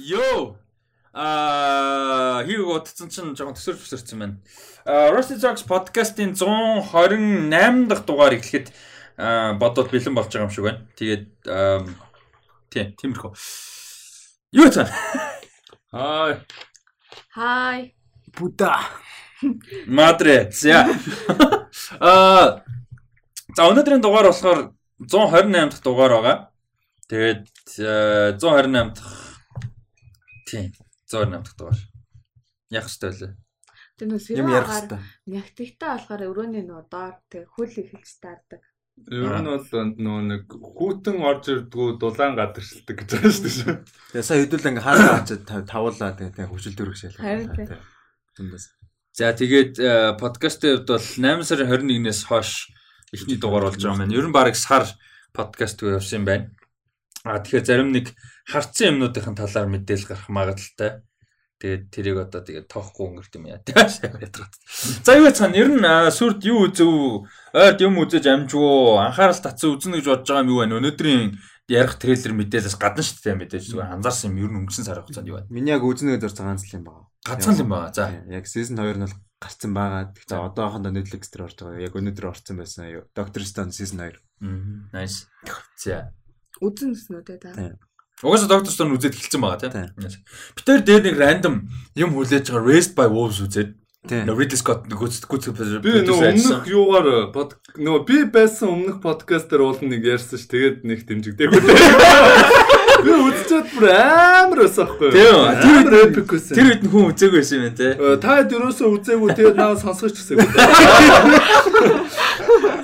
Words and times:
Йоо. 0.00 0.56
Аа, 1.12 2.44
хийг 2.46 2.64
утцсан 2.64 3.10
чинь 3.10 3.34
жоохон 3.36 3.56
төсөрч 3.58 3.82
өсөрсөн 3.84 4.22
байна. 4.22 4.36
Аа, 4.86 5.10
Rusty 5.12 5.36
Talks 5.36 5.66
podcast-ийн 5.66 6.32
128 6.38 7.90
дахь 7.90 8.04
дугаар 8.06 8.38
эхлэхэд 8.38 8.70
аа 9.18 9.58
бодоод 9.60 9.90
бэлэн 9.90 10.14
болж 10.14 10.30
байгаа 10.30 10.46
юм 10.46 10.54
шиг 10.54 10.64
байна. 10.64 10.86
Тэгээд 10.96 11.26
тийм, 12.70 12.94
тиймэрхүү. 12.96 13.32
Юу 14.56 14.70
цаа? 14.70 14.88
Хай. 15.92 16.40
Хай. 17.34 17.94
Буда. 18.38 18.78
Мадре. 19.86 20.48
За. 20.54 20.86
Аа, 21.98 22.62
за 23.52 23.62
өнөөдрийн 23.66 24.00
дугаар 24.00 24.30
болохоор 24.30 24.72
128 25.02 25.74
дахь 25.74 25.82
дугаар 25.82 26.12
байгаа. 26.16 26.36
Тэгээд 27.10 27.50
128 28.38 28.94
дахь 28.94 29.29
тийм 30.50 30.74
128 31.06 31.42
дахь 31.46 31.56
дугаар. 31.56 31.78
Яах 32.70 32.90
ёстой 32.90 33.14
вэ? 33.14 33.36
Тэр 33.98 34.06
нөө 34.10 34.20
Юм 34.34 34.50
ярих 34.50 34.70
хэрэгтэй. 34.70 35.00
Нягтагтай 35.30 35.88
болохоор 35.94 36.22
өрөөний 36.30 36.64
нөө 36.66 36.82
доор 36.90 37.14
тэг 37.30 37.46
хөл 37.54 37.70
ихэл 37.70 38.06
стаардаг. 38.06 38.62
Ер 39.08 39.36
нь 39.40 39.48
бол 39.48 39.68
нөө 39.96 40.20
нэг 40.28 40.44
хүүтэн 40.50 41.16
орж 41.24 41.44
ирдгүү 41.52 41.88
дулаан 42.00 42.36
гадаршилдаг 42.36 42.96
гэж 43.00 43.08
байна 43.16 43.32
шүү 43.32 43.44
дээ. 43.48 43.76
Тэгээ 44.12 44.28
сая 44.28 44.40
хэдүүл 44.44 44.68
ингээ 44.70 44.84
хаалга 44.84 45.12
хачаад 45.20 45.68
тавуулаа 45.72 46.10
тэгээ 46.16 46.34
тэгээ 46.36 46.50
хөвшил 46.52 46.76
дөрөг 46.76 46.96
шалгаа. 47.00 47.24
Харин 47.24 47.48
тийм. 47.56 48.56
За 49.16 49.32
тэгээд 49.34 49.74
подкастын 50.20 50.84
хувьд 50.84 50.88
бол 50.92 51.08
8 51.16 51.48
сарын 51.48 51.68
21-ээс 51.68 52.20
хойш 52.28 52.50
эхний 53.12 53.38
дугаар 53.40 53.68
болж 53.68 53.80
байгаа 53.80 53.96
юм 53.96 54.02
байна. 54.04 54.16
Ер 54.16 54.26
нь 54.28 54.36
баг 54.36 54.54
сар 54.54 54.86
подкаст 55.32 55.82
явсан 55.82 56.22
юм 56.22 56.26
байна. 56.28 56.46
А 57.24 57.40
тэгэхээр 57.40 57.66
зарим 57.66 57.90
нэг 57.92 58.12
харцсан 58.46 58.96
юмнуудын 58.96 59.36
талаар 59.36 59.68
мэдээлэл 59.68 60.08
гарах 60.08 60.28
магадaltaй. 60.28 61.02
Тэгээд 61.60 61.82
тэрийг 61.92 62.16
одоо 62.24 62.40
тэгээд 62.40 62.72
тоохгүй 62.72 63.04
өнгөрт 63.20 63.36
юм 63.36 63.52
яа. 63.52 63.60
За 65.04 65.12
юу 65.12 65.28
цаана 65.28 65.60
ер 65.60 65.68
нь 65.68 65.84
сүрд 66.08 66.40
юу 66.48 66.72
үзв? 66.72 67.28
Ойд 67.52 67.84
юм 67.84 68.00
үзэж 68.00 68.24
амжгүй 68.32 68.96
анхаарал 68.96 69.36
татсан 69.36 69.76
үзнэ 69.76 70.00
гэж 70.00 70.08
бодож 70.08 70.24
байгаа 70.24 70.40
юм 70.40 70.52
юу 70.56 70.60
байна? 70.64 70.80
Өнөөдрийн 70.80 71.36
ярих 71.68 72.00
трейлер 72.00 72.32
мэдээлэлс 72.32 72.80
гадна 72.80 73.04
шүү 73.04 73.20
дээ 73.20 73.36
мэдээж 73.44 73.64
зүгээр 73.76 73.92
анзаарсан 73.92 74.32
юм 74.32 74.40
ер 74.40 74.50
нь 74.56 74.58
өнгөрсөн 74.64 74.88
сарын 74.88 75.04
хугацаанд 75.04 75.28
юу 75.28 75.36
байна? 75.36 75.52
Миний 75.52 75.76
яг 75.76 75.84
үзнэ 75.84 76.16
гэж 76.16 76.32
зорцсон 76.32 76.48
ганц 76.48 76.64
л 76.64 76.76
юм 76.80 76.84
байна. 76.88 77.04
Гацхан 77.28 77.52
л 77.52 77.60
юм 77.60 77.70
байна. 77.76 77.92
За. 77.92 78.08
Яг 78.24 78.44
season 78.48 78.80
2 78.80 78.96
нь 78.96 79.04
бол 79.04 79.16
гарцсан 79.36 79.72
байгаа. 79.76 80.02
Тэгэхээр 80.16 80.46
одоохондоо 80.48 80.92
Netflix 80.96 81.28
дээр 81.28 81.44
орж 81.44 81.56
байгаа. 81.60 81.84
Яг 81.84 81.92
өнөөдөр 81.92 82.26
орсон 82.32 82.56
байсан 82.56 82.88
юу? 82.88 83.04
Doctor 83.12 83.44
Stone 83.44 83.76
season 83.76 84.00
2. 84.00 84.16
Мм. 84.40 84.88
Nice. 84.96 85.28
За. 85.76 86.08
Үзэн 86.64 86.96
гэснүү 86.96 87.22
те 87.28 87.36
та. 87.36 87.52
Угаасаа 88.20 88.48
доктор 88.52 88.72
стон 88.72 88.92
үзээд 88.96 89.16
эхэлсэн 89.16 89.40
байгаа 89.40 89.72
Тийм. 89.72 89.88
Би 90.52 90.60
тэр 90.60 90.84
дээр 90.84 91.02
нэг 91.08 91.16
random 91.16 91.54
юм 91.96 92.12
хүлээж 92.12 92.52
байгаа 92.52 92.68
Raised 92.68 92.92
by 92.92 93.08
Wolves 93.08 93.40
үзээд 93.40 93.80
Тийм. 94.08 94.28
Ridley 94.32 94.56
Scott 94.56 94.88
гүц 94.88 95.20
гүц 95.28 95.48
Би 95.84 96.04
нөө 96.04 96.32
өмнөх 96.32 96.64
юугаар 96.68 97.32
нөө 97.76 98.04
би 98.08 98.24
байсан 98.32 98.72
өмнөх 98.72 99.00
подкаст 99.04 99.52
дээр 99.52 99.60
уул 99.64 99.76
нэг 99.84 100.00
ярьсан 100.04 100.40
ш. 100.40 100.48
Тэгээд 100.48 100.88
нэг 100.88 101.04
дэмжигдээгүй. 101.04 101.60
Би 103.04 103.12
үзчихэд 103.12 103.68
бүр 103.76 103.92
амар 103.92 104.64
өсөхгүй. 104.64 105.12
Тийм. 105.16 105.84
Тэр 105.84 105.96
epic 106.00 106.28
байсан. 106.32 106.56
тэр 106.56 106.66
үед 106.72 106.84
хүн 106.88 107.12
үзээгүй 107.12 107.40
байсан 107.44 107.60
юм 107.60 107.76
те. 107.76 107.96
Та 108.20 108.40
хэд 108.40 108.56
өрөөсөө 108.56 108.88
үзээгүй 109.00 109.36
тэгээд 109.36 109.56
наа 109.60 109.76
сонсгоч 109.76 110.16
гэсэйгүй. 110.16 110.48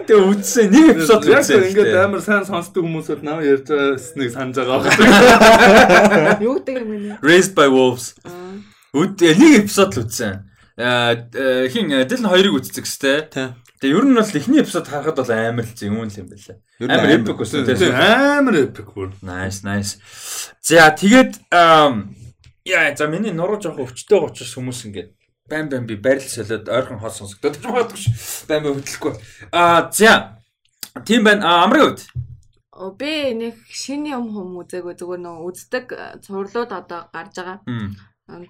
Тэгээ 0.08 0.24
үзсэн 0.32 0.66
нэг 0.72 0.86
эпизод 0.96 1.22
Яг 1.28 1.44
үзсэн. 1.44 1.68
ингээд 1.68 1.94
амар 2.00 2.22
сайн 2.24 2.48
сонсдог 2.48 2.80
хүмүүсүүд 2.80 3.20
наа 3.20 3.44
ярьж 3.44 3.68
байгасныг 3.68 4.30
санаж 4.32 4.56
байгаа. 4.56 6.40
Юу 6.48 6.56
гэдэг 6.64 6.80
юм 6.80 7.20
бэ? 7.20 7.20
Raised 7.20 7.52
by 7.52 7.68
Wolves. 7.68 8.16
Аа. 8.24 8.56
Үд 8.96 9.20
нэг 9.20 9.68
эпизод 9.68 10.00
л 10.00 10.08
үзсэн. 10.08 10.48
Аа 10.80 11.12
хин 11.68 11.92
Дэлн 11.92 12.24
хоёрыг 12.24 12.56
үздэг 12.56 12.88
гэстэй. 12.88 13.28
Тийм. 13.28 13.52
Тэгээ 13.84 13.94
ер 14.00 14.04
нь 14.08 14.16
бол 14.16 14.32
эхний 14.32 14.64
эпизод 14.64 14.88
харахад 14.88 15.20
бол 15.20 15.28
амар 15.28 15.68
л 15.68 15.76
зэн 15.76 15.92
юм 15.92 16.08
л 16.08 16.16
юм 16.16 16.32
байлаа. 16.32 16.56
Амар 16.88 17.12
epic 17.12 17.36
байсан 17.36 17.68
Тийм. 17.68 17.92
Амар 17.92 18.56
epic 18.64 18.88
бүр. 18.96 19.12
Nice, 19.20 19.60
nice. 19.60 20.00
За 20.64 20.88
тэгээд 20.88 21.52
яа 21.52 22.96
за 22.96 23.06
миний 23.12 23.36
нуруу 23.36 23.60
жоох 23.60 23.76
өвчтэй 23.76 24.16
байгаа 24.16 24.32
учраас 24.32 24.56
хүмүүс 24.56 24.80
ингээд 24.88 25.17
бам 25.50 25.68
бам 25.68 25.86
би 25.86 25.96
барил 25.96 26.28
солиод 26.28 26.68
ойрхон 26.68 27.00
хол 27.00 27.10
сонсогдоод 27.10 27.58
ч 27.58 27.64
магадгүй 27.64 28.00
ш. 28.00 28.06
Бам 28.48 28.62
бам 28.64 28.78
хөдлөхгүй. 28.78 29.14
Аа 29.52 29.90
за. 29.90 30.38
Тийм 31.04 31.24
байна. 31.24 31.64
Амрын 31.64 31.92
үед. 31.92 32.00
Оо 32.72 32.94
би 32.94 33.34
нэг 33.34 33.58
шинэ 33.66 34.14
юм 34.14 34.30
хүм 34.30 34.60
үзээгүй 34.62 34.94
зүгээр 34.94 35.22
нөө 35.24 35.36
үздэг 35.50 35.86
цувралууд 36.22 36.70
одоо 36.70 37.10
гарч 37.10 37.34
байгаа. 37.34 37.58
Хм. 37.66 37.90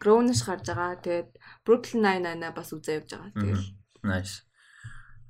Гроуныш 0.02 0.44
гарч 0.44 0.68
байгаа. 0.68 1.00
Тэгээд 1.00 1.30
Brooklyn 1.64 2.02
Nine-Nine 2.04 2.52
бас 2.52 2.74
үзээ 2.76 3.00
явж 3.00 3.10
байгаа. 3.14 3.32
Тэгээд 3.32 3.78
Nice. 4.02 4.42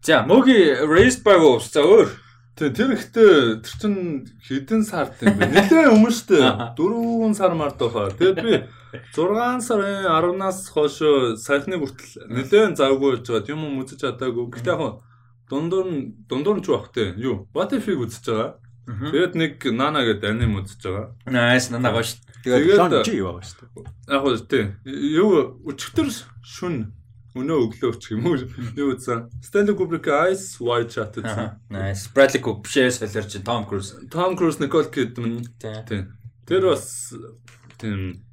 За, 0.02 0.22
Mogi 0.22 0.74
Raised 0.86 1.22
by 1.24 1.36
Wolves 1.38 1.72
за 1.72 1.82
өөр. 1.82 2.27
Тэг 2.58 2.74
тэр 2.74 2.90
ихтэй 2.98 3.62
тэр 3.62 3.74
чин 3.78 3.94
хэдэн 4.42 4.82
сард 4.82 5.14
юм 5.22 5.38
бэ? 5.38 5.46
Нилээ 5.46 5.94
өмнө 5.94 6.10
штэ. 6.10 6.74
4 6.74 7.38
сар 7.38 7.54
мард 7.54 7.78
баха. 7.78 8.10
Тэгээд 8.18 8.38
би 8.42 8.52
6 9.14 9.62
сарын 9.62 10.10
10-наас 10.10 10.66
хойш 10.74 10.98
саяхны 11.38 11.78
хүртэл 11.78 12.26
нилээн 12.34 12.74
завгүй 12.74 13.22
байж 13.22 13.26
байгаа. 13.30 13.54
Юм 13.54 13.62
юм 13.62 13.78
үзэж 13.86 14.02
чадаагүй. 14.02 14.50
Гэхдээ 14.50 14.74
яг 14.74 14.98
дундуур 15.46 15.86
нь 15.86 16.02
дундуур 16.26 16.58
нь 16.58 16.64
ч 16.66 16.74
те. 16.90 17.14
Юу? 17.14 17.46
What 17.54 17.70
if-ийг 17.70 18.02
үзэж 18.02 18.26
байгаа. 18.26 18.58
Тэгээд 18.88 19.32
нэг 19.38 19.54
Nana 19.70 20.02
гэдэг 20.02 20.26
аним 20.32 20.58
үзэж 20.58 20.82
байгаа. 20.82 21.06
Nice, 21.30 21.70
нана 21.70 21.94
гош. 21.94 22.18
Тэгээд 22.42 22.74
Тэгээд- 22.74 22.78
Sean 22.80 23.06
G 23.06 23.10
байгаа 23.22 23.44
шүү 23.46 23.56
дээ. 23.62 23.86
Яг 24.10 24.24
тий. 24.50 24.64
Юу 25.14 25.62
өчтөр 25.62 26.08
шүн 26.42 26.97
өнөө 27.36 27.58
өглөө 27.68 27.92
ч 28.00 28.14
юм 28.16 28.24
уу 28.30 28.38
юу 28.78 28.94
үзсэн. 28.94 29.28
Stanley 29.44 29.76
Kubrick 29.76 30.08
Eyes 30.08 30.56
Wide 30.60 30.88
Shut 30.92 31.18
гэсэн. 31.18 31.60
Nice. 31.68 32.08
Bradley 32.14 32.40
Cooper 32.40 32.64
бишээ 32.64 32.88
солиорч 32.94 33.36
Tom 33.44 33.68
Cruise. 33.68 33.92
Tom 34.08 34.32
Cruise 34.38 34.60
Nicole 34.62 34.88
Kidman 34.88 35.44
Тий. 35.60 35.76
тий. 35.84 36.02
Тэр 36.48 36.72
бас 36.72 37.12
тийм 37.76 38.24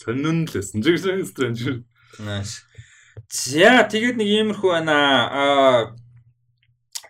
сонин 0.00 0.48
л 0.48 0.52
байсан. 0.52 0.80
Жигсэн 0.80 1.24
Stranger. 1.28 1.84
Nice. 2.20 2.64
За, 3.28 3.84
тэгээд 3.84 4.16
нэг 4.16 4.28
иймэрхүү 4.28 4.70
байна. 4.72 4.96
Аа 5.28 5.80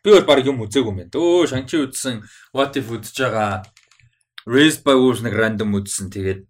би 0.05 0.13
бол 0.13 0.27
баг 0.29 0.45
юм 0.45 0.61
үзээгүй 0.67 0.93
юм 0.93 0.99
байна. 1.01 1.15
Өө, 1.17 1.49
Шанчи 1.49 1.81
үзсэн, 1.81 2.21
What 2.53 2.77
if 2.77 2.91
үзэж 2.93 3.25
байгаа. 3.25 3.65
Raised 4.45 4.85
by 4.85 4.93
Wolves 4.99 5.25
нэг 5.25 5.33
random 5.33 5.73
үзсэн. 5.81 6.13
Тэгээд 6.13 6.45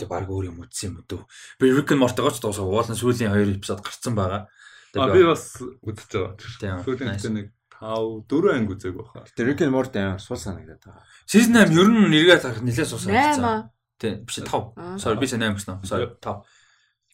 тэг 0.00 0.08
баг 0.08 0.26
өөр 0.26 0.48
юм 0.48 0.64
үзсэн 0.64 0.96
юм 0.96 1.04
дөө. 1.04 1.22
Би 1.60 1.70
Rick 1.70 1.92
and 1.92 2.00
Morty-гоч 2.00 2.40
дуусаа 2.40 2.64
уулын 2.64 2.96
сүүлийн 2.96 3.36
2 3.36 3.60
эпизод 3.60 3.84
гарцсан 3.84 4.16
байгаа. 4.16 4.48
А 4.96 5.06
би 5.12 5.22
бас 5.22 5.60
үзэж 5.60 6.10
байгаа. 6.16 6.34
Тийм. 6.40 6.80
Сүүлийн 6.88 7.12
хэдэн 7.20 7.34
нэг 7.36 7.46
5 7.76 8.24
4 8.28 8.56
анги 8.56 8.72
үзег 8.74 8.96
баха. 8.96 9.24
Тэр 9.36 9.52
Rick 9.52 9.62
and 9.68 9.76
Morty 9.76 10.00
амар 10.00 10.20
сул 10.24 10.40
санагдаад 10.40 10.80
байгаа. 10.80 11.04
Season 11.28 11.54
8 11.54 11.76
ер 11.76 11.88
нь 11.92 12.08
нэргээ 12.08 12.40
тарах 12.40 12.64
нэлээд 12.64 12.88
суусан. 12.88 13.12
8 13.12 13.70
Тийм, 14.00 14.24
биш 14.24 14.40
5. 14.40 14.72
Аа. 14.80 14.96
Sorry, 14.96 15.20
би 15.20 15.28
8 15.28 15.54
гэсэн. 15.60 15.84
Sorry, 15.84 16.08
5. 16.08 16.40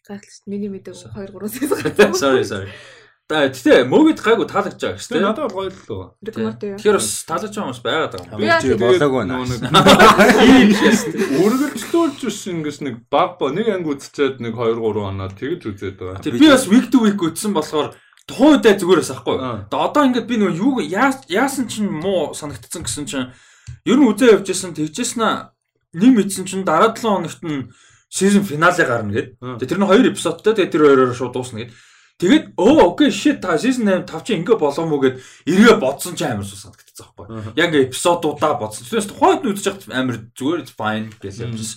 Гайхалтай. 0.07 0.47
Миний 0.47 0.71
мэдээг 0.71 0.95
2 0.95 1.35
3 1.35 1.51
сая. 1.51 2.15
Sorry, 2.15 2.45
sorry. 2.47 2.71
Та 3.27 3.51
тэгтээ 3.51 3.91
мөгөд 3.91 4.23
гайгүй 4.23 4.47
таалагдж 4.47 4.79
байгаа 4.79 5.03
шүү 5.03 5.19
дээ. 5.19 5.25
надад 5.27 5.51
гоё 5.51 5.67
л 5.67 5.79
лөө. 5.91 6.05
Тэгэхээр 6.79 6.95
бас 6.95 7.09
таалагдж 7.27 7.55
байгаа 7.59 7.67
хүмүүс 7.67 7.83
байгаад 7.83 8.13
байгаа 8.15 8.39
юм. 8.39 8.39
Би 8.63 8.79
болоогүй 8.87 9.25
наа. 9.27 9.43
Ийм 10.47 10.71
шээс. 10.79 11.01
Үргэлжлүүлж 11.43 12.19
биш 12.23 12.39
ингэж 12.47 12.77
нэг 12.87 12.95
баг 13.11 13.31
ба 13.43 13.51
нэг 13.51 13.67
анги 13.67 13.91
үзчихэд 13.99 14.39
нэг 14.39 14.55
2 14.55 14.79
3 14.79 15.11
оноо 15.11 15.29
тэгж 15.35 15.63
үзээд 15.75 15.97
байгаа. 15.99 16.23
Би 16.39 16.47
бас 16.55 16.67
week 16.71 16.87
to 16.95 17.03
week 17.03 17.19
үтсэн 17.19 17.51
болохоор 17.51 17.99
тухайн 18.31 18.63
үедээ 18.63 18.75
зүгээрээс 18.79 19.11
ахгүй. 19.19 19.37
Аа. 19.43 19.67
Тэгээ 19.75 19.87
одоо 19.91 20.03
ингээд 20.07 20.27
би 20.31 20.37
нөгөө 20.39 20.55
юу 20.63 20.79
яа- 20.87 21.27
яасан 21.27 21.67
чинь 21.67 21.91
муу 21.91 22.31
санагдцсан 22.31 22.87
гэсэн 22.87 23.05
чинь 23.11 23.35
ер 23.87 23.99
нь 23.99 24.07
үзээ 24.07 24.39
явж 24.39 24.47
исэн 24.55 24.71
тэгжсэн 24.71 25.23
аа 25.27 25.51
нэг 25.99 26.11
мэдсэн 26.15 26.47
чинь 26.47 26.63
дараа 26.63 26.95
7 26.95 27.03
хоногт 27.27 27.43
нь 27.43 27.71
season 28.07 28.47
finale 28.47 28.87
гарна 28.87 29.11
гэд. 29.15 29.35
Тэгээ 29.59 29.67
тэр 29.67 29.79
нь 29.83 29.89
хоёр 29.91 30.07
эпизодтай 30.15 30.55
тэгээ 30.55 30.71
тэр 30.71 30.83
хоёроор 30.87 31.11
шууд 31.15 31.35
дуусна 31.35 31.67
гэд. 31.67 31.75
Тэгээд 32.17 32.57
оо 32.57 32.97
окей 32.97 33.13
shit 33.13 33.45
та 33.45 33.61
season 33.61 33.85
8 33.85 34.09
тав 34.09 34.25
чи 34.25 34.33
ингээ 34.33 34.57
болоо 34.57 34.89
мó 34.89 34.97
гэд 34.97 35.21
эргээ 35.45 35.77
бодсон 35.77 36.17
чинь 36.17 36.33
амар 36.33 36.49
суу 36.49 36.57
санагдчихсан 36.57 37.13
байхгүй. 37.13 37.53
Яг 37.61 37.77
эпизодуудаа 37.77 38.57
бодсон. 38.57 38.89
Тэрээс 38.89 39.13
тухайд 39.13 39.45
нь 39.45 39.53
үзэж 39.53 39.67
хахад 39.69 39.93
амар 39.93 40.17
зүгээр 40.33 40.65
fine 40.65 41.13
гэж 41.13 41.45
явжсэн. 41.45 41.77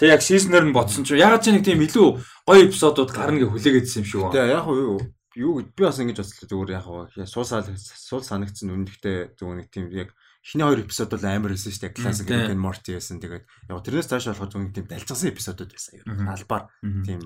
Тэгээ 0.00 0.14
яг 0.16 0.22
season-аар 0.24 0.64
нь 0.64 0.72
бодсон 0.72 1.04
чинь 1.04 1.20
ягаад 1.20 1.44
ч 1.44 1.52
нэг 1.52 1.68
тийм 1.68 1.84
илүү 1.84 2.08
гоё 2.48 2.64
эпизодууд 2.64 3.12
гарна 3.12 3.44
гэж 3.44 3.52
хүлээгээдсэн 3.52 4.00
юм 4.00 4.08
шиг 4.08 4.20
байна. 4.24 4.34
Тэгээ 4.40 4.56
яг 4.56 4.66
юу 4.72 4.96
юу 5.36 5.52
би 5.60 5.82
бас 5.84 6.00
ингэж 6.00 6.16
бодлоо 6.16 6.48
зүгээр 6.48 6.70
яг 6.72 6.86
уу 6.88 7.04
суул 7.28 7.44
суул 7.44 8.24
санагдсан 8.24 8.72
үнэхдээ 8.72 9.36
зүгээр 9.36 9.58
нэг 9.60 9.68
тийм 9.68 9.92
яг 9.92 10.16
эхний 10.40 10.64
хоёр 10.64 10.80
эпизод 10.80 11.12
бол 11.12 11.28
амар 11.28 11.52
байсан 11.52 11.72
шүү 11.76 11.82
дээ. 11.84 11.92
Classic. 11.92 12.24
Rick 12.24 12.56
and 12.56 12.62
Morty 12.64 12.96
байсан. 12.96 13.20
Тэгээд 13.20 13.44
яг 13.68 13.84
тэрнээс 13.84 14.08
цааш 14.08 14.32
болохоор 14.32 14.48
зүгээр 14.48 14.64
нэг 14.64 14.74
тийм 14.74 14.86
далжсан 14.88 15.28
эпизодууд 15.28 15.70
байсан. 15.76 15.92
Мгм. 16.08 16.24
Албаар 16.24 16.64
тийм 17.04 17.20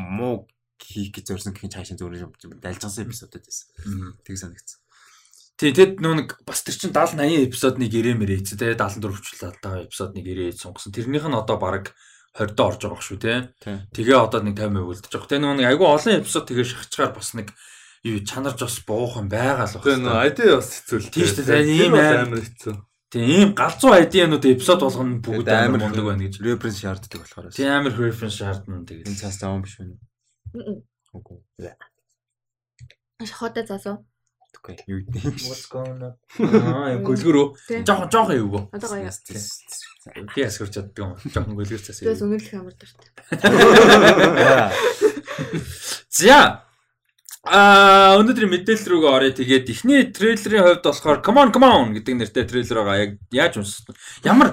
муу 0.00 0.48
хийх 0.78 1.12
гэж 1.14 1.24
зорьсон 1.34 1.52
гэхин 1.54 1.74
цаашаа 1.74 1.98
зүгээр 1.98 2.24
юм 2.24 2.32
далжсан 2.62 2.90
эпизодууд 3.04 3.44
байсан. 3.44 3.66
Тэг 4.24 4.36
санагдсан. 4.38 4.78
Тий, 5.58 5.74
тэгэд 5.74 5.98
нөө 5.98 6.14
нэг 6.22 6.28
бас 6.46 6.62
тэр 6.62 6.78
чин 6.78 6.94
70 6.94 7.18
80 7.18 7.50
эпизодныг 7.50 7.90
ирээ 7.90 8.14
мэрээ 8.14 8.38
ийц 8.46 8.54
те 8.54 8.78
74 8.78 9.10
хүртэл 9.10 9.50
одоо 9.50 9.74
эпизодныг 9.90 10.22
ирээ 10.22 10.54
сунгасан. 10.54 10.94
Тэрнийх 10.94 11.26
нь 11.26 11.34
одоо 11.34 11.58
баг 11.58 11.98
20 12.38 12.54
доо 12.54 12.70
орж 12.70 12.80
байгаа 12.86 13.02
шүү 13.02 13.18
те. 13.18 13.50
Тий. 13.58 13.82
Тэгээ 13.90 14.22
одоо 14.22 14.46
нэг 14.46 14.54
50% 14.54 14.86
үлдэж 14.86 15.10
байгаа. 15.10 15.30
Тэгээ 15.34 15.42
нөө 15.42 15.54
нэг 15.58 15.66
айгүй 15.66 15.88
олон 15.90 16.18
эпизод 16.22 16.46
тэгээ 16.46 16.70
шахчихаар 16.70 17.10
бас 17.10 17.34
нэг 17.34 17.48
юу 18.06 18.22
чанарж 18.22 18.58
бас 18.62 18.78
буухан 18.86 19.26
байгаа 19.26 19.66
л 19.66 19.82
Тэгээ 19.82 19.98
нөө 19.98 20.14
байна. 20.14 20.30
ID 20.30 20.38
бас 20.46 20.68
хэцүү 20.78 20.98
л. 21.02 21.10
Тийм 21.10 21.26
шүү 21.26 21.42
дээ, 21.42 21.62
ийм 21.66 21.94
амар 21.98 22.38
хэцүү. 22.38 22.74
Тийм 23.08 23.24
ийм 23.24 23.50
галзуу 23.56 23.92
айдианууд 23.96 24.44
эпизод 24.44 24.80
болгоно 24.84 25.18
бүгд 25.24 25.48
амар 25.48 25.80
мундаг 25.80 26.04
байна 26.06 26.22
гэж. 26.28 26.38
Референс 26.44 26.78
шаарддаг 26.84 27.18
болохоор. 27.24 27.50
Тийм 27.50 27.72
амар 27.72 27.92
reference 27.96 28.36
шаардна 28.38 28.84
тэгээд. 28.84 29.08
Энэ 29.08 29.18
цаас 29.18 29.40
таван 29.40 29.64
биш 29.64 29.80
байна. 29.80 29.96
Үгүй. 30.54 31.38
Шахатай 33.24 33.66
засуу. 33.66 34.06
Окей. 34.62 34.78
Юу 34.86 35.00
гэдэг. 35.04 35.22
What's 35.44 35.66
going 35.70 36.02
on? 36.02 36.14
Аа, 36.40 36.96
гөлгөрөө. 37.04 37.46
Жохон 37.86 38.08
жохон 38.10 38.36
эвгөө. 38.38 38.62
Одоо 38.74 38.88
гоё. 38.90 39.10
Би 40.34 40.40
ясгэрч 40.42 40.72
чаддаг 40.74 40.98
юм. 40.98 41.16
Жохон 41.20 41.54
гөлгөр 41.58 41.80
цаас. 41.82 41.98
Тэгээс 42.00 42.22
үнэрлэх 42.24 42.54
амар 42.58 42.74
дуртай. 42.74 43.08
За. 46.18 46.38
Аа, 47.44 48.18
өнөөдрийн 48.18 48.50
мэдээлэл 48.50 48.88
рүүгээ 48.88 49.14
оръё. 49.14 49.32
Тэгээд 49.36 49.72
эхний 49.72 50.00
трейлерийн 50.10 50.64
хувьд 50.64 50.84
болохоор 50.84 51.22
Come 51.22 51.38
on 51.38 51.52
come 51.54 51.68
on 51.68 51.94
гэдэг 51.94 52.14
нэртэй 52.18 52.44
трейлер 52.48 52.78
байгаа. 52.82 53.02
Яг 53.04 53.12
яаж 53.30 53.54
уншсан? 53.62 53.94
Ямар 54.26 54.48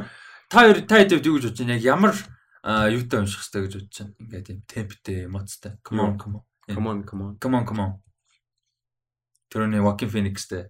та 0.51 0.57
хоёр 0.63 0.77
та 0.85 0.95
хэдэв 1.01 1.25
юу 1.25 1.35
гэж 1.41 1.45
бодож 1.49 1.59
байна? 1.65 1.77
Яг 1.79 1.85
ямар 1.85 2.13
аа, 2.65 2.89
юутай 2.89 3.21
унших 3.21 3.45
хэрэгтэй 3.45 3.61
гэж 3.61 3.73
бодож 3.77 3.93
байна? 4.01 4.13
Ингээд 4.25 4.49
юм 4.49 4.59
темптэй, 4.65 5.19
эмоцтой. 5.29 5.77
Come 5.85 6.01
on 6.01 6.17
come 6.17 6.41
on. 6.41 6.43
Come 6.65 6.89
on, 6.89 7.03
come 7.05 7.21
on. 7.21 7.37
Come 7.37 7.55
on 7.55 7.65
come 7.69 7.81
on. 7.85 7.91
Тэрний 9.53 9.79
Joaquin 9.79 10.09
Phoenix-тэй. 10.09 10.65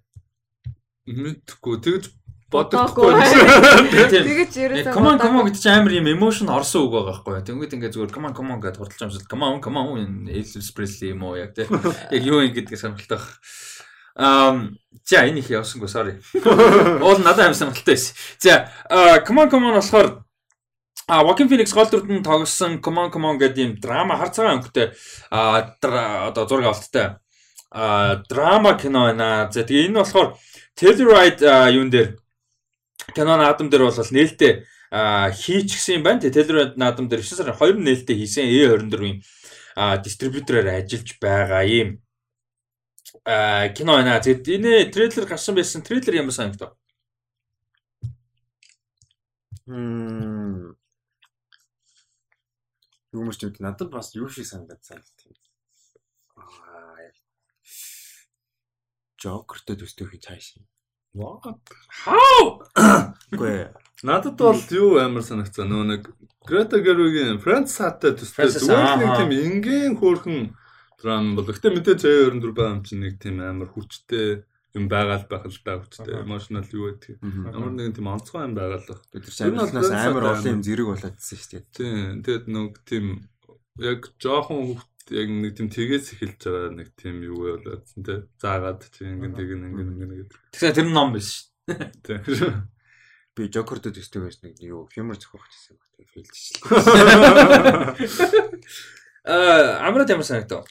Мэдхгүй 1.07 1.80
тэгж 1.80 2.12
бодохгүй. 2.51 3.15
Тэгэж 4.12 4.57
ерөөсөө 4.59 4.92
come 4.92 5.13
on 5.13 5.21
come 5.21 5.39
on 5.39 5.47
гэдэг 5.47 5.62
чинь 5.63 5.71
амар 5.71 5.95
юм 5.95 6.09
emotion 6.12 6.51
орсон 6.51 6.86
үг 6.86 6.92
байгаа 6.94 7.24
байхгүй. 7.24 7.45
Тэнгүүд 7.47 7.75
ингээд 7.80 7.95
зүгээр 7.95 8.12
come 8.12 8.27
on 8.27 8.36
come 8.36 8.51
on 8.51 8.59
гэдээ 8.59 8.81
хурдлж 8.83 9.06
амсал 9.07 9.30
come 9.31 9.47
on 9.47 9.62
come 9.63 9.80
on 9.80 10.27
Elvis 10.27 10.69
Presley 10.75 11.15
юм 11.15 11.24
уу 11.24 11.39
яг 11.39 11.56
тийм. 11.56 11.71
Яг 12.12 12.21
юу 12.27 12.44
юм 12.44 12.51
гэдгийг 12.51 12.75
сонирхолтой 12.75 13.24
баг. 13.24 13.31
Ам 14.19 14.75
за 15.07 15.24
энэ 15.24 15.39
их 15.39 15.50
явсангүй 15.53 15.88
sorry. 15.88 16.19
Уул 17.06 17.24
надад 17.24 17.47
амар 17.47 17.57
сонирхолтой 17.57 17.95
байсан. 17.95 18.13
За 18.42 18.68
а, 18.89 19.24
come 19.24 19.45
on 19.45 19.50
come 19.50 19.71
on 19.71 19.80
болохоор 19.80 20.25
А 21.07 21.24
Joaquin 21.24 21.48
Phoenix 21.48 21.69
гол 21.74 21.86
дүрд 21.86 22.10
нь 22.10 22.25
тоглосон 22.25 22.81
Come 22.81 23.06
on 23.06 23.10
Come 23.13 23.30
on 23.30 23.38
гэдэг 23.38 23.62
юм 23.62 23.74
драма 23.78 24.18
хар 24.18 24.34
цагаан 24.34 24.57
өнгөтэй 24.57 24.90
а 25.30 25.69
одоо 26.34 26.50
зураг 26.50 26.74
авалттай 26.74 27.22
а 27.69 28.24
драма 28.25 28.74
кино 28.74 29.06
байна. 29.06 29.46
За 29.54 29.62
тэгээ 29.62 29.94
энэ 29.94 30.02
болохоор 30.02 30.34
Telluride 30.74 31.46
юун 31.78 31.94
дээр 31.94 32.18
кино 33.13 33.38
наадам 33.38 33.69
дээр 33.69 33.86
бол 33.86 33.94
нээлттэй 33.94 34.66
хийчихсэн 34.90 36.02
юм 36.02 36.04
байна. 36.10 36.25
Telluride 36.25 36.74
наадам 36.74 37.06
дээр 37.06 37.22
9 37.22 37.38
сарын 37.38 37.54
2 37.54 37.86
нээлттэй 37.86 38.16
хийсэн 38.18 38.50
A24-ийн 38.50 39.22
а 39.75 39.98
дистрибьютороор 40.02 40.74
ажиллаж 40.74 41.19
байгаа 41.22 41.63
юм. 41.69 42.02
А 43.30 43.69
кино 43.78 44.02
байна. 44.02 44.18
Тэгээд 44.18 44.48
энэ 44.57 44.90
трейлер 44.90 45.30
гарсан 45.30 45.54
байсан. 45.54 45.86
Трейлер 45.86 46.18
ямар 46.18 46.34
санагдав? 46.34 46.74
Мм. 49.68 50.44
Үү? 53.16 53.32
Надад 53.64 53.90
бас 53.90 54.12
юу 54.16 54.28
шиг 54.30 54.46
санагдаад 54.46 54.84
санагдав. 54.84 55.34
Аа. 56.36 57.10
Жокертэй 59.16 59.80
төстэй 59.80 60.08
хий 60.12 60.20
цааш. 60.20 60.60
How? 61.16 62.60
Үгүй. 63.32 63.72
Надад 64.04 64.36
бол 64.36 64.60
юу 64.76 65.00
амар 65.00 65.24
санагцсан 65.24 65.72
нөө 65.72 65.84
нэг 65.88 66.12
Грета 66.46 66.82
Gerwig-ийн 66.84 67.40
Friends 67.40 67.80
хаттай 67.80 68.12
төстэй 68.20 68.52
зүгээр 68.52 69.00
нэг 69.00 69.12
тийм 69.16 69.32
энгийн 69.32 69.96
хөөрхөн 69.96 70.52
драм 71.00 71.32
бол. 71.40 71.48
Гэтэ 71.48 71.72
мэдээ 71.72 71.96
C24 72.04 72.52
байгаа 72.52 72.76
юм 72.76 72.84
чинь 72.84 73.02
нэг 73.08 73.16
тийм 73.24 73.40
амар 73.40 73.72
хүчтэй 73.72 74.44
юм 74.75 74.92
байгаа 74.92 75.24
л 75.24 75.30
байх 75.31 75.48
л 75.48 75.60
да 75.63 75.80
хүчтэй 75.80 76.19
emotional 76.19 76.68
юу 76.68 76.92
гэдэг. 76.92 77.24
Ямар 77.24 77.72
нэгэн 77.72 77.95
тийм 77.95 78.12
онцгой 78.12 78.44
юм 78.44 78.54
байгаа 78.60 78.83
л. 78.83 79.00
Тэр 79.10 79.24
чинь 79.24 79.56
амар 79.56 80.36
олон 80.36 80.60
юм 80.60 80.63
зэрэг 80.68 80.88
болоодсэн 80.92 81.39
шүү 81.39 81.51
дээ. 81.56 81.63
Тийм. 81.72 82.19
Тэгэд 82.22 82.45
нэг 82.51 82.83
тийм 82.83 83.06
яг 83.80 84.12
жоохон 84.19 84.75
хүүхд 84.75 85.16
яг 85.16 85.27
нэг 85.31 85.56
тийм 85.56 85.72
тгээс 85.72 86.19
эхэлж 86.19 86.42
байгаа 86.44 86.75
нэг 86.75 86.89
тийм 87.00 87.24
юу 87.24 87.56
болоодсэн 87.56 88.04
тий. 88.04 88.19
Заагаад 88.44 88.83
тийм 88.92 89.16
ингэн 89.16 89.33
тэгэн 89.39 89.63
ингэн 89.72 89.89
ингэн 89.95 90.12
гэдэг. 90.27 90.39
Тэгэхээр 90.51 90.78
тэр 90.78 90.89
ном 90.92 91.16
биш. 91.16 91.48
Тийм. 92.04 92.68
Би 93.36 93.51
Жокертэй 93.51 93.92
төстэй 93.92 94.24
байж 94.24 94.39
нэг 94.44 94.60
юу 94.63 94.88
фимер 94.92 95.19
зохиох 95.19 95.44
гэсэн 95.48 95.75
баг. 95.75 95.92
Тэгээ 96.00 96.12
фейлдчихлээ. 96.19 96.75
Аа, 99.25 99.89
амраад 99.89 100.07
ямар 100.13 100.24
санагдав? 100.24 100.69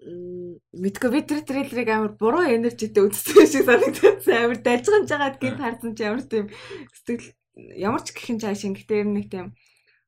Мэдгүй 0.00 1.10
би 1.12 1.20
тэр 1.28 1.44
трейлерыг 1.44 1.88
амар 1.92 2.12
буруу 2.16 2.48
энержитэй 2.48 3.04
үзсэн 3.04 3.44
шиг 3.44 3.68
санагдсан. 3.68 4.32
Амар 4.32 4.58
дайжгамж 4.64 5.08
байгаад 5.12 5.36
гинт 5.36 5.60
харсан 5.60 5.92
чи 5.92 6.08
ямар 6.08 6.24
тийм 6.24 6.48
сэтгэл 6.96 7.36
ямар 7.76 8.00
ч 8.00 8.16
гэх 8.16 8.32
юм 8.32 8.40
ер 8.40 9.06
нь 9.06 9.16
нэг 9.20 9.26
тийм 9.28 9.46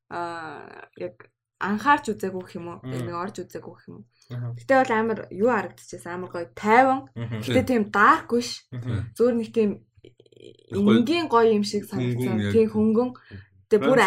аа 0.09 0.89
яг 0.97 1.29
анхаарч 1.61 2.09
үзээгүй 2.09 2.41
гэх 2.41 2.57
юм 2.57 2.67
уу? 2.73 2.79
Нэг 2.81 3.13
орж 3.13 3.35
үзээгүй 3.45 3.73
гэх 3.77 3.87
юм 3.89 3.95
уу? 4.01 4.05
Гэтэ 4.57 4.73
бол 4.81 4.93
амар 4.97 5.19
юу 5.29 5.49
харагдчихсан 5.53 6.13
амар 6.17 6.29
гоё 6.33 6.47
тайван. 6.57 6.99
Гэтэ 7.13 7.61
тийм 7.69 7.83
dark 7.93 8.33
биш. 8.33 8.65
Зөөр 9.13 9.33
нэг 9.37 9.49
тийм 9.53 9.85
энгийн 10.73 11.29
гоё 11.29 11.53
юм 11.53 11.63
шиг 11.63 11.85
санагдсан. 11.85 12.51
Тийм 12.51 12.67
хөнгөн. 12.73 13.09
Тэгээ 13.69 13.85
бүр 13.85 13.99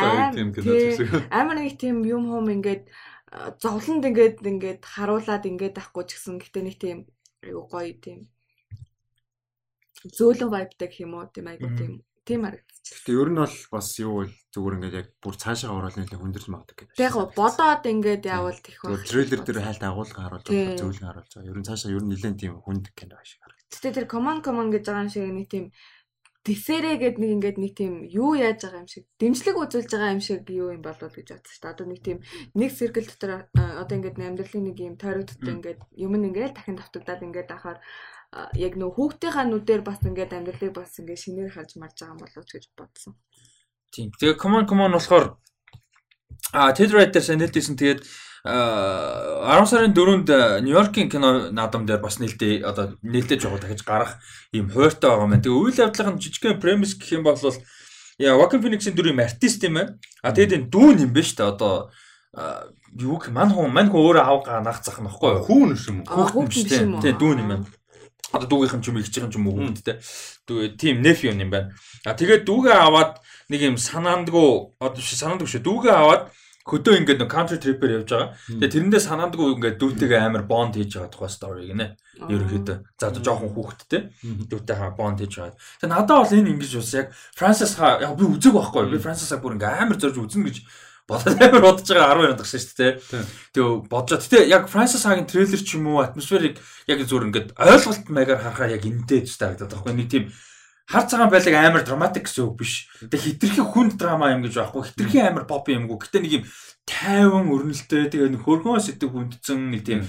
шиг. 0.98 1.10
Амар 1.30 1.56
нэг 1.62 1.78
тийм 1.78 2.02
юм 2.02 2.26
хум 2.26 2.50
ингээд 2.50 2.90
зовлонд 3.32 4.04
ингээд 4.06 4.38
ингээд 4.46 4.82
харуулад 4.86 5.44
ингээд 5.50 5.74
байхгүй 5.74 6.04
ч 6.06 6.10
гэсэн 6.14 6.38
гэтээ 6.38 6.62
нэг 6.62 6.76
тийм 6.78 6.98
айгу 7.42 7.62
гоё 7.66 7.92
тийм 7.98 8.30
зөөлөн 10.14 10.50
вайбтай 10.52 10.86
гэх 10.86 11.02
юм 11.02 11.18
уу 11.18 11.26
тийм 11.34 11.50
айгу 11.50 11.66
тийм 11.74 11.92
тийм 12.26 12.42
харагдчих. 12.46 12.94
Гэтэ 13.02 13.10
ер 13.18 13.30
нь 13.30 13.38
бол 13.38 13.56
бас 13.70 13.88
юу 14.02 14.12
вэ? 14.22 14.34
Зүгээр 14.54 14.76
ингээд 14.78 14.98
яг 14.98 15.08
бүр 15.22 15.34
цаашаа 15.38 15.70
ороод 15.74 15.96
нэлээд 15.98 16.22
хүндэрч 16.22 16.46
магадгүй 16.50 16.76
гэдэг. 16.90 17.02
Яг 17.02 17.14
бодоод 17.34 17.84
ингээд 17.86 18.24
явал 18.26 18.58
тех 18.58 18.78
байх. 18.82 19.06
трейлер 19.06 19.40
дээр 19.46 19.62
хайлт 19.62 19.82
агуулга 19.86 20.20
харуулж 20.26 20.46
байгаа, 20.46 20.78
зөөлөн 20.78 21.06
харуулж 21.06 21.32
байгаа. 21.34 21.50
Ер 21.50 21.58
нь 21.58 21.66
цаашаа 21.66 21.94
ер 21.94 22.02
нь 22.02 22.10
нэлээд 22.10 22.36
тийм 22.42 22.54
хүнд 22.62 22.86
кино 22.98 23.18
шиг 23.22 23.40
харагдав. 23.42 23.70
Гэтэ 23.74 23.94
тэр 23.94 24.06
command 24.10 24.40
command 24.42 24.70
гэж 24.74 24.84
байгаа 24.86 25.10
шиг 25.10 25.30
нэг 25.30 25.46
тийм 25.46 25.64
Тэсэрэ 26.46 27.02
гэд 27.02 27.18
нэг 27.18 27.30
ингээд 27.42 27.58
нэг 27.58 27.72
тийм 27.74 28.06
юу 28.06 28.38
яаж 28.38 28.62
байгаа 28.62 28.86
юм 28.86 28.90
шиг 28.90 29.04
дэмжлэг 29.18 29.56
үзүүлж 29.58 29.90
байгаа 29.90 30.14
юм 30.14 30.22
шиг 30.22 30.46
юу 30.46 30.70
юм 30.70 30.82
болов 30.86 31.10
гэж 31.10 31.26
бодсон 31.34 31.50
шүү 31.50 31.62
дээ. 31.66 31.74
Одоо 31.74 31.86
нэг 31.90 32.00
тийм 32.06 32.18
нэг 32.54 32.70
циркл 32.70 33.02
дотор 33.02 33.50
одоо 33.50 33.94
ингээд 33.98 34.22
амьдралын 34.22 34.64
нэг 34.70 34.78
юм 34.78 34.94
тойрог 34.94 35.26
дотор 35.26 35.50
ингээд 35.58 35.80
юм 35.98 36.12
ингээд 36.14 36.54
дахин 36.54 36.78
давтагдаад 36.78 37.26
ингээд 37.26 37.50
ахаар 37.50 37.78
яг 38.54 38.72
нөө 38.78 38.90
хүүхдийнхаа 38.94 39.44
нүдээр 39.50 39.82
бас 39.82 39.98
ингээд 40.06 40.38
амьдралыг 40.38 40.70
бас 40.70 40.94
ингээд 41.02 41.22
шинээр 41.26 41.50
харж 41.50 41.70
марж 41.82 41.98
байгаа 41.98 42.14
юм 42.14 42.22
болов 42.22 42.44
гэж 42.46 42.64
бодсон. 42.78 43.12
Тийм. 43.90 44.14
Тэгээ 44.14 44.38
common 44.38 44.70
common 44.70 44.94
болохоор 44.94 45.34
а 46.54 46.70
Ted 46.70 46.94
Writer 46.94 47.22
санэлтэйсэн 47.26 47.74
тэгээд 47.74 48.00
а 48.06 48.25
10 48.44 49.66
сарын 49.70 49.94
4-нд 49.94 50.28
Нью-Йоркийн 50.62 51.08
кино 51.10 51.50
наадам 51.50 51.86
дээр 51.86 52.02
бас 52.02 52.18
нээлттэй 52.20 52.62
одоо 52.62 52.94
нээлттэй 53.02 53.40
жоо 53.40 53.58
дахиж 53.58 53.82
гарах 53.82 54.18
ийм 54.52 54.70
хууртай 54.70 55.10
байгаа 55.10 55.26
юм. 55.26 55.40
Тэгээ 55.40 55.56
үйл 55.56 55.80
явдлын 55.80 56.20
жижигхэн 56.20 56.60
премис 56.60 56.94
гэх 56.94 57.18
юм 57.18 57.24
бол 57.24 57.38
яа 58.18 58.36
Joaquin 58.36 58.62
Phoenix-ийн 58.62 58.96
дүр 58.96 59.12
юм 59.12 59.20
артист 59.20 59.64
юм 59.64 59.74
байна. 59.80 59.98
А 60.22 60.32
тэгээд 60.32 60.56
энэ 60.56 60.70
дүүн 60.72 60.96
юм 61.04 61.12
байна 61.12 61.26
шүү 61.26 61.36
дээ. 61.36 61.52
Одоо 61.52 61.74
а, 62.32 62.68
юу 62.96 63.18
гэх 63.20 63.30
мань 63.32 63.52
хүн 63.52 63.72
мань 63.72 63.90
хүн 63.92 64.00
өөрөө 64.00 64.24
авгаа 64.24 64.60
наах 64.64 64.80
зах 64.80 65.00
нөхгүй 65.04 65.30
юу? 65.36 65.44
Хүүн 65.44 65.70
юм 65.76 65.98
уу? 66.08 66.28
Хүүхэд 66.32 66.70
юм 66.80 66.94
уу? 66.96 67.02
Тийм 67.04 67.16
дүүн 67.20 67.40
юм 67.44 67.50
байна. 67.52 67.66
Одоо 68.32 68.48
дүүгийнхэн 68.48 68.82
ч 68.82 68.86
юм 68.88 68.98
ихчийнхэн 69.00 69.32
ч 69.32 69.36
юм 69.36 69.46
уу 69.48 69.56
хүүхэдтэй. 69.60 69.96
Дүү 70.48 70.58
тийм 70.80 71.04
неф 71.04 71.20
юм 71.28 71.36
байна. 71.50 71.76
А 72.08 72.16
тэгээд 72.16 72.48
дүүгээ 72.48 72.76
аваад 72.78 73.20
нэг 73.52 73.60
юм 73.60 73.76
санаандгүй 73.76 74.80
одоо 74.80 74.96
биш 74.96 75.12
санаандгүй 75.12 75.48
шүү. 75.50 75.66
Дүүгээ 75.66 75.94
аваад 75.94 76.22
хөдөө 76.66 76.94
ингээд 76.98 77.20
нэг 77.22 77.30
country 77.30 77.58
trip-ээр 77.62 78.02
явж 78.02 78.10
байгаа. 78.10 78.34
Тэгээд 78.50 78.74
тэрэндээ 78.74 79.02
санаандгүй 79.06 79.48
ингээд 79.54 79.78
дүүтэйгээ 79.78 80.20
амар 80.26 80.44
bond 80.50 80.74
хийж 80.74 80.98
байгаа 80.98 81.14
тухай 81.14 81.30
story 81.30 81.70
гинэ. 81.70 81.94
Ерөнхийдөө. 82.26 82.76
За 82.98 83.14
одоо 83.14 83.22
жоохон 83.22 83.54
хүүхэдтэй. 83.54 84.02
Дүүтэйгээ 84.50 84.98
bond 84.98 85.22
хийж 85.22 85.32
байгаа. 85.38 85.54
Тэгээд 85.54 85.94
надад 85.94 86.18
бол 86.26 86.34
энэ 86.34 86.50
ингэж 86.58 86.72
бас 86.82 86.92
яг 86.98 87.06
Francis 87.14 87.78
ха 87.78 88.02
яг 88.02 88.18
би 88.18 88.26
үзег 88.26 88.50
байхгүй. 88.58 88.90
Би 88.90 88.98
Francis-аг 88.98 89.38
бүр 89.38 89.54
ингээд 89.54 89.78
амар 89.78 89.98
зорж 90.02 90.18
үзнэ 90.18 90.42
гэж 90.50 90.58
бодоод 91.06 91.38
амар 91.46 91.62
бодож 91.62 91.86
байгаа 91.86 92.18
10 92.18 92.22
минут 92.26 92.42
гашин 92.42 92.60
шүү 92.66 92.78
дээ. 92.82 92.92
Тэгээ 93.54 93.70
бодож. 93.86 94.22
Гэтэ 94.26 94.50
яг 94.50 94.66
Francis 94.66 95.06
Hagen 95.06 95.30
трейлер 95.30 95.62
ч 95.62 95.78
юм 95.78 95.86
уу 95.86 96.02
атмосферыг 96.02 96.58
яг 96.90 96.98
зүгээр 96.98 97.26
ингээд 97.30 97.48
ойлголт 97.54 98.10
маягаар 98.10 98.42
харахаар 98.42 98.74
яг 98.74 98.82
энтэй 98.82 99.22
ч 99.22 99.38
таагдаад 99.38 99.70
байгаа 99.70 99.86
байхгүй. 99.86 99.94
Нэг 100.02 100.10
тийм 100.10 100.24
хар 100.86 101.04
цагаан 101.10 101.30
байлаг 101.30 101.54
амар 101.54 101.82
драматик 101.82 102.30
гэсэн 102.30 102.46
үг 102.46 102.62
биш. 102.62 102.86
Тэгээ 103.02 103.42
хитрхи 103.42 103.62
хүнд 103.62 103.98
драма 103.98 104.30
юм 104.30 104.46
гэж 104.46 104.54
байхгүй. 104.54 104.82
Хитрхи 104.94 105.18
амар 105.18 105.44
pop 105.50 105.66
юмгүй. 105.66 105.98
Гэтэ 105.98 106.22
нэг 106.22 106.32
юм 106.38 106.44
тайван 106.86 107.50
өрнөлттэй 107.50 108.06
тэгээ 108.06 108.30
нэг 108.38 108.42
хөргөн 108.46 108.78
сэтгэв 108.78 109.10
хүндсэн 109.10 109.74
нэг 109.74 109.82
тийм 109.82 110.06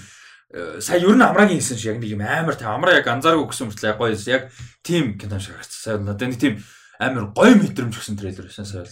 э, 0.53 0.77
сая 0.77 1.01
ер 1.01 1.17
нь 1.17 1.25
амраагийн 1.25 1.57
хийсэн 1.57 1.77
шиг 1.81 1.97
яг 1.97 1.99
нэг 2.05 2.13
юм 2.13 2.21
амар 2.21 2.53
тийм 2.53 2.69
амраа 2.69 3.01
яг 3.01 3.09
анзааргүй 3.09 3.49
гэсэн 3.49 3.73
мөртлөө 3.73 3.89
яг 3.89 3.97
гоё. 3.97 4.13
Яг 4.29 4.43
тийм 4.85 5.17
кино 5.17 5.41
шиг 5.41 5.57
харагдсан. 5.57 5.81
Сая 5.81 5.97
надад 5.97 6.29
нэг 6.29 6.37
тийм 6.37 6.61
амар 7.01 7.33
гоё 7.33 7.57
мэдрэмж 7.57 7.97
өгсөн 7.97 8.17
трейлер 8.21 8.45
байсан 8.45 8.69
сая. 8.69 8.85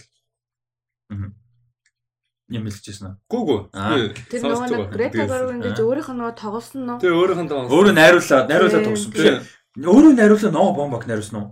Аа. 1.14 1.30
Юм 2.50 2.66
хэлчихсэн 2.66 3.06
үү? 3.06 3.14
Гүү 3.30 3.42
гүү. 3.46 3.60
Аа. 3.74 4.10
Тэр 4.26 4.42
нөгөө 4.42 4.70
нэг 4.74 4.90
Грета 4.90 5.26
Гарбо 5.26 5.54
ингэж 5.54 5.78
өөрийнх 5.82 6.10
нь 6.10 6.18
нөгөө 6.18 6.34
тоглосон 6.38 6.82
нь 6.82 6.98
Тэгээ 7.02 7.18
өөрийнх 7.18 7.42
нь 7.42 7.50
тоглосон. 7.50 7.74
Өөрөө 7.74 7.94
найруулаад 7.94 8.46
найруулаад 8.50 8.86
ээ. 8.86 9.38
Өөрөө 9.82 10.12
найруулсан 10.14 10.54
ноо 10.54 10.70
бомбак 10.74 11.10
найруулсан 11.10 11.38
уу? 11.42 11.48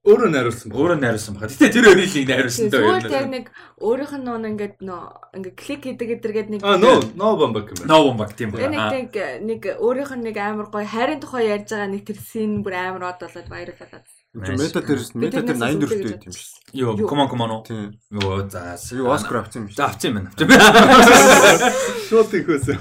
Өөрөө 0.00 0.30
найруулсан. 0.32 0.72
Өөрөө 0.72 0.96
найруулсан 0.96 1.34
баха. 1.36 1.48
Гэтэ 1.52 1.76
тэр 1.76 1.86
хоёрыг 1.92 2.28
найруулсан 2.32 2.72
дөө. 2.72 2.80
Зүгээр 2.80 3.12
яг 3.12 3.28
нэг 3.28 3.44
өөрийнх 3.84 4.14
нь 4.16 4.24
нөгөө 4.24 4.48
ингээд 4.48 4.76
нөө 4.80 5.02
ингээд 5.36 5.56
клик 5.60 5.82
хийдэг 5.84 6.08
гэдэргээд 6.16 6.48
нэг 6.56 6.60
А 6.64 6.80
ноо 6.80 7.04
ноо 7.20 7.36
бомбак 7.36 7.68
юм 7.68 7.84
байна. 7.84 7.90
Ноо 7.92 8.00
бомбак 8.08 8.32
тийм 8.32 8.48
байна. 8.56 8.88
нэг 8.96 9.12
нэг 9.44 9.60
өөрийнх 9.76 10.12
нь 10.16 10.24
нэг 10.24 10.36
амар 10.40 10.72
гоё 10.72 10.88
хайрын 10.88 11.20
тухай 11.20 11.52
ярьж 11.52 11.68
байгаа 11.68 11.92
нэг 11.92 12.08
тэр 12.08 12.16
син 12.16 12.64
бүр 12.64 12.74
амар 12.80 13.12
од 13.12 13.20
болоод 13.20 13.48
баярлалаа. 13.52 14.00
Мета 14.32 14.80
дээр 14.80 15.00
мета 15.20 15.42
дээр 15.44 15.58
84 15.68 16.16
дэх 16.16 16.24
юм 16.24 16.32
шүү. 16.32 16.60
Йоо, 16.80 16.96
come 17.04 17.20
on 17.20 17.28
come 17.28 17.44
on. 17.44 17.60
Йоо, 18.08 18.48
за. 18.48 18.80
Юу 18.96 19.12
Оскар 19.12 19.44
авсан 19.44 19.66
юм 19.66 19.68
шүү. 19.68 19.76
За 19.76 19.90
авсан 19.90 20.16
юм 20.16 20.22
байна. 20.22 20.32
Шууд 22.08 22.32
ихөөс. 22.40 22.72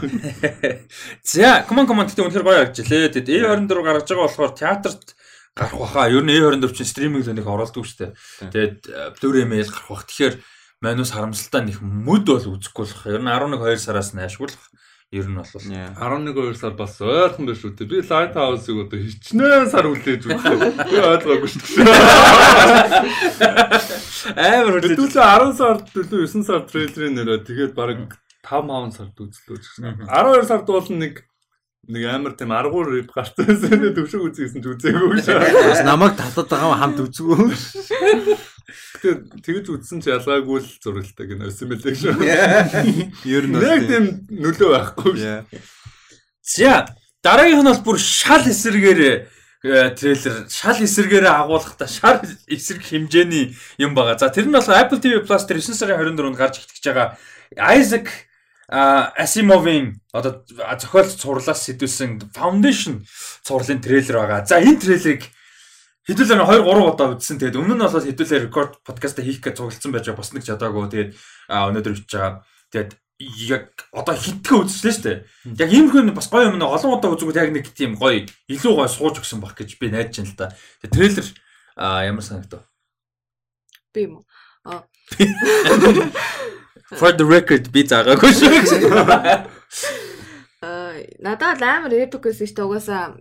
За, 1.25 1.66
come 1.68 1.84
on 1.84 1.89
come 1.89 2.00
on 2.00 2.08
гэдэг 2.08 2.22
үнэхээр 2.22 2.46
гоё 2.46 2.58
харагдчихлээ. 2.63 3.12
Тэгэд 3.18 3.34
A24 3.34 3.82
гаргаж 3.82 4.08
байгаа 4.08 4.30
болохоор 4.30 4.54
театрт 4.56 5.19
гарах 5.56 5.79
баха. 5.79 6.10
Ер 6.10 6.24
нь 6.24 6.34
A24 6.34 6.74
чинь 6.74 6.89
стриминг 6.89 7.25
л 7.25 7.34
нэг 7.34 7.48
оролдог 7.48 7.86
шүү 7.86 7.98
дээ. 7.98 8.12
Тэгээд 8.53 8.77
э, 8.89 9.13
Blu-ray 9.20 9.46
mail 9.46 9.70
гарах 9.70 9.89
бах. 9.89 10.06
Тэгэхээр 10.06 10.36
манус 10.82 11.12
харамсалтай 11.12 11.68
нэг 11.68 11.77
мүд 11.82 12.25
бол 12.27 12.46
үзэхгүй 12.56 12.86
болох. 12.86 13.03
Ер 13.08 13.22
нь 13.22 13.32
11 13.32 13.60
2 13.60 13.77
сараас 13.77 14.13
наашгуулах. 14.15 14.70
Ер 15.12 15.25
нь 15.25 15.34
бол 15.36 15.50
11 15.50 15.98
11 15.98 16.38
2 16.38 16.53
сар 16.53 16.77
бас 16.77 17.01
ойрхон 17.01 17.50
биш 17.50 17.65
үү. 17.65 17.82
Би 17.89 18.06
Light 18.06 18.38
House-ыг 18.38 18.77
одоо 18.86 19.00
хичнээн 19.01 19.65
сар 19.65 19.89
үлээж 19.89 20.22
үзлээ. 20.29 20.86
Би 20.86 21.01
ойлгоогүй 21.01 21.50
шүү 21.50 21.82
дээ. 21.82 21.98
амар 24.38 24.86
Хэдүүлээ 24.86 25.18
10 25.18 25.58
сард 25.58 25.89
төлөө 25.98 26.29
9 26.29 26.46
сар 26.46 26.62
трейлерын 26.70 27.18
нэрээ 27.18 27.41
тэгээд 27.41 27.74
баг 27.74 28.22
5 28.46 28.70
5 28.70 28.94
сард 28.94 29.18
үзлөө 29.18 29.58
гэсэн. 29.58 30.06
12 30.06 30.46
сард 30.46 30.70
бол 30.70 30.88
нэг 30.94 31.25
нэг 31.89 32.05
амар 32.05 32.34
тийм 32.38 32.53
аргуур 32.53 33.01
гарсан 33.10 33.50
байсан. 33.50 33.81
Төвшөг 33.98 34.29
үзсэн 34.29 34.62
ч 34.62 34.65
үзээгүй 34.69 35.25
шээ. 35.25 35.41
Бас 35.74 35.81
намайг 35.81 36.13
татаад 36.13 36.50
байгаа 36.53 36.77
хамт 36.77 37.01
үзгүй. 37.01 37.50
Тэгээд 39.01 39.22
тэгж 39.41 39.65
үзсэн 39.74 40.00
ч 40.05 40.13
ялгаагүй 40.13 40.62
л 40.62 40.69
зурагтай 40.86 41.25
гэнэ 41.25 41.50
өсөн 41.50 41.74
мэлээ 41.74 41.96
шүү. 41.98 42.13
Ер 43.25 43.46
нь 43.50 43.58
Яг 43.58 43.81
тийм 43.89 44.05
нөлөө 44.29 44.69
байхгүй. 44.69 45.17
Яа. 45.17 45.41
За, 46.46 46.86
дараагийнх 47.25 47.65
нь 47.65 47.72
бол 47.74 47.86
бүр 47.89 47.98
шал 47.98 48.46
эсэргээр 48.46 49.01
э, 49.65 49.89
трейлер 49.98 50.46
шал 50.46 50.77
эсэргээрээ 50.77 51.34
агуулгахдаа 51.41 51.89
шал 51.89 52.22
эсрэг 52.46 52.86
хэмжээний 52.86 53.58
юм 53.81 53.98
байгаа. 53.98 54.22
За 54.22 54.29
тэр 54.29 54.46
нь 54.46 54.53
бол 54.53 54.62
Apple 54.62 55.01
TV 55.01 55.25
Plus 55.25 55.43
дээр 55.50 55.58
9 55.58 55.74
сарын 55.74 55.98
24-нд 55.98 56.38
гарч 56.38 56.62
итгэж 56.62 56.86
байгаа 56.86 57.17
Isaac 57.58 58.28
а 58.70 59.12
Asimov-ийн 59.18 59.98
одоо 60.14 60.46
зохиолч 60.48 61.18
цувралаас 61.18 61.66
сэтүүлсэн 61.66 62.32
Foundation 62.32 63.04
цувралын 63.44 63.82
трейлер 63.82 64.22
байгаа. 64.22 64.46
За 64.46 64.62
энэ 64.62 64.78
трейлерыг 64.78 65.26
хэдүүлээ 66.06 66.38
2 66.46 66.64
3 66.64 66.86
удаа 66.86 67.18
үзсэн. 67.18 67.42
Тэгээд 67.42 67.58
өмнө 67.58 67.76
нь 67.76 67.84
бол 67.84 68.06
хэдүүлээ 68.06 68.46
рекорд 68.46 68.78
подкаста 68.86 69.26
хийх 69.26 69.42
гэж 69.42 69.58
цугласан 69.58 69.92
байж 69.92 70.06
байгаа. 70.08 70.22
Бас 70.22 70.32
нэг 70.38 70.46
чадаагүй. 70.46 70.86
Тэгээд 70.94 71.12
өнөөдөр 71.50 71.94
бичиж 71.98 72.14
байгаа. 72.14 72.46
Тэгээд 72.70 72.92
яг 73.50 73.66
одоо 73.92 74.16
хитгэн 74.16 74.64
үзчихлээ 74.64 74.96
шүү 74.96 75.06
дээ. 75.06 75.18
Яг 75.60 75.70
иймэрхүү 75.74 76.14
бас 76.14 76.30
гоё 76.30 76.54
юм 76.54 76.62
нэг 76.62 76.70
олон 76.70 76.94
удаа 76.94 77.12
үзэнгүүт 77.12 77.42
яг 77.42 77.52
нэг 77.52 77.66
тийм 77.74 77.98
гоё 77.98 78.24
илүү 78.48 78.74
гоё 78.80 78.88
сууж 78.88 79.20
өгсөн 79.20 79.44
баг 79.44 79.58
гэж 79.58 79.76
би 79.76 79.92
найдаж 79.92 80.24
байна 80.24 80.30
л 80.30 80.38
да. 80.40 80.48
Тэгээд 80.86 80.94
трейлер 80.96 81.28
ямар 82.06 82.24
санагдав? 82.24 82.70
би 83.94 84.04
юм. 84.04 84.26
Аа. 84.64 84.84
For 86.98 87.13
the 87.13 87.22
record 87.25 87.69
би 87.74 87.84
заагаагүй 87.86 88.31
шүү. 88.34 88.50
Аа 90.65 90.98
надад 91.22 91.62
амар 91.62 91.93
эпик 91.93 92.34
шүү 92.34 92.50
дээ. 92.50 92.65
Угаасаа 92.65 93.13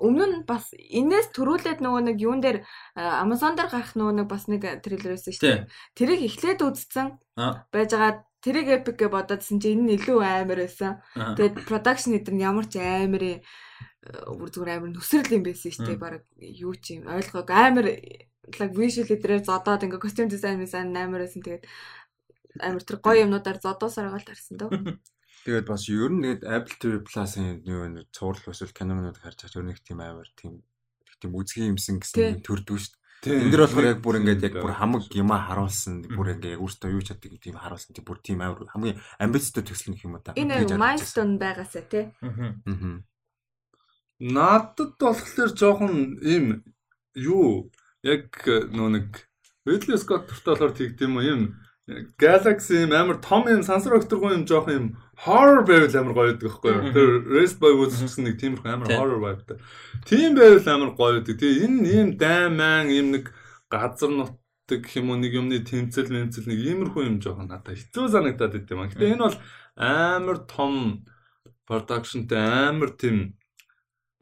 өмнө 0.00 0.26
нь 0.30 0.46
бас 0.48 0.72
энэс 0.72 1.28
төрүүлээд 1.36 1.84
нөгөө 1.84 2.02
нэг 2.08 2.16
юун 2.24 2.40
дээр 2.40 2.64
Amazon 2.96 3.52
дээр 3.58 3.68
гарах 3.68 3.92
нөгөө 3.98 4.14
нэг 4.22 4.28
бас 4.30 4.48
нэг 4.48 4.64
трейлер 4.80 5.12
байсан 5.18 5.34
шүү 5.34 5.44
дээ. 5.44 5.68
Тэрийг 5.98 6.20
эхлээд 6.24 6.64
үзсэн 6.64 7.20
Аа. 7.36 7.68
байж 7.68 7.92
байгаа 7.92 8.24
тэрийг 8.40 8.68
эпик 8.80 8.96
гэж 8.96 9.12
бодоодсэн 9.12 9.60
чи 9.60 9.76
энэ 9.76 9.84
нь 9.84 9.92
илүү 10.00 10.18
амар 10.24 10.64
байсан. 10.64 11.04
Тэгээд 11.36 11.68
production 11.68 12.16
эдэр 12.16 12.32
нь 12.34 12.44
ямар 12.44 12.64
ч 12.64 12.80
амар 12.80 13.20
э, 13.20 13.44
бүр 14.32 14.48
зүгээр 14.48 14.80
амар 14.80 14.96
нүсрэл 14.96 15.36
юм 15.36 15.44
байсан 15.44 15.68
шүү 15.68 15.92
дээ. 15.92 16.00
Бараг 16.00 16.24
юу 16.40 16.72
ч 16.80 16.96
юм 16.96 17.04
ойлгоог 17.04 17.50
амар 17.52 17.92
like 18.58 18.74
visual 18.74 19.06
эдрээр 19.12 19.44
зодоод 19.44 19.84
ингээ 19.84 20.00
костюм 20.00 20.32
дизайн 20.32 20.56
мизайн 20.58 20.96
амар 20.96 21.28
байсан. 21.28 21.44
Тэгээд 21.44 21.68
амар 22.58 22.82
тэр 22.82 22.98
гоё 22.98 23.24
юмнуудаар 23.28 23.58
зодоосоор 23.62 24.10
гал 24.10 24.26
тарсан 24.26 24.56
дөө. 24.58 24.70
Тэгээд 25.44 25.66
бас 25.72 25.88
ер 25.88 26.12
нь 26.12 26.20
тэгээд 26.20 26.42
Apple 26.44 26.76
TV 26.76 26.92
Plus-ын 27.00 27.64
юу 27.64 27.88
нэг 27.88 28.12
цуврал 28.12 28.52
эсвэл 28.52 28.76
кинонууд 28.76 29.16
харж 29.16 29.48
байгаа 29.48 29.72
нэг 29.72 29.80
тийм 29.80 30.04
амар 30.04 30.28
тийм 30.36 30.60
тийм 31.16 31.32
үзгийн 31.32 31.72
юмсан 31.72 31.96
гэсэн 31.96 32.44
төрдөө 32.44 32.76
шүү 32.76 32.92
дээ. 33.24 33.40
Энд 33.40 33.52
дэр 33.52 33.64
болохоор 33.64 33.88
яг 33.88 34.00
бүр 34.04 34.20
ингээд 34.20 34.44
яг 34.44 34.54
бүр 34.60 34.76
хамаг 34.76 35.08
юма 35.16 35.40
харуулсан 35.40 36.12
бүр 36.12 36.36
ингээд 36.36 36.56
яг 36.56 36.60
өөртөө 36.60 36.92
юу 36.92 37.04
чаддаг 37.04 37.32
тийм 37.40 37.56
харуулсан 37.56 37.92
тийм 37.96 38.04
бүр 38.04 38.20
тийм 38.20 38.44
амар 38.44 38.68
хамгийн 38.68 39.00
амбицтай 39.16 39.64
төсөл 39.64 39.96
нэг 39.96 40.04
юм 40.04 40.16
уу 40.16 40.24
та. 40.24 40.36
Энэ 40.36 40.68
milestone 40.76 41.40
байгаасаа 41.40 41.84
тий. 41.88 42.12
Байна. 42.20 43.04
Надад 44.20 45.00
болохоор 45.00 45.52
жоохон 45.56 46.20
ийм 46.20 46.64
юу 47.16 47.72
яг 48.04 48.28
нөө 48.44 48.88
нэг 48.92 49.08
Ridley 49.64 49.96
Scott 50.00 50.28
төртөө 50.28 50.52
болохоор 50.52 50.72
тэгт 50.76 51.04
юм 51.04 51.16
уу 51.16 51.24
юм 51.24 51.42
Galaxy 52.18 52.84
юм 52.84 52.92
амар 52.94 53.18
том 53.24 53.48
юм 53.50 53.62
сансар 53.66 53.96
өгтөргүй 53.98 54.34
юм 54.36 54.44
жоохон 54.46 54.74
юм 54.74 54.86
horror 55.24 55.64
байвал 55.66 55.96
амар 55.98 56.14
гоё 56.14 56.26
байдаг 56.30 56.46
байхгүй 56.46 56.70
юу. 56.70 56.92
Тэр 56.94 57.08
Rest 57.34 57.58
Woods 57.58 57.98
гэсэн 57.98 58.24
нэг 58.28 58.36
тиймэрхүү 58.40 58.70
амар 58.70 58.88
horror 58.94 59.20
vibeтай. 59.24 59.58
Тийм 60.06 60.38
байвал 60.38 60.68
амар 60.70 60.92
гоё 60.94 61.18
байдаг. 61.18 61.40
Тэгээ 61.40 61.64
энэ 61.66 61.88
ийм 61.90 62.08
дайман 62.20 62.86
ийм 62.94 63.10
нэг 63.16 63.34
газар 63.72 64.10
нутаг 64.10 64.80
гэх 64.86 65.02
юм 65.02 65.10
уу 65.10 65.18
нэг 65.18 65.32
юмны 65.34 65.58
тэмцэл 65.66 66.14
мэмцэл 66.14 66.46
нэг 66.46 66.58
иймэрхүү 66.62 67.02
юм 67.10 67.16
жоохон 67.18 67.50
надад 67.50 67.74
хэцүү 67.74 68.06
санагдаад 68.06 68.54
байт 68.54 68.70
юм. 68.70 68.86
Гэтэ 68.86 69.12
энэ 69.14 69.24
бол 69.26 69.38
амар 69.74 70.38
том 70.46 70.74
продакшнтай 71.66 72.70
амар 72.70 72.94
тийм 72.94 73.34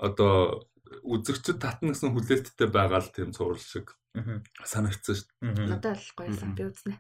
одоо 0.00 0.64
үзэгчд 1.04 1.60
татна 1.60 1.92
гэсэн 1.92 2.12
хүлээлттэй 2.12 2.68
байгаа 2.68 3.00
л 3.04 3.12
тийм 3.12 3.32
цуврал 3.32 3.60
шиг 3.60 3.96
санагдсан 4.64 5.14
шүү 5.16 5.26
дээ. 5.42 5.68
Надад 5.68 6.00
л 6.00 6.12
гоёсан 6.16 6.52
би 6.56 6.64
үзнэ. 6.68 6.94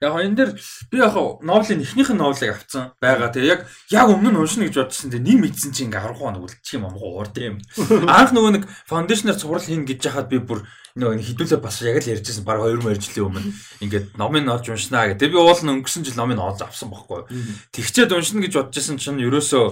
Яг 0.00 0.14
энэ 0.20 0.36
дэр 0.36 0.50
би 0.90 0.96
яг 0.98 1.14
новелын 1.14 1.80
эхнийх 1.80 2.10
нь 2.12 2.20
новелыг 2.20 2.54
авцсан 2.54 2.92
байгаа. 3.00 3.32
Тэгээ 3.32 3.52
яг 3.52 3.60
яг 3.90 4.06
өмнө 4.10 4.34
нь 4.34 4.40
уншина 4.40 4.66
гэж 4.68 4.76
бодсон. 4.84 5.10
Тэгээ 5.10 5.28
нэг 5.28 5.38
мэдсэн 5.44 5.72
чинь 5.72 5.88
ингээ 5.88 6.04
10 6.12 6.18
хоног 6.18 6.42
үлдчих 6.44 6.76
юм 6.76 6.88
амгаа 6.90 7.08
уур 7.08 7.28
тийм. 7.30 7.62
Анх 8.10 8.34
нөгөө 8.34 8.52
нэг 8.58 8.64
фаундейшнер 8.90 9.38
цуврал 9.38 9.64
хийн 9.64 9.86
гэж 9.86 10.00
яхад 10.10 10.28
би 10.28 10.42
бүр 10.42 10.66
нөгөө 10.98 11.22
хідүүлээ 11.24 11.60
бас 11.62 11.82
яг 11.82 12.02
л 12.02 12.10
ярьжсэн 12.10 12.44
баг 12.44 12.62
2 12.62 12.84
мөр 12.84 12.98
жилийн 12.98 13.26
өмнө 13.26 13.50
ингээд 13.82 14.06
номыг 14.14 14.46
олж 14.46 14.66
уншнаа 14.70 15.10
гэдэг. 15.10 15.34
Би 15.34 15.38
уул 15.38 15.58
нь 15.58 15.72
өнгөрсөн 15.72 16.06
жил 16.06 16.18
номыг 16.20 16.38
олж 16.38 16.62
авсан 16.62 16.90
байхгүй. 16.90 17.26
Тэгчээд 17.74 18.14
уншина 18.14 18.46
гэж 18.46 18.54
бодожсэн 18.54 18.98
чинь 19.02 19.18
ерөөсөө 19.18 19.64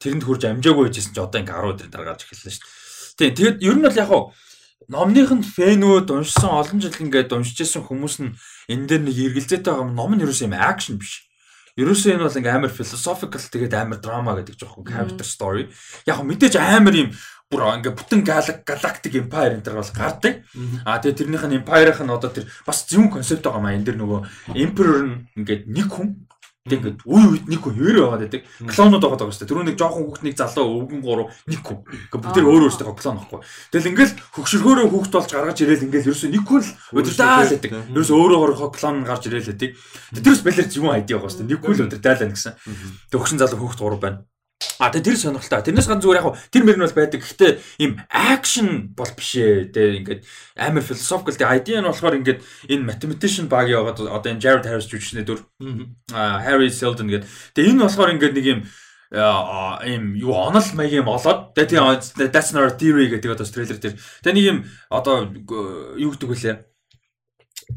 тэрэнд 0.00 0.24
хурж 0.24 0.42
амжаагүй 0.48 0.88
байжсэн 0.88 1.12
чинь 1.12 1.24
одоо 1.24 1.40
ингээ 1.44 1.60
10 1.60 1.72
өдрийн 1.76 1.92
дараа 1.92 2.08
гарч 2.16 2.24
эхэллээ 2.24 2.54
шүү 2.56 2.64
дээ. 2.64 2.80
Тийм 3.20 3.32
тэгэд 3.36 3.56
ер 3.60 3.76
нь 3.76 3.84
бол 3.84 4.00
яг 4.00 4.08
хоо 4.08 4.22
номных 4.88 5.30
нь 5.34 5.44
фэнүүд 5.44 6.08
уншсан 6.08 6.50
олон 6.50 6.78
жил 6.80 6.96
ингээд 6.96 7.34
уншижсэн 7.36 7.84
хүмүүс 7.84 8.16
нь 8.24 8.34
энэ 8.72 8.86
дээр 8.88 9.02
нэг 9.04 9.16
эргэлзээтэй 9.18 9.68
байгаа 9.68 9.84
юм 9.84 9.92
ном 9.92 10.16
нь 10.16 10.22
ерөөсөө 10.24 10.48
юм 10.48 10.56
акшн 10.56 10.96
биш. 10.96 11.28
Ерөөсөө 11.76 12.16
энэ 12.16 12.24
бол 12.24 12.38
ингээ 12.40 12.56
амар 12.56 12.72
philosophical 12.72 13.44
тэгээд 13.44 13.74
амар 13.76 14.00
драма 14.00 14.34
гэдэг 14.40 14.56
жоохон 14.56 14.88
character 14.88 15.26
story. 15.26 15.68
Яг 16.08 16.24
мэдээж 16.24 16.56
амар 16.56 16.96
юм 16.96 17.10
бүр 17.50 17.66
ингээ 17.82 17.98
бүтэн 17.98 18.22
galactic 18.22 19.14
empire 19.18 19.58
энэ 19.58 19.66
төр 19.66 19.82
бол 19.82 19.92
гардаг. 19.94 20.46
А 20.86 21.02
тэгээд 21.02 21.18
тэрнийх 21.18 21.44
нь 21.50 21.58
empire-ийнх 21.60 22.00
нь 22.06 22.14
одоо 22.14 22.30
тэр 22.30 22.46
бас 22.62 22.86
зөв 22.86 23.10
концепт 23.10 23.42
байгаа 23.42 23.62
маа 23.62 23.74
энэ 23.74 23.86
дэр 23.90 23.98
нөгөө 23.98 24.20
emperor 24.54 25.02
нь 25.02 25.16
ингээд 25.34 25.66
нэг 25.66 25.86
хүн 25.90 26.29
тэгээд 26.70 26.98
үе 27.04 27.24
үед 27.30 27.44
нэг 27.50 27.60
хүн 27.60 27.74
хөвөр 27.74 27.98
байгаад 28.00 28.22
байдаг. 28.24 28.42
Клонууд 28.70 29.02
байгаа 29.02 29.18
даа 29.18 29.30
шүү 29.30 29.42
дээ. 29.42 29.50
Түрүү 29.50 29.64
нэг 29.66 29.76
жоохон 29.80 30.04
хүүхднийг 30.06 30.36
залуу 30.38 30.68
өвгөн 30.80 31.00
гурав 31.02 31.28
нэг 31.50 31.60
хүн. 31.60 31.78
Ингээ 31.90 32.22
бүгд 32.22 32.38
өөр 32.40 32.62
өөрсдөө 32.70 32.94
клон 32.94 33.18
байхгүй. 33.20 33.40
Тэгэл 33.74 33.90
ингээл 33.90 34.14
хөгшөргөөрөө 34.34 34.88
хүүхд 34.90 35.12
болж 35.14 35.30
гаргаж 35.30 35.58
ирээл 35.60 35.86
ингээл 35.90 36.08
ерөөсөө 36.10 36.30
нэг 36.30 36.44
хүн 36.46 36.62
л 36.62 36.70
удирдаа 36.96 37.42
л 37.42 37.52
байдаг. 37.54 37.72
Ерөөсөө 37.90 38.16
өөрөө 38.20 38.38
өөрөө 38.40 38.70
клон 38.74 38.96
гарч 39.04 39.22
ирээл 39.26 39.50
байдаг. 39.50 39.70
Тэрс 40.14 40.42
бэлэр 40.46 40.68
зөвхөн 40.70 40.94
айди 40.94 41.12
байгаа 41.14 41.30
шүү 41.30 41.40
дээ. 41.44 41.50
Нэг 41.50 41.60
хүн 41.60 41.74
л 41.74 41.84
удирдаа 41.90 42.14
л 42.14 42.30
гэсэн. 42.30 42.54
Тэг 43.10 43.18
хөгшин 43.18 43.40
залуу 43.40 43.58
хүүхд 43.60 43.80
гурав 43.80 44.00
байна. 44.00 44.18
А 44.80 44.88
тэр 44.88 45.12
сонирхолтой. 45.12 45.60
Тэрнээс 45.60 45.88
ганц 45.92 46.00
зүгээр 46.00 46.18
яг 46.18 46.24
хуу 46.24 46.40
тэр 46.48 46.64
мөр 46.64 46.80
нь 46.80 46.84
бол 46.88 46.96
байдаг. 46.96 47.20
Гэхдээ 47.20 47.52
им 47.84 48.00
акшн 48.08 48.96
бол 48.96 49.12
биш 49.12 49.36
ээ. 49.36 49.68
Тэгээ 49.76 49.98
ингээд 50.00 50.20
амар 50.56 50.80
philosophical 50.80 51.36
тэгээ 51.36 51.52
idea 51.60 51.84
нь 51.84 51.88
болохоор 51.92 52.16
ингээд 52.16 52.40
энэ 52.72 52.88
mathematician 52.88 53.52
баг 53.52 53.68
яваад 53.68 54.00
одоо 54.00 54.30
энэ 54.32 54.40
Jared 54.40 54.64
Harris 54.64 54.88
жүжигчний 54.88 55.28
дүр 55.28 55.44
а 56.16 56.40
Harry 56.40 56.72
Seldon 56.72 57.12
гэдэг. 57.12 57.28
Тэгээ 57.52 57.76
энэ 57.76 57.84
болохоор 57.84 58.12
ингээд 58.16 58.34
нэг 58.40 58.46
аа 59.12 59.82
ийм 59.84 60.14
юу 60.14 60.32
онол 60.32 60.64
маяг 60.78 60.92
юм 61.02 61.08
олоод 61.10 61.50
тэгээ 61.58 62.30
that's 62.30 62.54
not 62.54 62.70
a 62.70 62.78
theory 62.78 63.10
гэдэг 63.10 63.34
одоо 63.34 63.44
трейлер 63.44 63.78
дээр 63.82 63.98
тэгээ 64.22 64.34
нэг 64.38 64.46
юм 64.46 64.58
одоо 64.86 65.26
юу 65.98 66.14
гэдэг 66.14 66.30
вүлээ 66.30 66.56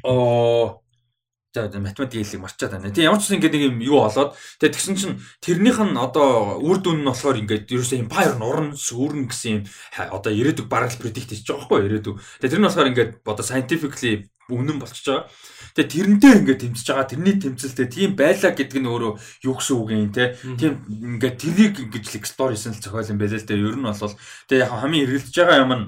оо 0.05 0.82
за 1.53 1.79
математик 1.79 2.25
хэлийг 2.25 2.41
марчаад 2.41 2.71
байна. 2.73 2.89
Тийм 2.89 3.13
ямар 3.13 3.21
ч 3.21 3.29
ингэ 3.29 3.49
нэг 3.53 3.63
юм 3.69 3.77
юу 3.85 4.01
олоод 4.09 4.33
тэгээ 4.57 4.73
тэгсэн 4.73 4.95
чинь 4.97 5.21
тэрнийх 5.37 5.77
нь 5.77 5.93
одоо 5.93 6.57
үр 6.57 6.81
дүн 6.81 7.05
нь 7.05 7.09
болохоор 7.09 7.37
ингээд 7.45 7.69
ерөөсөө 7.69 8.01
empire 8.01 8.35
нурн 8.41 8.73
сүрэн 8.73 9.29
гэсэн 9.29 9.51
юм 9.53 9.61
одоо 10.09 10.33
ирээдүг 10.33 10.65
бараг 10.65 10.97
predict 10.97 11.29
хийж 11.29 11.45
байгаа 11.45 11.69
байхгүй 11.69 11.79
ирээдүг. 11.85 12.15
Тэгээ 12.41 12.51
тэр 12.57 12.61
нь 12.61 12.65
болохоор 12.65 12.89
ингээд 12.89 13.11
одоо 13.21 13.45
scientifically 13.45 14.13
үнэн 14.49 14.81
болчихж 14.81 15.05
байгаа. 15.07 15.29
Тэгээ 15.77 15.93
тэрнтэй 15.93 16.33
ингээд 16.41 16.61
тэмцэж 16.65 16.87
байгаа. 16.89 17.11
Тэрний 17.13 17.35
тэмцэлтэй 17.39 17.87
тийм 17.87 18.11
байлаа 18.17 18.51
гэдэг 18.51 18.79
нь 18.81 18.89
өөрөө 18.89 19.13
юу 19.45 19.55
гэсэн 19.55 19.75
үг 19.77 19.89
юм 19.93 20.11
те. 20.11 20.35
Тийм 20.57 20.73
ингээд 20.89 21.37
тэрийг 21.37 21.75
ингэж 21.79 22.05
л 22.11 22.19
explore 22.19 22.51
хийсэн 22.57 22.75
л 22.75 22.83
зохиол 22.83 23.13
юм 23.13 23.19
байл 23.21 23.37
л 23.37 23.47
те. 23.47 23.55
Ер 23.55 23.77
нь 23.77 23.85
бол 23.85 24.17
тэгээ 24.49 24.63
яг 24.67 24.71
хамгийн 24.73 25.05
эргэлдэж 25.07 25.35
байгаа 25.37 25.63
юм 25.63 25.73
нь 25.73 25.85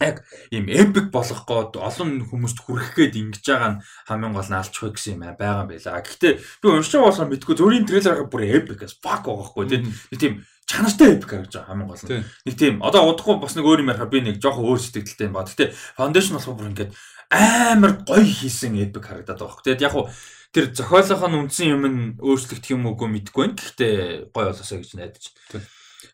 яг 0.00 0.22
ийм 0.50 0.66
эпик 0.70 1.10
болгох 1.10 1.42
гээд 1.46 1.74
олон 1.78 2.10
хүмүүст 2.30 2.58
хүрэх 2.62 2.94
гээд 2.94 3.18
ингэж 3.18 3.44
байгаа 3.44 3.70
нь 3.76 3.80
хамгийн 4.06 4.34
гол 4.34 4.50
нь 4.50 4.58
алчгүй 4.58 4.90
гэсэн 4.94 5.18
юм 5.18 5.22
байгаа 5.34 5.66
юм 5.66 5.70
байла. 5.74 6.02
Гэхдээ 6.02 6.32
би 6.62 6.66
уншиж 6.70 6.94
байгаа 6.98 7.26
мэдгүй 7.26 7.54
зөвхөн 7.58 7.86
трейлер 7.88 8.26
бүр 8.30 8.42
эпик 8.46 8.80
as 8.86 8.94
fuck 8.94 9.26
байгаа 9.26 9.46
хгүй 9.50 9.66
тийм 9.66 9.82
тийм 10.14 10.32
чанартай 10.68 11.18
эпик 11.18 11.30
гэж 11.34 11.52
байгаа 11.58 11.68
хамгийн 11.74 11.90
гол 11.90 12.04
нь. 12.06 12.24
Нэг 12.46 12.54
тийм 12.54 12.74
одоо 12.84 13.02
удахгүй 13.10 13.36
бас 13.42 13.58
нэг 13.58 13.66
өөр 13.66 13.82
юм 13.82 13.90
ярих 13.90 14.06
би 14.06 14.18
нэг 14.22 14.36
жоохон 14.38 14.68
өөр 14.70 14.78
сэтгэлтэй 14.78 15.26
юм 15.26 15.34
ба. 15.34 15.48
Гэхдээ 15.48 15.74
foundation 15.98 16.38
болохоор 16.38 16.58
бүр 16.60 16.70
ингэж 16.70 16.90
амар 17.32 17.92
гоё 18.06 18.24
хийсэн 18.24 18.78
эпик 18.78 19.04
харагдаад 19.04 19.40
байгаа 19.40 19.52
хгүй. 19.56 19.64
Тэгэд 19.66 19.84
яг 19.84 19.92
хуу 19.92 20.06
тэр 20.52 20.64
зохиолынх 20.72 21.24
нь 21.26 21.38
үндсэн 21.42 21.66
юм 21.72 21.84
нь 21.88 22.00
өөрчлөгдөх 22.22 22.72
юм 22.72 22.88
уугүй 22.88 23.08
мэдгүй 23.08 23.42
байна. 23.44 23.58
Гэхдээ 23.58 23.94
гоё 24.32 24.46
болоосаа 24.52 24.78
гэж 24.80 24.92
найдаж. 24.96 25.24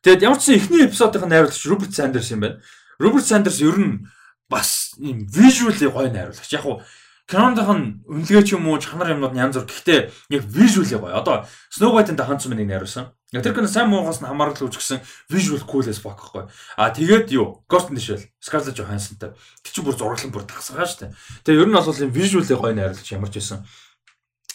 Тэгэд 0.02 0.24
ямар 0.24 0.38
ч 0.40 0.48
сан 0.48 0.56
эхний 0.58 0.82
эпизодын 0.88 1.28
найруулагч 1.28 1.62
Роберт 1.68 1.94
Сандерс 1.94 2.32
юм 2.34 2.42
байна. 2.42 2.58
Роберт 2.98 3.26
Сандерс 3.26 3.60
ер 3.60 3.78
нь 3.78 4.06
бас 4.48 4.94
ийм 4.98 5.26
visually 5.26 5.88
гоё 5.88 6.10
найруулагч. 6.12 6.52
Яг 6.52 6.66
уу 6.66 6.82
кинондох 7.26 7.70
нь 7.72 8.04
үнэлгээ 8.04 8.44
ч 8.44 8.54
юм 8.54 8.68
уу 8.68 8.78
чанар 8.78 9.16
юмнууд 9.16 9.34
янз 9.34 9.56
бүр. 9.56 9.66
Гэхдээ 9.66 10.00
яг 10.36 10.42
visually 10.44 10.96
гоё. 10.98 11.16
Одоо 11.16 11.48
Snow 11.72 11.96
White-ын 11.96 12.16
даханц 12.16 12.44
мөнийг 12.46 12.68
найруулсан. 12.68 13.10
Яг 13.32 13.42
тэр 13.42 13.56
кино 13.56 13.66
сайн 13.66 13.88
муугаас 13.88 14.20
нь 14.20 14.28
хамаарал 14.28 14.54
үүсгэсэн 14.54 15.00
visual 15.32 15.64
cool 15.64 15.88
as 15.88 15.98
fuck 15.98 16.20
байхгүй. 16.20 16.46
А 16.76 16.92
тэгээд 16.92 17.32
юу? 17.32 17.64
Ghost 17.66 17.90
in 17.90 17.96
the 17.96 18.04
Shell, 18.04 18.22
Scarlett 18.38 18.76
Johansson-тай. 18.78 19.34
Тэг 19.64 19.72
чи 19.72 19.80
бүр 19.82 19.96
зураглан 19.96 20.30
бүр 20.30 20.44
тагсгаа 20.46 20.86
штэ. 20.86 21.10
Тэгээ 21.42 21.64
ер 21.64 21.68
нь 21.68 21.74
бол 21.74 21.88
юм 21.88 22.12
visually 22.12 22.46
гоё 22.46 22.76
найруулагч 22.76 23.10
ямар 23.10 23.32
ч 23.32 23.40
байсан. 23.40 23.66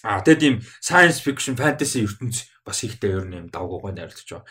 А 0.06 0.24
тэгэд 0.24 0.42
ийм 0.48 0.56
science 0.80 1.20
fiction, 1.20 1.60
fantasy 1.60 2.08
ертөнц 2.08 2.48
бас 2.70 2.86
ихтэй 2.86 3.18
ер 3.18 3.26
нь 3.26 3.38
юм 3.42 3.48
давгуугай 3.50 3.98
найруулж 3.98 4.30
байгаа. 4.30 4.46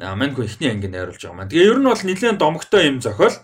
Аа 0.00 0.16
маньгүй 0.16 0.48
ихний 0.48 0.72
анги 0.72 0.88
найруулж 0.88 1.20
байгаа 1.20 1.36
маань. 1.36 1.52
Тэгээ 1.52 1.70
ер 1.70 1.78
нь 1.78 1.88
бол 1.88 2.02
нэлээд 2.02 2.40
домогтой 2.40 2.82
юм 2.88 2.98
зохиол. 3.04 3.36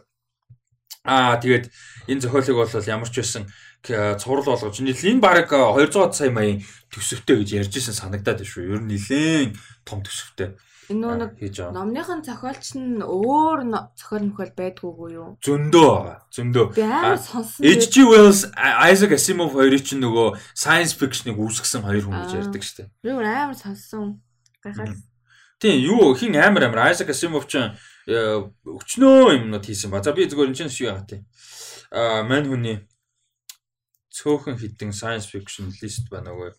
Аа 1.05 1.37
тэгээд 1.37 1.69
энэ 2.09 2.23
зохиолыг 2.25 2.57
бол 2.57 2.73
ямар 2.89 3.09
ч 3.13 3.17
байсан 3.21 3.45
цуврал 4.21 4.45
болгож 4.45 4.81
нэлийн 4.81 5.21
баг 5.21 5.49
200 5.49 6.13
сая 6.13 6.31
маягийн 6.33 6.65
төсөвтэй 6.93 7.41
гэж 7.41 7.49
ярьжсэн 7.65 7.97
санагдаад 7.97 8.45
шүү. 8.45 8.77
Ер 8.77 8.81
нь 8.85 8.93
нэлээд 8.93 9.57
том 9.89 10.05
төсөвтэй. 10.05 10.57
Энэ 10.91 11.23
нэг 11.23 11.31
номныхын 11.71 12.23
зохиолч 12.27 12.75
нь 12.75 12.99
өөр 12.99 13.63
зохиол 13.95 14.25
мөхөл 14.27 14.51
байдгүйгүй 14.59 15.11
юу? 15.15 15.39
Зөндөө 15.39 15.87
байгаа. 15.87 16.19
Зөндөө. 16.35 16.67
Би 16.75 16.83
амар 16.83 17.21
сонсон. 17.23 17.63
H.G. 17.63 17.95
Wells, 18.11 18.41
Isaac 18.59 19.15
Asimov 19.15 19.55
хоёрыг 19.55 19.87
чинь 19.87 20.03
нөгөө 20.03 20.35
science 20.51 20.99
fiction-ыг 20.99 21.39
үүсгэсэн 21.39 21.87
хоёр 21.87 22.11
хүн 22.11 22.19
гэж 22.27 22.33
ярьдаг 22.43 22.63
шүү 22.67 22.77
дээ. 22.83 22.89
Би 23.07 23.11
амар 23.15 23.55
сонсон. 23.55 24.19
Гайхал. 24.59 24.99
Тийм 25.63 25.79
юу 25.79 26.11
хин 26.19 26.35
амар 26.35 26.67
амар 26.67 26.91
Isaac 26.91 27.15
Asimov 27.15 27.47
ч 27.47 27.63
э, 27.63 28.43
өчнөө 28.67 29.39
юмнууд 29.39 29.63
хийсэн 29.63 29.95
ба. 29.95 30.03
За 30.03 30.11
би 30.11 30.27
зөвхөн 30.27 30.51
энэ 30.51 30.59
чинь 30.59 30.75
шүү 30.75 30.91
яа 30.91 31.07
тий. 31.07 31.23
Аа 31.95 32.27
мань 32.27 32.51
хүний 32.51 32.83
цөөхөн 34.11 34.59
хитэн 34.59 34.91
science 34.91 35.31
fiction 35.31 35.71
list 35.79 36.11
байна 36.11 36.35
нөгөө 36.35 36.51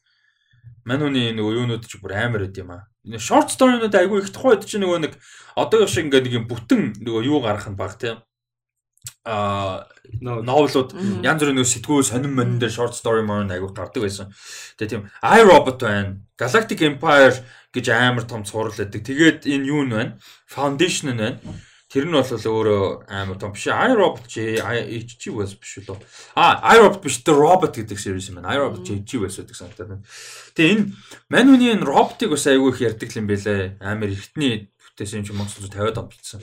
мань 0.87 1.03
хүний 1.03 1.35
нөгөө 1.35 1.57
юунууд 1.59 1.83
ч 1.83 1.99
бүр 1.99 2.15
амар 2.15 2.47
байд 2.47 2.55
юм 2.61 2.71
аа 2.71 2.90
short 3.17 3.49
story-нууд 3.49 3.95
айгүй 3.95 4.21
их 4.21 4.33
тухайд 4.33 4.65
чинь 4.65 4.85
нөгөө 4.85 4.99
нэг 5.05 5.13
одоо 5.55 5.87
шиг 5.87 6.05
ингээд 6.05 6.25
нэг 6.29 6.35
юм 6.37 6.45
бүтэн 6.49 7.01
нөгөө 7.01 7.25
юу 7.25 7.41
гарах 7.41 7.69
нь 7.69 7.79
баг 7.79 7.97
тийм 7.97 8.21
а 9.25 9.85
новелууд 10.21 10.93
янз 11.25 11.41
бүрийн 11.41 11.57
нөгөө 11.57 11.71
сэтгүү 11.71 12.05
сонин 12.05 12.33
монин 12.37 12.59
дээр 12.61 12.73
short 12.73 12.97
story 12.97 13.25
мөн 13.25 13.53
айгүй 13.53 13.69
гардаг 13.73 14.01
байсан. 14.05 14.29
Тэгээ 14.77 14.91
тийм 14.91 15.03
iRobot 15.21 15.81
байна. 15.81 16.21
Galactic 16.37 16.81
Empire 16.85 17.37
гэж 17.73 17.85
амар 17.93 18.25
том 18.29 18.45
цуврал 18.45 18.73
байдаг. 18.73 19.01
Тэгээд 19.01 19.45
энэ 19.45 19.69
юу 19.69 19.85
нь 19.85 19.93
байна? 19.93 20.17
Foundation 20.49 21.13
нь 21.13 21.21
байна. 21.21 21.39
Тэр 21.91 22.07
нь 22.07 22.15
бол 22.15 22.23
өөрөө 22.23 23.11
амар 23.11 23.35
том 23.35 23.51
биш. 23.51 23.67
iRobot 23.67 24.23
чи 24.23 24.55
HG 24.55 25.35
was 25.35 25.59
биш 25.59 25.83
үү? 25.83 25.99
А 26.39 26.63
iRobot 26.71 27.03
биш 27.03 27.19
The 27.19 27.35
Robot 27.35 27.75
гэдэг 27.75 27.99
series 27.99 28.31
юм 28.31 28.39
байна. 28.39 28.55
iRobot 28.55 28.87
чи 28.87 28.95
HG 28.95 29.19
was 29.19 29.35
гэдэг 29.35 29.51
санагдаад 29.59 29.89
байна. 29.99 30.03
Тэгээ 30.55 30.71
энэ 30.71 30.85
мань 31.27 31.51
хүний 31.51 31.75
энэ 31.75 31.83
роботыг 31.83 32.31
бас 32.31 32.47
айгүй 32.47 32.71
их 32.71 32.79
ярьдаг 32.79 33.11
юм 33.11 33.27
байлээ. 33.27 33.75
Амар 33.83 34.07
эртний 34.07 34.71
бүтээсэн 34.71 35.19
юм 35.19 35.25
чи 35.27 35.33
Монголд 35.35 35.67
50-аад 35.67 35.99
он 35.99 36.07
бичсэн. 36.07 36.41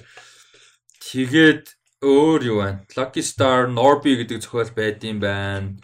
Тэгээд 1.00 1.64
өөр 2.04 2.40
юу 2.44 2.58
байна? 2.60 2.84
Lucky 2.92 3.24
Star 3.24 3.72
Norby 3.72 4.20
гэдэг 4.20 4.44
зохиол 4.44 4.68
байд 4.76 5.00
юм 5.00 5.16
байна. 5.24 5.80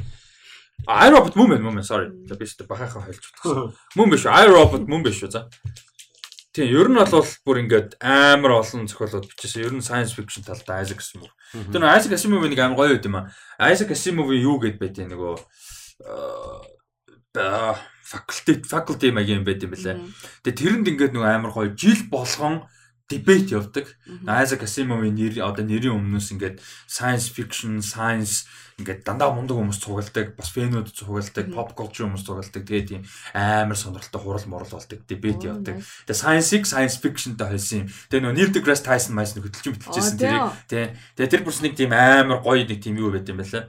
iRobot 0.85 1.41
мөн 1.41 1.57
байна 1.57 1.73
мөн. 1.73 1.81
Sorry. 1.81 2.13
Би 2.13 2.45
ч 2.45 2.61
бахаахан 2.69 3.01
хойлж 3.01 3.33
утгасан. 3.33 3.73
Мөн 3.97 4.13
биш. 4.13 4.29
iRobot 4.29 4.85
мөн 4.85 5.09
биш 5.09 5.25
үү? 5.25 5.33
За. 5.33 5.49
Тийм, 6.55 6.71
ер 6.71 6.87
нь 6.87 6.95
бол 6.95 7.27
бүр 7.43 7.59
ингээд 7.67 7.99
амар 7.99 8.63
олон 8.63 8.87
зохиолууд 8.87 9.27
бичсэн. 9.27 9.67
Ер 9.67 9.75
нь 9.75 9.83
science 9.83 10.15
fiction 10.15 10.47
талдаа 10.47 10.87
Isaac 10.87 11.03
Asimov. 11.03 11.35
Тэр 11.51 11.83
нэг 11.83 11.99
Isaac 11.99 12.15
Asimov 12.15 12.47
нэг 12.47 12.63
амар 12.63 12.79
гоё 12.79 12.95
байд 12.95 13.11
юм 13.11 13.19
аа. 13.19 13.35
Isaac 13.59 13.91
Asimov-ийн 13.91 14.47
юу 14.47 14.63
гэд 14.63 14.79
байд 14.79 15.03
юм 15.03 15.11
нөгөө 15.11 15.35
аа 17.43 17.75
faculty 18.07 18.63
faculty 18.63 19.11
маяг 19.11 19.35
юм 19.35 19.43
байд 19.43 19.67
юм 19.67 19.75
бэлээ. 19.75 19.99
Тэгээ 20.47 20.59
тэрэнд 20.63 20.91
ингээд 20.95 21.13
нөгөө 21.19 21.31
амар 21.35 21.51
гоё 21.51 21.75
жил 21.75 22.07
болгон 22.07 22.63
дебет 23.09 23.51
явдаг. 23.53 23.87
Isaac 24.25 24.65
Asimov-ийн 24.65 25.13
нэр 25.13 25.45
одоо 25.45 25.65
нэрийн 25.65 25.93
өмнөөс 25.93 26.33
ингээд 26.33 26.57
science 26.89 27.29
fiction, 27.29 27.85
science 27.85 28.49
ингээд 28.81 29.05
дандаа 29.05 29.29
мундаг 29.37 29.61
хүмүүс 29.61 29.77
цугладаг, 29.77 30.33
бас 30.35 30.49
фэнүүд 30.51 30.89
цугладаг, 30.89 31.47
pop 31.53 31.77
culture 31.77 32.09
хүмүүс 32.09 32.25
цугладаг. 32.25 32.65
Тэгээд 32.65 32.89
тийм 32.89 33.03
амар 33.37 33.77
сонирхолтой 33.77 34.21
хурал 34.25 34.49
мурал 34.49 34.73
болдог, 34.73 35.05
дебет 35.05 35.45
явдаг. 35.45 35.85
Тэгээд 36.09 36.21
science-ийг 36.25 36.65
science 36.65 36.97
fiction-тай 36.97 37.53
холсон 37.53 37.85
юм. 37.85 37.89
Тэгээд 38.09 38.25
нөгөө 38.25 38.37
Neil 38.41 38.51
deGrasse 38.57 38.85
Tyson 38.89 39.15
Tyson 39.21 39.45
хөдөлж 39.45 39.67
битэлжсэн 39.77 40.19
тэрийг 40.19 40.49
тий. 40.65 40.85
Тэгээд 41.21 41.33
тэр 41.37 41.45
бүс 41.45 41.61
нэг 41.61 41.77
тийм 41.77 41.93
амар 41.93 42.41
гоё 42.41 42.65
нэг 42.65 42.81
тийм 42.81 42.97
юу 42.97 43.13
байт 43.13 43.29
юм 43.29 43.39
байна 43.45 43.69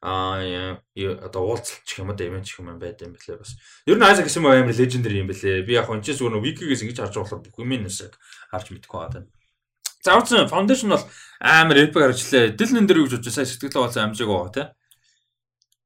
аа 0.00 0.80
одоо 0.96 1.42
уулзалчих 1.44 2.00
юм 2.00 2.10
одоо 2.10 2.26
ивент 2.26 2.48
юм 2.48 2.78
байд 2.80 3.04
юм 3.04 3.12
бэлээ 3.12 3.36
бас. 3.36 3.52
Ер 3.84 4.00
нь 4.00 4.04
Isaac 4.08 4.32
Asimov 4.32 4.56
амар 4.56 4.72
legendary 4.72 5.20
юм 5.20 5.28
бэлээ. 5.28 5.68
Би 5.68 5.76
яг 5.76 5.92
чинь 6.00 6.16
зүгээр 6.16 6.40
wiki-гээс 6.40 6.82
ингэж 6.88 6.98
харж 7.04 7.16
болохоор 7.20 7.44
бүх 7.44 7.60
юм 7.60 7.84
нэсэг 7.84 8.16
харж 8.48 8.66
мэдгүй 8.72 8.96
байна. 8.96 9.28
За 10.00 10.16
урдсан 10.16 10.48
foundation 10.48 10.88
бол 10.96 11.04
амар 11.40 11.76
epic 11.84 12.00
харжлаа. 12.00 12.48
Дил 12.48 12.72
нэн 12.72 12.88
дээр 12.88 13.04
гэж 13.04 13.20
бодож 13.20 13.34
сая 13.36 13.44
сэтгэлээ 13.44 13.84
болсон 13.84 14.02
амжиг 14.08 14.28
байгаа 14.32 14.52
тий. 14.56 14.66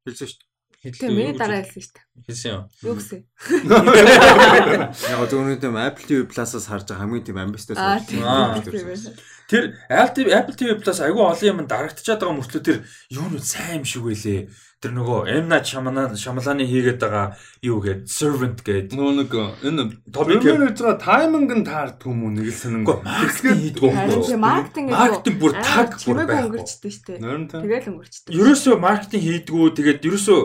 Хэлсэн 0.07 0.29
шүү 0.31 0.39
дээ. 0.39 0.54
Тэгээ 0.85 1.17
миний 1.17 1.33
дараа 1.33 1.65
хэлсэн 1.65 1.81
шүү 1.81 1.97
дээ. 1.97 2.05
Хэлсэн 2.29 2.51
юм. 2.53 2.63
Юу 2.85 2.95
гэсэн? 3.01 3.21
Яг 5.09 5.25
зөвхөн 5.33 5.57
тийм 5.57 5.81
Apple 5.81 6.05
TV 6.05 6.21
Plus-аас 6.29 6.69
харж 6.69 6.85
байгаа 6.93 7.09
хамгийн 7.09 7.25
тийм 7.25 7.41
амбицтай 7.41 7.73
сонирхолтой. 7.73 9.17
Тэр 9.49 9.73
Apple 9.89 10.57
TV 10.61 10.77
Plus 10.77 11.01
айгүй 11.01 11.25
олон 11.25 11.49
юм 11.49 11.65
дарагдчихад 11.65 12.21
байгаа 12.21 12.37
мөртлөө 12.37 12.63
тэр 12.69 12.79
юу 13.09 13.33
нь 13.33 13.41
сайн 13.41 13.81
юм 13.81 13.89
шиг 13.89 14.05
байлээ. 14.05 14.53
Тэр 14.85 14.93
нөгөө 15.01 15.21
M 15.33 15.49
Night 15.49 15.65
Shyamalan 15.65 16.13
Shyamalan-ы 16.13 16.69
хийгээд 16.69 17.01
байгаа 17.01 17.41
юу 17.65 17.81
гээд 17.81 18.05
Servant 18.05 18.61
гээд 18.61 18.93
нөгөө 18.93 19.13
нэг 19.25 19.33
энэ 19.65 19.85
топик 20.13 20.45
хийж 20.45 20.77
байгаа 20.85 21.01
тайминг 21.01 21.51
нь 21.57 21.65
таардгүй 21.65 22.13
юм 22.13 22.21
уу 22.29 22.33
нэг 22.37 22.53
л 22.53 22.61
сонин. 22.61 22.85
Маркетинг 22.85 23.57
хийдгүү. 23.65 23.89
Маркетинг 24.37 24.89
маркетинг 24.93 25.37
бүр 25.41 25.53
таг 25.65 25.97
бүр 26.05 26.17
байхгүй. 26.29 26.61
өнгөрчдөө 26.61 26.93
шүү 26.93 27.05
дээ. 27.17 27.49
Тэгэл 27.65 27.89
өнгөрчдөө. 27.97 28.37
Ерөөсөө 28.37 28.75
маркетинг 28.85 29.25
хийдгүү 29.25 29.65
тэгээд 29.73 30.05
ерөөсөө 30.05 30.41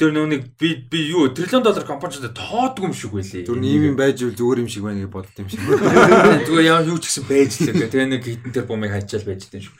тэр 0.00 0.10
нүг 0.16 0.56
би 0.56 0.74
би 0.88 1.00
юу 1.12 1.28
триллион 1.28 1.62
доллар 1.62 1.84
компанид 1.84 2.24
тоодгүй 2.32 2.88
юм 2.88 2.94
шиг 2.96 3.12
байлээ. 3.12 3.44
Зүр 3.44 3.60
ийм 3.60 3.92
юм 3.92 3.96
байж 3.96 4.24
үл 4.24 4.32
зүгээр 4.32 4.64
юм 4.64 4.70
шиг 4.72 4.82
байна 4.88 5.04
гэж 5.04 5.12
бодд 5.12 5.36
юм 5.36 5.48
шиг. 5.52 5.60
Зүгээр 6.48 6.66
яа 6.66 6.80
юу 6.82 6.96
ч 6.96 7.12
гэсэн 7.12 7.24
байж 7.28 7.50
л 7.60 7.76
гэх. 7.76 7.92
Тэгээ 7.92 8.08
нэг 8.08 8.24
хитэн 8.24 8.52
тэр 8.56 8.66
бумыг 8.66 8.90
хайчаал 8.90 9.28
байж 9.28 9.52
дээ 9.52 9.62
шүү. 9.62 9.76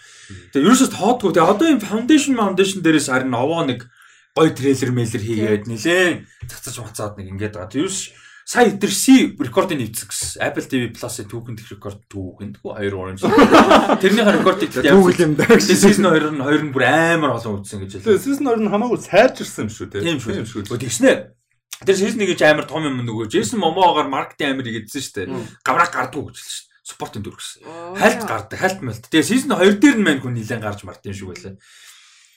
Тэгээ 0.52 0.66
ерөөсөө 0.68 0.90
тоодгүй. 0.92 1.32
Тэгээ 1.32 1.48
одоо 1.48 1.66
энэ 1.72 1.86
foundation 1.88 2.34
foundation 2.36 2.80
дээрээс 2.84 3.08
харин 3.08 3.32
овоо 3.32 3.64
нэг 3.64 3.88
гой 4.36 4.48
трейлер 4.52 4.92
мэйлэр 4.92 5.22
хийгээд 5.24 5.64
нилээн 5.68 6.28
цацаж 6.44 6.76
мацаад 6.84 7.16
нэг 7.16 7.32
ингээд 7.32 7.56
байгаа. 7.56 7.72
Тэрс 7.72 8.12
сая 8.44 8.72
тэр 8.76 8.92
C 8.92 9.34
рекордыг 9.38 9.78
нэвцсэн 9.78 10.08
гэсэн. 10.08 10.42
Apple 10.42 10.66
TV 10.66 10.82
Plus-ын 10.92 11.28
түүхэнд 11.30 11.60
рекорд 11.72 12.00
түүхэнд 12.10 12.54
хүү 12.60 12.72
2 12.78 12.96
оранж. 12.96 13.20
Тэрнийхээ 14.02 14.36
рекордыг 14.38 14.70
түүхэл 14.72 15.24
юм 15.24 15.34
даа. 15.38 15.58
Season 15.58 16.10
2 16.10 16.34
нь 16.34 16.42
2 16.42 16.66
нь 16.68 16.72
бүр 16.74 16.84
амар 16.88 17.38
олон 17.38 17.62
үзсэн 17.62 17.86
гэж 17.86 18.02
хэлээ. 18.02 18.18
Season 18.18 18.46
2 18.50 18.66
нь 18.66 18.72
хамаагүй 18.72 18.98
сайжирсан 19.00 19.66
юм 19.66 19.70
шүү 19.70 19.86
те. 19.92 20.02
Тийм 20.02 20.18
шүү. 20.18 20.66
Тэгснэ 20.68 21.32
Тэр 21.82 21.98
season 21.98 22.22
1 22.22 22.30
гэж 22.30 22.40
амар 22.46 22.66
том 22.70 22.86
юм 22.86 23.02
нөгөө 23.02 23.26
Джейсон 23.26 23.58
Момоогоор 23.58 24.06
маркетинг 24.06 24.54
амар 24.54 24.70
игдсэн 24.70 25.02
шүү 25.02 25.14
дээ. 25.18 25.26
Гавраг 25.66 25.90
гардгүй 25.90 26.30
гэж 26.30 26.38
хэлсэн 26.38 26.54
шүү. 26.54 26.66
Спортын 26.82 27.22
дүр 27.26 27.34
гэсэн. 27.38 27.66
Хальт 27.98 28.22
гардаг, 28.22 28.58
хальт 28.58 28.80
мэлт. 28.86 29.06
Тэгээ 29.10 29.26
season 29.26 29.58
2 29.58 29.82
дээр 29.82 29.98
нь 29.98 30.06
мань 30.06 30.22
хүн 30.22 30.34
нилэн 30.38 30.62
гарч 30.62 30.86
мартын 30.86 31.14
шүү 31.14 31.34
байлаа. 31.34 31.58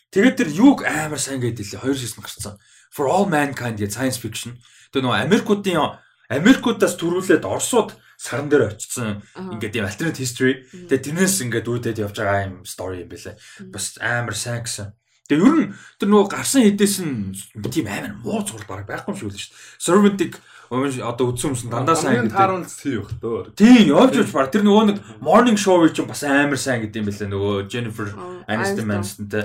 Тэгээд 0.09 0.37
тэр 0.37 0.49
юг 0.49 0.81
амар 0.81 1.21
сайн 1.21 1.41
гэдэг 1.41 1.61
лээ. 1.61 1.81
Хоёр 1.81 1.97
season 1.97 2.25
гарцсан. 2.25 2.57
For 2.95 3.11
all 3.11 3.27
mankind 3.27 3.75
гэж 3.83 3.91
science 3.91 4.17
fiction. 4.17 4.55
Тэгээ 4.95 5.03
нөгөө 5.03 5.19
Америкуудын 5.27 5.99
Америкуудаас 6.31 6.95
төрүүлээд 6.95 7.43
Оросууд 7.43 7.93
саран 8.15 8.47
дээр 8.47 8.71
очсон 8.71 9.21
ингээд 9.35 9.75
юм 9.75 9.85
alternate 9.85 10.23
history. 10.23 10.63
Тэгээ 10.71 11.11
тэрнээс 11.11 11.43
ингээд 11.43 11.67
үүдээд 11.67 12.01
явж 12.01 12.15
байгаа 12.15 12.47
юм 12.47 12.55
story 12.63 13.03
юм 13.03 13.11
байлаа. 13.11 13.35
Бас 13.67 13.99
амар 13.99 14.35
сайн 14.35 14.63
гэсэн. 14.63 14.95
Тэгээ 15.27 15.43
ер 15.43 15.55
нь 15.59 15.67
тэр 15.99 16.07
нөгөө 16.09 16.31
гарсан 16.31 16.63
хэдээс 16.63 16.95
нь 17.03 17.35
тийм 17.67 17.91
амар 17.91 18.15
муу 18.23 18.41
зураг 18.47 18.69
бараг 18.69 18.87
байхгүй 18.87 19.11
юм 19.11 19.19
шиг 19.19 19.29
л 19.29 19.35
шүү 19.35 19.51
дээ. 19.51 19.83
Servant-ыг 19.83 20.33
одоо 20.71 21.25
үдсэн 21.33 21.51
юмсан 21.53 21.69
дандаа 21.69 21.97
сайн 21.97 22.25
гэдэг. 22.25 22.37
Таарал 22.37 22.65
тийм 22.65 23.01
их 23.03 23.09
дөө. 23.21 23.57
Тийм, 23.57 23.81
явж 23.89 24.13
явж 24.21 24.31
баг. 24.33 24.49
Тэр 24.53 24.63
нөгөө 24.65 24.85
нэг 24.93 24.97
morning 25.21 25.57
show 25.59 25.81
чинь 25.89 26.09
бас 26.09 26.23
амар 26.23 26.57
сайн 26.61 26.85
гэдэг 26.85 27.01
юм 27.01 27.07
байлаа 27.09 27.29
нөгөө 27.29 27.53
Jennifer 27.69 28.07
Aniston 28.49 28.89
Anistonтэй. 28.89 29.43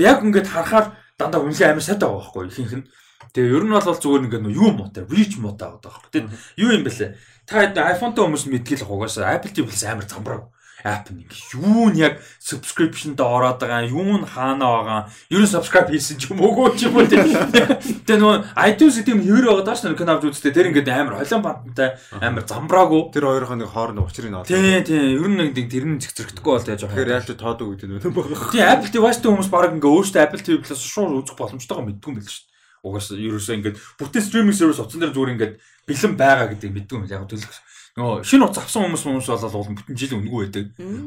Яг 0.00 0.24
ингээд 0.24 0.48
харахаар 0.48 0.96
дандаа 1.16 1.40
үнэлгээ 1.42 1.72
амар 1.72 1.84
сайтай 1.84 2.08
байгаа 2.08 2.22
байхгүй 2.22 2.44
ихэнх 2.48 2.74
нь. 2.80 2.86
Тэгээ 3.32 3.54
ер 3.56 3.64
нь 3.64 3.72
бол 3.72 3.84
зүгээр 3.84 4.24
ингээд 4.28 4.44
нөгөө 4.44 4.60
юу 4.60 4.70
муутай, 4.76 5.04
reach 5.08 5.34
муутай 5.40 5.68
байгаа 5.72 5.82
байхгүй. 5.88 6.10
Тэгээд 6.12 6.30
юу 6.60 6.70
юм 6.76 6.84
бэлээ? 6.84 7.10
Та 7.48 7.80
iPhone-тай 7.96 8.22
хүмүүс 8.24 8.44
мэдгэл 8.52 8.84
угаасаа 8.84 9.36
Apple 9.36 9.52
TV-с 9.54 9.84
амар 9.88 10.04
замбраг 10.04 10.42
app 10.86 11.10
нэг 11.10 11.26
юу 11.58 11.90
нь 11.90 11.98
яг 11.98 12.22
subscription-д 12.38 13.18
ороод 13.18 13.58
байгаа 13.58 13.90
юу 13.90 14.22
нь 14.22 14.26
хаана 14.26 14.70
байгаа 14.70 15.00
ер 15.34 15.42
нь 15.42 15.50
subscribe 15.50 15.90
хийсэн 15.90 16.22
ч 16.22 16.30
юм 16.30 16.38
уу 16.46 16.70
ч 16.78 16.86
юм 16.86 16.94
уу. 16.94 17.10
Тэгээ 17.10 18.18
нөгөө 18.22 18.36
iTunes 18.54 19.02
тийм 19.02 19.18
хэр 19.26 19.50
байгаа 19.50 19.66
дааш 19.66 19.82
нэг 19.82 19.98
кино 19.98 20.14
авч 20.14 20.30
үзтээ. 20.30 20.54
Тэр 20.54 20.70
ингээд 20.70 20.94
амар 20.94 21.18
холион 21.18 21.42
банттай 21.42 21.98
амар 22.22 22.46
замбраагүй. 22.46 23.02
Тэр 23.10 23.26
хоёрын 23.26 23.66
нэг 23.66 23.70
хооронд 23.74 24.06
учрыг 24.06 24.30
нь 24.30 24.38
тий 24.46 24.86
тий. 24.86 25.18
Ер 25.18 25.26
нь 25.26 25.38
нэг 25.42 25.58
тэр 25.58 25.84
нь 25.90 25.98
зэгцэрэгдэхгүй 25.98 26.52
бол 26.54 26.70
яаж 26.70 26.82
тэгэхээр 26.86 27.10
яаж 27.10 27.26
тоодоо 27.34 27.74
гэдэг 27.74 27.90
нь 27.90 27.98
байгаа 27.98 28.54
тий 28.54 28.62
Apple 28.62 28.90
TV-тэй 28.94 29.30
хүмүүс 29.34 29.50
баг 29.50 29.74
ингээд 29.74 29.90
өөртөө 29.90 30.22
Apple 30.22 30.42
TV 30.46 30.54
Plus 30.62 30.80
шууд 30.86 31.26
үзэх 31.26 31.34
боломжтойгоо 31.34 31.82
мэдгүй 31.82 32.10
юм 32.14 32.22
дээ 32.22 32.54
угаасаа 32.86 33.18
ерөөсөө 33.18 33.54
ингээд 33.58 33.76
бүтэн 33.98 34.22
стриминг 34.22 34.54
сервис 34.54 34.78
утсан 34.78 35.02
дээр 35.02 35.14
зүгээр 35.14 35.34
ингээд 35.34 35.54
бэлэн 35.90 36.14
байгаа 36.14 36.46
гэдэг 36.54 36.70
мэдгүй 36.70 36.96
юм 37.02 37.06
яг 37.10 37.26
төлөв 37.26 37.50
Нөгөө 37.96 38.28
шинэ 38.28 38.44
утас 38.44 38.68
авсан 38.68 38.92
хүмүүс 38.92 39.02
хүмүүс 39.08 39.28
бол 39.32 39.56
уул 39.56 39.72
бүтэн 39.72 39.96
жил 39.96 40.16
өнгөө 40.20 40.40
байдаг. 40.44 40.66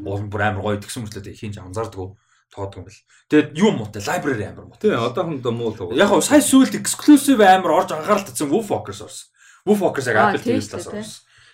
Уул 0.10 0.26
бүр 0.26 0.42
амар 0.42 0.64
гоё 0.66 0.82
тэгсэн 0.82 1.06
мөртлөө 1.06 1.38
хийнж 1.38 1.62
анзаардаг 1.62 2.18
тоодгүй 2.50 2.82
юм 2.82 2.86
бэл. 2.90 3.02
Тэгээд 3.30 3.50
юу 3.62 3.72
муутай 3.78 4.02
library 4.02 4.46
амар 4.50 4.66
муутай. 4.66 4.90
Тий, 4.90 4.98
одоохон 4.98 5.42
доо 5.42 5.54
муу 5.54 5.70
л. 5.70 5.94
Яг 5.94 6.10
гоо 6.10 6.22
сая 6.22 6.42
сүүлд 6.42 6.82
exclusive 6.82 7.46
амар 7.46 7.86
орж 7.86 7.94
анхаарал 7.94 8.26
татсан 8.26 8.50
Focus 8.50 9.06
орсон. 9.06 9.30
Focus 9.70 10.10
яг 10.10 10.18
Apple 10.18 10.42
TV 10.42 10.58
Plus 10.58 10.74
орсон. 10.74 11.06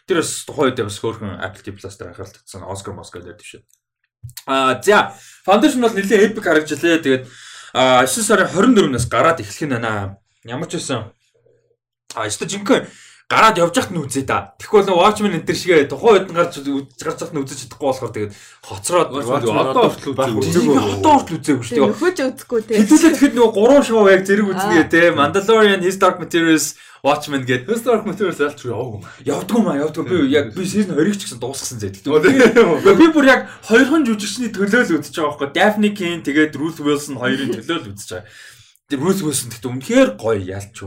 Тэр 0.08 0.24
бас 0.24 0.32
тухайн 0.48 0.72
үед 0.72 0.80
бас 0.80 1.00
хөөрхөн 1.04 1.44
Apple 1.44 1.64
TV 1.68 1.76
Plus 1.76 1.96
дээр 2.00 2.10
анхаарал 2.16 2.32
татсан 2.32 2.64
Oscar 2.64 2.96
Oscar 2.96 3.22
дээр 3.28 3.36
тийш. 3.36 3.60
Аа 4.48 4.80
за 4.80 5.12
Foundation 5.44 5.84
бол 5.84 5.92
нэлээд 5.92 6.32
epic 6.32 6.48
харагдчихлээ. 6.48 7.04
Тэгээд 7.04 7.24
а 7.76 8.08
9 8.08 8.24
сарын 8.24 8.48
24-нээс 8.56 9.12
гараад 9.12 9.44
эхлэх 9.44 9.68
нь 9.68 9.76
байна. 9.76 10.16
Ямар 10.48 10.72
ч 10.72 10.80
байсан 10.80 11.12
а 12.16 12.24
өстө 12.24 12.48
жинхэнэ 12.48 12.88
гараад 13.26 13.58
явж 13.58 13.74
яхад 13.74 13.90
нь 13.90 14.02
үзээ 14.06 14.26
да. 14.30 14.54
Тэгэхгүй 14.62 14.86
бол 14.86 15.02
Watchmen 15.02 15.34
энэ 15.34 15.50
төр 15.50 15.58
шигээ 15.58 15.90
тухайн 15.90 16.14
үед 16.14 16.30
нь 16.30 16.38
гарч 16.38 16.54
гарч 16.62 17.20
яхад 17.26 17.34
нь 17.34 17.42
үзэж 17.42 17.60
чадахгүй 17.66 17.90
болохоор 17.90 18.14
тэгээд 18.14 18.34
хоцроод 18.62 19.10
одоо 19.18 19.90
хүртэл 19.90 20.38
үзээгүй. 20.46 20.78
Одоо 20.78 21.14
хүртэл 21.26 21.38
үзээгүй 21.42 21.66
шүү 21.66 21.74
дээ. 21.74 21.90
Нөхөж 21.90 22.18
үзэхгүй 22.22 22.60
те. 22.70 22.74
Хэдүүлээ 22.86 23.12
тэгэхэд 23.18 23.34
нөгөө 23.34 23.54
гурван 23.58 23.82
шоу 23.82 24.06
яг 24.14 24.22
зэрэг 24.30 24.46
үзнэ 24.46 24.86
те. 24.94 25.10
Mandalorian, 25.10 25.82
His 25.82 25.98
Dark 25.98 26.22
Materials, 26.22 26.78
Watchmen 27.02 27.50
гэдэг. 27.50 27.66
His 27.66 27.82
Dark 27.82 28.06
Materials 28.06 28.38
ялч 28.38 28.62
яваагүй 28.62 29.02
юм. 29.02 29.06
Явдгүй 29.26 29.62
маа, 29.66 29.82
явдгүй. 29.82 30.06
Би 30.06 30.18
яг 30.30 30.54
би 30.54 30.62
season 30.70 30.94
20-ыг 30.94 31.18
ч 31.18 31.26
гэсэн 31.26 31.42
дуусгасан 31.42 31.82
зэ. 31.82 31.98
Би 32.06 33.10
бүр 33.10 33.26
яг 33.26 33.50
хоёрхан 33.66 34.06
жүжигчний 34.06 34.54
төлөө 34.54 34.86
л 34.86 35.02
үзэж 35.02 35.18
байгаа 35.18 35.34
байхгүй. 35.34 35.50
Daphne 35.50 35.90
Keane 35.98 36.22
тэгээд 36.22 36.54
Ruth 36.62 36.78
Wilson 36.78 37.18
хоёрын 37.18 37.58
төлөө 37.58 37.78
л 37.82 37.90
үзэж 37.90 38.22
байгаа. 38.22 39.02
Ruth 39.02 39.22
Wilson 39.26 39.50
гэхдээ 39.50 39.70
үнэхээр 39.74 40.10
гоё 40.14 40.42
ялч. 40.46 40.78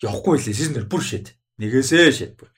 Явахгүй 0.00 0.40
лээ. 0.40 0.56
Season 0.56 0.76
2 0.80 0.88
бүр 0.88 1.04
шээд. 1.04 1.36
Нэгээсээ 1.60 2.12
шийдвэр. 2.12 2.50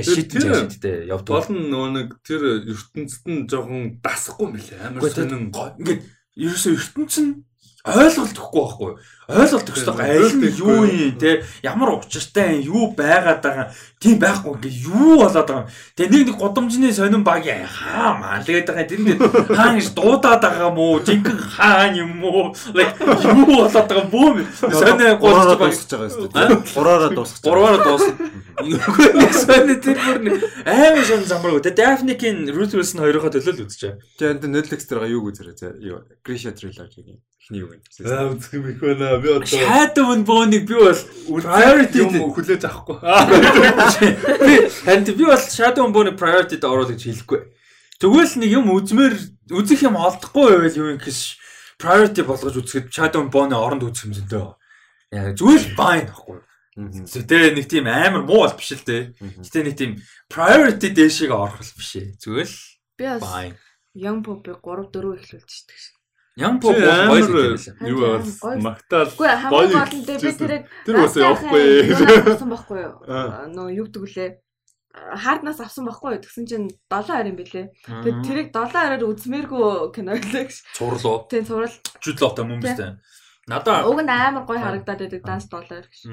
Шийдэж 0.00 0.42
шийдтэй 0.46 0.96
явдаг. 1.10 1.34
Гол 1.34 1.50
нь 1.50 1.68
нөгөө 1.68 1.90
нэг 1.92 2.08
тэр 2.22 2.42
ертөнцид 2.70 3.24
нь 3.26 3.44
жоохон 3.50 3.98
дасахгүй 4.00 4.46
юм 4.46 4.54
билээ. 4.54 4.80
Амар 4.86 5.02
сонин. 5.10 5.50
Ингээд 5.50 6.02
ерөөсөө 6.38 6.72
ертөнц 6.78 7.14
нь 7.20 7.32
ойлголт 7.80 8.36
өгөхгүй 8.36 8.92
байхгүй 9.24 9.40
ойлголт 9.40 9.68
хэрэгтэй 9.72 10.12
аль 10.20 10.36
нь 10.36 10.52
юу 10.60 10.84
юм 10.84 11.16
те 11.16 11.40
ямар 11.64 11.96
учиртай 11.96 12.60
юу 12.60 12.92
байгаад 12.92 13.40
байгаа 13.40 13.66
тийм 14.00 14.16
байхгүй 14.16 14.56
ингээ 14.56 14.74
юу 14.88 15.20
болоод 15.20 15.44
байгаа 15.44 15.68
те 15.92 16.08
нэг 16.08 16.32
нэг 16.32 16.36
годомжны 16.40 16.88
сонин 16.88 17.20
баг 17.20 17.44
хаа 17.44 18.16
маалгээд 18.16 18.72
байгаа 18.72 18.88
тэр 18.88 19.00
нь 19.04 19.20
хаан 19.52 19.76
гэж 19.76 19.92
дуудаад 19.92 20.40
байгаа 20.40 20.72
юм 20.72 20.78
уу? 20.80 21.04
Жинхэнэ 21.04 21.44
хаан 21.52 21.92
юм 22.00 22.24
уу? 22.24 22.56
Юу 22.56 23.44
болоод 23.44 23.76
байгаа 23.76 24.00
юм 24.00 24.08
бөө 24.08 24.28
сонин 24.56 25.20
гураараа 25.20 25.56
дуусгаж 25.60 25.92
байгаа 25.92 26.48
юм 26.48 26.64
шүү 26.64 26.80
гураараа 26.80 27.10
дуусгаж 27.12 27.44
гураараа 27.44 27.82
дуусгаж 27.84 28.16
сонин 29.44 29.78
тэр 29.84 29.98
бүр 30.00 30.16
амар 30.64 31.04
шон 31.04 31.24
замбар 31.28 31.60
те 31.60 31.76
Daphne-ийн 31.76 32.48
Ruth 32.56 32.72
Wilson 32.72 33.04
хоёроо 33.04 33.28
төлөө 33.28 33.52
л 33.52 33.64
үзчихэ 33.68 34.00
тэгээд 34.16 34.48
Netflix 34.48 34.88
дээр 34.88 35.12
юу 35.12 35.28
үзэрээ 35.28 35.76
юу 35.84 36.08
Grisha 36.24 36.56
Trilogy 36.56 37.04
гэх 37.04 37.20
ихний 37.50 37.60
юу 37.60 37.68
вэ 37.72 37.80
аа 38.06 38.30
үзэх 38.30 38.54
юм 38.54 38.68
их 38.68 38.80
байна 38.80 39.18
би 39.18 39.28
одоо 39.32 39.46
Shadow 39.48 40.12
and 40.12 40.26
Bone-ыг 40.26 40.66
би 40.68 40.74
бол 40.74 40.94
priority 41.42 41.98
юм 42.04 42.32
хүлээж 42.32 42.64
авахгүй. 42.68 43.00
Би 43.98 44.54
танд 44.84 45.10
би 45.16 45.24
бол 45.24 45.40
Shadow 45.40 45.88
Bone-ыг 45.90 46.16
priority-д 46.20 46.64
оруулах 46.64 46.94
гэж 46.94 47.02
хэлэхгүй. 47.08 47.40
Тэгвэл 48.00 48.34
нэг 48.40 48.50
юм 48.50 48.66
үзмээр 48.72 49.14
үзэх 49.52 49.84
юм 49.84 49.96
олдохгүй 50.00 50.46
байвал 50.56 50.78
юу 50.78 50.90
юм 50.94 51.00
гэхэж 51.00 51.20
priority 51.80 52.22
болгож 52.24 52.56
үзэхэд 52.56 52.88
Shadow 52.88 53.24
and 53.24 53.32
Bone 53.32 53.56
оронд 53.56 53.84
үзэх 53.84 54.08
юм 54.08 54.14
зөндөө. 54.16 54.48
Яа 55.12 55.32
зүгээр 55.36 55.64
fine 55.76 56.06
байхгүй. 56.08 56.38
Тэгээ 56.78 57.50
нэг 57.58 57.66
тийм 57.68 57.90
амар 57.90 58.24
муу 58.24 58.46
бол 58.46 58.56
биш 58.56 58.72
л 58.72 58.86
дээ. 58.86 59.12
Гэтэ 59.20 59.60
нэг 59.66 59.74
тийм 59.76 59.92
priority 60.32 60.88
дээшийг 60.94 61.34
орох 61.34 61.60
биш 61.60 61.92
ээ. 61.98 62.16
Зүгээр 62.16 62.48
л 62.48 62.58
би 62.96 63.04
бас 63.04 63.58
Young 63.92 64.22
Pop-ыг 64.22 64.62
3 64.62 64.86
4 64.94 65.18
эхлүүлж 65.18 65.50
шдэг. 65.50 65.76
Ян 65.76 65.99
поп 66.60 66.76
гоё 66.76 67.24
л 67.26 67.58
юу 67.86 67.98
бол 67.98 68.22
магтаал 68.62 69.10
гоё 69.18 69.34
хамгийн 69.34 69.72
гол 69.74 69.94
нь 69.98 70.06
би 70.06 70.30
тэрэг 70.30 70.62
тэр 70.86 70.96
бас 71.00 71.14
явахгүй. 71.16 71.90
Авсан 71.90 72.50
байхгүй 72.50 72.78
юу? 72.86 72.94
Нөө 73.56 73.68
юу 73.80 73.86
гэдэг 73.90 74.04
лээ 74.14 74.30
харднаас 74.94 75.60
авсан 75.60 75.84
байхгүй 75.86 76.18
юу? 76.18 76.22
Тэгсэн 76.22 76.46
чинь 76.46 76.68
7 76.90 77.10
харин 77.10 77.36
билээ. 77.38 77.66
Тэгээд 77.86 78.18
тэрийг 78.26 78.48
7 78.54 78.70
хараар 78.70 79.02
үзмээргүй 79.06 79.94
кино 79.94 80.18
гэлээ 80.18 80.44
гэж 80.50 80.56
цуурлуу 80.78 81.26
тийм 81.30 81.44
цуурал 81.46 81.74
жүдлоотой 82.02 82.44
юм 82.46 82.62
байна 82.62 82.98
Надаа 83.50 83.82
уг 83.90 83.98
нь 83.98 84.06
амар 84.06 84.46
гоё 84.46 84.62
харагдаад 84.62 85.00
байдаг 85.02 85.22
данс 85.26 85.50
доллар 85.50 85.82
гэж. 85.90 86.06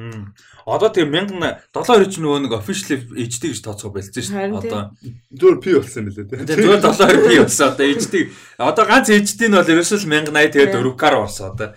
Одоо 0.65 0.89
тийм 0.89 1.13
1072 1.13 2.09
ч 2.09 2.15
нөгөө 2.17 2.39
нэг 2.49 2.53
officially 2.57 2.97
HD 3.13 3.53
гэж 3.53 3.61
тооцоо 3.61 3.93
байлцсан 3.93 4.25
шүү 4.25 4.33
дээ. 4.33 4.57
Одоо 4.57 4.81
зөвөр 5.29 5.57
P 5.61 5.65
болсон 5.77 6.01
юм 6.01 6.05
билээ 6.09 6.25
тийм. 6.33 6.49
Зөвөр 6.49 6.81
72 6.81 7.29
P 7.29 7.37
болсон. 7.37 7.67
Одоо 7.77 7.85
HD. 7.93 8.15
Одоо 8.57 8.85
ганц 8.89 9.13
HD 9.13 9.41
нь 9.45 9.53
бол 9.53 9.69
ерөөсөө 9.69 9.99
1080 10.01 10.33
тэгээд 10.33 10.73
4K 10.81 11.03
орсон 11.13 11.45
одоо. 11.53 11.69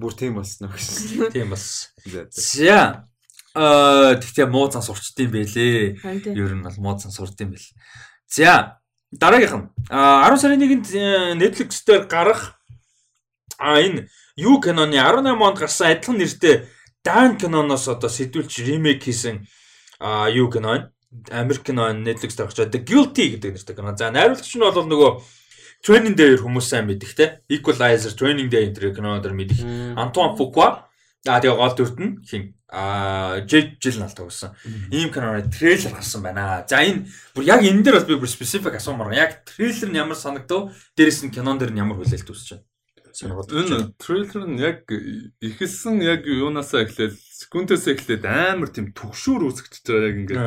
Бүр 0.00 0.12
тийм 0.16 0.40
болсон 0.40 0.72
уу. 0.72 1.28
Тийм 1.28 1.52
бас. 1.52 1.92
За. 2.32 3.04
Аа 3.52 4.16
тэгтээ 4.16 4.48
муу 4.48 4.72
цан 4.72 4.80
сурчдсан 4.80 5.28
байлээ. 5.28 6.00
Ер 6.32 6.56
нь 6.56 6.64
бол 6.64 6.80
муу 6.80 6.96
цан 6.96 7.12
сурд 7.12 7.36
юм 7.44 7.52
бэл. 7.52 7.68
За. 8.24 8.80
Дараагийнх 9.12 9.54
нь 9.54 9.68
10 9.92 10.40
сарын 10.40 10.58
1-нд 10.58 10.88
э, 10.90 11.38
Netflix 11.38 11.84
дээр 11.86 12.10
гарах 12.10 12.53
а 13.58 13.80
энэ 13.80 14.08
юу 14.36 14.60
киноны 14.60 14.96
18 14.98 15.34
онд 15.34 15.58
гарсан 15.58 15.92
адилхан 15.92 16.18
нэртэй 16.18 16.66
Дан 17.04 17.36
киноноос 17.36 17.84
одоо 17.92 18.08
сэтүүлж 18.08 18.64
ремейк 18.64 19.04
хийсэн 19.04 19.44
а 20.00 20.28
юу 20.32 20.48
кино 20.48 20.88
Америк 21.30 21.62
кино 21.62 21.92
Netflix 21.92 22.32
дээр 22.34 22.48
очоод 22.48 22.72
The 22.72 22.80
Guilty 22.80 23.36
гэдэг 23.36 23.60
нэртэй 23.60 23.76
кино. 23.76 23.92
За 23.92 24.08
найруулагч 24.08 24.56
нь 24.56 24.64
бол 24.64 24.88
нөгөө 24.88 25.10
Training 25.84 26.16
Day 26.16 26.40
хүмүүс 26.40 26.64
сайн 26.64 26.88
мэдих 26.88 27.12
те. 27.12 27.44
Equalizer, 27.52 28.16
Training 28.16 28.48
Day 28.48 28.72
энэ 28.72 28.96
киноноор 28.96 29.36
мэдих. 29.36 29.60
Антуан 30.00 30.32
Фукуа. 30.32 30.88
А 31.28 31.40
тэгээ 31.44 31.60
гол 31.60 31.76
дүрт 31.76 32.00
нь 32.00 32.24
хин 32.24 32.56
а 32.72 33.44
Jake 33.44 33.76
Gyllenhaal 33.76 34.16
тоглосон. 34.16 34.56
Ийм 34.90 35.12
киноны 35.12 35.44
трейлер 35.52 35.92
гарсан 35.92 36.24
байна. 36.24 36.64
За 36.64 36.80
энэ 36.80 37.04
бүр 37.36 37.44
яг 37.44 37.60
энэ 37.60 37.84
дээр 37.84 38.00
бас 38.00 38.08
би 38.08 38.16
бүр 38.16 38.32
specific 38.32 38.80
асуумаар. 38.80 39.12
Яг 39.12 39.44
трейлер 39.44 39.92
нь 39.92 40.00
ямар 40.00 40.16
санагдав? 40.16 40.72
Дээрээс 40.96 41.28
нь 41.28 41.34
кинон 41.36 41.60
дээр 41.60 41.76
нь 41.76 41.84
ямар 41.84 42.00
хүлээлт 42.00 42.32
үүсэж 42.32 42.48
байна? 42.56 42.64
Энэ 43.22 43.94
трейлер 44.02 44.44
нь 44.50 44.58
яг 44.58 44.90
ихэлсэн 45.38 46.02
яг 46.02 46.26
юунаас 46.26 46.74
эхлээл 46.74 47.14
секундээс 47.14 47.86
эхлээд 47.94 48.24
амар 48.26 48.74
тийм 48.74 48.90
төгшүүр 48.90 49.46
үүсгэж 49.46 49.74
байгаа 49.86 50.08
яг 50.10 50.16
ингээд 50.18 50.42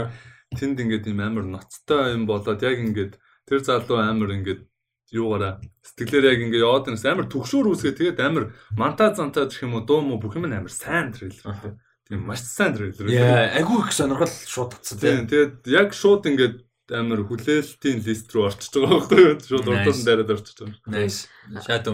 тэнд 0.60 0.78
ингээд 0.84 1.06
юм 1.08 1.20
амар 1.24 1.46
ноцтой 1.48 2.12
юм 2.12 2.28
болоод 2.28 2.60
яг 2.60 2.76
ингээд 2.76 3.14
тэр 3.48 3.60
залуу 3.64 4.04
амар 4.04 4.36
ингээд 4.36 4.68
юугаараа 5.16 5.64
сэтгэлээр 5.88 6.26
яг 6.28 6.40
ингээд 6.44 6.66
яваад 6.68 6.86
байнас 6.92 7.08
амар 7.08 7.28
төгшүүр 7.32 7.72
үүсгээ 7.72 7.96
тэгээд 7.96 8.20
амар 8.20 8.52
мантаа 8.76 9.16
зантаа 9.16 9.48
гэх 9.48 9.64
юм 9.64 9.80
уу 9.80 9.88
дуу 9.88 10.04
мó 10.04 10.20
бүх 10.20 10.36
юм 10.36 10.52
амар 10.52 10.68
сайн 10.68 11.16
трейлер. 11.16 11.80
Тийм 12.04 12.28
маш 12.28 12.44
сайн 12.44 12.76
трейлер. 12.76 13.08
Яа, 13.08 13.56
айгүй 13.56 13.88
их 13.88 13.96
сонирхол 13.96 14.28
шууд 14.28 14.76
татсан 14.76 15.00
Тийм 15.00 15.24
тийм. 15.24 15.28
тэгээд 15.32 15.56
яг 15.72 15.96
шууд 15.96 16.28
ингээд 16.28 16.67
амар 16.96 17.22
хүлээлтийн 17.28 18.00
лист 18.06 18.32
рүү 18.32 18.44
орчиж 18.48 18.72
байгаа 18.72 19.04
байхгүй 19.04 19.20
юу? 19.20 19.36
Шууд 19.44 19.66
Nice. 19.68 19.76
урдаас 19.76 20.00
нь 20.00 20.08
дараад 20.08 20.32
орчиж 20.32 20.56
байгаа. 20.64 20.88
Nice. 20.88 21.20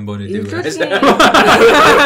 Bone 0.06 0.26
дээр. 0.30 0.46
Эвлүүцийн 0.46 0.90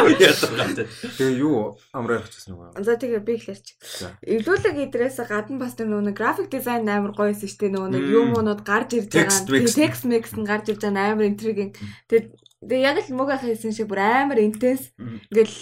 Тэгээ 0.08 1.40
юу 1.44 1.76
амраа 1.92 2.20
явчихсан 2.24 2.56
уу? 2.56 2.72
За 2.80 2.96
тэгээ 2.96 3.24
би 3.28 3.34
эхлэрч. 3.36 3.68
За. 3.82 4.16
Эвлүүлэг 4.24 4.76
идрээс 4.88 5.20
гадна 5.28 5.60
бас 5.60 5.76
тэр 5.76 5.88
нөгөө 5.92 6.16
график 6.16 6.48
дизайн 6.52 6.88
амар 6.88 7.12
гоёсэн 7.12 7.48
шүү 7.48 7.60
дээ. 7.68 7.76
Нөгөө 7.76 7.92
нэг 7.92 8.06
юмнууд 8.08 8.62
гарч 8.64 8.90
ирж 8.96 9.12
байгаа. 9.12 9.72
Текст 9.76 10.04
микс 10.08 10.34
нь 10.36 10.48
гарч 10.48 10.72
ирж 10.72 10.82
байгаа 10.84 11.12
амар 11.12 11.28
интригинг. 11.28 11.76
Тэгээд 12.08 12.28
тэгээ 12.64 12.88
яг 12.88 12.98
л 13.04 13.16
муга 13.16 13.36
хийсэн 13.40 13.76
шиг 13.76 13.92
бүр 13.92 14.00
амар 14.00 14.40
интенс. 14.40 14.92
Ингээл 15.32 15.56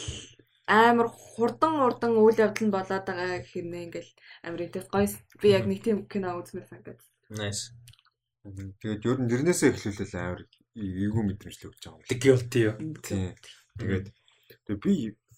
амар 0.66 1.08
хурдан 1.10 1.78
хурдан 1.82 2.18
үйл 2.18 2.42
явдал 2.42 2.66
нь 2.66 2.74
болоод 2.74 3.06
байгаа 3.06 3.42
хэрнээ 3.46 3.86
ингээл 3.90 4.12
амар 4.46 4.62
интенс 4.66 4.90
гоёс. 4.90 5.14
Би 5.42 5.54
яг 5.54 5.66
нэг 5.70 5.82
тийм 5.86 6.06
кино 6.10 6.38
үзмээр 6.42 6.66
санагдав. 6.70 6.98
Nice. 7.30 7.74
Тэгээд 8.46 9.06
ер 9.10 9.18
нь 9.22 9.30
нэрнээсээ 9.30 9.74
эхлүүлэл 9.74 10.16
амар 10.22 10.42
эйгүү 10.78 11.24
мэдрэмж 11.26 11.56
л 11.58 11.70
өгч 11.74 11.82
байгаа 11.82 11.98
юм. 11.98 12.10
The 12.10 12.18
guilty. 12.22 12.60
юу? 12.70 12.76
Тийм. 13.02 13.34
Тэгээд 13.82 14.06
тэгээ 14.70 14.80
би 14.86 14.94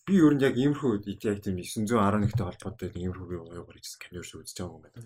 би 0.07 0.13
ер 0.19 0.33
нь 0.35 0.43
яг 0.43 0.55
иймэрхүү 0.59 1.07
яг 1.07 1.39
тийм 1.39 1.59
911-тэй 1.63 2.43
холбоотой 2.43 2.91
иймэрхүү 2.95 3.27
би 3.31 3.35
гоё 3.39 3.63
гоё 3.63 3.79
гэсэн 3.79 3.99
кино 4.03 4.23
шүү 4.23 4.43
үзэж 4.43 4.57
байгаа 4.59 4.75
юм 4.75 4.83
байна. 4.83 4.99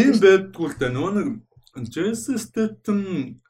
Ийм 0.00 0.16
байдаг. 0.16 0.24
байдгүй 0.24 0.66
л 0.72 0.76
да 0.80 0.88
нөгөө 0.88 1.12
нэг 1.16 1.28
Jason 1.74 2.38
Statham 2.38 3.00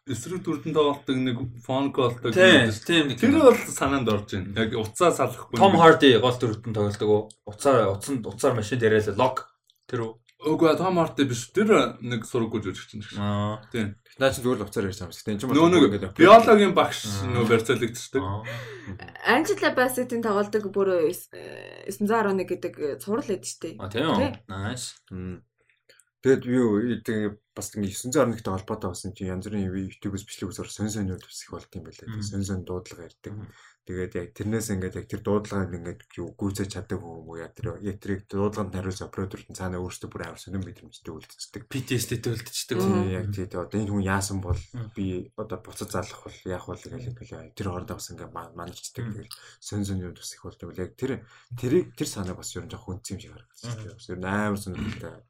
эсрэг 0.09 0.41
дүрдэн 0.43 0.73
тоглодог 0.73 1.17
нэг 1.17 1.37
фон 1.61 1.93
колдог. 1.93 2.33
Тийм, 2.33 2.73
тийм 2.73 3.05
нэг 3.13 3.21
Тэр 3.21 3.37
бол 3.37 3.53
санаанд 3.69 4.09
орж 4.09 4.33
байна. 4.33 4.65
Яг 4.65 4.73
уцаа 4.81 5.13
салахгүй. 5.13 5.61
Том 5.61 5.77
Hardy 5.77 6.17
гол 6.17 6.33
дүртэн 6.33 6.73
тоглодог 6.73 7.09
уу? 7.09 7.29
Уцаар 7.45 7.93
уцанд 7.93 8.25
уцаар 8.25 8.57
машин 8.57 8.81
дээрээ 8.81 9.13
л 9.13 9.21
лог 9.21 9.45
тэр 9.85 10.09
үү? 10.09 10.13
Үгүй 10.45 10.77
Том 10.77 10.99
Hardy 11.01 11.25
биш. 11.29 11.49
Тэр 11.57 11.97
нэг 12.05 12.27
сургууль 12.29 12.65
жүжигч 12.65 12.93
чинь. 12.93 13.05
Аа. 13.17 13.65
Тийм. 13.73 13.95
Наа 14.21 14.31
чи 14.31 14.45
зүгээр 14.45 14.61
л 14.61 14.67
уцаар 14.69 14.87
ярьж 14.87 15.01
байгаа 15.01 15.09
юм 15.09 15.17
шиг. 15.17 15.29
Энд 15.33 15.41
чинь 15.41 15.51
Нөгөө 15.57 15.71
нэг 15.73 16.17
биологийн 16.21 16.75
багш 16.77 16.99
нөө 17.25 17.45
барьцаалагдчихдаг. 17.49 18.23
Angela 19.25 19.71
Bassett-ийн 19.75 20.23
тоглодог 20.23 20.69
бүр 20.69 21.09
911 21.09 22.45
гэдэг 22.45 22.73
цуврал 23.01 23.25
байдаг 23.25 23.49
шүү 23.49 23.61
дээ. 23.65 23.75
А 23.81 23.89
тийм 23.89 24.13
үү? 24.13 24.31
Nice. 24.53 25.01
Тэгээд 26.25 26.45
би 26.49 26.57
юу 26.57 26.81
тэгээ 27.05 27.37
бас 27.53 27.69
ингэ 27.77 27.93
911-тэй 27.93 28.49
холбоотой 28.49 28.89
болсон 28.97 29.13
чи 29.13 29.29
янз 29.29 29.45
бүрийн 29.45 29.69
YouTube-с 29.69 30.25
бичлэг 30.25 30.57
үзээр 30.57 30.73
сон 30.73 30.89
сон 30.89 31.13
юу 31.13 31.21
тусах 31.21 31.53
болт 31.53 31.69
юм 31.77 31.85
байлаа. 31.85 32.25
Сон 32.25 32.41
сон 32.41 32.65
дуудлага 32.65 33.13
ярьдаг. 33.13 33.37
Тэгээд 33.85 34.13
яг 34.17 34.29
тэрнээс 34.33 34.73
ингээд 34.73 34.97
яг 34.97 35.07
тэр 35.13 35.21
дуудлагыг 35.21 35.77
ингээд 35.77 36.01
юу 36.17 36.33
гүйцэж 36.33 36.73
чаддаг 36.73 37.05
юм 37.05 37.29
уу 37.29 37.37
яа 37.37 37.53
тэр 37.53 37.77
яг 37.85 38.01
тэрийг 38.01 38.25
дуудлаганд 38.25 38.73
хариулж 38.73 39.05
операторд 39.05 39.45
нь 39.53 39.59
цаана 39.61 39.77
өөрсдөө 39.85 40.09
бүр 40.09 40.25
амар 40.25 40.41
сонирн 40.41 40.65
мэдрэмжтэй 40.65 41.13
үлдчихдэг. 41.13 41.69
PTSD 41.69 42.13
төлдөждөг. 42.25 42.81
Мм. 42.81 43.05
Тийм 43.05 43.13
яг 43.13 43.27
тийм 43.29 43.61
одоо 43.61 43.77
энэ 43.85 43.93
хүн 43.93 44.09
яасан 44.09 44.41
бол 44.41 44.61
би 44.97 45.29
одоо 45.37 45.61
буцаж 45.61 45.93
залах 45.93 46.25
бол 46.25 46.39
яах 46.49 46.65
вэ 46.65 46.81
гэж 46.81 47.05
хэлээ. 47.13 47.53
Тэр 47.53 47.69
хоорондоо 47.69 48.01
бас 48.01 48.09
ингээ 48.09 48.33
манарчдаг. 48.33 49.05
Тэгэл 49.05 49.37
сон 49.61 49.85
сон 49.85 50.01
юм 50.01 50.17
тус 50.17 50.33
их 50.33 50.41
болдог. 50.49 50.73
Яг 50.81 50.97
тэр 50.97 51.29
тэрийг 51.53 51.93
тэр 51.93 52.09
санааг 52.09 52.41
бас 52.41 52.57
ер 52.57 52.65
нь 52.65 52.73
жоох 52.73 52.89
үнцэн 52.89 53.21
юм 53.21 53.21
шиг 53.21 53.37
харагдсан. 53.37 54.01
Бас 54.01 54.09
ер 54.09 54.17
нь 54.17 54.25
амар 54.25 54.57
сонирхолтой. 54.57 55.21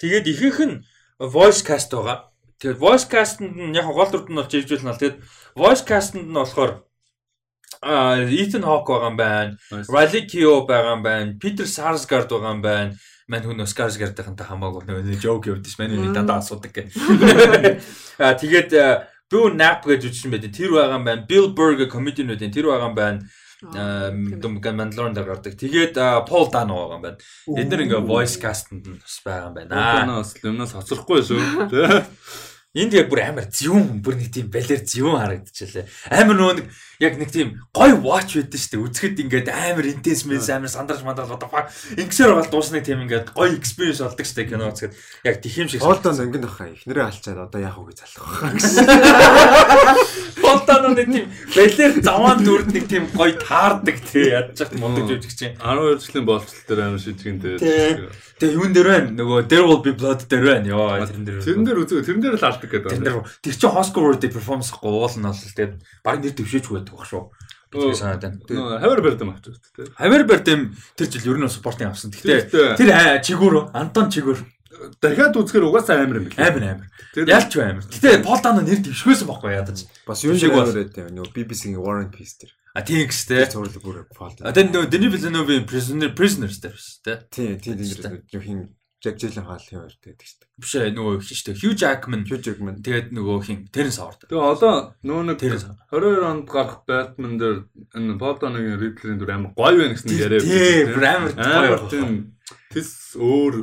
Тэгээд 0.00 0.26
ихэнх 0.28 0.60
нь 0.64 0.76
voice 1.18 1.62
cast 1.64 1.92
байгаа. 1.92 2.32
Тэгээд 2.60 2.80
voice 2.80 3.06
cast-нд 3.08 3.56
нь 3.56 3.76
яг 3.76 3.88
гол 3.88 4.10
дүрд 4.10 4.28
нь 4.28 4.38
бол 4.38 4.48
живжүүлнэ. 4.48 4.96
Тэгээд 4.96 5.18
voice 5.56 5.84
cast-нд 5.84 6.28
нь 6.28 6.36
болохоор 6.36 6.86
а 7.82 8.16
Ethan 8.24 8.64
Hawke 8.64 8.92
байгаа 8.92 9.10
юм 9.10 9.16
байна. 9.16 9.52
Riley 9.88 10.24
Keough 10.26 10.66
байгаа 10.66 10.96
юм 10.96 11.02
байна. 11.02 11.36
Peter 11.40 11.66
Sarsgaard 11.68 12.28
байгаа 12.28 12.54
юм 12.56 12.62
байна. 12.62 12.96
Мань 13.26 13.42
хүн 13.42 13.66
Skarsgard-ийнхантай 13.66 14.46
хамаагүй 14.46 14.86
нэг 14.86 15.18
joke 15.18 15.50
явуулдаг 15.50 15.66
ш. 15.66 15.78
Манай 15.82 15.98
нэг 15.98 16.14
дандаа 16.14 16.38
асуудаг 16.38 16.70
гэх. 16.70 16.94
А 18.22 18.38
тэгээд 18.38 18.70
Bill 19.26 19.50
Knapp 19.50 19.82
гэж 19.82 20.06
үжсэн 20.06 20.30
байдаг. 20.30 20.54
Тэр 20.54 20.70
байгаа 20.70 20.94
юм 20.94 21.04
байна. 21.04 21.26
Bill 21.26 21.50
Burr 21.50 21.74
гэх 21.74 21.90
comedian-уудын 21.90 22.54
тэр 22.54 22.70
байгаа 22.70 22.86
юм 22.86 22.94
байна. 22.94 23.18
Дум 23.62 24.60
Mandalorian 24.60 25.16
дээр 25.16 25.28
гардаг. 25.32 25.56
Тэгээд 25.56 25.96
Paul 26.28 26.50
Dano 26.52 26.76
байгаа 26.76 26.96
юм 27.00 27.04
байна. 27.06 27.18
Эдгээр 27.48 27.84
ингээ 27.88 28.04
voice 28.04 28.36
cast-нд 28.36 28.84
нь 28.84 29.00
бас 29.00 29.16
байгаа 29.24 29.48
юм 29.48 29.54
байна. 29.56 30.04
Наас 30.04 30.36
юмнаас 30.44 30.76
хоцрохгүй 30.76 31.24
шүү. 31.24 31.72
Тэ. 31.72 32.04
Энд 32.76 32.92
яг 32.92 33.08
бүр 33.08 33.24
амар 33.24 33.48
зөвүүн 33.48 34.04
бүр 34.04 34.20
нэг 34.20 34.28
тийм 34.28 34.52
балер 34.52 34.84
зөвүүн 34.84 35.16
харагдчихлаа. 35.16 35.88
Амар 36.12 36.36
нөгөө 36.36 36.56
нэг 36.60 36.66
яг 37.00 37.18
нэг 37.20 37.30
тийм 37.30 37.60
гой 37.72 37.92
watch 37.92 38.36
байдсан 38.40 38.60
шүү 38.60 38.70
дээ. 38.72 38.84
Үзэхэд 38.86 39.22
ингээд 39.26 39.48
амар 39.52 39.86
intense 39.86 40.24
мэс 40.24 40.48
амар 40.48 40.72
сандарч 40.72 41.02
мандарч 41.04 41.30
одоо 41.30 41.48
фак 41.48 41.72
ингэсээр 41.96 42.32
бол 42.32 42.48
дуусныг 42.48 42.84
тийм 42.84 43.04
ингээд 43.04 43.36
гой 43.36 43.52
experience 43.56 44.00
болдог 44.00 44.24
шүү 44.24 44.36
дээ 44.40 44.50
кино 44.50 44.72
үзэхэд. 44.72 44.92
Яг 45.28 45.36
тийм 45.44 45.68
шиг. 45.68 45.84
Хоолтон 45.84 46.16
ингэн 46.16 46.46
баха. 46.48 46.72
Эхнэрээ 46.72 47.04
алчаад 47.04 47.44
одоо 47.48 47.60
яах 47.60 47.76
вэ 47.76 47.92
гэж 47.92 47.98
залах 48.04 48.24
баха. 48.24 49.96
Фонтано 50.40 50.94
нэг 50.94 51.08
тийм 51.10 51.26
балер 51.56 51.92
заваан 52.00 52.44
дүрд 52.44 52.68
нэг 52.72 52.84
тийм 52.88 53.04
гой 53.12 53.32
таардаг 53.36 53.96
тий 54.04 54.30
ядчих 54.32 54.72
мундаг 54.78 55.08
жүжиг 55.10 55.32
чинь. 55.32 55.56
12 55.60 56.06
жилийн 56.06 56.26
болцол 56.28 56.60
дээр 56.68 56.80
амар 56.86 57.00
шижгэн 57.02 57.40
дээр. 57.40 57.58
Тэгээ 58.36 58.56
юун 58.56 58.72
дээр 58.76 58.88
байна? 58.88 59.10
Нөгөө 59.16 59.48
There 59.48 59.64
will 59.64 59.80
be 59.80 59.96
blood 59.96 60.28
дээр 60.28 60.44
байна. 60.44 60.68
Йоо 60.68 61.00
тэрэн 61.08 61.24
дээр. 61.24 61.40
Тэрэн 61.40 61.64
дээр 61.64 61.80
үзээ. 61.82 62.04
Тэрэн 62.04 62.22
дээр 62.22 62.36
л 62.36 62.44
алдаг 62.46 62.68
гэдэг. 62.68 63.16
Тэр 63.40 63.54
чинь 63.56 63.72
Oscar 63.72 64.02
worthy 64.04 64.28
performance 64.28 64.70
уул 64.76 65.08
нь 65.08 65.24
бол 65.24 65.40
тэгээд 65.40 65.74
баг 66.04 66.16
нэр 66.20 66.34
дэвшээч 66.36 66.66
байдаг 66.86 66.94
баг 66.94 67.06
шүү. 67.10 67.24
Би 67.74 67.92
санаад 67.98 68.22
байна. 68.22 68.38
Нөө 68.46 68.78
хавар 68.80 69.00
барьдам 69.02 69.30
авчих 69.34 69.58
тэ. 69.74 69.90
Хамер 69.98 70.22
Бердэм 70.24 70.60
тэр 70.96 71.06
жил 71.10 71.34
ер 71.34 71.38
нь 71.42 71.50
спортын 71.50 71.90
авсан. 71.90 72.14
Гэхдээ 72.14 72.78
тэр 72.78 72.90
аа, 72.94 73.18
чигүүр 73.20 73.74
Антон 73.74 74.06
чигүүр 74.14 74.38
дахиад 75.02 75.34
үзэхэр 75.36 75.66
угаасаа 75.66 76.04
амар 76.06 76.22
юм 76.22 76.26
бэл. 76.30 76.38
амар 76.38 76.64
амар. 76.78 76.88
Тэр 77.12 77.26
Ялч 77.26 77.52
бай 77.58 77.70
амар. 77.74 77.84
Гэтэ 77.90 78.22
Пол 78.22 78.40
Дано 78.40 78.60
нэр 78.62 78.80
дэвшгөөсөн 78.86 79.26
байхгүй 79.28 79.50
ядаж. 79.56 79.78
Бас 80.06 80.22
юу 80.22 80.36
Шиг 80.38 80.52
байт 80.54 80.94
юм. 80.94 81.10
Нөгөө 81.16 81.32
BBC-ийн 81.34 81.80
War 81.80 82.00
and 82.04 82.12
Peace 82.14 82.38
тэр. 82.38 82.52
А 82.76 82.84
тийм 82.84 83.08
гэс 83.08 83.24
Тэр 83.26 83.48
те. 83.48 83.56
цуврал 83.56 83.72
бүр 83.80 84.04
фолт. 84.12 84.36
А 84.44 84.52
тэр 84.52 84.68
нөгөө 84.68 84.92
Denis 84.92 85.10
Villeneuve-ийн 85.16 85.64
Prisoner 85.64 86.12
Prisoners 86.12 86.60
дээр 86.60 86.76
биш 86.76 87.00
те. 87.00 87.24
Тийм 87.32 87.56
тийм 87.56 87.76
тийм 87.80 88.20
тэр 88.30 88.42
хин 88.44 88.58
Jack 89.04 89.18
Gyllenhaal 89.20 89.60
шүү 89.60 89.88
дээ. 90.02 90.16
Биш 90.56 90.72
ээ 90.80 90.94
нөгөө 90.96 91.20
хин 91.20 91.36
штэ 91.36 91.54
Hugh 91.60 91.76
Jackman 91.76 92.22
Hugh 92.24 92.40
Jackman 92.40 92.80
тэгээд 92.80 93.12
нөгөө 93.12 93.38
хин 93.44 93.58
Terence 93.68 94.00
Howard. 94.00 94.24
Тэгээ 94.24 94.40
одоо 94.40 94.96
нөө 95.04 95.22
нэг 95.28 95.36
Terence 95.42 95.68
22 95.92 96.24
онд 96.24 96.48
гарах 96.48 96.80
Batman 96.88 97.36
дээр 97.36 97.58
энэ 97.92 98.16
Bolton-ын 98.16 98.80
Riddler-ийн 98.80 99.20
дүр 99.20 99.32
амар 99.36 99.52
гоё 99.52 99.76
байна 99.76 99.92
гэсэн 99.92 100.16
яриа. 100.16 100.40
Тийм 100.40 100.94
бүр 100.96 101.04
амар 101.12 101.32
гоё 101.36 101.70
байна. 101.76 101.90
тийм 101.92 102.08
тэс 102.72 102.88
өөр 103.20 103.54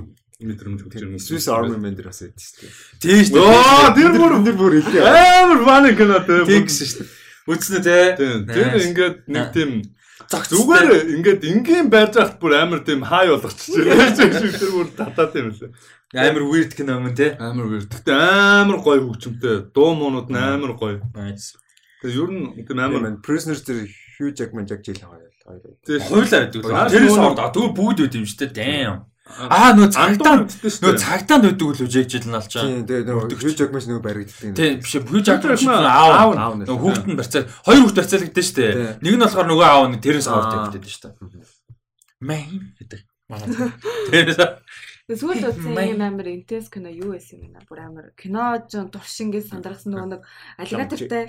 мэдрэмж 0.44 0.80
өгч 0.86 1.02
юм. 1.02 1.18
Swiss 1.18 1.50
Army 1.50 1.82
Man 1.82 1.98
дээр 1.98 2.14
бас 2.14 2.22
байдаг 2.22 2.38
шүү 2.38 2.62
дээ. 2.62 2.72
Тийм 3.02 3.20
штэ. 3.26 3.38
Оо 3.42 3.90
тэр 3.98 4.12
бүр 4.14 4.34
тэр 4.46 4.58
бүр 4.62 4.74
хэлээ. 4.86 5.02
амар 5.02 5.62
фаны 5.66 5.98
кино 5.98 6.22
тэ. 6.22 6.46
тийм 6.46 6.70
гэсэн 6.70 6.88
штэ. 6.94 7.04
Үзнэ 7.50 7.80
те. 7.82 7.98
Тийм. 8.22 8.46
Тэр 8.48 8.70
ингээд 8.86 9.18
нэг 9.28 9.46
тийм 9.56 9.72
Загц 10.30 10.50
зүгээр 10.54 11.10
ингээд 11.18 11.42
ингийн 11.44 11.88
байж 11.90 12.14
хат 12.18 12.38
бүр 12.40 12.54
амар 12.58 12.82
тийм 12.86 13.02
хай 13.04 13.28
болгочих 13.30 13.74
чинь. 13.74 14.54
Тэр 14.62 14.72
бүр 14.74 14.88
татаад 14.94 15.34
юм 15.36 15.50
лээ. 15.52 15.74
амар 16.14 16.44
weird 16.48 16.72
кино 16.78 17.02
юм 17.02 17.14
те. 17.18 17.34
Амар 17.42 17.66
weird. 17.70 17.90
Гэтэ 17.90 18.14
амар 18.14 18.80
гоё 18.86 19.02
хөгжмөнтэй. 19.10 19.74
Дуу 19.74 19.94
муунууд 19.98 20.30
нь 20.30 20.38
амар 20.38 20.78
гоё. 20.78 21.02
Nice. 21.18 21.58
Тэгээ 22.06 22.18
ер 22.22 22.30
нь 22.30 22.66
тийм 22.66 22.80
амар 22.80 23.18
Prisoners 23.26 23.66
дээр 23.66 23.90
Hugh 24.20 24.34
Jackman 24.38 24.70
Jack 24.70 24.86
Gyllenhaal 24.86 25.18
хоёр. 25.44 25.62
тийм 25.84 26.00
Хойлоо 26.08 26.40
гэдэг. 26.46 26.62
Наад 26.64 26.92
Terence 26.94 27.18
нөгөө- 27.18 27.24
Howard 27.34 27.54
тэгвэл 27.54 27.74
бүгд 27.78 28.00
үт 28.06 28.14
юм 28.16 28.26
штэ. 28.30 28.54
Damn. 28.54 29.00
Аа 29.24 29.72
нөгөө 29.72 29.92
цагтаа 29.96 30.36
нөгөө 30.44 31.00
цагтаа 31.00 31.38
нүдэг 31.40 31.70
л 31.72 31.84
үжиг 31.88 32.12
жил 32.12 32.28
нь 32.28 32.36
алчаа. 32.36 32.68
Тийм 32.68 32.84
тэгээ 32.84 33.08
нөгөө 33.08 33.40
Hugh 33.40 33.56
Jackman 33.56 33.80
ч 33.80 33.86
нөгөө 33.88 34.04
баригддаг. 34.04 34.52
Тийм 34.52 34.74
биш 34.84 34.94
Jackman 35.24 35.56
чинь 35.56 35.72
аав 35.72 36.36
нөгөө 36.60 36.78
хүүхэд 36.84 37.08
нь 37.08 37.18
барьцаа 37.18 37.42
хоёр 37.64 37.80
хүүхэд 37.88 38.00
барьцаалагдсан 38.04 38.44
шүү 38.44 38.58
дээ. 38.60 39.00
Нэг 39.00 39.14
нь 39.16 39.24
болохоор 39.24 39.48
нөгөө 39.48 39.64
аав 39.64 39.86
нь 39.90 40.00
Howard 40.28 40.52
Аа. 40.54 40.72
гэдэг 40.76 40.92
шүү 40.92 41.04
дээ. 41.08 41.48
Main 42.20 42.76
гэдэг. 42.84 43.02
Terence 44.12 44.44
Сүүл 45.20 45.44
Май. 45.76 45.92
юм 45.92 46.00
амар 46.00 46.28
интенс 46.32 46.72
кино 46.72 46.88
юу 46.88 47.12
байсан 47.12 47.44
юм 47.44 47.52
бэ? 47.60 47.68
Бүр 47.68 47.80
амар 47.84 48.06
кино 48.16 48.56
ч 48.72 48.80
турш 48.88 49.20
ингээд 49.20 49.52
сандрагсан 49.52 49.92
нөгөө 49.92 50.10
нэг 50.16 50.22
аллигатортай. 50.64 51.28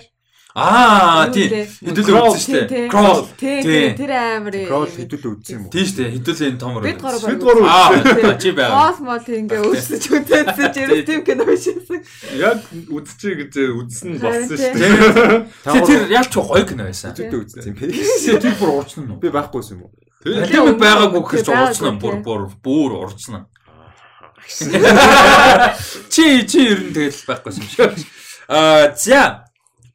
Аа 0.54 1.26
лээ? 1.34 1.66
Хэдүүлээ 1.66 2.14
Crawl, 2.14 2.30
үзсэн 2.30 2.46
шүү 2.46 2.54
тий, 2.54 2.62
дээ. 2.62 2.70
тий. 2.70 2.86
Crawl. 2.86 3.26
Тий, 3.34 3.58
Тий. 3.58 3.90
тий, 3.90 4.06
тэр 4.06 4.12
амар. 4.14 4.54
Crawl 4.54 4.86
хэдүүлээ 4.86 5.32
үзсэн 5.34 5.54
юм 5.58 5.62
уу? 5.66 5.72
Тийм 5.74 5.82
шүү 5.82 5.98
дээ. 5.98 6.14
Хэдүүлээ 6.14 6.48
энэ 6.54 6.60
том 6.62 6.72
Бид 6.78 6.98
гурав 7.02 7.22
Бид 7.26 7.42
гурав 7.42 7.66
Аа 7.66 8.38
чи 8.38 8.50
байгаа. 8.54 8.78
Хоос 8.78 8.98
мол 9.02 9.18
ингээ 9.34 9.66
өсөж 9.66 10.04
үтээсэн 10.14 10.70
чи 10.70 10.80
ерөөс 10.86 11.02
тийм 11.10 11.20
кино 11.26 11.42
бишсэн. 11.42 11.98
Яг 12.38 12.62
үдчихээ 12.70 13.34
гэж 13.34 13.54
үзсэн 13.82 14.08
нь 14.14 14.22
болсон 14.22 14.54
шүү 14.54 14.78
Тийм. 14.78 14.78
дээ. 14.78 15.74
Тэр 15.74 15.82
тэр 15.90 16.02
ялч 16.22 16.32
гоё 16.38 16.62
кино 16.62 16.86
байсан. 16.86 17.10
Хэдүүлээ 17.18 17.42
үзсэн 17.50 17.66
юм 17.66 17.74
бэ? 17.74 17.90
Тэр 18.38 18.54
бүр 18.54 18.70
урчсан 18.78 19.10
уу? 19.10 19.18
Би 19.18 19.34
байхгүй 19.34 19.58
юм 19.74 19.90
уу? 19.90 19.92
Pandemic 20.22 20.78
байгаагүй 20.78 21.20
гэхэрч 21.34 21.48
урцсан 21.50 21.98
бүр 21.98 22.14
тий. 22.14 22.22
бүр 22.22 22.46
бүр 22.62 22.90
урцсан. 23.02 23.42
Чи 26.14 26.46
чи 26.46 26.60
ер 26.70 26.80
нь 26.84 26.94
тэгэл 26.94 27.26
байхгүй 27.26 27.52
юм 27.58 27.66
шиг. 27.66 28.06
Аа 28.48 28.92
за 28.94 29.43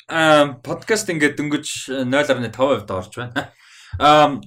подкаст 0.10 1.10
ингээд 1.14 1.38
дөнгөж 1.38 1.68
0.5% 2.10 2.90
орж 2.90 3.14
байна. 3.14 3.54
Аа 4.00 4.42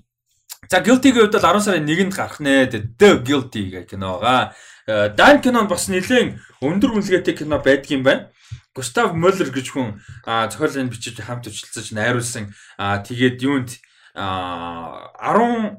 За 0.70 0.78
Guilty-гийн 0.78 1.26
хувьд 1.26 1.34
бол 1.36 1.50
10 1.58 1.60
сарын 1.60 1.86
1-нд 1.86 2.14
гарах 2.14 2.38
нэ. 2.40 2.70
The 2.70 3.22
Guilty 3.22 3.70
гэх 3.70 3.90
киногаа. 3.90 4.54
Дан 4.86 5.42
кинонд 5.42 5.68
бас 5.68 5.90
нэлээд 5.90 6.38
өндөр 6.62 6.96
үнэлгээтэй 6.96 7.34
кино 7.34 7.58
байдгийм 7.58 8.02
байна. 8.06 8.30
Густав 8.74 9.12
Мөллер 9.12 9.50
гэж 9.52 9.68
хүн 9.68 10.00
зохиолын 10.24 10.88
бичиж 10.88 11.20
хамт 11.20 11.50
өчлөж 11.50 11.92
найруулсан. 11.92 12.54
Тэгээд 12.78 13.42
юунд 13.42 13.78
аа 14.14 15.12
10 15.18 15.71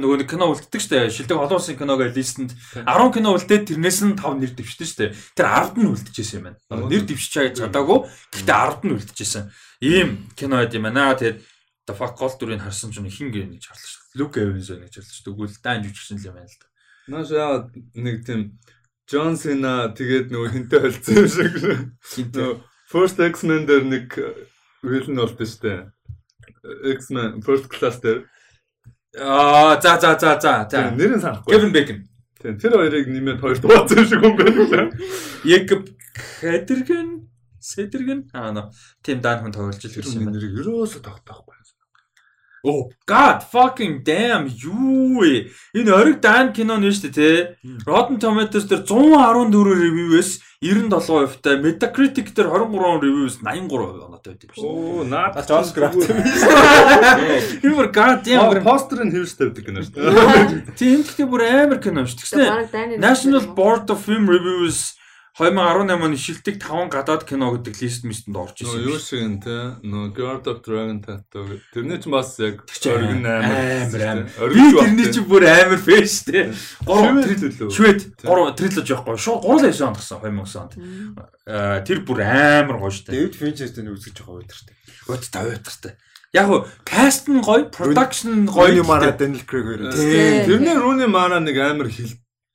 нөгөө 0.00 0.18
нэг 0.22 0.28
кино 0.30 0.52
үлддэг 0.52 0.82
штэ. 0.82 1.10
Шилдэг 1.10 1.36
олон 1.36 1.58
улсын 1.60 1.76
киног 1.76 2.00
листэнд 2.02 2.52
10 2.76 3.14
кино 3.14 3.34
үлдээд 3.36 3.64
тэрнээс 3.72 4.00
нь 4.04 4.16
5 4.16 4.40
нэр 4.40 4.52
дэвшдэг 4.56 4.88
штэ. 4.88 5.06
Тэр 5.34 5.46
10-д 5.46 5.76
нь 5.80 5.90
үлдэжсэн 5.90 6.36
юм 6.40 6.44
байна. 6.52 6.88
Нэр 6.88 7.02
дэвшиж 7.08 7.32
чадаагүй. 7.56 7.98
Гэхдээ 8.32 8.56
10-д 8.56 8.82
нь 8.84 8.94
үлдэжсэн 8.96 9.44
ийм 9.80 10.08
кино 10.36 10.60
байд 10.60 10.76
юм 10.76 10.86
байна. 10.86 11.16
Тэгээд 11.16 11.38
The 11.86 11.94
Fuck 11.94 12.18
Call 12.18 12.34
дүрийг 12.34 12.62
харсан 12.66 12.90
ч 12.90 12.98
хин 12.98 13.30
гэж 13.30 13.62
харлаа 13.66 13.90
штэ. 13.90 14.18
Luke 14.18 14.36
Evans 14.42 14.68
гэж 14.68 14.92
харлаа 14.98 15.14
штэ. 15.14 15.24
Тэгвэл 15.30 15.56
даан 15.62 15.82
жүжигчин 15.86 16.18
л 16.18 16.28
юм 16.28 16.36
байна 16.36 16.50
л 16.50 16.58
да 16.58 16.66
Наш 17.06 17.30
яа 17.30 17.70
нэг 17.94 18.26
тийм 18.26 18.58
Джон 19.06 19.38
Сина 19.38 19.94
тэгээд 19.94 20.34
нөгөө 20.34 20.50
хинтээ 20.50 20.80
холцсон 20.82 21.14
юм 21.22 21.28
шиг. 21.30 21.54
Нөгөө 22.34 22.58
First 22.90 23.22
X-Men 23.22 23.62
дээр 23.70 23.84
нэг 23.86 24.10
вилэн 24.82 25.22
болт 25.22 25.38
штэ. 25.38 25.94
X-Men 26.66 27.38
First 27.46 27.70
Class 27.70 28.02
дээр 28.02 28.26
Аа 29.16 29.80
за 29.80 29.96
за 30.00 30.16
за 30.20 30.36
за 30.40 30.52
за. 30.70 30.80
Нэрэн 30.92 31.20
санахгүй. 31.20 31.50
Kevin 31.52 31.72
Bacon. 31.72 31.98
Тийм 32.42 32.58
тэр 32.60 32.72
хоёрыг 32.76 33.08
нэмээд 33.08 33.40
хоёр 33.40 33.58
дууцсан 33.58 34.04
шиг 34.04 34.22
юм 34.22 34.36
байна. 34.36 34.92
Яг 35.44 35.72
Хэтэргэн 36.40 37.08
Сэтэргэн 37.60 38.20
аа 38.36 38.52
нөө 38.52 38.70
тийм 39.02 39.18
даан 39.24 39.40
хүн 39.40 39.56
тоглож 39.56 39.80
ирсэн 39.80 40.22
юм. 40.22 40.36
Нэрийг 40.36 40.60
ерөөсө 40.60 41.00
тогтоохгүй. 41.00 41.55
Oh 42.64 42.90
god 43.06 43.44
fucking 43.52 44.02
damn 44.02 44.48
юу 44.48 45.20
вэ? 45.20 45.52
Энэ 45.76 45.92
ориг 45.92 46.20
даан 46.20 46.52
кино 46.52 46.80
нэ 46.80 46.90
шүү 46.90 47.10
дээ 47.10 47.14
те. 47.14 47.30
Rotten 47.86 48.18
Tomatoes 48.18 48.66
дээр 48.66 48.82
114 48.82 49.52
review-ээс 49.52 50.30
97% 50.64 51.44
та 51.44 51.60
Metacritic 51.60 52.32
дээр 52.34 52.48
23 52.48 53.04
review-с 53.04 53.36
83% 53.44 54.08
оноотой 54.08 54.34
байдаг 54.34 54.50
шүү. 54.56 54.66
Оо 54.66 55.04
наад 55.04 55.36
Джонс 55.46 55.70
Крафт. 55.76 56.00
You 57.62 57.76
were 57.76 57.92
god 57.92 58.24
damn. 58.24 58.50
постэр 58.64 59.04
нь 59.04 59.12
хэвс 59.14 59.36
тавьдаг 59.36 59.62
кино 59.62 59.84
шүү 59.84 59.94
дээ. 59.94 60.74
Тийм 60.74 61.04
гэхдээ 61.06 61.26
бүр 61.28 61.42
амар 61.46 61.78
кино 61.78 62.02
шүү. 62.08 62.18
Тэгснэ 62.24 62.98
National 62.98 63.46
Board 63.54 63.92
of 63.94 64.02
Film 64.02 64.26
Reviews 64.26 64.96
2018 65.36 66.00
оны 66.00 66.16
шилдэг 66.16 66.56
5 66.64 66.88
гадаад 66.88 67.28
кино 67.28 67.52
гэдэг 67.52 67.76
лист 67.84 68.08
мистэнд 68.08 68.40
орж 68.40 68.56
ирсэн. 68.64 68.88
юу 68.88 68.96
шиг 68.96 69.20
энэ 69.20 69.40
те 69.44 69.56
нөө 69.84 70.16
God 70.16 70.48
of 70.48 70.64
Dragon 70.64 71.04
Tattoo. 71.04 71.60
Тэрний 71.76 72.00
ч 72.00 72.08
бас 72.08 72.40
яг 72.40 72.64
оргин 72.64 73.20
амар 73.20 73.84
амар. 73.84 74.32
амар. 74.32 74.48
Би 74.48 74.64
тэрний 74.72 75.12
чинь 75.12 75.28
бүр 75.28 75.44
амар 75.44 75.76
фэн 75.76 76.08
штэ. 76.08 76.56
3 76.88 77.20
трилэл 77.20 77.68
үү? 77.68 77.70
Швед 77.70 78.00
3 78.24 78.56
трилож 78.56 78.88
явахгүй. 78.88 79.20
Шууд 79.20 79.44
3 79.44 79.60
лайс 79.60 79.80
онд 79.84 80.00
гасан 80.00 80.24
2009 80.24 80.56
онд. 80.56 80.72
Тэр 81.84 81.98
бүр 82.08 82.18
амар 82.24 82.80
гоё 82.80 82.96
штэ. 82.96 83.12
Дэвид 83.12 83.36
Финчертэй 83.36 83.84
үзэж 83.92 84.16
байгаа 84.24 84.40
өдөртэй. 84.40 84.76
Өт 85.12 85.24
тавиатартай. 85.28 86.00
Яг 86.32 86.48
уу 86.48 86.64
каст 86.80 87.28
нь 87.28 87.44
гоё, 87.44 87.68
production 87.68 88.44
нь 88.44 88.48
гоё. 88.48 88.72
Гойны 88.72 88.88
мара 88.88 89.12
Daniel 89.12 89.44
Craig 89.44 89.68
хоёр. 89.68 89.92
Тэрний 89.92 90.76
Рүүний 90.80 91.12
мана 91.12 91.44
нэг 91.44 91.60
амар 91.60 91.92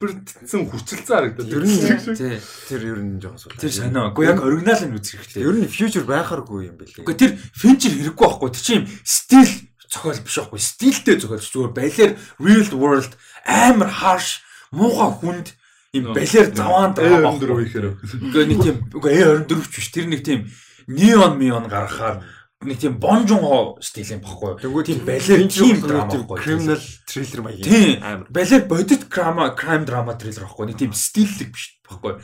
хэлбэртсэн 0.02 0.62
хүчилцэн 0.66 1.06
харагдав. 1.06 1.46
Тэр 1.46 1.64
нь 1.66 2.18
Тий. 2.18 2.42
тэр 2.70 2.82
ер 2.90 3.00
нь 3.06 3.22
жоон 3.22 3.38
сул. 3.38 3.54
Тэр 3.54 3.70
сонио. 3.70 4.10
Уу 4.18 4.26
яг 4.26 4.42
оригинал 4.42 4.82
нь 4.82 4.98
үзэх 4.98 5.22
хэрэгтэй. 5.22 5.46
Ер 5.46 5.56
нь 5.62 5.70
future 5.70 6.06
байхааргүй 6.10 6.74
юм 6.74 6.78
бэлээ. 6.82 7.06
Гэхдээ 7.06 7.22
тэр 7.22 7.34
финчер 7.54 7.94
хэрэггүй 7.94 8.26
байхгүй. 8.26 8.50
Тэр 8.50 8.66
чинь 8.66 8.90
стил 9.06 9.52
зохиол 9.86 10.22
биш 10.26 10.38
байхгүй. 10.42 10.60
Стилтэй 10.60 11.16
зохиолч 11.22 11.46
зүгээр 11.54 11.74
балер 11.78 12.12
real 12.42 12.70
world 12.74 13.14
амар 13.46 13.90
harsh 13.94 14.42
муухай 14.74 15.12
хүнд 15.22 15.48
юм 15.94 16.14
балер 16.18 16.46
заваан 16.50 16.96
драма 16.98 17.36
өндөр 17.38 17.52
үехээр. 17.62 17.88
Үгүй 18.02 18.46
нэг 18.50 18.60
тийм 18.66 18.78
үгүй 18.96 19.12
A24 19.22 19.70
ч 19.70 19.76
биш 19.78 19.90
тэр 19.94 20.08
нэг 20.10 20.26
тийм 20.26 20.50
неон 20.88 21.38
мион 21.38 21.70
гаргахаар 21.70 22.26
нэг 22.62 22.78
тийм 22.78 22.98
бонжон 23.02 23.82
стил 23.82 24.18
юм 24.18 24.22
баггүй. 24.22 24.54
Тэгвэл 24.62 24.86
тийм 24.86 25.02
балер 25.06 25.48
тийм 25.50 25.82
драма 25.82 26.14
баггүй. 26.14 26.38
criminal 26.38 26.80
thriller 27.10 27.42
маяг. 27.42 27.64
Тийм. 27.66 28.04
Амар. 28.04 28.28
Балер 28.30 28.66
бодит 28.70 29.06
крама 29.10 29.56
crime 29.58 29.86
drama 29.86 30.14
триллер 30.18 30.46
баггүй. 30.46 30.70
Нэг 30.70 30.78
тийм 30.78 30.94
стиллэг 30.94 31.50
биш 31.52 31.82
баггүй. 31.90 32.22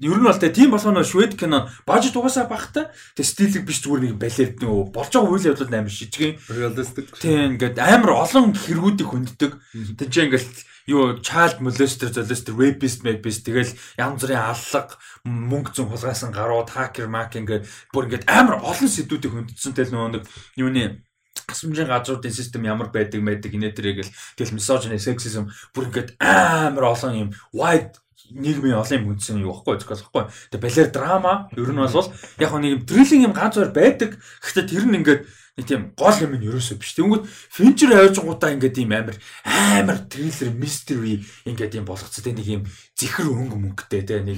Ер 0.00 0.16
нь 0.16 0.24
бол 0.24 0.40
тийм 0.40 0.70
болгоно 0.72 1.04
швед 1.04 1.36
кино 1.36 1.68
бажет 1.86 2.16
угаасаа 2.16 2.48
багтай. 2.48 2.88
Тэ 3.14 3.22
стиллэг 3.22 3.68
биш 3.68 3.84
зүгээр 3.84 4.12
нэг 4.12 4.16
балер 4.16 4.56
нөгөө 4.56 4.92
болж 4.96 5.12
байгаа 5.12 5.32
үйл 5.36 5.48
явдал 5.52 5.68
амар 5.68 5.92
шижгэн. 5.92 6.40
Реалистик. 6.48 7.12
Тийм 7.20 7.60
ингээд 7.60 7.76
амар 7.76 8.16
олон 8.24 8.56
хэрэгүүдийг 8.56 9.08
хүнддэг. 9.12 9.52
Тэг 10.00 10.08
чи 10.08 10.24
ингээд 10.24 10.56
юу 10.86 11.18
child 11.18 11.60
molester 11.60 12.08
molester 12.10 12.54
rapist 12.54 13.02
rapist 13.02 13.42
тэгэл 13.46 13.74
янз 13.98 14.22
бүрийн 14.22 14.42
аллаг 14.42 14.88
мөнгө 15.26 15.74
зүүн 15.74 15.90
хулгайсан 15.90 16.30
гарууд 16.30 16.70
хакер 16.70 17.10
мак 17.10 17.34
ингээд 17.34 17.66
бүр 17.90 18.06
ингээд 18.06 18.30
амар 18.30 18.62
олон 18.62 18.90
сэдвүүдийг 18.90 19.32
хүндсэн 19.34 19.74
тэл 19.74 19.90
нөгөө 19.90 20.10
нэг 20.14 20.24
юуны 20.54 21.02
асамжийн 21.50 21.90
газруудын 21.90 22.32
систем 22.32 22.64
ямар 22.64 22.90
байдаг 22.94 23.20
мэдэг 23.22 23.54
инээтрийг 23.54 24.06
л 24.06 24.14
тэгэл 24.38 24.56
мисожны 24.56 24.98
сексизм 25.02 25.50
бүр 25.74 25.90
ингээд 25.90 26.14
амар 26.22 26.94
олон 26.94 27.14
юм 27.14 27.30
wide 27.50 27.98
нийгмийн 28.30 28.78
олон 28.78 28.98
юм 28.98 29.06
хүндсэн 29.14 29.42
юу 29.42 29.54
баггүй 29.54 29.78
зөвхөн 29.78 30.02
баггүй. 30.10 30.24
Тэгээ 30.50 30.64
балер 30.66 30.88
драма 30.90 31.34
ер 31.54 31.70
нь 31.70 31.78
бол 31.78 32.10
яг 32.42 32.52
нэг 32.58 32.72
юм 32.74 32.82
триллинг 32.86 33.26
юм 33.30 33.34
ганц 33.36 33.54
хоёр 33.54 33.70
байдаг. 33.70 34.18
Гэхдээ 34.42 34.66
тэр 34.66 34.84
нь 34.90 34.98
ингээд 34.98 35.22
нэг 35.56 35.64
тийм 35.66 35.82
гол 35.96 36.16
юм 36.20 36.36
нь 36.36 36.44
ерөөсөө 36.52 36.76
биш. 36.76 36.92
Тэнгүүд 37.00 37.24
Fincher 37.48 37.88
хайжгуудаа 37.96 38.52
ингээд 38.52 38.76
ийм 38.76 38.92
амар 38.92 39.16
амар 39.48 40.04
триллер 40.04 40.52
mystery 40.52 41.24
ингээд 41.48 41.80
ийм 41.80 41.88
болгоцсон. 41.88 42.28
Тэ 42.28 42.36
нэг 42.36 42.44
юм 42.44 42.62
зихэр 42.92 43.32
өнгө 43.32 43.56
мөнгөтэй 43.56 44.04
тэ 44.04 44.20
нэг 44.20 44.36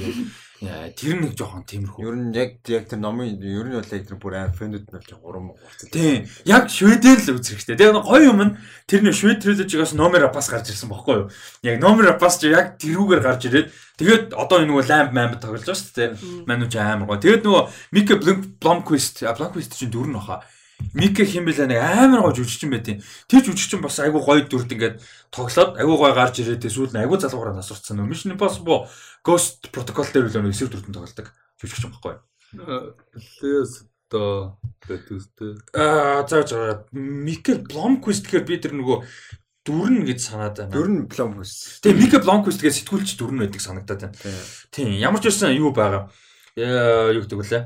тэр 0.58 1.18
нэг 1.18 1.34
жоохон 1.34 1.66
тиймэрхүү. 1.66 2.06
Ер 2.06 2.14
нь 2.18 2.34
яг 2.38 2.62
яг 2.70 2.86
тэр 2.86 3.02
номын 3.02 3.34
ер 3.34 3.66
нь 3.66 3.74
бол 3.74 3.94
яг 3.94 4.06
тэр 4.06 4.18
бүр 4.18 4.34
амар 4.38 4.54
фэндүүд 4.54 4.86
нь 4.86 4.94
бол 4.94 5.18
гурван 5.18 5.46
гурцсан. 5.58 5.90
Тийм. 5.90 6.26
Яг 6.46 6.70
шведээр 6.70 7.18
л 7.18 7.34
үзэх 7.38 7.66
хэрэгтэй. 7.66 7.78
Тэгээ 7.78 7.98
гоё 7.98 8.22
юм 8.22 8.42
нь 8.42 8.54
тэр 8.86 9.02
нэг 9.02 9.14
швед 9.18 9.42
триложигоос 9.42 9.98
номер 9.98 10.30
апас 10.30 10.50
гарч 10.50 10.70
ирсэн 10.70 10.90
баггүй 10.90 11.26
юу? 11.26 11.30
Яг 11.62 11.82
номер 11.82 12.14
апас 12.14 12.42
ч 12.42 12.50
яг 12.50 12.78
тэрүүгээр 12.78 13.22
гарч 13.22 13.42
ирээд 13.46 13.70
тэгээд 13.98 14.24
одоо 14.34 14.62
энэ 14.62 14.70
нөгөө 14.70 14.86
ламп 14.90 15.10
мамб 15.14 15.34
тоглож 15.38 15.62
байгаа 15.62 15.78
шүү 15.78 15.94
дээ. 15.94 16.10
Манууч 16.46 16.74
амар 16.78 17.06
гоё. 17.06 17.22
Тэгээд 17.22 17.42
нөгөө 17.46 17.62
Мика 17.94 18.14
Бломквист, 18.58 19.22
Бломквист 19.22 19.78
чинь 19.78 19.94
дөрөв 19.94 20.10
нь 20.10 20.18
баха. 20.18 20.42
Мика 20.94 21.24
хим 21.24 21.44
бэлээ 21.44 21.68
нэг 21.68 21.80
амар 21.82 22.22
гоё 22.24 22.38
жүжигчин 22.38 22.70
байт 22.72 22.88
юм. 22.88 23.02
Тэр 23.28 23.42
жүжигчин 23.44 23.82
бас 23.84 23.98
айгу 24.00 24.22
гоё 24.22 24.46
дүрд 24.46 24.72
ингээд 24.72 25.02
тоглоод 25.30 25.76
айгу 25.76 25.94
гоё 25.98 26.14
гарч 26.14 26.40
ирээд 26.40 26.64
нь 26.64 27.00
айгу 27.02 27.18
залгуураа 27.18 27.54
насурцсан. 27.54 28.00
Mission 28.08 28.32
Impossible 28.34 28.88
Ghost 29.22 29.68
Protocol 29.74 30.06
дээр 30.08 30.32
нэг 30.32 30.54
эсрэг 30.54 30.72
дүрдэн 30.72 30.96
тоглодог 30.96 31.34
жүжигчин 31.60 31.92
баггүй. 31.92 32.16
Лес 33.42 33.84
то 34.08 34.56
тэтүстэй. 34.86 35.60
Аа 35.76 36.26
за 36.26 36.46
за 36.46 36.86
Микел 36.92 37.60
Бломквист 37.68 38.24
гэхээр 38.24 38.48
би 38.48 38.56
тэр 38.56 38.72
нөгөө 38.72 39.04
дүрн 39.68 40.04
гэж 40.08 40.18
санаад 40.24 40.56
байна. 40.64 41.04
Плом 41.12 41.36
хүс. 41.36 41.84
Тэгээ 41.84 42.00
Микел 42.00 42.24
Бломквист 42.24 42.64
гэж 42.64 42.80
сэтгүүлч 42.80 43.20
дүрн 43.20 43.44
байдаг 43.44 43.60
санагдаад 43.60 44.08
байна. 44.08 44.16
Тийм 44.72 44.96
ямар 44.96 45.20
ч 45.20 45.28
байсан 45.28 45.52
юу 45.52 45.76
байгаа. 45.76 46.08
Яа 46.56 47.12
юу 47.12 47.20
гэдэг 47.20 47.36
вүлээ. 47.36 47.62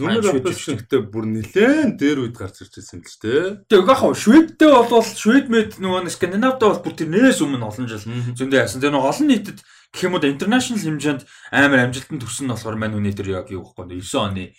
Апс 0.00 0.64
гэхдээ 0.72 1.04
бүр 1.12 1.28
нилээн 1.28 2.00
дээр 2.00 2.24
үед 2.24 2.36
гарч 2.40 2.64
ирж 2.64 2.80
байсан 2.80 2.96
юм 2.96 3.04
л 3.04 3.12
ч 3.12 3.16
тий. 3.20 3.60
Тэгээ 3.68 3.84
яг 3.84 4.00
хаа 4.00 4.16
Шведтэй 4.16 4.70
бол 4.72 5.04
Швед 5.04 5.52
мэд 5.52 5.76
нөгөө 5.84 6.08
нэг 6.08 6.16
Скандинавтай 6.16 6.68
бол 6.72 6.80
бүр 6.80 6.94
тэрнээс 6.96 7.44
өмнө 7.44 7.68
олон 7.68 7.84
жил 7.92 8.00
зөндөө 8.00 8.56
яасан. 8.56 8.80
Тэгээ 8.80 8.96
нөгөө 8.96 9.10
олон 9.12 9.28
нийтэд 9.28 9.58
гэх 9.92 10.04
юм 10.08 10.16
уу 10.16 10.24
интернэшнл 10.24 10.80
хэмжээнд 10.80 11.22
амар 11.52 11.84
амжилтанд 11.84 12.24
төрсөн 12.24 12.48
нь 12.48 12.52
болохоор 12.56 12.80
мань 12.80 12.96
үнэ 12.96 13.12
тэр 13.12 13.36
яг 13.36 13.52
юу 13.52 13.68
гэхгүй 13.68 14.00
9 14.00 14.16
оны 14.16 14.56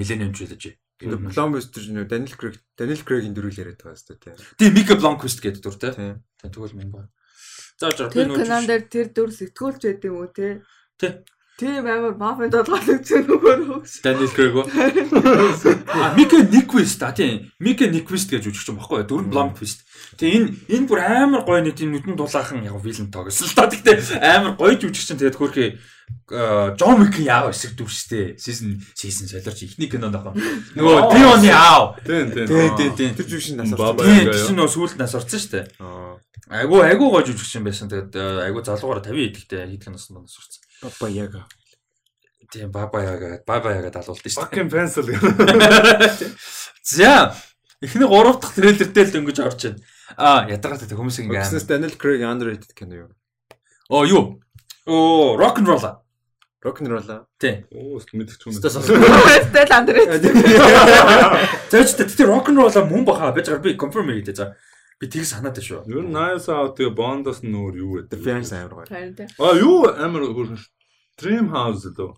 Millennium 0.00 0.32
Trilogy. 0.32 0.80
Плом 0.96 1.52
хүс 1.52 1.68
тэр 1.68 1.84
нөө 1.92 2.08
Daniel 2.08 2.32
Craig 2.32 2.56
Daniel 2.72 3.04
Craig-ийн 3.04 3.36
дөрүүл 3.36 3.60
яриад 3.60 3.84
байгаа 3.84 4.00
шүү 4.00 4.16
дээ. 4.16 4.40
Тэгээ 4.56 4.72
Мика 4.72 4.96
Бломквист 4.96 5.44
гэдэг 5.44 5.60
дүр 5.60 5.76
те. 5.76 5.92
Тийм. 5.92 6.24
Тэгвэл 6.40 6.72
минь 6.72 6.88
баа. 6.88 7.12
За 7.76 7.92
за 7.92 8.08
би 8.08 8.24
Тэр 8.24 8.32
нөгөө 8.32 8.40
кинон 8.40 8.64
дээр 8.64 8.84
тэр 8.88 9.08
дүр 9.12 9.30
сэтгүүлч 9.34 9.80
байд 9.84 10.06
юм 10.08 10.16
уу 10.22 10.30
те? 10.32 10.64
Тий. 10.96 11.12
Тийм 11.54 11.86
амар 11.86 12.16
мафийн 12.18 12.50
толгой 12.50 12.82
үзсэн 12.82 13.28
нөгөө 13.30 13.54
хөөс. 13.62 13.92
Daniel 14.02 14.30
Craig 14.34 14.54
уу? 14.58 14.66
А 15.94 16.10
Мика 16.18 16.42
Никвист 16.42 17.02
а 17.06 17.12
тийм. 17.14 17.46
Мика 17.62 17.86
Никвист 17.86 18.26
гэж 18.26 18.50
үжигч 18.50 18.74
юм 18.74 18.82
баггүй 18.82 19.04
юу? 19.04 19.06
Дөрөв 19.06 19.30
Бломквист. 19.30 19.86
Тэгээ 20.18 20.34
энэ 20.34 20.48
энэ 20.66 20.88
бүр 20.90 20.98
амар 20.98 21.46
гоё 21.46 21.62
нэг 21.62 21.78
тийм 21.78 21.94
нүдэн 21.94 22.18
дулаахан 22.18 22.66
яг 22.66 22.74
вилэн 22.82 23.14
тоглосон 23.14 23.46
л 23.46 23.54
та. 23.54 23.70
Гэхдээ 23.70 24.18
амар 24.18 24.58
гоё 24.58 24.74
жүжигч 24.74 25.14
чинь 25.14 25.20
тэгээд 25.22 25.38
хөрхий 25.38 25.78
Джон 26.26 27.06
Вик 27.06 27.22
яав 27.22 27.54
эсрэг 27.54 27.78
дүр 27.78 27.86
штэ. 27.86 28.34
Season 28.34 28.80
season 28.98 29.30
солиорч 29.30 29.62
ихний 29.62 29.86
кинонд 29.86 30.18
ахаа. 30.18 30.34
Нөгөө 30.74 31.14
Диони 31.14 31.54
аав. 31.54 32.02
Тийм 32.02 32.34
тийм. 32.34 32.46
Тий, 32.50 32.68
тий, 32.74 32.90
тий. 32.98 33.10
Тэр 33.14 33.26
жүжиг 33.30 33.62
нас 33.62 33.70
орсон. 33.70 34.02
Тийм 34.02 34.26
тийм 34.32 34.56
нөгөө 34.58 34.74
сүүлд 34.74 34.98
нас 34.98 35.14
орсон 35.14 35.38
штэ. 35.38 35.70
Аа. 35.78 36.18
Айгу 36.48 36.80
айгу 36.80 37.12
гоё 37.12 37.24
жүжигч 37.28 37.60
юм 37.60 37.68
байсан. 37.68 37.92
Тэгээд 37.92 38.16
айгу 38.42 38.64
залуугаар 38.64 39.04
50 39.04 39.32
идэхтэй 39.32 39.68
хийдгэн 39.68 39.96
нас 39.96 40.08
нас 40.08 40.32
орсон. 40.32 40.63
Папа 40.82 41.06
яга. 41.08 41.44
Тийм 42.50 42.70
баба 42.70 43.02
яагаад 43.02 43.44
баба 43.46 43.72
яагаад 43.74 43.96
алуулдаг 43.96 44.30
штэ. 44.30 44.40
Fucking 44.40 44.70
pencil. 44.70 45.06
За 46.82 47.34
эхний 47.80 48.06
3 48.06 48.40
дахь 48.40 48.54
трейлертэй 48.54 49.04
л 49.04 49.12
дөнгөж 49.12 49.38
орж 49.42 49.62
байна. 49.64 49.80
Аа, 50.16 50.46
ядаргатай 50.48 50.94
хүмүүс 50.94 51.18
ингэ 51.24 51.34
Гэснээс 51.34 51.64
амар. 51.64 51.70
Daniel 51.72 51.94
Craig 51.98 52.22
underrated 52.22 52.72
кино 52.76 52.94
юу? 52.94 53.10
Оо 53.88 54.04
юу? 54.04 54.40
Оо, 54.86 55.36
rock 55.36 55.58
and 55.58 55.66
roll. 55.66 55.80
Rock 56.62 56.80
and 56.80 56.88
roll 56.92 57.08
аа. 57.10 57.26
Тий. 57.40 57.64
Оо 57.72 57.98
мэдчих 58.12 58.46
юм. 58.46 58.52
Стас 58.52 58.76
Стел 58.78 59.72
андрет. 59.72 60.22
За 61.70 61.84
ч 61.84 61.96
тэр 61.96 62.28
rock 62.28 62.52
and 62.52 62.60
roll 62.60 62.70
мөн 62.86 63.04
баха. 63.04 63.32
Би 63.32 63.42
згаар 63.42 63.60
би 63.60 63.74
confirm 63.74 64.12
хийдэ 64.12 64.34
за. 64.34 64.56
Би 65.00 65.06
тийг 65.10 65.26
санаад 65.26 65.58
шүү. 65.58 65.84
Ер 65.90 66.06
нь 66.06 66.14
Nice 66.14 66.46
Out 66.48 66.78
тэгээ 66.78 66.94
Bond-оос 66.94 67.42
нь 67.42 67.50
өөр 67.54 67.74
юу 67.74 67.90
вэ? 67.98 68.14
Fiance 68.14 68.54
амар 68.54 68.84
гоё. 68.84 68.88
Харин 68.88 69.14
тэ. 69.18 69.26
А 69.38 69.52
юу 69.58 69.90
амар 69.90 70.22
хөрхөн 70.30 70.56
ш- 70.58 70.70
Dream 71.18 71.50
House 71.50 71.84
лөө. 71.90 72.14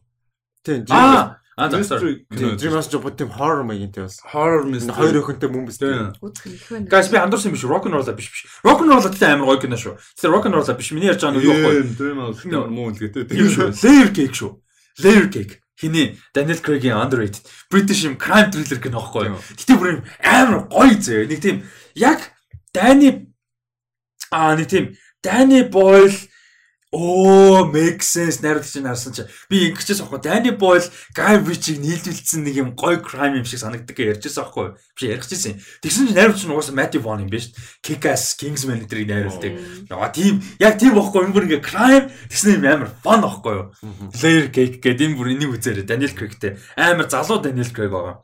Тийм. 0.65 0.85
Аа, 0.91 1.41
аа 1.57 1.83
sorry. 1.83 2.27
Dream 2.31 2.73
House 2.77 2.93
жоо 2.93 3.01
тийм 3.17 3.33
horror 3.33 3.65
маягийн 3.65 3.93
тийм 3.93 4.05
бас. 4.05 4.21
horror 4.29 4.65
mystery. 4.69 4.93
хоёр 4.93 5.17
өхөнтэй 5.25 5.49
мөн 5.49 5.65
биз 5.65 5.79
Тийм. 5.81 6.13
Үзэх 6.21 6.47
нь 6.47 6.55
их 6.57 6.69
байна. 6.69 6.87
Guys 6.93 7.09
би 7.09 7.17
андуурсан 7.17 7.49
юм 7.49 7.57
биш 7.57 7.65
rock 7.65 7.85
and 7.89 7.95
roll 7.97 8.05
биш 8.13 8.29
биш. 8.29 8.45
Rock 8.61 8.81
and 8.85 8.91
roll 8.93 9.01
гэдэг 9.09 9.25
амар 9.25 9.47
гоё 9.57 9.61
кино 9.65 9.77
шүү. 9.81 9.97
Тэр 10.21 10.31
rock 10.37 10.45
and 10.47 10.55
roll 10.55 10.69
биш 10.77 10.93
миний 10.93 11.09
ярьж 11.09 11.25
байгаа 11.25 11.33
нь 11.33 11.45
юу 11.45 11.57
вэ? 11.57 11.81
Тийм, 11.81 11.89
Dream 11.97 12.19
House 12.21 12.45
ямар 12.45 12.69
муу 12.69 12.93
үлгээтэй. 12.93 13.33
Юу 13.41 13.49
шүү? 13.49 13.73
Layer 13.73 14.09
cake 14.13 14.37
шүү. 14.37 14.53
Layer 15.01 15.29
cake. 15.33 15.61
Хиний 15.77 16.17
Daniel 16.33 16.57
Craig-ийн 16.61 16.97
underrated 16.97 17.45
British 17.69 18.05
юм 18.09 18.17
crime 18.17 18.49
thriller 18.53 18.81
кино 18.81 19.01
байхгүй 19.01 19.29
юу? 19.29 19.41
Гэтэ 19.61 19.77
бүр 19.77 20.01
амар 20.25 20.69
гоё 20.73 20.97
зөө. 20.97 21.29
Нэг 21.29 21.41
тийм 21.45 21.65
яг 21.97 22.36
Danny 22.77 23.11
аа 24.29 24.53
нэг 24.61 24.69
тийм 24.69 24.93
Danny 25.25 25.65
Boyle 25.65 26.29
Оо, 26.93 27.67
make 27.67 28.01
sense 28.01 28.41
найруулагч 28.41 28.73
чинь 28.73 28.87
харсан 28.87 29.13
чи. 29.13 29.27
Би 29.51 29.69
ингэчээс 29.69 30.01
аахгүй. 30.01 30.23
Danny 30.23 30.53
Boyle 30.55 30.87
Guy 31.13 31.35
Ritchie-г 31.43 31.83
нийлүүлсэн 31.83 32.47
нэг 32.47 32.57
юм 32.57 32.71
гоё 32.79 33.03
crime 33.03 33.43
юм 33.43 33.45
шиг 33.45 33.59
санагддаг 33.59 33.93
гэж 33.93 34.23
ярьжсэн 34.23 34.47
аахгүй. 34.47 34.79
Биш 34.95 35.05
ярихчихсэн. 35.05 35.59
Тэгсэн 35.83 36.09
чинь 36.09 36.17
найруулагч 36.17 36.47
нь 36.47 36.55
угаасаа 36.55 36.79
Matthew 36.79 37.03
Vaughn 37.03 37.27
юм 37.27 37.31
биш. 37.35 37.51
Kick-Ass, 37.83 38.39
Kingsman 38.39 38.87
эдрийг 38.87 39.11
найруулдаг. 39.11 39.59
Яа 39.93 40.09
тийм 40.15 40.41
яг 40.63 40.79
тийм 40.79 40.95
бохгүй 40.95 41.27
юм 41.27 41.35
бүр 41.35 41.51
ингээ 41.51 41.67
crime 41.67 42.07
тэгсэн 42.31 42.63
юм 42.63 42.71
амар 42.71 42.95
fun 43.03 43.27
аахгүй 43.27 43.55
юу. 43.59 43.67
Layer 44.23 44.47
cake 44.55 44.79
гэдэг 44.79 45.11
энэ 45.11 45.19
бүр 45.19 45.35
энийг 45.35 45.59
үзээрэй. 45.59 45.85
Daniel 45.85 46.15
Craig-тэй 46.15 46.55
амар 46.79 47.11
залуу 47.11 47.43
Daniel 47.43 47.69
Craig 47.75 47.91
байгаа. 47.91 48.23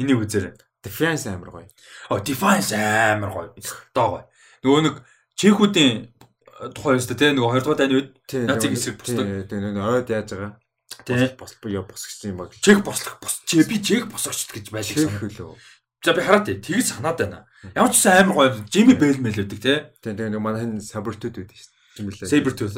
Энийг 0.00 0.24
үзээрэй. 0.24 0.56
The 0.82 0.90
Fiance 0.90 1.28
амар 1.28 1.50
гоё. 1.50 1.68
Оо 2.10 2.18
Defiance 2.20 2.72
амар 2.74 3.30
гоё. 3.30 3.48
Доо 3.94 4.08
гоё. 4.08 4.24
Нөгөө 4.64 4.80
нэг 4.86 4.94
чехүүдийн 5.36 6.08
тухай 6.76 6.96
өстэй 7.00 7.16
те 7.16 7.32
нөгөө 7.32 7.60
20 7.60 7.64
дугаар 7.64 7.78
дайны 7.80 7.94
үед 8.00 8.10
Тийм. 8.28 8.46
Нациг 8.48 8.72
эсрэг 8.76 8.96
бусдаг. 9.00 9.26
Тийм. 9.48 9.60
нэг 9.60 9.76
ойд 9.80 10.08
яаж 10.08 10.28
байгаа. 10.32 10.52
те 11.04 11.36
Бос 11.36 11.56
буюу 11.60 11.84
босгч 11.84 12.24
юм 12.28 12.36
баг. 12.40 12.52
чех 12.60 12.84
бослох 12.84 13.20
бос 13.20 13.40
чи 13.44 13.64
би 13.64 13.80
чех 13.80 14.08
босгочт 14.08 14.52
гэж 14.52 14.68
байлиг 14.72 14.96
санаа. 14.96 15.20
хөлөө. 15.20 15.56
За 16.04 16.12
би 16.12 16.20
хараад 16.20 16.44
тий 16.48 16.56
тэгж 16.60 16.96
санаад 16.96 17.16
байна. 17.20 17.44
Ямар 17.76 17.92
ч 17.92 18.00
гэсэн 18.00 18.24
амар 18.24 18.36
гоё 18.36 18.50
Jimmy 18.68 18.96
Bell 18.96 19.20
мэлэдэг 19.20 19.60
те. 19.60 19.92
Тийм. 20.00 20.16
Тийм. 20.16 20.32
Нэг 20.32 20.40
манай 20.40 20.64
хин 20.64 20.80
сабертүүд 20.80 21.44
байдаг 21.44 21.56
шүү 21.56 21.68
дээ. 21.68 21.78
Saber 22.00 22.52
Tooth. 22.56 22.76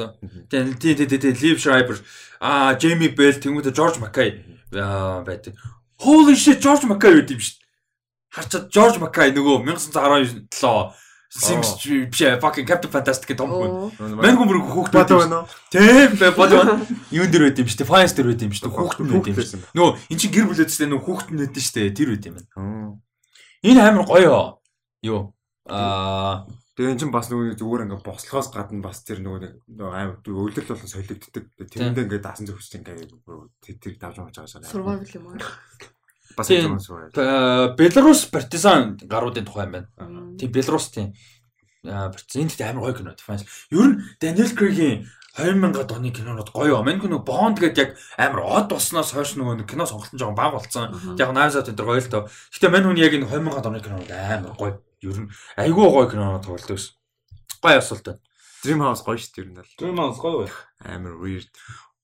Тэгээ 0.50 0.78
тий 0.82 0.94
тий 0.98 1.18
тий 1.18 1.32
Liv 1.38 1.58
Schreiber 1.62 1.98
аа 2.42 2.74
Jamie 2.74 3.14
Bell 3.14 3.38
тэнгуүдэ 3.38 3.70
George 3.70 4.02
Mackay 4.02 4.42
аа 4.74 5.22
байдаг. 5.22 5.54
Holy 6.02 6.34
shit 6.34 6.58
George 6.58 6.82
Mackay 6.90 7.14
байд 7.22 7.30
юм 7.30 7.38
шүү. 7.38 7.61
Харчаад 8.32 8.68
George 8.72 8.98
Mackay 9.02 9.32
нөгөө 9.36 9.62
1917 9.68 11.00
Sings 11.32 11.80
биш 12.12 12.20
ээ, 12.28 12.36
fucking 12.44 12.68
Captain 12.68 12.92
Fantastic 12.92 13.32
том 13.40 13.48
хүн. 13.48 13.88
Мэн 14.20 14.36
хүн 14.36 14.48
бүр 14.52 14.60
хүүхд 14.68 14.92
бод 14.92 15.08
байдаг. 15.08 15.16
байна 15.16 15.36
уу? 15.40 15.48
Тийм 15.72 16.12
бай 16.20 16.32
бод 16.36 16.52
байна. 16.52 16.76
Юун 17.08 17.32
дээр 17.32 17.48
байд 17.48 17.60
юм 17.64 17.68
шүү 17.72 17.80
дээ. 17.80 17.88
Finance 17.88 18.14
дээр 18.18 18.28
байд 18.28 18.44
юм 18.44 18.52
шүү 18.52 18.64
дээ. 18.68 18.76
Хүүхд 18.76 19.00
нь 19.00 19.08
байд 19.08 19.28
юм 19.32 19.32
шүү. 19.32 19.40
байсан. 19.40 19.60
Нөгөө 19.72 19.92
эн 20.12 20.18
чинь 20.20 20.34
гэр 20.36 20.46
бүлээд 20.52 20.68
шүү 20.68 20.80
дээ. 20.84 20.90
Нөгөө 20.92 21.06
хүүхд 21.08 21.28
нь 21.32 21.40
байд 21.40 21.56
шүү 21.56 21.72
дээ. 21.72 21.96
Тэр 21.96 22.08
байд 22.12 22.28
юм 22.28 22.36
байна. 22.36 22.52
Энэ 23.64 23.80
амар 23.80 24.04
гоё. 24.04 24.60
Юу? 25.08 25.20
Аа 25.72 26.44
Тэгээ 26.76 26.92
эн 26.92 27.00
чинь 27.00 27.12
бас 27.12 27.28
нөгөө 27.32 27.56
зүгээр 27.60 27.84
ингээ 27.84 28.00
бослохоос 28.04 28.48
гадна 28.52 28.84
бас 28.84 29.00
тэр 29.04 29.20
нөгөө 29.24 29.40
нэг 29.40 29.52
амар 29.76 30.20
өвлөл 30.24 30.68
болон 30.68 30.88
солигддаг. 30.88 31.44
Тэрэндээ 31.68 32.04
ингээ 32.12 32.24
даасан 32.24 32.48
зөвхөж 32.48 32.76
ингээ 32.80 33.08
тэр 33.60 33.76
тэр 33.76 33.94
давж 34.00 34.20
маж 34.24 34.36
байгаа 34.36 34.52
шээ. 34.52 34.72
Survival 34.72 35.12
юм 35.16 35.32
аа. 35.32 35.40
Бас 36.36 36.50
юм 36.50 36.80
сурвал. 36.80 37.10
Э, 37.16 37.74
Беларус 37.76 38.26
партизан 38.26 38.98
гаруудын 39.02 39.44
тухай 39.44 39.66
юм 39.66 39.72
байна. 39.72 39.88
Тийм 40.38 40.52
Беларус 40.52 40.90
тийм 40.90 41.14
аа 41.84 42.10
партизан 42.10 42.48
энэ 42.48 42.70
амар 42.70 42.82
гоё 42.90 42.94
кино 42.94 43.14
Defiance. 43.14 43.46
Ер 43.70 43.86
нь 43.88 43.96
Daniel 44.20 44.50
Craig-ийн 44.54 45.06
2000-ад 45.36 45.92
оны 45.92 46.12
кинонууд 46.12 46.50
гоё. 46.52 46.82
Мэн 46.84 47.00
кино 47.00 47.24
Bond 47.24 47.56
гэдэг 47.56 47.78
яг 47.78 47.90
амар 48.20 48.44
од 48.44 48.66
болсноос 48.68 49.16
хойш 49.16 49.34
нөгөө 49.40 49.64
нэг 49.64 49.68
кино 49.70 49.88
сонголт 49.88 50.12
нь 50.12 50.20
жоохон 50.20 50.36
бага 50.36 50.60
болцсон. 50.60 50.92
Яг 51.16 51.32
Knives-ад 51.32 51.72
энэ 51.72 51.80
гоё 51.80 52.00
л 52.04 52.12
тоо. 52.12 52.22
Гэтэ 52.52 52.68
мань 52.68 52.84
хүн 52.84 53.00
яг 53.00 53.16
энэ 53.16 53.26
2000-ад 53.26 53.66
оны 53.66 53.80
кинонууд 53.80 54.12
амар 54.12 54.54
гоё. 54.60 54.76
Ер 55.00 55.18
нь 55.24 55.32
айгүй 55.56 55.86
гоё 55.88 56.06
кинонууд 56.12 56.44
тоглолдог 56.44 56.76
ус. 56.76 56.94
Гоё 57.64 57.80
асуулт 57.80 58.04
байна. 58.04 58.20
Dream 58.62 58.80
House 58.84 59.02
гоё 59.02 59.18
шүү 59.18 59.32
дээ 59.32 59.42
ер 59.42 59.48
нь 59.50 59.58
л. 59.58 59.72
Dream 59.80 59.96
House 59.98 60.20
гоё 60.20 60.44
бай. 60.44 60.50
Амар 60.84 61.16
weird. 61.16 61.50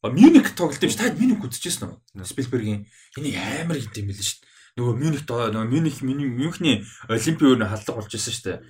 Мюник 0.02 0.54
тоглолт 0.54 0.82
юм 0.82 0.90
ш. 0.90 0.96
Таад 0.96 1.18
Мюник 1.18 1.42
үзчихсэн 1.42 1.90
үү? 1.90 2.22
Спилбергийн 2.22 2.86
энийг 3.18 3.34
амар 3.34 3.82
хийд 3.82 3.98
юм 3.98 4.14
байл 4.14 4.22
ш. 4.22 4.38
Нөгөө 4.78 4.94
Мюник 4.94 5.26
нөгөө 5.26 5.66
Мюник 5.66 5.98
Мюнхний 6.06 6.86
Олимпийн 7.10 7.58
өөр 7.58 7.66
халдлага 7.66 7.98
болж 7.98 8.14
исэн 8.14 8.30
ш. 8.30 8.62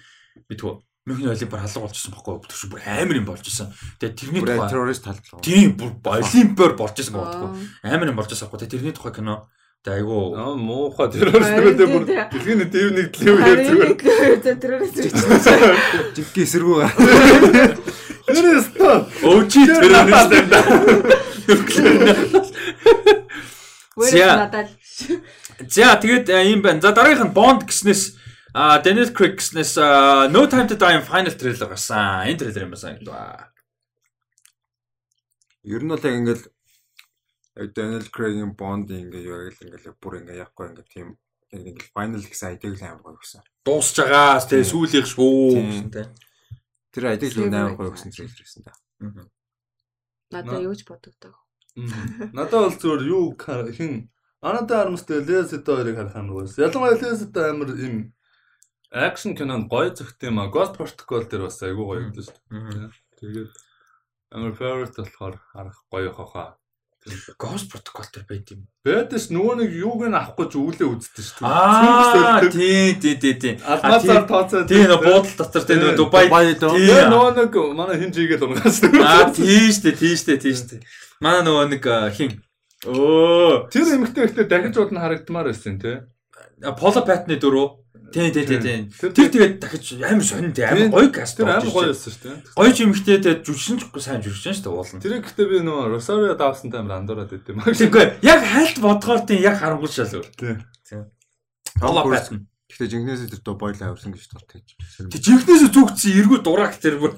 Би 0.49 0.57
тэгвэл 0.57 0.81
Мюнхний 1.05 1.29
Олимпиар 1.29 1.61
халдлага 1.69 1.85
болж 1.85 2.01
исэн 2.01 2.17
баггүй. 2.17 2.41
Тэр 2.49 2.57
чинь 2.57 2.73
бүр 2.73 2.81
амар 2.81 3.17
юм 3.21 3.29
болж 3.29 3.45
исэн. 3.45 3.69
Тэгээ 4.01 4.17
тэрний 4.17 4.41
тухай 4.41 4.73
terrorist 4.73 5.05
талдлаа. 5.05 5.45
тийм 5.45 5.77
бүр 5.77 5.93
Олимпиар 6.01 6.73
болж 6.81 6.97
исэн 6.97 7.13
баггүй. 7.13 7.49
Амар 7.85 8.09
юм 8.09 8.17
болж 8.17 8.33
исэн 8.33 8.49
баггүй. 8.49 8.65
Тэрний 8.65 8.97
тухай 8.97 9.13
кино. 9.13 9.53
Тэгээ 9.85 10.01
айгу 10.01 10.33
Аа 10.33 10.57
муухай 10.57 11.13
террорист 11.13 11.53
гэдэг 11.61 11.89
бүр 11.93 12.05
дэлхийн 12.09 12.73
дэв 12.73 12.89
нэг 12.97 13.09
зүгээр. 13.15 13.69
Харин 14.01 14.59
тэрөөс 14.65 14.97
ирчихсэн. 14.97 15.61
Жинхэнэ 16.17 16.45
эсэргүү. 16.49 16.79
Террорист. 16.89 17.99
юм 20.37 20.49
да. 20.51 20.61
Where 23.99 24.13
За. 24.13 24.69
За 25.67 25.99
тэгээд 25.99 26.29
э, 26.31 26.55
юм 26.55 26.63
байна. 26.63 26.81
За 26.81 26.93
дараагийнх 26.93 27.33
нь 27.33 27.35
Bond 27.35 27.67
гэснээс 27.67 28.15
а 28.55 28.79
Daniel 28.79 29.11
Craig 29.11 29.35
гэснээс 29.39 29.75
а, 29.79 30.29
No 30.31 30.47
Time 30.47 30.69
to 30.71 30.79
Die 30.79 31.03
final 31.03 31.35
trailer 31.35 31.69
гарсан. 31.69 32.31
Энэ 32.31 32.39
трейлер 32.39 32.65
юм 32.69 32.73
байна 32.75 32.95
гэдэг 32.95 33.11
ба. 33.11 33.51
Ер 35.67 35.83
нь 35.83 35.91
бол 35.91 35.99
яг 35.99 36.15
ингээл 36.15 36.45
Daniel 37.75 38.07
Craig-ийн 38.15 38.55
Bond 38.55 38.87
ингээ 38.95 39.27
яг 39.27 39.59
л 39.59 39.63
ингээл 39.67 39.99
бүр 39.99 40.23
ингээ 40.23 40.47
явахгүй 40.47 40.67
ингээ 40.71 40.87
тийм 40.95 41.19
яг 41.51 41.63
ингээл 41.67 41.95
final 41.97 42.23
гэсэн 42.23 42.49
айдаг 42.55 42.73
л 42.79 42.87
амар 42.87 43.03
гоё 43.03 43.19
гэсэн. 43.19 43.43
Дуусж 43.67 43.95
байгаа. 43.99 44.39
Тэгээ 44.47 44.71
сүүлийнх 44.71 45.09
шүү. 45.11 46.28
Тэр 46.99 47.15
айдаг 47.15 47.31
л 47.31 47.47
амар 47.47 47.79
гоё 47.79 47.95
гэсэн 47.95 48.11
трейлер 48.11 48.43
байсан 48.43 48.67
да. 48.67 48.75
надад 50.35 50.67
юу 50.67 50.75
ч 50.75 50.83
бодогдоо. 50.83 51.39
Надад 52.35 52.75
бол 52.75 52.75
зүгээр 52.75 53.03
юу 53.07 53.39
хин 53.71 54.11
Анада 54.43 54.83
Армстэй 54.83 55.23
Лезэдэ 55.23 55.67
хоёрыг 55.67 55.97
харах 55.99 56.17
амар 56.19 56.35
гоёс. 56.43 56.59
Ялангуяа 56.59 56.99
Лезэдэ 56.99 57.41
амар 57.55 57.71
им 57.79 57.95
акшн 58.91 59.35
кинонд 59.39 59.71
гоё 59.71 59.91
зөгт 59.95 60.23
юм 60.27 60.39
а. 60.43 60.51
Ghost 60.51 60.75
Protocol 60.79 61.27
дээр 61.27 61.47
бас 61.47 61.63
айгүй 61.63 61.87
гоё 61.87 62.03
гэдэг 62.07 62.25
шүү 62.27 62.39
дээ. 62.51 62.91
Тэгээд 63.19 63.51
амар 64.35 64.53
favorite 64.59 64.99
болохоор 64.99 65.35
харах 65.55 65.79
гоё 65.91 66.11
хохоо. 66.15 66.55
Ghost 67.39 67.71
Protocol 67.71 68.09
төр 68.13 68.25
байд 68.29 68.51
юм. 68.53 68.67
Бэдэс 68.85 69.31
нөгөө 69.31 69.55
нэг 69.63 69.71
юуг 69.81 70.03
нь 70.11 70.19
авахгүй 70.19 70.47
ч 70.51 70.55
үүлээ 70.59 70.89
үздэг 70.93 71.25
шүү 71.25 71.41
дээ. 71.41 71.49
Аа 71.49 72.43
тий 72.51 72.99
тий 73.01 73.15
тий 73.17 73.35
тий. 73.39 73.55
Алмазаар 73.63 74.27
тооцоо. 74.29 74.67
Тий 74.67 74.85
нөө 74.85 75.01
буудал 75.07 75.37
дотор 75.39 75.65
тий 75.65 75.79
нөө 75.79 75.95
Дубай. 75.97 76.27
Тий. 76.29 77.01
Нөгөө 77.09 77.31
нэг 77.39 77.55
манай 77.79 77.97
хин 78.03 78.13
жигээл 78.13 78.51
унгаас. 78.51 78.83
Аа 78.83 79.31
тий 79.31 79.71
штэ 79.73 79.95
тий 79.95 80.19
штэ 80.19 80.37
тий 80.43 80.53
штэ. 80.53 80.83
Манай 81.23 81.47
нөгөө 81.47 81.65
нэг 81.73 81.87
хин 82.19 82.43
Оо 82.87 83.67
Тэр 83.73 83.91
эмэгтэй 83.99 84.31
ихтэй 84.31 84.47
дахиж 84.47 84.79
удаа 84.79 85.03
харагдмаар 85.03 85.51
байсан 85.51 85.81
тий. 85.83 85.99
Пола 86.79 87.03
Патны 87.03 87.35
дөрөв. 87.35 87.83
Тий 88.09 88.31
тий 88.33 88.45
тий 88.49 88.59
тий. 88.59 88.89
Тэр- 88.89 89.13
тэгээд 89.29 89.55
дахиж 89.61 90.01
амар 90.01 90.25
сонин 90.25 90.53
тий 90.57 90.65
амар 90.65 90.89
Тийм. 90.89 90.93
гоё 90.97 91.09
каст. 91.13 91.37
Тэр 91.37 91.45
амар 91.53 91.69
гоё 91.69 91.93
байсан 91.93 92.09
шүү 92.09 92.23
дээ. 92.25 92.37
Гоё 92.57 92.71
ч 92.73 92.79
юмхтэй 92.89 93.19
тэгээд 93.21 93.43
жүжигчин 93.45 93.77
ч 93.79 93.85
сайн 94.01 94.21
жүжигчин 94.25 94.55
шүү 94.57 94.65
дээ 94.65 94.73
уулна. 94.73 95.01
Тэр 95.05 95.13
ихтэй 95.21 95.45
би 95.45 95.57
нөгөө 95.61 95.85
Rosario 95.93 96.33
Dawson-тай 96.41 96.81
амар 96.81 96.97
андуураад 97.05 97.33
идэв. 97.37 97.61
Тэгэхгүй 97.69 98.25
яг 98.25 98.41
хальт 98.49 98.77
бодгоор 98.81 99.21
тий 99.29 99.39
яг 99.45 99.61
харангуй 99.61 99.93
шал 99.93 100.09
өөр. 100.09 100.25
Тийм. 100.89 101.05
Пола 101.77 102.03
Патн. 102.09 102.49
Гэхдээ 102.69 102.89
жинхнээс 102.97 103.29
тэр 103.33 103.41
Дубай 103.45 103.73
л 103.73 103.81
авирсан 103.81 104.13
гэж 104.13 104.25
тултаж. 104.29 104.65
Тэг 105.13 105.21
жинхнээс 105.25 105.69
зүгцсэн 105.73 106.17
эргүү 106.21 106.39
дурак 106.45 106.77
тэр 106.81 106.97
бүр. 107.01 107.13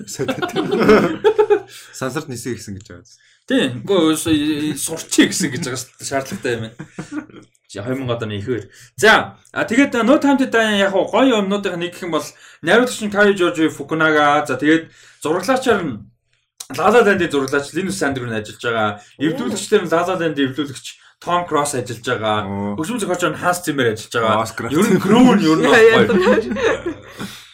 Сансарт 1.95 2.27
нисээ 2.31 2.55
гисэн 2.59 2.79
гэж 2.79 2.87
байгаа. 2.91 3.07
Тийм. 3.47 3.83
Үгүй 3.87 4.75
сурчи 4.79 5.27
гэсэн 5.31 5.51
гэж 5.55 5.63
байгаа 5.67 5.81
шүү- 5.83 6.07
шаардлагатай 6.07 6.53
юм 6.55 6.63
байна. 6.67 6.77
Чи 7.71 7.79
2000 7.79 8.03
оны 8.11 8.35
ихээр. 8.43 8.67
За, 8.99 9.39
а 9.55 9.63
тэгээд 9.63 9.95
No 10.03 10.19
Time 10.19 10.43
to 10.43 10.51
Die 10.51 10.83
яг 10.83 10.91
гоё 10.91 11.39
юмнуудын 11.39 11.79
нэг 11.79 11.95
гэх 11.95 12.03
юм 12.03 12.11
бол 12.11 12.27
найруулагч 12.67 12.99
нь 13.07 13.15
Kari 13.15 13.39
Joji 13.39 13.71
Fukunaga. 13.71 14.43
За 14.43 14.59
тэгээд 14.59 14.91
зурглаачаар 15.23 15.79
нь 15.87 16.03
La 16.75 16.91
Land-ийн 16.91 17.31
зурглаач 17.31 17.71
Linus 17.71 18.03
Sandgren 18.03 18.35
ажиллаж 18.35 18.59
байгаа. 18.59 18.91
Эвлүүлэгчдэр 19.23 19.87
нь 19.87 19.91
La 19.95 20.03
Land-ийн 20.03 20.51
эвлүүлэгч 20.51 20.87
Tom 21.23 21.47
Cross 21.47 21.79
ажиллаж 21.79 22.03
байгаа. 22.03 22.39
Хөгжим 22.75 22.99
зохиолч 22.99 23.23
нь 23.31 23.39
Hans 23.39 23.63
Zimmer 23.63 23.87
ажиллаж 23.95 24.15
байгаа. 24.19 24.43
Ер 24.75 24.87
нь 24.91 24.99
crew 24.99 25.31
нь 25.31 25.47
ер 25.47 25.59
нь 25.63 25.71
бас 25.71 25.79
гоё. 25.95 26.11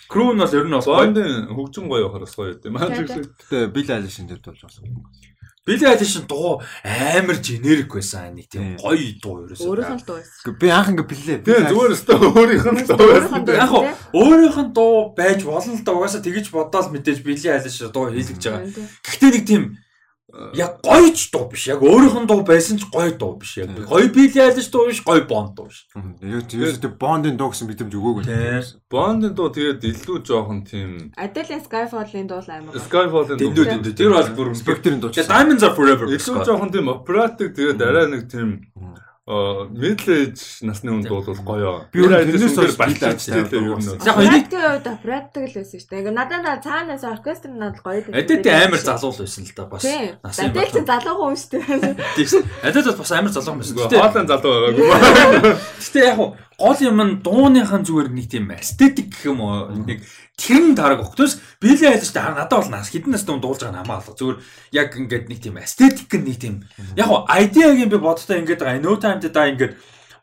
Crew 0.09 0.33
нь 0.33 0.41
бол 0.41 0.57
ер 0.57 0.65
нь 0.65 0.73
бол 0.73 0.89
гоё. 0.89 1.13
Хөгжим 1.53 1.85
гоё 1.93 2.09
харас 2.09 2.33
гоё 2.33 2.57
юм. 2.57 2.73
Маань 2.73 2.97
шиг 2.97 3.13
Гэтэ 3.13 3.69
Bill 3.69 3.93
Eilish-ийн 3.93 4.33
дэвд 4.33 4.49
болж 4.49 4.65
байгаа 4.65 5.37
Billie 5.67 5.89
Eilish 5.91 6.23
дуу 6.31 6.63
амар 6.87 7.43
generic 7.43 7.91
байсан 7.91 8.39
нэг 8.39 8.47
тийм 8.47 8.79
гоё 8.79 9.19
дуу 9.19 9.51
ерөөсөө. 9.51 9.67
Өөрөөх 9.67 9.93
нь 9.99 10.07
дуу 10.07 10.17
байсан. 10.23 10.55
Би 10.63 10.69
анх 10.71 10.89
ингээ 10.95 11.11
биллээ. 11.11 11.39
Тэгээ 11.43 11.71
зүгээр 11.75 11.95
өстө 11.99 12.15
өөрийнх 12.23 12.67
нь 12.71 12.87
дуу 12.87 12.99
дуу 13.43 13.51
Яг 13.51 13.71
байсан, 13.75 13.95
өөрийнх 14.15 14.59
нь 14.63 14.71
дуу 14.71 14.95
байж 15.19 15.41
болно 15.43 15.75
л 15.75 15.83
да 15.83 15.91
угаасаа 15.91 16.23
тэгэж 16.23 16.55
бодоол 16.55 16.95
мэдээж 16.95 17.19
Billie 17.27 17.51
Eilish 17.51 17.83
дуу 17.91 18.15
хийлгэж 18.15 18.43
байгаа. 18.47 18.71
Гэхдээ 19.03 19.31
нэг 19.35 19.43
тийм 19.43 19.63
яг 20.55 20.83
гоё 20.83 21.15
ч 21.15 21.31
дуу 21.31 21.47
биш. 21.49 21.69
Яг 21.71 21.83
өөрийнх 21.83 22.19
нь 22.19 22.27
дуу 22.27 22.43
байсан 22.43 22.79
ч 22.79 22.85
гоё 22.91 23.15
дуу 23.15 23.39
биш. 23.39 23.57
Яг 23.63 23.71
гоё 23.87 24.11
Billie 24.11 24.43
Eilish 24.43 24.71
дуу 24.75 24.91
биш, 24.91 25.01
гоё 25.07 25.23
Bond 25.23 25.55
дуу 25.55 25.71
биш. 25.71 25.87
Яг 25.95 26.51
тийм 26.51 26.67
тийм 26.67 26.95
Bond-ын 26.99 27.39
дуу 27.39 27.55
гэсэн 27.55 27.71
мэдрэмж 27.71 27.95
өгөөгүй. 27.95 28.25
Бондын 28.91 29.35
дуу 29.39 29.49
тэгээд 29.55 29.87
илүү 29.87 30.19
жоохон 30.27 30.67
тийм 30.67 31.15
Adele-ийн 31.15 31.63
Skyfall-ын 31.63 32.27
дуу 32.27 32.43
л 32.43 32.51
амар. 32.51 32.75
Skyfall-ын 32.75 33.39
дэндүү 33.39 33.95
тэр 33.95 34.11
бол 34.19 34.31
бүр 34.35 34.49
Spectre-ийн 34.59 34.99
дуу. 34.99 35.15
Diamonds 35.15 35.63
are 35.63 35.75
forever. 35.79 36.11
илүү 36.11 36.43
жоохон 36.43 36.75
тийм 36.75 36.91
оператив 36.91 37.55
тэгээд 37.55 37.79
арай 37.87 38.07
нэг 38.11 38.27
тийм 38.27 38.67
middle 39.27 40.15
age 40.15 40.63
насны 40.63 40.95
хүнд 40.95 41.11
бол 41.11 41.27
гоё. 41.43 41.91
Би 41.91 42.07
тэрнээс 42.07 42.55
хойш 42.55 42.79
Bill 42.79 42.95
тийм 43.51 43.65
юм. 43.75 43.83
Eilish 43.83 44.07
Яг 44.07 44.17
энийг 44.23 44.47
Практик 44.47 44.87
үед 44.87 44.87
практик 45.03 45.43
л 45.51 45.55
байсан 45.59 45.79
шүү 45.83 45.91
дээ. 45.91 46.01
Ингээ 46.07 46.15
надад 46.15 46.63
цаанаас 46.63 47.03
оркестр 47.03 47.51
надад 47.51 47.83
гоё 47.83 48.07
байсан. 48.07 48.23
Эдэт 48.23 48.47
амар 48.47 48.79
залуул 48.79 49.19
байсан 49.19 49.43
л 49.43 49.55
да 49.59 49.65
бас. 49.67 49.83
Насан 50.23 50.47
Адел 50.47 50.71
ч 50.71 50.79
залуухан 50.87 51.27
хүн 51.27 51.39
шүү 51.43 51.51
дээ. 51.59 51.99
Тийм. 52.15 52.43
Эдэт 52.71 52.87
бол 52.87 53.01
бас 53.03 53.13
амар 53.19 53.33
залуу 53.35 53.55
байсан. 53.59 53.75
Хоолын 53.83 54.31
залуу 54.31 54.53
байгаагүй. 54.63 54.87
гэтэ 55.97 56.07
яг 56.07 56.17
хуу 56.23 56.31
гол 56.57 56.79
юм 56.81 56.99
нь 57.05 57.21
дууныхан 57.21 57.85
зүгээр 57.85 58.09
нэг 58.13 58.27
тийм 58.33 58.49
эстетик 58.53 59.13
гэх 59.13 59.29
юм 59.29 59.45
уу 59.45 59.73
нэг 59.85 60.01
тэр 60.41 60.73
нь 60.73 60.77
дараг 60.77 61.05
өгтөөс 61.05 61.61
Billie 61.61 61.93
Eilish 61.93 62.17
та 62.17 62.33
надад 62.33 62.65
бол 62.65 62.73
нас 62.73 62.89
хідэн 62.89 63.13
нас 63.13 63.29
дунд 63.29 63.45
дуулж 63.45 63.61
байгаа 63.61 63.77
нь 63.77 63.81
хамаа 63.85 64.01
алга. 64.01 64.17
Зүгээр 64.17 64.39
яг 64.73 64.91
ингээд 64.97 65.29
нэг 65.29 65.41
тийм 65.45 65.61
эстетик 65.61 66.09
нь 66.17 66.25
нэг 66.25 66.37
тийм 66.41 66.55
яг 66.97 67.07
хуу 67.13 67.29
идеагийн 67.29 67.93
би 67.93 68.01
бодтой 68.01 68.41
ингээд 68.41 68.61
байгаа. 68.65 68.81
No 68.81 68.97
time 68.97 69.21
to 69.21 69.29
die 69.29 69.53
ингээд 69.53 69.77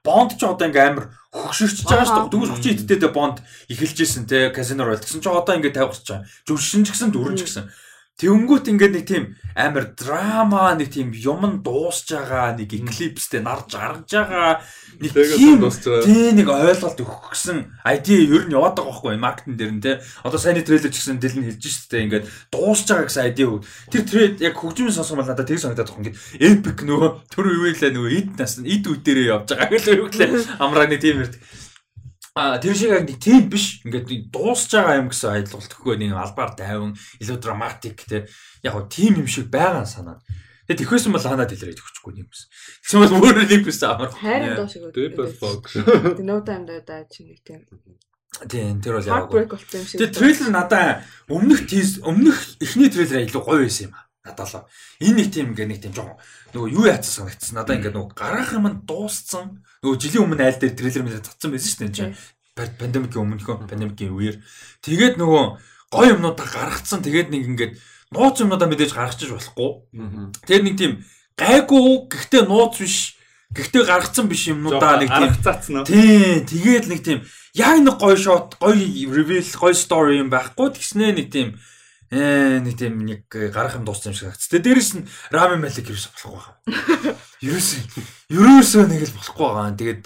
Бонд 0.04 0.36
ч 0.36 0.44
одоо 0.44 0.68
ингээм 0.68 1.00
амар 1.00 1.06
хөгшөрч 1.32 1.88
байгаа 1.88 2.04
шүү 2.04 2.18
дээ. 2.28 2.32
Дөнгөж 2.36 2.52
30 2.60 2.92
эдтэй 2.92 3.12
Бонд 3.16 3.40
эхэлж 3.72 3.98
исэн 4.04 4.28
те 4.28 4.52
казино 4.52 4.84
ройл 4.84 5.00
гэсэн 5.00 5.24
чи 5.24 5.32
одоо 5.32 5.56
ингээд 5.56 5.80
тавьчихж 5.80 6.08
байгаа. 6.12 6.28
Жүшин 6.44 6.84
ч 6.84 6.92
гэсэн 6.92 7.16
дөрөн 7.16 7.40
ч 7.40 7.48
гэсэн. 7.48 7.72
Тэнгүүт 8.14 8.70
ингээд 8.70 8.94
нэг 8.94 9.06
тийм 9.10 9.24
амар 9.58 9.90
драма 9.98 10.78
нэг 10.78 10.94
тийм 10.94 11.10
юм 11.18 11.66
дуусж 11.66 12.14
байгаа 12.14 12.54
нэг 12.54 12.70
эклипстэй 12.70 13.42
нарж 13.42 13.74
гаргаж 13.74 14.06
байгаа 14.06 14.62
нэг 15.02 15.12
тийм 15.18 15.58
дуусж 15.58 15.82
байгаа. 15.82 16.06
тий 16.06 16.30
нэг 16.30 16.46
ойлголт 16.46 17.02
өгөх 17.02 17.34
гэсэн 17.34 17.74
ID 17.82 18.30
ер 18.30 18.46
нь 18.46 18.54
яваад 18.54 18.78
байгаа 18.78 18.94
байхгүй 18.94 19.18
маркетинг 19.18 19.58
дээр 19.58 19.74
нь 19.74 19.82
те 19.82 19.92
одоо 20.22 20.38
саяны 20.38 20.62
трейлер 20.62 20.94
ч 20.94 21.02
гэсэн 21.02 21.18
дэл 21.18 21.42
нь 21.42 21.48
хэлж 21.50 21.64
шүү 21.66 21.90
дээ 21.90 22.06
ингээд 22.06 22.26
дуусж 22.54 22.86
байгаа 22.86 23.10
гэсэн 23.10 23.26
ID 23.34 23.40
өг 23.50 23.62
тэр 23.90 24.04
трейд 24.06 24.36
яг 24.46 24.56
хөгжмийн 24.62 24.94
сонсох 24.94 25.18
бол 25.18 25.30
надад 25.30 25.50
тэг 25.50 25.58
санагдаад 25.58 25.90
байгаа 25.90 26.02
ингээд 26.06 26.20
epic 26.38 26.78
нөгөө 26.86 27.10
тэр 27.34 27.46
үеэлээ 27.50 27.92
нөгөө 27.98 28.12
ид 28.14 28.30
нас 28.38 28.62
ид 28.62 28.86
үе 28.86 29.02
дээрээ 29.02 29.34
явж 29.34 29.48
байгаа 29.58 29.70
гэл 29.74 30.06
өглөө 30.06 30.62
амрааны 30.62 31.02
тийм 31.02 31.26
ярд 31.26 31.38
А 32.34 32.58
тэр 32.58 32.74
шиг 32.74 32.90
яг 32.90 33.06
нэг 33.06 33.22
тийм 33.22 33.46
биш. 33.46 33.86
Ингээд 33.86 34.34
дуусж 34.34 34.74
байгаа 34.74 35.06
юм 35.06 35.14
гэсэн 35.14 35.38
ойлголт 35.38 35.70
өгөхгүй 35.70 36.02
нэг 36.02 36.18
албаар 36.18 36.58
тайван, 36.58 36.98
илүү 37.22 37.38
драматик 37.38 38.02
те. 38.10 38.26
Яг 38.66 38.74
гоо 38.74 38.90
тийм 38.90 39.22
юм 39.22 39.30
шиг 39.30 39.54
байгаа 39.54 39.86
санаа. 39.86 40.18
Тэгээд 40.66 40.82
тэхвэсэн 40.82 41.14
бол 41.14 41.22
ханаад 41.22 41.54
илрээд 41.54 41.78
өгчихгүй 41.78 42.26
юм 42.26 42.30
гэсэн. 42.34 42.48
Тэгсэн 42.90 43.00
бол 43.06 43.16
өөр 43.22 43.38
нэг 43.46 43.62
биш 43.62 43.78
амар. 43.86 44.10
Хайрын 44.10 44.58
дуу 44.58 44.66
шиг 44.66 44.90
Deepest 44.90 45.38
үү. 45.38 45.42
Box. 45.46 45.78
No 46.26 46.42
time 46.42 46.66
to 46.66 46.82
die 46.82 47.06
чи 47.14 47.22
нэг 47.22 47.40
тийм. 47.46 47.62
Тийм 48.50 48.82
тэр 48.82 48.98
бол 48.98 49.06
яг. 49.06 49.30
Тэгээд 49.30 50.18
трейлер 50.18 50.50
надаа 50.50 51.06
өмнөх 51.30 51.70
тийз 51.70 52.02
өмнөх 52.02 52.58
эхний 52.58 52.90
трейлер 52.90 53.30
илүү 53.30 53.44
гоё 53.46 53.62
байсан 53.62 53.94
юм 53.94 54.03
а. 54.24 54.30
Надад 54.30 54.48
л. 54.56 54.64
Энэ 55.04 55.16
нэг 55.20 55.28
тийм 55.34 55.52
ингээ 55.52 55.68
нэг 55.68 55.80
тийм 55.84 55.94
жоохон 55.94 56.16
нөгөө 56.56 56.70
юу 56.72 56.86
яатсан 56.88 57.28
санагдсан. 57.28 57.56
Надаа 57.60 57.76
ингээ 57.76 57.92
нөгөө 57.92 58.16
гарах 58.16 58.54
юм 58.56 58.68
нь 58.72 58.80
дууссан. 58.88 59.60
Нөгөө 59.84 60.00
жилийн 60.00 60.24
өмнө 60.24 60.44
айл 60.48 60.60
дээр 60.64 60.74
трейлер 60.80 61.04
мэлээ 61.04 61.28
цацсан 61.28 61.52
байсан 61.52 61.70
шүү 61.70 61.80
дээ. 61.84 61.88
энэ 61.92 61.98
чинь. 62.00 62.16
Панд- 62.56 62.78
Пандемикийн 62.80 63.24
өмнөхөө 63.28 63.56
пандемикийн 63.68 64.14
үеэр. 64.16 64.38
Тэгээд 64.80 65.16
нөгөө 65.20 65.44
гоё 65.92 66.10
юмнуудаа 66.16 66.48
гаргацсан. 66.48 67.04
Тэгээд 67.04 67.30
нэг 67.36 67.44
ингээд 67.52 67.74
нууц 68.16 68.38
юмнуудаа 68.40 68.68
мэдээж 68.72 68.92
гаргачих 68.96 69.34
болохгүй. 69.36 69.72
Тэгээд 70.48 70.64
нэг 70.72 70.76
тийм 70.80 70.94
гайгүй 71.36 72.08
гэхдээ 72.08 72.44
нууц 72.48 72.80
биш. 72.80 73.18
Гэхдээ 73.54 73.84
гаргацсан 73.86 74.26
биш 74.32 74.48
юмнуудаа 74.50 75.02
нэг 75.04 75.10
тийм 75.12 75.34
цацна. 75.44 75.84
Тийм, 75.84 76.46
тэгээд 76.48 76.86
нэг 76.90 77.02
тийм 77.04 77.20
яг 77.54 77.78
нэг 77.82 77.98
гоё 78.00 78.18
шот, 78.18 78.56
гоё 78.62 78.78
reveal, 79.14 79.46
гоё 79.46 79.74
story 79.78 80.22
юм 80.22 80.30
байхгүй 80.34 80.74
тэгснэ 80.74 81.14
нэг 81.14 81.28
тийм 81.30 81.58
ээ 82.12 82.60
нэг 82.66 82.76
тийм 82.76 83.00
нэг 83.06 83.24
гарах 83.30 83.78
юм 83.78 83.86
дууссан 83.88 84.12
юм 84.12 84.18
шиг 84.18 84.34
агц. 84.34 84.50
Тэгээд 84.50 84.66
дээрэс 84.68 84.92
нь 84.98 85.08
рамен 85.32 85.64
малик 85.64 85.88
ерөөсө 85.88 86.12
болохгүй 86.12 86.34
байгаа. 86.34 86.56
Ерөөсө 87.48 87.78
ерөөсөө 88.34 88.84
нэг 88.90 89.02
л 89.08 89.16
болохгүй 89.16 89.48
байгаа. 89.48 89.78
Тэгээд 89.78 90.02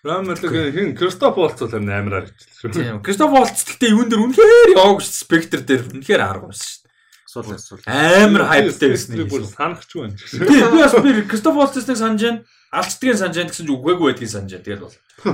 Рамерлог 0.00 0.54
хин 0.72 0.94
Кристоф 0.96 1.36
Волц 1.36 1.60
бол 1.60 1.74
амар 1.76 2.24
харагдчихлаа. 2.24 2.72
тийм 2.72 3.02
Кристоф 3.04 3.30
Волц 3.30 3.64
гэхдээ 3.68 3.90
юун 3.92 4.08
дээр 4.08 4.24
үнэхээр 4.24 4.72
яваагүй 4.72 5.04
шүү. 5.04 5.12
Спектр 5.12 5.60
дээр 5.60 5.82
үнэхээр 5.92 6.24
арга 6.24 6.48
байсан 6.48 6.68
шүү. 6.72 6.80
Асуул 7.28 7.52
асуул. 7.52 7.84
Амар 7.84 8.46
хайптай 8.48 8.96
байсан 8.96 9.20
бүр 9.28 9.44
юм. 9.44 9.52
санахчгүй 9.52 10.02
юм. 10.08 10.14
Тийм, 10.16 10.72
би 10.72 10.80
бас 10.80 10.96
би 11.04 11.12
Кристоф 11.28 11.54
Волцыг 11.54 11.84
санаж 11.84 12.22
байна. 12.24 12.40
Алцдгийн 12.70 13.18
санаж 13.18 13.34
байна 13.34 13.50
гэсэн 13.50 13.66
чинь 13.66 13.74
үгүйгүй 13.74 14.06
байдгийг 14.14 14.30
санаж 14.30 14.50
байна. 14.54 14.64
Тэгээд 14.64 14.82
бол 14.86 14.94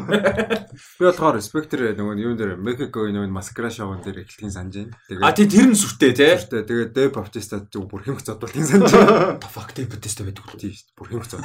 Би 0.99 1.05
болохоор 1.07 1.37
Spectre 1.45 1.93
нөгөө 1.95 2.18
юун 2.18 2.34
дээр 2.41 2.57
Mexico 2.59 3.05
нөгөө 3.07 3.30
Mascara 3.30 3.68
show-ын 3.70 4.01
дээр 4.03 4.24
эхлэхийн 4.24 4.51
санаж 4.51 4.74
байна. 4.89 5.20
А 5.22 5.30
тий 5.37 5.47
тэр 5.47 5.68
нь 5.70 5.76
сүртэй 5.78 6.11
те. 6.16 6.32
Тэгээд 6.41 6.66
тэгээд 6.66 6.91
Dave 6.97 7.12
Bautista 7.14 7.61
зүг 7.61 7.87
бүр 7.93 8.03
хэмх 8.09 8.24
зодуултын 8.24 8.66
санаж 8.66 8.91
байна. 8.91 9.37
The 9.45 9.51
fuck 9.53 9.70
day 9.76 9.84
Batista 9.87 10.24
байдаг 10.26 10.43
үү? 10.49 10.59
Тийм 10.59 10.72
шүү. 10.74 10.91
Бүр 10.97 11.07
хэмх 11.12 11.26
зод. 11.28 11.45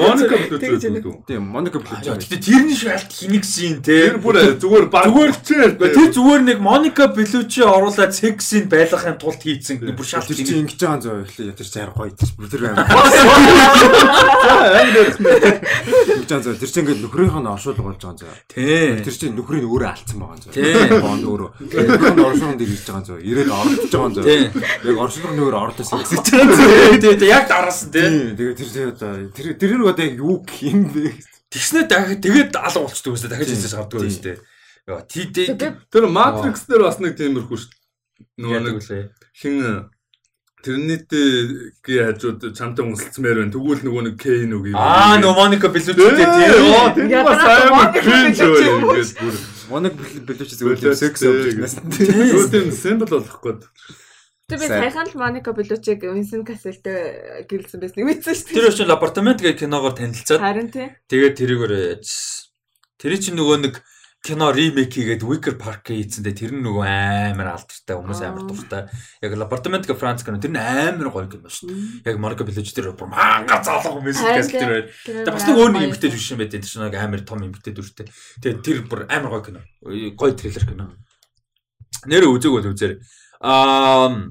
Моника 0.00 0.36
Тэгж 0.58 0.82
Блүч 0.90 1.04
үү? 1.06 1.16
Тийм 1.28 1.42
Monica 1.44 1.78
Аа, 1.78 1.84
Bellucci. 1.86 2.26
Гэтэ 2.26 2.38
тэрний 2.40 2.74
шалт 2.80 3.12
хинэгсэн 3.14 3.78
те. 3.84 3.98
Тэр 4.10 4.18
бүр 4.24 4.34
зүгээр 4.58 4.86
баг 4.90 5.06
Зүгээр- 5.06 5.38
чээр 5.44 5.70
Тэр 5.76 6.08
зүгээр 6.10 6.42
нэг 6.50 6.58
Моника 6.58 7.06
Белучи 7.14 7.62
оруулаад 7.62 8.10
сексийн 8.16 8.66
байлгахын 8.66 9.20
тулд 9.22 9.38
хийцэн 9.38 9.78
бүр 9.94 10.06
шалт 10.08 10.26
чинь 10.34 10.66
ингэж 10.66 10.80
байгаа 10.82 10.98
зөө 10.98 11.16
эхлэе 11.28 11.52
тэр 11.54 11.68
чинь 11.68 11.94
гоё. 11.94 12.10
Бүр 12.10 12.48
тэр 12.50 12.62
амар. 14.70 15.10
амар 15.10 15.58
Ингэж 16.10 16.30
байгаа 16.30 16.44
зөө 16.46 16.60
тэр 16.60 16.70
чинь 16.70 16.82
ингээд 16.86 17.02
нөхрийнх 17.04 17.36
нь 17.40 17.50
оршуул 17.50 17.80
болж 17.82 18.00
байгаа 18.00 18.18
зөө. 18.20 18.34
Тий. 18.46 19.02
Тэр 19.02 19.16
чинь 19.18 19.34
нөхрийг 19.34 19.66
өөрөө 19.66 19.90
алдсан 19.90 20.18
байгаа 20.22 20.38
зөө. 20.40 20.52
Тий. 20.54 20.74
Бонд 21.02 21.24
өөрөө. 21.26 21.50
Тэр 21.70 21.86
нь 21.90 22.24
оршуулганд 22.24 22.60
дээр 22.60 22.70
хийж 22.70 22.86
байгаа 22.86 23.06
зөө. 23.10 23.18
Ирээд 23.20 23.50
оролдож 23.50 23.90
байгаа 23.90 24.14
зөө. 24.14 24.24
Тий. 24.30 24.42
Яг 24.86 24.96
оршуулгын 25.04 25.36
нөхөр 25.40 25.56
ордоос 25.60 25.90
гэж 25.90 26.26
байгаа 26.30 26.56
зөө. 26.56 27.00
Тий, 27.00 27.14
тий, 27.18 27.28
яг 27.30 27.44
дараасан 27.50 27.90
тий. 27.90 28.06
Тийм 28.06 28.36
тэгээд 28.38 28.56
тэр 28.56 28.70
тэр 28.70 28.88
одоо 28.94 29.12
тэр 29.34 29.46
тэр 29.58 29.72
нь 29.74 29.84
одоо 29.90 30.04
яг 30.06 30.14
юу 30.16 30.36
гэх 30.46 30.60
юм 30.64 30.80
бэ? 30.90 31.14
Тэгснэ 31.50 31.80
дахиад 31.90 32.22
тэгээд 32.22 32.54
алга 32.54 32.86
болчтой 32.86 33.10
үстэй 33.10 33.30
дахиад 33.30 33.50
хийсээс 33.50 33.74
хавдаг 33.74 34.06
үстэй. 34.06 34.36
Яа, 34.86 35.02
тий 35.02 35.26
тий. 35.34 35.50
Тэр 35.50 36.06
Matrix 36.06 36.64
дээр 36.70 36.86
бас 36.86 37.02
нэг 37.02 37.18
тиймэрхүү 37.18 37.58
шүү. 37.58 37.74
Нөгөө 38.38 38.60
нэг 38.62 38.76
үлээ. 38.80 39.04
хин 39.34 39.90
Тэрнийтэй 40.60 41.72
хажууд 41.80 42.52
чамтай 42.52 42.84
үнсэлцмээр 42.84 43.36
байна. 43.40 43.52
Тэгвэл 43.54 43.80
нөгөө 43.86 44.02
нэг 44.12 44.14
K 44.20 44.44
нүг 44.44 44.64
юм. 44.70 44.76
Аа, 44.76 45.16
нөө 45.16 45.32
Моника 45.32 45.68
Белучи 45.72 45.96
Тий, 45.96 46.12
тий. 46.12 46.60
оо, 46.68 46.92
тэр 46.92 47.24
бас 47.24 47.40
амар 47.40 47.88
кринж 47.96 48.38
ингэж 48.44 49.10
бүр. 49.16 49.34
Моног 49.72 49.94
бэлүүч 49.96 50.52
зүгээр 50.60 50.94
секс 50.98 51.22
өвчнээс. 51.24 51.74
Юу 52.36 52.44
тийм 52.52 52.68
симбол 52.76 53.08
болох 53.08 53.40
гээд. 53.40 53.62
Тэг 54.50 54.58
би 54.58 54.66
Сайн. 54.66 54.82
саяхан 54.82 55.06
л 55.08 55.16
Моника 55.16 55.54
Белучиг 55.54 56.02
Винсент 56.02 56.42
Касселтэй 56.44 57.46
гэрэлсэн 57.46 57.78
байсан 57.80 58.02
юм 58.02 58.10
ийсэн 58.10 58.34
шүү 58.34 58.50
Тэр 58.50 58.66
очил 58.68 58.90
апартамент 58.90 59.38
гэх 59.38 59.62
киногоор 59.62 59.94
танилцаад 59.94 60.42
Харин 60.42 60.68
тий. 60.74 60.90
тэгээд 61.06 61.38
тэрийгээр 61.38 61.72
яжсан. 62.02 62.50
Тэр 62.98 63.14
чинь 63.16 63.38
нөгөө 63.38 63.56
нэг 63.62 63.74
кино 64.20 64.52
ремейк 64.52 64.92
хийгээд 64.92 65.24
Wicker 65.24 65.56
Park 65.56 65.88
хийцэндээ 65.88 66.36
тэр 66.36 66.52
нь 66.52 66.60
нөгөө 66.60 66.84
амар 67.32 67.56
алдартай 67.56 67.96
хүмүүс 67.96 68.20
амар 68.20 68.44
дуртай. 68.44 68.82
Яг 69.24 69.32
апартамент 69.40 69.88
гэх 69.88 69.96
Франц 69.96 70.20
кино 70.20 70.36
тэр 70.36 70.52
нь 70.52 70.60
амар 70.60 71.08
гоё 71.08 71.24
кино 71.24 71.48
шүү 71.48 72.04
дээ. 72.04 72.12
Яг 72.12 72.20
Марко 72.20 72.44
Белучи 72.44 72.76
тэр 72.76 72.92
бүр 72.92 73.08
манга 73.08 73.64
залуу 73.64 73.96
хүмүүс 73.96 74.20
каст 74.20 74.52
тэр 74.52 74.72
байна. 74.76 74.92
Тэгээд 75.08 75.32
бас 75.32 75.46
нэг 75.48 75.56
өөр 75.56 75.72
нэг 75.72 75.84
эмгтэй 75.88 76.12
жүжигчин 76.12 76.36
байт 76.36 76.52
энэ 76.52 76.68
чинь 76.68 76.84
амар 76.84 77.24
том 77.24 77.40
эмгтэй 77.48 77.72
дүртэй. 77.72 78.12
Тэгээд 78.44 78.60
тэр 78.60 78.78
бүр 78.84 79.08
амар 79.08 79.40
гоё 79.40 79.44
кино. 79.48 79.60
Гоё 79.88 80.36
трейлер 80.36 80.68
кино. 80.68 80.92
Нэр 82.04 82.28
үзег 82.28 82.52
бол 82.52 82.68
үзээрэй. 82.76 83.00
Аа 83.40 84.28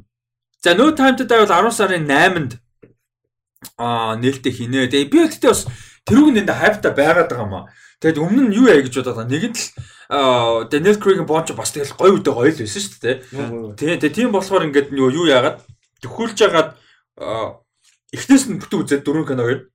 за 0.61 0.77
No 0.77 0.93
Time 0.93 1.17
to 1.17 1.25
Die 1.25 1.33
бол 1.33 1.49
10 1.49 1.73
сарын 1.73 2.05
8-нд 2.05 2.61
аа 3.81 4.21
нээлттэй 4.21 4.53
хийнэ. 4.53 4.85
Тэгээд 4.85 5.09
би 5.09 5.17
гэхдээ 5.25 5.49
бас 5.49 5.65
тэрүүг 6.05 6.29
нэнд 6.37 6.53
хайпта 6.53 6.93
байгаад 6.93 7.33
байгаа 7.33 7.47
юм 7.49 7.57
аа. 7.57 7.65
Тэгэд 7.99 8.17
өмнө 8.23 8.41
нь 8.47 8.55
юу 8.55 8.71
яа 8.71 8.79
гэж 8.79 8.95
бодоод 9.03 9.19
байгаа. 9.19 9.27
Нэгэнт 9.27 9.57
л 9.59 9.67
Daniel 10.71 10.97
Craig-ийн 10.97 11.27
Bond 11.27 11.45
ч 11.47 11.53
бас 11.53 11.75
тэгэл 11.75 11.99
гоё 11.99 12.15
үдэ 12.15 12.31
гоё 12.31 12.47
л 12.47 12.61
байсан 12.63 12.79
шүү 12.79 12.99
дээ. 13.03 13.15
Тий, 13.75 13.95
тэгээ 13.99 14.15
тийм 14.15 14.31
болохоор 14.31 14.65
ингээд 14.71 14.95
нөгөө 14.95 15.11
юу 15.19 15.27
яагаад 15.27 15.59
төхүүлж 15.99 16.37
яагаад 16.39 16.69
аа 17.19 17.59
эхнээс 18.15 18.47
нь 18.47 18.59
бүтэн 18.63 18.79
үзээд 18.87 19.03
дөрөв 19.03 19.27
киног. 19.27 19.67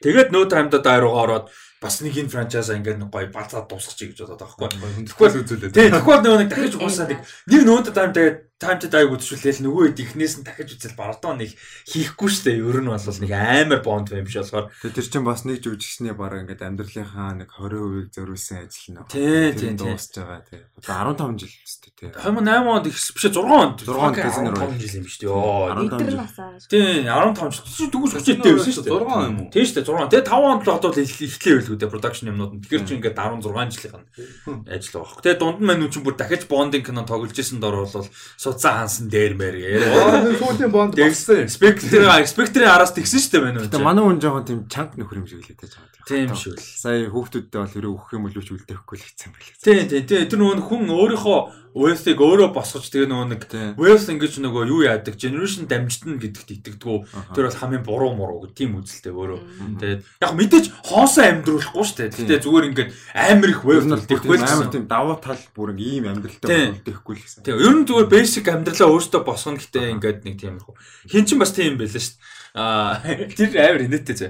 Тэгээд 0.00 0.32
No 0.32 0.48
Time 0.48 0.72
to 0.72 0.80
Die 0.80 1.00
руу 1.00 1.14
ороод 1.20 1.52
бас 1.84 2.00
нэг 2.00 2.16
энэ 2.16 2.32
франчайза 2.32 2.80
ингээд 2.80 2.96
нэг 3.04 3.12
гоё 3.12 3.28
бацаад 3.28 3.68
дуусгачих 3.68 4.16
гэж 4.16 4.24
бодоод 4.24 4.40
байгаа 4.40 4.72
байхгүй. 4.72 5.04
Тэгэхгүй 5.04 5.28
үзүүлээ. 5.44 5.72
Тий, 5.76 5.92
тэгэхгүй 5.92 6.16
нөгөө 6.24 6.40
нэг 6.40 6.48
дахиж 6.48 6.74
уусаа 6.80 7.06
нэг 7.12 7.20
нэг 7.44 7.62
нөөд 7.68 7.92
таймтай 7.92 8.28
таймтай 8.56 8.88
дайг 8.88 9.12
үзүүлээл 9.12 9.60
нөгөө 9.68 9.84
хэд 9.92 10.00
ихнээс 10.00 10.34
нь 10.40 10.46
дахиж 10.48 10.80
үзэл 10.80 10.96
бардаа 10.96 11.36
нэг 11.36 11.52
хийхгүй 11.84 12.30
штэ. 12.32 12.56
Ер 12.56 12.80
нь 12.80 12.88
бол 12.88 12.96
нэг 12.96 13.32
амар 13.36 13.80
бонд 13.84 14.08
байм 14.08 14.24
биш 14.24 14.40
болохоор. 14.40 14.72
Тэр 14.80 15.04
чинь 15.04 15.28
бас 15.28 15.44
нэг 15.44 15.60
жүжигчний 15.60 16.16
бараг 16.16 16.48
ингээд 16.48 16.64
амьдралынхаа 16.64 17.44
нэг 17.44 17.52
20% 17.52 18.16
зориулсан 18.16 18.64
ажил 18.64 18.96
нөө. 18.96 19.12
Тий, 19.12 19.52
тий, 19.52 19.76
дуусж 19.76 20.16
байгаа 20.16 20.40
тий. 20.48 20.64
Одоо 20.80 21.36
15 21.36 21.44
жил 21.44 21.63
тий. 21.98 22.10
2008 22.10 22.68
онд 22.68 22.86
их 22.86 22.94
биш 22.94 23.24
6 23.24 23.38
онд. 23.38 23.78
6 23.82 23.94
онд 23.94 24.16
гэсэн 24.18 24.44
нэр 24.44 24.56
5 24.58 24.78
жил 24.78 24.98
юм 24.98 25.06
шүү 25.08 25.20
дээ. 25.20 25.28
Йоо. 25.30 25.74
15 25.74 25.84
Литр 25.84 26.10
жил. 26.10 26.26
Тий, 26.68 27.06
15 27.06 27.54
жил. 27.54 27.90
Дүүс 27.94 28.12
хүчтэй 28.18 28.52
байсан 28.54 28.72
шүү 28.74 28.84
дээ. 28.84 28.98
6 28.98 29.24
юм 29.24 29.36
уу? 29.40 29.48
Тийм 29.54 29.64
шүү 29.64 29.76
дээ 29.78 29.86
6. 29.86 30.10
Тэгээ 30.10 30.28
5 30.28 30.50
онд 30.50 30.62
л 30.64 30.74
одоо 30.74 30.90
л 30.90 31.00
эхлэе 31.04 31.54
байлгүй 31.54 31.76
дээ 31.78 31.92
production 31.92 32.26
юмнууд 32.30 32.52
нь. 32.54 32.62
Тэгэхээр 32.64 32.84
чи 32.84 32.94
ингээд 32.98 33.16
16 33.18 33.74
жилийнх 33.74 33.98
нь 34.02 34.68
ажил 34.68 34.94
байгаа. 35.00 35.22
Тэгээ 35.22 35.38
дунд 35.38 35.58
нь 35.62 35.66
маань 35.66 35.88
чинь 35.90 36.04
бүр 36.04 36.16
дахиж 36.18 36.42
bonding 36.50 36.84
кино 36.84 37.02
тоглож 37.06 37.36
исэн 37.38 37.60
дор 37.62 37.86
бол 37.86 38.08
суцаа 38.36 38.84
хансан 38.84 39.08
дээр 39.08 39.34
яриа. 39.38 39.86
Аа 39.94 40.34
сүүлийн 40.34 40.72
бонд 40.72 40.94
болсон. 40.98 41.46
Spectre 41.48 42.04
Spectre 42.26 42.64
араас 42.68 42.94
тэгсэн 42.94 43.20
шүү 43.20 43.32
дээ 43.32 43.44
мань 43.44 43.58
Тэгээ 43.70 43.84
манай 43.84 44.04
хүн 44.04 44.20
жоохон 44.20 44.44
тийм 44.44 44.60
чанга 44.68 44.96
нөхөр 44.98 45.20
юм 45.22 45.28
шиг 45.28 45.44
л 45.44 45.48
лээ 45.48 45.68
жаа. 45.70 45.86
Тийм 46.04 46.32
шүү. 46.36 46.58
Сая 46.60 47.08
хүүхдүүдтэй 47.08 47.58
бол 47.60 47.72
хэрэг 47.72 47.92
өгөх 47.92 48.12
юм 48.12 48.24
бол 48.28 48.36
үгүй 48.36 48.54
үлдээхгүй 48.60 48.96
л 49.00 49.06
хэцэн 49.08 49.30
байлээ. 49.32 49.56
Тийм 49.64 49.84
тийм 49.88 50.04
тийм 50.04 50.28
тэр 50.28 50.38
нөгөө 50.40 50.64
хүн 50.68 50.82
өөрийнхөө 50.92 51.38
Wave-ыг 51.74 52.18
өөрөө 52.22 52.54
босгож 52.54 52.86
тэгээ 52.86 53.10
нөгөө 53.10 53.28
нэг. 53.34 53.42
Wave 53.74 54.06
ингэж 54.14 54.38
нөгөө 54.38 54.62
юу 54.70 54.86
яадаг 54.86 55.18
generation 55.18 55.66
дамжтна 55.66 56.22
гэдэгт 56.22 56.62
итгэдэггүй. 56.62 56.98
Тэр 57.34 57.50
бол 57.50 57.58
хамгийн 57.58 57.82
буруу 57.82 58.14
муруу 58.14 58.46
гэх 58.46 58.54
тийм 58.54 58.78
үзэлтэй 58.78 59.10
өөрөө. 59.10 59.40
Тэгээд 59.82 60.00
яг 60.22 60.32
мэдээж 60.38 60.66
хоосоо 60.86 61.24
амьдруулахгүй 61.34 61.82
шүү 61.82 61.98
дээ. 61.98 62.14
Гэхдээ 62.14 62.44
зүгээр 62.46 62.68
ингээд 62.70 62.90
амар 63.18 63.50
их 63.50 63.60
бол 63.66 63.82
үлдээхгүй 63.90 64.36
л 64.38 64.46
амар 64.46 64.70
тийм 64.70 64.86
давуу 64.86 65.18
тал 65.18 65.42
бүр 65.50 65.74
ийм 65.74 66.06
амьдралтай 66.14 66.46
Тийм. 66.46 66.70
үлдээхгүй 66.78 67.14
л 67.18 67.22
гэсэн. 67.26 67.42
Тийм 67.42 67.58
ер 67.58 67.74
нь 67.74 67.86
зүгээр 67.90 68.06
basic 68.06 68.46
амьдралаа 68.54 68.88
өөртөө 68.94 69.22
босгоно 69.26 69.58
гэхдээ 69.58 69.94
ингээд 69.98 70.20
нэг 70.30 70.34
тиймэрхүү. 70.38 70.74
Хин 71.10 71.26
ч 71.26 71.34
бас 71.34 71.50
тийм 71.50 71.74
байлаа 71.74 71.98
шүү 71.98 72.14
дээ. 72.14 72.33
Аа 72.54 73.02
тэр 73.34 73.50
амар 73.58 73.82
инээдтэй 73.82 74.14
зэ. 74.14 74.28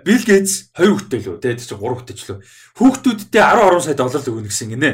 Билл 0.00 0.24
Гейтс 0.24 0.72
хоёр 0.72 0.96
хүүхдтэй 0.96 1.20
лөө 1.20 1.36
тэгээд 1.44 1.60
чи 1.60 1.76
гурав 1.76 2.00
хүүхдтэй 2.00 2.16
ч 2.16 2.22
лөө. 2.30 2.38
Хүүхдүүдтэй 2.80 3.42
10 3.42 3.68
10 3.68 3.84
сая 3.84 3.96
доллар 4.00 4.22
л 4.24 4.30
өгнө 4.32 4.48
гэсэн 4.48 4.70
гинэ. 4.72 4.90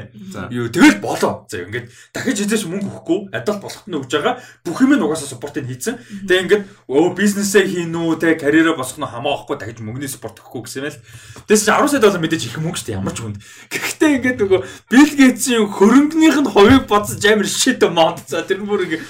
Юу 0.50 0.66
тэгэл 0.66 0.98
болоо. 0.98 1.46
За 1.46 1.62
ингээд 1.62 1.86
дахиж 2.10 2.42
хизээш 2.42 2.66
мөнгө 2.66 2.90
өгөхгүй 2.90 3.18
адалт 3.30 3.62
болоход 3.62 3.86
нь 3.86 3.96
өгж 4.02 4.10
байгаа. 4.18 4.34
Бүх 4.66 4.78
юм 4.82 4.98
нь 4.98 5.04
угаасаа 5.04 5.30
суппортыг 5.30 5.68
хийцэн. 5.70 6.00
Тэгээ 6.26 6.42
ингээд 6.42 6.64
өө 6.90 7.14
бизнесээ 7.14 7.64
хийн 7.70 7.94
үү 7.94 8.18
те 8.18 8.34
карьераа 8.34 8.74
босгох 8.74 9.00
нь 9.00 9.06
хамаахгүй 9.06 9.56
дахиж 9.56 9.78
мөнгөний 9.78 10.10
суппорт 10.10 10.42
өгөхгүй 10.42 10.62
гэсэн 10.66 10.82
юм 10.82 10.90
л. 10.90 11.00
Тэс 11.46 11.62
чи 11.64 11.70
10 11.70 11.86
сая 11.86 12.02
доллар 12.02 12.20
мэдээж 12.20 12.50
их 12.50 12.58
мөнгө 12.58 12.78
шүү 12.82 12.88
дээ 12.90 12.98
ямар 12.98 13.14
ч 13.14 13.18
хүнд. 13.22 13.38
Гэхдээ 13.70 14.10
ингээд 14.18 14.38
нөгөө 14.42 14.60
Билл 14.90 15.12
Гейтсийн 15.14 15.70
хөрөнгөнийх 15.70 16.38
нь 16.42 16.50
хувийг 16.50 16.84
бодсож 16.90 17.22
амар 17.22 17.46
shit 17.46 17.80
мод. 17.86 18.20
За 18.26 18.42
тэр 18.42 18.64
бүр 18.66 18.90
ингээд 18.90 19.04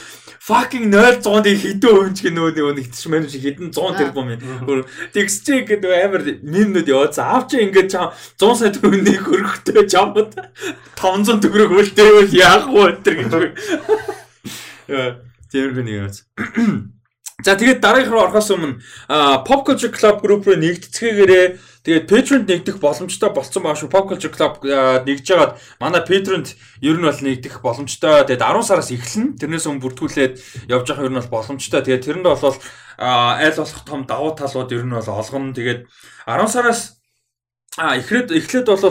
fucking 0.46 0.94
0.100-ыг 0.94 1.58
хэдэн 1.58 1.90
хувьч 1.90 2.22
гэнөө 2.22 2.54
нэг 2.54 2.78
нэг 2.78 2.86
тийш 2.94 3.10
мань 3.10 3.26
шиг 3.26 3.42
хэдэн 3.42 3.74
100 3.74 3.98
тэрбум 3.98 4.30
юм. 4.38 4.86
Тэгс 5.10 5.42
чи 5.42 5.58
нөгөө 5.82 5.98
амар 6.06 6.22
мемнүүд 6.22 6.86
яваа. 6.86 7.10
За 7.10 7.26
аав 7.34 7.50
чи 7.50 7.66
ингээд 7.66 7.90
чам 7.90 8.14
100 8.38 8.54
сая 8.54 8.70
төгрөний 8.70 9.18
хөрөгтэй 9.18 9.90
чамд 9.90 10.38
500 10.94 11.42
төгрөг 11.42 11.74
үлдээвэл 11.74 12.30
яах 12.38 12.70
вэ 12.70 13.02
тэр 13.02 13.14
гэж. 13.26 13.32
Тэрхүү 15.50 15.82
нэг 15.82 15.96
юм. 15.98 16.94
За 17.42 17.58
тэгээд 17.58 17.82
дараагийнх 17.82 18.14
руу 18.14 18.22
орохоос 18.30 18.54
өмнө 18.54 18.78
Pop 19.44 19.66
Culture 19.66 19.90
Club 19.90 20.22
group 20.22 20.46
руу 20.46 20.56
нэгдэцгээгээрээ 20.62 21.46
тэгээд 21.86 22.10
Patreon 22.10 22.42
нэгдэх 22.50 22.82
боломжтой 22.82 23.30
болсон 23.30 23.62
баа 23.62 23.78
шүү. 23.78 23.86
Pop 23.86 24.10
Culture 24.10 24.34
Club 24.34 24.58
а, 24.66 25.06
нэгж 25.06 25.22
жагаад 25.22 25.54
манай 25.78 26.02
Patreon-д 26.02 26.58
ер 26.82 26.98
нь 26.98 27.06
бол 27.06 27.22
нэгдэх 27.22 27.62
боломжтой. 27.62 28.26
Тэгээд 28.26 28.42
10 28.42 28.66
сараас 28.66 28.90
эхэлнэ. 28.90 29.38
Тэрнээс 29.38 29.70
өмнө 29.70 29.82
бүртгүүлээд 29.86 30.34
явж 30.66 30.86
явах 30.90 31.06
ер 31.06 31.14
нь 31.14 31.20
бол 31.22 31.30
боломжтой. 31.30 31.86
Тэгээд 31.86 32.02
тэрэнд 32.02 32.26
бол 32.26 32.58
а, 32.98 33.38
аль 33.38 33.54
болох 33.54 33.82
том 33.86 34.02
давуу 34.02 34.34
талууд 34.34 34.74
ер 34.74 34.82
нь 34.82 34.98
бол 34.98 35.06
олгоно. 35.06 35.54
Тэгээд 35.54 35.86
10 36.26 36.50
сараас 36.50 36.98
эхлээд 37.78 38.34
эхлээд 38.34 38.66
бол 38.66 38.82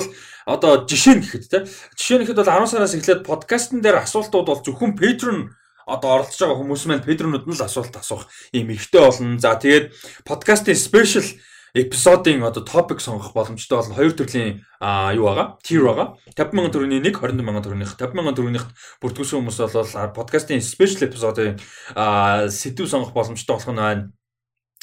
одоо 0.47 0.71
жишээ 0.87 1.19
нь 1.19 1.23
гэхэд 1.25 1.43
те 1.51 1.59
жишээ 1.99 2.17
нь 2.21 2.23
гэхэд 2.23 2.39
бол 2.39 2.63
10 2.63 2.71
сараас 2.71 2.95
эхлээд 2.95 3.27
подкастн 3.27 3.83
дээр 3.83 4.07
асуултууд 4.07 4.47
бол 4.47 4.63
зөвхөн 4.63 4.95
Patreon 4.95 5.51
одоо 5.89 6.21
оролцож 6.21 6.39
байгаа 6.39 6.57
хүмүүс 6.61 6.83
маань 6.89 7.05
Patreon-ууд 7.05 7.45
нь 7.49 7.57
л 7.57 7.65
асуулт 7.65 7.93
асуух 7.97 8.29
юм 8.53 8.69
ихтэй 8.73 9.01
болно. 9.01 9.37
За 9.41 9.57
тэгээд 9.57 9.93
подкастын 10.25 10.77
special 10.77 11.25
эпизодын 11.75 12.43
одоо 12.47 12.63
топик 12.63 13.01
сонгох 13.03 13.33
боломжтой 13.35 13.77
болно. 13.77 13.95
Хоёр 13.95 14.15
төрлийн 14.15 14.63
юу 15.19 15.27
байгаа? 15.27 15.59
Tier 15.59 15.83
байгаа. 15.83 16.15
50000 16.31 16.71
төгрөгийн 16.71 17.03
нэг 17.03 17.19
22000 17.19 17.63
төгрөгийнх 17.67 17.95
50000 17.99 18.35
төгрөгийнх 18.39 18.67
бүртгүүлсэн 19.03 19.37
хүмүүс 19.43 19.59
бол 19.59 20.15
подкастын 20.15 20.63
special 20.63 21.03
эпизодын 21.11 21.59
сэдв 22.47 22.87
сонгох 22.87 23.11
боломжтой 23.11 23.59
болох 23.59 23.71
нь 23.75 23.75
байна. 23.75 24.03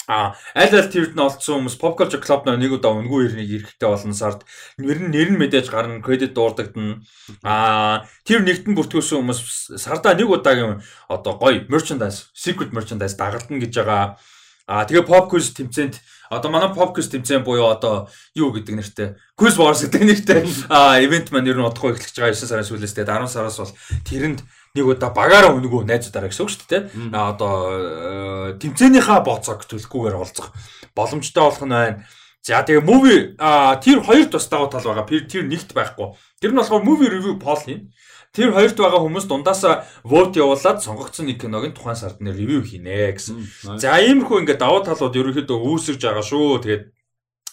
А 0.09 0.35
аль 0.55 0.75
аль 0.75 0.91
тивд 0.91 1.15
нь 1.15 1.23
олцсон 1.23 1.63
хүмүүс 1.63 1.79
Pop 1.79 1.95
Culture 1.97 2.21
Club 2.21 2.45
нэг 2.45 2.75
удаа 2.75 2.93
үнгүй 2.99 3.31
ирнийг 3.31 3.63
эрэхтэй 3.63 3.89
болно 3.89 4.13
сард. 4.13 4.43
Нэр 4.77 4.99
нь 4.99 5.15
нэр 5.15 5.31
нь 5.31 5.39
мэдээж 5.39 5.71
гарна, 5.71 6.03
кредит 6.03 6.35
дуурдагдана. 6.35 7.07
А 7.47 8.03
тэр 8.27 8.43
нэгтэн 8.43 8.75
бүртгүүлсэн 8.75 9.23
хүмүүс 9.23 9.79
сардаа 9.79 10.19
нэг 10.19 10.27
удаагийн 10.27 10.83
одоо 11.07 11.39
гоё 11.39 11.65
merchandise, 11.71 12.35
secret 12.35 12.75
merchandise 12.75 13.15
дагалтна 13.15 13.63
гэж 13.63 13.73
байгаа. 13.79 14.19
А 14.67 14.83
тэгээ 14.91 15.07
Pop 15.07 15.31
Quiz 15.31 15.55
тэмцээнд 15.55 16.03
одоо 16.33 16.49
манай 16.49 16.73
Quiz 16.73 17.13
тэмцээн 17.13 17.45
буюу 17.45 17.69
одоо 17.69 18.09
юу 18.33 18.57
гэдэг 18.57 18.75
нэртэй 18.75 19.09
Quiz 19.37 19.61
Wars 19.61 19.85
гэдэг 19.85 20.03
нэртэй 20.03 20.41
ивент 21.05 21.29
маань 21.29 21.53
ер 21.53 21.61
нь 21.61 21.67
удахгүй 21.69 21.93
эхлэж 21.93 22.17
байгаа 22.17 22.33
9 22.33 22.49
сарын 22.49 22.65
сүүлээс 22.65 22.97
тэгээд 22.97 23.13
10 23.13 23.29
сараас 23.29 23.61
бол 23.61 23.77
тэрэнд 24.09 24.41
нэг 24.73 24.87
удаа 24.89 25.13
багаараа 25.13 25.53
өнгөө 25.53 25.85
найзуудаараа 25.85 26.33
гэсэн 26.33 26.45
үг 26.49 26.53
шүү 26.57 26.69
дээ. 26.73 26.83
А 27.13 27.37
одоо 27.37 27.53
э, 27.77 28.57
тэмцээнийхаа 28.57 29.21
боцог 29.21 29.69
төлөхгүйгээр 29.69 30.17
олцох 30.17 30.57
боломжтой 30.97 31.45
болох 31.45 31.61
нь 31.69 31.77
байна. 31.77 32.09
За 32.41 32.65
тэгээ 32.65 32.81
movie 32.83 33.37
тэр 33.85 34.01
хоёрт 34.01 34.33
бас 34.33 34.49
давуу 34.49 34.73
тал 34.73 34.83
байгаа. 34.83 35.05
Тэр 35.05 35.29
тэр 35.29 35.45
нэгт 35.45 35.77
байхгүй. 35.77 36.17
Тэр 36.41 36.57
нь 36.57 36.59
болохоор 36.59 36.83
movie 36.83 37.13
review 37.13 37.37
poll 37.37 37.61
юм. 37.69 37.93
Тэр 38.33 38.57
хоёрт 38.57 38.81
байгаа 38.81 39.05
хүмүүс 39.05 39.29
дундаасаа 39.29 39.85
vote 40.09 40.41
явуулаад 40.41 40.81
сонгогдсон 40.81 41.29
нэг 41.29 41.45
киногийн 41.45 41.77
тухайн 41.77 42.01
сард 42.01 42.25
нэр 42.25 42.33
review 42.33 42.65
хийнэ 42.65 43.13
гэсэн. 43.13 43.45
За 43.77 44.01
иймэрхүү 44.01 44.49
ингээд 44.49 44.65
давуу 44.65 44.81
талууд 44.81 45.13
ерөнхийдөө 45.13 45.59
үүсэж 45.61 46.01
байгаа 46.01 46.25
шүү. 46.25 46.65
Тэгээд 46.65 46.85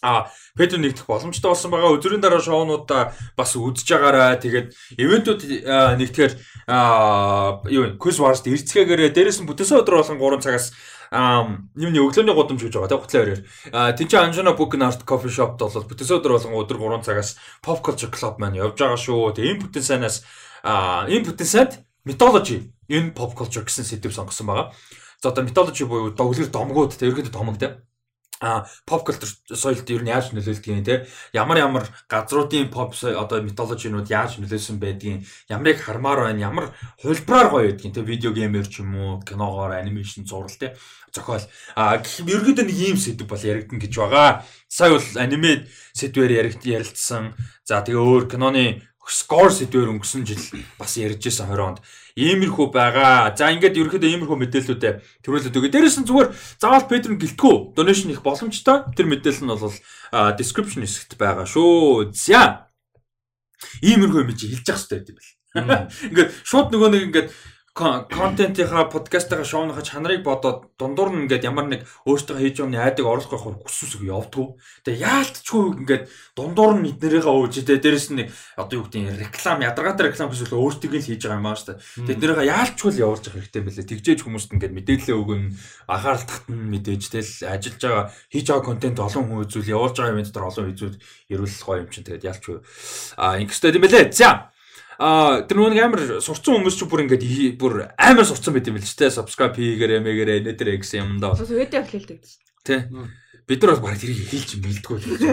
А 0.01 0.31
Петр 0.55 0.79
нэгдэх 0.79 1.03
боломжтой 1.03 1.51
болсон 1.51 1.71
байгаа. 1.71 1.91
Өдрийн 1.99 2.23
дараа 2.23 2.39
шоунуудаа 2.39 3.11
бас 3.35 3.51
үзэж 3.59 3.83
байгаарай. 3.91 4.39
Тэгээд 4.39 4.67
ивентүүд 4.95 5.41
а, 5.67 5.99
нэгтгэхээр 5.99 6.33
юу 7.67 7.83
вэ? 7.83 7.99
Quiz 7.99 8.17
Wars 8.23 8.39
эрдэцгээгээрээ 8.47 9.11
дээрээс 9.11 9.43
нь 9.43 9.47
бүтээсэн 9.51 9.83
өдөр 9.83 9.99
болон 9.99 10.39
3 10.39 10.39
цагаас 10.39 10.71
а 11.11 11.43
юуны 11.75 11.99
өглөөний 11.99 12.31
гудамж 12.31 12.63
гэж 12.63 12.79
байгаа. 12.79 13.01
Хутлаа 13.03 13.23
өрөөр. 13.27 13.41
А 13.75 13.91
тэнцээ 13.91 14.23
Anjuna 14.23 14.55
Book 14.55 14.79
and 14.79 14.87
Art 14.87 15.03
Coffee 15.03 15.33
Shop-д 15.33 15.59
бол 15.59 15.89
бүтээсэн 15.91 16.15
өдөр 16.23 16.31
болон 16.37 16.55
өдөр 16.63 16.79
3 16.79 17.03
цагаас 17.03 17.35
Pop 17.59 17.83
Culture 17.83 18.13
Club 18.13 18.39
маань 18.39 18.55
явж 18.55 18.79
байгаа 18.79 18.95
шүү. 18.95 19.35
Тэгээ 19.35 19.51
энэ 19.51 19.63
бүтэн 19.67 19.83
сайнаас 19.83 20.23
а 20.63 21.05
энэ 21.07 21.25
бүтэн 21.29 21.47
сайд 21.47 21.71
mythology 22.05 22.71
энэ 22.89 23.13
pop 23.13 23.35
culture 23.37 23.65
гэсэн 23.65 23.85
сэдв 23.85 24.13
сонгосон 24.13 24.47
байгаа. 24.47 24.73
За 25.21 25.29
одоо 25.29 25.43
mythology 25.43 25.85
буюу 25.85 26.11
доглэр 26.15 26.49
домгууд 26.49 26.95
тэ 26.95 27.07
ерөнхийдөө 27.07 27.33
домог 27.33 27.57
тэ 27.59 27.83
а 28.41 28.65
pop 28.87 29.03
culture 29.03 29.27
соёлд 29.51 29.89
ер 29.91 30.01
нь 30.03 30.11
яаж 30.15 30.31
нөлөөлдөг 30.31 30.71
юм 30.71 30.83
те? 30.83 31.07
Ямар 31.35 31.59
ямар 31.59 31.83
газруудын 32.07 32.71
pop 32.71 32.95
одоо 32.95 33.43
mythology-нууд 33.43 34.07
яаж 34.07 34.39
нөлөөсөн 34.39 34.79
байдгийг 34.79 35.27
ямарыг 35.51 35.83
хармаар 35.83 36.31
байна 36.31 36.47
ямар 36.47 36.65
хулбараар 37.03 37.51
гоё 37.51 37.67
байдгийг 37.67 37.93
те? 37.93 38.01
Видео 38.01 38.31
геймер 38.31 38.67
ч 38.71 38.79
юм 38.79 38.95
уу 38.95 39.19
киногоор 39.27 39.75
анимашн 39.75 40.23
зурал 40.23 40.55
те? 40.55 40.79
Зохиол. 41.11 41.43
А 41.75 41.99
гэх 41.99 42.23
юм 42.23 42.31
ерөөдөө 42.31 42.63
нэг 42.63 42.79
ийм 42.79 42.97
сэдв 42.97 43.27
бол 43.27 43.43
яригдана 43.43 43.83
гэж 43.83 43.93
байгаа. 43.99 44.45
Сая 44.71 44.95
бол 44.95 45.03
аниме 45.19 45.67
сэдвээр 45.99 46.31
яригд 46.39 46.63
ярилцсан. 46.63 47.35
За 47.67 47.83
тэгээ 47.83 47.99
өөр 47.99 48.23
киноны 48.31 48.87
скор 49.09 49.49
сэдвээр 49.49 49.91
өнгөрсөн 49.97 50.23
жил 50.23 50.43
бас 50.77 50.93
ярьж 50.95 51.19
байсан 51.19 51.49
20 51.49 51.65
онд 51.65 51.79
иймэрхүү 52.19 52.67
байгаа. 52.69 53.33
За 53.33 53.49
ингээд 53.49 53.79
ерөөхдөө 53.79 54.09
иймэрхүү 54.09 54.37
мэдээллүүдээ 54.37 54.93
төрүүлээд 55.23 55.57
өгөө. 55.57 55.71
Дээрээс 55.73 55.97
нь 56.03 56.07
зүгээр 56.09 56.29
заавал 56.61 56.85
Patreon 56.85 57.17
гэлтгүү. 57.17 57.55
Donation 57.73 58.11
их 58.11 58.21
боломжтой. 58.21 58.91
Тэр 58.93 59.07
мэдээлэл 59.07 59.45
нь 59.45 59.53
бол 59.55 59.77
description 60.35 60.83
хэсэгт 60.83 61.15
байгаа 61.15 61.47
шүү. 61.47 62.11
За. 62.13 62.69
Иймэрхүү 63.81 64.23
юм 64.25 64.35
чи 64.35 64.51
хэлж 64.51 64.67
явах 64.67 64.83
хэрэгтэй 64.87 65.13
юм 65.13 65.17
бэл. 65.17 65.33
Ингээд 66.13 66.29
шууд 66.45 66.67
нөгөө 66.69 66.89
нэг 66.93 67.03
ингээд 67.09 67.27
контентийнхаа 67.73 68.89
подкастынхаа 68.91 69.45
шоуныхаа 69.45 69.85
чанарыг 69.85 70.25
бодоод 70.25 70.75
дундуур 70.75 71.13
нь 71.15 71.29
ингээд 71.29 71.47
ямар 71.47 71.69
нэг 71.69 71.81
өөртөө 72.03 72.37
хийж 72.41 72.59
байгаа 72.59 72.91
айдаг 72.91 73.05
оруулах 73.07 73.31
байхаар 73.31 73.57
хүссүсэг 73.61 74.03
явдггүй. 74.03 74.47
Тэгээ 74.83 75.03
яалтчгүй 75.05 75.63
ингээд 75.85 76.03
дундуур 76.35 76.73
нь 76.81 76.89
эднэрийнхээ 76.91 77.29
ууж 77.29 77.53
тэгээ 77.61 77.79
дээрэс 77.79 78.09
нь 78.11 78.27
одоо 78.59 78.75
юу 78.81 78.85
гэдэг 78.89 78.99
нь 78.99 79.19
реклам 79.21 79.63
ядаргаатай 79.63 80.11
реклам 80.11 80.29
гэсэн 80.33 80.49
үг 80.49 80.59
өөртөө 80.59 80.97
л 80.97 81.07
хийж 81.07 81.21
байгаа 81.23 81.39
юм 81.39 81.47
аа 81.47 81.55
шүү 81.55 81.67
дээ. 81.71 81.79
Тэднэрийнхээ 82.09 82.51
яалтчгүй 82.51 82.89
л 82.91 83.01
явуулж 83.05 83.23
явах 83.29 83.35
хэрэгтэй 83.37 83.61
байлээ. 83.63 83.89
Тэгжээж 83.89 84.19
хүмүүст 84.25 84.53
ингээд 84.57 84.75
мэдээлэл 84.75 85.19
өгөн 85.23 85.43
анхаарал 85.87 86.25
татна 86.25 86.55
мэдээж 86.57 87.03
тэл 87.13 87.31
ажиллаж 87.47 87.79
байгаа 87.79 88.05
хийж 88.33 88.45
байгаа 88.49 88.65
контент 88.65 88.97
олон 88.99 89.23
хүн 89.29 89.43
үзүүл 89.45 89.73
явуулж 89.77 89.95
байгаа 89.95 90.13
юм 90.17 90.25
дээр 90.25 90.49
олон 90.49 90.71
үзүүл 90.73 90.97
эрүүлэх 91.31 91.63
гоё 91.63 91.81
юм 91.85 91.89
чинь 91.93 92.07
тэгээд 92.07 92.27
яалтчгүй. 92.27 92.57
А 93.21 93.39
ингэстэй 93.39 93.77
юм 93.77 93.83
байлээ. 93.85 94.11
За 94.11 94.51
А 94.99 95.47
тэр 95.47 95.63
нэг 95.71 95.79
амар 95.79 96.01
сурцсан 96.19 96.59
хүмүүс 96.59 96.75
ч 96.75 96.83
бүр 96.83 97.07
ингээд 97.07 97.55
бүр 97.55 97.87
амар 97.95 98.27
сурцсан 98.27 98.51
байт 98.51 98.67
юм 98.67 98.75
л 98.75 98.83
ч 98.83 98.99
те 98.99 99.07
subscribe 99.07 99.55
хийгээрэй 99.55 100.03
мэгээрэй 100.03 100.43
нэтэр 100.43 100.75
x 100.75 100.99
юм 100.99 101.23
да. 101.23 101.31
Бас 101.31 101.47
үедээ 101.47 101.87
хэлдэг. 101.87 102.19
Тэ. 102.67 102.83
Бид 103.49 103.63
нар 103.65 103.81
бол 103.81 103.89
баг 103.89 103.97
тэрийг 103.97 104.29
хэлж 104.29 104.61
мэлдэггүй. 104.61 105.25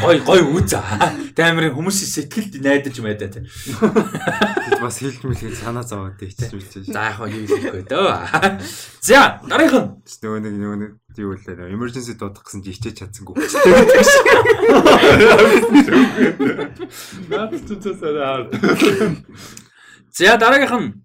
Гой 0.00 0.16
гой 0.24 0.40
үзээ. 0.40 1.36
Тэ 1.36 1.52
амарын 1.52 1.76
хүмүүсийн 1.76 2.08
сэтгэлд 2.32 2.64
найдаж 2.64 2.96
мэдээ 2.96 3.28
тэ. 3.28 3.44
Бас 4.80 4.96
хэлж 5.04 5.20
мэлгээд 5.20 5.52
санаа 5.52 5.84
зовоод 5.84 6.16
ичж 6.16 6.48
За 6.88 7.12
яг 7.12 7.20
хоо 7.20 7.28
юу 7.28 7.44
хэлэхгүй 7.44 7.84
дөө. 7.92 8.08
За 9.04 9.44
дараах 9.44 10.00
нь 10.00 10.00
нөгөө 10.00 10.40
нэг 10.48 10.56
нөгөө 10.56 10.78
нэг 10.80 10.96
юу 11.20 11.36
лээ 11.36 11.68
emergency 11.68 12.16
дуудах 12.16 12.48
гэсэн 12.48 12.64
чи 12.64 12.72
ичээж 12.72 13.04
чадсангүй. 13.04 13.36
Наад 17.28 17.52
зүцээсээ. 17.52 18.48
За 20.16 20.40
дараагийнх 20.40 20.72
нь 20.72 21.04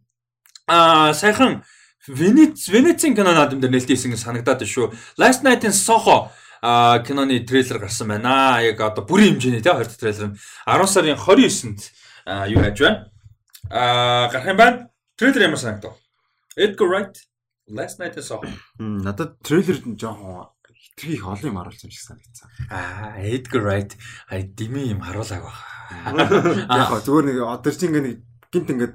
аа 0.71 1.11
саяхан 1.11 1.67
Венец 2.07 2.71
Венецийн 2.71 3.15
кино 3.19 3.35
наадам 3.35 3.59
дээр 3.59 3.75
нээлттэйсэн 3.75 4.15
санагдаад 4.15 4.63
шүү. 4.63 4.91
Last 5.19 5.43
Night-ын 5.43 5.75
Soho 5.75 6.27
а 6.27 6.42
киноны 6.63 7.43
трейлер 7.43 7.79
гарсан 7.79 8.07
байна. 8.07 8.61
Яг 8.63 8.79
одоо 8.79 9.03
бүрийн 9.03 9.35
хэмжээний 9.35 9.59
тий 9.59 9.71
хоёр 9.71 9.87
дахь 9.87 9.99
трейлер 9.99 10.31
нь 10.31 10.37
10 10.63 10.87
сарын 10.87 11.19
29-нд 11.19 11.81
юу 12.55 12.59
хайж 12.63 12.79
байна. 12.79 13.11
А 13.69 14.29
гарах 14.31 14.47
юм 14.47 14.57
байна. 14.57 14.89
Трейлер 15.19 15.41
ямар 15.51 15.59
санагдав? 15.59 15.99
Edgar 16.55 16.87
Wright 16.87 17.15
Last 17.67 17.99
Night 17.99 18.15
in 18.15 18.23
Soho. 18.23 18.47
Надад 18.79 19.39
трейлер 19.43 19.83
нь 19.83 19.99
жоохон 19.99 20.47
хитрхи 20.71 21.13
их 21.19 21.27
олон 21.27 21.51
юм 21.51 21.57
харуулсан 21.57 21.91
шиг 21.91 22.01
санагдсан. 22.01 22.49
Аа, 22.69 23.19
Edgar 23.19 23.63
Wright 23.63 23.97
хай 24.27 24.43
дими 24.43 24.87
юм 24.87 25.01
харуулааг 25.01 25.43
байна. 25.43 26.67
Яг 26.79 27.03
зүгээр 27.03 27.25
нэг 27.27 27.37
одоо 27.43 27.71
чи 27.71 27.87
ингээ 27.87 28.03
нэг 28.07 28.17
гинт 28.51 28.69
ингээ 28.71 28.91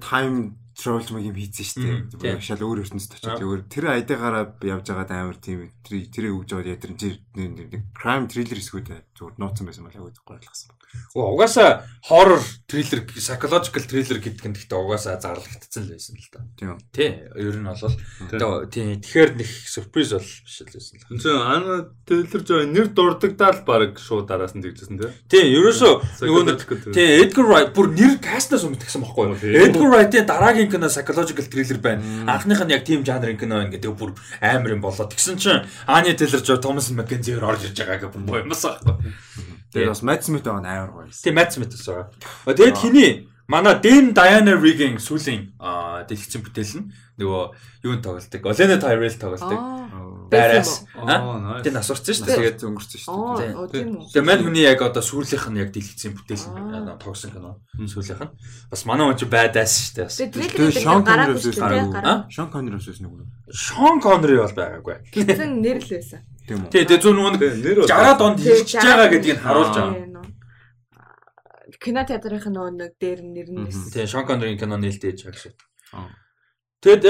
time 0.79 1.03
travel 1.03 1.27
юм 1.27 1.35
хийцэн 1.35 1.67
шүү 1.67 2.23
дээ. 2.23 2.39
Шал 2.39 2.63
өөр 2.63 2.87
ертөнцид 2.87 3.19
очиж 3.19 3.43
өөр 3.43 3.67
тэр 3.67 3.85
айдаагаараа 3.99 4.45
явж 4.63 4.87
байгаад 4.87 5.11
амар 5.11 5.39
тийм 5.43 5.75
тэр 5.83 6.07
тэрийг 6.07 6.35
өгж 6.39 6.51
байгаа 6.55 6.75
ядар 6.79 6.95
нэг 6.95 7.83
crime 7.99 8.31
thriller 8.31 8.63
эсвэл 8.63 8.87
зүгээр 9.19 9.35
нууцсан 9.43 9.67
байсан 9.67 9.83
маяг 9.83 10.07
өгдөхгүй 10.07 10.39
ойлгосон. 10.39 10.78
Угаасаа 11.15 11.85
horror 12.09 12.41
thriller 12.69 13.01
psychological 13.17 13.83
thriller 13.83 14.19
гэдэг 14.21 14.45
нь 14.49 14.55
гэхдээ 14.57 14.79
угаасаа 14.79 15.19
зарлагдсан 15.21 15.85
л 15.85 15.93
байсан 15.93 16.15
л 16.17 16.29
да. 16.33 16.41
Тийм. 16.57 16.79
Тий, 16.93 17.11
ер 17.37 17.57
нь 17.59 17.67
бол 17.69 18.69
тий 18.71 18.97
тэгэхээр 18.97 19.31
нэг 19.37 19.49
surprise 19.49 20.13
бол 20.17 20.25
биш 20.25 20.57
л 20.63 20.73
байсан 20.73 20.95
л. 20.97 21.05
Энд 21.13 21.25
ана 21.27 21.75
thriller 22.07 22.43
жоо 22.45 22.65
нэр 22.69 22.89
дурддагдаад 22.93 23.65
баг 23.67 23.99
шууд 23.99 24.31
араас 24.31 24.55
нь 24.57 24.63
тэгжсэн 24.63 25.01
тий. 25.01 25.11
Тий, 25.29 25.45
ерөөсөө 25.59 25.93
нөгөө 26.23 26.45
нэг 26.49 26.61
тий 26.93 27.09
Edgar 27.25 27.47
Wright 27.49 27.73
бүр 27.77 27.93
нэр 27.93 28.17
кастнаас 28.23 28.65
өмнөдгсөн 28.69 29.05
байхгүй 29.05 29.25
юу? 29.33 29.65
Edgar 29.65 29.89
Wright-ийн 29.93 30.29
дараагийн 30.29 30.71
кино 30.71 30.93
psychological 30.93 31.45
thriller 31.49 31.81
байна. 31.83 32.05
Анхных 32.31 32.63
нь 32.65 32.73
яг 32.73 32.85
тийм 32.85 33.05
жанрын 33.05 33.41
кино 33.41 33.65
ингээд 33.65 33.89
бүр 33.97 34.15
амар 34.41 34.77
юм 34.77 34.85
болоо. 34.85 35.09
Тэгсэн 35.09 35.37
чинь 35.41 35.65
Anya 35.89 36.13
Taylor-Joy 36.15 36.61
Thomas 36.61 36.93
McKenzie-ээр 36.93 37.45
орж 37.45 37.69
ирж 37.69 37.81
байгаа 37.81 38.09
гэх 38.09 38.17
юм 38.17 38.29
юмс 38.29 38.65
аахгүй. 38.65 38.97
Тэгээд 39.73 39.93
бас 39.93 40.03
Matt 40.03 40.23
Smith 40.25 40.45
байгаа 40.45 40.63
нь 40.65 40.71
амар 40.71 40.91
гоё. 40.93 41.13
Тийм 41.13 41.35
Matt 41.37 41.53
Smith 41.53 41.73
байгаа. 41.73 42.09
Тэгээд 42.47 42.79
хиний 42.81 43.11
манай 43.49 43.77
Dame 43.81 44.13
Diana 44.17 44.53
Rigg-ийн 44.57 44.97
сүүлийн 45.01 45.53
дэлгэцэн 46.09 46.43
бүтээл 46.45 46.75
нь 46.81 46.87
нөгөө 47.21 47.43
юунд 47.85 48.03
тоглолдог. 48.05 48.43
Olena 48.49 48.77
Tyrell 48.81 49.17
тоглолдог. 49.21 49.61
Байраас. 50.29 50.85
Тийм 51.65 51.75
нас 51.75 51.91
урцсан 51.91 52.15
шүү 52.15 52.27
дээ. 52.29 52.39
Тэгээд 52.39 52.65
өнгөрсөн 52.69 53.01
шүү 53.01 53.17
дээ. 53.39 53.53
Тийм 53.73 53.89
үү. 53.97 54.11
Тэгээд 54.13 54.29
мань 54.29 54.43
хүний 54.45 54.65
яг 54.69 54.83
одоо 54.85 55.03
сүүлийнх 55.03 55.47
нь 55.49 55.61
яг 55.63 55.71
дэлгэцэн 55.73 56.13
бүтээл 56.15 56.47
нь 56.53 56.99
тоглосон 57.01 57.31
кино. 57.33 57.51
Сүүлийнх 57.79 58.23
нь. 58.25 58.33
Бас 58.69 58.83
манай 58.85 59.05
хүн 59.09 59.19
чи 59.19 59.27
байдаас 59.27 59.73
шүү 59.73 60.09
дээ. 60.09 60.53
Тэгээд 60.53 60.83
Sean 60.85 61.01
Connery 61.07 61.39
Sean 62.29 62.49
Connery 62.53 62.77
байсан 62.77 63.03
нэг 63.05 63.13
үү? 63.15 63.27
Sean 63.53 63.97
Connery 64.05 64.37
бол 64.43 64.57
байгаагүй. 64.57 64.97
Гэсэн 65.17 65.51
нэр 65.65 65.81
л 65.81 65.91
байсан. 65.97 66.21
Тийм 66.45 66.67
үү. 66.67 66.73
Тэгээд 66.77 67.03
зөв 67.03 67.13
нөгөө 67.17 67.89
60 67.89 68.21
донд 68.21 68.39
hirж 68.45 68.71
байгаа 68.77 69.09
гэдгийг 69.09 69.37
нь 69.41 69.45
харуулж 69.45 69.75
байгаа 69.77 70.09
кино 71.79 72.05
театрын 72.07 72.43
нөгөө 72.43 72.73
нэг 72.75 72.93
дээр 72.99 73.21
нэр 73.23 73.49
нь 73.53 73.65
байсан. 73.67 73.91
Тийм, 73.93 74.09
Sean 74.11 74.27
Connery 74.27 74.59
кино 74.59 74.77
нээлттэй 74.81 75.15
яж 75.15 75.29
байгаа 75.29 75.43
шүү. 75.47 75.55
Тэгэд 76.83 77.05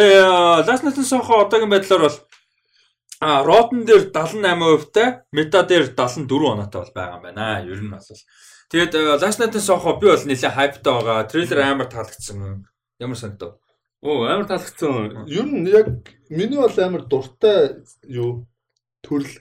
Last 0.68 0.84
Night 0.84 0.99
in 1.01 1.05
Soho 1.05 1.45
одоогийн 1.45 1.72
байдлаар 1.72 2.09
бол 2.09 2.18
а 3.20 3.42
Rotten 3.42 3.84
дээр 3.84 4.10
78% 4.10 4.92
та, 4.92 5.24
Meta 5.32 5.62
дээр 5.66 5.94
74 5.94 6.52
оноотой 6.52 6.82
бол 6.82 6.94
байгаа 6.94 7.16
юм 7.16 7.22
байна. 7.22 7.64
Ер 7.66 7.82
нь 7.82 7.90
бол. 7.90 8.00
Тэгэд 8.70 8.94
Last 9.18 9.40
Night 9.40 9.56
in 9.56 9.64
Soho 9.64 9.98
би 9.98 10.06
бол 10.06 10.24
нэлээд 10.28 10.54
хайптай 10.54 10.92
байгаа. 10.92 11.26
Трейлер 11.26 11.58
амар 11.64 11.88
таалагдсан. 11.90 12.66
Ямар 13.00 13.16
санагдав? 13.16 13.58
Оо 14.02 14.28
амар 14.28 14.46
таалагдсан. 14.46 15.26
Ер 15.26 15.46
нь 15.50 15.66
яг 15.66 15.88
миний 16.30 16.60
бол 16.60 16.78
амар 16.78 17.02
дуртай 17.08 17.82
юу 18.04 18.46
төрөл 19.02 19.34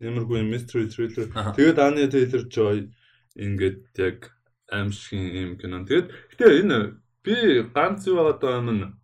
ямаргүй 0.00 0.46
mystery 0.46 0.88
thriller. 0.88 1.28
Тэгээд 1.28 1.78
Anya 1.78 2.08
Taylor-Joy 2.08 2.88
ингээд 3.36 3.98
яг 3.98 4.32
аимшигын 4.72 5.26
юм 5.36 5.52
кино. 5.60 5.84
Тэгээд 5.84 6.08
гэтээ 6.32 6.60
энэ 6.62 6.78
би 7.24 7.34
ганц 7.74 8.06
юу 8.06 8.22
байгаа 8.22 8.36
даа 8.40 8.60
юм 8.62 8.96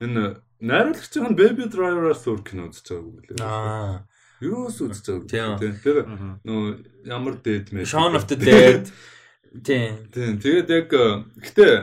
энэ 0.00 0.42
найруулагч 0.60 1.14
нь 1.16 1.38
Baby 1.38 1.66
Driver-аас 1.72 2.24
өөр 2.28 2.40
кино 2.44 2.68
үзэж 2.68 2.86
байгаагүй 2.88 3.12
мөлий. 3.16 3.36
Аа. 3.40 4.04
Юус 4.40 4.80
үзэж 4.80 5.24
байгаагүй. 5.28 5.72
Тэр 5.84 5.98
нөө 6.44 6.62
ямар 7.08 7.40
дээд 7.40 7.72
мэ. 7.72 7.84
Shaun 7.84 8.16
of 8.16 8.28
the 8.28 8.36
Dead. 8.36 8.88
Тийм. 9.66 10.06
Тийм. 10.12 10.38
Тэгээд 10.38 10.68
яг 10.68 10.88
гэтээ 10.92 11.74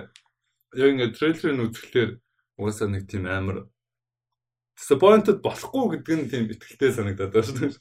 яг 0.77 0.89
ингэ 0.93 1.13
трейлерыг 1.17 1.73
үзэхлээр 1.73 2.11
угаасаа 2.57 2.87
нэг 2.89 3.05
тийм 3.09 3.27
амар 3.27 3.67
disappointed 4.77 5.41
болохгүй 5.41 5.99
гэдэг 5.99 6.15
нь 6.17 6.29
тийм 6.31 6.43
ихтэй 6.53 6.93
санагдаад 6.93 7.33
байна 7.33 7.45
шүү 7.45 7.57
дээ. 7.59 7.77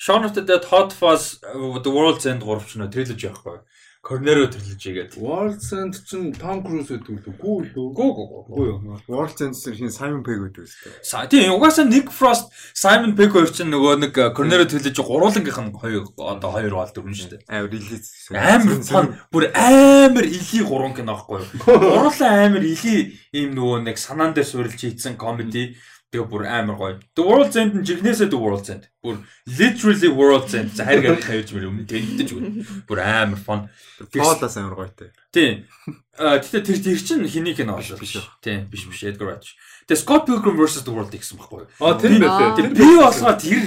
Shaun 0.00 0.24
of 0.24 0.32
the 0.32 0.42
Dead 0.42 0.64
Hot 0.72 0.94
Fuzz 0.96 1.38
The 1.42 1.92
World's 1.92 2.24
End 2.24 2.42
3 2.42 2.64
ч 2.64 2.78
нэ 2.80 2.88
трилоги 2.88 3.28
явахгүй. 3.28 3.60
Trilogy 4.02 4.92
гэдэг. 4.96 5.20
World's 5.20 5.70
End 5.76 5.94
чинь 6.08 6.32
Tom 6.32 6.64
Cruise 6.64 6.88
гэдэг 6.88 7.20
үү? 7.20 7.36
Гүү 7.36 7.56
лүү? 7.76 7.88
Гүү 7.92 8.10
гүү 8.16 8.26
гүү 8.48 8.64
юу. 8.66 8.96
World's 9.06 9.44
End 9.44 9.54
чинь 9.60 9.92
Simon 9.92 10.24
Pegg 10.24 10.40
гэдэг 10.40 10.64
үстэй. 10.64 10.92
Са 11.04 11.28
тийм 11.28 11.52
угаасаа 11.52 11.84
Nick 11.84 12.08
Frost, 12.08 12.48
Simon 12.72 13.12
Pegg 13.14 13.30
хоёр 13.36 13.52
чинь 13.52 13.68
нөгөө 13.68 14.00
нэг 14.00 14.16
Cornero 14.32 14.64
trilogy 14.64 15.04
гурвангийнх 15.04 15.60
нь 15.60 15.76
хоёр 15.76 16.08
одоо 16.16 16.50
хоёр 16.50 16.74
бол 16.80 16.88
дөрвөн 16.88 17.12
шүү 17.12 17.28
дээ. 17.28 17.44
Амар 17.52 17.70
релиз. 17.70 18.08
Амар 18.32 18.80
фан 18.88 19.06
бүр 19.28 19.52
амар 19.52 20.24
илийн 20.24 20.64
гурван 20.64 20.96
кино 20.96 21.20
аахгүй 21.20 21.44
юу? 21.44 21.48
Гурлаа 21.68 22.48
амар 22.48 22.64
илийн 22.64 23.12
ийм 23.36 23.52
нөгөө 23.52 23.84
нэг 23.84 24.00
санаан 24.00 24.32
дээр 24.32 24.48
суурилж 24.48 24.80
хийсэн 24.80 25.20
комеди 25.20 25.76
Тэгээ 26.10 26.26
бүр 26.26 26.42
амар 26.50 26.74
гоё. 26.74 26.98
The 27.14 27.22
World's 27.22 27.54
End 27.54 27.78
нь 27.78 27.86
жигнэсээ 27.86 28.34
The 28.34 28.38
World's 28.38 28.66
End. 28.66 28.90
Бүр 28.98 29.22
literally 29.46 30.10
World's 30.10 30.54
End. 30.58 30.74
За 30.74 30.82
гарах 30.82 31.22
хавж 31.22 31.54
мөр 31.54 31.70
өмнө 31.70 31.86
тэгдэж 31.86 32.28
үгүй. 32.34 32.50
Бүр 32.90 32.98
амар 32.98 33.38
fun. 33.38 33.70
Тоолоос 34.10 34.58
амар 34.58 34.74
гоётэй. 34.74 35.14
Тийм. 35.30 35.70
Аа 36.18 36.42
тэгтээ 36.42 36.66
тэр 36.66 36.78
тэр 36.82 36.98
чинь 36.98 37.22
хэний 37.30 37.54
кино 37.54 37.78
болов 37.78 37.94
биш 38.02 38.18
үү? 38.18 38.26
Тийм, 38.42 38.66
биш 38.66 38.90
биш 38.90 39.06
Edgar 39.06 39.38
Wright. 39.38 39.46
Тэгээ 39.86 40.02
Scott 40.02 40.26
Pilgrim 40.26 40.58
vs 40.58 40.82
The 40.82 40.90
World 40.90 41.14
гэсэн 41.14 41.38
байхгүй 41.38 41.62
юу? 41.62 41.70
Аа 41.78 41.94
тийм 41.94 42.18
байлээ. 42.18 42.58
Тэр 42.58 42.68
би 42.74 42.88
болохоор 42.98 43.38
тэр 43.38 43.62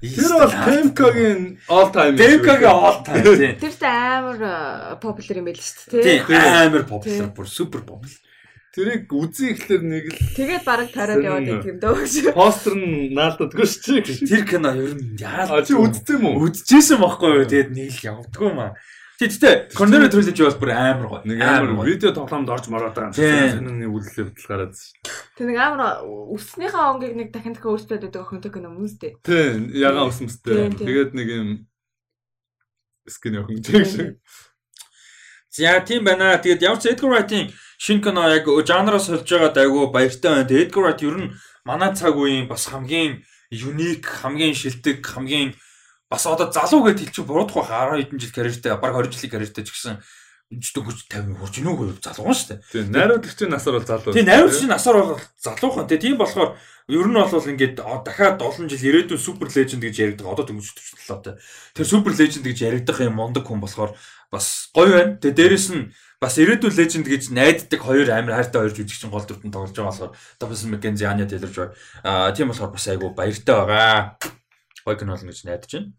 Тэр 0.00 0.32
бол 0.32 0.48
Pemka-гийн 0.48 1.60
all 1.68 1.92
time. 1.92 2.16
Pemka-гийн 2.16 2.72
all 2.72 2.98
time 3.04 3.20
тийм. 3.36 3.54
Тэр 3.60 3.74
тэ 3.76 3.86
амар 3.86 4.96
popular 4.96 5.36
юм 5.38 5.46
байл 5.46 5.60
шүү 5.60 6.02
дээ. 6.02 6.24
Тийм, 6.24 6.34
амар 6.34 6.88
popular, 6.88 7.28
бүр 7.36 7.46
супер 7.46 7.84
popular. 7.84 8.16
Тэрийг 8.70 9.10
үзье 9.10 9.50
гэхэлэр 9.58 9.82
нэг 9.82 10.04
л 10.14 10.18
Тэгээд 10.38 10.62
бараг 10.62 10.94
тариад 10.94 11.26
яваад 11.26 11.42
байдаг 11.42 11.70
юм 11.74 11.78
дөө 11.82 11.94
гэж. 12.06 12.14
Постэр 12.38 12.74
нь 12.78 13.10
наалддаггүй 13.18 13.66
шүү 13.66 13.98
дээ. 13.98 14.30
Тэр 14.30 14.42
кино 14.46 14.70
ер 14.78 14.94
нь 14.94 15.18
яа. 15.18 15.58
Чи 15.66 15.74
үзсэн 15.74 16.22
юм 16.22 16.38
уу? 16.38 16.46
Үзчихсэн 16.46 17.02
байхгүй 17.02 17.30
юу? 17.34 17.50
Тэгээд 17.50 17.70
нэг 17.74 17.90
л 17.90 18.06
явдггүй 18.14 18.50
маа. 18.54 18.78
Тэгтээ 19.20 19.74
Cornero 19.74 20.06
Trilogy 20.06 20.42
бас 20.46 20.54
бүр 20.54 20.70
амар 20.70 21.08
гоё. 21.10 21.22
Нэг 21.26 21.42
амар 21.42 21.82
видео 21.82 22.14
тоглоомд 22.14 22.48
орж 22.48 22.70
мараад 22.70 22.94
байгаа 22.94 23.12
юм. 23.12 23.68
Тэнийг 23.68 23.90
үлэлээ 23.90 24.26
баталгаараад. 24.30 24.74
Тэг 25.36 25.44
нэг 25.50 25.58
амар 25.60 25.80
өснийхээ 26.06 26.88
онгийг 26.94 27.14
нэг 27.18 27.28
дахин 27.34 27.52
дахин 27.52 27.74
өөрчлөд 27.74 28.00
байдаг 28.06 28.22
охинтой 28.22 28.48
кино 28.54 28.70
юм 28.72 28.86
үстэй. 28.86 29.18
Тийм, 29.20 29.68
ягаан 29.76 30.08
өсмөстэй. 30.08 30.72
Тэгээд 30.72 31.10
нэг 31.12 31.28
юм 31.28 31.48
скин 33.04 33.44
охин 33.44 33.60
шиг. 33.60 34.22
За 35.52 35.82
тийм 35.84 36.08
байна. 36.08 36.40
Тэгээд 36.40 36.64
ямар 36.64 36.80
ч 36.80 36.88
Edgar 36.88 37.12
Wright-ийн 37.12 37.52
шинэ 37.80 38.04
кино 38.04 38.28
яг 38.28 38.44
жанраас 38.68 39.08
солж 39.08 39.24
байгаа 39.24 39.56
айгүй 39.56 39.88
баяртай 39.88 40.30
байна. 40.30 40.48
Тэгээд 40.48 40.68
Эдгар 40.68 40.84
Райт 40.84 41.00
ер 41.00 41.16
нь 41.16 41.32
манай 41.64 41.96
цаг 41.96 42.12
үеийн 42.12 42.44
бас 42.44 42.68
хамгийн 42.68 43.24
юник, 43.48 44.04
хамгийн 44.04 44.52
шилдэг, 44.52 45.00
хамгийн 45.00 45.56
бас 46.12 46.28
одоо 46.28 46.52
залуу 46.52 46.84
гэж 46.84 47.08
хэлчих 47.08 47.24
буруудах 47.24 47.64
байх 47.64 47.96
10 47.96 48.04
хэдэн 48.04 48.20
жил 48.20 48.36
карьертэй, 48.36 48.76
баг 48.76 48.92
20 48.92 49.16
жилийн 49.16 49.32
карьертэй 49.32 49.64
ч 49.64 49.72
гэсэн 49.72 49.96
жижиг 50.50 50.84
хүч 50.84 51.06
50 51.08 51.38
хурж 51.38 51.54
гинөө 51.56 52.02
залуу 52.02 52.34
шүү 52.34 52.48
дээ. 52.52 52.60
Тийм 52.68 52.90
найруулагчийн 52.90 53.50
насаар 53.54 53.78
бол 53.78 53.86
залуу. 53.86 54.12
Тийм 54.12 54.26
найруулагчийн 54.26 54.72
насаар 54.74 54.96
бол 54.98 55.22
залуухан. 55.38 55.86
Тийм 55.86 56.18
болохоор 56.18 56.58
ер 56.90 57.06
нь 57.06 57.14
бол 57.14 57.50
ингээд 57.54 57.78
дахиад 57.78 58.42
7 58.42 58.66
жил 58.66 58.82
ирээдүйн 58.90 59.22
супер 59.22 59.46
леженд 59.46 59.78
гэж 59.78 59.94
яригдаг. 60.02 60.26
Одоо 60.26 60.50
дөнгөж 60.50 60.74
төвчлээ 60.74 61.16
одоо. 61.16 61.38
Тэр 61.72 61.86
супер 61.86 62.12
леженд 62.18 62.42
гэж 62.42 62.58
яригдах 62.66 62.98
юм 62.98 63.14
мундаг 63.14 63.46
хүн 63.46 63.62
болохоор 63.62 63.94
бас 64.34 64.74
гоё 64.74 64.90
байна. 64.90 65.22
Тэгээ 65.22 65.38
дээрэс 65.38 65.66
нь 65.70 65.94
бас 66.20 66.36
ирээдүйн 66.36 66.76
леженд 66.76 67.08
гэж 67.08 67.32
найддаг 67.32 67.80
хоёр 67.80 68.12
амар 68.12 68.36
хайртай 68.36 68.60
хоёр 68.60 68.76
жүжигчин 68.76 69.08
гол 69.08 69.24
дүртэн 69.24 69.48
тоглож 69.48 69.72
байгаа 69.72 70.12
болохоор 70.36 70.68
Маккензи 70.68 71.04
Аня 71.08 71.24
Тейлор 71.24 71.48
Жой. 71.48 71.68
Аа 72.04 72.28
тийм 72.36 72.52
болохоор 72.52 72.76
бас 72.76 72.86
айгу 72.92 73.08
баяртай 73.16 73.56
байгаа. 73.56 74.20
Гоё 74.84 74.96
кино 75.00 75.16
болно 75.16 75.32
гэж 75.32 75.48
найдаж 75.48 75.72
байна. 75.72 75.96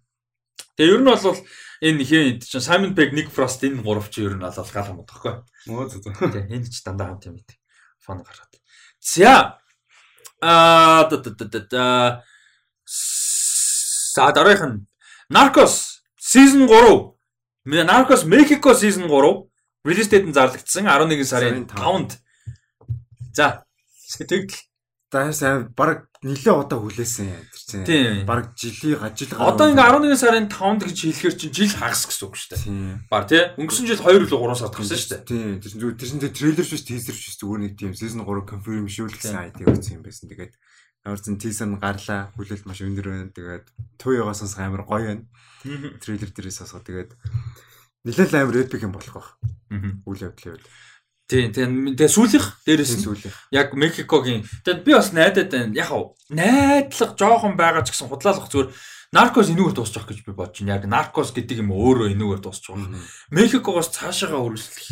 Тэгээ 0.78 0.94
ер 0.94 1.02
нь 1.02 1.10
бол 1.10 1.42
энэ 1.82 2.06
хин 2.06 2.38
чинь 2.38 2.62
Simon 2.62 2.94
Pegg, 2.94 3.18
Nick 3.18 3.34
Frost 3.34 3.66
энэ 3.66 3.82
гурав 3.82 4.14
чи 4.14 4.22
ер 4.22 4.38
нь 4.38 4.46
бол 4.46 4.54
гал 4.54 4.90
юм 4.94 5.02
тоххой. 5.10 5.42
Өө 5.66 5.90
зү 5.90 5.98
зү. 6.06 6.14
Тэгээ 6.14 6.54
энэ 6.54 6.70
ч 6.70 6.86
дандаа 6.86 7.18
хамт 7.18 7.26
юм 7.26 7.42
идэг. 7.42 7.58
Фон 8.06 8.22
гаргаад. 8.22 8.62
За. 9.02 9.58
Аа 10.38 11.10
да 11.10 11.18
да 11.18 11.34
да 11.34 11.60
да. 11.66 11.86
За 12.86 14.30
дараах 14.30 14.70
нь 14.70 14.86
Narcos 15.34 16.06
season 16.22 16.70
3. 16.70 17.18
Narcos 17.66 18.22
Mexico 18.22 18.78
season 18.78 19.10
3 19.10 19.51
release 19.86 20.10
date 20.10 20.28
нь 20.28 20.36
зарлагдсан 20.36 20.86
11 20.86 21.26
сарын 21.26 21.66
5-нд. 21.68 22.12
За. 23.34 23.66
Сэтгэл 24.12 24.52
Даа 25.12 25.36
сайн 25.36 25.68
баг 25.76 26.08
нэлээ 26.24 26.56
удаа 26.56 26.80
хүлээсэн 26.80 27.28
тэр 27.52 27.84
чинь. 27.84 28.24
Баг 28.24 28.56
жилийн 28.56 28.96
гажил 28.96 29.36
гараа. 29.36 29.52
Одоо 29.52 29.68
ингээ 29.68 30.08
11 30.08 30.16
сарын 30.16 30.48
5-нд 30.48 30.88
гэж 30.88 30.98
хэлэхэр 31.04 31.36
чинь 31.36 31.52
жил 31.52 31.68
хагас 31.76 32.08
гэсэн 32.08 32.32
үг 32.32 32.36
шүү 32.40 32.52
дээ. 32.56 33.12
Баг 33.12 33.28
тий. 33.28 33.44
Өнгөрсөн 33.60 33.92
жил 33.92 34.00
2 34.00 34.24
л 34.24 34.32
3 34.32 34.56
сард 34.56 34.72
гарсан 34.72 34.96
шүү 34.96 35.12
дээ. 35.12 35.28
Тий. 35.28 35.44
Тэр 35.60 36.08
чинь 36.08 36.24
тэр 36.24 36.32
чинь 36.32 36.32
трейлер 36.32 36.64
шүү 36.64 36.80
теасер 36.88 37.16
шүү 37.20 37.44
зүгээр 37.44 37.60
нэг 37.60 37.74
тийм 37.76 37.92
season 37.92 38.24
3 38.24 38.48
confirm 38.48 38.88
шүү 38.88 39.12
гэсэн 39.12 39.36
айдиг 39.36 39.68
өгсөн 39.68 40.00
юм 40.00 40.04
байсан. 40.08 40.32
Тэгээд 40.32 40.56
Орсон 41.04 41.36
teaser 41.36 41.68
нь 41.68 41.76
гарлаа. 41.76 42.32
Хүлээлт 42.40 42.64
маш 42.64 42.80
өндөр 42.80 43.08
байна. 43.12 43.36
Тэгээд 43.36 43.68
туйгаа 44.00 44.32
сонсох 44.32 44.64
амар 44.64 44.88
гоё 44.88 45.12
байна. 45.12 45.28
Трейлер 46.00 46.32
дээрээс 46.32 46.64
сонсох. 46.64 46.88
Тэгээд 46.88 47.12
нэлээд 48.06 48.34
амар 48.36 48.62
epic 48.66 48.82
юм 48.82 48.94
болох 48.96 49.14
байх. 49.14 49.30
Үйл 50.06 50.26
явдлын 50.30 50.58
үед. 50.58 50.66
Тийм 51.32 51.56
тийм 51.56 51.72
тэгээ 51.96 52.12
сүүлийнх 52.12 52.48
дээрээс 52.68 52.94
нь 53.00 53.06
сүүлийнх. 53.08 53.38
Яг 53.56 53.72
Мексикогийн 53.72 54.44
тэгээд 54.68 54.84
би 54.84 54.92
бас 54.92 55.16
найдаад 55.16 55.48
байна. 55.48 55.72
Яг 55.80 55.88
хав 55.88 56.20
найдлага 56.28 57.16
жоохон 57.16 57.56
байгаа 57.56 57.88
ч 57.88 57.96
гэсэн 57.96 58.12
худлаалах 58.12 58.52
зүгээр 58.52 58.72
Наркос 59.12 59.52
энүүгээр 59.52 59.76
дуусчих 59.76 60.08
гэж 60.08 60.20
би 60.28 60.36
бодож 60.36 60.60
байна. 60.60 60.76
Яг 60.76 60.84
Наркос 60.92 61.32
гэдэг 61.32 61.64
юм 61.64 61.72
өөрөө 61.72 62.12
энүүгээр 62.16 62.42
дуусчих 62.44 62.76
байна. 62.76 63.00
Мексикогоос 63.32 63.96
цаашаага 63.96 64.44
үргэлжлэх 64.44 64.88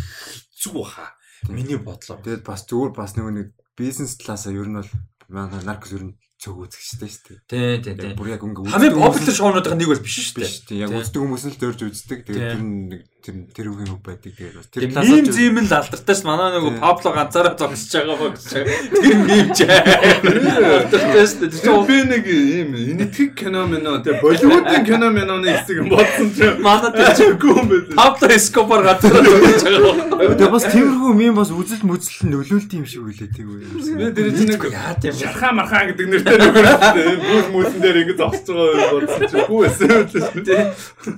хэцүү 0.55 0.72
баха. 0.80 1.16
Миний 1.51 1.80
бодлоор. 1.80 2.24
Тэгээд 2.24 2.47
бас 2.47 2.64
зүгээр 2.68 2.91
бас 2.95 3.20
нөгөө 3.20 3.34
нэг 3.36 3.47
бизнес 3.76 4.16
талаасаа 4.16 4.55
ер 4.55 4.68
нь 4.72 4.80
бол 4.80 4.91
манай 5.28 5.60
Наркос 5.64 5.91
ер 5.91 6.03
нь 6.07 6.16
цөг 6.40 6.56
үзэгчтэй 6.56 7.10
шүү 7.12 7.24
дээ. 7.28 7.40
Тий, 7.52 7.72
тий, 7.84 7.94
тий. 8.00 8.12
Бүр 8.16 8.32
яг 8.32 8.44
ингээ 8.48 8.72
хамгийн 8.72 8.96
популяр 8.96 9.36
шоунуудын 9.36 9.76
нэг 9.76 9.92
бол 9.92 10.00
биш 10.08 10.16
шүү 10.24 10.40
дээ. 10.40 10.48
Биш 10.48 10.56
тий. 10.64 10.80
Яг 10.80 10.96
үздэг 10.96 11.20
хүмүүс 11.20 11.44
нь 11.44 11.52
л 11.52 11.60
дөрж 11.60 11.80
үздэг. 11.84 12.20
Тэгээд 12.24 12.48
тэр 12.56 12.64
нэг 12.64 13.02
тэр 13.20 13.36
тэр 13.51 13.67
үгийн 13.76 13.91
хөв 13.91 13.99
байдаг. 13.99 14.32
Тэгээд 14.32 14.55
бас 14.55 14.67
тэр 14.72 14.84
талаас 14.95 15.11
нь 15.11 15.28
зэм 15.28 15.59
л 15.59 15.74
алдартай 15.76 16.15
ш. 16.15 16.24
Манай 16.24 16.49
нөгөө 16.55 16.80
Пабло 16.80 17.11
ганцаараа 17.11 17.55
зогсож 17.59 17.91
байгаа 17.99 18.15
ба 18.15 18.28
гэж. 18.32 18.43
Тэр 19.03 19.17
мим 19.28 19.47
ч. 19.51 19.59
Алдартай 19.67 21.26
ш. 21.28 21.32
Тэр 21.43 21.84
би 21.84 21.97
нэг 22.07 22.24
ийм 22.32 22.72
энэтхэг 22.80 23.32
кино 23.36 23.67
мэнэ 23.67 23.99
тэг 24.07 24.24
Болливуудын 24.24 24.84
кино 24.88 25.11
мэнэны 25.11 25.51
хэсэг 25.51 25.76
юм 25.84 25.91
бодсон 25.91 26.30
ч. 26.32 26.47
Манай 26.63 26.91
тэр 26.95 27.11
чиггүй 27.20 27.51
юм 27.59 27.67
байна. 27.67 27.91
Пабло 27.99 28.28
Эскобар 28.32 28.82
ганцаараа 28.88 29.24
зогсож 29.28 29.63
байгаа. 29.67 30.39
Тэгээд 30.39 30.53
бас 30.55 30.65
тиймэрхүү 30.72 31.11
мим 31.20 31.36
бас 31.36 31.51
үзэл 31.51 31.84
мүзэл 31.84 32.32
нөлөөлт 32.32 32.72
юм 32.72 32.86
шиг 32.88 33.03
үлээ 33.03 33.30
тийм 33.36 33.47
үү. 33.51 33.99
Би 33.99 34.05
тэр 34.15 34.32
чинь 34.32 34.51
нэг 34.55 34.63
яа 34.72 34.95
тийм 34.95 35.11
шархаа 35.20 35.51
мархаа 35.59 35.91
гэдэг 35.91 36.07
нэр 36.07 36.24
Бүр 36.24 37.45
мөсөн 37.51 37.84
дээр 37.84 37.97
ингэ 38.07 38.15
зогсож 38.15 38.47
байгаа 38.47 38.89
бодсон 38.95 39.28
чи 39.28 39.38
хүү 39.43 39.61
эсэл 39.67 40.07
тий. 40.39 40.63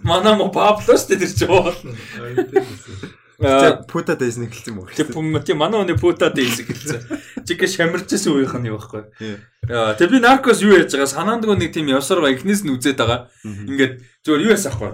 Манай 0.02 0.34
мо 0.34 0.50
Пабло 0.50 0.98
шүү 0.98 1.14
дээ 1.14 1.22
тэр 1.22 1.34
чи 1.38 1.46
бол. 1.46 1.70
Аа 1.70 1.91
пута 3.90 4.14
дэйс 4.16 4.38
нэгэлсэн 4.38 4.74
мөн. 4.78 4.94
Тэг 4.94 5.10
тий 5.46 5.58
манай 5.58 5.82
өний 5.82 5.98
пута 5.98 6.30
дэйс 6.30 6.62
гэлсэн. 6.62 7.02
Чиг 7.42 7.66
шамирчсэн 7.66 8.38
үеийнх 8.38 8.54
нь 8.62 8.70
юу 8.70 8.78
байхгүй. 8.78 9.10
Тэг 9.98 10.08
би 10.14 10.22
наркос 10.22 10.62
юу 10.62 10.78
яаж 10.78 10.94
байгаа 10.94 11.10
санаандгүй 11.10 11.58
нэг 11.58 11.74
тийм 11.74 11.90
явсаар 11.90 12.22
байгаа 12.22 12.38
эхнээс 12.38 12.62
нь 12.62 12.74
үзээд 12.78 13.02
байгаа. 13.02 13.34
Ингээд 13.42 13.94
зөвөр 14.22 14.46
юу 14.46 14.54
яасан 14.54 14.78
ахгүй. 14.78 14.94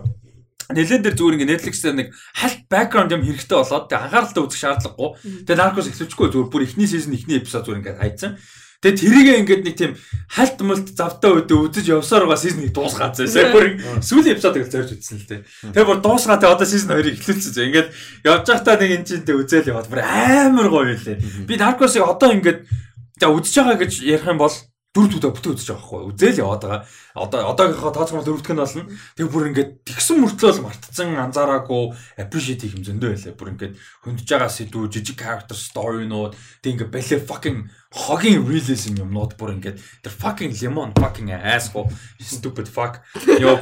Нэлен 0.71 1.03
дээр 1.03 1.15
зүгээр 1.15 1.35
ингээ 1.39 1.51
Netflix 1.51 1.75
дээр 1.83 1.95
нэг 1.95 2.07
хальт 2.35 2.67
background 2.71 3.11
юм 3.11 3.23
хэрэгтэй 3.23 3.55
болоод 3.55 3.87
тэг 3.87 3.99
анхааралтай 4.03 4.43
үзэх 4.43 4.59
шаардлагагүй. 4.63 5.09
Тэгээ 5.47 5.59
наркос 5.63 5.87
эхлэвчгүй 5.91 6.27
зүгээр 6.31 6.51
бүр 6.51 6.63
эхний 6.67 6.87
season 6.87 7.15
эхний 7.15 7.39
эпизод 7.39 7.67
зүгээр 7.67 7.79
ингээ 7.83 7.99
хайцсан. 7.99 8.35
Тэгээ 8.77 8.99
тэрийгээ 9.01 9.37
ингээд 9.41 9.63
нэг 9.65 9.75
тийм 9.75 9.91
хальт 10.29 10.61
мулт 10.61 10.87
завтаа 10.93 11.41
өдөө 11.41 11.73
үзэж 11.73 11.97
явсаар 11.97 12.29
байгаа 12.29 12.45
сизныг 12.45 12.69
дуусгаад 12.77 13.17
заа. 13.17 13.49
Бүр 13.49 13.81
сүүлийн 14.05 14.37
эпизодыг 14.37 14.69
зорж 14.69 14.93
үзсэн 14.93 15.17
л 15.17 15.25
дээ. 15.25 15.41
Тэгээ 15.73 15.89
бүр 15.89 15.99
дуусгаад 16.05 16.45
тэгээ 16.45 16.53
одоо 16.53 16.67
сизон 16.69 16.93
2-ыг 16.93 17.17
эхлүүлсэн 17.17 17.53
заа. 17.57 17.65
Ингээд 17.65 17.89
явж 18.21 18.45
байхдаа 18.45 18.75
нэг 18.77 18.91
энэ 19.01 19.07
чинь 19.09 19.25
тэг 19.25 19.41
үзэл 19.41 19.71
яваад 19.73 19.89
бүр 19.89 20.01
амар 20.05 20.67
гоё 20.69 20.93
лээ. 20.93 21.17
Би 21.49 21.57
Наркосыг 21.57 22.05
одоо 22.05 22.29
ингээд 22.37 22.59
за 23.17 23.33
үзэж 23.33 23.53
байгаа 23.65 23.77
гэж 23.81 23.93
ярих 24.05 24.29
юм 24.29 24.37
бол 24.37 24.53
дөрөв 24.97 25.21
дөрөв 25.21 25.35
бүтэн 25.37 25.53
үзэж 25.53 25.69
байгаа 25.69 25.85
хгүй. 25.85 26.01
Үзэл 26.09 26.41
яваад 26.41 26.63
байгаа. 26.65 26.81
Одоо 27.13 27.39
одоогийнхоо 27.53 27.93
тооцоомор 27.93 28.25
дөрөвдөх 28.25 28.53
нь 28.53 28.61
болно. 28.61 28.83
Тэгээ 29.13 29.29
бүр 29.29 29.47
ингээд 29.53 29.71
тэгсэн 29.85 30.17
мөртлөө 30.17 30.61
мартцсан 30.65 31.09
анзаараагүй 31.21 31.83
appreciate 32.17 32.61
хийх 32.65 32.77
юм 32.77 32.85
зөндөө 32.85 33.09
байлаа. 33.13 33.37
Бүр 33.37 33.51
ингээд 33.53 33.73
хөндөж 33.77 34.25
байгаа 34.25 34.49
сэдвүү, 34.49 34.89
жижиг 34.89 35.17
character 35.21 35.57
story-нууд 35.57 36.33
тэг 36.65 36.71
ингээд 36.73 36.93
бале 36.93 37.15
fucking 37.21 37.59
хогийн 37.93 38.41
realism 38.41 38.97
юмнууд 38.97 39.37
бүр 39.37 39.53
ингээд 39.57 39.77
тэр 40.01 40.13
fucking 40.13 40.53
lemon 40.57 40.91
fucking 40.97 41.29
asshole 41.29 41.93
stupid 42.17 42.65
fuck 42.65 43.05
ёо 43.37 43.61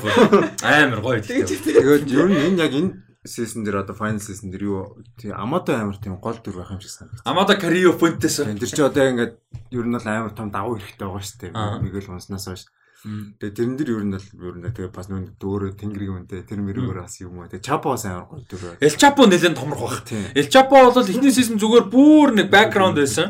амар 0.63 1.03
гоё. 1.03 1.19
Тэгээд 1.19 2.07
ер 2.11 2.27
нь 2.31 2.39
энэ 2.39 2.63
яг 2.63 2.73
энэ 2.73 2.91
season 3.25 3.65
дээр 3.65 3.81
одоо 3.83 3.95
final 3.97 4.21
season 4.21 4.53
дээр 4.53 4.63
юу 4.63 5.03
тий 5.17 5.33
Амадо 5.33 5.73
амар 5.73 5.97
тийм 5.97 6.21
гол 6.21 6.37
дүр 6.37 6.61
байх 6.61 6.71
юм 6.71 6.81
шиг 6.81 6.93
санагдав. 6.93 7.25
Амадо 7.25 7.57
Карио 7.57 7.91
Фонтес. 7.91 8.37
Тэр 8.45 8.69
чи 8.69 8.81
одоо 8.81 9.09
ингээд 9.09 9.33
ер 9.73 9.85
нь 9.85 9.97
бол 9.97 10.07
амар 10.07 10.31
том 10.31 10.53
давуу 10.53 10.77
хэрэгтэй 10.77 11.05
байгаа 11.09 11.25
шүү 11.25 11.39
дээ. 11.41 11.51
Мигэл 11.81 12.13
унснаас 12.13 12.45
хойш. 12.45 12.69
Тэгээ 13.05 13.53
тэрэн 13.53 13.75
дээр 13.77 13.91
ер 14.01 14.05
нь 14.09 14.17
бол 14.17 14.49
ер 14.49 14.55
нь 14.57 14.65
тэгээ 14.65 14.89
бас 14.89 15.07
нүүн 15.13 15.37
дөөрөө 15.37 15.77
тэнгэрийн 15.77 16.25
үнтэй 16.25 16.41
тэр 16.41 16.65
мэрэгөр 16.65 17.05
бас 17.05 17.21
юм 17.21 17.37
уу. 17.37 17.45
Тэгээ 17.45 17.61
Чапо 17.61 17.93
амар 17.93 18.25
гоё 18.25 18.41
дүр. 18.49 18.81
Эл 18.81 18.97
Чапо 18.97 19.29
нэлээд 19.29 19.53
томрох 19.53 20.01
баг. 20.01 20.09
Эл 20.09 20.49
Чапо 20.49 20.89
бол 20.89 21.05
эхний 21.05 21.29
сизон 21.29 21.61
зүгээр 21.61 21.85
бүр 21.93 22.33
нэг 22.33 22.49
бэкграунд 22.49 22.97
байсан. 22.97 23.29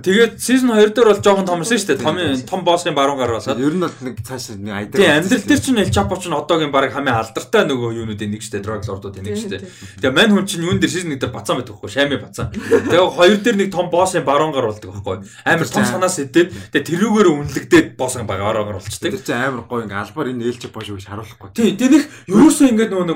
Тэгээд 0.00 0.40
сизон 0.40 0.72
2 0.72 0.96
дээр 0.96 1.12
бол 1.12 1.20
жоохон 1.20 1.44
томорсон 1.44 1.76
шүү 1.76 2.00
дээ. 2.00 2.00
Том 2.00 2.16
том 2.48 2.60
боссын 2.64 2.96
баруун 2.96 3.20
гар 3.20 3.36
басаад. 3.36 3.60
Ер 3.60 3.76
нь 3.76 3.84
бол 3.84 3.98
нэг 4.00 4.24
цааш 4.24 4.56
нэг 4.56 4.72
айдаг. 4.72 4.96
Тэгээ 4.96 5.16
амьдрал 5.20 5.44
дээр 5.44 5.60
чинь 5.60 5.80
Эл 5.84 5.92
Чапо 5.92 6.16
чинь 6.16 6.32
одоогийн 6.32 6.72
баг 6.72 6.88
хамгийн 6.88 7.20
алдартай 7.20 7.68
нөгөө 7.68 8.00
юунуудын 8.00 8.32
нэг 8.32 8.40
шүү 8.40 8.56
дээ. 8.56 8.64
Drug 8.64 8.88
lord-уудын 8.88 9.24
нэг 9.28 9.36
шүү 9.36 9.52
дээ. 9.52 9.62
Тэгээ 10.00 10.16
мань 10.16 10.32
хүн 10.32 10.48
чинь 10.48 10.64
юун 10.64 10.80
дээр 10.80 10.92
сизон 10.96 11.12
1 11.12 11.20
дээр 11.20 11.36
бацаан 11.36 11.60
байдаг 11.60 11.76
хгүй. 11.76 11.92
Шами 11.92 12.16
бацаан. 12.16 12.48
Тэгээ 12.56 13.04
хоёр 13.04 13.38
дээр 13.44 13.56
нэг 13.60 13.68
том 13.68 13.92
боссын 13.92 14.24
баруун 14.24 14.56
гар 14.56 14.64
болдог 14.72 14.96
байхгүй. 14.96 15.28
Амар 15.44 15.68
том 15.68 15.84
санаас 15.84 16.16
эдээд 16.24 16.72
тэгээ 16.72 16.88
тэрүүгээр 16.88 17.28
үнэлэгдээд 17.28 17.86
боссын 18.00 18.24
баг 18.24 18.40
гар 18.40 18.64
болчтой. 18.80 19.09
Тэр 19.10 19.22
чинь 19.26 19.42
амар 19.42 19.66
гоё 19.66 19.84
ингээ 19.84 20.00
албаар 20.00 20.30
энэ 20.30 20.46
ээлж 20.46 20.62
бож 20.70 20.86
гэж 20.86 21.06
харуулахгүй. 21.10 21.50
Тий, 21.50 21.74
тэр 21.74 21.90
нэг 21.90 22.04
ерөөсөө 22.30 22.66
ингээ 22.70 22.88
нөгөө 22.94 23.06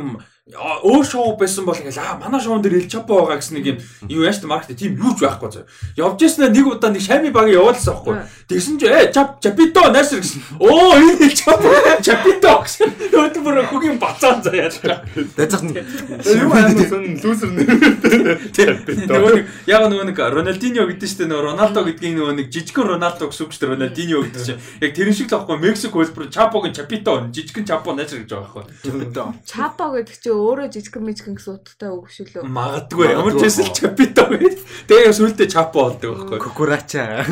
өөр 0.44 1.04
шоу 1.08 1.36
байсан 1.40 1.64
бол 1.64 1.72
ингээл 1.72 2.04
аа 2.04 2.20
манай 2.20 2.36
шоун 2.36 2.60
дээр 2.60 2.84
ил 2.84 2.88
чапо 2.92 3.16
байгаа 3.24 3.40
гэсэн 3.40 3.56
нэг 3.56 3.64
юм 3.64 3.78
юу 4.12 4.28
яаж 4.28 4.44
маркет 4.44 4.76
тийм 4.76 5.00
юу 5.00 5.16
ч 5.16 5.24
байхгүй 5.24 5.48
зөө. 5.48 5.64
Явж 5.96 6.20
яснаа 6.20 6.52
нэг 6.52 6.68
удаа 6.68 6.92
нэг 6.92 7.00
шами 7.00 7.32
баг 7.32 7.48
явуулсан 7.48 7.96
байхгүй. 7.96 8.28
Тэгсэн 8.52 8.76
чи 8.76 8.84
э 8.84 9.08
чап 9.08 9.40
чапито 9.40 9.88
найсэр 9.88 10.20
гэсэн. 10.20 10.60
Оо 10.60 11.00
энэ 11.00 11.24
ил 11.24 11.32
чапо 11.32 11.64
чапито 12.04 12.60
гэсэн. 12.60 12.92
Өөд 13.16 13.40
бүр 13.40 13.64
хөгийн 13.72 13.96
бацаан 13.96 14.44
заяа. 14.44 14.68
Дэцэх 15.16 15.64
нь 15.64 15.80
юу 15.80 16.52
аимсан 16.52 17.16
лүүсэр 17.24 17.48
нэр. 17.48 18.36
Нэг 18.44 19.48
яг 19.64 19.80
нөгөө 19.88 20.12
нэг 20.12 20.18
Роналдиньо 20.20 20.84
гэдэг 20.92 21.08
чинь 21.08 21.32
нөгөө 21.32 21.56
Роналдо 21.56 21.88
гэдгийн 21.88 22.20
нөгөө 22.20 22.36
нэг 22.44 22.52
жижигхэн 22.52 23.00
Роналдо 23.00 23.32
гэсэн 23.32 23.48
үг 23.48 23.52
шүү 23.56 23.64
дээ 23.64 23.72
Роналдиньо 23.80 24.20
гэдэг 24.28 24.42
чинь. 24.44 24.60
Яг 24.84 24.92
тэрэн 24.92 25.16
шиг 25.16 25.32
л 25.32 25.40
байхгүй 25.40 25.56
Мексик 25.56 25.96
хөлбөр 25.96 26.28
чапогийн 26.28 26.76
чапито 26.76 27.32
жижигхэн 27.32 27.64
чапо 27.64 27.96
найсэр 27.96 28.28
гэж 28.28 28.28
байгаа 28.28 28.68
байхгүй. 28.68 29.24
Чапо 29.48 29.88
гэдэг 29.96 30.16
чинь 30.20 30.33
өөрөө 30.34 30.68
жижиг 30.74 30.98
мэжгэн 30.98 31.34
гэсэн 31.38 31.54
утгатай 31.58 31.90
үг 31.94 32.10
шүү 32.10 32.26
лөө. 32.34 32.44
Магадгүй 32.50 33.06
ямар 33.14 33.34
ч 33.38 33.42
байсан 33.46 33.68
чапито 33.70 34.24
гэдэг. 34.30 34.60
Тэгээ 34.90 35.12
сүултээ 35.14 35.48
чапо 35.48 35.94
болдог 35.94 36.10
байхгүй. 36.14 36.38
Кукурача. 36.42 37.24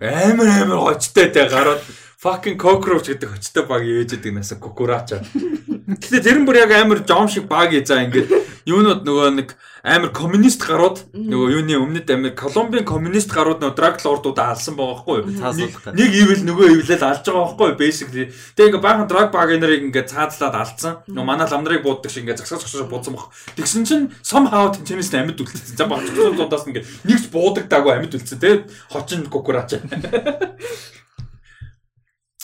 Амар 0.00 0.48
амар 0.64 0.96
очтой 0.96 1.28
тэ 1.30 1.46
гараад 1.46 1.84
fucking 2.20 2.60
cockroach 2.60 3.08
гэдэг 3.08 3.32
очтой 3.32 3.64
баг 3.64 3.80
ээж 3.80 4.20
идэг 4.20 4.36
насаа 4.36 4.60
кукурача. 4.60 5.24
Гэтэ 5.24 6.20
тэр 6.20 6.44
нь 6.44 6.44
бүр 6.44 6.60
яг 6.60 6.72
амар 6.76 7.00
жом 7.00 7.32
шиг 7.32 7.48
баг 7.48 7.72
ээ 7.72 7.88
за 7.88 8.04
ингээд 8.04 8.28
юунууд 8.68 9.08
нөгөө 9.08 9.28
нэг 9.40 9.56
амар 9.80 10.12
коммунист 10.12 10.60
гарууд 10.60 11.16
нөгөө 11.16 11.48
юуны 11.56 11.80
өмнөд 11.80 12.12
амар 12.12 12.36
Колумбийн 12.36 12.84
коммунист 12.84 13.32
гарууд 13.32 13.64
нөгөө 13.64 13.72
драг 13.72 13.96
лордуудаа 14.04 14.52
алсан 14.52 14.76
байгаа 14.76 15.00
байхгүй 15.00 15.16
юу? 15.16 15.96
Нэг 15.96 16.10
ивэл 16.12 16.44
нөгөө 16.44 16.66
ивлэл 16.76 17.08
алж 17.08 17.24
байгаа 17.24 17.56
байхгүй 17.56 17.68
юу? 17.72 17.80
Basically. 17.80 18.24
Тэгээ 18.52 18.68
ингээ 18.68 18.84
баахан 18.84 19.08
драг 19.08 19.32
баг 19.32 19.48
нарыг 19.56 19.80
ингээ 19.88 20.12
цаадлаад 20.12 20.56
алдсан. 20.60 21.00
Нөгөө 21.08 21.24
манай 21.24 21.48
лам 21.48 21.64
нарыг 21.64 21.80
бууддаг 21.88 22.12
шиг 22.12 22.28
ингээ 22.28 22.36
загсаж 22.36 22.68
загсаж 22.68 22.84
буудсан 22.84 23.16
баг. 23.16 23.32
Тэгсэн 23.56 23.88
чинь 23.88 24.12
somehow 24.20 24.68
тэнцэнээс 24.76 25.16
амьд 25.16 25.40
үлдсэн. 25.40 25.80
За 25.80 25.88
баг 25.88 26.04
цуцуудаас 26.04 26.68
ингээ 26.68 26.84
нэгч 27.08 27.32
буудагдаагүй 27.32 27.92
амьд 27.96 28.12
үлдсэн. 28.12 28.36
Тэгээ 28.36 28.68
хочин 28.92 29.24
кукураач. 29.32 29.80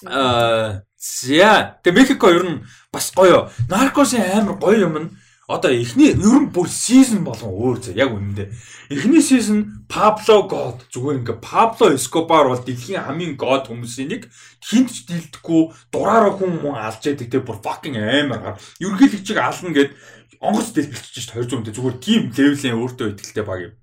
Аа 0.08 0.86
зя. 0.98 1.78
Тэгээ 1.82 1.96
Мехико 1.96 2.30
ер 2.30 2.44
нь 2.44 2.64
бас 2.92 3.12
гоё. 3.14 3.50
Наркосын 3.68 4.22
амар 4.22 4.58
гоё 4.58 4.88
юм 4.88 4.96
нь 4.98 5.10
одоо 5.46 5.70
эхний 5.70 6.10
ер 6.10 6.38
нь 6.42 6.50
бүр 6.50 6.66
сизон 6.66 7.22
болгон 7.22 7.54
өөр 7.54 7.78
зэ 7.78 7.92
яг 7.94 8.10
үнэндээ. 8.10 8.50
Эхний 8.90 9.22
сизон 9.22 9.86
Пабло 9.86 10.42
God 10.50 10.82
зүгээр 10.90 11.22
ингээ 11.22 11.38
Пабло 11.38 11.94
Эскобар 11.94 12.50
бол 12.50 12.58
дэлхийн 12.58 13.06
хамгийн 13.06 13.38
God 13.38 13.70
хүмүүсийн 13.70 14.10
нэг 14.10 14.22
хинт 14.58 14.90
ч 14.90 15.06
дилдэхгүй 15.06 15.70
дураараа 15.94 16.34
хүн 16.34 16.58
хүн 16.58 16.74
алж 16.74 17.02
яадаг 17.06 17.30
те 17.30 17.38
бүр 17.38 17.62
fucking 17.62 17.94
амар 17.94 18.40
гар. 18.42 18.56
Ерөнхийлөгчийг 18.82 19.38
ална 19.38 19.70
гэд 19.70 19.94
онгоц 20.42 20.74
дэлбэлчих 20.74 21.14
чинь 21.14 21.30
200 21.30 21.62
үнэтэй 21.62 21.74
зүгээр 21.78 21.96
тийм 22.02 22.22
левелийн 22.34 22.78
өөртөө 22.82 23.08
ихтэй 23.14 23.46
баг 23.46 23.60
юм. 23.70 23.74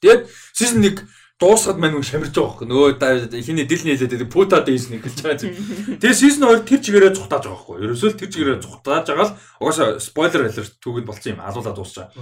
Тэгээд 0.00 0.30
сизон 0.54 0.86
1 0.86 1.02
дуусахад 1.40 1.80
маань 1.80 1.96
хүн 1.96 2.04
шамирч 2.04 2.36
байгаа 2.36 2.52
байхгүй 2.52 2.68
нөгөө 2.68 3.40
хиний 3.40 3.64
дилний 3.64 3.96
хэлээд 3.96 4.28
пута 4.28 4.60
дэйс 4.60 4.92
нэг 4.92 5.08
хэлж 5.08 5.18
байгаа 5.24 5.48
юм. 5.48 5.56
Тэгээ 5.96 6.20
сизон 6.20 6.52
2 6.52 6.68
тэр 6.68 6.80
чигээрээ 6.84 7.16
цухтааж 7.16 7.44
байгаа 7.48 7.56
байхгүй. 7.56 7.76
Ерөөсөө 7.80 8.10
тэр 8.20 8.28
чигээрээ 8.28 8.60
цухтааж 8.60 9.04
байгаа 9.08 9.24
л 9.24 9.36
угаасаа 9.64 9.88
спойлер 10.04 10.52
алерт 10.52 10.74
түүгэнд 10.84 11.08
болцсон 11.08 11.32
юм 11.32 11.40
алуулаад 11.40 11.76
дуусчаа. 11.80 12.12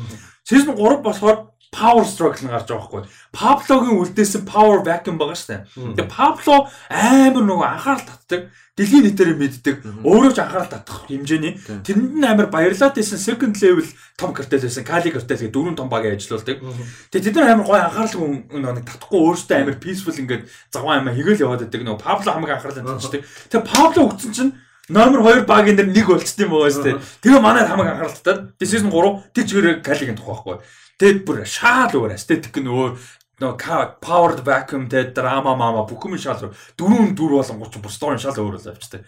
Сизон 0.47 0.79
3 0.79 1.03
болохоор 1.03 1.51
power 1.71 2.05
struggle 2.05 2.45
нь 2.45 2.53
гарч 2.53 2.69
байгаа 2.69 2.89
байхгүй. 2.89 3.03
Паблогийн 3.33 4.01
үлдээсэн 4.01 4.43
power 4.49 4.81
vacuum 4.81 5.17
байгаа 5.21 5.37
шүү 5.37 5.51
дээ. 5.53 5.63
Тэгээ 5.97 6.09
Пабло 6.09 6.57
амар 6.89 7.45
нөгөө 7.45 7.69
анхаарал 7.69 8.07
татдаг 8.09 8.41
дэлхийн 8.79 9.05
нийтээр 9.05 9.35
мэддэг 9.35 9.77
өөрөө 10.07 10.33
ч 10.33 10.39
анхаарал 10.39 10.71
татах 10.71 11.11
хэмжээний 11.11 11.59
тэрэнд 11.83 12.15
нь 12.15 12.25
амар 12.25 12.47
баярлаад 12.49 12.95
байсан 12.95 13.19
second 13.19 13.59
level 13.59 13.85
том 14.17 14.31
картел 14.33 14.63
байсан 14.63 14.85
кали 14.87 15.11
картел 15.11 15.37
гэх 15.37 15.53
дөрвөн 15.53 15.77
том 15.77 15.91
багийн 15.91 16.15
ажилуулдаг. 16.17 16.63
Тэгээ 17.11 17.27
тэд 17.27 17.37
нар 17.37 17.59
амар 17.59 17.67
гоё 17.67 17.83
анхаарал 17.85 18.17
нэг 18.49 18.87
татахгүй 18.87 19.19
өөртөө 19.19 19.57
амар 19.59 19.77
peaceful 19.83 20.15
ингээд 20.15 20.47
заван 20.71 21.03
амар 21.03 21.19
хэгэл 21.19 21.43
яваад 21.43 21.67
байдаг 21.67 21.83
нөгөө 21.85 22.01
Пабло 22.07 22.31
хамаг 22.33 22.51
анхаарал 22.55 22.79
татчихдаг. 22.81 23.23
Тэгээ 23.51 23.67
Пабло 23.67 24.01
өгсөн 24.15 24.33
чинь 24.33 24.53
Номер 24.89 25.21
2 25.21 25.45
багийн 25.45 25.77
дээр 25.77 25.93
нэг 25.93 26.07
болчт 26.09 26.41
юм 26.41 26.49
байгаа 26.49 26.73
шүү 26.73 26.85
дээ. 26.89 26.97
Тэгээ 27.21 27.45
манай 27.45 27.69
хамаг 27.69 27.93
анхаарал 27.93 28.17
татаад 28.17 28.57
season 28.57 28.89
3 28.89 29.37
тэр 29.37 29.45
чигээр 29.45 29.85
калигийн 29.85 30.17
тухай 30.17 30.33
байхгүй. 30.33 30.57
Тэгээд 30.99 31.23
бүр 31.23 31.47
шаал 31.47 31.95
өөр 31.95 32.15
aesthetic 32.15 32.59
нь 32.59 32.67
өөр 32.67 32.99
нөгөө 33.39 34.03
powered 34.03 34.43
vacuum 34.43 34.89
те 34.91 35.05
драма 35.15 35.55
мама 35.55 35.87
бүх 35.87 36.11
юм 36.11 36.19
шал 36.19 36.51
дөрөв 36.75 37.15
дөрв 37.15 37.39
болон 37.39 37.63
30 37.63 37.83
бүр 37.83 37.93
story 37.95 38.19
шал 38.19 38.35
өөр 38.35 38.59
л 38.59 38.71
авчтай. 38.75 39.07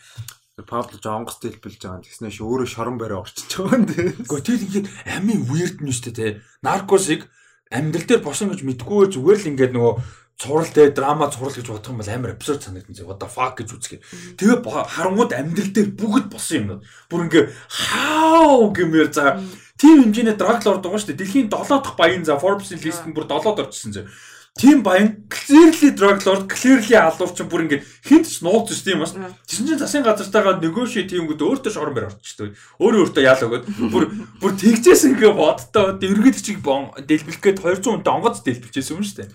Пабло 0.61 1.01
жонгос 1.03 1.41
дэлбэлж 1.43 1.83
байгаа. 1.83 2.05
Тэгснээр 2.05 2.39
өөрөө 2.39 2.69
шорон 2.71 3.01
барай 3.01 3.19
орчиж 3.19 3.59
байгаа 3.59 3.81
юм 3.81 3.87
дээ. 3.91 4.23
Гэхдээ 4.23 4.45
тэр 4.47 4.65
ингээд 4.71 4.89
амийн 5.19 5.43
weird 5.51 5.83
нь 5.83 5.91
шүү 5.91 6.15
дээ 6.15 6.39
те. 6.39 6.41
Наркосыг 6.63 7.27
амьдрал 7.75 8.07
дээр 8.07 8.23
босон 8.23 8.53
гэж 8.55 8.63
мэдгүй 8.63 9.09
зүгээр 9.11 9.41
л 9.41 9.51
ингээд 9.51 9.73
нөгөө 9.75 9.95
цуврал 10.41 10.73
те 10.73 10.91
драма 10.93 11.33
цуврал 11.33 11.57
гэж 11.57 11.67
бодох 11.69 11.93
юм 11.93 12.01
бол 12.01 12.13
амар 12.13 12.37
эпизод 12.37 12.65
санагдсан 12.65 12.97
зэ. 12.97 13.09
What 13.09 13.21
the 13.21 13.29
fuck 13.29 13.57
гэж 13.61 13.69
үзгээ. 13.77 14.01
Тэгээ 14.41 14.65
харангууд 14.65 15.33
амьдрал 15.37 15.73
дээр 15.73 15.91
бүгд 15.97 16.27
босон 16.33 16.57
юмнууд. 16.61 16.83
Бүр 17.09 17.25
ингээ 17.29 17.45
хау 17.69 18.69
гэмээр 18.73 19.09
за 19.13 19.41
тийм 19.81 20.05
хэмжээний 20.05 20.37
драг 20.37 20.61
лорд 20.61 20.85
байгаа 20.85 21.01
шүү 21.01 21.17
дээ. 21.17 21.21
Дэлхийн 21.25 21.49
7 21.49 21.81
дахь 21.81 21.97
баян 21.97 22.25
за 22.29 22.37
Forbes-ийн 22.37 22.85
листэнд 22.85 23.17
бүр 23.17 23.25
7-д 23.25 23.65
орчихсон 23.65 23.93
зэ. 23.97 24.05
Тийм 24.59 24.83
баян 24.83 25.25
clearly 25.31 25.91
drug 25.97 26.27
lord 26.27 26.45
clearly 26.53 26.93
алуурчин 26.99 27.49
бүр 27.49 27.65
ингээ 27.65 27.81
хинт 28.05 28.27
ч 28.29 28.43
нууц 28.45 28.75
шүү 28.75 28.85
дээ 28.85 28.97
юм 28.99 29.05
бас. 29.07 29.15
Тэсэн 29.47 29.67
чинь 29.71 29.81
засгийн 29.81 30.05
газартайгаа 30.05 30.59
negotiate 30.61 31.15
хийнгүүд 31.17 31.41
өөртөө 31.41 31.73
шорон 31.73 31.95
барь 31.95 32.11
орчихдог. 32.11 32.59
Өөрөө 32.83 33.01
өөртөө 33.09 33.25
яал 33.25 33.47
өгöd 33.47 33.65
бүр 33.95 34.05
бүр 34.43 34.53
тэгжээс 34.59 35.07
ингээ 35.07 35.33
бодтоо 35.33 35.97
эргээд 35.97 36.45
чиг 36.45 36.59
бон 36.67 36.91
дэлбэлэх 36.99 37.41
гээд 37.41 37.63
200 37.63 38.05
үнэтэй 38.05 38.13
онгоц 38.13 38.43
дэлбэлчихсэн 38.43 38.95
юм 38.99 39.07
шүү 39.07 39.19
дээ. 39.23 39.31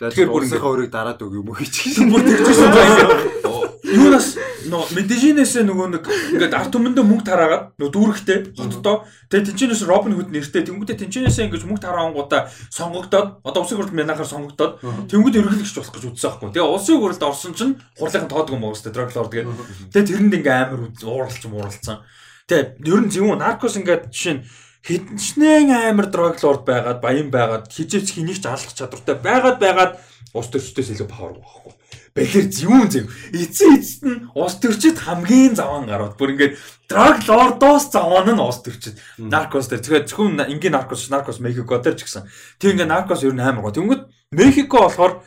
Тэгэхээр 0.00 0.32
бүр 0.32 0.44
өөрийг 0.48 0.90
дараад 0.94 1.20
өг 1.20 1.34
юм 1.34 1.50
уу 1.50 1.58
гэж. 1.60 1.74
Бүр 2.08 2.22
байх. 2.24 3.60
Юунаас 3.80 4.36
нөө 4.68 4.92
медижинээс 4.92 5.64
нөгөө 5.64 5.88
нэг 5.96 6.04
ингээд 6.36 6.52
арт 6.52 6.68
түмэндээ 6.76 7.00
мөнгө 7.00 7.24
тараагаад 7.24 7.64
нөгөө 7.80 7.92
дүүрэгтэй 7.96 8.38
хотдоо 8.52 9.08
тэгээ 9.32 9.56
тэнчэнээс 9.56 9.88
Робин 9.88 10.20
Худ 10.20 10.28
нэртэй 10.28 10.68
тэнгуүтэ 10.68 11.00
тэнчэнээс 11.00 11.40
ингэж 11.48 11.64
мөнгө 11.64 11.88
тараангуудаа 11.88 12.52
сонгогдоод 12.68 13.40
одоо 13.40 13.60
улсын 13.64 13.80
хурлд 13.80 13.96
мянахаар 13.96 14.28
сонгогдоод 14.28 14.84
тэнгуүд 15.08 15.38
ерөнхийлөгч 15.40 15.76
болох 15.80 15.94
гэж 15.96 16.04
үзсэн 16.12 16.28
байхгүй. 16.28 16.52
Тэгээ 16.60 16.72
улсын 16.76 17.00
хурлд 17.00 17.22
орсон 17.24 17.52
чинь 17.56 17.74
хурлын 17.96 18.28
тоодгүй 18.28 18.56
юм 18.60 18.64
уу 18.68 18.76
drug 18.76 19.10
lord 19.16 19.30
тэгээд 19.32 19.48
тэгээ 19.96 20.08
тэрэнд 20.12 20.36
ингээ 20.36 20.56
амар 20.60 20.80
ууралч 21.00 21.42
мууралцсан. 21.48 22.04
Тэгээ 22.52 22.84
ер 22.84 23.00
нь 23.00 23.12
зөвхөн 23.16 23.40
наркос 23.40 23.80
ингээд 23.80 24.12
жишээ 24.12 24.34
нь 24.36 24.44
хідэнчнэн 24.84 25.72
амар 25.88 26.12
lord 26.12 26.68
байгаад 26.68 27.00
баян 27.00 27.32
байгаад 27.32 27.72
хижээч 27.72 28.12
хэнийг 28.12 28.40
ч 28.40 28.46
алах 28.48 28.72
чадвартай 28.76 29.16
байгаад 29.16 29.56
байгаад 29.56 29.92
ус 30.36 30.48
төрчтөөс 30.52 30.92
илүү 30.94 31.08
power 31.08 31.36
байхгүй. 31.36 31.79
Бэлэр 32.14 32.46
зүүн 32.50 32.86
зөв. 32.90 33.06
Эцэн 33.30 33.78
эцэст 33.78 34.02
нь 34.02 34.26
ус 34.34 34.54
төрчид 34.58 34.98
хамгийн 34.98 35.54
заван 35.54 35.86
гарууд. 35.86 36.18
Бүр 36.18 36.34
ингээд 36.34 36.58
drug 36.90 37.22
lord-оос 37.28 37.90
заван 37.94 38.34
нь 38.34 38.42
ус 38.42 38.58
төрчид. 38.66 38.98
Наркос 39.18 39.70
дээр 39.70 39.82
тэгэхээр 39.82 40.08
зөвхөн 40.10 40.50
ингийн 40.50 40.74
наркос, 40.74 41.06
наркос 41.06 41.38
Мехико 41.38 41.78
дээр 41.78 41.94
ч 41.94 42.08
гэсэн. 42.08 42.26
Тэг 42.58 42.74
ингээд 42.74 42.90
наркос 42.90 43.22
ер 43.22 43.34
нь 43.34 43.40
амар 43.40 43.62
гоо. 43.62 43.76
Тэнгүүд 43.78 44.02
Мехико 44.34 44.90
болохоор 44.90 45.22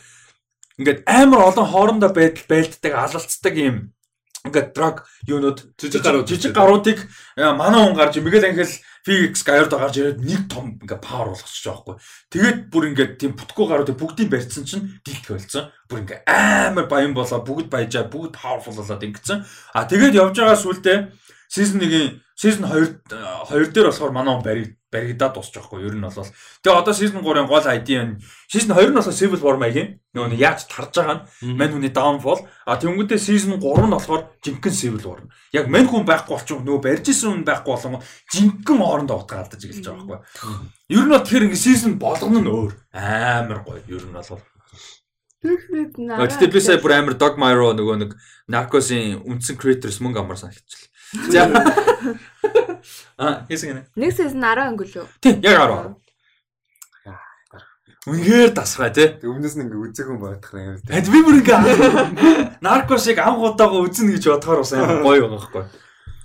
ингээд 0.78 1.08
амар 1.08 1.48
олон 1.48 1.68
хоорондоо 1.72 2.12
байдал 2.12 2.46
байлддаг, 2.52 2.94
алалцдаг 2.94 3.56
юм 3.56 3.96
ингээд 4.44 4.76
драг 4.76 5.08
юунууд 5.24 5.72
жижиг 5.80 6.04
гарууд 6.04 6.28
жижиг 6.28 6.52
гаруудыг 6.52 7.08
манай 7.38 7.80
хүн 7.80 7.96
гарч 7.96 8.20
Мигэл 8.20 8.44
Ангел 8.44 8.68
Фигс 9.04 9.44
Гайордо 9.44 9.78
гарч 9.78 10.00
ирээд 10.00 10.24
нэг 10.24 10.48
том 10.48 10.80
ингээ 10.80 11.04
павер 11.04 11.36
болгочих 11.36 11.60
жоохгүй. 11.60 12.00
Тэгээд 12.32 12.72
бүр 12.72 12.84
ингээ 12.96 13.08
тийм 13.20 13.36
бүтггүй 13.36 13.68
гаруудыг 13.68 14.00
бүгдийг 14.00 14.32
барьсан 14.32 14.64
чинь 14.64 14.96
дилт 15.04 15.28
болсон. 15.28 15.68
Бүр 15.92 16.08
ингээ 16.08 16.24
амар 16.24 16.88
баян 16.88 17.12
болоо 17.12 17.44
бүгд 17.44 17.68
баяжаа 17.68 18.08
бүгд 18.08 18.40
паверфул 18.40 18.80
болоод 18.80 19.04
ингэсэн. 19.04 19.44
А 19.76 19.84
тэгээд 19.84 20.16
явж 20.16 20.40
байгаа 20.40 20.56
сүултээ 20.56 20.98
season 21.52 21.84
1-ийн 21.84 22.23
season 22.44 22.68
2 22.68 23.08
2 23.08 23.72
дээр 23.72 23.88
болохоор 23.88 24.12
манай 24.12 24.36
хүн 24.36 24.44
бариг 24.44 24.70
баригдаад 24.94 25.34
дуусчих 25.34 25.64
жоохгүй 25.64 25.88
ер 25.88 25.96
нь 25.96 26.06
бол. 26.06 26.30
Тэгээ 26.62 26.80
одоо 26.80 26.94
season 26.94 27.24
3-ын 27.24 27.48
гол 27.50 27.66
ID 27.66 27.90
нь 28.04 28.14
season 28.52 28.76
2 28.78 28.92
нь 28.92 28.98
болохоор 29.00 29.18
Civil 29.18 29.42
War 29.42 29.58
маягийн 29.58 29.90
нөгөө 30.14 30.38
яаж 30.38 30.68
тарж 30.70 30.94
байгаа 30.94 31.18
нь 31.42 31.58
мань 31.58 31.74
хүний 31.74 31.94
downfall 31.96 32.46
а 32.68 32.78
тэнгуүдээ 32.78 33.18
season 33.18 33.58
3 33.58 33.88
нь 33.88 33.96
болохоор 33.96 34.22
жинхэнэ 34.44 34.80
Civil 34.82 35.04
War. 35.08 35.20
Яг 35.56 35.66
мань 35.72 35.90
хүн 35.90 36.06
байхгүй 36.06 36.36
болчих 36.36 36.62
нөгөө 36.62 36.84
барьж 36.86 37.06
исэн 37.10 37.30
хүн 37.32 37.48
байхгүй 37.48 37.74
болон 37.74 38.04
жинхэнэ 38.30 38.82
хоорондоо 38.84 39.18
утга 39.24 39.42
алдаж 39.42 39.62
эхэлж 39.64 39.88
байгаа 39.88 40.08
байхгүй. 40.12 40.54
Ер 40.94 41.06
нь 41.08 41.14
бол 41.16 41.26
тэр 41.26 41.44
ингээ 41.48 41.66
season 41.66 41.94
болгоно 41.98 42.40
нь 42.44 42.52
өөр 42.52 42.72
амар 42.94 43.60
гоё 43.66 43.82
ер 43.88 44.04
нь 44.06 44.14
бол. 44.14 44.44
Гэтэ 45.44 46.48
би 46.48 46.60
сая 46.64 46.80
бүр 46.80 46.96
амар 46.96 47.16
Dog 47.20 47.36
Myro 47.36 47.76
нөгөө 47.76 47.96
нэг 48.00 48.12
Narcos-ийн 48.48 49.28
үндсэн 49.28 49.60
creators 49.60 50.00
мөнгө 50.00 50.24
амар 50.24 50.40
санагчлаа. 50.40 50.93
За. 51.30 51.46
А, 53.18 53.46
хийсэн 53.48 53.70
гэнэ. 53.70 53.82
Нэг 53.96 54.12
season 54.12 54.42
10 54.42 54.74
өнгөлөө. 54.74 55.06
Тийм, 55.22 55.40
яг 55.46 55.62
10. 55.62 55.96
Үнэхээр 58.04 58.52
тасгай 58.52 58.92
тий. 58.92 59.08
Өмнөөс 59.24 59.56
нь 59.56 59.64
ингээ 59.64 59.80
үзээгүй 59.80 60.18
бодох 60.20 60.52
юм. 60.60 60.76
Хэд 60.92 61.08
би 61.08 61.20
бүр 61.24 61.40
ингээ 61.40 62.60
наркосыг 62.60 63.16
анхудаага 63.24 63.80
үзнэ 63.80 64.20
гэж 64.20 64.28
бодохоор 64.28 64.60
бас 64.60 64.74
амар 64.76 65.00
гоё 65.00 65.24
байгаа 65.24 65.40
байхгүй. 65.40 65.64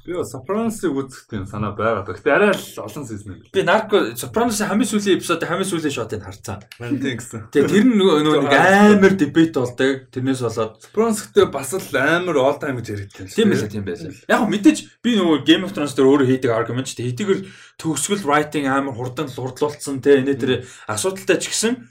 Би 0.09 0.17
Sopranos-ыг 0.25 0.97
үзэхдээ 0.97 1.45
санаа 1.45 1.77
байгаад. 1.77 2.09
Гэтэ 2.09 2.33
арай 2.33 2.57
л 2.57 2.81
олон 2.81 3.05
сизон 3.05 3.37
юм. 3.37 3.45
Би 3.53 3.61
нарко 3.61 4.17
Sopranos 4.17 4.57
хамгийн 4.57 4.89
сүүлийн 4.89 5.21
эпизод 5.21 5.45
хамгийн 5.45 5.69
сүүлийн 5.69 5.93
шотыг 5.93 6.25
харцаа. 6.25 6.65
Мань 6.81 6.97
тийм 6.97 7.21
гэсэн. 7.21 7.53
Тэгээ 7.53 7.69
тэр 7.69 7.85
нөгөө 7.93 8.25
нэг 8.25 8.49
амар 8.49 9.13
дебет 9.21 9.53
болдог. 9.53 10.09
Тэрнээс 10.09 10.41
болоод 10.49 10.81
Sopranos 10.81 11.21
гэдэг 11.29 11.53
бас 11.53 11.77
л 11.77 11.93
амар 12.01 12.41
all 12.41 12.57
time 12.57 12.81
гэж 12.81 12.89
яригдсан. 12.89 13.29
Тийм 13.37 13.53
байлаа, 13.53 13.69
тийм 13.69 13.85
байлаа. 13.85 14.17
Яг 14.33 14.49
мэдээж 14.49 14.79
би 15.05 15.11
нөгөө 15.13 15.45
Game 15.45 15.69
of 15.69 15.77
Thrones 15.77 15.93
дээр 15.93 16.09
өөрөө 16.09 16.29
хийдэг 16.33 16.57
argument 16.57 16.89
ч 16.89 16.97
хэдийгээр 16.97 17.45
төгсгөл 17.77 18.25
writing 18.25 18.65
амар 18.65 18.97
хурдан 18.97 19.29
лурдлуулсан 19.29 20.01
те 20.01 20.25
энэ 20.25 20.41
тэр 20.41 20.65
асуудалтай 20.89 21.37
ч 21.37 21.53
гэсэн 21.53 21.85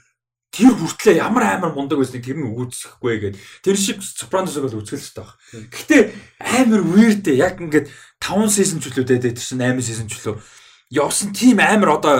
тэр 0.48 0.72
хүртлээ 0.72 1.20
ямар 1.20 1.44
амар 1.44 1.76
мундаг 1.76 2.00
байсныг 2.00 2.24
тэр 2.24 2.40
нь 2.40 2.48
үүсэхгүй 2.48 3.14
гээд 3.20 3.36
тэр 3.62 3.76
шиг 3.76 4.00
Sopranos-ыг 4.00 4.64
бол 4.64 4.80
үзгэл 4.80 5.04
л 5.04 5.14
таах. 5.14 5.36
Гэхдээ 5.52 6.02
амар 6.40 6.82
weird 6.88 7.20
дээ. 7.22 7.36
Яг 7.36 7.60
ингээд 7.60 7.92
5 8.20 8.50
season 8.50 8.78
ч 8.82 8.90
үлээ 8.92 9.06
дээ 9.06 9.20
тэр 9.32 9.38
чинь 9.38 9.62
8 9.62 9.80
season 9.82 10.06
ч 10.10 10.18
үлээ 10.18 10.38
явсан 10.90 11.32
тийм 11.32 11.60
амар 11.60 12.00
одоо 12.00 12.16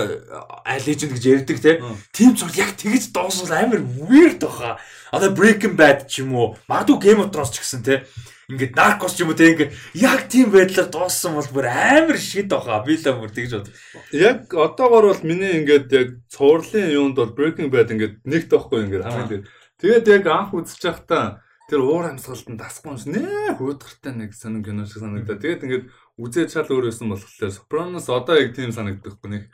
legend 0.85 1.17
гэж 1.17 1.25
ярьдаг 1.25 1.59
те. 1.61 1.81
Тийм 2.13 2.37
зүйл 2.37 2.53
яг 2.61 2.77
тэгж 2.77 3.13
дуусвал 3.17 3.57
амар 3.57 3.81
weird 3.81 4.45
баха. 4.45 4.79
Одоо 5.11 5.33
Breaking 5.33 5.73
Bad 5.73 6.05
ч 6.05 6.21
юм 6.21 6.37
уу, 6.37 6.57
магадгүй 6.69 7.01
Game 7.01 7.25
of 7.25 7.33
Thrones 7.33 7.49
ч 7.49 7.65
гэсэн 7.65 7.83
те. 7.83 8.05
ингээд 8.49 8.77
наркос 8.77 9.17
ч 9.17 9.25
юм 9.25 9.33
уу 9.33 9.41
те 9.41 9.57
ингээд 9.57 9.73
яг 9.97 10.29
тийм 10.29 10.53
байдлаар 10.53 10.93
дууссан 10.93 11.33
бол 11.37 11.49
бүр 11.49 11.67
амар 11.73 12.21
шид 12.21 12.53
баха. 12.53 12.85
Би 12.85 13.01
л 13.01 13.09
бүр 13.17 13.33
тэгж 13.33 13.53
бод. 13.57 13.73
Яг 14.13 14.53
одоогор 14.53 15.17
бол 15.17 15.25
миний 15.25 15.65
ингээд 15.65 15.89
яг 15.93 16.09
цуурлын 16.29 16.93
юунд 16.93 17.17
бол 17.17 17.33
Breaking 17.33 17.73
Bad 17.73 17.89
ингээд 17.89 18.21
нэгт 18.29 18.53
байхгүй 18.53 18.85
ингээд 18.85 19.09
хамгийн. 19.09 19.45
Тэгээд 19.81 20.07
яг 20.13 20.25
анх 20.29 20.53
үзэж 20.53 20.81
байхдаа 20.85 21.41
тэр 21.69 21.85
уур 21.85 22.09
амьсгалтанд 22.09 22.57
дасгүй 22.57 22.97
юмс 22.97 23.05
нэ 23.05 23.61
хөөдгөртэй 23.61 24.13
нэг 24.17 24.33
сонин 24.33 24.65
кино 24.65 24.89
шиг 24.89 25.05
санагдаа. 25.05 25.37
Тэгээд 25.37 25.65
ингээд 25.69 25.85
үзээд 26.17 26.49
чал 26.49 26.65
өөрөөсөн 26.65 27.13
болохоор 27.13 27.53
Sopranos 27.53 28.09
одоо 28.09 28.41
яг 28.41 28.57
тийм 28.57 28.73
санагдахгүй 28.73 29.29
нэг 29.29 29.45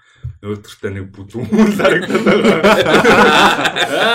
өөдөртэй 0.47 0.91
нэг 0.95 1.11
бүдүүн 1.11 1.75
харагдаад 1.75 2.23
байгаа. 2.23 2.71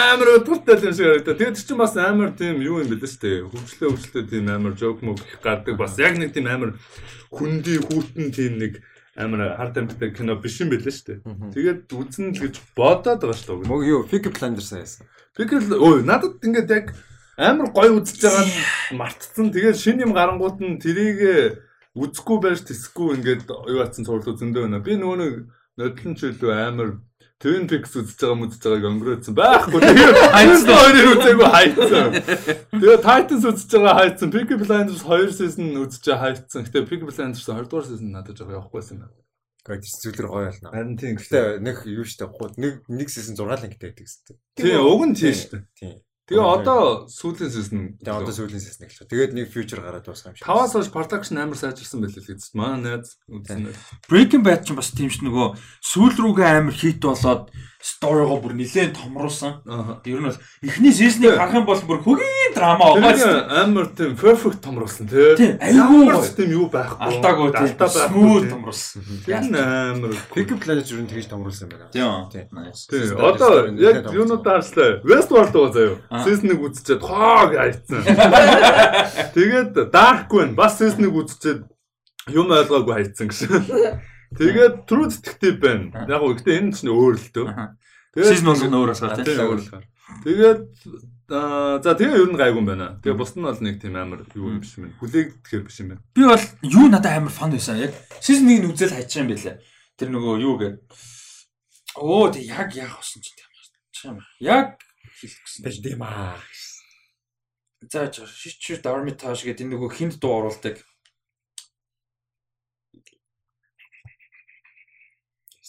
Амар 0.15 0.29
өөдөртэй 0.39 0.79
юм 0.79 0.95
шиг 0.95 1.07
харагдаа. 1.11 1.35
Тэгээд 1.43 1.59
чинь 1.59 1.75
бас 1.75 1.99
амар 1.99 2.31
тийм 2.39 2.63
юу 2.63 2.79
юм 2.79 2.87
бэлээ 2.87 3.19
дээ. 3.19 3.43
Хөвчлөө 3.51 3.91
хөвчлөө 3.91 4.23
тийм 4.31 4.47
амар 4.47 4.79
жок 4.79 5.03
мөг 5.03 5.19
гардаг. 5.43 5.75
Бас 5.75 5.99
яг 5.99 6.15
нэг 6.15 6.31
тийм 6.31 6.47
амар 6.47 6.79
хүндий 7.35 7.83
хүүтэн 7.83 8.31
тийм 8.31 8.63
нэг 8.63 8.79
амар 9.19 9.59
хард 9.59 9.75
амттай 9.75 10.15
кино 10.15 10.39
биш 10.39 10.63
юм 10.63 10.71
бэлээ 10.71 11.19
дээ. 11.19 11.19
Тэгээд 11.51 11.91
үзэн 11.91 12.31
л 12.31 12.47
гэж 12.47 12.63
бодоод 12.79 13.27
байгаа 13.27 13.35
шүү. 13.35 13.67
Мог 13.67 13.83
юу 13.83 14.07
Peaky 14.07 14.31
Blinders 14.31 14.71
яасан. 14.71 15.03
Фикр 15.35 15.59
л 15.59 15.75
өө 15.75 16.07
надад 16.07 16.39
ингээд 16.39 16.71
яг 16.71 16.95
амар 17.39 17.71
гоё 17.71 18.03
үзэж 18.03 18.19
байгаа 18.19 18.43
нь 18.43 18.99
мартцсан. 18.99 19.47
Тэгээд 19.55 19.77
шин 19.79 20.03
юм 20.03 20.11
гарангууд 20.11 20.59
нь 20.59 20.75
тэрийг 20.83 21.63
үзэхгүй 21.95 22.37
байж 22.43 22.67
тэсэхгүй 22.67 23.15
ингээд 23.15 23.47
юу 23.47 23.79
атсан 23.79 24.03
цуурлуу 24.03 24.35
зөндөө 24.35 24.67
байна. 24.67 24.83
Би 24.83 24.99
нөгөө 24.99 25.17
нэг 25.23 25.33
нодлон 25.79 26.13
ч 26.19 26.35
илүү 26.35 26.51
амар 26.51 26.99
Twin 27.39 27.71
Peaks 27.71 27.95
үзэж 27.95 28.19
байгаа 28.19 28.35
мүзэж 28.35 28.63
байгааг 28.67 28.87
өнгөрөөдсөн 28.91 29.35
байхгүй. 29.39 29.79
Тэгээд 29.79 30.17
хайцсан 30.35 30.75
хоёрыг 30.75 31.07
үзээгүй 31.15 31.49
хайцсан. 31.55 32.07
Тэгээд 32.75 33.05
Titans 33.07 33.45
үзэж 33.47 33.69
байгаа 33.79 33.95
хайцсан. 33.95 34.33
Peaky 34.35 34.55
Blinders 34.59 35.03
2 35.07 35.31
season 35.39 35.71
үзэж 35.79 36.03
байгаа 36.03 36.35
хайцсан. 36.35 36.67
Гэтэ 36.67 36.83
Peaky 36.91 37.07
Blinders 37.07 37.47
2 37.47 37.63
дугаар 37.71 37.87
season 37.87 38.11
надад 38.11 38.35
жоо 38.35 38.51
явахгүйсэн 38.59 39.07
юм. 39.07 39.15
Гэхдээ 39.63 40.03
зүйлэр 40.03 40.27
гоё 40.27 40.51
ялна. 40.51 40.67
Харин 40.75 40.99
тийм. 40.99 41.15
Гэхдээ 41.15 41.63
нэг 41.63 41.77
юу 41.87 42.03
штэ 42.03 42.27
нэг 42.59 42.83
нэг 42.91 43.07
season 43.07 43.39
6 43.39 43.63
лингтэй 43.63 43.87
байдаг 43.87 44.07
штэ. 44.11 44.35
Тийм 44.59 44.83
уг 44.83 45.01
нь 45.07 45.15
тийм 45.15 45.31
дээ. 45.31 45.63
Тийм. 45.79 45.95
Тэгээ 46.30 46.45
одоо 46.45 47.09
сүүлийн 47.09 47.49
season 47.49 47.80
Тэгээ 48.05 48.21
одоо 48.21 48.34
сүүлийн 48.38 48.61
season 48.61 48.86
эхэлж. 48.86 49.09
Тэгээд 49.09 49.34
нэг 49.34 49.49
future 49.49 49.82
гараад 49.82 50.05
дуусах 50.05 50.30
юм 50.30 50.38
шиг. 50.38 50.45
Таваас 50.45 50.77
хойш 50.77 50.93
production 50.93 51.41
амар 51.41 51.57
сайжирсан 51.57 52.05
байлээ 52.05 52.21
л 52.21 52.30
гэж. 52.30 52.53
Манай 52.53 53.01
найз 53.01 53.17
үзсэн. 53.25 53.73
Breaking 54.05 54.45
Bad 54.45 54.61
ч 54.61 54.77
бас 54.77 54.93
тийм 54.93 55.09
ш 55.09 55.25
нөгөө 55.25 55.57
сүүл 55.82 56.21
рүүгээ 56.21 56.49
амар 56.61 56.75
хит 56.77 57.01
болоод 57.01 57.49
сторигоо 57.80 58.38
бүр 58.43 58.53
нилээн 58.59 58.91
томруулсан. 58.91 59.63
Ер 60.03 60.19
нь 60.19 60.27
бол 60.27 60.36
эхний 60.67 60.91
сизнийг 60.91 61.39
харах 61.39 61.55
юм 61.55 61.65
бол 61.65 61.80
бүр 61.88 62.03
хөгийн 62.03 62.51
драма 62.51 62.91
байгаа 62.99 63.15
Тэр 63.15 63.23
шүү. 63.23 63.39
амар 63.63 63.88
тийм 63.95 64.11
perfect 64.19 64.59
томруулсан 64.59 65.07
тий. 65.07 65.32
Ч 65.39 66.36
тийм 66.36 66.51
юу 66.59 66.67
байхгүй. 66.67 66.99
Алдаагүй 67.07 67.47
Алдаа 67.55 67.88
байхгүй. 67.88 68.49
томруулсан. 68.51 68.99
Тэр 69.23 69.43
нь 69.47 69.55
амар. 69.55 70.11
Peaky 70.36 70.59
Blinders 70.59 70.91
юу 70.91 71.07
тэгж 71.07 71.32
томруулсан 71.32 71.71
юм 71.71 71.71
байна. 71.71 71.88
Тийм. 71.95 72.27
Тийм. 72.27 72.45
Nice. 72.51 72.84
Тий. 72.91 72.99
System 72.99 73.23
Одоо 73.23 73.49
яг 73.55 73.71
нэлээд 73.71 74.11
юунуудаа 74.11 74.59
харслаа. 74.59 74.99
Westworld 75.07 75.51
байгаа 75.55 75.71
заяа. 75.71 75.95
Season-ыг 76.27 76.59
үзчихэд 76.59 76.99
хоог 76.99 77.51
хайцсан. 77.55 78.03
Тэгээд 79.36 79.73
Dark 79.93 80.27
Queen 80.27 80.51
бас 80.55 80.75
season-ыг 80.80 81.15
үзчихэд 81.15 81.63
юм 82.36 82.51
ойлгоогүй 82.51 82.93
хайцсан 83.07 83.32
гэсэн. 83.32 83.49
Тэгээд 84.38 84.86
True 84.86 85.09
Detective 85.09 85.57
байна. 85.57 86.05
Яг 86.05 86.21
гоо 86.21 86.34
гэхдээ 86.38 86.59
энэ 86.61 86.73
ч 86.77 86.86
нэ 86.86 86.91
өөр 86.93 87.15
л 87.17 87.30
дөө. 87.34 87.47
Сизон 88.13 88.53
болгоно 88.53 88.77
өөр 88.86 88.91
асгаа 88.93 89.17
Тийм 89.25 89.41
өөр 89.41 89.61
л. 89.61 89.69
Тэгээд 90.25 90.61
аа 91.30 91.82
за 91.82 91.93
тэгээ 91.97 92.21
ер 92.21 92.30
нь 92.30 92.38
гайгүй 92.38 92.61
юм 92.61 92.69
байна. 92.69 92.88
Тэгээ 93.01 93.17
бус 93.17 93.34
нь 93.34 93.45
бол 93.45 93.57
нэг 93.57 93.82
тийм 93.82 93.97
амар 93.97 94.25
юу 94.38 94.53
юм 94.53 94.61
биш 94.61 94.77
юм. 94.77 94.93
Хүлээгдэхээр 95.01 95.63
биш 95.65 95.77
юм 95.82 95.97
байна. 95.97 96.03
Би 96.13 96.21
бол 96.25 96.45
юу 96.61 96.86
надад 96.89 97.17
амар 97.17 97.34
фан 97.34 97.53
байсан. 97.53 97.82
Яг 97.82 97.93
сизон 98.21 98.49
1-ийг 98.49 98.73
үзэл 98.73 98.93
хайчих 98.93 99.21
юм 99.25 99.30
байлаа. 99.34 99.57
Тэр 99.97 100.09
нөгөө 100.13 100.36
юу 100.45 100.55
гэ. 100.61 100.69
Оо 101.97 102.30
тэг 102.30 102.45
яг 102.45 102.69
яг 102.77 102.93
болсон 102.97 103.21
ч 103.21 103.34
юм. 104.05 104.21
Яг 104.41 104.77
хэлэх 105.21 105.41
гэсэн. 105.45 105.61
Тэгж 105.65 105.77
тийм 105.84 106.01
аа. 106.05 106.38
За 107.88 108.09
шичэр 108.11 108.82
Darmitage 108.84 109.45
гэдэг 109.45 109.63
энэ 109.65 109.73
нөгөө 109.77 109.89
хинд 109.93 110.15
дуу 110.19 110.43
оруулдаг. 110.43 110.84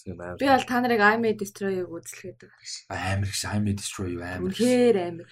Би 0.08 0.46
бол 0.48 0.64
та 0.64 0.80
нарыг 0.80 1.00
I 1.00 1.16
May 1.20 1.34
Destroy-ыг 1.36 1.88
үзлэхэд 1.88 2.48
Амар 2.88 3.28
их 3.28 3.36
I'm 3.44 3.66
Destroy 3.74 4.16
юу 4.16 4.22
амар. 4.24 4.48
үнэхээр 4.48 4.96
амар. 4.96 5.28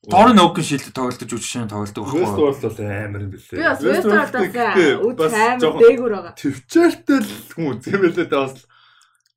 Дорн 0.00 0.40
Оукен 0.40 0.64
шилдэг 0.64 0.96
тоглолтож 0.96 1.28
үжигшэн 1.28 1.68
тоглолдог 1.68 2.08
байхгүй. 2.08 2.24
Westworld 2.24 2.62
бол 2.64 2.80
амар 2.80 3.20
юм 3.20 3.30
билээ. 3.36 3.54
Би 3.54 3.64
бас 3.68 3.80
Westworld-аас 3.84 4.32
үз 5.04 5.14
бас 5.20 5.34
амар 5.36 5.72
дээгүр 5.76 6.12
байгаа. 6.16 6.34
төвчээртэй 6.40 7.18
л 7.20 7.32
хүн 7.52 7.66
үзэм 7.76 8.00
байлээ 8.00 8.28
та 8.32 8.38
бас. 8.48 8.56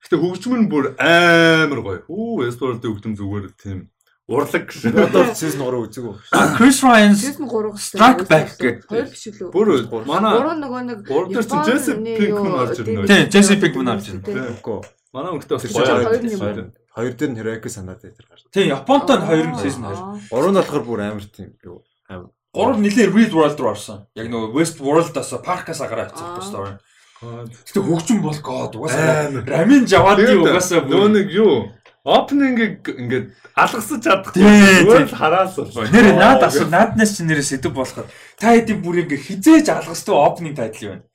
Гэтэ 0.08 0.16
хөгжим 0.24 0.54
нь 0.64 0.72
бүр 0.72 0.96
амар 0.98 1.80
гоё. 1.84 2.00
Үү 2.08 2.48
Westworld-ийн 2.48 2.92
хөгжим 2.96 3.14
зүгээр 3.20 3.46
тийм 3.60 3.80
урлаг 4.28 4.64
гэсэн. 4.72 4.96
Одоо 4.96 5.24
season 5.36 5.68
3 5.68 5.84
үзээгүү. 5.84 6.14
Chris 6.56 6.78
Ryan 6.80 7.12
Season 7.16 7.48
3 7.52 7.76
гэсэн. 7.76 7.98
Strike 8.00 8.24
Back 8.32 8.48
гэдэг. 8.56 8.76
Хоёр 8.88 9.08
биш 9.12 9.24
үү? 9.28 9.52
Бүр 9.52 9.68
манай 10.08 10.32
Гурван 10.40 10.60
нөгөө 10.64 10.82
нэг 10.88 11.00
Гурав 11.04 11.28
дээр 11.28 11.44
чинь 11.44 11.66
Jesse 11.68 11.94
Pinkman 12.00 12.56
орж 12.56 12.80
ирнэ. 12.80 13.08
Тийм, 13.08 13.26
Jesse 13.28 13.56
Pinkman 13.60 13.92
орж 13.92 14.06
ирнэ. 14.08 14.24
Тийм. 14.24 14.44
Үгүй. 14.64 14.80
манай 15.12 15.30
өнгөтэй 15.36 15.56
бас 15.60 15.66
хоёр 15.68 16.72
хоёр 16.94 17.14
дээр 17.20 17.32
нь 17.34 17.40
Hiroki 17.42 17.70
санаад 17.70 18.00
байдаг 18.00 18.26
гарч. 18.32 18.42
Тийм, 18.54 18.68
Японтой 18.72 19.18
нь 19.20 19.28
хоёр 19.28 19.46
season 19.60 19.84
2. 19.92 20.32
Гурав 20.32 20.52
нь 20.56 20.60
болохоор 20.64 20.84
бүр 20.88 21.00
амар 21.04 21.26
тийм 21.28 21.52
юу 21.68 21.84
амар 22.08 22.32
Гурав 22.56 22.78
нэлээ 22.80 23.12
real 23.12 23.34
world 23.36 23.60
руу 23.60 23.76
орсон. 23.76 24.08
Яг 24.16 24.32
нөгөө 24.32 24.56
West 24.56 24.78
World-аас 24.80 25.34
паркаас 25.44 25.84
гараад 25.84 26.14
Аа. 26.16 26.38
авчих 26.38 26.48
story. 26.48 26.78
Аа. 27.26 27.44
Гэтэ 27.50 27.82
хөгжим 27.82 28.22
бол 28.22 28.40
god 28.40 28.78
угаасаа. 28.78 29.42
Рамин 29.42 29.84
Жавади 29.90 30.32
угаасаа 30.38 30.86
нөгөө 30.86 31.10
нэг 31.18 31.28
юу 31.34 31.74
Opening-ыг 32.04 32.84
ингээд 33.00 33.32
алгасаж 33.56 34.04
чадахгүй. 34.04 34.44
Зүгээр 34.44 35.08
л 35.08 35.16
хараас 35.16 35.56
бол. 35.56 35.88
Нэр 35.88 36.20
наад 36.20 36.44
асуу 36.44 36.68
нааднаас 36.68 37.16
чи 37.16 37.24
нэрээ 37.24 37.48
сэдв 37.48 37.72
болоход 37.72 38.12
та 38.36 38.52
хэдийн 38.52 38.84
бүр 38.84 39.08
ингээ 39.08 39.24
хизээж 39.24 39.72
алгастай 39.72 40.12
opening 40.12 40.52
title 40.52 41.00
байна. 41.00 41.08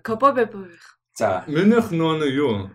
Кобобе 0.00 0.48
боо. 0.48 0.64
За. 1.12 1.44
Минийх 1.44 1.92
нөгөө 1.92 2.16
нэг 2.24 2.32
юу 2.32 2.72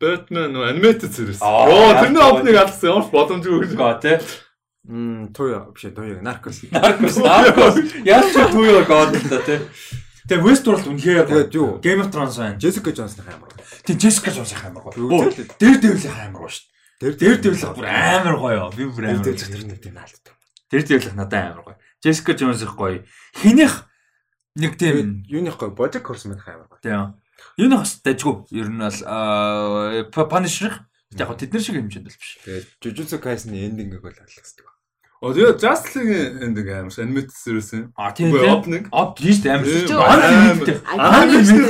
Batman 0.00 0.48
нөгөө 0.56 0.68
animated 0.72 1.12
series. 1.12 1.44
Оо 1.44 1.92
тэрний 2.00 2.24
opening 2.24 2.56
алгасан 2.56 2.88
ямар 2.88 3.04
ч 3.04 3.12
боломжгүй 3.12 3.58
гэж. 3.68 3.72
Га 3.76 4.00
тий. 4.00 4.16
Мм 4.88 5.28
туя 5.36 5.68
биш 5.68 5.92
туя 5.92 6.16
наркос. 6.24 6.64
Narcos 6.72 7.20
Narcos 7.20 7.76
яаж 8.00 8.32
ч 8.32 8.36
түүё 8.48 8.80
god 8.88 9.12
л 9.12 9.28
та 9.28 9.44
тий. 9.44 9.60
Тэгээ 10.24 10.40
Westworld 10.44 10.88
үнэхээр 10.88 11.28
Тэгээд 11.28 11.52
юу? 11.52 11.80
Game 11.84 12.00
of 12.00 12.08
Thrones 12.08 12.36
байна. 12.40 12.56
Jessica 12.56 12.92
Jones-ийн 12.96 13.28
амар. 13.28 13.52
Тэг 13.84 13.96
Jessica 14.00 14.32
Jones 14.32 14.52
амар 14.60 14.84
гоё. 14.88 14.96
Юу, 14.96 15.08
Оо, 15.08 15.28
тэр- 15.32 15.52
Дээр 15.56 15.76
дэвлэх 15.80 16.16
гоё. 16.98 17.14
Тэр 17.14 17.14
Дээр 17.18 17.38
дэвлэх 17.40 17.72
бүр 17.78 17.86
амар 17.86 18.36
гоё. 18.38 18.70
Би 18.74 18.84
бүр 18.90 19.04
Тэр 19.06 19.14
амар. 19.14 19.24
тэр 19.24 19.36
тэр 19.38 19.78
тийм 19.78 19.94
наалт. 19.94 20.24
Дээр 20.70 20.84
дэвлэх 20.84 21.14
надад 21.14 21.44
амар 21.54 21.62
гоё. 21.64 21.76
Jessica 22.02 22.32
Jones 22.34 22.62
их 22.62 22.74
гоё. 22.76 23.06
Хинийх 23.38 23.86
нэг 24.58 24.76
тийм 24.76 25.22
Юуних 25.30 25.56
гой 25.58 25.70
Bojack 25.70 26.04
Horseman 26.06 26.42
амар 26.42 26.66
гой. 26.68 26.78
тийм. 26.82 27.14
Юу 27.56 27.68
нэг 27.70 27.78
бас 27.86 28.00
дайггүй. 28.02 28.46
Ер 28.50 28.68
нь 28.70 28.78
бол 28.82 30.28
Punisher 30.28 30.74
яг 31.14 31.30
тэднэр 31.38 31.62
шиг 31.62 31.76
хэмжээнд 31.78 32.06
бол 32.10 32.18
биш. 32.18 32.38
Тэгээд 32.44 32.66
Jujutsu 32.82 33.18
Kaisen-ийн 33.22 33.72
ending-ийг 33.78 34.02
бол 34.02 34.12
алгасдаг. 34.12 34.66
Оо 35.18 35.34
тэгээ 35.34 35.58
Justice 35.58 35.98
League 35.98 36.46
эндиг 36.46 36.68
амар 36.70 36.94
ш 36.94 37.02
animated 37.02 37.34
series 37.34 37.74
юм. 37.74 37.90
А 37.98 38.14
тийм 38.14 38.30
opening. 38.38 38.86
Од 38.94 39.18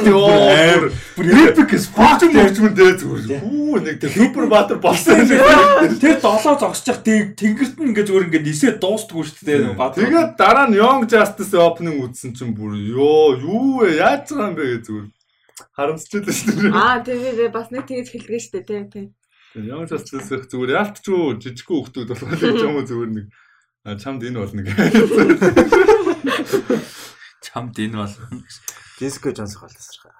ёо. 0.04 0.28
Амар. 0.36 0.92
Бүр 1.16 1.24
epic 1.48 1.72
as 1.72 1.88
fuck. 1.88 2.20
Хөгжим 2.20 2.36
хөгжмөн 2.36 2.74
дээ 2.76 2.92
зүгээр. 3.00 3.40
Хүү 3.40 3.80
нэг 3.88 3.96
тэр 4.04 4.12
супер 4.12 4.44
баатар 4.52 4.76
болсон. 4.84 5.24
Тэр 5.96 6.20
долоо 6.20 6.54
зогсчих 6.60 7.00
тэнгэрт 7.00 7.80
нь 7.80 7.88
ингээ 7.88 8.04
зүгээр 8.04 8.26
ингээ 8.28 8.44
нисээ 8.52 8.76
дуустгүй 8.84 9.24
шүү 9.24 9.40
дээ. 9.48 9.80
Тэгээд 9.96 10.36
дараа 10.36 10.68
нь 10.68 10.76
Young 10.76 11.08
Justice 11.08 11.56
opening 11.56 12.04
үзсэн 12.04 12.36
чинь 12.36 12.52
бүр 12.52 12.76
ёо 12.76 13.32
юу 13.32 13.80
вэ 13.80 13.96
яаж 13.96 14.28
байгаа 14.28 14.52
юм 14.52 14.56
бэ 14.60 14.64
гэж 14.76 14.82
зүгээр 14.92 15.08
харамсчихлаа 15.72 16.34
шүү 16.36 16.52
дээ. 16.52 16.72
Аа 16.76 17.00
тэгээ 17.00 17.48
бас 17.48 17.72
нэг 17.72 17.88
тэгж 17.88 18.12
хэлдэг 18.12 18.40
шүү 18.44 18.52
дээ 18.60 18.68
тийм 18.68 18.84
тийм. 18.92 19.06
Young 19.54 19.88
Justice 19.88 20.28
их 20.36 20.44
зүгээр 20.52 20.74
яалтчгүй 20.76 21.38
жижигхэн 21.40 21.88
хүмүүс 21.88 22.08
болох 22.12 22.40
гэж 22.40 22.60
юм 22.66 22.76
уу 22.76 22.84
зүгээр 22.84 23.10
нэг 23.16 23.26
чамд 23.96 24.22
энэ 24.28 24.38
болно 24.44 24.60
гэх. 24.60 24.76
Чамд 27.40 27.76
энэ 27.80 27.96
бол 27.96 28.14
Jessica 29.00 29.32
Jones-ыг 29.32 29.60
боловсрах. 29.64 30.12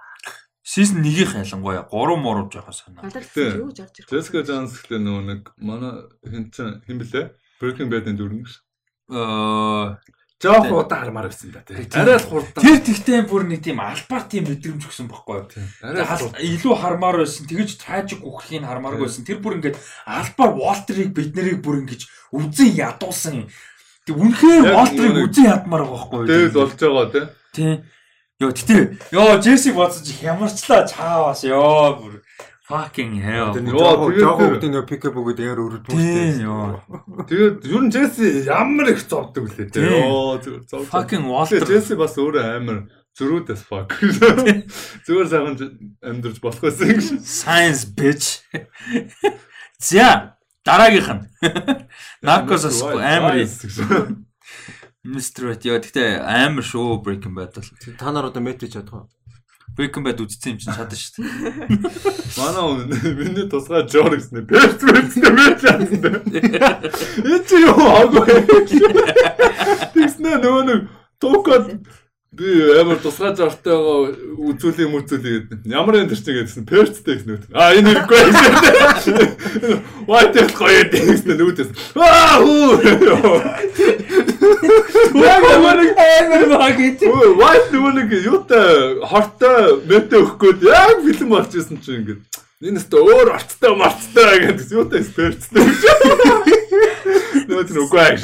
Season 0.65 1.01
1-ийн 1.05 1.45
ялангуяа 1.45 1.85
3 1.93 2.17
муруу 2.21 2.49
жоохон 2.49 2.73
санаа. 2.73 3.09
Юу 3.09 3.73
жарж 3.73 4.01
ирэх. 4.01 4.09
Jessica 4.09 4.41
Jones 4.45 4.73
гэдэг 4.81 5.01
нөгөө 5.05 5.25
нэг 5.29 5.43
манай 5.61 6.09
чин 6.53 6.81
хин 6.89 7.01
блэ? 7.01 7.33
Breaking 7.61 7.93
Bad-ын 7.93 8.17
дүрнэг 8.17 8.49
ш. 8.49 8.65
Аа 9.13 10.01
Жоох 10.39 10.71
удаа 10.71 10.99
хармаар 11.03 11.27
байсан 11.27 11.51
да 11.51 11.67
тий. 11.67 11.83
Арай 11.99 12.15
л 12.15 12.23
хурдан. 12.31 12.63
тэр 12.63 12.79
тэгтээ 12.79 13.27
бүр 13.27 13.43
нэг 13.51 13.59
тийм 13.59 13.83
албаар 13.83 14.23
тийм 14.31 14.47
мэдрэмж 14.47 14.87
өгсөн 14.87 15.11
байхгүй 15.11 15.35
юу? 15.35 15.47
Арай 15.83 16.07
илүү 16.39 16.75
хармаар 16.79 17.17
байсан. 17.27 17.43
Тэгэж 17.51 17.71
tragic 17.83 18.23
үхрийг 18.23 18.63
хармааргүй 18.63 19.11
байсан. 19.11 19.27
Тэр 19.27 19.43
бүр 19.43 19.59
ингээд 19.59 19.83
албаар 20.07 20.55
Walter-ыг 20.55 21.11
бид 21.11 21.35
нарыг 21.35 21.59
бүр 21.59 21.83
ингэж 21.83 22.07
үзэн 22.31 22.71
ядуулсан. 22.71 23.51
Тэг 24.07 24.15
үнэхээр 24.15 24.63
нэг- 25.11 25.27
үзэн 25.27 25.47
ядмаар 25.59 25.83
байгаа 25.83 26.07
байхгүй 26.07 26.19
юу? 26.23 26.31
Тэгэл 26.31 26.55
болж 26.55 26.73
байгаа 26.79 27.07
тий. 27.11 27.27
Тий. 27.59 27.75
Йоо 28.39 28.55
тэгтээ 28.55 28.83
ёо 29.19 29.43
Джесси 29.43 29.75
бодсож 29.75 30.07
хямарчлаа 30.15 30.87
чаавас 30.87 31.43
ёо 31.43 31.99
бүр 31.99 32.23
fucking 32.69 33.15
hell. 33.25 33.53
Нэг 33.57 33.73
Йоо, 33.73 34.13
тэгээд 34.13 34.69
нөө 34.69 34.85
пикап 34.89 35.17
өгөөд 35.17 35.41
яар 35.41 35.59
ёо. 36.45 36.81
Тэгээд 37.25 37.65
ер 37.65 37.81
нь 37.83 37.91
Джесси 37.91 38.45
ямар 38.45 38.93
их 38.93 39.01
зовдөг 39.09 39.49
лээ. 39.57 39.73
Тий. 39.73 39.83
Йоо 39.89 40.37
зүгээр 40.39 40.63
зовдөг. 40.69 40.93
Fucking 40.93 41.25
Walter. 41.25 41.65
Джесси 41.65 41.97
бас 41.97 42.15
өөрөө 42.21 42.45
амар 42.61 42.79
зөрүүдээс 43.17 43.63
fuck. 43.65 43.91
Зүгээр 45.09 45.29
сайхан 45.33 45.55
ж- 45.57 45.73
амьдарч 46.05 46.39
болох 46.45 46.61
байсан 46.61 46.87
гэж. 46.93 47.07
Science 47.25 47.83
bitch. 47.89 48.45
За 49.81 50.37
дараагийнх 50.65 51.09
нь. 51.09 51.25
Narcos 52.23 52.69
амар 53.01 53.35
Mr. 55.09 55.49
Rat 55.49 55.63
яа 55.65 55.79
гэхдээ 55.81 56.21
амар 56.21 56.67
шүү 56.67 57.01
Breaking 57.01 57.33
Bad 57.33 57.55
бол. 57.57 57.69
Та 57.97 58.13
нар 58.13 58.29
одоо 58.29 58.43
метрич 58.45 58.75
чадах 58.77 58.93
уу? 58.93 59.09
Breaking 59.79 60.03
Bad 60.03 60.19
үзсэн 60.19 60.57
юм 60.57 60.59
чинь 60.59 60.75
чадна 60.75 60.99
шүү 60.99 61.23
дээ. 61.23 61.79
Манай 62.43 62.63
хүн 62.67 63.15
миний 63.15 63.47
тусгай 63.47 63.87
Жор 63.87 64.11
гэснээр 64.19 64.51
бэртнэ 64.51 65.31
мэж 65.39 65.61
яасан. 65.71 66.19
Энэ 67.23 67.47
чи 67.47 67.63
юу 67.63 67.87
аагүй. 67.87 68.27
Тэгснэ 69.95 70.43
нөгөө 70.43 70.65
нэг 70.67 70.81
токод 71.23 71.79
би 72.39 72.79
амар 72.79 72.99
тусгай 73.03 73.35
Жортойгоо 73.35 74.15
үзүүлээ 74.39 74.89
мүзүүлээ 74.95 75.35
гэдэг. 75.51 75.67
Ямар 75.67 75.99
энэ 75.99 76.15
төрч 76.15 76.23
гэдсэн 76.23 76.63
перцтэй 76.71 77.19
гэсэн 77.19 77.35
үү. 77.35 77.51
А 77.51 77.75
энэ 77.75 77.99
хэрэггүй. 77.99 78.23
What 80.07 80.39
if 80.39 80.55
гоё 80.55 80.87
гэсэн 80.87 81.35
нүгдээс. 81.35 81.71
Аа 81.99 82.39
хүү. 82.39 82.79
Яг 85.19 85.43
амар 85.51 85.83
амар 85.83 86.47
баг 86.55 86.79
гэж. 86.79 87.03
Өө, 87.11 87.35
White 87.43 87.75
нөгөө 87.75 87.93
нэг 87.99 88.11
юутай 88.23 89.03
хортой 89.03 89.83
мэтэ 89.91 90.23
өгөхгүй 90.23 90.63
яг 90.71 91.03
фильм 91.03 91.35
болж 91.35 91.51
исэн 91.59 91.83
чинь 91.83 92.07
ингээд 92.07 92.23
энэ 92.63 92.79
өстө 92.79 93.03
өөр 93.03 93.35
орцтой 93.35 93.75
марцтай 93.75 94.47
гэдэг 94.47 94.79
юутай. 94.79 95.03
Нөгөө 97.49 97.65
тэр 97.67 97.83
үгүй 97.83 97.99
аа. 97.99 98.15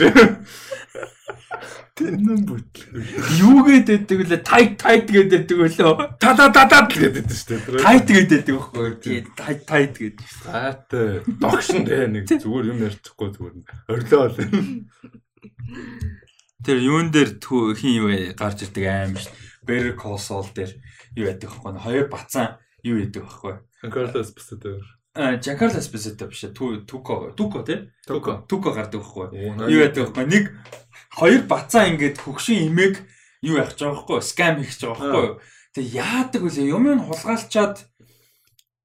Тэнэн 1.95 2.43
бүтлээ. 2.43 3.39
Юу 3.39 3.63
гэдэг 3.63 4.11
вэ? 4.11 4.43
Tight 4.43 4.83
tight 4.83 5.07
гэдэг 5.07 5.47
үлээ. 5.47 6.19
Та 6.19 6.35
та 6.35 6.51
та 6.51 6.67
та 6.67 6.91
гэдэг 6.91 7.31
шүү 7.31 7.71
дээ. 7.71 7.87
Tight 7.87 8.09
гэдэг 8.11 8.51
байхгүй. 8.51 8.89
Тий, 8.99 9.23
tight 9.39 9.63
tight 9.63 9.95
гэдэг. 9.95 10.27
Таатай. 10.43 11.23
Догшин 11.39 11.87
дээ 11.87 12.11
нэг 12.11 12.27
зүгээр 12.27 12.67
юм 12.75 12.83
ярьчихгүй 12.83 13.29
зүгээр 13.39 13.55
нь. 13.55 13.67
Орилоо 13.87 14.27
л. 14.27 14.35
Тэр 16.67 16.79
юун 16.83 17.15
дээр 17.15 17.39
хин 17.79 17.95
юу 17.95 18.11
гарч 18.35 18.67
ирдэг 18.67 18.85
аим 18.91 19.15
ш. 19.15 19.31
Call 19.95 20.19
Saul 20.19 20.51
дээр 20.51 20.75
юу 21.15 21.31
яадаг 21.31 21.63
вэ? 21.63 21.79
Хоёр 21.79 22.11
бацаан 22.11 22.59
юу 22.83 22.99
яадаг 22.99 23.31
вэ? 23.39 23.63
Карлос 23.87 24.35
бисэдэр. 24.35 24.83
А 24.83 25.04
Жакарла 25.15 25.81
спесэтэй 25.81 26.29
биш 26.29 26.43
түү 26.51 26.85
туко 26.91 27.31
туко 27.39 27.63
тий? 27.63 27.91
Туко. 28.07 28.43
туко 28.51 28.75
гардаг 28.75 29.01
байхгүй. 29.01 29.31
Юу 29.71 29.81
яадаг 29.87 30.11
байхгүй? 30.11 30.27
Нэг 30.27 30.45
хоёр 31.15 31.43
бацаа 31.47 31.87
ингээд 31.87 32.19
хөгшин 32.19 32.67
имийг 32.67 32.99
юу 33.39 33.63
яах 33.63 33.73
гэж 33.73 33.87
байгаа 33.87 33.95
байхгүй? 34.03 34.19
Скам 34.27 34.59
хийх 34.59 34.75
гэж 34.75 34.83
байгаа 34.91 34.99
байхгүй 34.99 35.55
тэг 35.75 35.91
яадаг 35.91 36.43
үлээ 36.47 36.71
юм 36.71 36.87
нь 36.87 37.03
хулгайлчаад 37.03 37.83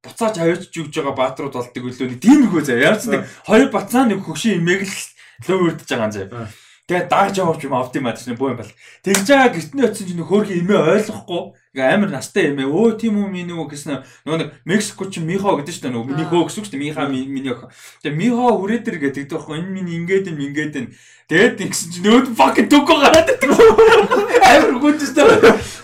буцааж 0.01 0.35
авирч 0.41 0.73
югж 0.73 0.93
байгаа 0.97 1.13
баатрууд 1.13 1.53
болдог 1.53 1.83
үлээ. 1.85 2.17
Нэг 2.17 2.21
тиймэрхүү 2.25 2.61
заа 2.65 2.81
яарч 2.81 3.03
нэг 3.13 3.29
хоёр 3.45 3.69
бацаа 3.69 4.09
нэг 4.09 4.25
хөгшин 4.25 4.57
имийг 4.57 4.89
л 4.89 4.97
лөө 5.45 5.77
үрдэж 5.77 5.85
байгаа 5.85 6.09
юм 6.09 6.13
заа 6.17 6.49
тэгээ 6.89 7.05
дагж 7.05 7.35
яваач 7.37 7.61
юм 7.61 7.77
авт 7.77 7.93
юм 7.93 8.09
аа 8.09 8.17
чинь 8.17 8.33
боо 8.33 8.49
юм 8.49 8.57
бол. 8.57 8.73
Тэгж 9.05 9.25
байгаа 9.29 9.53
гэртний 9.53 9.85
очсон 9.85 10.05
чинь 10.09 10.25
хөөрхөн 10.25 10.59
имээ 10.65 10.81
ойлгохгүй 10.97 11.41
ингээ 11.69 11.93
амар 11.93 12.09
настай 12.09 12.49
имээ 12.49 12.65
өө 12.65 12.97
тийм 12.97 13.21
үү 13.21 13.29
минь 13.29 13.53
үү 13.53 13.69
гэсэн 13.69 14.01
нөгөө 14.25 14.37
нэг 14.41 14.49
Мексико 14.65 15.05
чи 15.05 15.21
Михо 15.21 15.53
гэдэг 15.53 15.69
чинь 15.69 15.93
нөгөө 15.93 16.09
миний 16.09 16.25
хөө 16.25 16.49
гэсэн 16.49 16.65
чинь 16.65 16.81
Миха 16.81 17.05
миний 17.05 17.53
охин 17.53 17.69
тэгээ 18.01 18.17
Михо 18.17 18.57
хүрээдэр 18.57 18.97
гэдэг 18.97 19.29
байхгүй 19.29 19.61
энэ 19.61 19.73
минь 19.77 19.93
ингээд 20.01 20.33
юм 20.33 20.41
ингээд 20.49 20.73
юм. 20.81 20.87
Тэгээд 21.29 21.61
ингэсэн 21.61 21.89
чинь 21.93 22.05
нөөд 22.09 22.33
fucking 22.33 22.73
туко 22.73 22.97
гараад 22.97 23.29
байдаг 23.29 23.53
амар 24.49 24.81
гүнжтэй 24.81 25.29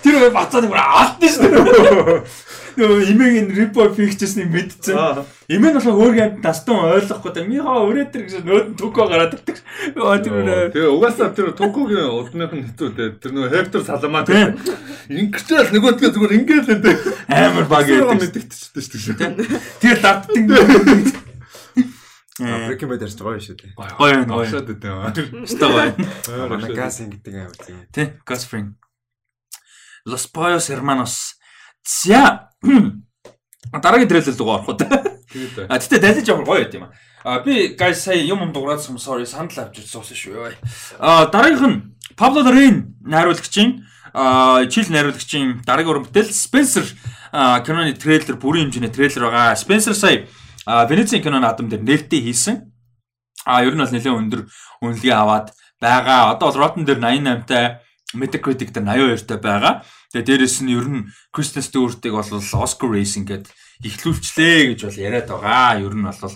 тэр 0.02 0.14
хоёр 0.26 0.34
бацаад 0.34 0.66
бүр 0.66 0.82
аалтсан 0.82 1.30
шүү 1.30 1.54
дээ 1.54 2.26
нөгөө 2.76 3.00
имийг 3.12 3.34
ин 3.40 3.48
рипо 3.56 3.90
фикчсний 3.96 4.46
мэдсэн 4.46 5.26
Имэн 5.46 5.72
нь 5.72 5.78
болохоор 5.78 6.02
өөр 6.02 6.16
юм 6.18 6.32
настан 6.42 6.82
ойлгохгүй 6.90 7.32
та 7.32 7.42
михо 7.46 7.74
өрөөдөр 7.86 8.22
гэж 8.26 8.34
нөөд 8.42 8.68
туко 8.82 9.06
гараад 9.06 9.38
ирдэг. 9.38 9.62
Тэгээ 9.94 10.90
угаасаа 10.90 11.30
тэр 11.38 11.54
Токогийн 11.54 12.10
удных 12.10 12.50
нь 12.50 12.66
хэцүү 12.66 12.90
дээ. 12.98 13.10
Тэр 13.22 13.32
нөгөө 13.38 13.54
Хектор 13.54 13.86
Саламаа 13.86 14.26
тэр 14.26 14.58
ингэчээл 15.06 15.70
нөгөөдгөө 15.70 16.10
зүгээр 16.18 16.38
ингээл 16.42 16.74
энэ 16.82 16.98
Амар 17.30 17.66
баг 17.70 17.86
гэдэг 17.86 18.10
гэдэг. 18.10 18.42
мэдэгдчихсэн 18.42 19.00
шүү 19.06 19.16
дээ. 19.22 19.32
Тэр 19.86 19.98
дарддаг. 20.02 21.24
Breaking 22.36 22.90
Bad 22.90 23.06
ярьж 23.06 23.16
байгаа 23.22 23.40
шүү 23.46 23.56
дээ. 23.62 23.72
Гоё 23.78 24.26
гоё. 24.26 24.44
Агшаад 24.44 24.68
өгдөө. 24.74 25.46
Өстой 25.46 25.70
гоё. 25.72 26.50
Манай 26.52 26.74
газ 26.76 27.00
ингэдэг 27.06 27.36
амар 27.38 27.56
тийм. 27.62 27.86
Тэ, 27.96 28.20
Gasfring. 28.28 28.76
Los 30.04 30.28
Pollos 30.28 30.68
Hermanos. 30.68 31.35
За. 31.86 32.50
Дараагийн 33.72 34.10
трейлер 34.10 34.34
рүү 34.34 34.50
орох 34.50 34.70
уу? 34.70 34.78
Тэгээд 34.78 35.70
А 35.70 35.78
тэгтээ 35.78 36.00
далиж 36.02 36.26
ямар 36.28 36.46
гоё 36.46 36.66
байт 36.66 36.74
юм 36.74 36.90
аа. 36.90 36.92
А 37.24 37.40
би 37.46 37.76
guys 37.78 38.02
сая 38.02 38.18
юм 38.26 38.42
юм 38.42 38.52
дуурайсан 38.54 38.98
sorry 38.98 39.26
санал 39.26 39.54
авч 39.54 39.80
ирсэн 39.80 40.02
шүү. 40.02 40.54
А 41.00 41.26
дараагийнх 41.30 41.66
нь 41.70 41.78
Pablo 42.18 42.42
Larraín 42.42 42.96
найруулагчийн 43.04 43.86
чил 44.72 44.88
найруулагчийн 44.90 45.62
дараагийн 45.66 45.92
уран 45.92 46.06
бүтээл 46.08 46.32
Spencer 46.32 46.86
киноны 47.66 47.94
трейлер 47.94 48.38
бүрийн 48.40 48.72
хэмжээний 48.72 48.94
трейлер 48.94 49.28
байгаа. 49.28 49.60
Spencer 49.60 49.94
сая 49.94 50.26
Венецийн 50.66 51.22
киноны 51.22 51.46
адам 51.46 51.70
дээр 51.70 51.84
нээлттэй 51.84 52.22
хийсэн. 52.24 52.72
А 53.46 53.62
ер 53.62 53.76
нь 53.76 53.82
бол 53.84 53.92
нэлээд 53.92 54.18
өндөр 54.18 54.42
үнэлгээ 54.82 55.14
аваад 55.14 55.52
байгаа. 55.82 56.34
Одоо 56.34 56.50
бол 56.50 56.62
Rotten 56.64 56.86
дээр 56.88 56.98
88-тай, 57.04 57.85
Metacritic 58.16 58.72
дээр 58.72 58.88
82-тай 59.20 59.40
байгаа. 59.44 59.84
Тэгээ 60.16 60.26
дээрэс 60.26 60.64
нь 60.64 60.72
ер 60.72 60.88
нь 60.88 61.08
Kristen 61.36 61.62
Stewart-ыг 61.62 62.16
бол 62.16 62.32
Oscar 62.64 62.88
Racing 62.88 63.28
гэдэг 63.28 63.52
ихлүүлчлээ 63.84 64.72
гэж 64.72 64.80
бол 64.88 65.00
яриад 65.00 65.28
байгаа. 65.28 65.84
Ер 65.84 65.92
нь 65.92 66.06
бол 66.08 66.32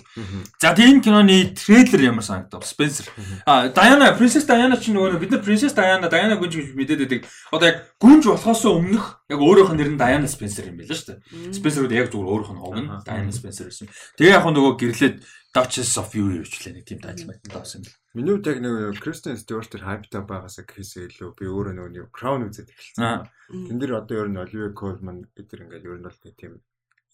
За 0.60 0.74
тийм 0.76 1.00
киноны 1.00 1.56
трейлер 1.56 2.12
ямар 2.12 2.24
санагдав? 2.24 2.60
Spencer. 2.60 3.08
А 3.46 3.68
Diana, 3.72 4.12
Princess 4.12 4.44
Diana 4.44 4.76
ч 4.76 4.92
нөгөө 4.92 5.16
бид 5.16 5.32
нар 5.32 5.40
Princess 5.40 5.72
Diana, 5.72 6.12
Diana 6.12 6.36
гүнж 6.36 6.52
гэж 6.52 6.76
мэдээд 6.76 7.00
байдаг. 7.08 7.24
Одоо 7.48 7.66
яг 7.72 7.78
гүнж 7.96 8.28
болохоос 8.28 8.64
өмнөх 8.68 9.24
яг 9.32 9.40
өөрөөх 9.40 9.72
нь 9.72 9.78
нэр 9.80 9.90
нь 9.96 10.00
Diana 10.00 10.28
Spencer 10.28 10.68
юм 10.68 10.76
байла 10.76 10.92
шүү 10.92 11.16
дээ. 11.16 11.56
Spencer-ууд 11.56 11.96
яг 11.96 12.12
зүгээр 12.12 12.28
өөрөөх 12.28 12.52
нь 12.52 12.60
хогно. 12.60 13.00
Diana 13.00 13.32
Spencer 13.32 13.72
гэсэн. 13.72 13.88
Тэгээ 14.20 14.36
яг 14.36 14.44
нөгөө 14.44 14.72
гэрлээд 14.76 15.16
Duchess 15.50 15.98
of 15.98 16.14
Fury 16.14 16.46
гэвчлээ 16.46 16.78
нэг 16.78 16.86
тийм 16.86 17.00
тайтл 17.02 17.26
байдаг 17.26 17.50
таасан 17.50 17.82
юм. 17.82 17.94
Миний 18.14 18.38
хувьд 18.38 18.46
яг 18.46 18.58
нэг 18.62 19.02
Kristen 19.02 19.34
Stewart 19.34 19.66
тэр 19.66 19.82
хайптай 19.82 20.22
байгаасаа 20.22 20.62
гэхээсээ 20.62 21.10
илүү 21.10 21.30
би 21.34 21.50
өөрөө 21.50 21.74
нөгөө 21.74 21.90
нэг 21.90 22.06
Crown 22.14 22.46
үзээд 22.46 22.70
эхэлсэн. 22.70 23.26
Тэн 23.66 23.76
дээр 23.82 23.98
одоо 23.98 24.16
ер 24.22 24.28
нь 24.30 24.38
Olivia 24.38 24.70
Colman 24.70 25.26
гэдэг 25.34 25.66
ингээд 25.66 25.90
ер 25.90 25.98
нь 25.98 26.06
бол 26.06 26.22
тийм 26.38 26.52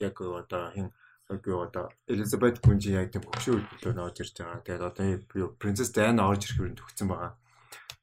яг 0.04 0.20
одоо 0.20 0.68
хин 0.76 0.92
яг 1.32 1.48
одоо 1.48 1.88
Elizabeth 2.12 2.60
Gunji 2.60 2.92
яг 2.92 3.08
тийм 3.08 3.24
хөвшөө 3.24 3.56
хөдөлгөөн 3.56 4.04
орж 4.04 4.20
ирж 4.20 4.36
байгаа. 4.36 4.60
Тэгээд 4.68 4.84
одоо 4.84 5.04
юу 5.32 5.56
Princess 5.56 5.90
Diana 5.96 6.28
орж 6.28 6.44
ирэх 6.44 6.60
юм 6.60 6.76
төгссөн 6.76 7.08
байгаа. 7.08 7.32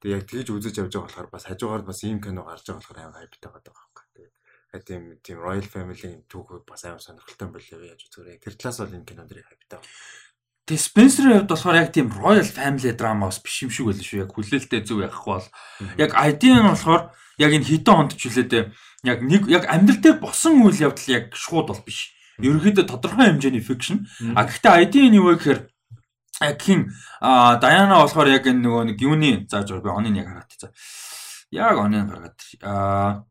Тэгээд 0.01 0.17
яг 0.17 0.25
тэгж 0.27 0.47
үзэж 0.49 0.75
явж 0.81 0.93
байгаа 0.97 1.07
болохоор 1.07 1.29
бас 1.29 1.45
хажуугаар 1.47 1.83
бас 1.87 2.03
ийм 2.03 2.19
кино 2.19 2.43
гарч 2.43 2.67
байгаа 2.67 2.81
болохоор 2.81 2.99
амар 2.99 3.21
хайптай 3.21 3.49
байгаа 3.53 3.71
байхгүй. 3.71 4.03
Тэгээд 4.73 4.85
тийм 4.89 5.03
тийм 5.23 5.37
Royal 5.39 5.63
Family-ийн 5.63 6.25
түүх 6.27 6.65
бас 6.67 6.83
амар 6.83 6.99
сонирхолтой 6.99 7.45
юм 7.47 7.53
болоо 7.53 7.79
яаж 7.87 8.01
үзээрэй. 8.09 8.41
Тэр 8.43 8.53
талаас 8.59 8.81
бол 8.81 8.97
энэ 8.97 9.07
кинон 9.07 9.27
дэр 9.29 9.45
хайптай. 9.47 9.79
Тэгээ 10.63 10.79
Spencer-ийн 10.79 11.33
хувьд 11.43 11.51
болохоор 11.51 11.75
яг 11.75 11.91
тийм 11.91 12.07
Royal 12.07 12.47
Family 12.47 12.95
drama 12.95 13.27
бас 13.27 13.43
биш 13.43 13.67
юм 13.67 13.71
шиг 13.71 13.91
байлаа 13.91 14.07
шүү. 14.07 14.23
Яг 14.23 14.31
хүлээлттэй 14.31 14.81
зөв 14.87 15.03
явах 15.03 15.23
бол 15.27 15.47
яг 15.99 16.11
ID 16.15 16.43
нь 16.55 16.63
болохоор 16.63 17.11
яг 17.35 17.51
энэ 17.51 17.67
хитэн 17.67 17.95
хонд 17.99 18.15
ч 18.15 18.31
үлээдээ 18.31 18.63
яг 19.03 19.19
нэг 19.19 19.43
яг 19.51 19.67
амьдрал 19.67 19.99
дээр 19.99 20.17
босон 20.23 20.63
үйл 20.63 20.79
явдал 20.87 21.09
яг 21.11 21.35
шууд 21.35 21.67
бол 21.67 21.83
биш. 21.83 22.15
Ерөнхийдөө 22.39 22.87
тодорхой 22.87 23.27
хэмжээний 23.27 23.59
fiction. 23.59 24.07
А 24.39 24.47
гэхдээ 24.47 24.87
ID 24.87 24.95
нь 25.11 25.19
юу 25.19 25.35
вэ 25.35 25.43
гэхээр 25.43 25.61
хин 26.63 26.95
а 27.19 27.59
Даяна 27.59 27.99
болохоор 27.99 28.31
яг 28.31 28.47
энэ 28.47 28.63
нөгөө 28.63 28.83
нэг 28.87 28.97
юуны 29.03 29.31
зааж 29.51 29.67
байгаа 29.67 29.83
би 29.83 29.91
оныг 29.91 30.15
яг 30.23 30.27
хараад 30.31 30.51
за. 30.55 30.71
Яг 31.51 31.75
оныг 31.77 32.07
гаргаад 32.07 32.39
а 32.63 33.27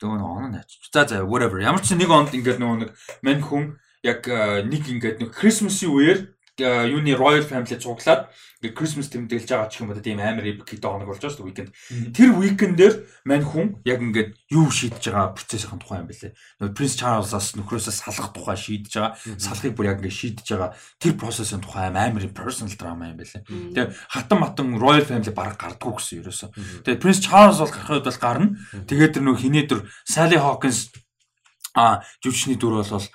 Дөрөв 0.00 0.24
он 0.24 0.50
наач. 0.56 0.80
За 0.92 1.04
за 1.04 1.22
whatever. 1.22 1.60
Ямар 1.60 1.84
ч 1.84 1.92
нэг 1.92 2.08
онд 2.08 2.32
ингээд 2.32 2.58
нөгөө 2.58 2.78
нэг 2.80 2.90
мань 3.20 3.44
хүн 3.44 3.64
яг 4.00 4.24
а, 4.32 4.64
нэг 4.64 4.88
ингээд 4.88 5.20
нэг 5.20 5.30
Christmas-ийн 5.36 5.92
үеэр 5.92 6.18
юуны 6.60 7.16
Royal 7.16 7.44
Family 7.44 7.76
цуглаад 7.80 8.28
ингээ 8.60 8.76
Christmas 8.76 9.08
тэмдэглэж 9.08 9.48
байгаа 9.48 9.72
ч 9.72 9.80
юм 9.80 9.88
уу 9.88 10.04
тийм 10.04 10.20
амар 10.20 10.44
epic 10.44 10.76
хэд 10.76 10.84
хоног 10.84 11.08
болж 11.08 11.24
байгаа 11.24 11.32
шүү 11.32 11.40
дээ 11.40 11.48
weekend. 11.48 11.70
Тэр 12.12 12.30
weekend-ээр 12.36 12.94
мань 13.24 13.40
хүн 13.40 13.80
яг 13.88 14.04
ингээд 14.04 14.36
юу 14.52 14.68
шийдэж 14.68 15.00
байгаа 15.08 15.32
процессын 15.32 15.80
тухай 15.80 16.04
юм 16.04 16.08
бэлээ. 16.12 16.36
Нөгөө 16.60 16.76
Prince 16.76 16.96
Charles-аас 17.00 17.56
нөхрөөсөө 17.56 17.94
салах 17.96 18.36
тухай 18.36 18.60
шийдэж 18.60 18.92
байгаа. 18.92 19.16
Салахыг 19.40 19.72
бүр 19.72 19.88
яг 19.88 20.04
ингээд 20.04 20.20
шийдэж 20.20 20.46
байгаа. 20.52 20.70
Тэр 21.00 21.14
процессын 21.16 21.64
тухай 21.64 21.88
амар 21.88 22.28
personal 22.36 22.76
drama 22.76 23.08
юм 23.08 23.16
бэлээ. 23.16 23.48
Тэгээ 23.48 23.88
хатан 24.12 24.38
матан 24.44 24.76
Royal 24.76 25.08
Family 25.08 25.32
баг 25.32 25.56
гардггүй 25.56 25.96
гэсэн 25.96 26.20
ерөөсөө. 26.20 26.48
Тэгээ 26.84 27.00
Prince 27.00 27.24
Charles 27.24 27.64
бол 27.64 27.72
гарах 27.72 27.96
үед 27.96 28.04
бол 28.04 28.20
гарна. 28.20 28.60
Тэгээд 28.84 29.14
тэр 29.16 29.24
нөгөө 29.24 29.40
хинээ 29.40 29.64
дөр 29.72 29.88
Sally 30.04 30.36
Hawkins 30.36 30.92
а 31.74 32.02
жүжигчний 32.20 32.58
дүр 32.58 32.82
бол 32.82 33.06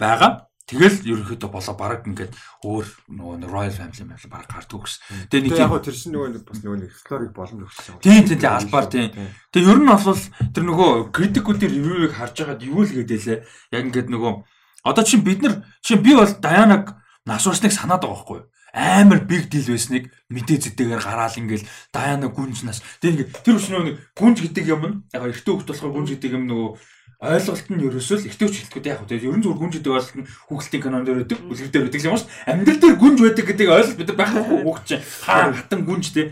байгаа. 0.00 0.45
Тэгэл 0.66 1.06
ерөнхийдөө 1.06 1.50
болоо 1.50 1.74
баг 1.78 2.02
ингээд 2.10 2.34
өөр 2.66 2.86
нөгөө 3.06 3.46
Royal 3.46 3.70
Family 3.70 4.02
мэл 4.02 4.26
баг 4.26 4.50
гардгүй 4.50 4.82
гэсэн. 4.82 5.30
Тэгээ 5.30 5.44
нэг 5.46 5.58
яг 5.62 5.74
тэр 5.78 5.94
чинь 5.94 6.10
нөгөө 6.10 6.42
бас 6.42 6.58
нөгөө 6.58 6.78
нэг 6.82 6.90
эксплорыг 6.90 7.30
боломж 7.30 7.62
өгсөн. 7.70 8.02
Тийм 8.02 8.26
тийм 8.26 8.40
тийм 8.42 8.54
албаар 8.58 8.86
тийм. 8.90 9.14
Тэгээ 9.54 9.70
ер 9.70 9.78
нь 9.78 9.86
бол 9.86 10.22
тэр 10.50 10.64
нөгөө 10.66 10.90
критикүүдийн 11.14 11.70
ревюыг 11.70 12.12
харж 12.18 12.34
байгаад 12.42 12.66
юу 12.66 12.82
л 12.82 12.94
гэдэлээ. 12.98 13.38
Яг 13.78 13.82
ингээд 13.86 14.10
нөгөө 14.10 14.32
одоо 14.90 15.04
чинь 15.06 15.22
бид 15.22 15.46
нар 15.46 15.62
чинь 15.86 16.02
би 16.02 16.18
бол 16.18 16.34
Дайанаг 16.34 16.98
насурсныг 17.22 17.70
санаад 17.70 18.02
байгаа 18.02 18.18
байхгүй 18.18 18.38
юу? 18.42 18.50
амар 18.76 19.24
big 19.24 19.48
deal 19.48 19.64
байсныг 19.72 20.12
мэдээ 20.28 20.68
зэтэйгээр 20.68 21.00
гараал 21.00 21.32
ингээл 21.32 21.64
Даяна 21.88 22.28
гүнж 22.28 22.60
нас. 22.68 22.84
Тэр 23.00 23.16
ингээд 23.16 23.40
тэр 23.40 23.56
үс 23.56 23.72
нөгөө 23.72 24.12
гүнж 24.12 24.38
гэдэг 24.44 24.64
юм 24.68 24.82
нь 24.84 24.96
яг 25.16 25.24
эртөө 25.32 25.64
хөлт 25.64 25.70
болохоор 25.72 25.94
гүнж 25.96 26.08
гэдэг 26.12 26.36
юм 26.36 26.44
нөгөө 26.44 26.68
ойлголт 27.16 27.66
нь 27.72 27.84
ерөөсөө 27.86 28.16
л 28.20 28.28
ихтэйч 28.28 28.54
хэлтгүүд 28.68 28.86
яг 28.92 28.98
хөө. 29.00 29.16
Ерөн 29.16 29.40
зүгээр 29.40 29.60
гүнж 29.60 29.74
гэдэг 29.80 30.16
нь 30.20 30.28
хүүхэлтийн 30.52 30.82
канон 30.84 31.04
дээр 31.08 31.24
байдаг 31.24 31.38
үлгэр 31.48 31.70
дээр 31.72 31.84
байдаг 31.88 32.04
юм 32.04 32.16
дээ 32.20 32.52
амьдрал 32.52 32.80
дээр 32.84 32.96
гүнж 33.00 33.18
байдаг 33.24 33.44
гэдэг 33.48 33.68
ойлголт 33.72 33.96
бид 33.96 34.12
байхгүй 34.16 34.42
хүүхд 34.68 34.84
чинь. 34.84 35.04
Хаа 35.24 35.52
хатан 35.56 35.80
гүнж 35.88 36.06
те. 36.12 36.28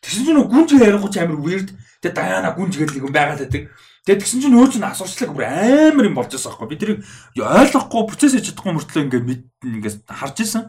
Тэгсэн 0.00 0.24
чинь 0.24 0.40
гүнж 0.40 0.68
ярихгүй 0.80 1.10
ч 1.12 1.16
амар 1.20 1.38
weird. 1.44 1.68
Тэгээ 2.00 2.16
даяна 2.16 2.56
гүнж 2.56 2.72
гэдэг 2.72 3.04
юм 3.04 3.12
байгаад 3.12 3.44
байдаг. 3.44 3.68
Тэгээ 4.04 4.20
тэгсэн 4.20 4.40
чинь 4.44 4.52
нөө 4.52 4.68
чинь 4.68 4.84
асуурчлаг 4.84 5.32
бүр 5.32 5.48
амар 5.48 6.08
юм 6.08 6.16
болж 6.16 6.28
байгаа 6.28 6.60
байхгүй 6.60 6.68
би 6.68 6.76
тэрийг 6.76 7.00
ойлгохгүй 7.40 8.04
процесс 8.04 8.36
хийж 8.36 8.52
чадахгүй 8.52 8.76
мөртлөө 8.76 9.04
ингээд 9.08 9.24
мэд 9.24 9.42
ингээд 9.64 10.04
харж 10.04 10.36
исэн 10.44 10.68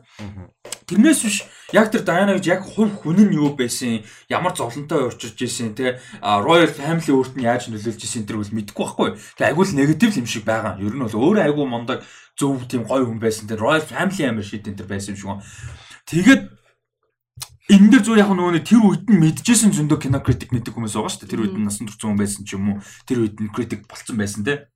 Тэрнээс 0.85 1.19
биш 1.25 1.37
яг 1.73 1.89
тэр 1.89 2.05
Diana 2.05 2.37
гэж 2.37 2.45
яг 2.45 2.61
хувь 2.61 2.93
хүн 2.93 3.25
нь 3.25 3.33
юу 3.33 3.57
байсан, 3.57 4.05
ямар 4.29 4.53
зовлонтой 4.53 5.09
урчирж 5.09 5.41
исэн, 5.41 5.73
тэгээ 5.73 6.21
Royal 6.21 6.69
Family 6.69 7.09
өөрт 7.09 7.33
нь 7.33 7.45
яаж 7.49 7.73
нөлөөлж 7.73 8.05
исэн 8.05 8.29
тэр 8.29 8.37
бол 8.37 8.53
мэдэхгүй 8.53 8.85
байхгүй. 8.85 9.09
Тэгээ 9.41 9.49
айгүй 9.49 9.65
л 9.65 9.77
негатив 9.81 10.13
юм 10.13 10.29
шиг 10.29 10.45
байгаа. 10.45 10.77
Ер 10.77 10.93
нь 10.93 11.01
бол 11.01 11.09
өөрөө 11.09 11.43
айгүй 11.49 11.65
мондог 11.65 12.05
зөв 12.37 12.69
тийм 12.69 12.85
гоё 12.85 13.01
хүн 13.01 13.17
байсан. 13.17 13.49
Тэр 13.49 13.65
Royal 13.65 13.81
Family 13.81 14.23
амар 14.29 14.45
шийдэн 14.45 14.77
тэр 14.77 14.85
байсан 14.85 15.17
юм 15.17 15.41
шиг. 15.41 15.41
Тэгээд 16.05 16.41
энэ 17.65 17.89
дэр 17.89 18.01
зүгээр 18.05 18.21
яг 18.21 18.29
нөгөө 18.29 18.61
тэр 18.61 18.81
үед 18.85 19.03
нь 19.09 19.19
мэдчихсэн 19.25 19.73
зөндөө 19.73 20.05
кино 20.05 20.21
критик 20.21 20.53
мэддэг 20.53 20.69
хүмүүс 20.69 20.93
байгаа 20.93 21.09
шүү 21.09 21.21
дээ. 21.25 21.33
Тэр 21.33 21.41
үед 21.49 21.57
нь 21.57 21.65
насан 21.65 21.89
турш 21.89 21.97
хүн 21.97 22.13
байсан 22.13 22.45
ч 22.45 22.53
юм 22.53 22.77
уу. 22.77 22.85
Тэр 23.09 23.25
үед 23.25 23.41
нь 23.41 23.49
критик 23.49 23.89
болцсон 23.89 24.21
байсан 24.21 24.45
те. 24.45 24.69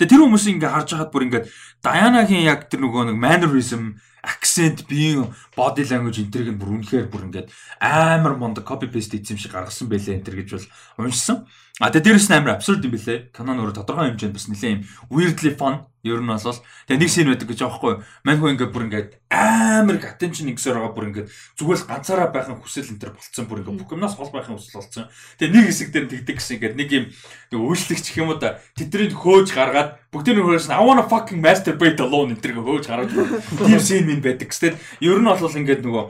Тэгээ 0.00 0.16
тэр 0.16 0.22
хүмүүс 0.24 0.44
ингээ 0.48 0.72
харж 0.72 0.88
хахад 0.96 1.12
бүр 1.12 1.28
ингээ 1.28 1.44
Diana-гийн 1.84 2.48
яг 2.48 2.72
тэр 2.72 2.88
нөгөө 2.88 3.12
нэг 3.12 3.16
mannerism 3.20 4.00
акцент, 4.26 4.86
биеийн 4.88 5.32
body 5.56 5.82
language 5.88 6.20
энэ 6.20 6.32
төрийг 6.32 6.56
бүр 6.60 6.76
үнэхээр 6.76 7.08
бүр 7.08 7.26
ингээд 7.32 7.48
амар 7.80 8.36
монд 8.36 8.60
copy 8.60 8.92
paste 8.92 9.16
хийсэн 9.16 9.40
шиг 9.40 9.56
гаргасан 9.56 9.88
байлээ 9.88 10.20
энэ 10.20 10.26
төр 10.28 10.36
гэж 10.44 10.48
бол 10.52 10.68
уншсан. 11.08 11.48
А 11.80 11.92
тэгээ 11.92 12.16
дээрэс 12.16 12.28
нь 12.32 12.36
амар 12.36 12.56
абсурд 12.56 12.84
юм 12.84 12.96
бэлээ. 12.96 13.36
Канон 13.36 13.60
өөрөө 13.60 13.76
тодорхой 13.76 14.08
хэмжээнд 14.08 14.36
бас 14.36 14.48
нэлээ 14.48 14.72
юм 14.80 14.82
weirdly 15.12 15.52
fun 15.52 15.84
ер 16.08 16.22
нь 16.22 16.30
бол 16.30 16.40
тэгээ 16.40 17.00
нэг 17.02 17.10
шин 17.10 17.28
байдаг 17.28 17.48
гэж 17.50 17.60
аахгүй. 17.66 18.00
Мань 18.24 18.38
хөө 18.40 18.50
ингээд 18.56 18.72
бүр 18.72 18.86
ингээд 18.88 19.10
амар 19.28 19.98
attention 20.00 20.48
ингэсээр 20.54 20.78
байгаа 20.78 20.94
бүр 20.96 21.08
ингээд 21.10 21.28
зүгээр 21.58 21.78
л 21.82 21.88
ганцаараа 21.90 22.28
байхын 22.30 22.56
хүсэл 22.62 22.90
энэ 22.94 23.00
төр 23.02 23.12
болцсон 23.12 23.44
бүр 23.44 23.60
ингээд 23.60 23.78
бүх 23.82 23.92
юмнаас 23.92 24.14
хол 24.16 24.32
байхын 24.32 24.56
хүсэл 24.56 24.78
болцсон. 24.78 25.04
Тэгээ 25.36 25.52
нэг 25.52 25.64
хэсэг 25.66 25.88
дээр 25.92 26.06
тэгдэг 26.06 26.36
гэсэн 26.38 26.54
ингээд 26.56 26.76
нэг 26.78 26.88
юм 26.96 27.04
үйлчлэгч 27.52 28.06
юм 28.16 28.30
уу 28.32 28.38
да 28.38 28.56
тэдний 28.78 29.10
хөөж 29.10 29.48
гаргаад 29.50 29.90
бүгдийн 30.14 30.40
хөөс 30.40 30.70
I 30.70 30.80
wanna 30.80 31.04
fucking 31.04 31.42
masturbate 31.42 32.00
alone 32.00 32.32
энэ 32.32 32.40
төр 32.40 32.56
хөөж 32.62 32.86
гараад 32.86 33.10
тийм 33.10 33.80
шин 33.82 34.06
минь 34.06 34.22
байдаг 34.22 34.48
гэсэн. 34.48 34.78
Ер 35.02 35.18
нь 35.20 35.26
бол 35.26 35.45
ингээд 35.54 35.86
нөгөө 35.86 36.04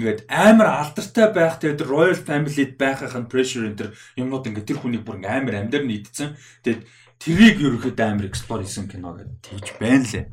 ингээд 0.00 0.20
амар 0.26 0.68
алдартай 0.80 1.28
байх 1.30 1.60
тэгээд 1.60 1.86
Royal 1.86 2.16
Family-д 2.16 2.74
байхын 2.80 3.30
pressure 3.30 3.68
энэ 3.68 3.78
төр 3.78 3.90
юмнууд 4.16 4.48
ингээд 4.48 4.68
тэр 4.72 4.78
хүнийг 4.80 5.04
бүр 5.04 5.20
амар 5.22 5.60
амьдаар 5.60 5.84
нь 5.84 6.00
идсэн. 6.00 6.34
Тэгээд 6.64 6.82
тэрийг 7.20 7.56
ерөөхдөө 7.60 8.06
амар 8.08 8.26
explore 8.26 8.64
хийсэн 8.64 8.88
кино 8.88 9.14
гэдэг 9.14 9.38
тэгж 9.44 9.66
байна 9.76 10.06
лээ. 10.08 10.26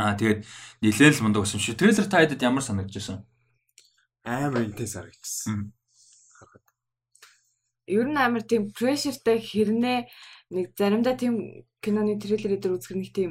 Аа 0.00 0.16
тэгээд 0.16 0.40
нилээл 0.80 1.16
л 1.20 1.24
мундаг 1.28 1.44
байсан 1.44 1.60
шүү. 1.60 1.76
Трейлер 1.76 2.08
та 2.08 2.24
хэдэд 2.24 2.42
ямар 2.42 2.64
санагдчихсан? 2.64 3.22
Амар 4.24 4.64
интенс 4.64 4.96
харагдсан. 4.96 5.72
Ер 7.86 8.06
нь 8.08 8.16
амар 8.16 8.42
тийм 8.48 8.72
pressureтай 8.72 9.38
хэрнээ 9.38 10.08
нэг 10.50 10.66
заримдаа 10.74 11.14
тийм 11.14 11.66
киноны 11.84 12.18
трейлер 12.18 12.58
дээр 12.58 12.74
үзэх 12.74 12.94
нэг 12.96 13.10
тийм 13.14 13.30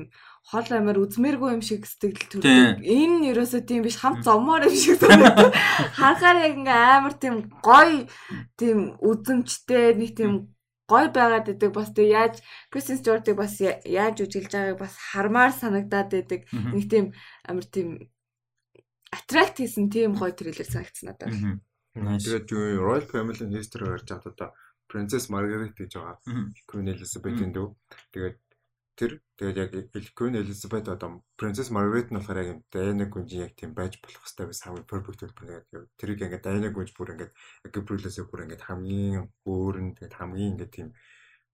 хол 0.50 0.70
амир 0.74 0.98
үзмээргүй 1.06 1.50
юм 1.54 1.62
шиг 1.62 1.86
сэтгэл 1.86 2.42
төрдөг. 2.42 2.82
Энэ 2.82 3.30
ерөөсөө 3.30 3.62
тийм 3.70 3.86
биш 3.86 4.02
хамт 4.02 4.26
зомоор 4.26 4.66
юм 4.66 4.74
шиг 4.74 4.98
санагдав. 4.98 5.54
Харахаар 5.94 6.38
яг 6.42 6.54
ингээ 6.58 6.82
амар 6.98 7.16
тийм 7.22 7.36
гоё 7.62 8.10
тийм 8.58 8.98
үзэмжтэй 8.98 9.94
нэг 9.94 10.18
тийм 10.18 10.50
гоё 10.90 11.14
байгаад 11.14 11.46
байдаг. 11.54 11.70
Бас 11.70 11.94
тэг 11.94 12.10
яаж 12.10 12.36
Кристен 12.74 12.98
Стюартыг 12.98 13.38
бас 13.38 13.62
яаж 13.62 14.26
үжилж 14.26 14.50
байгааг 14.50 14.82
бас 14.82 14.98
хармаар 14.98 15.54
санагдаад 15.54 16.10
байдаг. 16.10 16.50
Нэг 16.50 16.86
тийм 16.90 17.06
амар 17.46 17.66
тийм 17.70 18.10
аттракт 19.14 19.62
хийсэн 19.62 19.94
тийм 19.94 20.18
гоё 20.18 20.34
трейлер 20.34 20.66
санагдсан 20.66 21.14
надад. 21.14 21.62
Тэгээд 21.94 22.50
юу 22.50 22.90
Royal 22.90 23.06
Family 23.06 23.46
History 23.54 23.86
гарч 23.86 24.10
аваад 24.10 24.34
одоо 24.34 24.50
Princess 24.90 25.30
Margaret 25.30 25.78
гэж 25.78 25.94
байгаа. 25.94 26.18
Queen 26.66 26.90
Elizabeth-ийн 26.90 27.54
дүү. 27.54 27.70
Тэгээд 28.14 28.38
тэр 29.00 29.12
тэгээд 29.40 29.58
яг 29.64 29.70
Queen 30.18 30.36
Elizabeth 30.36 30.88
одоо 30.92 31.24
Princess 31.40 31.70
Margaret 31.76 32.12
нь 32.12 32.20
болохоор 32.20 32.40
яг 32.44 32.50
Diana 32.74 33.06
гүнжи 33.14 33.38
яг 33.46 33.54
тийм 33.56 33.72
байж 33.80 33.96
болох 34.04 34.24
хэвээр 34.28 34.52
бас 34.52 34.62
хамгийн 34.64 34.90
perfect 34.92 35.22
бүр 35.38 35.48
ингээд 35.48 35.88
тэрийг 36.00 36.20
ингээд 36.26 36.44
Diana 36.44 36.70
гүнж 36.76 36.92
бүр 36.98 37.14
ингээд 37.14 37.32
Gabriel's 37.72 38.20
бүр 38.28 38.44
ингээд 38.44 38.68
хамгийн 38.68 39.24
өөрн 39.48 39.88
тэгээд 39.96 40.18
хамгийн 40.20 40.52
ингээд 40.52 40.76
тийм 40.76 40.90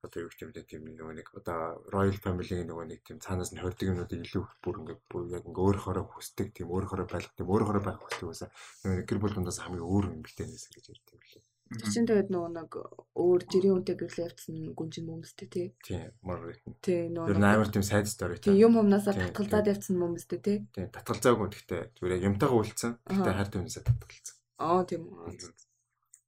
одоо 0.05 0.19
юу 0.26 0.34
юм 0.41 0.51
бэ 0.53 0.61
тийм 0.69 0.81
нөгөө 0.85 1.15
нэг 1.17 1.27
одоо 1.39 1.57
Royal 1.93 2.17
Family-ийн 2.26 2.69
нөгөө 2.69 2.85
нэг 2.89 3.01
тийм 3.05 3.17
цаанаас 3.26 3.53
нь 3.53 3.61
хордог 3.61 3.89
юмнуудыг 3.89 4.22
илүү 4.26 4.43
бүр 4.65 4.76
ингээд 4.81 5.01
бүр 5.09 5.23
яг 5.38 5.43
ингээд 5.45 5.65
өөрөөрөө 5.65 6.05
хүсдэг 6.13 6.47
тийм 6.53 6.69
өөрөөрөө 6.73 7.07
байх 7.09 7.30
тийм 7.38 7.49
өөрөөрөө 7.49 7.84
байх 7.85 7.99
хүсдэг 8.01 8.27
байсан. 8.30 8.49
Нөгөө 8.85 9.22
бүл 9.22 9.35
дундаас 9.35 9.61
хамгийн 9.61 9.85
өөр 9.85 10.05
юм 10.13 10.22
бэлтээнээс 10.26 10.65
гэж 10.73 10.85
ярьдаг 10.93 11.13
юм 11.17 11.45
чинь 11.66 12.06
тэгээд 12.06 12.30
нөгөө 12.30 12.52
нэг 12.54 12.72
өөр 13.18 13.42
жирийн 13.50 13.82
үнтэй 13.82 13.98
гэрлээ 13.98 14.30
явцсан 14.30 14.78
гүнжин 14.78 15.10
мөмстэй 15.10 15.50
тий. 15.50 15.68
Тийм, 15.82 16.14
Margaret. 16.22 16.62
Тий, 16.86 17.10
нөгөө 17.10 17.34
Тэр 17.34 17.42
амар 17.42 17.70
тийм 17.74 17.82
сайд 17.82 18.06
стори 18.06 18.38
тий. 18.38 18.54
Юм 18.54 18.78
юмнасаа 18.78 19.18
татгалзаад 19.18 19.74
явцсан 19.74 19.98
мөмстэй 19.98 20.40
тий. 20.46 20.58
Тийм, 20.70 20.94
татгалзаагүй 20.94 21.50
гэхдээ 21.50 21.98
зүгээр 21.98 22.26
юмтайгаа 22.30 22.62
үлдсэн. 22.62 22.92
Гэхдээ 23.02 23.34
хард 23.34 23.58
юмнасаа 23.58 23.82
татгалцсан. 23.82 24.38
Аа 24.62 24.86
тийм. 24.86 25.10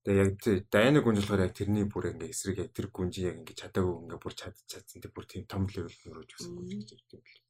Тэгээ 0.07 0.23
яг 0.25 0.41
дайны 0.73 1.05
гүнж 1.05 1.21
болохоор 1.21 1.45
яг 1.45 1.53
тэрний 1.53 1.85
бүр 1.85 2.15
ингээ 2.15 2.33
эсрэг 2.33 2.57
яг 2.63 2.71
тэр 2.73 2.87
гүнжийг 2.89 3.27
яг 3.29 3.37
ингээ 3.43 3.59
чадаагүй 3.61 4.07
ингээ 4.07 4.23
бүр 4.23 4.33
чад 4.33 4.55
чадсан 4.65 5.03
тэр 5.03 5.11
бүр 5.13 5.27
тийм 5.29 5.43
том 5.45 5.67
левел 5.67 5.91
нөрөөж 5.91 6.31
өгсөн 6.33 6.63
гэж 6.63 6.95
ярьдаг 6.95 7.13
юм 7.13 7.27
бэл. 7.27 7.43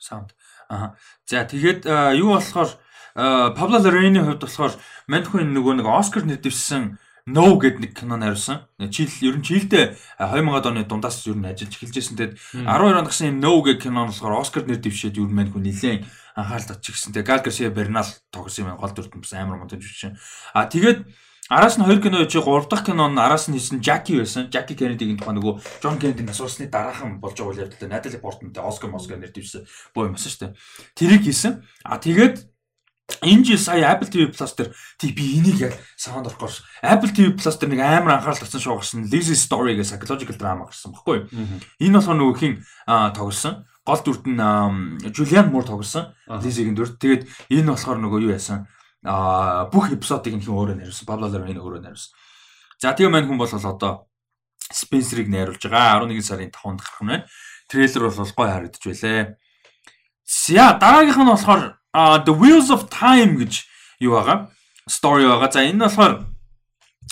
Саунд. 0.00 0.32
Аа. 0.72 0.96
За 1.28 1.44
тэгээд 1.44 1.84
юу 2.16 2.34
болохоор 2.34 2.74
Пабло 3.14 3.78
Лорейны 3.78 4.24
хувьд 4.24 4.42
болохоор 4.42 4.74
Манхүн 5.06 5.52
нөгөө 5.52 5.84
нэг 5.84 5.86
Оскар 5.86 6.24
нэвтэрсэн 6.24 6.96
No 7.30 7.60
гэд 7.60 7.78
нэг 7.78 7.92
кино 7.94 8.16
найруулсан. 8.16 8.66
Чил 8.90 9.12
ер 9.20 9.36
нь 9.38 9.44
чилдээ 9.44 9.94
2000-ад 10.18 10.66
оны 10.66 10.82
дундаас 10.88 11.20
ер 11.28 11.36
нь 11.36 11.46
ажиллаж 11.46 11.76
эхэлж 11.76 11.94
байсан. 11.94 12.16
Тэгэд 12.16 12.34
12 12.64 12.96
онд 12.96 13.06
гарсан 13.06 13.28
юм 13.28 13.38
No 13.44 13.60
гэх 13.60 13.84
кино 13.84 14.08
болохоор 14.08 14.40
Оскар 14.40 14.64
нэр 14.64 14.80
дэвшээд 14.80 15.20
ер 15.20 15.28
нь 15.28 15.36
Манхүн 15.36 15.62
нэлээд 15.62 16.08
анхаарал 16.34 16.68
татчихсан. 16.74 17.12
Тэгээ 17.12 17.28
Гал 17.28 17.44
Гарсиа 17.44 17.70
Бернал 17.70 18.08
тоглосон 18.32 18.72
юм 18.72 18.80
гол 18.80 18.90
дүртэн 18.90 19.20
бас 19.20 19.32
амар 19.36 19.60
мундаг 19.60 19.78
жүжигчин. 19.78 20.16
А 20.56 20.64
тэгээд 20.66 21.06
Араас 21.50 21.78
нь 21.78 21.84
хоёр 21.84 21.98
кино 21.98 22.22
чи 22.30 22.38
3 22.38 22.70
дахь 22.70 22.86
кино 22.86 23.10
нь 23.10 23.18
араас 23.18 23.50
нь 23.50 23.58
хийсэн 23.58 23.82
Жаки 23.82 24.22
байсан. 24.22 24.46
Жаки 24.54 24.78
Кеннедигийн 24.78 25.18
тухай 25.18 25.34
нөгөө 25.34 25.82
Джон 25.82 25.98
Кеннеди 25.98 26.22
насуусны 26.22 26.70
дараахан 26.70 27.18
болж 27.18 27.34
байгаа 27.34 27.50
үйл 27.50 27.62
явдалтай 27.66 27.90
Натали 27.90 28.22
Портмантай 28.22 28.62
Оскар 28.62 28.90
Москар 28.94 29.18
нэр 29.18 29.34
дэвшсэн 29.34 29.66
боо 29.90 30.06
юм 30.06 30.14
байна 30.14 30.22
шүү 30.22 30.46
дээ. 30.46 30.54
Тэрийг 30.94 31.26
хийсэн. 31.26 31.66
А 31.82 31.98
тэгээд 31.98 32.46
Энэ 33.26 33.42
жил 33.44 33.58
сая 33.58 33.90
Apple 33.90 34.06
TV 34.06 34.30
Plus 34.30 34.54
дээр 34.54 34.70
тий 34.94 35.10
би 35.10 35.42
энийг 35.42 35.58
яг 35.58 35.74
саунд 35.98 36.30
орохгүйс 36.30 36.62
Apple 36.78 37.10
TV 37.10 37.34
Plus 37.34 37.58
дээр 37.58 37.74
нэг 37.74 37.82
амар 37.82 38.22
анхаарал 38.22 38.38
татсан 38.38 38.62
шоу 38.62 38.78
гарсан 38.78 39.10
Lazy 39.10 39.34
Story 39.34 39.74
гэх 39.74 39.90
psychological 39.90 40.38
drama 40.38 40.70
гарсан 40.70 40.94
баггүй. 40.94 41.26
Энэ 41.82 41.98
болохоор 41.98 42.18
нөгөө 42.22 42.38
хин 42.38 42.54
тоглосон. 42.86 43.66
Гол 43.82 44.00
дүрт 44.06 44.24
нь 44.30 44.38
Julian 45.10 45.50
Moore 45.50 45.66
тоглосон. 45.66 46.14
Lazy-гийн 46.30 46.78
дүрт. 46.78 47.02
Тэгээд 47.02 47.26
энэ 47.50 47.74
болохоор 47.74 47.98
нөгөө 47.98 48.30
юу 48.30 48.38
яасан? 48.38 48.70
Аа 49.04 49.70
бүх 49.72 49.92
эпизодыг 49.96 50.36
нь 50.36 50.44
хин 50.44 50.52
өөрөө 50.52 50.76
найруулсан. 50.76 51.08
Pablo 51.08 51.32
Larraín 51.32 51.56
өөрөө 51.56 51.80
найруулсан. 51.80 52.12
За 52.80 52.92
тэгээ 52.92 53.08
мань 53.08 53.28
хүн 53.28 53.40
бол 53.40 53.48
одоо 53.48 54.10
Spencer-ыг 54.68 55.28
найруулж 55.28 55.64
байгаа. 55.64 56.04
11 56.04 56.20
сарын 56.20 56.52
5-нд 56.52 56.80
гарах 56.84 57.00
нь 57.00 57.08
байна. 57.08 57.26
Трейлер 57.68 58.12
бол 58.12 58.32
гой 58.36 58.48
харагдаж 58.52 58.84
байлаа. 58.84 59.36
За 60.28 60.66
дараагийнх 60.76 61.20
нь 61.20 61.32
болохоор 61.32 61.62
The 62.28 62.34
Wheels 62.36 62.68
of 62.68 62.92
Time 62.92 63.40
гэж 63.40 63.64
юу 64.04 64.20
байгаа? 64.20 64.52
Story 64.84 65.24
байгаа. 65.26 65.48
За 65.48 65.64
энэ 65.64 65.80
нь 65.80 65.84
болохоор 65.84 66.12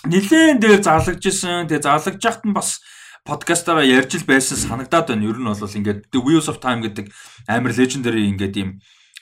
нэлээд 0.06 0.60
дээр 0.60 0.80
зарлагджсэн. 0.84 1.66
Тэгээ 1.66 1.82
зарлагдж 1.82 2.22
яхад 2.22 2.44
нь 2.46 2.54
бас 2.54 2.78
подкастаараа 3.26 3.82
ярьж 3.82 4.22
л 4.22 4.28
байсан 4.28 4.60
санагдаад 4.60 5.10
байна. 5.10 5.26
Ер 5.26 5.40
нь 5.40 5.48
бол 5.48 5.56
ингээд 5.56 6.12
The 6.12 6.20
Wheels 6.22 6.52
of 6.52 6.60
Time 6.62 6.84
гэдэг 6.86 7.10
амар 7.50 7.72
legendary 7.74 8.28
ингээд 8.30 8.54
ийм 8.60 8.70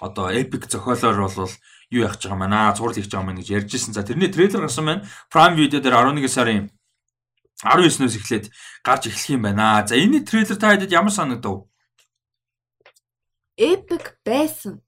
одоо 0.02 0.28
epic 0.28 0.68
зохиолоор 0.68 1.30
бол 1.30 1.50
юу 1.90 2.02
яах 2.06 2.18
гэж 2.18 2.26
байгаа 2.26 2.40
маа 2.42 2.74
зураг 2.74 2.96
хийж 2.98 3.10
байгаа 3.10 3.26
маа 3.26 3.38
гэж 3.38 3.48
ярьжсэн. 3.50 3.94
За 3.94 4.02
тэрний 4.02 4.32
трейлер 4.32 4.66
гарсан 4.66 4.86
байна. 4.86 5.06
Prime 5.30 5.54
Video 5.54 5.80
дээр 5.80 5.94
11 5.94 6.28
сарын 6.28 6.70
19-ноос 7.62 8.16
эхлээд 8.18 8.50
гарч 8.82 9.02
эхлэх 9.06 9.30
юм 9.30 9.42
байна. 9.46 9.86
За 9.86 9.94
энэний 9.96 10.24
трейлер 10.26 10.56
та 10.56 10.74
хэдэд 10.74 10.92
ямар 10.92 11.14
санагдав? 11.14 11.70
Epic 13.56 14.18
байсан. 14.24 14.82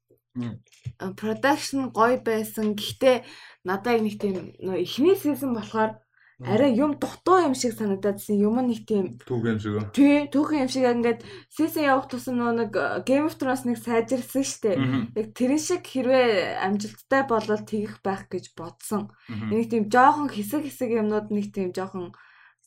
А, 0.99 1.13
Production 1.15 1.91
гоё 1.95 2.19
байсан. 2.21 2.75
Гэхдээ 2.75 3.25
надад 3.65 3.99
яг 3.99 4.03
нэг 4.03 4.17
тийм 4.21 4.37
нөө 4.59 4.83
эхний 4.83 5.17
season 5.17 5.55
болохоор 5.55 5.97
арай 6.39 6.71
юм 6.79 6.95
дутуу 7.03 7.43
юм 7.43 7.55
шиг 7.59 7.75
санагдаадсэн. 7.75 8.39
Юм 8.39 8.63
нэг 8.63 8.87
тийм 8.87 9.19
Түүх 9.27 9.43
юм 9.43 9.59
шиг. 9.59 9.75
үү? 9.75 9.91
тий 9.91 10.31
түүхэн 10.31 10.63
юм 10.67 10.71
шиг 10.71 10.87
ингээд 10.87 11.21
season 11.51 11.83
явах 11.91 12.07
тусам 12.07 12.39
нөө 12.39 12.53
нэг 12.63 12.71
э, 12.79 13.03
Game 13.03 13.27
of 13.27 13.35
Thrones 13.35 13.67
нэг 13.67 13.83
сайжирсан 13.83 14.47
штэ. 14.47 14.79
Яг 15.19 15.27
тэрэн 15.35 15.59
шиг 15.59 15.83
хэрвээ 15.83 16.63
амжилттай 16.63 17.23
болол 17.27 17.59
тэгэх 17.67 17.99
байх 18.07 18.31
гэж 18.31 18.55
бодсон. 18.55 19.11
Нэг 19.27 19.67
тийм 19.67 19.91
жоохон 19.91 20.31
хэсэг 20.31 20.63
хэсэг 20.63 20.95
юмнууд 20.95 21.35
нэг 21.35 21.51
тийм 21.51 21.75
жоохон 21.75 22.15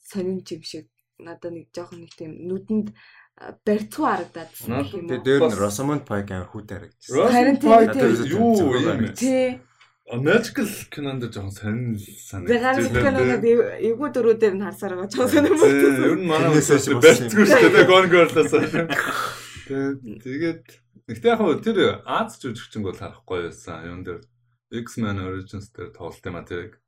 сонин 0.03 0.43
юм 0.43 0.63
шиг 0.67 0.91
надад 1.15 1.55
нэг 1.55 1.71
жоохон 1.71 2.03
нэг 2.03 2.11
тийм 2.11 2.35
нүдэнд 2.51 2.91
а, 3.39 3.55
барьцгүй 3.63 4.03
харагдаадсан 4.03 4.83
юм 4.83 5.07
Тэгээ 5.07 5.15
уу. 5.15 5.23
дээр 5.23 5.41
нь 5.47 5.55
Rosamund 5.55 6.03
Pike 6.03 6.31
амар 6.35 6.49
хүүтэй 6.51 6.75
харагдчихсан. 6.75 7.31
Харин 7.31 7.55
Rosamund 7.55 7.95
Pike 7.95 8.27
юу 8.35 8.75
юм 8.75 8.99
бэ? 8.99 9.15
Тий. 9.15 9.61
Magical 10.11 10.67
кинонд 10.91 11.23
жоохон 11.31 11.55
сонин 11.55 11.95
санагдаж 11.95 12.91
байна. 12.91 13.39
нэг 13.39 13.59
эвгүй 13.91 14.09
дөрүүдээр 14.11 14.55
нь 14.59 14.65
харсаар 14.67 14.99
байгаа 14.99 15.07
ч 15.07 15.15
сонин 15.15 15.55
болсон. 15.55 16.03
Ер 16.03 16.15
нь 16.19 16.27
манай 16.27 16.51
болсон 16.51 16.99
бэлтгүй 16.99 17.45
шүү 17.47 17.71
дээ. 17.71 17.87
Gone 17.87 18.09
Girl-аас. 18.11 18.51
Тэгээд 19.71 20.63
Гэхдээ 21.11 21.31
яг 21.33 21.39
хөө 21.43 21.59
тэр 21.59 21.79
Аз 22.07 22.39
жүжигчин 22.39 22.85
бол 22.85 22.95
харахгүй 22.95 23.49
байсан. 23.49 23.83
Юун 23.83 24.03
дээр 24.07 24.21
X-Men 24.71 25.19
Origins 25.19 25.67
дээр 25.75 25.91
тоглолт 25.91 26.23
юм 26.23 26.37
а 26.39 26.43
тэрийг. 26.47 26.79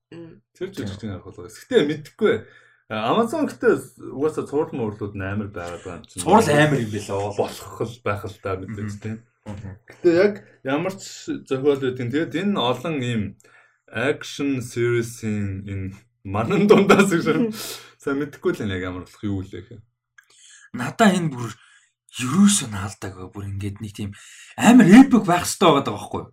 Тэр 0.55 0.69
жүжигчин 0.71 1.11
харах 1.11 1.27
болоо. 1.27 1.49
Гэхдээ 1.51 1.83
мэдхгүй. 1.91 2.35
Amazon 2.93 3.49
гэхдээ 3.49 3.73
угаасаа 4.15 4.47
цуврал 4.47 4.71
муурлууд 4.71 5.15
амар 5.17 5.49
байгаад 5.51 5.81
байгаа 5.83 5.99
юм 5.99 6.07
чинь. 6.07 6.21
Цуврал 6.23 6.47
амар 6.47 6.79
юм 6.79 6.91
билээ. 6.93 7.35
болох 7.35 7.75
л 7.83 7.99
байх 8.05 8.23
л 8.23 8.37
та 8.39 8.55
мэдээж 8.55 8.93
тийм. 9.01 9.17
Гэтэ 9.43 10.09
яг 10.15 10.33
ямар 10.63 10.95
ч 10.95 11.27
зохиол 11.43 11.83
үүдин 11.83 12.07
тэгээд 12.07 12.39
энэ 12.47 12.55
олон 12.55 12.97
ийм 13.03 13.23
action 13.91 14.63
series-ийн 14.63 15.67
энэ 15.67 15.87
манан 16.23 16.63
дундаас 16.67 17.11
гэж 17.11 17.51
сайн 17.99 18.17
мэдэхгүй 18.23 18.51
л 18.55 18.63
энэ 18.63 18.75
яг 18.79 18.83
ямар 18.87 19.03
болох 19.03 19.23
юу 19.27 19.43
лээ 19.43 19.63
гэх. 19.67 19.83
Надаа 20.71 21.11
энэ 21.11 21.27
бүр 21.27 21.51
ерөөсөө 22.23 22.69
наалдаг 22.71 23.13
бүр 23.33 23.51
ингээд 23.51 23.83
нэг 23.83 23.93
тийм 23.93 24.11
амар 24.55 24.87
epic 24.87 25.27
байх 25.27 25.43
хэрэгтэй 25.43 25.69
байгаа 25.75 25.91
байхгүй. 25.91 26.23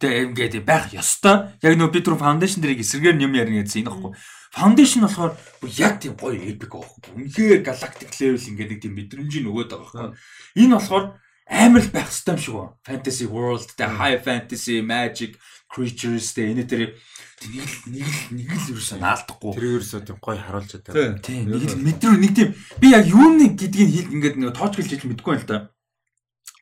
Тэгээ 0.00 0.24
ингээд 0.30 0.54
байх 0.64 0.94
ёстой. 0.94 1.58
Яг 1.60 1.74
нөө 1.74 1.90
бид 1.90 2.06
рүү 2.06 2.18
foundation 2.22 2.62
дэрийг 2.62 2.80
эсрэгээр 2.86 3.18
юм 3.18 3.34
ярина 3.34 3.66
гэсэн 3.66 3.82
энэ 3.82 3.90
байхгүй. 3.90 4.12
Foundation 4.54 5.02
болохоор 5.04 5.32
бүр 5.60 5.70
яг 5.74 5.94
тийм 5.98 6.14
гоё 6.14 6.38
epic 6.38 6.70
байхгүй. 6.70 7.12
Үнэхээр 7.18 7.60
galactic 7.66 8.10
level 8.14 8.48
ингээд 8.48 8.70
нэг 8.70 8.80
тийм 8.80 8.94
мэдрэмжийн 8.94 9.48
өгөөд 9.50 9.70
байгаа 9.74 10.14
байхгүй. 10.14 10.62
Энэ 10.62 10.74
болохоор 10.78 11.04
амар 11.48 11.82
л 11.84 11.92
байх 11.92 12.08
хэрэгтэй 12.08 12.32
юм 12.34 12.40
шиг 12.40 12.54
байна. 12.54 12.72
Fantasy 12.84 13.26
world, 13.28 13.68
the 13.76 13.86
high 13.88 14.18
fantasy, 14.20 14.80
magic 14.80 15.36
creatures 15.68 16.32
тэ 16.32 16.54
энэ 16.54 16.64
тэр 16.64 16.96
нэг 17.44 17.66
л 17.68 17.76
нэг 17.92 18.06
л 18.08 18.20
нэг 18.32 18.48
л 18.48 18.70
ерөөсөө 18.72 18.98
наалдахгүй. 19.02 19.52
Тэр 19.52 19.66
ерөөсөө 19.76 20.00
тийм 20.06 20.18
гоё 20.22 20.40
харуулж 20.40 20.72
байгаа. 20.80 21.18
Тийм. 21.20 21.42
Нэг 21.50 21.62
л 21.68 21.82
мэдрүү 21.84 22.16
нэг 22.22 22.32
тийм 22.32 22.48
би 22.80 22.86
яг 22.94 23.04
юуны 23.04 23.52
гэдгийг 23.52 23.90
хэл 23.92 24.14
ингээд 24.14 24.36
нэг 24.40 24.54
тоож 24.56 24.72
гэлж 24.78 24.90
хэлж 24.96 25.04
мэдэхгүй 25.04 25.34
байл 25.34 25.48
та. 25.50 25.58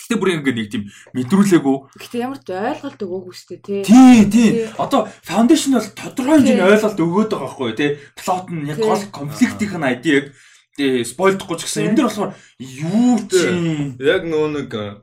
Гэтэ 0.03 0.19
бүр 0.19 0.31
ингээд 0.43 0.59
нэг 0.59 0.69
тийм 0.73 0.83
мэдрүүлээгүй. 1.15 1.77
Гэтэ 2.03 2.17
ямар 2.19 2.41
ч 2.43 2.49
ойлголт 2.51 3.01
өгөөгүй 3.07 3.35
шүү 3.39 3.49
дээ 3.53 3.61
тий. 3.63 3.83
Тий, 3.87 4.19
тий. 4.27 4.51
Одоо 4.81 5.07
foundation 5.23 5.79
бол 5.79 5.89
тодорхой 5.95 6.43
хэмжээний 6.43 6.67
ойлголт 6.67 6.99
өгөөд 6.99 7.31
байгаа 7.31 7.47
байхгүй 7.47 7.73
тий. 7.79 7.91
Плот 8.19 8.47
нь 8.51 8.67
яг 8.67 8.79
гол 8.83 9.03
конфликтийн 9.15 9.85
айдийг 9.87 10.35
тий 10.77 11.05
спойлдохгүй 11.05 11.57
ч 11.59 11.63
гэсэн 11.69 11.85
энэ 11.93 11.97
дэр 12.01 12.09
болохоор 12.09 12.33
юу 12.61 13.21
чи 13.29 13.97
Яг 14.01 14.25
нөө 14.25 14.47
нэг 14.57 14.71
э, 14.73 15.01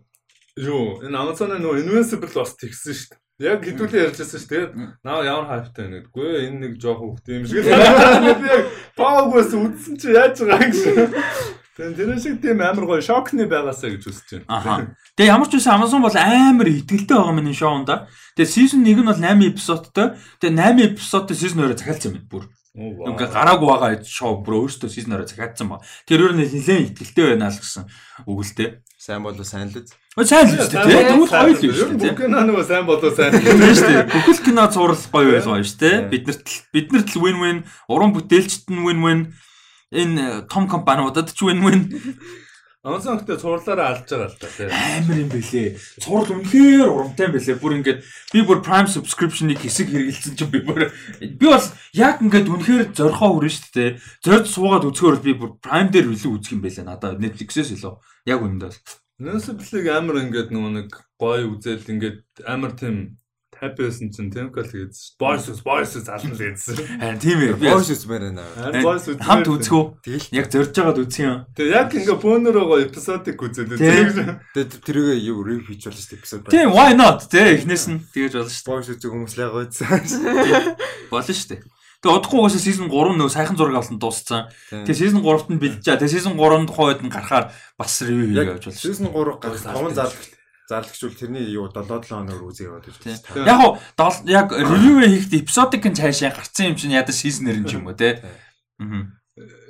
юу 0.58 1.02
энэ 1.06 1.16
Amazon-ы 1.16 1.62
нөө 1.62 1.86
Invincible 1.86 2.34
бас 2.34 2.58
тэгсэн 2.58 2.94
шүү 2.98 3.10
дээ. 3.14 3.20
Яг 3.40 3.64
хэдүүлээ 3.64 4.04
ярьжсэн 4.10 4.40
шүү 4.42 4.50
дээ. 4.50 4.66
Наа 5.06 5.24
ямар 5.24 5.48
хайптай 5.48 5.88
байна 5.88 6.04
гэдэггүй 6.04 6.30
энэ 6.50 6.60
нэг 6.60 6.74
жоох 6.82 7.00
хөвгт 7.00 7.28
юм 7.32 7.46
шиг 7.48 7.64
л. 7.70 8.42
Би 8.42 8.50
яг 8.50 8.66
паавгаас 8.98 9.54
үдсэн 9.56 9.96
чи 9.96 10.12
яаж 10.12 10.36
байгаа 10.42 10.68
юм 10.68 10.74
гэсэн. 10.74 11.58
Тэгээд 11.80 11.96
тэр 11.96 12.20
шиг 12.20 12.36
тийм 12.44 12.60
амар 12.60 12.84
гоё 12.84 13.00
шокны 13.00 13.48
байгаасаа 13.48 13.96
гэж 13.96 14.04
үзэж 14.04 14.44
байна. 14.44 14.48
Аха. 14.52 14.92
Тэгээ 15.16 15.32
ямар 15.32 15.48
ч 15.48 15.56
үсэн 15.56 15.80
Amazon 15.80 16.04
бол 16.04 16.12
амар 16.12 16.68
ихтгэлтэй 16.68 17.16
байгаа 17.16 17.32
миний 17.32 17.56
шоунда. 17.56 18.12
Тэгээ 18.36 18.52
season 18.52 18.84
1 18.84 19.00
нь 19.00 19.08
бол 19.08 19.16
8 19.16 19.40
эпизодтой. 19.48 20.20
Тэгээ 20.44 20.60
8 20.60 21.00
эпизодтой 21.00 21.36
season 21.40 21.64
2-оо 21.64 21.80
захиалсан 21.80 22.20
юм 22.20 22.28
бүр. 22.28 22.52
Ингээ 22.78 23.34
гараагүй 23.34 23.66
байгаа 23.66 24.06
шоу 24.06 24.46
бүр 24.46 24.70
өөртөө 24.70 24.94
2-оо 24.94 25.26
захиалсан 25.26 25.68
ба. 25.74 25.82
Тэр 26.06 26.30
өөр 26.30 26.38
нь 26.38 26.46
нэлээд 26.46 26.94
ихтгэлтэй 26.94 27.26
байна 27.34 27.50
л 27.50 27.58
гэсэн 27.58 27.90
үгэлтэй. 28.30 28.86
Сайн 28.94 29.26
болоо 29.26 29.42
сайн 29.42 29.74
л 29.74 29.82
сайн 30.22 30.46
л 30.46 30.60
үстэй 30.60 30.78
тий. 30.86 31.02
Тэгвэл 31.10 31.34
гоё 31.34 31.54
л 31.56 31.66
юм 31.66 31.74
шүү 31.74 31.98
дээ. 31.98 32.14
бүх 32.14 32.20
кино 32.22 32.40
нөгөө 32.46 32.66
сайн 32.70 32.86
болоо 32.86 33.10
сайн. 33.10 33.32
Тийм 33.42 33.58
шүү 33.74 33.90
дээ. 33.90 34.06
Бүхэл 34.14 34.46
кино 34.46 34.64
зурал 34.70 35.06
гоё 35.10 35.30
байлгаа 35.34 35.66
шүү 35.66 35.80
дээ. 35.82 35.96
Биднэрт 36.14 36.46
л 36.46 36.58
биднэрт 36.76 37.10
л 37.10 37.22
win 37.26 37.38
win, 37.42 37.58
уран 37.90 38.14
бүтээлчт 38.14 38.70
нь 38.70 38.86
win 38.86 39.00
win, 39.02 39.20
энэ 39.90 40.22
э, 40.22 40.42
том 40.46 40.70
компаниудад 40.70 41.34
ч 41.34 41.42
win 41.42 41.66
win 41.66 41.82
Amazon 42.80 43.20
гэдэг 43.20 43.44
цуурлаараа 43.44 43.88
алж 43.92 44.08
байгаа 44.08 44.32
л 44.32 44.40
та 44.40 44.48
тийм. 44.56 44.72
амар 44.72 45.18
юм 45.20 45.28
бэлээ. 45.28 45.76
Цурал 46.00 46.32
үнэхээр 46.32 46.88
урамтай 46.88 47.28
юм 47.28 47.36
бэлээ. 47.36 47.60
Бүр 47.60 47.76
ингээд 47.76 48.00
би 48.32 48.40
бүр 48.40 48.64
Prime 48.64 48.88
subscription-ыг 48.88 49.60
хэсэг 49.60 49.92
хэрэгэлсэн 49.92 50.40
чинь 50.40 50.48
би 50.48 50.64
бүр 50.64 50.88
би 51.20 51.44
бол 51.44 51.68
яг 51.92 52.24
ингээд 52.24 52.48
үнэхээр 52.48 52.96
зорхоо 52.96 53.36
хүрэн 53.36 53.52
шүү 53.52 53.76
дээ. 53.76 53.92
Зорж 54.24 54.48
суугаад 54.48 54.88
үзэхээр 54.88 55.20
би 55.20 55.32
бүр 55.36 55.60
Prime 55.60 55.92
дээр 55.92 56.08
илүү 56.08 56.32
үзэх 56.40 56.56
юм 56.56 56.64
бэлээ. 56.64 56.88
Надаа 56.88 57.20
Netflix-ээс 57.20 57.76
илүү. 57.76 58.00
Яг 58.32 58.40
үнэндээ. 58.48 58.72
Нөөсөблийг 59.28 59.86
амар 59.92 60.24
ингээд 60.24 60.56
нөгөө 60.56 60.72
нэг 60.80 60.90
гоё 61.20 61.52
үзэл 61.52 61.84
ингээд 61.84 62.48
амар 62.48 62.80
тийм 62.80 63.19
happy 63.60 63.84
байсан 63.86 64.08
чинь 64.10 64.32
тийм 64.32 64.48
гал 64.56 64.64
хийдсэн. 64.66 65.20
Boys 65.20 65.46
boys 65.62 65.92
зална 66.00 66.32
л 66.32 66.40
хийдсэн. 66.40 66.76
Харин 67.00 67.20
тийм 67.20 67.40
ээ. 67.44 67.54
Боос 67.60 67.92
үзмээр 67.92 68.24
байна. 68.32 68.44
Харин 68.56 68.84
boys 68.84 69.04
үзмээр 69.12 69.28
хамт 69.28 69.46
тийм. 69.46 69.56
үзэхүү. 69.60 69.84
Тэгэл 70.04 70.28
Яг 70.40 70.46
зорж 70.50 70.72
байгаад 70.80 71.00
үзсэн 71.04 71.24
юм. 71.28 71.38
Тэгээ 71.60 71.76
яг 71.76 71.90
ингээ 71.94 72.18
бөөнөрөөгөө 72.24 72.80
эпизодыг 72.88 73.38
үзэл 73.40 73.68
Тийм. 73.76 74.08
үзээ. 74.10 74.30
тэгээд 74.56 74.72
тэргээ 74.88 75.18
юу 75.28 75.40
рев 75.44 75.62
хийж 75.68 75.82
болно 75.86 76.00
шүү 76.00 76.10
дээ 76.10 76.20
эпизод. 76.24 76.42
Тийм, 76.50 76.70
why 76.72 76.92
not? 76.96 77.20
Тэ 77.28 77.60
эхнээс 77.60 77.86
нь 77.92 78.00
тэгэж 78.16 78.34
болно 78.40 78.50
шүү. 78.50 78.66
Боос 78.72 78.88
үзэг 78.96 79.12
хүмүүс 79.12 79.34
л 79.36 79.42
байгаа 79.44 79.62
үзсэн. 79.68 79.88
Болно 81.12 81.34
шүү 81.36 81.50
дээ. 81.54 81.62
Тэгээ 82.00 82.16
удахгүй 82.16 82.40
угаасаа 82.40 82.64
season 82.64 82.88
3 82.88 83.20
нөө 83.20 83.28
сайхан 83.28 83.60
зураг 83.60 83.76
авсан 83.84 84.00
дууссан. 84.00 84.48
Тэгээ 84.72 84.96
season 84.96 85.20
3-т 85.20 85.52
нь 85.52 85.60
бэлдэж. 85.60 85.84
Тэгээ 85.84 86.14
season 86.16 86.40
3-нд 86.40 86.72
тухайд 86.72 87.04
нь 87.04 87.12
гарахаар 87.12 87.52
бас 87.76 87.92
review 88.08 88.40
Яг 88.40 88.56
хийж 88.64 88.72
болж. 88.72 88.80
season 88.80 89.12
3 89.12 89.36
гарах 89.44 89.60
5 89.60 90.00
зарлагч 90.00 90.39
зарлагч 90.70 91.02
бол 91.02 91.18
тэрний 91.18 91.50
юу 91.50 91.66
7 91.74 91.82
7 91.90 92.14
хоног 92.14 92.46
үзээ 92.46 92.70
яваад 92.70 92.86
байж 92.86 92.98
байна. 93.02 93.18
Яг 93.50 93.60
дол- 93.98 94.26
яг 94.30 94.48
review 94.54 95.02
хийхэд 95.02 95.34
episodic 95.42 95.84
нь 95.90 95.98
цаашаа 95.98 96.30
гарцсан 96.38 96.70
юм 96.70 96.78
чинь 96.78 96.94
ядаж 96.94 97.18
season 97.18 97.50
нэр 97.50 97.66
юм 97.66 97.90
уу 97.90 97.98
те. 97.98 98.22
Аа. 98.80 99.10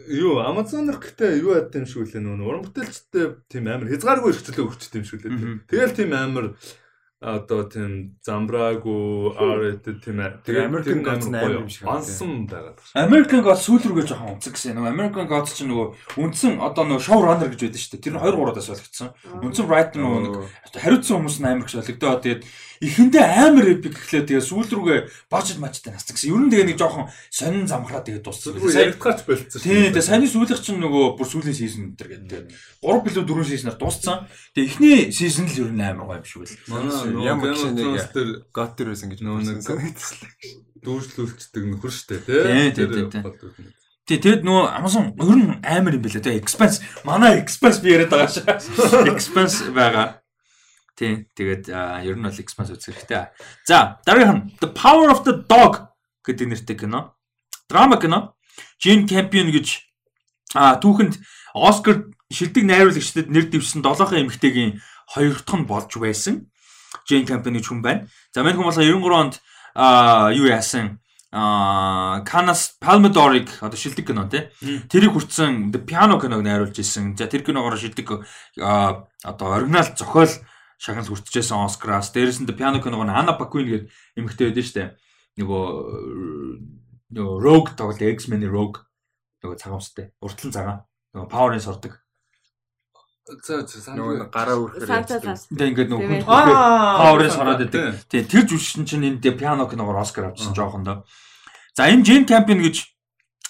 Юу 0.10 0.42
Amazon-ор 0.42 0.98
гэхдээ 0.98 1.40
юу 1.40 1.54
яд 1.54 1.70
юм 1.78 1.86
шиг 1.86 2.02
үлээ 2.10 2.20
нөгөө 2.20 2.50
уран 2.50 2.64
бүтээлчтэй 2.66 3.26
тийм 3.46 3.70
амар 3.70 3.94
хязгааргүй 3.94 4.34
эрхчлөө 4.34 4.66
өгчт 4.66 4.98
юм 4.98 5.06
шиг 5.06 5.22
үлээ. 5.22 5.38
Мгм. 5.38 5.54
Тэгэл 5.70 5.94
тийм 5.94 6.12
амар 6.18 6.58
одоо 7.20 7.68
тийм 7.68 8.16
замбраагүй 8.24 9.36
R-rated 9.36 10.00
тийм 10.00 10.24
ээ. 10.24 10.40
Тэгээ 10.48 10.68
American 10.72 11.04
Gods 11.04 11.28
амар 11.28 11.52
юм 11.52 11.68
шиг 11.68 11.84
байна. 11.84 12.00
Ансан 12.00 12.48
байгаад. 12.48 12.80
American 12.96 13.42
Gods 13.44 13.64
сүүл 13.68 13.84
рүүгээ 13.92 14.08
жоохон 14.08 14.40
унцаг 14.40 14.56
гэсэн. 14.56 14.80
Нөгөө 14.80 14.94
American 14.96 15.28
Gods 15.28 15.52
чинь 15.60 15.68
нөгөө 15.68 15.88
үндсэн 16.16 16.64
одоо 16.64 16.88
нөгөө 16.88 17.04
show 17.04 17.20
runner 17.20 17.52
гэж 17.52 17.60
байдаг 17.60 17.82
шүү 17.84 17.92
дээ. 18.00 18.04
Тэр 18.08 18.16
нь 18.16 18.24
2 18.24 18.40
3 18.40 18.56
даас 18.56 18.72
болгоцсон. 18.72 19.10
Үндсэн 19.44 19.68
writer 19.68 20.00
нөгөө 20.00 20.20
нэг 20.24 20.34
хариуцсан 20.80 21.16
хүмүүс 21.20 21.38
нь 21.44 21.48
амар 21.52 21.68
их 21.68 21.76
солигдоо. 21.76 22.16
Тэгээд 22.24 22.42
эхэндээ 22.80 23.26
амар 23.44 23.68
epic 23.76 23.94
гэхлээр 23.96 24.26
тэгээ 24.30 24.44
сүүл 24.48 24.72
рүүгээ 24.72 25.00
бажет 25.28 25.60
мачтай 25.60 25.92
насдаг 25.92 26.16
гэсэн. 26.16 26.32
Ер 26.32 26.40
нь 26.44 26.52
тэгээ 26.52 26.68
нэг 26.72 26.78
жоохон 26.80 27.12
сонин 27.28 27.68
замхраа 27.68 28.04
тэгээ 28.04 28.24
дууссан. 28.24 28.56
Яригдгаач 28.56 29.20
болцсон. 29.28 29.60
Тийм 29.60 29.92
тэгээ 29.92 30.08
саяны 30.08 30.28
сүүлийнх 30.32 30.64
чинь 30.64 30.80
нөгөө 30.80 31.20
бүр 31.20 31.28
сүүлийн 31.28 31.58
season 31.60 31.94
энэ 31.94 32.00
гэдэг. 32.00 32.44
3 32.80 33.04
билүү 33.04 33.24
4 33.28 33.50
season-аар 33.52 33.78
дууссан. 33.80 34.18
Тэгээ 34.56 34.68
эхний 34.72 35.00
season 35.12 35.46
л 35.52 35.60
ер 35.68 35.72
нь 35.76 35.84
амар 35.84 36.08
гоё 36.08 36.20
юм 36.20 36.26
шиг 36.26 36.40
үл. 36.48 36.54
Манай 36.72 37.28
Ямар 37.28 37.52
ч 37.56 37.62
нэг- 37.68 38.48
гот 38.56 38.72
төр 38.80 38.88
байсан 38.96 39.12
гэж 39.12 39.20
Нөө 39.28 39.44
нэг- 39.44 40.00
дүүжлүүлцдэг 40.80 41.64
нөхөр 41.68 41.92
штэ 41.92 42.24
Тийм, 42.24 42.72
тий. 42.72 42.88
тийм, 42.88 43.10
тийм. 43.12 43.24
юм. 43.28 43.36
Тий, 44.08 44.18
тэгэд 44.18 44.42
нөгөө 44.48 44.66
Amazon 44.80 45.12
ер 45.20 45.36
нь 45.38 45.60
амар 45.62 45.94
юм 46.00 46.02
билээ. 46.02 46.24
Тэгээ 46.24 46.40
expense 46.42 46.80
манай 47.04 47.44
expense 47.44 47.84
би 47.84 47.92
яриад 47.94 48.10
байгаа 48.10 48.32
шээ. 48.32 48.48
Expense 49.14 49.68
байгаа. 49.76 50.19
Тийм. 51.00 51.32
Тэгээд 51.32 51.72
ер 52.04 52.16
нь 52.20 52.26
бол 52.28 52.36
X-Mas 52.36 52.76
үзэх 52.76 53.00
хэрэгтэй. 53.00 53.32
За, 53.64 54.04
дараагийнх 54.04 54.36
нь 54.36 54.46
The 54.60 54.76
Power 54.76 55.08
of 55.16 55.24
the 55.24 55.32
Dog 55.48 55.96
гэдэг 56.28 56.52
нэртэй 56.52 56.76
кино. 56.76 57.16
Драма 57.72 57.96
кино. 57.96 58.36
Jane 58.84 59.08
Campion 59.08 59.48
гэж 59.48 59.88
аа 60.60 60.76
түүхэнд 60.84 61.16
Оскар 61.56 62.12
шилдэг 62.28 62.68
найруулагчдад 62.68 63.32
нэр 63.32 63.48
дэвшсэн 63.48 63.80
7 63.80 64.28
эмэгтэйгийн 64.28 64.84
хоёр 65.16 65.40
дахь 65.40 65.56
нь 65.56 65.70
болж 65.72 65.88
байсан. 65.96 66.52
Jane 67.08 67.24
Campion 67.24 67.56
гэж 67.56 67.72
хүн 67.72 67.80
байна. 67.80 68.12
За 68.36 68.44
мань 68.44 68.60
хүн 68.60 68.68
бол 68.68 68.76
93 68.76 69.16
онд 69.16 69.34
аа 69.80 70.36
юу 70.36 70.52
яасан 70.52 71.00
а 71.32 72.26
Канас 72.26 72.76
Palmador-ыг 72.82 73.48
одоо 73.62 73.78
шилдэг 73.78 74.08
кино 74.12 74.28
тий. 74.28 74.50
Тэрийг 74.92 75.14
хүртсэн 75.14 75.72
The 75.72 75.80
Piano 75.80 76.20
киног 76.20 76.44
найруулж 76.44 76.76
исэн. 76.76 77.16
За 77.16 77.30
тэр 77.30 77.46
киногоор 77.46 77.78
шилдэг 77.78 78.26
а 78.60 79.08
одоо 79.24 79.48
оригинал 79.56 79.88
зохиол 79.96 80.28
шагнал 80.80 81.12
хүртчихсэн 81.12 81.60
Оскараас. 81.60 82.10
Дээрээс 82.16 82.40
нь 82.40 82.50
Piano 82.56 82.80
киног 82.80 83.04
нь 83.04 83.12
Anna 83.12 83.36
Paquin 83.36 83.68
гэдэг 83.68 83.84
эмэгтэй 84.16 84.48
байдсан 84.48 84.64
шүү 84.64 84.76
дээ. 84.80 84.90
Нөгөө 85.44 85.64
нөгөө 87.20 87.36
Rogue 87.44 87.72
тоглолт 87.76 88.00
X-Men-ийн 88.00 88.50
Rogue 88.50 88.88
нөгөө 89.44 89.60
цагаамстай. 89.60 90.16
Уртлан 90.24 90.56
цагаан. 90.56 90.80
Нөгөө 91.12 91.28
Power-ын 91.28 91.60
сурдаг. 91.60 92.00
За 93.44 93.62
за 93.62 93.94
Нөгөө 93.94 94.32
гараа 94.32 94.58
үрхээр 94.58 94.88
Сайн, 94.88 95.06
сайн, 95.06 95.38
сайн. 95.38 95.58
Тэ 95.60 95.70
ингээд 95.70 95.92
нөгөө 95.92 96.24
Power-ын 96.26 97.30
сороод 97.36 97.60
байдаг. 97.60 98.00
Тийм 98.08 98.26
тэр 98.26 98.44
жүжигчин 98.48 98.88
чинь 98.88 99.06
энэ 99.06 99.36
Piano 99.36 99.68
киногоор 99.68 100.00
Оскар 100.00 100.32
авчихсан 100.32 100.56
жоохондоо. 100.56 101.04
За 101.76 101.92
энэ 101.92 102.08
Jane 102.08 102.26
Campion 102.26 102.64
гэж 102.64 102.88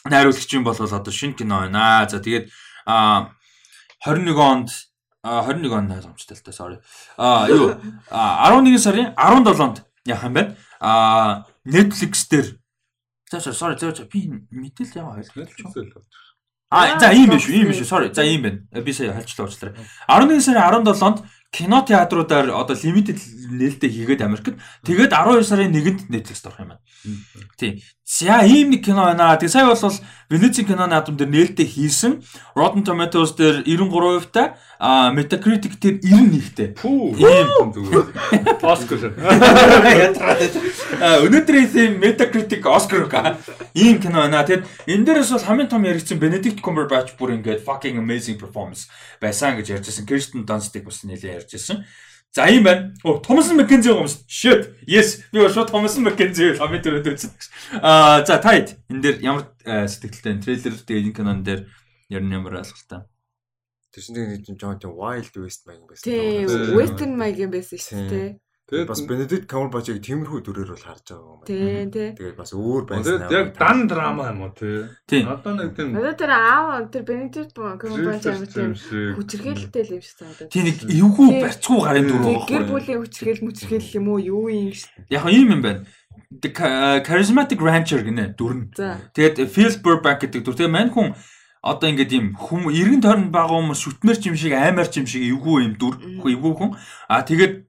найруулагч 0.09 0.51
юм 0.57 0.65
бол 0.65 0.75
одоо 0.75 1.13
шинэ 1.13 1.37
кино 1.37 1.63
байна. 1.63 2.09
За 2.09 2.19
тэгээд 2.19 2.49
а 2.89 3.31
21 4.03 4.35
онд 4.35 4.69
21 5.23 5.73
онд 5.73 5.89
найруулагчтай 5.89 6.37
л 6.37 6.43
та 6.43 6.51
sorry. 6.51 6.79
А 7.17 7.47
юу 7.49 7.75
а 8.09 8.51
11 8.55 8.79
сарын 8.79 9.13
17-нд 9.15 9.83
яах 10.05 10.23
юм 10.23 10.33
бэ? 10.33 10.55
А 10.79 11.45
Netflix 11.65 12.29
дээр 12.29 12.59
За 13.31 13.37
sorry 13.37 13.77
за 13.77 14.05
би 14.05 14.25
мэдээлэл 14.49 14.97
яа 14.97 15.13
ойлгохгүй. 15.13 16.03
А 16.71 16.99
за 16.99 17.11
ийм 17.13 17.29
биш 17.29 17.49
үү, 17.49 17.61
ийм 17.61 17.67
биш. 17.69 17.81
Sorry. 17.81 18.13
За 18.13 18.23
ийм 18.23 18.41
байна. 18.41 18.81
Би 18.81 18.93
сая 18.93 19.13
хальчлаа 19.13 19.45
уучлаарай. 19.45 19.77
11 20.07 20.41
сарын 20.41 20.85
17-нд 20.85 21.25
кино 21.51 21.81
театруудаар 21.81 22.49
одоо 22.53 22.77
limited 22.77 23.17
нээлттэй 23.17 23.89
хийгээд 23.89 24.21
Америкт 24.21 24.53
тэгээд 24.85 25.09
12 25.09 25.45
сарын 25.49 25.73
1-нд 25.73 26.09
Netflix 26.13 26.45
орох 26.45 26.61
юм 26.61 26.69
байна. 26.73 26.81
Тийм. 27.57 27.81
За 28.09 28.41
ийм 28.41 28.73
нэг 28.73 28.81
кино 28.81 29.05
байна. 29.05 29.37
Тэгээ 29.37 29.53
сая 29.53 29.69
бол 29.69 29.77
Венецийн 30.33 30.65
киноны 30.65 30.97
наадам 30.97 31.13
дээр 31.13 31.29
нээлттэй 31.29 31.65
хийсэн. 31.69 32.25
Rotten 32.57 32.81
Tomatoes 32.81 33.37
дээр 33.37 33.61
93% 33.69 34.33
та, 34.33 34.57
а 34.81 35.13
Metacritic 35.13 35.77
дээр 35.77 36.01
91-тэй. 36.01 36.73
Пүү. 36.73 37.21
Ийм 37.21 37.69
зүгээр. 37.69 38.09
Оскар. 38.65 39.13
Өнөөдрийн 41.21 41.69
тийм 41.69 42.01
Metacritic 42.01 42.65
Oscar 42.65 43.05
га 43.05 43.37
ийм 43.77 44.01
кино 44.01 44.25
байна. 44.25 44.41
Тэгэд 44.41 44.65
энэ 44.89 45.05
дээрээс 45.05 45.29
бол 45.37 45.45
хамгийн 45.45 45.69
том 45.69 45.85
яригдсан 45.85 46.17
Benedict 46.17 46.65
Cumberbatch 46.65 47.13
бүр 47.13 47.37
ингээд 47.37 47.61
fucking 47.61 48.01
amazing 48.01 48.41
performance 48.41 48.89
байсан 49.21 49.53
гэж 49.53 49.85
ярьжсэн. 49.85 50.09
Kirsten 50.09 50.49
Dunst-ыг 50.49 50.81
бас 50.81 51.05
нэлээд 51.05 51.45
ярьжсэн. 51.45 51.85
За 52.31 52.45
ийм 52.45 52.63
байна. 52.63 52.93
Оо 53.03 53.21
Thomas 53.21 53.49
McKenzie 53.51 53.93
гомс. 53.93 54.23
Shit. 54.27 54.69
Yes. 54.85 55.23
Би 55.33 55.39
бол 55.41 55.49
шууд 55.49 55.71
Thomas 55.71 55.97
McKenzie 55.97 56.57
хамгийн 56.57 56.83
түрүүнд 56.85 57.09
үзсэн. 57.09 57.31
Аа 57.81 58.21
за 58.25 58.37
тайд 58.37 58.77
энэ 58.89 59.01
дээр 59.01 59.17
ямар 59.25 59.49
э, 59.65 59.89
сэтгэлтэй 59.89 60.37
энэ 60.37 60.43
трейлер 60.45 60.75
тэгээ 60.77 61.03
энэ 61.09 61.15
кинон 61.17 61.41
дээр 61.41 61.65
ер 62.13 62.21
нь 62.21 62.33
ямар 62.33 62.61
ойлголттой. 62.61 63.09
Тэр 63.89 64.01
чинь 64.05 64.15
нэг 64.21 64.45
тийм 64.45 64.61
жоон 64.61 64.77
тийм 64.77 64.93
wild 64.93 65.33
west 65.41 65.65
маяг 65.65 65.89
байсан. 65.89 66.05
Тий, 66.05 66.45
Тийм. 66.45 66.77
western 66.77 67.13
маягийн 67.17 67.49
байсан 67.49 67.81
шүү 67.81 68.05
дээ. 68.13 68.29
Тэгээд 68.69 68.85
бас 68.85 69.01
Benedict 69.01 69.45
Cumberbatch-ыг 69.49 69.97
тиймэрхүү 70.05 70.39
дүрээр 70.45 70.69
бол 70.69 70.83
харж 70.85 71.05
байгаа 71.09 71.25
юм 71.25 71.39
байна. 71.41 71.49
Тий, 71.49 71.89
тий. 71.89 72.09
Тэгээд 72.21 72.37
бас 72.37 72.51
өөр 72.53 72.83
байсан. 72.85 73.17
Тэгээд 73.25 73.33
яг 73.33 73.47
дан 73.57 73.77
драма 73.89 74.23
юм 74.29 74.41
уу 74.45 74.51
тий. 74.53 74.85
Тийм. 75.09 75.25
Одоо 75.25 75.53
нэг 75.57 75.69
тийм 75.73 75.89
Одоо 75.97 76.13
тэр 76.13 76.31
аав 76.37 76.85
тэр 76.93 77.03
Benedict 77.09 77.53
Cumberbatch 77.57 78.25
амар 78.29 78.45
тийм 78.45 78.71
хүчрхээлтэй 79.17 79.83
л 79.89 79.93
юм 79.97 80.01
шиг 80.05 80.15
санагдаад. 80.21 80.49
Тийм 80.53 80.63
нэг 80.69 80.77
эвгүй 80.85 81.27
Тийм. 81.33 81.41
барьцгүй 81.41 81.79
гарын 81.81 82.05
дүр 82.05 82.21
Тий, 82.21 82.29
байгаа 82.29 82.45
гэр 82.45 82.61
байхгүй. 82.61 82.69
бүлийн 82.69 82.99
хүчрхээл 83.01 83.41
мүчрхээл 83.49 83.89
юм 83.97 84.05
уу 84.13 84.19
юу 84.21 84.45
юм 84.53 84.73
шиг. 84.77 84.89
Яг 85.09 85.25
ийм 85.33 85.49
юм 85.49 85.61
байна. 85.65 85.81
The 86.29 86.49
Cha- 86.53 87.01
Charismatic 87.01 87.57
Rancher 87.57 88.05
гинэ 88.05 88.37
дүр 88.37 88.53
нь. 88.53 88.65
Тэгээд 88.77 89.49
Phil 89.49 89.73
Burbank 89.81 90.21
гэдэг 90.21 90.45
дүр. 90.45 90.53
Тэгээд 90.53 90.69
мань 90.77 90.93
хүн 90.93 91.17
одоо 91.65 91.89
ингээд 91.89 92.11
юм 92.13 92.37
хүм 92.37 92.69
эргэн 92.69 93.01
тойронд 93.01 93.33
байгаа 93.33 93.57
хүмүүс 93.65 93.81
шүтмэр 93.81 94.17
юм 94.29 94.37
шиг 94.37 94.53
аймаар 94.53 94.87
юм 94.93 95.07
шиг 95.09 95.25
эвгүй 95.25 95.65
юм 95.65 95.73
дүр. 95.81 95.97
Эвгүй 96.21 96.53
хүн. 96.53 96.77
А 97.09 97.25
тэгээд 97.25 97.65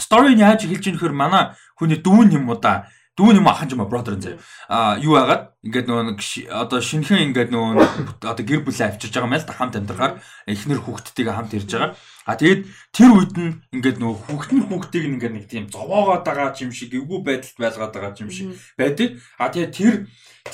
story 0.00 0.34
нь 0.34 0.42
яаж 0.42 0.64
эхэлж 0.64 0.84
ийм 0.88 0.98
хөр 0.98 1.14
манай 1.14 1.54
хүний 1.78 1.98
дүүн 1.98 2.34
юм 2.34 2.48
уу 2.50 2.58
да. 2.58 2.88
Дүүн 3.18 3.42
юм 3.42 3.50
ахын 3.50 3.74
юм 3.74 3.82
аа 3.82 3.90
brother 3.90 4.14
зэ. 4.14 4.38
А 4.70 4.94
юу 5.02 5.18
хагаад 5.18 5.50
ингээд 5.66 5.90
нөгөө 5.90 6.54
одоо 6.54 6.78
шинхэн 6.78 7.34
ингээд 7.34 7.50
нөгөө 7.50 8.22
одоо 8.30 8.44
гэр 8.46 8.62
бүлээ 8.62 8.94
авчирж 8.94 9.10
байгаа 9.10 9.32
мэл 9.34 9.42
та 9.42 9.58
хамт 9.58 9.74
амьдрахаар 9.74 10.22
эхнэр 10.46 10.78
хүүхдтэйгээ 10.86 11.34
хамт 11.34 11.58
ирж 11.58 11.66
байгаа. 11.66 11.98
А 12.30 12.38
тэгээд 12.38 12.62
тэр 12.94 13.10
үед 13.10 13.34
нь 13.34 13.58
ингээд 13.74 13.98
нөгөө 13.98 14.16
хүүхэд 14.22 14.52
нь 14.54 14.66
хүүхдийг 14.70 15.04
ингээд 15.18 15.34
нэг 15.34 15.46
тийм 15.50 15.66
зовоогоод 15.66 16.22
байгаа 16.22 16.54
юм 16.62 16.70
шиг 16.70 16.94
эвгүй 16.94 17.20
байдалд 17.26 17.58
байлгаад 17.58 17.90
байгаа 17.98 18.22
юм 18.22 18.30
шиг 18.30 18.54
байдаг. 18.78 19.18
А 19.34 19.50
тэгээд 19.50 19.74
тэр 19.74 19.94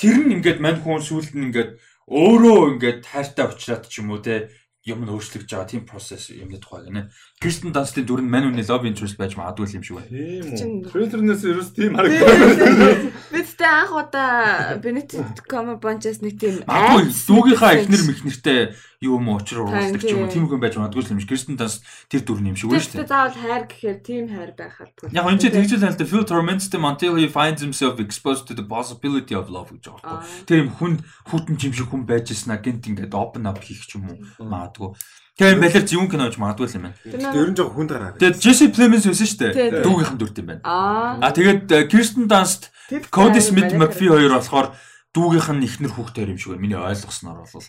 тэр 0.01 0.15
нь 0.25 0.33
ингээд 0.41 0.57
мань 0.57 0.81
хүн 0.81 1.05
сүүлд 1.05 1.37
нь 1.37 1.53
ингээд 1.53 1.77
өөрөө 2.09 2.57
ингээд 2.81 2.99
тайртай 3.05 3.45
уучраад 3.45 3.85
ч 3.85 4.01
юм 4.01 4.09
уу 4.09 4.25
те 4.25 4.49
юм 4.85 5.01
нь 5.01 5.09
өөрчлөгдөж 5.09 5.49
байгаа 5.49 5.69
тийм 5.69 5.83
процесс 5.89 6.29
юмны 6.29 6.61
тухай 6.61 6.85
гинэ. 6.85 7.09
Кристен 7.45 7.69
Данстын 7.77 8.09
дүр 8.09 8.25
нь 8.25 8.29
мань 8.33 8.49
үний 8.49 8.65
love 8.65 8.89
interest 8.89 9.21
байж 9.21 9.37
магадгүй 9.37 9.77
юм 9.77 9.85
шиг 9.85 10.01
байна. 10.01 10.09
Тийм 10.09 10.81
үү. 10.81 10.89
Трейлернээс 10.89 11.45
ерөөс 11.45 11.69
тийм 11.77 11.93
харагдав. 11.93 13.05
Бид 13.29 13.49
тэ 13.53 13.69
анх 13.69 13.93
удаа 13.93 14.81
Benedict 14.81 15.45
Cumberbatch-аас 15.45 16.25
нэг 16.25 16.41
тийм 16.41 16.65
Магадгүй 16.65 17.13
дүүгийнхаа 17.13 17.71
эхнэр 17.85 18.03
мэхнэртэй 18.09 18.59
юу 19.05 19.21
юм 19.21 19.29
уучраа 19.29 19.69
уурладаг 19.69 20.01
ч 20.01 20.09
юм 20.09 20.25
уу 20.25 20.33
Тийм. 20.33 20.49
хүн 20.49 20.57
байж 20.57 20.73
магадгүй 20.73 21.05
юм 21.05 21.21
шиг. 21.21 21.29
Кристен 21.29 21.57
Данст 21.61 21.85
тэр 22.09 22.25
дүр 22.25 22.41
нь 22.41 22.49
юм 22.49 22.57
шиг 22.57 22.73
байна 22.73 22.81
шүү 22.81 22.97
дээ. 22.97 23.13
заавал 23.13 23.37
хайр 23.37 23.63
гэхээр 23.69 23.97
тийм 24.01 24.25
хайр 24.33 24.51
байхад. 24.57 24.89
Яг 25.13 25.25
энэ 25.29 25.37
ч 25.37 25.43
тэгжэл 25.53 25.85
хаалт 25.85 26.01
Phil 26.01 26.25
torments 26.25 26.65
him 26.73 26.81
until 26.81 27.13
he 27.13 27.29
finds 27.29 27.61
himself 27.61 28.01
exposed 28.01 28.49
to 28.49 28.57
the 28.57 28.65
possibility 28.65 29.37
of 29.37 29.53
love 29.53 29.69
гэж 29.69 29.93
байхгүй. 29.93 30.17
Тэр 30.49 30.57
юм 30.65 30.69
хүн 30.73 30.93
хүтэн 31.29 31.61
юм 31.61 31.73
шиг 31.77 31.93
хүн 31.93 32.09
байж 32.09 32.33
яснаа 32.33 32.57
гинт 32.57 32.89
ингээд 32.89 33.13
open 33.13 33.45
up 33.45 33.61
хийх 33.61 33.85
ч 33.85 34.01
юм 34.01 34.09
уу 34.09 34.49
магадгүй. 34.49 34.97
Тэр 35.35 35.59
балер 35.59 35.83
зөвүүн 35.83 36.07
кино 36.07 36.29
гэж 36.31 36.37
магадгүй 36.39 36.79
юм 36.79 36.83
байна. 36.87 36.95
Тэгээд 37.03 37.35
ер 37.35 37.49
нь 37.51 37.57
жоо 37.59 37.67
хүнд 37.67 37.91
гараад. 37.91 38.15
Тэгээд 38.23 38.39
Jesse 38.39 38.71
Plemons 38.71 39.03
байсан 39.03 39.27
шүү 39.27 39.39
дээ. 39.43 39.83
Дүүгийнхэн 39.83 40.19
дүрт 40.19 40.39
юм 40.39 40.47
байна. 40.47 40.63
Аа. 40.63 41.31
Тэгээд 41.35 41.67
э, 41.75 41.79
Kirsten 41.91 42.31
Dunst, 42.31 42.71
Тэд 42.87 43.11
Cody 43.11 43.43
хайр 43.43 43.43
Smith, 43.43 43.67
байна. 43.75 43.83
McPhee 43.83 44.15
хоёр 44.15 44.31
болохоор 44.31 44.67
дүүгийнх 45.11 45.49
нь 45.59 45.65
ихнэр 45.67 45.91
хүүхдээр 45.91 46.31
юм 46.31 46.39
шиг 46.39 46.55
байна. 46.55 46.63
Миний 46.63 46.79
ойлгосноор 46.79 47.43
бол. 47.51 47.67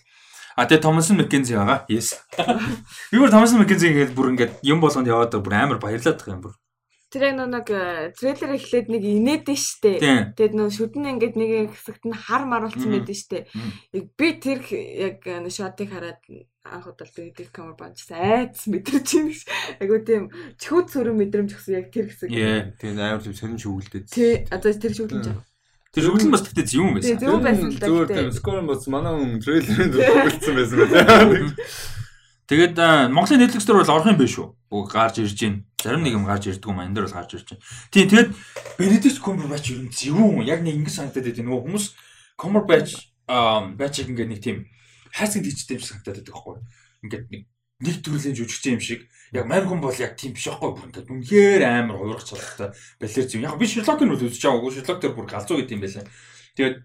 А 0.55 0.65
тэгээд 0.71 0.85
Thomas 0.87 1.11
McKenzie 1.11 1.59
байгаа. 1.59 1.79
Yes. 1.91 2.15
Би 3.11 3.19
бүр 3.19 3.35
Thomas 3.35 3.51
McKenzie 3.51 3.91
ингээд 3.91 4.15
бүр 4.15 4.31
ингээд 4.31 4.63
юм 4.63 4.79
болгонд 4.79 5.11
яваад 5.11 5.35
байгаа. 5.35 5.43
Бүр 5.43 5.55
амар 5.59 5.83
баярлаад 5.83 6.23
байгаа 6.23 6.39
юм 6.39 6.45
бүр. 6.47 6.55
Тэр 7.11 7.23
яг 7.23 7.35
нэг 7.39 7.67
э, 7.71 8.15
трейлер 8.15 8.55
эхлээд 8.55 8.87
нэг 8.95 9.03
инээд 9.03 9.47
нь 9.51 9.59
штэ. 9.59 9.99
Тийм. 9.99 10.23
Тэгэд 10.39 10.55
нөө 10.55 10.71
шүдэн 10.71 11.19
ингээд 11.19 11.35
нэг 11.35 11.75
хэсэгт 11.75 12.07
нь 12.07 12.15
хар 12.15 12.47
мар 12.47 12.67
болсон 12.67 12.95
байдаг 12.95 13.15
штэ. 13.19 13.47
Би 13.91 14.29
тэр 14.39 14.63
яг 14.71 15.23
нөө 15.23 15.51
шотыг 15.51 15.91
хараад 15.91 16.23
анх 16.73 16.87
удаа 16.91 17.07
Benedict 17.15 17.53
Cumberbatch 17.55 18.11
айц 18.11 18.67
мэдэрч 18.67 19.09
юм 19.17 19.29
шиг. 19.31 19.49
Айгу 19.79 20.03
тийм 20.03 20.31
чөхөт 20.59 20.91
сүрэн 20.91 21.17
мэдрэмж 21.17 21.51
өгсөн 21.55 21.79
яг 21.79 21.91
тэр 21.95 22.11
хэсэг. 22.11 22.31
Yeah. 22.31 22.75
Тийм 22.81 22.99
амар 22.99 23.23
тийм 23.23 23.35
сонин 23.35 23.61
шүүгэлдээд. 23.61 24.07
Тий, 24.11 24.43
одоо 24.51 24.73
тэр 24.75 24.95
шүдэн 24.95 25.23
жаа. 25.23 25.39
Тэр 25.97 26.05
шүглэн 26.13 26.33
бас 26.35 26.45
тэгтээ 26.45 26.67
зөвүүн 26.77 26.93
Тий, 27.01 27.15
байсан. 27.17 27.21
зөв 27.25 27.41
байсан 27.41 27.69
л 27.73 27.79
да. 27.81 27.87
Зүгээр 27.89 28.09
гэтээ. 28.11 28.21
тийм 28.21 28.37
скор 28.37 28.59
бас 28.69 28.83
манай 28.93 29.13
хүн 29.17 29.33
трейлерын 29.41 29.91
зөвлөсөн 29.97 30.55
байсан 30.61 30.79
байх. 30.93 31.57
Тэгээд 32.47 32.77
Монголын 33.11 33.41
Netflix 33.43 33.63
дээр 33.67 33.81
бол 33.83 33.95
орох 33.97 34.07
юм 34.07 34.19
биш 34.21 34.37
үү? 34.39 34.49
Бүгд 34.71 34.93
гарч 34.93 35.19
ирж 35.19 35.35
байна. 35.35 35.65
Зарим 35.83 36.03
нэг 36.07 36.15
юм 36.15 36.27
гарч 36.29 36.47
ирдэг 36.47 36.69
юм 36.71 36.79
аа. 36.79 36.87
Энэ 36.87 36.95
дээр 36.95 37.07
бол 37.11 37.19
гарч 37.19 37.31
ирж 37.35 37.49
байна. 37.51 37.65
Тийм 37.91 38.07
тэгээд 38.07 38.31
Benedict 38.79 39.19
Cumberbatch 39.19 39.67
ер 39.75 39.81
нь 39.83 39.91
зөвүүн 39.91 40.47
яг 40.47 40.61
нэг 40.63 40.79
ингэ 40.79 40.93
санагдаад 40.95 41.27
байдаг. 41.27 41.43
Нөгөө 41.43 41.63
хүмүүс 41.67 41.87
Cumberbatch 42.39 42.93
аа 43.27 43.67
Batch 43.75 44.07
ингээд 44.07 44.31
нэг 44.31 44.41
тийм 44.45 44.57
хайцгийн 45.17 45.45
дижтэй 45.49 45.77
юм 45.77 45.83
шиг 45.83 45.91
санагдаад 45.97 46.17
байдаг 46.21 46.35
байхгүй? 46.37 46.57
Ингээд 47.03 47.27
нэг 47.33 47.43
нэг 47.81 47.97
төрлийн 48.05 48.37
жүжигч 48.37 48.65
юм 48.73 48.81
шиг. 48.81 49.01
Яг 49.33 49.45
мань 49.49 49.67
хүн 49.67 49.81
бол 49.81 49.97
яг 49.97 50.17
тийм 50.17 50.33
биш 50.37 50.49
байхгүй 50.49 50.71
бүр 50.77 50.89
ингээд 50.93 51.11
үнэхээр 51.13 51.63
амар 51.65 51.97
хуурах 51.97 52.25
чадaltaй 52.25 52.73
балер 53.01 53.27
зөв. 53.29 53.41
Яг 53.41 53.57
би 53.61 53.67
Sherlock-ыг 53.69 54.07
нь 54.09 54.15
үзэж 54.17 54.41
байгаагүй. 54.45 54.73
Sherlock 54.77 55.01
дээр 55.01 55.17
бүр 55.17 55.29
галзуу 55.29 55.61
гэдэг 55.61 55.77
юм 55.77 55.85
байлаа. 55.85 56.07
Тэгээд 56.57 56.77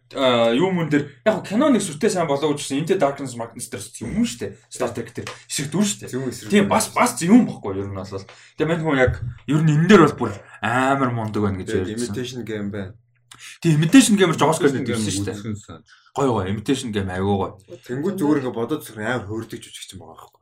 юу 0.59 0.69
мөн 0.75 0.91
дээр 0.91 1.05
яг 1.23 1.47
кино 1.47 1.71
нэг 1.71 1.79
сүртэй 1.79 2.11
сайн 2.11 2.27
болоогүй 2.27 2.59
ч 2.59 2.67
гэсэн 2.67 2.83
Into 2.83 2.99
Darkness 2.99 3.39
Magnus 3.39 3.71
дээр 3.71 3.87
юм 4.03 4.27
шүү 4.27 4.39
дээ. 4.43 4.51
Star 4.67 4.91
Trek 4.91 5.15
дээр 5.15 5.31
эсрэг 5.47 5.71
дүр 5.71 5.87
шүү 5.87 5.99
дээ. 6.11 6.51
Тийм 6.51 6.67
бас 6.67 6.91
бас 6.91 7.15
юм 7.23 7.47
бохгүй 7.47 7.79
ер 7.79 7.87
нь 7.87 7.95
бол. 7.95 8.03
Тэгээ 8.03 8.67
мань 8.67 8.83
хүн 8.83 8.99
яг 8.99 9.23
ер 9.47 9.63
нь 9.63 9.71
энэ 9.71 9.87
дээр 9.87 10.11
бол 10.11 10.27
бүр 10.27 10.31
амар 10.59 11.15
мундаг 11.15 11.39
байна 11.39 11.63
гэж 11.63 11.71
Тэгээд 11.71 11.87
ярьсан. 11.87 12.03
imitation 12.03 12.43
game 12.43 12.67
байна. 12.67 12.91
Тийм 13.63 13.79
imitation 13.79 14.19
game 14.19 14.35
ч 14.35 14.43
Oscar 14.43 14.75
дээр 14.75 14.91
ирсэн 14.91 15.07
шүү 15.07 15.25
дээ. 15.31 15.79
Гой 16.15 16.27
гой 16.27 16.51
imitation 16.51 16.91
game 16.91 17.11
аягүй 17.11 17.35
гой. 17.39 17.51
Тэнгүүд 17.87 18.15
зүгээр 18.19 18.39
ингээ 18.43 18.55
бодоод 18.55 18.83
зөвхөн 18.83 19.07
амар 19.07 19.27
хөөрдөг 19.27 19.59
жүжигч 19.63 19.95
юм 19.95 20.03
байгаа 20.03 20.27
байхгүй. 20.27 20.41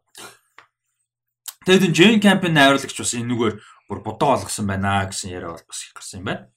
Тэгээд 1.66 1.86
энэ 1.86 1.98
Jane 1.98 2.22
Camp-ийн 2.24 2.56
найруулагч 2.58 2.98
бас 2.98 3.14
энэгээр 3.14 3.56
бүр 3.86 4.00
бодоо 4.02 4.30
олгосон 4.34 4.66
байна 4.66 5.06
гэсэн 5.06 5.30
яриа 5.30 5.54
бас 5.54 5.80
их 5.86 5.94
гарсан 5.94 6.26
юм 6.26 6.28
байна. 6.30 6.50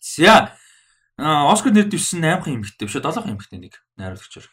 За 0.00 0.56
Оскар 1.20 1.76
нэр 1.76 1.92
дэвсэн 1.92 2.24
8 2.24 2.40
хан 2.40 2.56
эмэгтэй 2.64 2.88
биш 2.88 2.96
7 2.96 3.12
хан 3.12 3.36
эмэгтэй 3.36 3.60
нэг 3.60 3.76
найруулагчаар. 4.00 4.48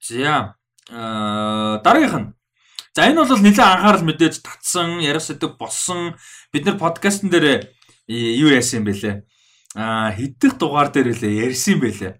За 0.00 0.56
дараагийнх 1.84 2.16
нь 2.16 2.32
За 2.96 3.06
энэ 3.06 3.22
бол 3.22 3.38
нэлээд 3.38 3.62
анхаарал 3.62 4.02
мэдээж 4.02 4.42
татсан, 4.42 4.98
яриа 4.98 5.22
сэдв 5.22 5.54
болсон. 5.54 6.18
Бид 6.50 6.66
нар 6.66 6.74
подкастн 6.74 7.30
дээр 7.30 7.70
юу 8.10 8.50
яасан 8.50 8.82
юм 8.82 8.90
бэлээ? 8.90 9.22
Аа 9.78 10.10
хэддэх 10.10 10.58
дугаар 10.58 10.90
дээр 10.90 11.14
лээ 11.14 11.46
ярьсан 11.46 11.78
бэлээ. 11.78 12.18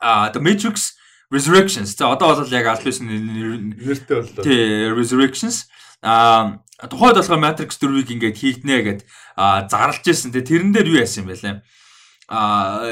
Аа 0.00 0.32
The 0.32 0.40
Matrix 0.40 0.96
Resurrections. 1.28 1.92
За 1.96 2.08
одоо 2.08 2.32
бол 2.32 2.48
яг 2.48 2.66
албасын 2.66 3.06
нэртэй 3.06 4.16
боллоо. 4.24 4.44
Тий, 4.44 4.88
Resurrections. 4.88 5.68
Аа 6.00 6.64
тухайд 6.88 7.20
болохоор 7.20 7.44
Matrix 7.44 7.76
4-ийг 7.76 8.08
ингээд 8.08 8.40
хийгднэ 8.40 8.76
гэд 8.80 9.00
зарлж 9.68 10.04
ирсэн. 10.08 10.32
Тэрэн 10.32 10.72
дээр 10.72 10.88
юу 10.88 11.04
яасан 11.04 11.28
бэлээ? 11.28 11.60
Аа 12.32 12.88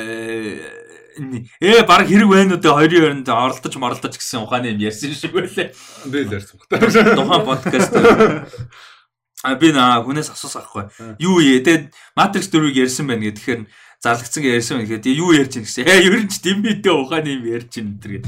ээ 1.65 1.89
баг 1.89 2.05
хэрэг 2.05 2.29
байна 2.29 2.55
уу 2.55 2.62
те 2.62 2.69
хоёрын 2.69 3.25
хооронд 3.25 3.29
оролдож 3.33 3.75
моролдож 3.81 4.15
гэсэн 4.15 4.45
ухааны 4.45 4.77
юм 4.77 4.85
ярьсан 4.85 5.16
шиг 5.16 5.33
байлаа. 5.33 5.73
Би 6.05 6.29
л 6.29 6.37
ярьсан. 6.37 6.61
Тухайн 6.69 7.43
подкаст 7.49 7.97
А 9.47 9.55
би 9.55 9.70
наа 9.70 10.02
хүнээс 10.02 10.35
асуусан 10.35 10.62
ахгүй. 10.66 10.85
Юу 11.23 11.39
ээ 11.39 11.62
тэгээд 11.62 11.85
Matrix 12.19 12.51
4-ийг 12.51 12.77
ярьсан 12.82 13.06
байна 13.06 13.23
гэх 13.31 13.39
тэгэхээр 13.39 13.62
зарлагдсан 14.02 14.43
гэж 14.43 14.52
ярьсан 14.59 14.74
байна 14.78 14.89
гэхэд 14.90 15.06
юу 15.15 15.31
ярьж 15.35 15.52
ийн 15.59 15.65
гэсэн. 15.66 15.86
Ээ 15.86 16.06
ер 16.10 16.15
нь 16.19 16.31
ч 16.31 16.43
дэмбитэй 16.43 16.94
ухааны 16.94 17.31
юм 17.39 17.44
ярьж 17.47 17.73
ийн 17.78 18.02
гэдэг. 18.02 18.27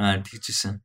Аа 0.00 0.24
тэгжсэн. 0.24 0.80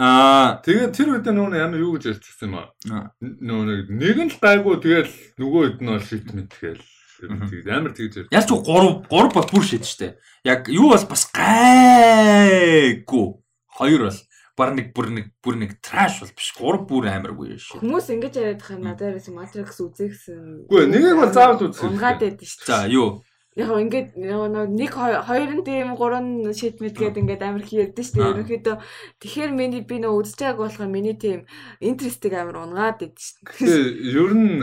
Аа 0.00 0.64
тэгээд 0.64 0.96
тэр 0.96 1.08
үед 1.12 1.28
нөгөө 1.28 1.60
ямар 1.60 1.80
юу 1.80 2.00
гэж 2.00 2.20
ярьчихсан 2.20 2.48
юм 2.48 2.56
аа. 2.56 2.72
Нөгөө 3.20 3.92
нэг 3.92 4.16
нь 4.16 4.32
л 4.32 4.40
гайгүй 4.40 4.76
тэгэл 4.80 5.12
нөгөө 5.36 5.60
хэд 5.76 5.78
нь 5.84 5.90
бол 5.92 6.04
шит 6.04 6.28
мэдгээл 6.32 6.80
Тэгээд 7.20 7.68
амар 7.68 7.92
тэгж 7.92 8.24
ярьж. 8.24 8.32
Яаж 8.32 8.48
ч 8.48 8.52
3 8.56 9.04
3 9.12 9.36
бол 9.36 9.44
бүр 9.52 9.64
шийд 9.64 9.84
штэ. 9.84 10.16
Яг 10.40 10.72
юу 10.72 10.96
бол 10.96 11.04
бас 11.04 11.28
гайгүй. 11.28 13.26
Хоёр 13.68 14.08
бол 14.08 14.20
бар 14.60 14.76
нэг 14.76 14.92
бүр 14.92 15.08
нэг 15.16 15.26
бүр 15.40 15.56
нэг 15.56 15.80
траш 15.80 16.20
бол 16.20 16.34
биш. 16.36 16.52
3 16.60 16.84
бүр 16.84 17.08
амаргүй 17.08 17.56
шүү. 17.56 17.80
Хүмүүс 17.80 18.12
ингэж 18.12 18.34
яриад 18.36 18.60
байгаа 18.60 18.76
юм 18.76 18.84
надад 18.84 19.08
ерөөс 19.16 19.28
Matrix 19.32 19.80
үзэхсэн. 19.80 20.68
Үгүй 20.68 20.84
нэгийг 20.92 21.16
бол 21.16 21.32
заавал 21.32 21.64
үзэх. 21.64 21.88
Унгаад 21.88 22.20
байдаг 22.20 22.46
шүү. 22.46 22.68
За 22.68 22.84
юу? 22.92 23.08
Яг 23.58 23.74
ингээд 23.74 24.14
нэг 24.14 24.92
хоёр 24.94 25.50
нь 25.58 25.66
тийм 25.66 25.98
гурван 25.98 26.54
шид 26.54 26.78
мэдгээд 26.78 27.18
ингээд 27.18 27.42
амар 27.42 27.66
их 27.66 27.74
ярьдэн 27.74 28.04
шүү 28.06 28.14
дээ. 28.14 28.30
Ерөнхийдөө 28.30 28.76
тэгэхээр 29.18 29.52
миний 29.58 29.82
би 29.82 29.98
нөө 29.98 30.22
үзэж 30.22 30.38
байгааг 30.38 30.60
болохоор 30.70 30.86
миний 30.86 31.18
тийм 31.18 31.50
интерестиг 31.82 32.38
амар 32.38 32.62
унгаад 32.62 33.02
байдаг 33.02 33.18
шүү. 33.18 33.42
Тэгээ 33.58 34.16
ер 34.16 34.32
нь 34.38 34.54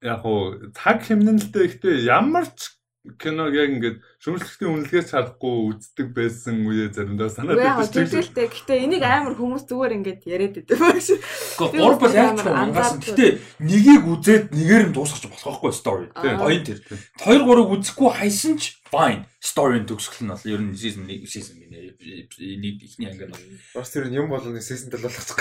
яг 0.00 0.24
уу 0.24 0.72
цаг 0.72 1.04
хэмнэлтэй 1.04 1.64
ихтэй 1.68 2.08
ямар 2.08 2.48
ч 2.48 2.73
киног 3.20 3.52
яг 3.52 3.68
ингээд 3.68 3.98
шүүмжлэхтийн 4.24 4.72
үнэлгээс 4.72 5.12
чадахгүй 5.12 5.54
үздэг 5.76 6.08
байсан 6.16 6.64
үе 6.64 6.88
заримдаа 6.88 7.28
санаад 7.28 7.60
байдаг 7.60 7.84
шүү 7.92 8.00
дээ. 8.00 8.32
Тэгтээ 8.32 8.48
гэхдээ 8.48 8.78
энийг 8.88 9.04
амар 9.04 9.36
хүмүүс 9.36 9.68
зүгээр 9.68 9.96
ингээд 10.00 10.20
яриад 10.24 10.56
байдаг 10.56 10.78
байх 10.80 11.04
шүү. 11.04 11.18
Гэхдээ 11.20 11.80
гур 11.84 11.96
бол 12.00 12.16
яаж 12.16 12.40
ч 12.40 12.48
ангасан. 12.48 12.98
Гэхдээ 13.04 13.30
нэгийг 13.60 14.04
үзээд 14.08 14.44
нэгээр 14.56 14.84
нь 14.88 14.94
дуусгах 14.96 15.28
болох 15.28 15.44
байхгүй 15.44 15.72
story. 15.76 16.06
Гоё 16.16 16.60
тэр. 16.64 16.80
2 17.20 17.44
3-ыг 17.44 17.68
үзэхгүй 17.76 18.08
хайсан 18.08 18.56
ч 18.56 18.80
fine 18.88 19.28
story-ын 19.44 19.84
төгсгөл 19.84 20.24
нь 20.24 20.32
бол 20.32 20.48
ер 20.48 20.60
нь 20.64 20.72
season 20.72 21.04
1 21.04 21.28
season 21.28 21.60
нэг 21.60 22.80
ихний 22.80 23.12
анги 23.12 23.28
нь 23.28 23.36
бас 23.76 23.92
тэр 23.92 24.08
юм 24.08 24.32
болгоны 24.32 24.64
season 24.64 24.88
7 24.88 25.04
болгочих. 25.04 25.36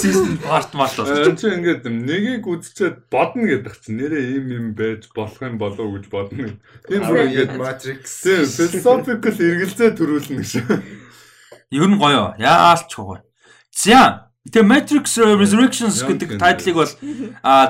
Season 0.00 0.36
part 0.42 0.70
болж. 0.72 0.98
Энд 1.04 1.40
чинь 1.40 1.62
ингээд 1.62 1.84
нэгийг 1.88 2.44
үзчихэд 2.46 3.08
бодно 3.10 3.46
гэдэг 3.48 3.74
чинь 3.80 3.98
нэрээ 3.98 4.24
ийм 4.36 4.46
юм 4.50 4.66
байж 4.74 5.08
болох 5.14 5.40
юм 5.40 5.58
болов 5.58 5.80
уу 5.80 5.96
гэж 5.98 6.06
бодно. 6.12 6.58
Тийм 6.88 7.02
бүр 7.04 7.24
ингээд 7.28 7.52
Matrix 7.58 8.24
philosophical 8.24 9.34
эргэлзээ 9.34 9.90
төрүүлнэ 9.96 10.42
гэж. 10.42 10.52
Ер 11.74 11.88
нь 11.88 11.98
гоё. 11.98 12.34
Яалч 12.38 12.90
гоё. 12.94 13.22
За 13.72 14.30
Тэгээ 14.44 14.68
Matrix 14.68 15.16
Resurrections 15.16 16.04
гэдэг 16.04 16.36
тайтлыг 16.36 16.76
бол 16.76 16.92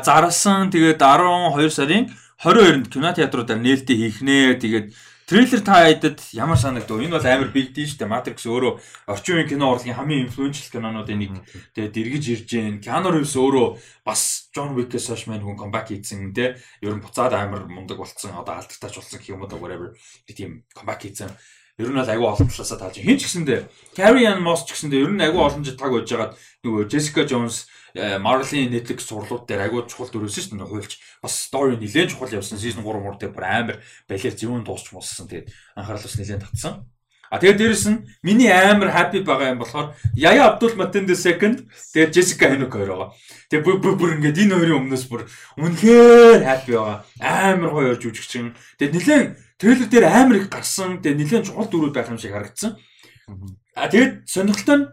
зарласан. 0.03 0.75
Тэгээд 0.75 0.99
12 0.99 1.71
сарын 1.71 2.11
22-нд 2.43 2.91
кинотеатруудаар 2.91 3.63
нээлттэй 3.63 3.95
хийх 3.95 4.19
нэ. 4.27 4.59
Тэгээд 4.59 4.91
трейлер 5.27 5.61
та 5.65 5.85
хайдад 5.85 6.21
ямар 6.33 6.57
санагдав? 6.57 7.01
Энэ 7.01 7.17
бол 7.17 7.27
амар 7.27 7.51
big 7.53 7.73
deal 7.73 7.89
шүү 7.89 8.05
дээ. 8.05 8.13
Matrix 8.13 8.45
өөрөө 8.45 8.73
орчин 9.09 9.35
үеийн 9.41 9.49
кино 9.49 9.73
урлагийн 9.73 9.97
хамгийн 9.97 10.25
инфлюеншл 10.29 10.73
кинонуудын 10.73 11.19
нэг. 11.19 11.33
Тэгээд 11.73 11.95
дэргэж 11.97 12.25
ирж 12.33 12.49
гэн. 12.53 12.81
Keanu 12.85 13.09
Reeves 13.13 13.35
өөрөө 13.37 13.67
бас 14.05 14.53
John 14.53 14.77
Wick-ээс 14.77 15.09
хойш 15.09 15.25
мань 15.27 15.41
хүн 15.41 15.57
comeback 15.57 15.89
хийсэн 15.89 16.37
те. 16.37 16.61
Ер 16.85 16.93
нь 16.93 17.01
буцаад 17.01 17.33
амар 17.33 17.65
мундаг 17.65 17.97
болцсон. 17.97 18.37
Одоо 18.37 18.61
алдагтаач 18.61 18.95
болсон 18.95 19.17
гэх 19.17 19.33
юм 19.33 19.45
уу 19.45 19.57
whatever. 19.57 19.97
Тийм 20.29 20.69
comeback 20.77 21.09
хийсэн. 21.09 21.33
Ер 21.81 21.91
нь 21.91 21.99
бол 21.99 22.07
агүй 22.07 22.29
олон 22.31 22.47
талаасаа 22.47 22.79
тааж. 22.79 23.03
Хин 23.03 23.19
ч 23.19 23.27
гэсэндээ 23.27 23.67
Carrie 23.99 24.31
Ann 24.31 24.47
Moss 24.47 24.63
ч 24.63 24.79
гэсэндээ 24.79 25.09
ер 25.09 25.13
нь 25.17 25.25
агүй 25.27 25.43
олон 25.43 25.67
жил 25.67 25.75
таг 25.75 25.91
байж 25.91 26.07
байгаад 26.07 26.39
нөгөө 26.63 26.87
Jessica 26.87 27.27
Jones 27.27 27.67
Marvel-ийн 27.95 28.75
Netflix 28.75 29.07
сурлууд 29.07 29.47
дээр 29.47 29.71
агүй 29.71 29.87
чухал 29.87 30.11
дөрөөсөн 30.11 30.43
шүү 30.51 30.59
дээ 30.59 30.67
хуульч 30.67 30.93
бас 31.23 31.35
story 31.47 31.79
нэлээд 31.79 32.11
чухал 32.11 32.35
явсан 32.35 32.59
season 32.59 32.83
3 32.83 32.99
мөр 32.99 33.15
дээр 33.15 33.31
бүр 33.31 33.47
амар 33.47 33.79
балер 34.11 34.35
зөвөн 34.35 34.67
дуусч 34.67 34.91
муссан 34.91 35.31
тэгээд 35.31 35.55
анхаарал 35.79 36.03
бас 36.03 36.19
нэлээд 36.19 36.43
татсан. 36.43 36.91
А 37.31 37.39
тэгээд 37.39 37.59
дээрэс 37.59 37.87
нь 37.91 38.03
миний 38.27 38.51
амар 38.51 38.91
happy 38.91 39.23
байгаа 39.23 39.55
юм 39.55 39.63
болохоор 39.63 39.95
Яя 40.19 40.55
Абдул 40.55 40.75
Матен 40.75 41.07
the 41.07 41.15
second 41.15 41.71
тэгээд 41.95 42.15
Jessica 42.15 42.51
Henwick 42.51 42.75
хоёр 42.75 42.91
байгаа. 42.91 43.11
Тэгээд 43.51 43.65
бүр 43.67 43.77
бүр 43.79 43.95
бүр 43.95 44.15
ингээд 44.19 44.43
энэ 44.43 44.55
хоёрын 44.59 44.79
өмнөөс 44.91 45.05
бүр 45.07 45.23
үнэхээр 45.63 46.43
happy 46.43 46.75
байгаа. 46.75 46.99
Амар 47.23 47.71
гоё 47.75 47.95
жүжигчин. 47.95 48.59
Тэгээд 48.79 48.95
нэлээд 48.95 49.27
трейлер 49.59 49.89
дээр 49.91 50.07
амар 50.11 50.37
их 50.43 50.51
гарсан. 50.51 50.99
Тэгээд 50.99 51.19
нэлээд 51.23 51.47
чухал 51.47 51.71
дүрүүд 51.71 51.95
байх 51.95 52.11
юм 52.11 52.19
шиг 52.19 52.35
харагдсан. 52.35 52.75
А 53.75 53.91
тэгээд 53.91 54.31
сонирхолтой 54.31 54.77
нь 54.79 54.87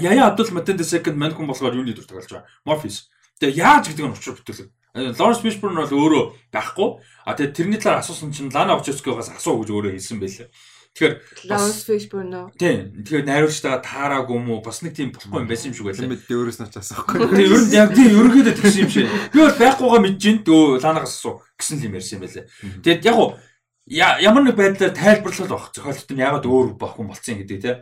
Яя 0.00 0.28
Абдул 0.28 0.50
Матен 0.52 0.78
second 0.78 1.16
мань 1.16 1.32
хүн 1.32 1.48
болохоор 1.48 1.74
юуны 1.74 1.92
дүр 1.96 2.04
тоглож 2.04 2.28
байгаа. 2.28 2.48
Morpheus. 2.64 3.08
Тэгээ 3.40 3.60
яаж 3.60 3.88
гэдэг 3.92 4.04
нь 4.04 4.12
учир 4.12 4.36
бүтээлэг. 4.36 4.68
Лоренс 4.96 5.40
Фишберн 5.44 5.76
бол 5.76 5.92
өөрөө 5.92 6.24
байхгүй. 6.52 6.88
А 7.28 7.36
тэгээ 7.36 7.52
тэрний 7.52 7.80
талаар 7.80 8.00
асуусан 8.00 8.32
чинь 8.32 8.48
Лана 8.48 8.80
Очоскогоос 8.80 9.28
асуу 9.28 9.60
гэж 9.60 9.68
өөрөө 9.72 9.92
хэлсэн 9.92 10.20
байлээ. 10.20 10.48
Тэгэхээр 10.96 11.14
Лоренс 11.52 11.84
Фишберн 11.84 12.32
уу? 12.32 12.48
Тийм. 12.56 12.96
Тэгэхээр 13.04 13.28
найруулагчтайгаа 13.28 13.84
таараагүй 13.84 14.36
юм 14.40 14.48
уу? 14.56 14.64
Бас 14.64 14.80
нэг 14.80 14.96
тийм 14.96 15.12
болохгүй 15.12 15.44
юм 15.44 15.48
байсан 15.52 15.68
юм 15.68 15.76
шиг 15.76 15.84
байлаа. 15.84 16.08
Бид 16.08 16.24
өөрөөс 16.32 16.58
нь 16.64 16.72
ч 16.72 16.76
асуухгүй. 16.80 17.16
Тийм 17.28 17.52
ер 17.52 17.60
нь 17.60 17.76
яг 17.76 17.90
тийм 17.92 18.10
ерөнхийдөө 18.16 18.54
тэгсэн 18.56 18.80
юм 18.80 18.92
шиг. 18.96 19.06
Би 19.36 19.38
бол 19.44 19.60
байхгүйгаа 19.60 20.00
мэдэж 20.00 20.24
төө 20.48 20.80
Ланагаас 20.80 21.12
асуу 21.12 21.44
гэсэн 21.60 21.84
юм 21.84 22.00
ярьсан 22.00 22.16
юм 22.16 22.24
байлээ. 22.24 22.44
Тэгээд 22.80 23.04
яг 23.04 23.16
уу 23.20 23.36
ямар 23.92 24.42
нэг 24.48 24.56
байдлаар 24.56 24.96
тайлбарлал 24.96 25.52
баг. 25.52 25.76
Зохиолт 25.76 26.08
нь 26.08 26.24
ягаад 26.24 26.48
өөр 26.48 26.80
байхгүй 26.80 27.04
болцсон 27.04 27.36
гэдэг 27.44 27.60
тийм 27.60 27.76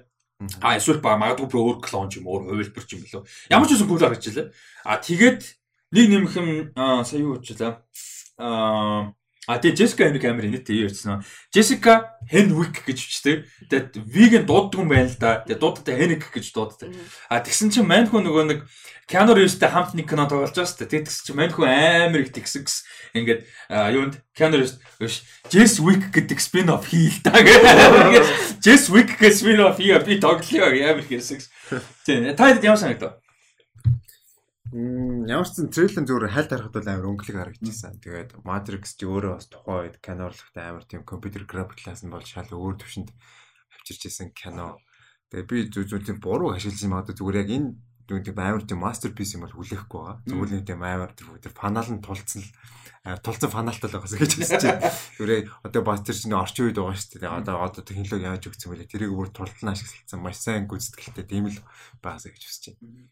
А 0.61 0.77
эсвэл 0.77 1.01
ба 1.05 1.17
магадгүй 1.19 1.49
бүр 1.49 1.61
өөр 1.61 1.79
клон 1.85 2.09
ч 2.11 2.21
юм 2.21 2.29
өөр 2.29 2.49
хувилбар 2.51 2.85
ч 2.85 2.97
юм 2.97 3.03
болов. 3.05 3.29
Ямар 3.51 3.69
ч 3.69 3.77
үсэн 3.77 3.89
кул 3.89 4.01
гарч 4.01 4.25
илээ. 4.29 4.53
А 4.85 4.99
тэгээд 5.01 5.41
нэг 5.95 6.07
нэмэх 6.11 6.35
юм 6.37 6.49
сая 6.77 7.21
юу 7.21 7.37
болчихлаа. 7.39 7.83
Аа 8.39 9.15
А 9.47 9.61
тэгээ 9.61 9.77
Jessica 9.77 10.09
Henwick 10.09 10.25
амар 10.25 10.49
инээтэй 10.49 10.89
ярьсан. 10.89 11.21
Jessica 11.53 12.17
Henwick 12.33 12.81
гэж 12.89 12.97
бичдэг. 12.97 13.45
Тэгээд 13.69 14.01
vegan 14.09 14.45
дууддаг 14.49 14.81
юм 14.81 14.89
байна 14.89 15.13
л 15.13 15.21
да. 15.21 15.45
Тэгээд 15.45 15.61
дууддаг 15.61 15.95
Henwick 16.01 16.33
гэж 16.33 16.47
дууддаг. 16.57 16.89
А 17.29 17.45
тэгсэн 17.45 17.69
чинь 17.69 17.85
маньхүү 17.85 18.25
нөгөө 18.25 18.45
нэг 18.49 18.61
Keanu 19.05 19.37
Reeves-тэй 19.37 19.69
хамт 19.69 19.93
нэг 19.93 20.09
кино 20.09 20.25
тоглож 20.25 20.57
байгаа 20.57 20.65
шүү 20.65 20.81
дээ. 20.81 20.93
Тэгээд 20.97 21.09
тэгсэн 21.13 21.25
чинь 21.29 21.39
маньхүү 21.45 21.65
амар 21.69 22.21
их 22.25 22.33
тэгсэгс 22.33 22.77
ингээд 23.13 23.41
юунд 23.93 24.15
Keanu 24.33 24.65
Reeves 24.65 24.81
биш 24.97 25.29
Jess 25.53 25.77
Wick 25.77 26.09
гэдэг 26.09 26.41
spin-off 26.41 26.89
хийл 26.89 27.21
та 27.21 27.37
гэж. 27.37 28.25
Jess 28.65 28.89
Wick 28.89 29.13
гэдэг 29.21 29.37
spin-off 29.37 29.77
хийе 29.77 30.01
би 30.01 30.17
тоглоё 30.17 30.73
амар 30.73 31.05
их 31.05 31.13
ярьсагс. 31.13 31.53
Тийм. 32.09 32.33
Та 32.33 32.57
ямар 32.57 32.81
санагдав? 32.81 33.21
Ямар 34.75 35.47
ч 35.47 35.55
зэн 35.55 35.71
трейлер 35.71 36.03
зүгээр 36.03 36.35
хайлт 36.35 36.51
харахад 36.51 36.75
бол 36.75 36.91
амар 36.91 37.11
өнгөлөг 37.15 37.39
харагдчихсан. 37.39 38.03
Тэгээд 38.03 38.43
Matrix 38.43 38.99
ч 38.99 39.07
өөрөө 39.07 39.39
бас 39.39 39.47
тухайн 39.47 39.87
үед 39.87 40.03
кинорлогтой 40.03 40.65
амар 40.67 40.83
тийм 40.83 41.07
компьютер 41.07 41.47
график 41.47 41.79
класс 41.79 42.03
нь 42.03 42.11
бол 42.11 42.27
шал 42.27 42.51
өөр 42.51 42.83
төвшөнд 42.83 43.15
авчирч 43.71 44.11
исэн 44.11 44.35
кино. 44.35 44.83
Тэгээд 45.31 45.47
би 45.47 45.71
зүг 45.71 45.87
зүг 45.87 46.03
тийм 46.03 46.19
буруу 46.19 46.59
ашигласан 46.59 46.91
юм 46.91 46.99
одоо 46.99 47.15
зүгээр 47.15 47.41
яг 47.47 47.51
энэ 47.55 47.71
дүн 48.11 48.27
тийм 48.27 48.35
амар 48.43 48.67
тийм 48.67 48.83
мастерпис 48.83 49.39
юм 49.39 49.47
бол 49.47 49.55
хүлээхгүй 49.55 49.95
байгаа. 49.95 50.27
Зүгээр 50.27 50.51
нэг 50.59 50.65
тийм 50.67 50.83
амар 50.83 51.11
тэр 51.15 51.55
фанал 51.55 51.89
нь 51.95 52.03
тулцсан 52.03 52.43
л 52.43 52.51
тулцсан 53.23 53.55
фаналтай 53.55 53.87
л 53.87 53.95
байгаасаа 53.95 54.21
гэж 54.27 54.33
хэлсэн 54.43 54.59
чинь. 54.59 54.83
Зүгээр 55.23 55.43
одоо 55.71 55.83
бас 55.87 56.03
тэр 56.03 56.19
чинь 56.19 56.35
орчин 56.35 56.67
үед 56.67 56.83
байгаа 56.83 56.99
шүү 56.99 57.23
дээ. 57.23 57.31
Одоо 57.31 57.63
одоо 57.63 57.83
технологи 57.87 58.27
яаж 58.27 58.43
өгсөн 58.51 58.75
бэлээ. 58.75 58.91
Тэрийг 58.91 59.15
бүр 59.15 59.31
тултална 59.31 59.79
ашигласан 59.79 60.19
маш 60.19 60.43
сайн 60.43 60.67
гүйцэтгэлтэй 60.67 61.25
тийм 61.31 61.47
л 61.47 61.63
байгаасаа 62.03 62.35
гэж 62.35 62.43
хүсэж 62.43 62.65
байна. 62.75 63.07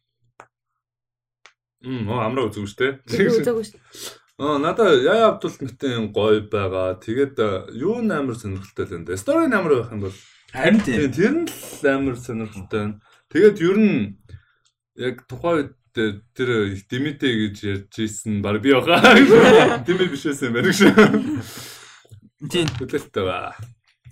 Мм 1.83 2.11
амраа 2.15 2.51
шүү 2.51 2.67
дээ. 2.79 2.93
Үзээгүй 3.11 3.67
шүү. 3.67 3.81
Аа 4.43 4.59
надаа 4.59 4.95
яа 4.97 5.35
Абдул 5.35 5.55
мэтэн 5.61 6.11
гоё 6.15 6.43
байгаа. 6.51 6.99
Тэгээд 6.99 7.37
юу 7.79 8.01
амар 8.01 8.35
сонирхолтой 8.35 8.87
л 8.87 8.97
энэ. 9.03 9.19
Story 9.19 9.51
амар 9.51 9.83
байх 9.83 9.93
юм 9.93 10.01
бол 10.07 10.17
Харин 10.53 10.81
тийм. 10.85 11.13
Тэр 11.13 11.35
нь 11.43 11.49
л 11.49 11.87
амар 11.89 12.17
сонирхолтой 12.17 12.81
байна. 12.81 13.01
Тэгээд 13.31 13.57
ер 13.61 13.77
нь 13.79 14.19
яг 15.01 15.25
тухайн 15.25 15.73
үед 15.73 15.73
тэр 16.35 16.51
Димитэ 16.91 17.29
гэж 17.29 17.57
ярьж 17.65 17.95
ирсэн 18.03 18.43
баг 18.45 18.61
би 18.61 18.73
яхаа. 18.73 19.17
Димит 19.87 20.11
биш 20.13 20.27
байсан 20.29 20.53
юм 20.53 20.55
байна 20.59 20.73
шүү. 20.73 20.93
Тийм. 22.53 22.67
Хөдөлтэй 22.77 23.25
ба. 23.25 23.57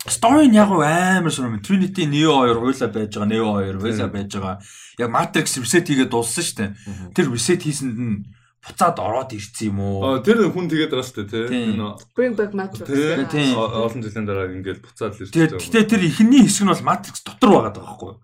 Story 0.08 0.48
нь 0.48 0.56
яг 0.56 0.72
амар 0.72 1.28
сонирм. 1.28 1.60
Trinity 1.60 2.08
Neo 2.08 2.40
2 2.48 2.56
хуйла 2.56 2.88
байж 2.88 3.12
байгаа, 3.12 3.28
Neo 3.28 3.60
2 3.60 3.76
хуйла 3.76 4.08
байж 4.08 4.32
байгаа. 4.32 4.56
Яг 4.96 5.08
Matrix 5.12 5.60
reset 5.60 5.84
хийгээд 5.84 6.08
дууссан 6.08 6.44
шүү 6.44 6.56
дээ. 6.56 6.70
Тэр 7.12 7.26
reset 7.28 7.60
хийсэнд 7.60 7.98
нь 8.00 8.24
буцаад 8.64 8.96
ороод 8.96 9.32
ирсэн 9.36 9.68
юм 9.68 9.78
уу? 9.84 10.00
Аа 10.00 10.24
тэр 10.24 10.48
хүн 10.48 10.72
тэгээд 10.72 10.92
байгаа 10.92 11.04
шүү 11.04 11.28
дээ 11.28 11.48
Тийм. 11.52 11.80
Bring 12.16 12.32
back 12.32 12.52
Matrix. 12.56 12.88
тий. 12.88 13.24
Тийм. 13.28 13.56
Олон 13.60 14.00
жилийн 14.00 14.24
дараа 14.24 14.48
ингээд 14.48 14.80
буцаад 14.80 15.16
Тэгээд 15.20 15.60
гэхдээ 15.60 15.84
тэр 15.84 16.02
ихний 16.08 16.48
хэсэг 16.48 16.64
нь 16.64 16.72
бол 16.72 16.88
Matrix 16.88 17.16
дотор 17.20 17.50
байгаа 17.60 17.72
даа 17.76 17.84
байхгүй 17.84 18.08
юу? 18.16 18.20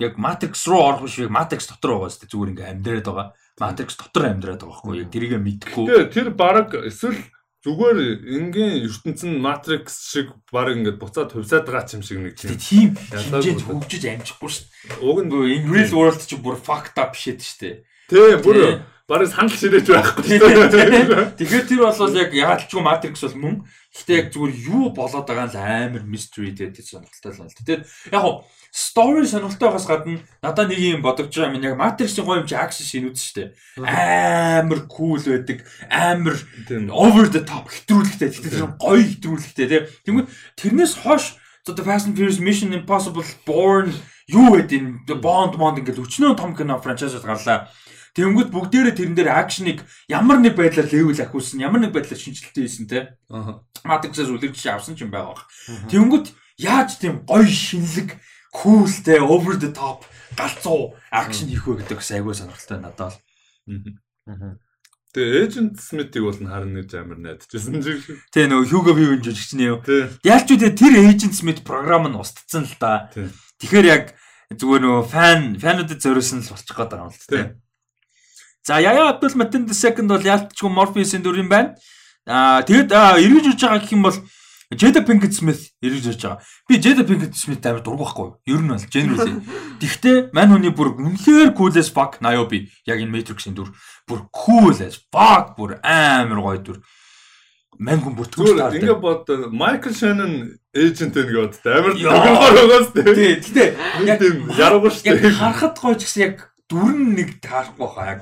Яг 0.00 0.16
Matrix 0.16 0.64
руу 0.68 0.80
орох 0.88 1.04
биш 1.04 1.20
Matrix 1.28 1.68
дотор 1.68 2.00
байгаа 2.00 2.12
шүү 2.12 2.20
дээ. 2.24 2.32
Зүгээр 2.32 2.52
ингээ 2.56 2.70
амьдраад 2.72 3.06
байгаа. 3.08 3.28
Matrix 3.60 3.88
дотор 4.00 4.24
амьдраад 4.24 4.60
байгаа 4.64 4.72
байхгүй 4.72 4.92
юу? 5.04 5.44
Мэдхгүй. 5.44 5.84
Тэгээ 5.84 6.08
тэр 6.16 6.28
баг 6.32 6.68
эсвэл 6.88 7.20
зүгээр 7.60 7.98
энгийн 8.24 8.88
ертөнцийн 8.88 9.36
Matrix 9.36 10.08
шиг 10.08 10.32
баг 10.48 10.72
ингээд 10.72 10.96
буцаад 10.96 11.36
хувьсаад 11.36 11.68
байгаа 11.68 11.84
ч 11.84 12.00
юм 12.00 12.04
шиг 12.04 12.18
нэг 12.24 12.34
тийм. 12.40 12.56
тийм 12.56 13.60
бол. 13.60 13.84
хөгжиж 13.84 14.04
амжихгүй 14.08 14.48
шүү 14.48 14.64
дээ. 14.64 15.04
Уг 15.04 15.18
нь 15.28 15.32
in 15.60 15.68
real 15.68 15.92
world 15.92 16.20
чи 16.24 16.40
бүр 16.40 16.56
fucked 16.56 16.96
up 16.96 17.12
shit 17.12 17.44
шүү 17.44 17.60
дээ. 17.60 17.76
тий 18.08 18.40
бүр 18.40 18.80
баг 19.04 19.28
санал 19.28 19.52
ширээж 19.52 19.92
байхгүй. 19.92 20.24
Тэгэхээр 21.36 21.66
тэр 21.68 21.80
бол 21.84 22.16
яг 22.16 22.30
яалтчгүй 22.32 22.80
Matrix 22.80 23.28
бол 23.28 23.36
мөн. 23.44 23.56
Гэхдээ 23.92 24.16
яг 24.16 24.26
зүгээр 24.32 24.54
юу 24.70 24.84
болоод 24.96 25.26
байгаа 25.28 25.50
нь 25.50 25.60
амар 25.60 26.04
mystery 26.08 26.56
гэдэг 26.56 26.80
сонирхолтой 26.80 27.32
л 27.34 27.40
байна. 27.44 27.58
Тэгээд 27.60 27.82
яг 28.14 28.24
хуу 28.70 28.90
story 28.90 29.26
сонирхолтойгоос 29.26 29.86
гадна 29.86 30.18
надад 30.42 30.70
нэг 30.70 30.78
юм 30.78 31.02
бодогч 31.02 31.34
байгаа 31.34 31.54
юм 31.54 31.62
яг 31.62 31.76
Matrix-ийн 31.78 32.26
гоё 32.26 32.40
юм 32.40 32.46
чи 32.46 32.54
action 32.54 32.86
шинүүд 32.86 33.18
шүү 33.18 33.34
дээ. 33.36 33.48
Амар 33.82 34.86
cool 34.86 35.18
байдаг. 35.18 35.66
Амар 35.90 36.38
Тийм. 36.66 36.90
over 36.90 37.26
the 37.26 37.42
top 37.42 37.66
хэтрүүлэгтэй. 37.66 38.30
Тэгтээ 38.30 38.54
тэр 38.54 38.78
гоё 38.78 39.02
хэтрүүлэгтэй 39.02 39.66
тий. 39.66 39.80
Тэгмээ 40.06 40.26
тэрнээс 40.54 40.94
хойш 41.02 41.40
The 41.70 41.84
Fast 41.84 42.06
and 42.06 42.16
Furious 42.16 42.40
Mission 42.40 42.72
Impossible 42.74 43.22
Born 43.46 43.94
юу 44.26 44.58
гэдэг 44.58 45.06
энэ 45.06 45.20
Bond 45.22 45.54
Bond 45.58 45.78
ингээл 45.82 46.02
өчнөө 46.02 46.34
том 46.34 46.54
кино 46.54 46.78
франчайзууд 46.82 47.26
гарлаа. 47.26 47.70
Тэнгүүд 48.14 48.50
бүгдээрээ 48.50 48.94
тэрэн 48.98 49.14
дээр 49.14 49.30
акшныг 49.30 49.86
ямар 50.10 50.42
нэг 50.42 50.58
байдлаар 50.58 50.90
левел 50.90 51.14
ахиулсан, 51.14 51.62
ямар 51.62 51.78
нэг 51.78 51.94
байдлаар 51.94 52.18
шинжилттэй 52.18 52.66
хийсэн 52.66 52.86
те. 52.90 53.14
Аа. 53.30 53.62
Matrix-аас 53.86 54.30
үлгэж 54.34 54.58
авсан 54.66 54.98
ч 54.98 55.06
юм 55.06 55.14
байгаа. 55.14 55.46
Тэнгүүд 55.86 56.26
яаж 56.58 56.98
тийм 56.98 57.22
гоё 57.22 57.46
шинэлэг, 57.46 58.18
cool 58.52 58.86
те, 59.04 59.20
over 59.20 59.56
the 59.58 59.72
top 59.72 60.04
галзуу 60.36 60.94
акшн 61.10 61.50
хийх 61.50 61.66
вэ 61.66 61.82
гэдэг 61.82 61.98
бас 61.98 62.10
айгүй 62.14 62.34
сонирхолтой 62.34 62.78
надад. 62.80 63.14
Тэгээ 65.10 65.42
Agent 65.42 65.74
Smith-ийг 65.82 66.22
бол 66.22 66.38
харна 66.38 66.86
гэж 66.86 66.90
амар 67.02 67.18
найдажсэн 67.18 67.82
шиг. 67.82 68.06
Тэ 68.30 68.46
нөгөө 68.46 68.70
Hugo 68.70 68.94
Weaving 68.94 69.26
жүжигч 69.26 69.58
нь 69.58 69.66
юу. 69.66 69.82
Тий. 69.82 70.06
Ялч 70.22 70.54
үү 70.54 70.70
тэр 70.70 70.94
Agent 71.02 71.34
Smith 71.34 71.66
програм 71.66 72.06
нь 72.06 72.14
устдсан 72.14 72.62
л 72.62 72.76
да. 72.78 73.10
Тэгэхээр 73.58 73.86
яг 73.90 74.14
зүгээр 74.54 74.82
нөгөө 74.86 75.04
фан 75.10 75.58
фануудад 75.58 75.98
зориулсан 75.98 76.46
л 76.46 76.54
болчих 76.54 76.78
гээд 76.78 76.90
байгаа 76.94 77.10
юм 77.10 77.14
л 77.14 77.26
тэ. 77.26 77.58
За 78.62 78.78
Яя 78.78 79.10
Абдул 79.10 79.34
Матин 79.34 79.66
second 79.74 80.14
бол 80.14 80.22
ялчгүй 80.22 80.70
Morpheus-ийн 80.70 81.26
дүр 81.26 81.42
юм 81.42 81.50
байна. 81.50 81.74
Аа 82.30 82.62
тэгэд 82.62 82.94
эргэж 82.94 83.46
үж 83.50 83.60
байгаа 83.66 83.82
гэх 83.82 83.94
юм 83.98 84.06
бол 84.06 84.14
Jada 84.78 85.02
Pinkett 85.02 85.34
Smith 85.34 85.74
эргэж 85.82 86.14
үж 86.14 86.22
байгаа. 86.22 86.38
Би 86.70 86.78
Jada 86.78 87.02
Pinkett 87.02 87.34
Smith 87.34 87.64
амар 87.66 87.82
дург 87.82 87.98
байхгүй 88.06 88.22
юу? 88.22 88.38
Ер 88.46 88.62
нь 88.62 88.70
бол 88.70 88.86
generally. 88.86 89.34
Тэгтээ 89.82 90.30
мань 90.30 90.54
хүний 90.54 90.70
бүр 90.70 90.94
үнэхээр 90.94 91.58
cool 91.58 91.74
as 91.74 91.90
fuck 91.90 92.22
Niobe 92.22 92.70
яг 92.86 93.02
энэ 93.02 93.10
Matrix-ийн 93.10 93.58
дүр 93.58 93.74
бүр 94.06 94.30
cool 94.30 94.70
as 94.78 95.02
fuck 95.10 95.58
бүр 95.58 95.82
амар 95.82 96.38
гоё 96.38 96.62
дүр. 96.62 96.78
Мань 97.82 97.98
хүн 97.98 98.14
бүр 98.14 98.30
Зүгээр 98.30 98.78
ингээ 98.78 98.98
бод 99.02 99.26
Michael 99.50 99.94
Shannon 99.98 100.34
agent 100.70 101.18
энэ 101.18 101.34
гээд 101.34 101.54
амар 101.66 101.94
дөрөнгөр 101.98 102.54
байгаас. 102.62 102.88
Тий, 102.94 103.42
гэтээ 103.42 103.68
яг 104.06 104.22
яруугаар 104.54 104.94
шүү 104.94 105.10
яг 105.10 105.18
дээ. 105.18 105.34
харахад 105.34 105.74
гоё 105.82 105.98
ч 105.98 106.06
гэсэн 106.06 106.22
яг 106.30 106.36
дүрэн 106.70 107.18
нэг 107.18 107.42
таарахгүй 107.42 107.88
хаа 107.90 108.06
яг 108.14 108.20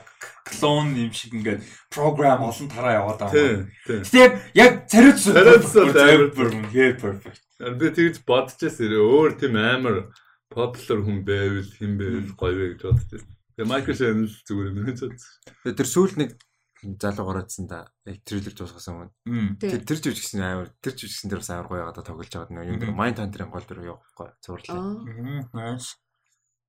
клон 0.48 0.96
юм 0.96 1.12
шиг 1.12 1.36
ингээд 1.36 1.60
програм 1.92 2.42
олон 2.48 2.68
тараа 2.72 3.04
яваад 3.04 3.20
байгаа. 3.20 3.68
Гэтээ 3.84 4.28
яг 4.56 4.88
цариуцсан. 4.88 5.36
Цариуцсан 5.36 5.92
амар. 5.92 6.32
үнхээр 6.32 6.96
perfect. 6.96 7.44
Би 7.60 7.86
тэгж 7.92 8.24
бодчихсон. 8.24 8.96
Өөр 8.96 9.36
тийм 9.36 9.54
амар 9.60 10.08
popular 10.48 10.98
хүн 11.04 11.22
байвал 11.28 11.68
хэн 11.68 11.94
байвал 12.00 12.32
гоё 12.40 12.56
вэ 12.56 12.66
гэж 12.74 12.82
бодчихсон. 12.88 13.32
Тэгээ 13.60 13.68
Michael 13.68 13.96
Shannon 14.00 14.26
л 14.26 14.36
зүгээр 14.48 14.68
юм 14.72 14.84
гэж 14.88 14.98
бодсон. 15.04 15.76
Тэр 15.76 15.88
сүүл 15.92 16.14
нэг 16.16 16.30
залуу 16.96 17.26
гараадсан 17.28 17.68
да. 17.68 17.84
Яг 18.08 18.24
трейлер 18.24 18.56
дуусгасан. 18.56 19.12
Тий. 19.60 19.68
Тэр 19.68 19.82
тэр 19.84 19.98
жүжигсэн 20.00 20.40
амар 20.40 20.72
тэр 20.80 20.96
жүжигсэн 20.96 21.28
дээр 21.28 21.44
бас 21.44 21.52
амар 21.52 21.68
гоё 21.68 21.82
яагаад 21.84 22.08
тоглож 22.08 22.32
байгаа 22.32 22.54
нөө 22.56 22.66
юм 22.72 22.96
Mind 22.96 23.20
Hunter-ын 23.20 23.52
гол 23.52 23.66
дүр 23.68 23.84
явахгүй 23.92 24.28
зурлаа. 24.40 25.04
Nice. 25.52 25.98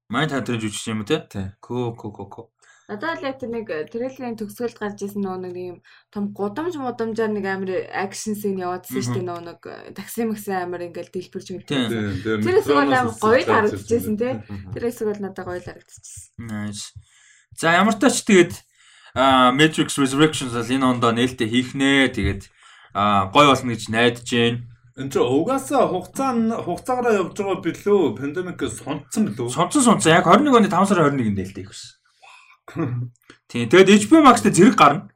Майнд 0.09 0.33
хантрын 0.33 0.57
жүжигч 0.57 0.89
юм 0.89 1.05
те? 1.05 1.21
Тий. 1.29 1.53
Көө 1.61 1.93
көө 1.93 2.09
көө 2.09 2.27
көө. 2.33 2.45
Надад 2.89 3.21
л 3.21 3.27
яг 3.29 3.37
тэр 3.37 3.53
нэг 3.53 3.67
трейлерын 3.93 4.33
төгсгөлд 4.33 4.81
гарч 4.81 5.05
ирсэн 5.05 5.21
нөгөө 5.21 5.41
нэг 5.45 5.55
юм 5.61 5.77
том 6.09 6.33
гудамж 6.33 6.73
мудамжаар 6.81 7.29
нэг 7.29 7.45
амар 7.45 7.85
акшн 7.93 8.33
сцен 8.33 8.57
яваадсан 8.57 8.97
шүү 8.97 9.13
дээ 9.13 9.27
нөгөө 9.29 9.45
нэг 9.45 9.61
такси 9.93 10.25
макси 10.25 10.57
амар 10.57 10.89
ингээл 10.89 11.13
дэлбэрч 11.13 11.47
мэдсэн. 11.53 12.41
Тэр 12.41 12.41
хэсэг 12.41 12.73
бол 12.73 12.89
амар 12.89 13.13
гоё 13.13 13.45
л 13.45 13.53
харагдчихсэн 13.53 14.17
тий. 14.17 14.33
Тэр 14.73 14.83
хэсэг 14.89 15.05
бол 15.05 15.21
надад 15.21 15.45
гоё 15.45 15.61
л 15.61 15.67
харагдчихсэн. 15.69 16.33
За 17.61 17.77
ямар 17.77 17.93
ч 17.93 18.01
тач 18.01 18.25
тэгээд 18.25 18.53
Matrix 19.53 19.93
Resurrections 20.01 20.57
бол 20.57 20.73
энэ 20.73 20.89
ондоо 20.89 21.13
нээлттэй 21.13 21.45
хийх 21.45 21.77
нэ. 21.77 22.09
Тэгээд 22.09 22.49
а 22.97 23.29
гой 23.29 23.53
болно 23.53 23.69
гэж 23.69 23.93
найдаж 23.93 24.25
байна. 24.25 24.65
Энд 24.97 25.13
чинь 25.13 25.29
угаасаа 25.29 25.85
хугацаа 25.93 26.33
нь 26.33 26.49
хугацаагаараа 26.49 27.21
явж 27.21 27.37
байгаа 27.37 27.61
билүү? 27.61 28.17
Пандемикээс 28.17 28.81
сонцсон 28.81 29.29
билүү? 29.29 29.47
Сонцон 29.53 29.85
сонцон 29.85 30.11
яг 30.11 30.25
21 30.25 30.57
оны 30.57 30.67
5 30.67 30.89
сарын 30.89 31.13
21-нд 31.13 31.37
нээлттэй 31.37 31.63
хийх 31.63 31.71
гэсэн. 31.71 31.98
Тийм. 33.49 33.69
Тэгээд 33.69 34.09
HBO 34.09 34.21
Max-тэй 34.25 34.53
зэрэг 34.53 34.75
гарна. 34.77 35.09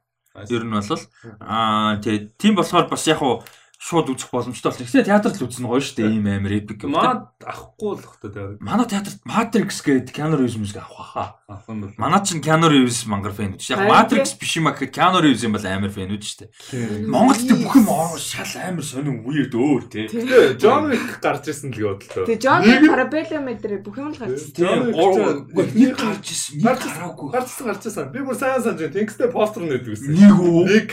Ер 0.50 0.66
нь 0.66 0.74
бол 0.74 1.02
аа 1.38 2.02
тэгээд 2.02 2.34
тийм 2.34 2.58
болохоор 2.58 2.90
бас 2.90 3.06
яг 3.06 3.22
хуу 3.22 3.46
шууд 3.84 4.08
үзэх 4.16 4.32
боломжтой 4.32 4.72
болсон. 4.72 4.86
Гэхдээ 4.88 5.04
театрт 5.12 5.36
л 5.36 5.44
үзсэн 5.44 5.68
гоё 5.68 5.84
шүү 5.84 5.96
дээ. 6.00 6.08
Ийм 6.08 6.24
амар 6.24 6.52
юм. 6.56 6.88
Маад 6.88 7.36
авахгүй 7.44 7.92
л 8.00 8.08
хта 8.08 8.28
дээр. 8.32 8.56
Манай 8.64 8.88
театрт 8.88 9.20
Matrix 9.28 9.84
гэдэг 9.84 10.08
Keanu 10.08 10.40
Reeves 10.40 10.56
мөсг 10.56 10.80
авах 10.80 11.12
хаа. 11.12 11.28
Авах 11.44 11.68
юм 11.68 11.84
бол. 11.84 11.92
Манай 12.00 12.24
чинь 12.24 12.40
Keanu 12.40 12.72
Reeves 12.72 13.04
мангар 13.04 13.36
фэн 13.36 13.60
үү. 13.60 13.68
Яг 13.68 13.84
Matrix 13.84 14.32
биш 14.40 14.56
юм 14.56 14.68
а 14.68 14.72
гэхэд 14.72 14.88
Keanu 14.96 15.20
Reeves 15.20 15.44
юм 15.44 15.52
бол 15.52 15.66
амар 15.68 15.92
фэн 15.92 16.08
үү 16.16 16.16
шүү 16.16 16.48
дээ. 16.48 17.12
Монголд 17.12 17.44
тийм 17.44 17.60
бүх 17.60 17.76
юм 17.76 17.88
аа 17.92 18.16
шал 18.16 18.52
амар 18.64 18.84
сонин 18.88 19.20
weird 19.28 19.52
өөр 19.52 19.82
тий. 19.92 20.08
Тэгээ 20.08 20.56
John 20.56 20.88
Wick 20.88 21.20
гарч 21.20 21.44
ирсэн 21.52 21.68
л 21.76 21.84
бодлоо. 21.84 22.24
Тэгээ 22.24 22.40
John 22.40 22.60
нь- 22.64 22.88
Parabellum 22.88 23.44
мэдэрэ 23.52 23.84
бүх 23.84 23.96
юм 24.00 24.08
л 24.10 24.16
гарч 24.16 24.32
ирсэн. 24.48 24.96
Wick 25.52 25.76
чинь- 25.76 25.84
Нэг 25.84 25.92
гарч 26.00 26.24
ирсэн. 26.32 26.56
Нэг 26.56 26.64
Гарч 26.64 26.82
гараагүй. 26.88 27.28
Гарчсан 27.36 27.66
гарчсан. 27.68 28.08
Би 28.16 28.24
бүр 28.24 28.32
сайн 28.40 28.64
санаж 28.64 28.80
байна. 28.80 28.96
Тэнгистэй 28.96 29.28
постэр 29.28 29.62
нэдэг 29.68 29.92
гэсэн. 29.92 30.08
Нэг 30.16 30.32
үү? 30.40 30.64
Нэг. 30.72 30.88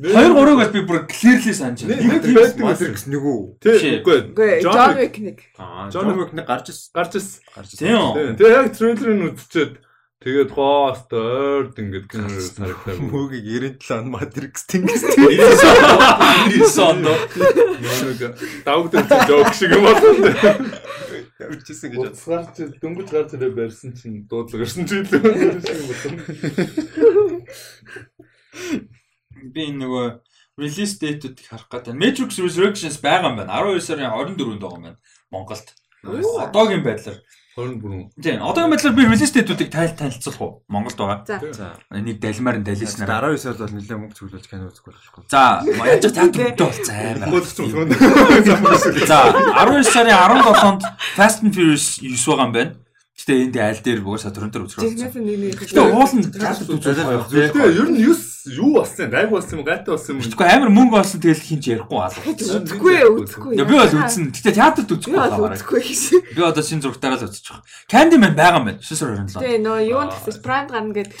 Хоёр 0.00 0.32
гурыг 0.32 0.56
бол 0.56 0.72
би 0.72 0.80
бүр 0.88 1.04
clearly 1.12 1.52
санаж 1.52 1.84
байна. 1.84 2.00
нэг 2.00 2.24
байдаг 2.24 2.56
Matrix 2.64 3.04
нэг 3.04 3.20
үү? 3.20 3.40
Тий, 3.60 3.76
Шээ. 3.76 4.00
үгүй. 4.00 4.20
John 4.64 4.96
Wick. 4.96 5.14
Нэг. 5.20 5.38
Аа, 5.60 5.92
John 5.92 6.16
Wick 6.16 6.32
нэг 6.32 6.46
гарч 6.48 6.72
ирсэн. 6.72 6.88
Гарч 6.96 7.12
ирсэн. 7.20 7.44
Гарч 7.52 7.68
ирсэн. 7.76 7.84
Тийм. 7.84 8.00
Тий, 8.16 8.32
Тэгээ 8.40 8.56
яг 8.56 8.68
трейлерыг 8.72 9.36
үзчихэд 9.36 9.74
тэгээд 10.24 10.50
хост 10.56 11.12
ойрд 11.12 11.76
ингээд 11.80 12.06
кино 12.08 12.28
харагдав. 12.32 12.96
Мөгийг 12.96 13.44
97 13.44 13.92
он 13.92 14.08
Matrix 14.16 14.64
тэнгис. 14.72 15.04
99 15.04 16.80
онд 16.80 17.04
Нэг 17.36 18.20
давгд 18.64 18.94
жоок 19.28 19.52
шиг 19.52 19.76
юм 19.76 19.84
болсон. 19.84 20.16
Явж 21.40 21.64
ирсэн 21.72 21.88
гэж 21.92 22.00
Утас 22.00 22.24
гарч 22.24 22.56
дөнгөж 22.80 23.08
гарч 23.12 23.30
ирээ 23.36 23.52
барьсан 23.52 23.92
чинь 23.96 24.24
дуудлага 24.28 24.64
ирсэн 24.64 24.84
ч 24.88 25.04
илүү. 25.04 25.20
би 29.48 29.62
энэ 29.70 29.80
нөгөө 29.84 30.06
release 30.60 30.94
date-үүдийг 31.00 31.48
харах 31.48 31.68
гэдэг. 31.72 31.96
Matrix 31.96 32.38
Resurrections 32.38 33.00
байгаа 33.00 33.32
юм 33.32 33.36
байна. 33.40 33.56
12 33.64 33.80
сарын 33.80 34.12
24-нд 34.12 34.60
байгаа 34.60 34.76
юм 34.76 34.84
байна. 34.84 34.98
Монголд. 35.32 35.66
Одоогийн 36.04 36.84
байдлаар. 36.84 37.18
24. 37.56 38.10
Тийм. 38.22 38.42
Одоогийн 38.42 38.72
байдлаар 38.72 38.94
би 38.96 39.04
release 39.08 39.32
date-үүдийг 39.34 39.70
тайл 39.72 39.96
танилцуулах 39.96 40.40
уу? 40.40 40.52
Монголд 40.68 40.96
байгаа. 41.00 41.52
За. 41.52 41.72
Нэг 41.90 42.20
далмаар 42.20 42.60
нь 42.60 42.66
далиснараа. 42.68 43.32
19 43.32 43.40
сард 43.40 43.58
бол 43.58 43.74
нэлээд 43.74 44.00
мөнгө 44.00 44.16
цуглуулж 44.16 44.46
кино 44.46 44.68
үзэхгүй 44.70 44.92
болохгүй. 44.94 45.24
За, 45.32 45.64
яаж 45.64 46.04
театрт 46.12 46.60
болцсон 46.60 46.94
амар. 46.94 47.28
Гол 47.32 47.44
ч 47.44 47.58
юм. 47.64 47.88
За 49.10 49.18
12 49.32 49.88
сарын 49.88 50.14
17-нд 50.14 50.82
Fast 51.16 51.42
and 51.42 51.52
Furious 51.56 51.98
9 51.98 52.14
байгаа 52.14 52.46
юм 52.46 52.52
байна. 52.54 52.72
Гэтэ 53.20 53.32
энд 53.36 53.56
аль 53.60 53.82
дээр 53.84 54.00
угаасаа 54.00 54.32
төрөн 54.32 54.52
төр 54.54 54.64
үзэх 54.64 54.80
нэг. 54.80 55.58
Гэтэ 55.58 55.80
уул 55.84 56.12
нь 56.16 56.24
театрт 56.32 56.70
үзэх 56.72 57.04
байх. 57.04 57.28
Тэгээ 57.28 57.76
ер 57.76 57.88
нь 57.92 58.00
9 58.00 58.29
юу 58.46 58.72
болсон 58.80 59.04
юм? 59.06 59.10
Гайг 59.10 59.28
болсон 59.30 59.58
юм, 59.58 59.64
гайтай 59.66 59.90
болсон 59.92 60.16
юм. 60.16 60.22
Тэгэхгүй 60.24 60.48
амар 60.48 60.70
мөнгө 60.70 60.96
олсон 61.00 61.20
тэгэл 61.20 61.42
хинч 61.44 61.64
ярихгүй 61.68 61.98
алга. 62.00 62.20
Үзэхгүй 62.30 62.96
үзэхгүй. 63.20 63.52
Би 63.60 63.74
бол 63.74 63.94
үзэн. 64.00 64.30
Гэтэ 64.32 64.52
театрт 64.56 64.90
үзэхгүй 64.90 65.18
байна. 65.18 65.56
гэж. 65.58 66.00
Би 66.36 66.40
одоо 66.40 66.62
шинэ 66.64 66.82
зургатаараа 66.84 67.18
л 67.20 67.26
үзэж 67.28 67.44
байгаа. 67.50 67.64
Candyman 67.90 68.34
байгаа 68.38 68.60
юм 68.60 68.66
байна. 68.70 68.80
9 68.80 68.96
сар 68.96 69.10
27. 69.18 69.40
Тэгээ 69.40 69.60
нөө 69.60 69.78
юу 69.90 70.02
гэсэн 70.08 70.40
Prime 70.40 70.68
гарна 70.70 70.92
гэдэг. 70.94 71.16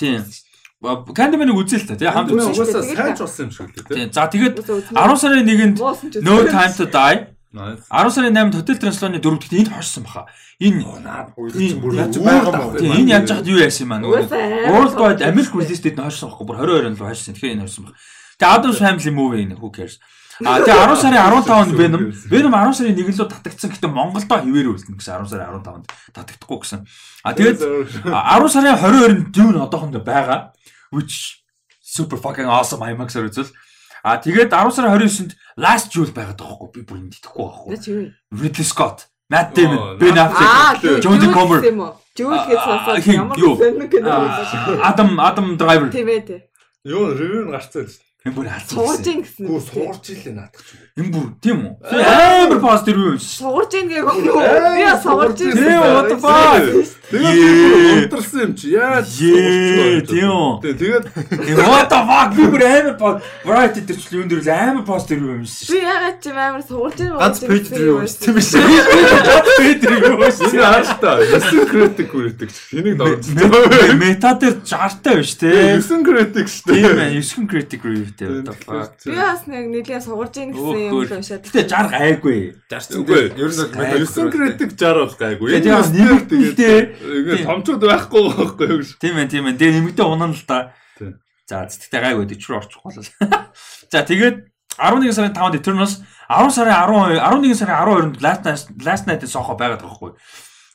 Candyman-ыг 0.80 1.56
үзээ 1.60 1.78
л 1.84 1.88
та. 1.92 2.00
Тэгээ 2.00 2.14
хамт 2.16 2.32
үзсэн. 2.32 2.56
Тэгээд 2.56 2.96
сайн 2.96 3.12
ч 3.12 3.20
болсон 3.20 3.44
юм 3.44 3.52
шиг 3.52 3.68
л 3.68 3.84
дээ. 3.84 3.96
Тийм. 4.00 4.08
За 4.16 4.24
тэгээд 4.32 4.54
Үзсэн. 4.64 4.96
10 4.96 5.20
сарын 5.20 5.44
1-нд 5.44 5.76
Муусан 5.76 6.08
ч 6.08 6.14
No 6.24 6.40
Time 6.48 6.72
to 6.72 6.86
Die. 6.88 7.16
Nice. 7.52 7.82
10 7.90 8.10
сарын 8.14 8.36
8-нд 8.36 8.54
Hotel 8.62 8.78
Transylvania 8.78 9.18
4 9.18 9.38
дахь 9.42 9.52
энд 9.58 9.70
хошсон 9.74 10.04
баха. 10.06 10.26
Энэ 10.62 10.86
яаж 10.86 12.14
байгаа 12.22 12.46
юм 12.46 12.70
байна. 12.70 12.94
энэ 12.94 13.10
яаж 13.10 13.26
хад 13.26 13.46
юу 13.50 13.58
яасан 13.58 13.90
юм 13.90 13.92
аа 13.92 14.06
World 14.70 14.94
Wide 14.94 15.22
American 15.26 15.58
release 15.58 15.82
date 15.82 15.98
нь 15.98 16.04
хойшсон 16.06 16.30
байхгүй 16.30 16.46
бүр 16.46 16.56
22 16.62 16.94
онд 16.94 16.98
хойшсон. 17.02 17.34
Тэгэхээр 17.34 17.54
энэ 17.58 17.64
хойшсон 17.66 17.84
баг. 17.90 17.94
Тэгээ 18.38 18.54
Adams 18.54 18.78
Family 18.78 19.10
movie 19.10 19.42
энэ 19.50 19.58
who 19.58 19.68
cares. 19.74 19.98
А 20.46 20.62
тэгээ 20.62 20.94
10 20.94 20.94
сарын 21.02 21.26
15-нд 21.26 21.74
Venom 21.74 22.02
Venom 22.30 22.54
10 22.54 22.78
сарын 22.78 22.94
1 22.94 23.18
лөө 23.18 23.28
татагдсан. 23.34 23.70
Гэтэ 23.74 23.88
Монголдо 23.90 24.36
хിവэр 24.46 24.70
үлдэн 24.70 24.94
гэсэн 24.94 25.26
10 25.26 25.34
сарын 25.34 25.50
15-нд 25.58 25.86
татагдахгүй 26.14 26.58
гэсэн. 26.62 26.80
А 27.26 27.34
тэгээд 27.34 27.58
10 28.06 28.46
сарын 28.54 28.78
22-нд 28.78 29.34
Dune 29.34 29.58
одоохондоо 29.58 30.06
байгаа. 30.06 30.54
Which 30.94 31.42
super 31.82 32.14
fucking 32.16 32.46
awesome 32.46 32.78
IMAX-аар 32.86 33.26
үзвэл. 33.26 33.50
А 34.02 34.16
тэгээд 34.16 34.50
10 34.50 34.74
сарын 34.74 34.92
29-нд 34.96 35.32
Last 35.60 35.92
Duel 35.92 36.12
байгаад 36.12 36.40
байгаа 36.40 36.56
байхгүй 36.56 36.70
би 36.74 36.80
бүр 36.88 36.98
энэ 37.00 37.14
итгэхгүй 37.16 37.44
байхгүй. 37.44 38.14
Ridley 38.32 38.66
Scott, 38.66 39.08
Matt 39.28 39.52
Оо, 39.52 39.60
Damon, 39.60 39.98
Ben 40.00 40.16
Affleck, 40.16 41.04
Jodie 41.04 41.30
Comer, 41.32 41.60
Жүүл 42.20 42.36
гэж 42.50 42.60
сонсоод 42.60 43.06
ямар 43.06 43.38
сонир 43.38 43.88
кино 43.88 44.10
байсан. 44.10 44.80
Adam 44.82 45.10
Adam 45.22 45.46
Driver. 45.56 45.88
Тийм 45.94 46.08
ээ. 46.10 46.20
тий. 46.26 46.40
Юу 46.84 47.14
ревю 47.14 47.46
нь 47.46 47.52
гарцсан 47.54 47.86
л 47.86 47.92
шүү. 47.92 48.02
Энэ 48.26 48.34
бүр 48.36 48.48
хацсан. 48.52 48.76
Суурж 48.76 49.06
ийн 49.08 49.20
гэсэн. 49.24 49.44
Гүү 49.48 49.60
суурч 49.64 50.04
илээ 50.12 50.34
наадах 50.36 50.60
ч. 50.60 50.68
Энэ 50.98 51.10
бүр 51.14 51.26
тийм 51.40 51.58
үү? 51.64 51.74
Амар 51.86 52.58
позитив 52.60 52.96
юу 52.98 53.10
юм 53.14 53.18
шиг. 53.22 53.40
Суурж 53.40 53.72
ийн 53.78 53.86
гээг 53.88 54.04
үү? 54.10 54.26
Би 54.26 54.88
суурж 55.00 55.38
ийн. 55.38 55.54
Тийм, 55.54 55.80
what 55.80 56.08
the 56.10 56.16
fuck? 56.18 56.66
Тэгээд 57.10 58.10
унтарсан 58.10 58.40
юм 58.42 58.52
чи. 58.58 58.66
Яа. 58.74 59.00
Тийм 59.06 60.30
үү? 60.34 60.50
Тэгээд 60.76 61.04
Э, 61.30 61.54
What 61.62 61.88
the 61.90 62.00
fuck? 62.06 62.30
Би 62.36 62.42
бүр 62.50 62.62
амар 62.66 62.94
по 62.98 63.08
variety 63.46 63.80
дээр 63.86 63.98
ч 64.02 64.10
юун 64.12 64.28
дээр 64.28 64.42
л 64.42 64.50
амар 64.50 64.84
позитив 64.84 65.22
юу 65.22 65.34
юм 65.40 65.46
шиг. 65.46 65.70
Би 65.70 65.78
ягаад 65.82 66.18
ч 66.20 66.26
юм 66.30 66.38
амар 66.42 66.62
суурж 66.66 66.98
ийн. 67.00 67.14
ганц 67.16 67.38
пэйж 67.38 67.66
дээр 67.70 67.86
юм 67.86 68.02
биш. 68.34 68.50
Педри 69.58 69.96
юу 70.04 70.18
чи 70.18 70.30
шиг. 70.34 70.60
хааштай 70.60 71.18
9 71.38 71.70
критик 71.70 72.10
үрдэг. 72.14 72.50
Энийг 72.74 72.96
дөрөв. 72.98 73.94
Мета 73.98 74.34
дээр 74.38 74.58
60 74.66 75.02
таа 75.02 75.14
биш 75.22 75.34
те. 75.38 75.50
9 75.80 76.02
критик 76.06 76.46
шүү 76.50 76.74
Тийм 76.74 76.98
дээ. 76.98 77.14
ээ, 77.14 77.22
9 77.22 77.46
critic 77.50 77.80
the 78.44 78.54
fuck. 78.54 78.90
Би 79.06 79.14
бас 79.16 79.46
нэг 79.46 79.64
нэлээд 79.70 80.02
суурж 80.06 80.34
ийн 80.38 80.50
гэсэн 80.54 80.79
юм 80.88 81.04
л 81.04 81.12
уншаад. 81.20 81.44
Гэтэ 81.44 81.62
60 81.68 81.92
гайгүй. 81.92 82.38
Жарцсан 82.70 82.96
Үгүй. 83.04 83.22
дээр 83.28 83.44
ер 83.44 83.50
нь 83.50 83.60
бол 83.60 83.84
Ай, 83.84 84.00
9 84.00 84.32
критик 84.32 84.70
60 84.78 84.96
бол 85.04 85.16
гайгүй. 85.20 85.48
Тэгээ 85.50 85.64
тийм 85.66 85.84
нэмэгдэлтэй. 86.00 86.78
Ингээ 87.00 87.44
томчууд 87.44 87.82
байхгүй 87.84 88.22
байхгүй 88.30 88.66
юу 88.70 88.78
гэж. 88.80 88.90
Тийм 88.96 89.14
ээ, 89.20 89.28
тийм 89.28 89.44
ээ. 89.50 89.58
Тэгээ 89.60 89.76
нэмэгдээ 89.76 90.06
унана 90.06 90.32
л 90.32 90.44
да. 90.48 90.72
Тийм. 90.96 91.20
За, 91.44 91.68
зэтгтэй 91.68 92.00
гайгүй 92.00 92.24
40 92.32 92.48
руу 92.48 92.58
орчихгүй 92.64 92.90
бол. 92.94 93.08
За, 93.92 93.98
тэгээд 94.06 94.36
11 94.80 95.12
сарын 95.12 95.34
5-нд 95.34 95.58
Eternals 95.60 95.94
10 96.30 96.54
сарын 96.54 96.76
12 96.88 97.20
11 97.20 97.58
сарын 97.58 97.76
12-нд 97.84 98.22
Last 98.24 98.42
Night 98.46 98.64
Last 98.86 99.04
Night-ийн 99.06 99.28
сохо 99.28 99.58
байгаад 99.58 99.82
байгаа 99.82 99.98
хгүй. 99.98 100.12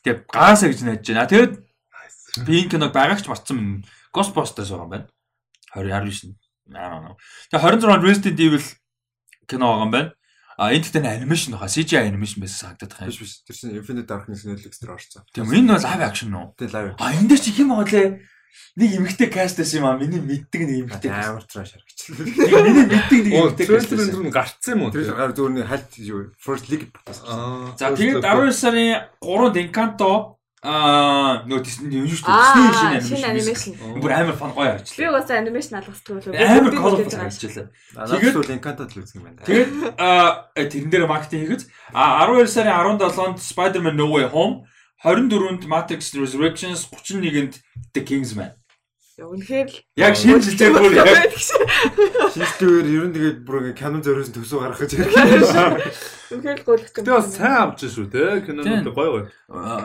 Тэгээ 0.04 0.30
гаасаа 0.30 0.68
гэж 0.70 0.80
найдаж 0.84 1.06
байна. 1.10 1.26
Тэгээд 1.26 1.54
би 2.46 2.52
энэ 2.62 2.70
киног 2.70 2.92
байгаагч 2.92 3.26
марцсан 3.26 3.82
Ghostbusters 4.14 4.70
байгаа 4.70 4.86
юм 4.86 4.92
байна. 4.92 5.06
2019. 5.74 6.36
Аа 6.76 7.00
наа. 7.02 7.16
Тэгээ 7.50 7.82
26-нд 7.82 8.06
Resident 8.06 8.38
Evil 8.38 8.64
кино 9.46 9.66
байгаа 9.72 9.86
юм 9.86 9.92
байна. 9.94 10.12
А 10.58 10.72
энэ 10.72 10.88
нь 10.88 11.06
анимашн 11.06 11.52
баха 11.52 11.68
CGI 11.68 12.08
анимашн 12.08 12.40
байсан 12.40 12.76
санагдаад 12.76 12.92
байгаа 12.92 13.10
биш 13.12 13.20
юм. 13.20 13.26
биш. 13.26 13.32
Тэр 13.44 13.56
чинь 13.56 13.76
Infinite 13.76 14.08
Darkness 14.08 14.44
Netflix 14.48 14.80
дээр 14.80 14.96
орсон. 14.96 15.22
Тийм 15.32 15.52
энэ 15.52 15.72
бол 15.72 15.84
live 15.84 16.04
action 16.04 16.28
нуу. 16.32 16.54
Тэг 16.56 16.72
лайв. 16.72 16.96
А 16.96 17.12
энэ 17.12 17.28
дээр 17.28 17.40
чи 17.44 17.52
хэм 17.52 17.70
лээ. 17.76 18.08
Нэг 18.76 18.90
эмэгтэй 18.96 19.28
каст 19.28 19.56
байсан 19.60 19.80
юм 19.80 19.86
а 19.88 19.96
миний 20.00 20.20
мэддэг 20.20 20.62
нэг 20.64 20.76
эмэгтэй. 20.88 21.12
Амар 21.12 21.44
траш 21.44 21.76
харагч. 21.76 22.00
Нэг 22.08 22.52
Миний 22.64 22.86
мэддэг 22.88 23.20
нэг 23.24 23.32
эмэгтэй 23.36 23.66
каст. 23.68 23.88
байсан. 23.92 24.20
энэ 24.20 24.32
гарцсан 24.32 24.72
юм 24.76 24.82
уу? 24.84 24.92
Тэр 24.92 25.12
гар 25.12 25.32
зүгээр 25.36 25.54
нэг 25.60 25.66
хальт 25.68 25.90
юу 26.00 26.20
First 26.40 26.68
League. 26.72 26.88
Аа. 27.24 27.72
За 27.76 27.92
тэгээд 27.92 28.24
12 28.24 28.52
сарын 28.56 29.08
3-нд 29.20 29.56
Encanto 29.60 30.35
аа 30.62 31.44
нөгөө 31.46 31.62
Disney 31.62 32.00
юу 32.00 32.08
шүү 32.08 32.24
дээ. 32.24 32.32
Аа, 32.32 32.96
Disney 32.96 33.24
анимашн. 33.28 33.72
Бүр 34.00 34.12
амар 34.16 34.36
фан 34.40 34.52
гоё 34.56 34.72
Би 34.72 34.78
харчлаа. 34.80 35.08
угаасаа 35.12 35.36
анимашн 35.44 35.74
алгасдаг 35.76 36.12
болов. 36.16 36.32
Амар 36.32 36.72
colorful 36.72 37.18
харчлаа. 37.20 37.68
Надад 37.94 38.34
бол 38.34 38.52
Encanto 38.56 38.82
л 38.88 38.98
үзэх 39.04 39.16
юм 39.20 39.24
байна. 39.28 39.44
Тэгээд 39.44 39.70
аа 40.00 40.48
тэрэн 40.56 40.90
дээр 40.90 41.06
маркетинг 41.06 41.42
хийгэж 41.44 41.62
а 41.92 42.24
12 42.24 42.48
сарын 42.48 42.72
17-нд 42.96 43.38
Spider-Man 43.40 43.96
No 44.00 44.08
Way 44.16 44.26
Home 44.32 44.64
24-нд 45.04 45.68
Matrix 45.68 46.16
Resurrections 46.16 46.88
31-нд 46.88 47.60
The 47.92 48.00
Kingsman. 48.02 48.50
Үнэхээр 49.16 49.68
л 49.72 49.76
Яг 49.96 50.12
шинэ 50.12 50.44
жилээр 50.44 50.76
бүр 50.76 50.92
яг 50.92 51.08
Шинжлэхээр 52.36 52.84
ер 52.84 53.04
нь 53.08 53.14
тэгээд 53.16 53.38
бүр 53.48 53.72
ингээ 53.72 53.80
канон 53.80 54.04
зориулсан 54.04 54.36
төсөө 54.36 54.60
гаргах 54.60 54.84
гэж 54.84 54.92
ярьж 55.00 55.56
үнэхээр 56.36 56.58
л 56.60 56.66
гуйлах 56.66 56.92
юм. 56.92 57.00
Тэгээ 57.00 57.16
бас 57.16 57.32
сайн 57.32 57.56
авч 57.56 57.80
шүү 57.86 58.06
те. 58.12 58.44
Кинонууд 58.44 58.92
гоё 58.92 59.10
гоё. 59.16 59.24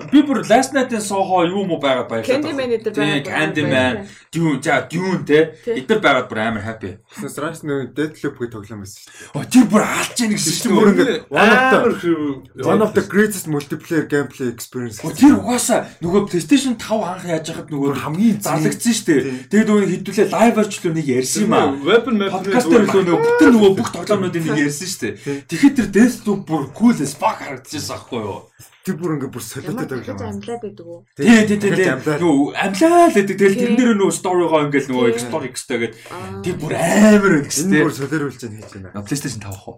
Би 0.09 0.19
бүр 0.25 0.41
Last 0.49 0.73
Night-ийн 0.73 0.99
Soho 0.99 1.45
юу 1.45 1.63
мó 1.69 1.77
байгаад 1.77 2.09
баярлаа. 2.09 2.27
Candyman 2.27 2.75
дээр 2.75 2.91
Тийм, 2.91 2.97
байгаа. 2.97 3.29
Candyman, 3.29 3.95
Dune, 4.33 4.57
за 4.59 4.75
Dune 4.89 5.21
те. 5.23 5.39
Эдгээр 5.63 6.01
байгаад 6.01 6.27
бүр 6.27 6.39
амар 6.41 6.65
happy. 6.65 6.97
Strange 7.29 7.61
нэг 7.61 7.93
Deadloop 7.93 8.35
гэх 8.41 8.51
тоглоом 8.57 8.81
байсан 8.81 8.99
шүү 8.99 9.15
дээ. 9.15 9.31
Оо 9.37 9.43
тэр 9.45 9.65
бүр 9.69 9.83
алж 9.85 10.17
яах 10.17 10.33
гэсэн 10.33 10.53
чинь 10.59 10.75
бүр 10.75 10.89
ингээ 10.97 12.65
one 12.65 12.81
of 12.81 12.91
the 12.97 13.05
greatest 13.05 13.45
multiplayer 13.45 14.09
gameplay 14.09 14.49
experience. 14.49 14.97
Тэр 14.97 15.37
угаасаа 15.37 15.85
нөгөө 16.01 16.25
PlayStation 16.25 16.73
5 16.73 17.05
анх 17.05 17.29
яаж 17.29 17.53
яхад 17.53 17.69
нөгөө 17.69 18.01
хамгийн 18.01 18.41
зарлагдсан 18.41 18.97
шүү 18.97 19.05
дээ. 19.13 19.20
Тэгээд 19.51 19.67
нөгөө 19.69 19.89
хэдүүлээ 19.91 20.27
live 20.31 20.57
орчлоо 20.61 20.91
нэг 20.93 21.07
ярьсан 21.07 21.41
юм 21.45 21.53
аа. 21.53 21.71
Weapon 21.81 22.15
map 22.17 22.31
Подкаст 22.35 22.67
дээр 22.71 22.85
л 22.85 22.95
нөгөө 23.01 23.19
бүтэн 23.25 23.51
нөгөө 23.55 23.71
бүх 23.77 23.89
тоглоомнуудыг 23.95 24.43
нэг 24.49 24.59
ярьсан 24.65 24.87
шүү 24.87 25.01
дээ. 25.01 25.13
Тэгэхэд 25.49 25.75
тэр 25.77 25.87
Deathloop 25.95 26.41
бүр 26.45 26.63
cool 26.75 26.97
as 26.99 27.13
fuck 27.15 27.39
харагдчихсан 27.41 27.95
аахгүй 27.97 28.21
юу? 28.21 28.39
Тэр 28.81 28.95
бүр 28.97 29.13
ингээ 29.13 29.29
бүр 29.29 29.43
солиотой 29.45 29.85
тоглоом. 29.85 30.25
амлаад 30.25 30.61
байдаг 30.65 30.85
уу? 30.89 31.05
Тий, 31.13 31.45
тий, 31.45 31.57
тий. 31.61 31.85
Амлаа. 31.85 32.17
Нөгөө 32.17 32.47
амлаа 32.57 33.05
л 33.05 33.13
гэдэг. 33.13 33.35
Тэгэл 33.37 33.53
Тий. 33.53 33.61
тэрэн 33.61 33.77
дээр 33.77 33.93
нөгөө 33.93 34.15
story-гоо 34.17 34.61
ингээл 34.65 34.89
нөгөө 34.89 35.05
Тий. 35.05 35.13
explore 35.13 35.45
exтэйгээд 35.45 35.93
Аа. 36.09 36.41
тэр 36.41 36.55
бүр 36.57 36.71
амар 36.73 37.33
бүр 37.45 37.45
шүү 37.45 37.69
дээ. 37.69 37.85
солиоруулж 37.93 38.41
байна 38.41 38.57
хийж 38.57 38.71
байна. 38.73 38.89
На 38.97 39.01
PlayStation 39.05 39.41
5 39.45 39.53
ах 39.53 39.67
уу? 39.69 39.77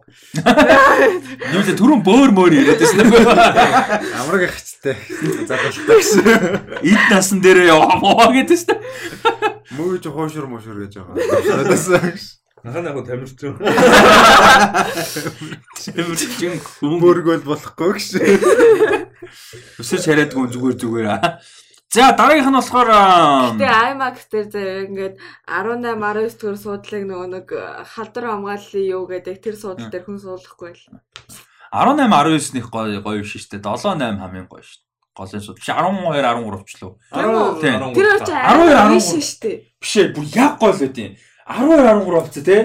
Юу 1.52 1.62
л 1.68 1.72
түрүүн 1.76 2.02
бөөр 2.08 2.30
мөөр 2.32 2.52
яриад 2.64 2.80
байсан 2.80 3.00
нөгөө. 3.12 3.28
Амраг 4.24 4.44
хачтай. 4.56 4.96
Загалтай 5.52 5.96
гэсэн. 6.00 6.24
Эд 6.88 7.04
насан 7.12 7.40
дээрээ 7.44 7.68
яваа 7.76 8.32
гэдэг 8.32 8.56
шүү 8.56 8.72
дээ. 8.72 8.80
Мөөж 9.76 10.04
хоошур 10.08 10.48
мошур 10.48 10.80
гэж 10.88 10.96
байгаа. 11.04 11.16
Надаас 11.60 11.92
Нахаа 12.64 12.82
яг 12.82 13.04
тамирч 13.04 13.44
юм. 13.44 13.56
Чин 16.40 16.56
хүн 16.64 16.96
бүргөл 17.04 17.44
болохгүй 17.44 17.92
гэж. 18.00 18.08
өсөж 19.84 20.04
яриадгүй 20.08 20.48
зүгээр 20.48 20.76
зүгээр. 20.80 21.08
аа. 21.12 21.44
За 21.92 22.16
дараагийнх 22.16 22.50
нь 22.50 22.58
болохоор 22.58 22.90
Тэгээ 23.60 23.84
IMAX 23.92 24.16
дээр 24.32 24.48
зэрэг 24.48 24.88
ингээд 24.96 25.16
18 25.46 25.92
19 25.92 26.40
төгөр 26.40 26.58
суудлыг 26.58 27.04
нөгөө 27.04 27.30
нэг 27.36 27.48
халдвар 27.94 28.26
хамгааллын 28.32 28.86
юу 28.96 29.04
гэдэг 29.12 29.38
тэр 29.44 29.56
суудлал 29.60 29.92
дээр 29.92 30.08
хүн 30.08 30.24
суулгахгүй 30.24 30.72
л. 30.72 30.88
18 31.70 32.10
19-ных 32.10 32.72
гоё 32.72 33.04
гоё 33.04 33.22
биш 33.22 33.38
шүү 33.44 33.60
дээ. 33.60 33.76
7 33.76 34.00
8 34.00 34.24
хамгийн 34.24 34.48
гоё 34.48 34.64
шүү. 34.64 34.82
Голын 35.14 35.42
суд. 35.44 35.60
Биш 35.60 35.70
12 35.70 36.00
13 36.16 36.66
ч 36.66 36.74
лөө. 36.82 36.94
Тэр 37.94 38.08
хоёр 38.10 38.22
ч 38.24 38.32
12, 38.32 38.42
амар 38.42 38.72
13. 38.72 38.98
биш 38.98 39.06
шүү 39.14 39.38
дээ. 39.44 39.58
Биш 39.78 39.94
ээ 40.00 40.08
бүр 40.16 40.26
яг 40.34 40.54
гоё 40.58 40.74
л 40.74 40.82
үгүй. 40.88 41.12
12 41.48 41.76
13 41.78 42.06
хувцас 42.06 42.44
тий. 42.44 42.62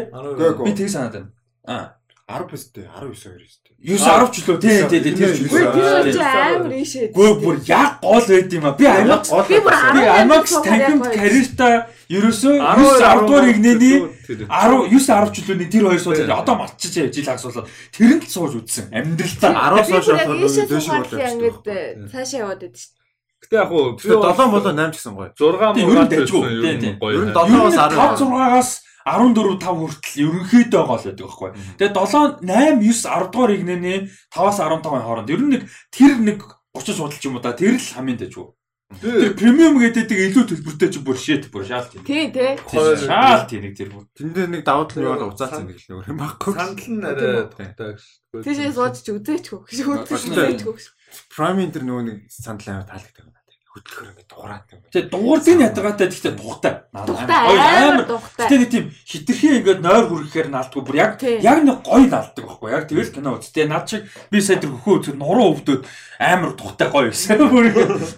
Би 0.64 0.72
тэг 0.74 0.88
санаад 0.90 1.12
байна. 1.12 1.30
Аа. 1.66 1.94
10 2.28 2.52
өстэй 2.52 2.84
19 2.84 3.16
2 3.16 3.40
өстэй. 3.40 3.72
9 3.78 3.96
10 3.96 4.32
ч 4.34 4.44
лөө 4.44 4.58
тий 4.60 4.76
тий 4.90 5.00
тий 5.00 5.14
тэр 5.16 5.30
ч 5.32 5.48
Үгүй 5.48 5.64
тэр 5.64 6.12
ч 6.12 6.18
амар 6.20 6.72
ийшээ. 6.76 7.08
Гөө 7.16 7.30
бүр 7.40 7.56
яг 7.64 8.02
гол 8.04 8.20
байд 8.28 8.52
юм 8.52 8.66
а. 8.68 8.72
Би 8.76 8.84
IMAX 8.84 9.30
би 9.48 9.56
бүр 9.64 9.74
би 9.96 10.00
18 10.04 10.28
IMAX 10.28 10.44
суугаад 10.50 10.66
танхимд 10.68 11.04
карьертаа 11.08 11.74
ерөөсөө 12.12 12.54
9 12.58 13.00
10 13.00 13.24
дугаар 13.24 13.46
игнэний 13.48 13.96
10 14.28 14.44
9 14.44 14.92
10 14.92 15.32
жилийн 15.40 15.70
тэр 15.72 15.84
хоёр 15.88 16.00
сууж 16.04 16.18
одоо 16.28 16.54
мартчих 16.58 16.90
жил 17.14 17.28
агсуулаад 17.32 17.66
тэрэнд 17.96 18.22
л 18.28 18.34
сууж 18.34 18.52
үзсэн. 18.60 18.92
Амьдралтаа 18.92 19.52
10 19.72 19.88
Би 19.88 19.88
сууж 19.88 20.04
бүр 20.04 20.18
яг 20.18 20.28
болохоор 20.28 20.44
ийшээ 20.44 20.66
дэш 20.68 20.84
суугаад 20.84 21.08
болоо. 21.08 21.32
ингээд 21.32 21.58
цаашаа 22.12 22.40
яваад 22.44 22.60
байдаг 22.60 22.76
шүү. 22.82 22.97
Гэтэ 23.38 23.54
яг 23.54 23.70
уу 23.70 23.94
би 23.94 24.02
7 24.02 24.50
болоо 24.50 24.72
8 24.74 24.90
ч 24.90 24.96
гэсэн 24.98 25.14
гоё. 25.14 25.30
6 25.38 25.74
Тийм, 25.78 25.88
ер 25.94 26.02
нь 26.02 26.10
дайггүй. 26.10 26.50
Тийм, 26.58 26.78
тийм. 26.82 26.94
гоё. 26.98 27.14
Ер 27.14 27.24
нь 27.30 27.34
7-оос 27.34 27.76
10. 27.78 27.94
5 27.94 28.26
6-аас 28.26 28.70
14 29.08 29.56
5 29.62 29.78
хүртэл 29.78 30.20
ерөнхийдөө 30.26 30.82
гол 30.84 31.02
байдаг 31.06 31.24
байхгүй. 31.24 31.50
Тэгээ 31.78 31.92
7 31.94 32.42
8 32.42 32.82
9 32.82 33.06
10 33.06 33.32
дугаар 33.32 33.52
игнэний 33.54 33.98
5-аас 34.34 34.58
15-ын 34.58 35.04
хооронд 35.06 35.30
ер 35.30 35.40
нь 35.40 35.50
нэг 35.54 35.62
тэр 35.94 36.18
нэг 36.18 36.38
30 36.74 36.98
судалж 36.98 37.22
юм 37.24 37.38
уу 37.38 37.42
да 37.46 37.54
тэр 37.54 37.78
л 37.78 37.92
хамгийн 37.94 38.18
дэжгүй. 38.20 38.46
Тэр 38.88 39.36
премиум 39.36 39.76
гэдэг 39.84 40.08
илүү 40.32 40.44
төлбөртэй 40.48 40.88
чи 40.88 41.00
бүр 41.04 41.16
шийт 41.20 41.52
бүр 41.52 41.60
шаалт 41.68 41.92
тийм. 41.92 42.08
Тий, 42.08 42.32
тий. 42.32 42.56
Шаалт 42.72 43.52
нэг 43.52 43.76
тэр 43.76 43.92
бүр. 43.92 44.08
Тэндээ 44.16 44.48
нэг 44.48 44.62
давуу 44.64 44.88
тал 44.88 45.04
нь 45.04 45.12
бол 45.12 45.28
уцаалсан 45.28 45.68
нэг 45.68 45.76
л 45.76 46.00
өөр 46.00 46.08
юм 46.08 46.18
баггүй. 46.24 46.52
Сандал 46.56 46.88
нь 46.96 47.04
арай 47.04 47.44
тухтай 47.52 47.92
гэж. 47.92 48.00
Тийшээ 48.48 48.72
сууж 48.72 48.96
ч 49.04 49.12
үзээч 49.12 49.46
хөө. 49.52 49.68
Үзээч 49.68 50.64
хөө. 50.64 50.97
Prime 51.32 51.68
дээр 51.70 51.84
нөгөө 51.88 52.04
нэг 52.08 52.18
сандал 52.32 52.74
амар 52.74 52.88
таалагддаг 52.88 53.24
байна. 53.24 53.38
Хөдөлгөр 53.68 54.08
ингээд 54.10 54.30
дуурайт 54.32 54.72
юм. 54.72 54.80
Тэгээ 54.90 55.10
дуурдын 55.12 55.60
ятгаатай 55.60 56.08
гэхдээ 56.08 56.34
тухтай. 56.34 56.74
Тухтай 56.88 57.38
амар 57.38 58.06
тухтай. 58.08 58.46
Тэгээ 58.48 58.62
нэг 58.64 58.70
тийм 58.72 58.86
хитрхи 59.06 59.48
ингээд 59.60 59.80
нойр 59.84 60.04
хүрхэхээр 60.08 60.48
наалдгүй 60.48 60.82
бүр 60.88 60.96
яг 60.98 61.12
яг 61.22 61.58
нэг 61.62 61.78
гоё 61.84 62.08
наалдаг 62.08 62.44
байхгүй 62.48 62.72
яг 62.74 62.84
тэгэл 62.88 63.12
кино 63.12 63.36
үз. 63.36 63.52
Тэгээ 63.52 63.68
над 63.68 63.84
шиг 63.86 64.08
би 64.32 64.40
сая 64.40 64.58
тэр 64.58 64.72
хөхөө 64.72 64.94
үзэхэд 64.98 65.20
нуруу 65.20 65.46
өвдөд 65.52 65.80
амар 66.18 66.52
тухтай 66.58 66.88
гоё 66.88 67.12
байсан. 67.12 67.38
Бүр 67.52 67.66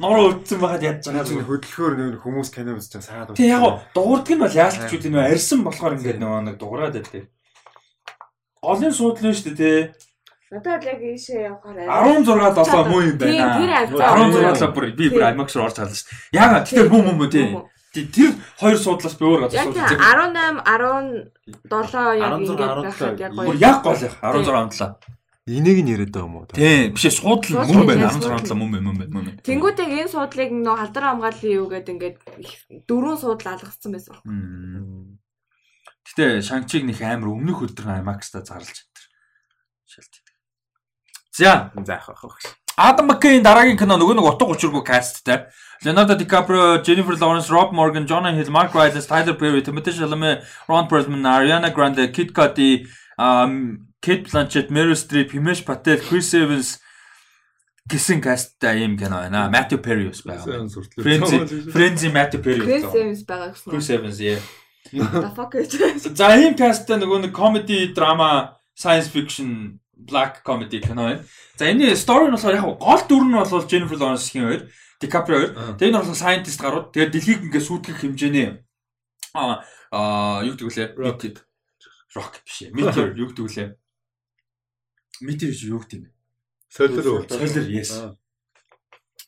нуруу 0.00 0.24
өвдсөн 0.38 0.58
байхад 0.62 0.86
ядж 0.86 1.02
байгаа. 1.10 1.44
хөдөлгөөр 1.50 1.92
нэг 1.98 2.22
хүмүүс 2.24 2.50
кино 2.54 2.78
үзэж 2.78 2.92
байгаа 2.96 3.10
саад. 3.10 3.34
Тэгээ 3.36 3.52
яг 3.52 3.90
дуурдаг 3.92 4.32
нь 4.32 4.42
бол 4.46 4.54
яалтч 4.54 4.90
үү 4.96 5.10
нөө 5.12 5.28
арьсан 5.28 5.60
болохоор 5.66 5.96
ингээд 5.98 6.22
нөгөө 6.22 6.40
нэг 6.46 6.56
дуурайд 6.56 6.94
байдаг. 6.94 7.26
Голын 8.62 8.94
суудлын 8.94 9.34
шүү 9.34 9.52
дээ 9.52 9.58
тий. 9.58 10.09
Надад 10.50 10.82
яг 10.82 10.98
ийшээ 10.98 11.46
явахаар 11.46 11.78
16 12.26 12.58
7 12.66 12.90
муу 12.90 13.00
юм 13.06 13.18
Тийм, 13.18 13.38
байна. 13.38 13.54
тэр 13.54 13.70
авцаа. 13.70 14.18
16 14.18 14.66
л 14.66 14.74
бүр 14.74 14.84
би 14.98 15.06
бүр 15.14 15.22
IMAX 15.30 15.48
руу 15.54 15.64
орж 15.70 15.76
хална 15.78 15.94
шүү 15.94 16.06
дээ. 16.10 16.34
Яагаад 16.42 16.64
тэгэхээр 16.66 16.90
муу 16.90 17.02
муу 17.14 17.28
тий. 17.30 17.46
Тий, 17.94 18.06
Тэр 18.10 18.30
хоёр 18.58 18.78
суудлаас 18.78 19.14
би 19.18 19.24
өөр 19.26 19.40
газар 19.46 19.58
Яг 19.62 19.70
тийм 19.70 19.82
суудлаа. 19.86 20.10
18 20.10 21.30
17 21.70 22.18
яг 22.18 22.30
16, 22.34 22.50
ингээд 22.50 22.82
байхад 22.82 23.18
яг 23.20 23.32
гоё. 23.34 23.54
яг 23.58 23.76
гол 23.82 23.98
яг 24.02 24.14
16 24.22 24.62
ондлоо. 24.62 24.90
Энийг 25.50 25.78
нь 25.82 25.90
яриад 25.90 26.12
байгаа 26.14 26.26
юм 26.30 26.36
уу? 26.38 26.46
Тийм, 26.54 26.94
бишээ 26.94 27.10
суудл 27.18 27.50
Суудлын 27.50 27.74
мөн 27.82 27.86
байна. 27.90 28.02
яг 28.06 28.14
16 28.14 28.22
суудлын. 28.22 28.38
ондлоо 28.38 28.58
мөн 28.58 28.70
байна, 28.70 28.86
мөн 28.86 28.96
байна. 29.00 29.30
Тэнгүүтээ 29.42 29.86
энэ 29.90 30.10
суудлыг 30.14 30.50
нөө 30.54 30.76
халдвар 30.78 31.04
хамгааллын 31.10 31.54
юу 31.58 31.66
гэдэг 31.70 31.90
ингээд 31.94 32.16
дөрвөн 32.86 33.18
суудл 33.18 33.46
алгацсан 33.50 33.90
байсан. 33.90 34.14
Гэтэ 36.06 36.42
Шанчиг 36.42 36.82
нэг 36.86 36.98
амар 37.02 37.30
өмнөх 37.34 37.58
өдөр 37.66 37.86
IMAX-та 38.02 38.42
зарлж 38.46 38.70
чадтар. 38.70 39.04
Шалт. 39.90 40.14
За, 41.40 41.72
Заах 41.86 42.08
байх. 42.22 42.56
Адам 42.76 43.06
Маккейн 43.12 43.42
дараагийн 43.44 43.78
кино 43.80 43.96
нөгөө 44.00 44.16
нэг 44.16 44.26
утга 44.28 44.46
учиргүй 44.52 44.84
касттай. 44.84 45.48
Leonardo 45.84 46.14
DiCaprio, 46.16 46.84
Jennifer 46.84 47.16
Lawrence, 47.16 47.48
Rob 47.50 47.72
Morgan, 47.72 48.06
Jonah 48.06 48.32
Hill, 48.32 48.50
Mark 48.50 48.72
Rylance, 48.72 49.06
Tyler 49.06 49.34
Perry, 49.34 49.62
Timothée 49.62 49.92
Chalamet, 49.92 50.44
Ron 50.68 50.88
Perlman, 50.88 51.24
Ariana 51.24 51.72
Grande, 51.72 52.12
Kit 52.12 52.34
Cudi, 52.34 52.86
um, 53.18 53.86
Kate 54.02 54.24
Blanchett, 54.24 54.68
Meryl 54.70 54.96
Streep, 54.96 55.30
Himesh 55.32 55.64
Patel, 55.64 55.98
Chris 55.98 56.34
Evans 56.34 56.78
гэсэн 57.90 58.20
касттай 58.20 58.84
юм 58.84 58.96
кино 58.96 59.16
байна. 59.24 59.50
Matthew 59.50 59.78
Perry 59.82 60.06
бас 60.08 60.22
байгаа. 60.22 60.68
Friends, 61.00 61.72
Friends 61.72 62.02
Matthew 62.12 62.40
Perry. 62.44 62.60
Chris 62.60 62.84
байгаа. 62.84 63.00
Evans 63.00 63.22
байгаа 63.24 63.48
гэсэн. 63.52 63.70
Chris 63.72 63.90
Evans 63.90 64.20
яа. 64.20 64.40
The 64.92 65.30
fuck 65.36 65.52
гэж. 65.52 66.14
За 66.14 66.36
ийм 66.36 66.54
касттай 66.56 67.00
нөгөө 67.00 67.26
нэг 67.26 67.32
comedy, 67.34 67.92
drama, 67.96 68.60
science 68.76 69.08
fiction, 69.08 69.80
black 70.06 70.42
comedy 70.44 70.80
кино 70.80 71.04
байна. 71.08 71.24
За 71.56 71.68
энэ 71.68 71.94
story 71.96 72.28
нь 72.28 72.34
болохоор 72.34 72.56
яг 72.56 72.66
гол 72.80 73.02
дүр 73.08 73.24
нь 73.28 73.36
бол 73.36 73.68
Jennifer 73.68 73.98
Lawrence-ийн 74.00 74.44
хоёр, 74.46 74.62
DiCaprio 75.00 75.36
хоёр. 75.36 75.52
Тэгээ 75.76 75.90
энэ 75.92 76.00
бол 76.00 76.14
scientist 76.16 76.60
гарууд. 76.60 76.92
Тэгээ 76.92 77.12
дэлхийг 77.12 77.40
ингээ 77.48 77.62
сүйтгэх 77.62 78.00
хэмжээний 78.00 78.64
аа 79.34 80.42
юу 80.46 80.54
гэдэг 80.54 80.66
вүлээ? 80.66 80.88
Rocket. 80.96 81.36
Rocket 82.14 82.42
биш 82.46 82.58
ээ. 82.66 82.74
Meteor 82.74 83.08
юу 83.20 83.28
гэдэг 83.30 83.44
вүлээ? 83.44 83.68
Meteor 85.22 85.52
юу 85.54 85.80
гэдэг 85.82 85.96
юм 85.98 86.04
бэ? 86.06 86.10
Солир 86.70 87.06
уу? 87.06 87.26
Солир 87.26 87.66
yes. 87.66 88.14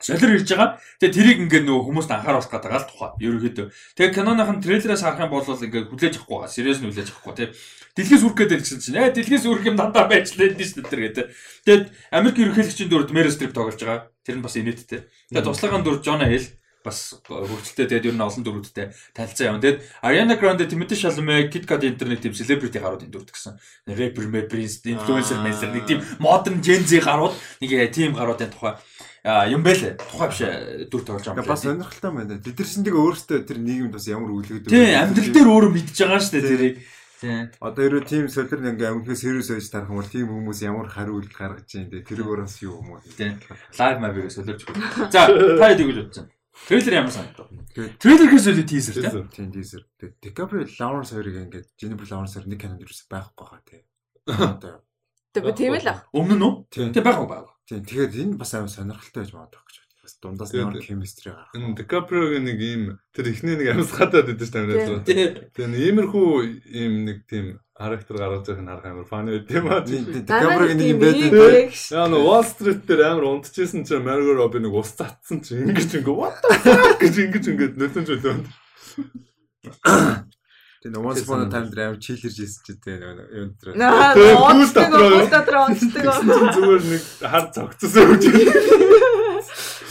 Солир 0.02 0.34
ирж 0.34 0.50
байгаа. 0.50 0.78
Тэгээ 0.98 1.14
тэрийг 1.14 1.38
ингээ 1.46 1.62
нөгөө 1.62 1.86
хүмүүст 1.90 2.10
анхааруулах 2.10 2.50
гэдэг 2.50 2.74
л 2.74 2.90
тухай. 2.90 3.10
Ерөнхийдөө. 3.22 3.66
Тэгээ 3.98 4.14
киноныхын 4.18 4.58
трейлерээс 4.62 5.02
харах 5.02 5.22
юм 5.22 5.30
бол 5.30 5.46
ингээ 5.46 5.90
хүлээж 5.90 6.14
авахгүй 6.18 6.38
байгаа. 6.42 6.50
Сериэс 6.50 6.78
нь 6.82 6.86
хүлээж 6.90 7.08
авахгүй 7.10 7.34
тий. 7.38 7.48
Дэлхийс 7.92 8.24
үрэх 8.24 8.38
гэдэг 8.40 8.60
чинь 8.64 8.80
чинь 8.80 8.96
ээ 8.96 9.12
дэлхийс 9.12 9.44
үрэх 9.44 9.68
юм 9.68 9.76
дандаа 9.76 10.08
байж 10.08 10.32
лээ 10.32 10.56
дээ 10.56 10.64
шүү 10.64 10.88
дээ 10.88 11.02
гэдэг. 11.12 11.26
Тэгээд 11.68 11.84
Америк 12.08 12.36
ерөнхийлөгчийн 12.40 12.88
дүрд 12.88 13.12
Meryl 13.12 13.34
Streep 13.34 13.52
тоглож 13.52 13.76
байгаа. 13.76 14.08
Тэр 14.24 14.40
нь 14.40 14.44
бас 14.44 14.56
инээдтэй. 14.56 15.12
Тэгээд 15.28 15.44
туслагын 15.44 15.84
дүр 15.84 16.00
Jonah 16.00 16.24
Hill 16.24 16.48
бас 16.84 17.14
хөгжилтэй 17.28 17.86
тэгээд 17.86 18.08
ер 18.10 18.16
нь 18.18 18.24
олон 18.26 18.42
дүрүүдтэй 18.42 18.86
танилцсан 19.14 19.46
юм. 19.54 19.62
Тэгээд 19.62 19.78
Ariana 20.02 20.34
Grande, 20.34 20.66
Timothée 20.66 20.98
Chalamet, 20.98 21.52
Kit 21.52 21.66
Kat 21.66 21.84
интернет 21.86 22.20
тийм 22.20 22.34
celebrity 22.34 22.82
гарууд 22.82 23.06
энэ 23.06 23.14
дүрд 23.14 23.30
гэсэн. 23.30 23.54
Rapper, 23.86 24.26
prince, 24.50 24.82
influencer, 24.82 25.38
influencer 25.38 25.70
нэг 25.70 25.86
тийм 25.86 26.02
modern 26.18 26.58
Gen 26.58 26.82
Z 26.82 27.06
гарууд 27.06 27.34
нэг 27.62 27.70
тийм 27.94 28.18
гаруудын 28.18 28.50
тухай 28.50 28.74
юм 29.22 29.62
бэлээ. 29.62 30.02
Тухай 30.02 30.28
биш 30.32 30.40
дүр 30.90 31.02
тоглож 31.06 31.22
байгаа 31.22 31.44
юм. 31.46 31.50
Бас 31.54 31.62
сонирхолтой 31.62 32.10
байна. 32.10 32.42
Тэгээ 32.42 32.98
өөрсдөө 32.98 33.38
тэр 33.46 33.58
нийгэмд 33.62 33.94
бас 33.94 34.10
ямар 34.10 34.34
үйл 34.34 34.50
Тийм 34.66 34.98
амьдрал 34.98 35.30
дээр 35.30 35.48
өөрөө 35.54 35.70
мэдж 35.70 35.94
байгаа 35.94 36.18
шүү 36.18 36.34
дээ 36.34 36.50
тэрийг. 36.50 36.76
Тийм. 37.22 37.54
Одоо 37.62 37.82
ерөө 37.86 38.02
тим 38.02 38.26
солир 38.26 38.58
ингээ 38.58 38.90
амнхээс 38.90 39.22
сервис 39.22 39.48
байж 39.54 39.70
тарах 39.70 39.94
юм 39.94 40.02
бол 40.02 40.10
тийм 40.10 40.26
хүмүүс 40.26 40.58
ямар 40.66 40.90
хариу 40.90 41.22
үйлдэл 41.22 41.38
гаргаж 41.38 41.70
байна 41.70 41.90
те 41.94 42.02
тэр 42.02 42.26
өөрөөс 42.26 42.56
юу 42.66 42.82
юм 42.82 42.98
уу 42.98 43.00
Тийм. 43.14 43.38
Лайв 43.78 43.96
мабиг 44.02 44.26
солиорч 44.34 44.66
хөө. 44.66 45.06
За, 45.06 45.30
та 45.62 45.70
хэд 45.70 45.86
гэж 45.86 45.98
бодсон? 46.02 46.26
Трейлер 46.66 46.94
ямар 46.98 47.14
санагдав? 47.14 47.46
Трейлерээс 47.72 48.46
үлээ 48.50 48.66
тийзер 48.66 48.94
тийм. 49.06 49.30
Тийм 49.30 49.48
тэгээд 49.54 50.18
Дикаприо 50.18 50.66
Лауренс 50.66 51.14
хоёрыг 51.14 51.36
ингээ 51.46 51.62
Jennifer 51.78 52.06
Lawrence 52.10 52.34
хоёр 52.36 52.46
нэг 52.50 52.58
кинонд 52.60 52.82
юусэн 52.82 53.06
байхгүй 53.06 53.38
байгаа 53.38 53.62
те 53.64 53.78
Одоо 54.26 54.82
Тэгээ 55.32 55.56
тийм 55.56 55.72
л 55.80 55.88
ах. 55.88 56.04
Өмнө 56.12 56.36
нь 56.36 56.44
үү? 56.44 56.52
тийм 56.68 56.92
Тэг 56.92 57.04
байгаа 57.08 57.24
байгаа. 57.24 57.54
тийм 57.64 57.80
тэгээд 57.88 58.12
энэ 58.20 58.36
бас 58.36 58.52
амар 58.52 58.68
сонирхолтой 58.68 59.24
байж 59.24 59.32
магадгүй 59.32 59.61
гэж 59.61 59.61
байна. 59.61 59.61
Дундаас 60.22 60.54
ямар 60.54 60.78
chemistry 60.78 61.34
гарах. 61.34 61.50
Энэ 61.58 61.74
DiCaprio-гийн 61.82 62.44
нэг 62.46 62.58
ийм 62.62 62.82
тэр 63.10 63.26
ихний 63.34 63.58
нэг 63.58 63.74
амьсгатаад 63.74 64.30
байдаг 64.30 64.46
шүү 64.46 65.02
дээ. 65.02 65.50
Тэгээ 65.50 65.70
нэг 65.74 65.82
иймэрхүү 65.90 66.28
ийм 66.70 66.92
нэг 67.10 67.26
тийм 67.26 67.58
характер 67.74 68.14
гаргаж 68.22 68.46
байгаа 68.46 68.62
нь 68.62 68.70
харах 68.70 68.86
амар 68.86 69.06
фан 69.10 69.26
байт 69.26 69.50
юм 69.50 69.66
аа. 69.66 69.82
Дикаприогийн 69.82 70.78
нэг 70.78 70.88
юм 70.94 71.00
байдаг. 71.02 71.74
Яа 71.74 72.06
нөө 72.06 72.22
Wall 72.22 72.46
Street 72.46 72.86
дээр 72.86 73.02
амар 73.10 73.26
унтчихсэн 73.34 73.82
чинь 73.82 74.06
Margot 74.06 74.38
Robbie 74.38 74.62
нэг 74.62 74.74
ус 74.78 74.94
цацсан 74.94 75.42
чинь 75.42 75.66
ингэж 75.66 75.90
ингээ 75.98 76.14
what 76.14 76.38
the 76.38 76.54
fuck 76.62 77.02
гэж 77.02 77.14
ингэж 77.26 77.44
ингээ 77.50 77.70
нөлөөж 77.82 78.08
үлээ. 78.14 78.46
Тийм 80.82 80.98
once 80.98 81.22
upon 81.22 81.42
a 81.42 81.50
time 81.50 81.66
дээр 81.70 81.82
амар 81.90 81.98
чилэрж 81.98 82.36
ийсэн 82.38 82.62
чи 82.62 82.74
те 82.78 82.98
юм 83.02 83.54
дээр. 83.58 83.74
Тэгээ, 83.74 84.34
дотроо. 84.70 85.10
пүүл 85.18 85.30
дотроо 85.30 85.62
онцдог. 85.66 86.02
Чинь 86.14 86.54
зүгээр 86.54 86.82
нэг 86.90 87.02
хар 87.22 87.44
цогцсон 87.54 88.02
юм 88.06 88.18
чинь. 88.22 88.50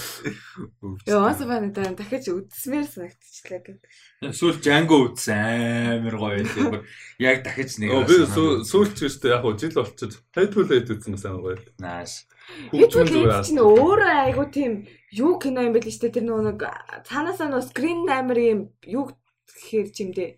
Яа, 1.08 1.30
онц 1.30 1.42
байна 1.46 1.70
даа 1.74 1.94
дахиж 1.98 2.30
үдсмээр 2.30 2.86
санагдчихлаа 2.88 3.62
гэдэг. 3.62 3.90
Сүүл 4.36 4.58
Django 4.62 4.98
үзсэн 5.10 6.02
амар 6.02 6.16
гоё 6.18 6.44
байлээ. 6.46 6.86
Яг 7.20 7.42
дахиж 7.46 7.78
нэг. 7.82 7.92
Оо 7.94 8.06
би 8.06 8.22
сүүлч 8.26 8.98
гэжтэй 9.02 9.34
яг 9.34 9.46
жил 9.58 9.76
болчиход 9.78 10.18
Hateful 10.36 10.70
Eight 10.70 10.90
үзсэн 10.94 11.18
амар 11.26 11.42
гоё. 11.42 11.58
Нааш. 11.82 12.26
Энэ 12.74 13.46
чинь 13.46 13.62
өөрөө 13.62 14.12
айгу 14.30 14.46
тийм 14.50 14.86
юу 15.14 15.40
кино 15.40 15.66
юм 15.66 15.74
байл 15.74 15.88
л 15.88 15.94
ч 15.94 16.02
тэр 16.02 16.26
нөгөө 16.26 16.46
нэг 16.52 16.62
цаанаасаа 17.08 17.48
нөгөө 17.50 17.70
скрин 17.70 18.06
амар 18.10 18.40
юм 18.40 18.60
юу 18.86 19.14
гэхээр 19.48 19.90
чимдээ 19.94 20.30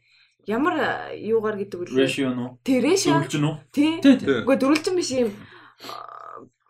ямар 0.47 0.75
юугаар 1.15 1.57
гэдэг 1.57 1.79
үл 1.79 1.95
Ratio 1.95 2.35
нуу. 2.35 2.59
Тэрэшо 2.63 3.23
Зөвлж 3.23 3.35
нүү. 3.39 3.55
тий. 3.71 3.91
Үгүй 4.43 4.57
дөрүлжин 4.59 4.95
биш 4.99 5.11
юм 5.15 5.31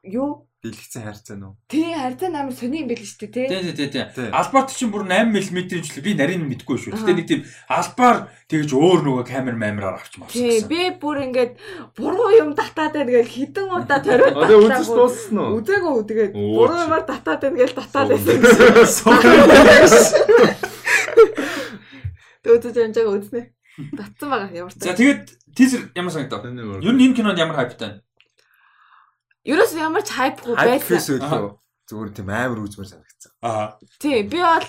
юу 0.05 0.45
Дэлгэцэн 0.63 1.03
хайрцаа 1.03 1.35
нөө. 1.35 1.59
тий 1.67 1.91
харьцаа 1.91 2.31
амар 2.31 2.55
сони 2.55 2.79
юм 2.81 2.87
байл 2.87 3.03
л 3.03 3.05
ч 3.11 3.19
тий 3.19 3.51
Тий, 3.51 3.75
тий, 3.75 3.91
тий. 3.91 3.91
Тий. 3.91 4.31
Албарт 4.31 4.71
чинь 4.71 4.95
бүр 4.95 5.03
8 5.03 5.27
мм-ийн 5.27 5.83
жилээ 5.83 6.07
би 6.07 6.15
нарийн 6.15 6.47
мэдгүй 6.47 6.79
шүү. 6.79 6.95
Гэтэ 6.95 7.11
нэг 7.19 7.27
тийм 7.27 7.43
албаар 7.67 8.31
тэгж 8.47 8.71
өөр 8.71 9.03
нөгөө 9.03 9.27
камер 9.27 9.59
мамраар 9.59 9.99
авч 9.99 10.15
мавсан. 10.23 10.39
тий 10.39 10.63
би 10.63 10.95
бүр 10.95 11.27
ингээд 11.27 11.59
буруу 11.99 12.31
юм 12.31 12.55
татаад 12.55 12.95
байна 12.95 13.11
гэж 13.11 13.27
хідэн 13.27 13.75
удаа 13.75 13.99
ториод 13.99 14.39
тэгээ 14.39 14.63
үзэж 14.63 14.87
дууссан 14.87 15.35
уу? 15.43 15.59
үзээгүй 15.59 16.07
тэгээд 16.07 16.31
буруу 16.31 16.79
юмар 16.79 17.03
татаад 17.11 17.43
байна 17.43 17.59
гэж 17.59 17.71
татаад 17.75 18.07
байсан 18.15 18.39
Тэгээд 22.43 22.63
үзэж 22.63 22.77
амжаага 22.87 23.11
үзнэ 23.19 23.41
татсан 23.99 24.27
байгаа 24.31 24.51
ямар 24.55 24.71
ч 24.71 24.79
За 24.83 24.93
тэгээд 24.95 25.23
тийзер 25.55 25.91
ямар 25.95 26.11
санагдав? 26.11 26.43
Нь 26.47 27.03
энэ 27.03 27.15
кинонд 27.19 27.39
ямар 27.39 27.55
хайптай? 27.59 27.99
Ерөөс 29.43 29.75
ямар 29.75 30.03
ч 30.07 30.15
хайпгүй 30.15 30.55
байсан. 30.55 31.59
Зүгээр 31.83 32.11
тийм 32.15 32.29
амар 32.31 32.63
үзмэр 32.63 32.87
санагдсан. 32.87 33.31
Аа. 33.43 33.75
Тий, 33.99 34.23
би 34.23 34.39
бол 34.39 34.63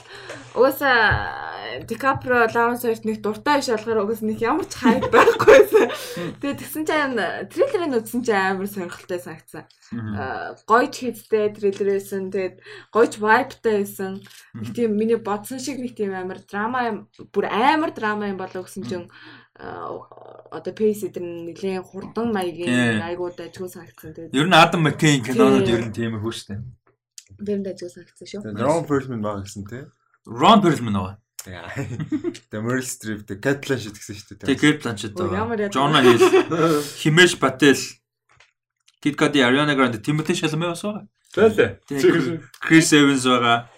угаасаа 0.58 1.86
Дикаприо 1.86 2.50
Лауренс 2.50 2.82
хоёрт 2.82 3.06
нэг 3.06 3.22
дуртай 3.22 3.62
биш 3.62 3.70
болохоор 3.70 4.02
угаасаа 4.02 4.26
нэг 4.26 4.42
ямар 4.42 4.66
ч 4.66 4.74
хайп 4.82 5.06
байхгүйсэн. 5.14 5.94
Тэгээд 6.42 6.58
тэгсэн 6.58 6.82
чинь 6.82 7.14
трейлерыг 7.54 8.02
үзсэн 8.02 8.26
чинь 8.26 8.34
амар 8.34 8.66
сонирхолтой 8.66 9.22
санагдсан. 9.22 9.64
Аа, 9.94 10.58
Гойч 10.66 11.06
хийдтэй 11.06 11.54
трейлер 11.54 11.94
байсан. 11.94 12.34
Тэгээд 12.34 12.58
гойч 12.90 13.12
вайптай 13.22 13.86
байсан. 13.86 14.18
Нэг 14.58 14.74
тийм 14.74 14.98
миний 14.98 15.22
бодсон 15.22 15.62
шиг 15.62 15.78
нэг 15.78 15.94
тийм 15.94 16.18
амар 16.18 16.42
драма 16.42 16.90
юм, 16.90 16.98
бүр 17.30 17.46
амар 17.46 17.94
драма 17.94 18.26
юм 18.26 18.42
болоо 18.42 18.66
гэсэн 18.66 18.82
чинь 18.90 19.06
одоо 19.58 20.72
пейс 20.74 21.04
эдэр 21.06 21.22
нэлийн 21.22 21.82
хурдан 21.82 22.34
маягийн 22.34 23.02
айгууд 23.02 23.38
ажгүй 23.38 23.70
санагдсан. 23.70 24.14
Тэгээд 24.14 24.34
Ер 24.34 24.46
нь 24.50 24.54
Адам 24.54 24.82
Маккейн 24.82 25.22
кинонууд 25.22 25.68
ер 25.70 25.86
нь 25.86 25.94
тийм 25.94 26.18
их 26.18 26.26
шүү 26.26 26.58
дээ. 26.58 26.62
Бэм 27.38 27.62
дайжгүй 27.62 27.90
санагдсан 27.90 28.26
шүү. 28.26 28.40
Ron 28.58 28.82
Perlman 28.82 29.22
баг 29.22 29.46
гэсэн 29.46 29.62
тий. 29.70 29.86
Ron 30.26 30.58
Perlman 30.58 30.98
аа. 30.98 31.14
Тэгээ 31.44 32.62
Meryl 32.64 32.82
Streep 32.82 33.22
тэгээ 33.30 33.42
Kate 33.44 33.62
Blanchett 33.62 33.94
гэсэн 33.94 34.14
шүү 34.18 34.26
дээ. 34.42 34.48
Тэгээ 34.48 34.62
Kate 34.64 34.80
Blanchett 34.82 35.14
байгаа. 35.14 35.70
Jonah 35.70 36.02
Hill, 36.02 36.22
Himesh 37.04 37.36
Patel, 37.38 37.78
Kid 39.04 39.14
Cudi, 39.14 39.44
Ariana 39.44 39.76
Grande, 39.76 40.00
Timothy 40.00 40.34
Chalamet 40.34 40.72
бас 40.72 40.82
байгаа. 40.82 41.06
Тэлээ. 41.34 41.70
Тэгээ 41.84 42.40
Chris 42.64 42.90
Evans 42.96 43.26
байгаа. 43.28 43.68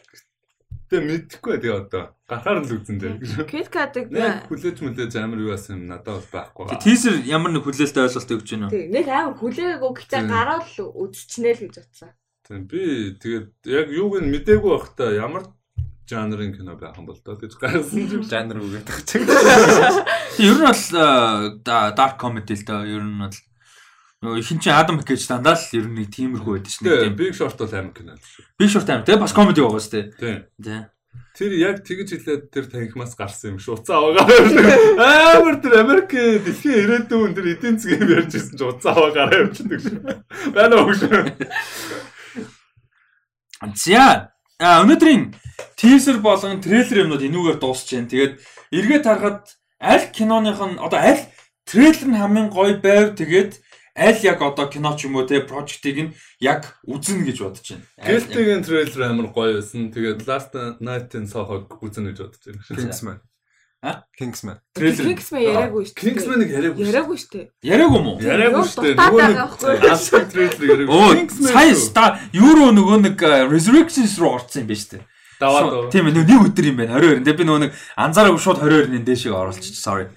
Тэ 0.87 1.03
мэдхгүй 1.03 1.59
тэгээ 1.59 1.79
одоо 1.83 2.15
гарахаар 2.31 2.63
л 2.63 2.79
үзэн 2.79 2.99
дээ. 3.03 3.19
Кит 3.51 3.69
катыг 3.75 4.07
Нэг 4.07 4.47
хүлээж 4.47 4.79
мүлээж 4.87 5.13
амар 5.19 5.43
юу 5.43 5.51
асан 5.51 5.83
юм 5.83 5.91
надад 5.91 6.23
бол 6.23 6.31
байхгүй. 6.31 6.65
Тэгээ 6.71 6.85
Teaser 6.87 7.15
ямар 7.27 7.51
нэг 7.51 7.67
хүлээлттэй 7.67 8.07
ойлголт 8.07 8.35
өгч 8.39 8.49
байна 8.55 8.67
уу? 8.67 8.75
Тэг 8.75 8.87
нэг 8.95 9.07
амар 9.11 9.35
хүлээгээгүй 9.35 9.93
гэхдээ 9.99 10.23
Тийм. 10.23 10.31
гараад 10.31 10.67
л 10.71 10.79
үзчихнэ 10.95 11.51
л 11.59 11.63
гэж 11.67 11.75
утсан. 11.83 12.11
Тийм 12.47 12.63
би 12.71 12.83
тэгээд 13.19 13.51
яг 13.67 13.87
юуг 13.91 14.15
нь 14.23 14.31
мдээгүй 14.31 14.71
байхдаа 14.79 15.11
ямар 15.11 15.45
жанрын 16.07 16.55
кино 16.55 16.79
байх 16.79 16.95
юм 16.95 17.07
бол 17.11 17.19
доо 17.19 17.35
гэж 17.35 17.53
гарсан 17.59 18.07
юм. 18.07 18.23
жанр 18.23 18.63
үгээд 18.63 18.87
тагч. 18.87 19.07
Тэгээ 19.19 20.47
ер 20.47 20.55
нь 20.55 20.67
бол 20.71 20.87
э, 21.03 21.91
dark 21.99 22.15
comedy 22.15 22.55
л 22.55 22.63
доо 22.63 22.87
ер 22.87 23.03
нь 23.03 23.19
бол 23.19 23.35
нөгөө 24.25 24.41
ихэнх 24.41 24.63
чинь 24.65 24.73
Adam 24.73 24.97
McKay 24.97 25.21
дандаа 25.29 25.57
л 25.61 25.77
ер 25.77 25.87
нь 25.93 25.97
нэг 26.01 26.09
тиймэрхүү 26.09 26.53
байдаг 26.57 26.73
шнэ. 26.73 26.89
Тийм. 26.89 27.17
Big 27.21 27.37
Short 27.37 27.57
бол 27.61 27.69
амар 27.69 27.93
кино. 27.93 28.17
Би 28.57 28.65
short 28.65 28.89
time 28.89 29.05
тэгээ 29.05 29.21
бас 29.21 29.37
comedy 29.37 29.61
байгаа 29.61 29.83
шүү 29.85 29.93
дээ. 29.93 30.05
Тийм. 30.17 30.39
Тий. 30.57 30.81
Тэр 31.37 31.53
яг 31.61 31.85
тэгж 31.85 32.17
хэлээд 32.17 32.49
тэр 32.49 32.65
танхимаас 32.73 33.13
гарсан 33.13 33.53
юм 33.53 33.61
шүү. 33.61 33.77
Уцаа 33.77 34.01
аваагаа. 34.01 35.37
Амар 35.37 35.61
тэр 35.61 35.85
Америк 35.85 36.09
дэлхийн 36.09 36.81
ирээдүйн 36.81 37.37
тэр 37.37 37.47
эдийн 37.53 37.77
засгийн 37.77 38.09
ярьж 38.09 38.33
ирсэн 38.41 38.57
чи 38.57 38.65
уцаа 38.65 38.97
аваа 38.97 39.13
гараа 39.13 39.45
явчихдаг 39.45 39.81
шүү. 39.85 40.01
Байна 40.57 40.81
уу 40.81 40.97
шүү. 40.97 41.29
За 43.85 44.33
а 44.57 44.81
өнөөдрийн 44.81 45.37
teaser 45.77 46.25
болгон 46.25 46.65
трейлер 46.65 47.05
юмнууд 47.05 47.21
энүүгээр 47.21 47.61
дуусч 47.61 47.93
जैन. 47.93 48.09
Тэгээд 48.09 48.41
эргээд 48.73 49.05
харахад 49.05 49.61
аль 49.77 50.09
киноных 50.17 50.57
нь 50.57 50.81
одоо 50.81 51.01
аль 51.05 51.21
трейлер 51.69 52.09
нь 52.09 52.17
хамгийн 52.17 52.49
гоё 52.49 52.81
байв 52.81 53.13
тэгээд 53.13 53.61
аль 53.97 54.21
яг 54.23 54.43
одоо 54.43 54.69
кино 54.69 54.97
ч 54.97 55.09
юм 55.09 55.17
уу 55.17 55.27
те 55.27 55.41
project-ыг 55.41 55.97
нь 55.97 56.15
яг 56.41 56.77
үзнэ 56.85 57.25
гэж 57.25 57.39
бодож 57.41 57.67
байна. 57.73 57.87
Гэлтигийн 57.97 58.63
трейлер 58.63 59.03
амар 59.09 59.33
гоё 59.33 59.57
байсан. 59.57 59.89
Тэгээд 59.91 60.29
Last 60.29 60.53
Night-ын 60.85 61.25
Soho-г 61.25 61.81
үзнэ 61.81 62.13
гэж 62.13 62.19
бодож 62.21 62.43
байна. 62.45 62.61
Kingsman. 62.77 63.19
А? 63.83 64.05
Kingsman. 64.19 64.59
трейлер 64.75 65.05
Kingsman 65.17 65.43
яриаггүй 65.47 65.85
шүү. 65.89 65.95
дээ. 65.97 66.05
Kingsman-ыг 66.05 66.51
яриаггүй. 66.51 66.83
шүү. 66.85 66.91
яриаггүй 66.91 67.17
шүү. 67.17 67.31
дээ. 67.33 67.47
яриаг 67.63 67.93
юм 67.97 68.07
уу? 68.09 68.17
Яриаггүй 68.21 68.65
шүү 68.67 68.83
дээ. 68.85 68.95
Нөгөө 69.01 69.21
нэг 69.33 69.85
алсан 69.91 70.25
трейлер 70.33 70.65
яриаггүй. 70.71 70.97
Оо 70.97 71.11
Kingsman 71.17 71.53
сая 71.53 71.75
ста 71.77 72.05
Euro 72.33 72.67
нөгөө 72.73 72.99
нэг 73.05 73.17
Resurrections 73.53 74.17
руу 74.19 74.33
орсон 74.41 74.65
юм 74.65 74.69
байна 74.73 74.81
шүү 74.81 74.93
дээ. 74.97 75.05
даваад 75.41 75.93
Тийм 75.93 76.09
ээ 76.09 76.15
нэг 76.17 76.29
өдөр 76.35 76.67
юм 76.67 76.77
байна 76.81 76.99
22. 76.99 77.25
Тэгээ 77.25 77.37
би 77.37 77.45
нөгөө 77.45 77.63
нэг 77.69 77.73
анзаараагүй 78.01 78.41
шууд 78.41 78.59
22-ны 78.65 79.01
дэшиг 79.05 79.33
оруулчих. 79.37 79.77
Sorry. 79.77 80.09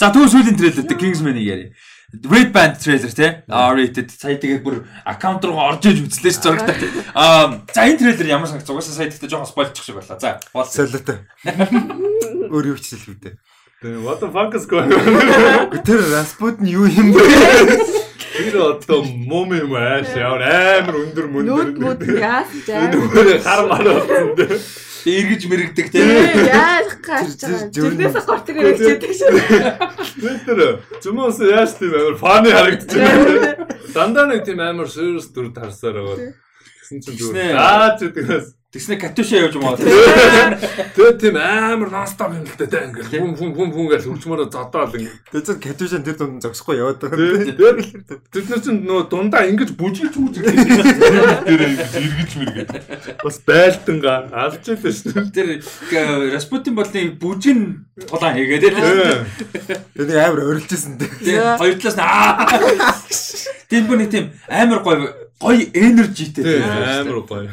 За 0.00 0.08
тэгвэл 0.10 0.32
сүүлийн 0.32 0.56
трейлер 0.56 0.84
дээр 0.88 0.98
Kingsman-ыг 0.98 1.44
яри. 1.44 1.66
Red 2.12 2.52
Band 2.52 2.76
трейлер 2.76 3.12
те. 3.12 3.44
Аа 3.48 3.72
rated 3.72 4.12
сая 4.12 4.36
тэгээд 4.36 4.60
бүр 4.60 4.84
аккаунт 5.08 5.44
руу 5.48 5.56
орж 5.56 5.88
иж 5.88 6.04
үзлээ 6.04 6.32
ш 6.36 6.44
зурагтай. 6.44 6.76
Аа 7.16 7.64
за 7.72 7.88
энэ 7.88 7.98
трейлер 8.04 8.28
ямар 8.36 8.52
санагц 8.52 8.68
угаасаа 8.68 9.00
сая 9.00 9.08
тэгтээ 9.08 9.32
жоохон 9.32 9.48
спойлчих 9.48 9.80
шиг 9.80 9.96
байлаа. 9.96 10.20
За 10.20 10.36
бол 10.52 10.68
Солиотой. 10.68 11.24
Өөр 12.52 12.76
юу 12.76 12.76
ч 12.76 12.92
хэлэхгүй 12.92 13.16
дээ. 13.16 13.34
Тэгээ 13.80 14.04
what 14.04 14.20
the 14.20 14.28
fuck 14.28 14.52
is 14.52 14.68
going 14.68 14.92
on? 14.92 15.72
Тэр 15.88 16.04
Rasputin 16.12 16.68
юу 16.68 16.84
юм 16.84 17.16
бэ? 17.16 17.96
Тэр 18.32 18.56
одоо 18.62 19.04
мум 19.04 19.52
юм 19.52 19.74
ааш 19.76 20.16
ямар 20.16 20.42
амар 20.48 20.96
өндөр 21.02 21.26
мөндөр. 21.28 21.68
Нүд 21.68 22.00
мүд 22.00 22.00
яасан 22.16 22.60
жаа. 22.64 22.88
Нүгээр 22.88 23.40
хар 23.44 23.60
мар 23.68 23.84
болсон 23.84 24.32
дээ. 24.40 24.56
эргэж 25.06 25.42
мэрэгдэг 25.50 25.86
те. 25.90 26.00
Яаж 26.46 26.90
гарч 27.02 27.36
байгаа. 27.42 27.68
Тэрнээс 27.74 28.16
гортыг 28.24 28.56
хэрэгжээдэг 28.56 29.12
шүү. 29.18 29.32
Тэр 30.46 30.60
зүмөөс 31.02 31.38
яаж 31.42 31.70
тийм 31.76 31.92
амар 31.98 32.16
фаны 32.16 32.50
харагдчихэ. 32.54 33.92
Дандаа 33.92 34.26
нэг 34.30 34.46
тийм 34.46 34.62
амар 34.62 34.88
serious 34.88 35.28
дүр 35.34 35.50
тарсаар 35.50 35.98
байгаа. 35.98 36.32
Тэгсэн 36.32 36.98
чинь 37.02 37.18
зүгээр. 37.18 37.56
Аа 37.58 37.98
чи 37.98 38.08
тэгээс 38.14 38.61
Тэгснэ 38.72 38.96
Катюша 38.96 39.36
явж 39.36 39.60
маа. 39.60 39.76
тэгээ 39.76 41.20
тийм 41.20 41.36
амар 41.36 41.92
нонстop 41.92 42.32
юм 42.32 42.48
л 42.48 42.56
дээ 42.56 42.88
ингээл 42.88 43.20
хүм 43.20 43.32
хүм 43.36 43.50
хүм 43.52 43.68
хүм 43.68 43.86
гэж 43.92 44.08
хурцмаараа 44.08 44.48
зодоол 44.48 44.96
ингээ. 44.96 45.12
Тэр 45.28 45.44
зөв 45.44 45.60
Катюшан 45.60 46.00
тэр 46.00 46.16
дунд 46.16 46.40
зогсохгүй 46.40 46.80
яваад 46.80 47.04
байгаа. 47.04 47.52
Тэгээ 47.52 47.52
тэгээ 47.52 48.32
тэд 48.32 48.44
нар 48.48 48.60
чинь 48.64 48.80
нөө 48.88 49.12
дундаа 49.12 49.44
ингэж 49.44 49.76
бүжгэлж 49.76 50.16
бүжгэлж 50.16 50.56
тэр 51.44 51.60
эргэж 51.68 52.32
мэргээд 52.40 52.70
бас 53.20 53.36
байлдангаа 53.44 54.32
алж 54.32 54.64
илээ 54.64 54.88
шүү 54.88 55.20
дээ. 55.36 55.60
Тэр 55.92 56.32
Распутин 56.32 56.72
болны 56.72 57.12
бүжин 57.12 57.84
тулаан 58.08 58.40
хийгээд. 58.40 58.72
Тэр 59.92 60.06
нэг 60.08 60.16
амар 60.16 60.48
орилжсэн 60.48 60.96
дээ. 60.96 61.60
Хоёр 61.60 61.76
талаас 61.76 62.00
нь 62.00 62.04
аа. 62.08 62.48
Тийм 63.68 63.84
бүр 63.84 64.00
нэг 64.00 64.08
тийм 64.08 64.32
амар 64.48 64.80
гоё 64.80 65.12
гоё 65.36 65.60
энержитэй. 65.76 66.64
Амар 66.64 67.20
гоё. 67.28 67.52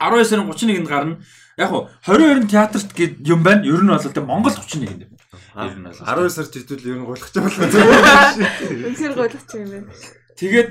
12 0.00 0.24
сарын 0.24 0.48
31-нд 0.48 0.88
гарна. 0.88 1.20
Яг 1.60 1.68
хуу 1.68 1.88
22-нд 2.08 2.48
театрт 2.50 2.90
гээд 2.96 3.14
юм 3.28 3.44
байна. 3.44 3.68
Ер 3.68 3.84
нь 3.84 3.92
бол 3.92 4.00
тэ 4.00 4.24
Монгол 4.24 4.56
31-нд 4.56 5.04
юм. 5.04 5.12
Ер 5.60 5.76
нь 5.76 5.84
бол. 5.84 6.00
12 6.00 6.32
сар 6.32 6.48
жижигдүүл 6.48 6.88
ер 6.88 6.98
нь 6.98 7.06
гуйлах 7.06 7.28
ч 7.28 7.36
юм 7.36 7.44
байна. 7.46 8.40
Үнэхээр 8.88 9.14
гойлгоч 9.14 9.50
юм 9.60 9.68
байна. 9.68 9.92
Тэгээд 10.40 10.70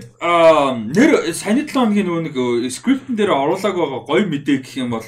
нэр 0.97 1.11
саяны 1.37 1.69
7 1.69 1.77
хоногийн 1.77 2.09
нөгөө 2.09 2.25
нэг 2.65 2.73
скриптэн 2.73 3.13
дээр 3.13 3.37
оруулаг 3.37 3.77
байгаа 3.77 4.01
гоё 4.01 4.25
мэдээ 4.25 4.65
гэх 4.65 4.81
юм 4.81 4.97
бол 4.97 5.05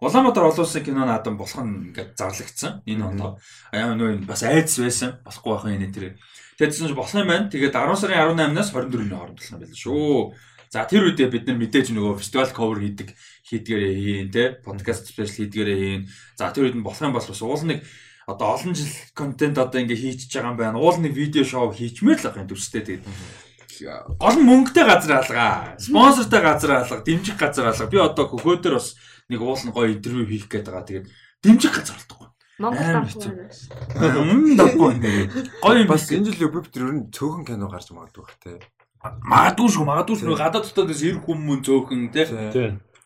Улаанбаатар 0.00 0.48
олон 0.48 0.64
улсын 0.64 0.82
кино 0.82 1.04
наадам 1.04 1.36
болох 1.36 1.60
нь 1.60 1.92
ингээд 1.92 2.16
зарлагдсан. 2.16 2.80
Энэ 2.88 3.04
ондоо. 3.04 3.36
Аа 3.68 3.92
нөгөө 3.92 4.24
бас 4.24 4.42
айдс 4.42 4.80
байсан. 4.80 5.20
Болохгүй 5.22 5.52
байх 5.52 5.66
энэ 5.68 5.92
тэр. 5.92 6.16
Тэдсэн 6.56 6.88
чинь 6.88 6.96
болох 6.96 7.12
юм 7.12 7.28
байна. 7.28 7.52
Тэгээд 7.52 7.76
10 7.76 8.00
сарын 8.00 8.32
18-наас 8.32 8.72
24-ний 8.72 9.12
хооронд 9.12 9.36
болох 9.36 9.52
юм 9.52 9.60
байна 9.60 9.76
шүү. 9.76 10.32
За 10.72 10.88
тэр 10.88 11.04
үедээ 11.04 11.28
бид 11.28 11.44
нар 11.50 11.60
мэдээж 11.60 11.92
нөгөө 11.92 12.16
фестивал 12.16 12.48
cover 12.54 12.80
хийдэг 12.80 13.12
хийдгээрээ 13.50 13.94
хийн 13.98 14.30
те 14.30 14.44
подкаст 14.62 15.10
спешиал 15.10 15.34
хийдгээрээ 15.34 15.78
хийн. 15.78 16.02
За 16.38 16.54
тэр 16.54 16.70
үед 16.70 16.78
нь 16.78 16.86
болох 16.86 17.02
юм 17.02 17.12
бол 17.12 17.26
бас 17.26 17.42
уул 17.42 17.64
нэг 17.66 17.82
одоо 18.30 18.54
олон 18.54 18.72
жил 18.78 18.90
контент 19.12 19.58
одоо 19.58 19.82
ингээ 19.82 19.98
хийчихэж 19.98 20.32
байгаа 20.38 20.50
юм 20.54 20.58
байна. 20.58 20.78
Уул 20.78 20.98
нэг 21.02 21.12
видео 21.12 21.42
шоу 21.42 21.74
хийчмээр 21.74 22.22
л 22.22 22.28
ах 22.30 22.38
юм 22.38 22.46
төстэй 22.46 22.82
тэгээд 22.86 23.04
гол 24.20 24.36
нь 24.38 24.46
мөнгөтэй 24.46 24.84
газар 24.86 25.12
алгаа. 25.18 25.74
Спонсортой 25.78 26.40
газар 26.40 26.70
алга, 26.84 27.02
дэмжих 27.02 27.36
газар 27.36 27.72
алга. 27.72 27.90
Би 27.90 27.98
одоо 27.98 28.24
хөхөөдөр 28.28 28.74
бас 28.78 28.94
нэг 29.28 29.40
уул 29.40 29.58
нь 29.58 29.74
гоё 29.74 29.90
интервью 29.90 30.26
хийх 30.28 30.46
гээд 30.46 30.68
байгаа. 30.68 30.86
Тэгээд 30.86 31.06
дэмжих 31.42 31.72
газар 31.74 31.96
алдахгүй. 31.96 32.28
Монгол 32.60 32.92
давхар. 32.92 34.20
Мм 34.20 34.56
даггүй 34.60 34.92
нэр. 35.00 35.32
Гоё 35.64 35.80
юм 35.80 35.88
Бас 35.88 36.12
энэ 36.12 36.28
жил 36.28 36.52
өбөв 36.52 36.68
тэр 36.68 36.92
ер 36.92 36.94
нь 37.00 37.08
цөөхөн 37.08 37.48
кино 37.48 37.72
гарч 37.72 37.88
магадгүй 37.88 38.20
бах 38.20 38.36
те. 38.36 38.60
Магадгүй 39.00 39.68
шүү, 39.72 39.84
магадгүй 39.88 40.16
шүү. 40.20 40.36
Гадаад 40.36 40.68
дотоодос 40.68 41.00
ир 41.08 41.24
хүмүүс 41.24 41.64
цөөхөн 41.64 42.02
те. 42.12 42.28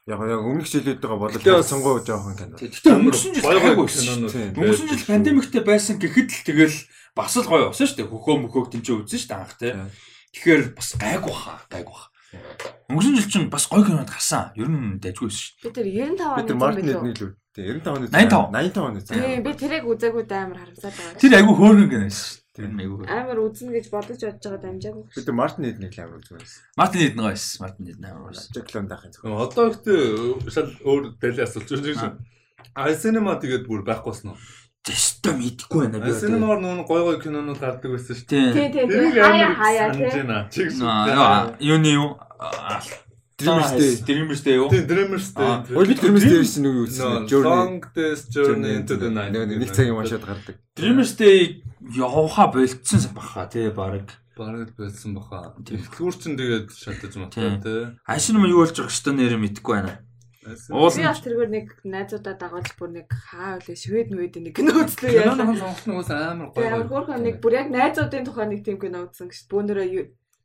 Яг 0.04 0.20
яг 0.20 0.44
өмнөх 0.44 0.68
болол 1.16 1.32
Гэтэ 1.32 1.48
бас- 1.56 1.68
сонгоо 1.72 1.96
жоохон 2.04 2.36
кино. 2.36 2.60
Гэтэ 2.60 2.92
өнгөрсөн 2.92 3.32
жил 3.40 3.44
Гоё 3.48 3.88
кинонууд. 3.88 4.36
Өнгөрсөн 4.52 4.88
жил 4.92 5.08
пандемиктэй 5.08 5.62
байсан 5.64 5.96
гэхэд 5.96 6.28
л 6.28 6.44
тэгэл 6.44 6.76
бас 7.16 7.32
л 7.40 7.48
гоё 7.48 7.72
болсон 7.72 7.88
шүү 7.88 7.96
дээ. 8.04 8.12
Хөхөө 8.12 8.36
мөхөөг 8.44 8.68
тэмцээ 8.68 9.00
үзсэн 9.00 9.20
шүү 9.24 9.28
дээ 9.32 9.40
анх 9.40 9.56
те. 9.56 9.72
Тийм. 9.72 9.88
Тэгэхээр 10.36 10.62
бас 10.76 10.88
гайгүй 11.00 11.32
хаа, 11.32 11.58
гайгүй 11.72 11.96
хаа. 11.96 12.12
Өнгөрсөн 12.92 13.16
жил 13.16 13.30
чинь 13.32 13.48
бас 13.48 13.64
гоё 13.64 13.80
кинод 13.80 14.12
гарсан. 14.12 14.52
Ер 14.60 14.68
нь 14.68 15.00
дайггүй 15.00 15.32
шүү. 15.32 15.64
Би 15.64 15.68
тэр 15.72 15.88
95 15.88 16.36
Би 16.36 16.42
тэр 16.44 16.52
оны 16.52 16.60
Мартин 16.60 16.84
юм 16.84 17.00
эдний 17.00 17.16
л 17.16 17.24
үү. 17.24 17.32
Тэ 17.56 17.60
95 17.80 17.96
оны. 17.96 18.06
85. 18.12 18.52
85 18.52 18.84
оны. 18.84 19.00
Тийм 19.08 19.40
би 19.40 19.52
тэрийг 19.56 19.84
үзээгүй 19.88 20.24
амар 20.36 20.58
харамсаад 20.68 20.94
байгаа. 21.00 21.16
Тэр 21.16 21.32
айгүй 21.32 21.54
хөөргөн 21.56 21.88
кино 21.88 22.08
шүү. 22.12 22.43
Тэр 22.54 22.70
нь 22.70 22.78
айгүй. 22.78 23.06
амар 23.10 23.38
үзнэ 23.42 23.70
гэж 23.74 23.86
бодож 23.90 24.20
бодож 24.22 24.38
байгаа 24.46 24.62
дамжаагүй. 24.62 25.02
Би 25.10 25.22
тэр 25.26 25.34
Мартин 25.34 25.64
эдний 25.66 25.90
л 25.90 25.98
амар 26.06 26.22
үзсэн. 26.22 26.38
Мартин 26.78 27.00
Эден 27.02 27.18
гоё 27.18 27.34
байсан. 27.34 27.58
Мартин 27.66 27.86
Эден 27.90 28.06
амар 28.06 28.30
байсан. 28.30 28.50
Жаклон 28.54 28.86
дахин 28.86 29.10
зөв. 29.10 29.26
Одоо 29.26 29.64
ихтэй 29.74 29.98
шал 30.54 30.70
өөр 30.86 31.02
дэлээ 31.18 31.46
асуулж 31.50 31.70
байна 31.74 31.98
шүү. 31.98 32.14
Ай 32.78 32.94
синема 32.94 33.34
тэгээд 33.42 33.66
бүр 33.66 33.82
байхгүй 33.82 34.10
болсон 34.14 34.30
уу? 34.34 34.38
Тэстэ 34.86 35.34
мэдгүй 35.34 35.80
байна 35.82 35.98
би. 35.98 36.14
Ай 36.14 36.14
синемаар 36.14 36.62
нүүн 36.62 36.86
гой 36.86 37.02
гой 37.02 37.18
кинонууд 37.18 37.58
гардаг 37.58 37.90
байсан 37.90 38.14
шүү. 38.14 38.26
Тийм 38.30 38.54
Тийм. 38.54 38.70
тийм 38.86 39.10
хаяа 39.18 39.50
хаяа 39.58 40.46
тийм. 40.54 40.70
юуны 41.58 41.90
юу? 41.90 42.14
Dreamers-тэй. 43.34 43.90
Dreamers-тэй 44.06 44.54
юу? 44.54 44.68
Тийм 44.70 44.86
Dreamers-тэй. 44.86 45.42
Аа, 45.42 45.66
Ой 45.74 45.84
би 45.90 45.94
Dreamers 45.98 46.22
дээр 46.22 46.46
чинь 46.46 46.62
нэг 46.62 46.76
үзсэн. 46.86 47.26
Long 47.42 47.82
Day's 47.90 48.22
Journey 48.30 48.78
into 48.78 48.94
the 48.94 49.10
Night. 49.10 49.34
Нэг 49.34 49.74
цагийн 49.74 49.98
уншаад 49.98 50.22
гардаг. 50.22 50.56
Dreamers-тэй 50.78 51.64
явха 51.98 52.46
болцсон 52.54 53.02
баха 53.10 53.50
тий 53.50 53.70
баг. 53.74 54.06
Бараг 54.38 54.70
байсан 54.78 55.18
баха. 55.18 55.54
Тийм. 55.66 55.82
Дэлгүүр 55.82 56.14
чин 56.14 56.38
тэгээд 56.38 56.70
шатаж 56.70 57.14
матаа 57.18 57.58
тий. 57.58 57.90
Ашин 58.06 58.38
юм 58.38 58.46
юу 58.46 58.62
болж 58.62 58.78
байгаа 58.78 58.94
шүү 58.94 59.14
нэр 59.18 59.38
мэдэхгүй 59.42 59.74
байна. 59.82 59.98
Уул 60.44 60.92
бас 60.92 61.20
тэргээр 61.24 61.50
нэг 61.50 61.66
найзуудаа 61.88 62.36
дагуулж 62.36 62.76
бүр 62.76 62.90
нэг 63.00 63.08
хаа 63.08 63.56
үлээ 63.64 63.80
швед 63.80 64.12
мүвэд 64.12 64.44
нэг 64.44 64.52
кино 64.52 64.76
үзлээ 64.84 65.24
яа. 65.24 65.32
Киноны 65.32 65.56
сонгох 65.56 65.88
нь 65.88 66.12
амар 66.12 66.48
гоё. 66.52 66.84
хөөрхөн 66.84 67.24
нэг 67.24 67.40
бүр 67.40 67.52
яг 67.64 67.68
найзуудын 67.72 68.28
тухай 68.28 68.46
нэг 68.52 68.60
тийм 68.60 68.76
кино 68.76 69.08
үзсэн 69.08 69.32
гэж 69.32 69.48
бүүнөрөө 69.48 69.88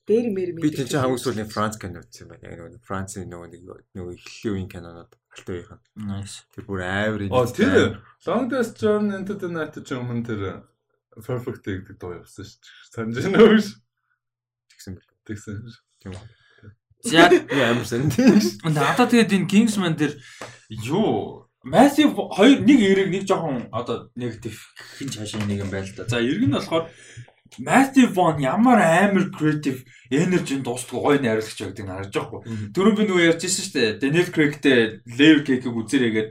дээр 0.09 0.27
мэр 0.33 0.49
Би 0.57 0.73
тийм 0.73 0.89
чинь 0.89 1.01
хамгийн 1.05 1.21
сүүлийн 1.21 1.53
Франц 1.53 1.77
кино 1.77 2.01
үзсэн 2.01 2.33
байна. 2.33 2.49
Яг 2.49 2.57
нөгөө 2.57 2.81
Францын 2.81 3.29
нөгөө 3.29 3.47
нэг 3.53 3.61
нөгөө 3.93 4.13
эхлэлийн 4.17 4.53
үеийн 4.57 4.71
кинонууд 4.73 5.13
алтай 5.13 5.53
үеийнх 5.53 5.73
нь. 5.77 5.83
Nice. 6.09 6.35
Тэр 6.49 6.65
бүр 6.65 6.81
аавар 6.81 7.21
Оо 7.29 7.45
тэр 7.45 8.01
Long 8.25 8.49
Distance 8.49 8.81
Journey 8.81 9.15
into 9.21 9.37
the 9.37 9.47
Night 9.53 9.77
ч 9.77 9.93
юм 9.93 10.09
уу 10.09 10.25
тэр 10.25 10.65
Perfect 11.21 11.63
гэдэг 11.69 11.97
дуу 12.01 12.17
явсан 12.17 12.45
шүү 12.49 12.57
дээ. 12.57 12.89
Санаж 12.89 13.15
байна 13.21 13.39
уу? 13.45 13.61
гэсэн 14.79 14.93
бэл. 14.95 15.09
Тэгсэн. 15.27 15.55
Тийм 16.01 16.11
үү. 16.15 16.25
За 17.03 17.29
тийм. 17.29 18.39
надад 18.75 19.09
тэгээд 19.11 19.35
энэ 19.35 19.49
Kingsman 19.51 19.95
дээр 19.95 20.15
юу 20.83 21.47
Massive 21.63 22.15
хоёр 22.15 22.63
нэг 22.63 22.79
эрэг 22.79 23.07
нэг 23.11 23.23
жоохон 23.27 23.67
одоо 23.75 24.07
негатив 24.15 24.55
хин 24.95 25.11
цаашаа 25.11 25.43
нэг 25.43 25.59
юм 25.63 25.71
байл 25.71 25.91
та. 25.91 26.07
За 26.07 26.23
эрг 26.23 26.47
нь 26.47 26.55
болохоор 26.55 26.87
Massive 27.57 28.13
One 28.13 28.43
ямар 28.43 28.77
амар 28.77 29.31
creative 29.33 29.81
energy 30.11 30.61
дуустдаг 30.61 31.01
гоё 31.01 31.17
найруулагч 31.17 31.59
байдаг 31.59 31.85
нь 31.85 31.89
харж 31.89 32.13
байгаа 32.13 32.29
хгүй. 32.29 32.41
Түрүүн 32.73 32.97
би 32.97 33.03
нөгөө 33.09 33.27
ярьжсэн 33.29 33.63
шүү 33.65 33.73
дээ. 33.73 33.89
Daniel 34.01 34.29
Craig-тэй 34.33 34.79
Layer 35.17 35.39
Cake-ийг 35.45 35.75
үзэрээгээд 35.77 36.29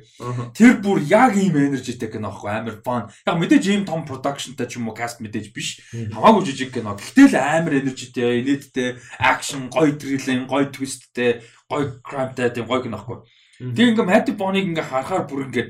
тэр 0.55 0.73
бүр 0.83 0.99
яг 1.07 1.35
ийм 1.35 1.55
energyтэй 1.55 2.11
кино 2.11 2.31
аахгүй 2.31 2.51
амар 2.51 2.77
fun. 2.83 3.11
Яг 3.27 3.37
мэдээж 3.39 3.65
ийм 3.71 3.83
том 3.87 4.03
production-тай 4.07 4.67
ч 4.67 4.79
юм 4.79 4.91
уу 4.91 4.99
cast 4.99 5.19
мэдээж 5.23 5.51
биш. 5.55 5.83
Хамаагүй 5.91 6.43
жижиг 6.47 6.71
кино. 6.75 6.99
Гэхдээ 6.99 7.27
л 7.31 7.37
амар 7.39 7.75
energyтэй, 7.83 8.43
инээдтэй, 8.43 8.99
action, 9.19 9.71
гоё 9.71 9.95
thrill, 9.95 10.47
гоё 10.47 10.71
twistтэй, 10.71 11.43
гоё 11.71 12.03
crime-тай 12.03 12.51
тийм 12.51 12.67
гоё 12.67 12.83
кино 12.83 12.99
аахгүй. 12.99 13.23
Тэгээ 13.59 13.91
ингээ 13.95 14.07
Massive 14.07 14.39
One-ыг 14.39 14.67
ингээ 14.71 14.87
харахаар 14.87 15.27
бүр 15.27 15.51
ингээ 15.51 15.67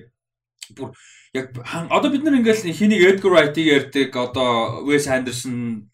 бүр 0.76 0.92
яг 1.34 1.52
одоо 1.90 2.10
бид 2.10 2.24
нар 2.24 2.38
ингээл 2.40 2.72
хэнийг 2.72 3.04
Edgar 3.04 3.32
Wright-ийг 3.32 3.68
ярьдаг 3.68 4.16
одоо 4.16 4.84
Wes 4.84 5.08
Anderson 5.08 5.88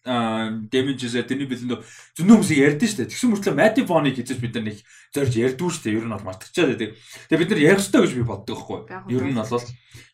Damages 0.71 1.15
тэрний 1.15 1.47
бэлэндөө 1.47 1.79
зөндөө 2.15 2.35
хүмүүсийг 2.39 2.63
ярьдэн 2.63 2.87
шүү 2.87 2.99
дээ. 3.03 3.11
Тэгсэн 3.11 3.29
мөртлөө 3.35 3.55
Matt 3.55 3.79
Vaughn-ыг 3.83 4.15
хийж 4.15 4.31
бид 4.39 4.55
нар 4.55 4.65
нэг 4.71 4.77
зорж 5.11 5.33
ярьдгүй 5.35 5.69
шүү 5.71 5.83
дээ. 5.83 5.97
Ер 5.99 6.07
нь 6.07 6.15
бол 6.15 6.27
мартчихад 6.27 6.71
байдаг. 6.71 6.89
Тэгээ 7.27 7.41
бид 7.43 7.51
нар 7.51 7.61
ярих 7.61 7.83
хэрэгтэй 7.83 8.01
гэж 8.03 8.13
би 8.15 8.23
боддог 8.23 8.57
байхгүй. 8.63 8.79
Ер 9.11 9.23
нь 9.27 9.35
бол 9.35 9.63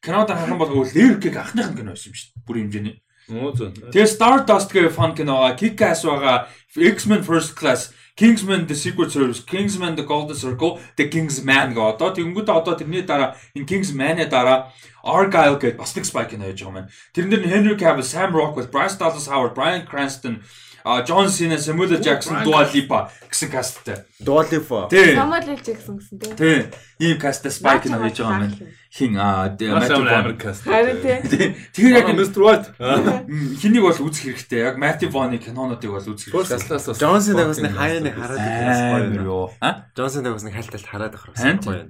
Канада 0.02 0.34
харах 0.34 0.54
юм 0.54 0.62
бол 0.62 0.74
Lyric-ийг 0.90 1.36
анхных 1.38 1.70
нь 1.70 1.78
кино 1.78 1.94
байсан 1.94 2.10
юм 2.10 2.18
шүү 2.18 2.30
дээ. 2.34 2.46
Бүр 2.46 2.58
хэмжээний. 2.66 2.96
Муу 3.30 3.54
зэн. 3.54 3.74
Тэгээ 3.94 4.10
Stardust 4.10 4.74
гэх 4.74 4.94
фан 4.94 5.14
кино 5.14 5.46
байгаа, 5.46 5.58
Kick-Ass 5.58 6.02
байгаа, 6.04 6.50
X-Men 6.74 7.22
First 7.22 7.54
Class, 7.54 7.94
Kingsman 8.16 8.68
The 8.68 8.76
Secret 8.76 9.12
Service, 9.12 9.40
Kingsman 9.42 9.96
The 9.96 10.04
Golden 10.04 10.36
Circle, 10.36 10.80
The 10.98 11.10
Kingsman 11.10 11.74
гоо. 11.74 11.96
Одоо 11.96 12.12
тэгэнгүүтээ 12.14 12.56
одоо 12.56 12.76
тэрний 12.76 13.02
дараа 13.02 13.36
энэ 13.56 13.66
Kingsman-ы 13.66 14.26
дараа 14.28 14.72
Argyle 15.04 15.58
гэдэг 15.58 15.78
бас 15.80 15.96
нэг 15.96 16.06
spy 16.06 16.26
кино 16.30 16.46
хийж 16.52 16.62
байгаа 16.62 16.70
юм 16.70 16.76
байна. 16.76 16.90
Тэрэн 17.16 17.30
дээр 17.32 17.44
нь 17.46 17.52
Henry 17.52 17.76
Cavill, 17.80 18.06
Sam 18.06 18.36
Rockwell, 18.36 18.70
Bryce 18.70 19.00
Dallas 19.00 19.26
Howard, 19.32 19.56
Bryan 19.58 19.88
Cranston, 19.88 20.44
а 20.84 21.02
Джон 21.02 21.30
Сина, 21.30 21.56
Samuel 21.58 21.98
L. 21.98 22.02
Jackson, 22.02 22.44
Dua 22.44 22.68
Lipa 22.74 23.10
гэсэн 23.30 23.50
касттай. 23.50 24.04
Дуалифа. 24.20 24.88
Тий. 24.90 25.16
Самуэл 25.16 25.56
Л 25.56 25.62
Джексон 25.62 25.98
гэсэн 25.98 26.16
тийм. 26.20 26.36
Тий. 26.36 26.60
Ийм 27.00 27.18
касттай 27.18 27.52
spy 27.52 27.80
кино 27.82 28.02
хийж 28.04 28.20
байгаа 28.20 28.46
юм 28.46 28.52
байна. 28.52 28.81
Хин 28.92 29.16
а 29.16 29.48
Маш 29.48 29.88
Matthew 29.88 30.04
амар 30.04 30.36
Vaughn. 30.36 30.38
каст. 30.38 30.64
Харин 30.68 31.00
тийм. 31.00 31.56
Тэгэхээр 31.72 31.96
яг 31.96 32.12
Mr. 32.12 32.40
White. 32.44 32.68
хэнийг 32.76 33.84
бол 33.88 33.96
үзэх 34.04 34.24
хэрэгтэй. 34.28 34.60
Яг 34.68 34.76
Matthew 34.76 35.08
Vaughn-ы 35.16 35.40
кинонуудыг 35.40 35.96
бол 35.96 36.08
үзэх 36.12 36.28
хэрэгтэй. 36.28 37.00
Джонсон 37.00 37.36
дагаас 37.40 37.64
нэг 37.64 37.72
хаяа 37.72 38.04
нэг 38.04 38.20
хараад 38.20 38.44
Амар 38.44 39.24
юу? 39.24 39.48
А? 39.64 39.88
Джонсон 39.96 40.28
дагаас 40.28 40.44
нэг 40.44 40.60
хайлталт 40.60 40.84
хараад 40.84 41.16
гоё 41.16 41.32
юм 41.40 41.60
дээр. 41.64 41.88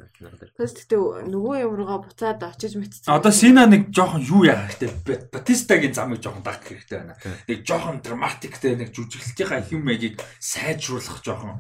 Тэс 0.54 0.78
тэгтээ 0.78 1.26
нөгөө 1.26 1.56
юм 1.66 1.74
руугаа 1.74 2.06
буцаад 2.06 2.46
очиж 2.46 2.78
мэдсэн. 2.78 3.10
Одоо 3.10 3.34
Сина 3.34 3.66
нэг 3.66 3.90
жоохон 3.90 4.22
юу 4.22 4.46
яах 4.46 4.70
хэрэгтэй. 4.70 5.34
Батистагийн 5.34 5.98
замыг 5.98 6.22
жоохон 6.22 6.46
дагах 6.46 6.70
хэрэгтэй 6.70 7.02
байна. 7.02 7.18
Нэг 7.50 7.66
жоохон 7.66 8.06
драматиктэй 8.06 8.78
нэг 8.78 8.94
жүжиглэлтийнхаа 8.94 9.66
хэм 9.66 9.82
маягийг 9.82 10.22
сайжруулах 10.38 11.26
жоохон. 11.26 11.58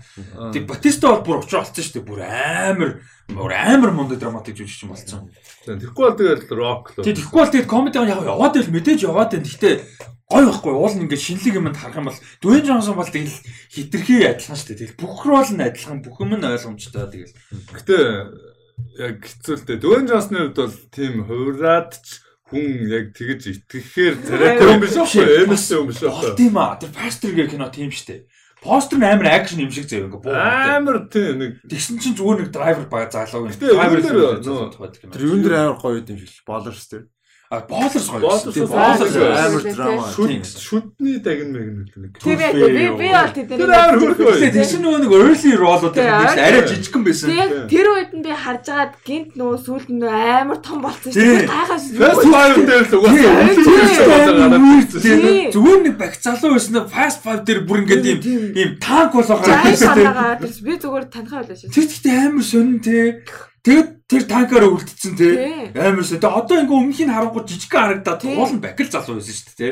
Тэг 0.53 0.69
Батиста 0.69 1.09
бол 1.09 1.25
бүр 1.25 1.41
очиж 1.41 1.57
олцсон 1.57 1.81
шүү 1.81 1.95
дээ. 1.97 2.05
Бүр 2.05 2.21
амар 2.21 3.01
бүр 3.33 3.51
амар 3.57 3.91
мундаг 3.97 4.21
драматик 4.21 4.61
жүжигч 4.61 4.85
юм 4.85 4.93
болсон. 4.93 5.30
Тэгэхгүй 5.65 6.05
бол 6.05 6.17
тэгэл 6.17 6.43
rock 6.57 6.83
л. 6.97 7.05
Тэг 7.05 7.15
тэгэхгүй 7.17 7.39
бол 7.41 7.53
тэгээд 7.53 7.69
комеди 7.69 7.97
яваад 8.01 8.53
байл 8.55 8.75
мэдээж 8.75 8.99
яваад 9.05 9.31
байна. 9.31 9.45
Гэхдээ 9.45 9.75
гой 10.31 10.43
байхгүй 10.47 10.73
уул 10.73 10.95
нь 10.95 11.03
ингээд 11.05 11.25
шинэлэг 11.27 11.55
юмд 11.59 11.77
харах 11.77 11.99
юм 11.99 12.07
бол 12.07 12.19
Дуэн 12.39 12.63
Джонсон 12.63 12.95
бол 12.95 13.11
тэгэл 13.11 13.37
хитрхи 13.67 14.23
адилхан 14.23 14.55
шүү 14.55 14.67
дээ. 14.71 14.79
Тэгэл 14.95 14.99
бүх 15.01 15.21
рол 15.27 15.49
нь 15.51 15.59
адилхан 15.61 15.99
бүх 15.99 16.15
юм 16.23 16.31
нь 16.39 16.47
ойлгомжтой. 16.47 17.07
Тэгэл 17.11 17.35
Гэтэ 17.75 17.97
яг 18.97 19.17
хэцүүлтэй. 19.21 19.77
Дөвөн 19.77 20.07
Джонсны 20.07 20.37
хувьд 20.49 20.57
бол 20.57 20.75
тийм 20.89 21.13
хувраад 21.27 21.99
ч 21.99 22.23
хүн 22.51 22.87
яг 22.91 23.05
тэгэж 23.15 23.41
итгэхээр 23.63 24.15
царайтай 24.27 24.67
юм 24.71 24.81
биш 24.83 24.95
үү? 24.95 25.47
Эмэстэй 25.47 25.77
юм 25.79 25.87
биш 25.87 26.01
үү? 26.03 26.35
юм 26.35 26.57
аа. 26.59 26.75
Тэр 26.79 26.91
Faster 26.91 27.31
гэх 27.31 27.51
кино 27.55 27.71
тийм 27.71 27.91
штэ. 27.91 28.27
Постэр 28.61 28.97
нь 29.01 29.07
амар 29.09 29.27
акшн 29.41 29.65
юм 29.65 29.71
шиг 29.73 29.89
заяа 29.89 30.05
ингээ 30.05 30.21
буу. 30.21 30.31
Амар 30.37 31.09
тийм 31.09 31.41
нэг 31.41 31.51
Тэгсэн 31.65 31.97
чинь 31.97 32.13
зүгээр 32.13 32.45
нэг 32.45 32.49
драйвер 32.53 32.85
баг 32.93 33.09
залуу 33.09 33.49
юм. 33.49 33.53
Нөө- 34.45 34.69
Тэр 35.17 35.25
юун 35.25 35.41
дээр 35.41 35.55
амар 35.65 35.77
гоё 35.81 35.97
юм 36.05 36.17
шиг 36.21 36.45
болорс 36.45 36.85
тэр. 36.85 37.09
А 37.51 37.59
боолерс 37.67 38.07
гоё. 38.07 38.21
Боолерс 38.23 38.53
Тийм. 38.55 38.71
Амар 38.71 39.61
драма. 39.75 40.07
Тийм. 40.15 40.39
шүд 40.39 40.55
шүдний 40.55 41.19
дагн 41.19 41.51
мэгэн 41.51 41.75
нэг. 41.99 42.15
Тэр 42.23 42.39
яг 42.39 42.55
би 42.55 42.85
би 42.95 43.07
бол 43.11 43.31
тэдний 43.35 43.57
Тэр 43.59 43.71
амар 43.75 43.97
хөрхөө. 43.99 44.39
Чинь 44.71 44.83
нөгөө 44.87 44.99
нэг 45.03 45.11
early 45.11 45.35
Тийм, 45.35 45.59
байсан. 45.59 45.91
тийм. 45.91 46.47
Арай 46.47 46.63
жижигхэн 46.71 47.03
байсан. 47.03 47.27
Тэгээд 47.27 47.67
тэр 47.67 47.87
үед 47.91 48.11
нь 48.15 48.23
би 48.23 48.31
харж 48.31 48.65
агаад 48.71 48.93
гинт 49.03 49.35
нөгөө 49.35 49.57
сүүлд 49.67 49.89
нь 49.91 50.07
амар 50.07 50.59
том 50.63 50.79
болсон 50.79 51.11
шүү 51.11 51.19
Тийм. 51.19 51.27
дээ. 51.27 51.51
Гайхаас 51.51 51.85
Fast 51.91 52.23
five 52.31 52.55
дээр 52.71 52.83
л 52.87 52.95
угаасаа 52.95 53.19
Тийм, 53.19 53.59
тийм. 54.95 55.19
Тийм. 55.19 55.51
Зүгээр 55.51 55.79
нэг 55.91 55.95
бах 55.99 56.15
залуу 56.23 56.55
байсан. 56.55 56.87
Fast 56.87 57.19
five 57.19 57.41
дээр 57.43 57.59
бүр 57.67 57.83
ингээд 57.83 58.05
ийм 58.07 58.19
ийм 58.55 58.69
танк 58.79 59.11
болгоо 59.11 59.43
гараад 59.43 60.39
байсан. 60.39 60.63
би 60.63 60.73
зүгээр 60.79 61.05
танихаа 61.11 61.43
байлаа 61.43 61.59
шүү. 61.59 61.67
Тэр 61.67 61.83
гэхдээ 61.83 62.15
амар 62.31 62.45
сонин 62.47 62.79
те. 62.79 63.27
Тэгэд 63.61 63.89
тэр 64.09 64.23
танкаараа 64.25 64.71
үлдсэн 64.73 65.13
те. 65.15 65.27
Тийм. 65.37 65.77
Амар 65.77 66.03
сонин. 66.05 66.21
Тэгээ 66.21 66.37
одоо 66.41 66.57
ингээ 66.65 66.77
өмнөх 66.81 67.01
нь 67.05 67.13
харангуй 67.13 67.43
жижиг 67.45 67.71
харагдаад 67.71 68.21
уул 68.25 68.53
нь 68.57 68.63
бакил 68.63 68.89
залуу 68.89 69.21
байсан 69.21 69.35
шүү 69.37 69.53
дээ 69.53 69.59
те. 69.61 69.69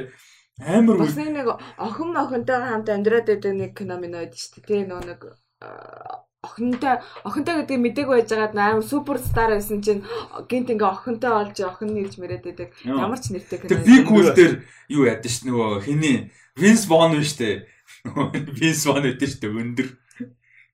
Амар 0.59 0.97
Бас 1.01 1.15
үе. 1.17 1.25
нэг 1.25 1.47
охин 1.79 2.13
охинтойгоо 2.13 2.69
хамт 2.69 2.89
амьдраад 2.93 3.25
байдаг 3.31 3.53
нэг 3.57 3.71
кино 3.73 3.95
минь 3.97 4.13
байдаг 4.13 4.37
шүү 4.37 4.61
дээ. 4.61 4.67
Тэ 4.69 4.85
нөгөө 4.85 5.05
нэг 5.09 5.21
аа, 5.65 6.21
охинтой 6.45 6.95
охинтой 7.25 7.55
гэдэг 7.65 7.77
мдэг 7.79 8.07
байж 8.07 8.29
байгаад 8.29 8.55
амар 8.55 8.85
суперстар 8.85 9.49
байсан 9.57 9.79
чинь 9.81 10.03
гинт 10.51 10.69
ингээ 10.69 10.87
охинтой 10.93 11.31
олж 11.33 11.57
охин 11.65 11.89
нэрж 11.97 12.13
мэрэд 12.21 12.43
байдаг. 12.45 12.69
Ямар 12.85 13.19
ч 13.19 13.33
нэртэй 13.33 13.59
Тэр 13.65 13.81
кино. 13.81 13.87
би 13.89 13.95
кул 14.05 14.27
дээр 14.35 14.53
юу 14.91 15.03
яд 15.09 15.25
ш 15.25 15.43
нөгөө 15.49 15.83
хиний 15.87 16.29
Vince 16.59 16.85
Vaughn 16.91 17.15
биш 17.17 17.33
үү? 17.39 17.63
Vince 18.59 18.83
Vaughn 18.87 19.03
гэдэг 19.07 19.27
шүү 19.31 19.41
дээ 19.41 19.57
өндөр. 19.63 19.87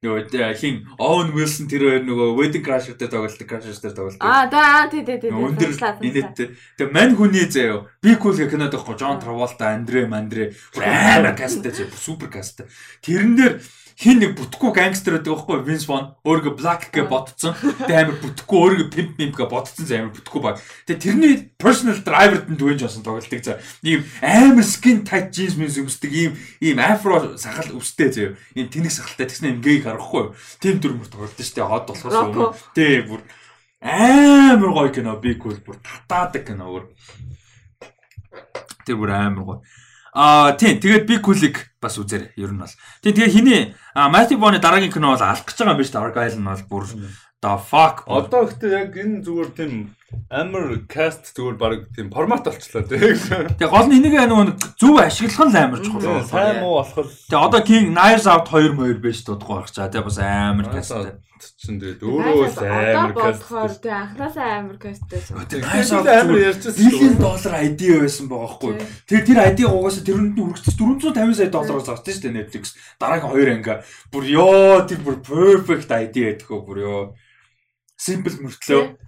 Нөгөө 0.03 0.57
хин 0.59 0.84
Owen 0.99 1.31
Wilson 1.34 1.69
тэр 1.72 1.88
хоёр 1.88 2.03
нөгөө 2.03 2.27
Wedding 2.35 2.65
Crasher 2.65 2.97
дээр 2.99 3.09
тоглолдог, 3.15 3.47
Crasher 3.47 3.73
дээр 3.80 3.95
тоглолдог. 3.95 4.22
Аа 4.22 4.45
да 4.51 4.89
тий 4.91 5.01
тий 5.07 5.17
тий. 5.23 5.31
Өндөр 5.31 5.72
инээдтэй. 6.03 6.51
Тэгээ 6.76 6.91
мань 6.91 7.15
хүний 7.15 7.47
заяа. 7.47 7.88
Би 8.03 8.13
кул 8.19 8.35
гэх 8.35 8.51
кинод 8.51 8.76
байхгүй 8.76 8.99
Траволта, 8.99 9.72
Андре 9.72 10.05
Мандре 10.05 10.51
бүр 10.76 10.84
амар 10.84 11.34
касттай 11.39 11.72
супер 11.95 12.27
касттай. 12.27 12.67
Тэрэн 13.01 13.34
дээр 13.39 13.53
хин 13.95 14.19
нэг 14.19 14.35
бүтэхгүй 14.35 14.72
гангстер 14.76 15.15
байдаг 15.15 15.31
байхгүй 15.39 15.63
Vince 15.63 15.88
Vaughn 15.88 16.07
өөргө 16.27 16.51
Black 16.59 16.91
гэ 16.91 17.07
ботцсон. 17.07 17.55
Тэгээ 17.55 17.95
амар 17.95 18.17
бүтэхгүй 18.19 18.59
өөргө 18.59 18.85
Pimp 18.91 19.11
Pimp 19.15 19.35
гэ 19.39 19.47
ботцсон 19.47 19.88
заяа 19.88 20.03
амар 20.03 20.15
бүтэхгүй 20.19 20.41
баг. 20.43 20.59
Тэгээ 20.84 20.99
тэрний 20.99 21.34
personal 21.55 22.03
driver-д 22.03 22.51
нь 22.51 22.59
Dwayne 22.59 22.80
Johnson 22.84 23.07
тоглолдог 23.07 23.39
заяа. 23.39 23.63
Ийм 23.88 24.03
амар 24.19 24.67
skin 24.67 25.07
tight 25.07 25.31
jeans 25.31 25.55
мэнс 25.55 25.80
өмсдөг 25.80 26.11
ийм 26.11 26.35
ийм 26.59 26.84
afro 26.84 27.39
сахал 27.39 27.72
өвстэй 27.72 28.11
заяа. 28.11 28.35
Ийм 28.51 28.67
тэнэг 28.67 28.91
сахалтай 28.91 29.31
тэгснэ 29.31 29.55
ингээ 29.63 29.88
харахгүй. 29.88 30.35
Тим 30.59 30.84
дүрмөр 30.84 31.07
тоглолдог 31.07 31.39
шүү 31.39 31.55
дээ. 31.55 31.72
Хот 31.72 31.88
болохоос 31.88 32.19
өмнө. 32.19 32.51
Тий 32.76 32.99
бүр 32.99 33.23
амар 33.80 34.72
гоё 34.76 34.91
кино 34.91 35.15
би 35.23 35.39
кул 35.39 35.55
бүр 35.63 35.80
татаадаг 35.80 36.43
кино 36.43 36.67
бүр. 36.67 36.84
Тэр 38.84 38.99
бүр 38.99 39.15
амар 39.15 39.43
гоё. 39.47 39.59
Аа 40.15 40.55
тийм 40.59 40.84
тэгээд 40.84 41.07
би 41.07 41.19
кулиг 41.19 41.74
бас 41.86 42.02
үзээрэй 42.02 42.34
ер 42.41 42.49
нь 42.49 42.62
бол. 42.62 42.74
Тийм 43.06 43.14
тэгээ 43.14 43.36
хиний 43.38 43.62
Матти 43.94 44.34
Боны 44.34 44.57
дараагийн 44.57 44.90
кино 44.90 45.14
бол 45.14 45.22
алах 45.22 45.45
гэж 45.45 45.62
байгаа 45.62 45.78
юм 45.78 45.80
биш 45.80 45.94
үү? 45.94 46.02
Argyle 46.02 46.40
нь 46.41 46.49
бол 46.49 46.66
бүр 46.66 46.84
the 47.45 47.53
fuck. 47.70 48.03
Одоо 48.10 48.49
гэхдээ 48.49 48.72
яг 48.74 48.91
энэ 48.98 49.22
зүгээр 49.22 49.49
тийм 49.53 49.72
амар 50.30 50.86
каст 50.90 51.32
зүгээр 51.36 51.58
баг 51.60 51.74
тийм 51.96 52.10
формат 52.10 52.44
болчлаа 52.48 52.84
тийм. 52.84 53.16
Тэгээ 53.56 53.70
гол 53.70 53.88
нь 53.88 53.98
энийг 54.00 54.16
нөгөө 54.16 54.76
зөв 54.80 54.96
ашиглах 55.00 55.48
нь 55.48 55.54
л 55.54 55.60
амар 55.62 55.80
чухал. 55.80 56.26
Сайн 56.26 56.60
муу 56.64 56.82
болох 56.82 57.08
Тэгээ 57.30 57.46
одоо 57.46 57.62
King 57.62 57.94
Knives 57.94 58.26
Out 58.26 58.50
2 58.50 58.74
мөр 58.76 58.98
биш 59.00 59.22
дуудахгүй 59.24 59.62
байх 59.62 59.72
чаа. 59.72 59.90
Тэгээ 59.90 60.08
бас 60.08 60.20
амар 60.20 60.68
касттай. 60.74 61.18
чинь 61.60 61.80
тэгээд 61.80 62.02
өөрөө 62.02 62.36
л 62.48 62.60
амар 62.66 63.14
каст. 63.14 63.44
тий 63.84 63.92
анханасаа 63.92 64.50
амар. 64.58 64.78
Knives 65.62 65.92
Out 65.94 66.08
амар 66.10 66.38
ярьчихсан. 66.42 66.80
Биллион 66.80 67.16
доллар 67.22 67.56
ID 67.66 67.82
байсан 68.02 68.26
байгаа 68.32 68.50
хгүй. 68.56 68.74
Тэр 69.06 69.22
тэр 69.28 69.40
ID 69.52 69.60
угаасаа 69.70 70.04
тэрүүнд 70.08 70.34
нь 70.34 70.44
үргэлж 70.46 70.68
450 70.74 71.38
сая 71.38 71.50
доллароос 71.52 71.90
авсан 71.92 72.14
шүү 72.16 72.24
дээ 72.24 72.38
Netflix. 72.40 72.74
Дараагийн 72.98 73.32
хоёр 73.32 73.50
анги. 73.52 73.74
Бүр 74.10 74.24
ёо 74.26 74.88
тэр 74.88 75.00
бүр 75.06 75.20
perfect 75.22 75.92
ID 75.92 76.16
байдаг 76.24 76.48
хөө 76.50 76.62
бүр 76.66 76.80
ёо. 76.82 77.02
Simple 78.00 78.36
мөртлөө. 78.44 79.05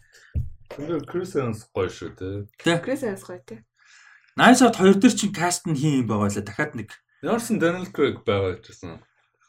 Тэгээд 0.71 1.05
Крис 1.07 1.35
Эванс 1.35 1.67
гоё 1.71 1.87
шүү 1.87 2.11
тий. 2.17 2.47
Крис 2.59 3.03
Эванс 3.03 3.23
гоё 3.23 3.41
тий. 3.45 3.63
Nice 4.37 4.61
Out 4.61 4.77
2 4.77 4.99
дээр 5.01 5.15
чинь 5.15 5.33
каст 5.33 5.65
нь 5.65 5.75
хин 5.75 6.03
юм 6.03 6.07
байгаа 6.07 6.29
лээ. 6.29 6.45
Дахиад 6.45 6.75
нэг 6.75 6.91
Ямарсан 7.23 7.57
Daniel 7.57 7.89
Craig 7.89 8.21
байгаа 8.21 8.61
гэсэн. 8.61 9.01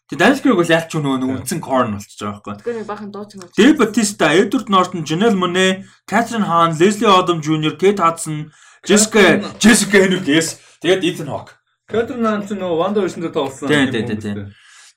Тэгээ 0.09 0.21
Daniel 0.23 0.41
Craig 0.41 0.57
бол 0.57 0.73
ялч 0.73 0.91
нөгөө 0.97 1.19
нэг 1.21 1.31
үндсэн 1.45 1.61
corn 1.61 1.93
болчихж 1.99 2.21
байгаа 2.25 2.41
байхгүй. 2.41 2.55
Тэгэхээр 2.65 2.79
нэг 2.81 2.89
баахан 2.89 3.11
дуучин 3.13 3.39
болж. 3.45 3.53
Dave 3.53 3.77
Bautista, 3.77 4.27
Edward 4.33 4.69
Norton, 4.73 5.05
Janelle 5.05 5.37
Monáe, 5.37 5.85
Catherine 6.09 6.49
Hahn, 6.49 6.73
Leslie 6.81 7.11
Odom 7.11 7.45
Jr., 7.45 7.77
Kate 7.77 8.01
Hudson, 8.01 8.49
Jessica 8.89 9.43
Jessica 9.61 10.01
Henwick 10.01 10.25
yes. 10.25 10.57
Тэгээд 10.81 11.05
Ethan 11.05 11.29
Hawke. 11.29 11.59
Катрин 11.89 12.21
Наан 12.21 12.45
ч 12.45 12.53
нөгөө 12.53 12.77
Wanda 12.81 13.01
Vision 13.05 13.25
дээр 13.25 13.33
тоглосон. 13.33 13.69
Тийм, 13.69 13.89
тийм, 13.93 14.21
тийм. 14.21 14.37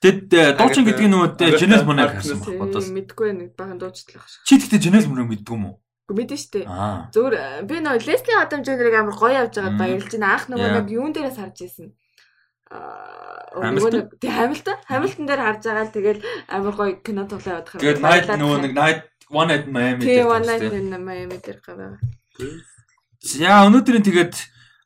Тэгэд 0.02 0.28
э, 0.32 0.56
дуучин 0.56 0.84
гэдэг 0.84 1.06
нь 1.08 1.12
нөгөө 1.12 1.84
Monáe 1.88 2.08
Agatha- 2.08 2.20
гэсэн 2.20 2.58
бодвол. 2.60 2.88
Мэдгүй 2.96 3.28
нэг 3.32 3.48
баахан 3.56 3.78
дуучлах 3.80 4.24
шиг. 4.28 4.40
Чи 4.44 4.60
тэгтээ 4.60 4.88
Janelle 4.88 5.08
Monáe 5.08 5.28
мэддэг 5.28 5.52
юм 5.56 5.64
уу? 5.72 5.76
Мэдэн 6.10 6.38
штэ. 6.38 6.66
Зүгээр 7.14 7.34
э, 7.38 7.62
би 7.68 7.78
нөгөө 7.78 8.02
Лесли 8.08 8.32
Адам 8.34 8.66
Жонерыг 8.66 8.96
амар 8.98 9.16
гоё 9.16 9.46
явж 9.46 9.54
байгаад 9.54 9.78
баярлж 9.78 10.10
байна. 10.10 10.34
Анх 10.34 10.46
нөгөө 10.50 10.68
нэг 10.82 10.86
юун 10.90 11.12
дээрээс 11.14 11.38
харж 11.38 11.58
ирсэн. 11.62 11.88
Аа 12.72 13.22
нөгөө 13.52 13.68
Hamilton? 13.68 13.92
нэг 13.92 14.06
тий 14.20 14.32
Хамилтон 14.32 14.76
Хамилтон 14.88 15.26
дээр 15.28 15.42
харж 15.44 15.62
байгаа 15.68 15.84
л 15.84 15.96
тэгэл 15.96 16.20
амар 16.48 16.74
гоё 16.76 16.92
кино 17.04 17.22
тоглоо 17.28 17.52
явах. 17.60 17.76
Тэгээд 17.76 18.00
Night 18.00 18.26
нөгөө 18.32 18.58
нэг 18.64 18.72
Night 18.72 19.00
One 19.28 19.48
Night 19.52 19.66
Miami 19.68 20.00
тий 20.00 20.16
дээр 20.20 20.30
One 20.32 20.44
тоглосон, 20.44 20.72
Night 20.72 20.96
in 20.96 21.04
Miami 21.04 21.36
дээр 21.38 21.58
байгаа. 21.60 21.92
За 23.20 23.52
өнөөдрийн 23.68 24.04
тэгээд 24.08 24.34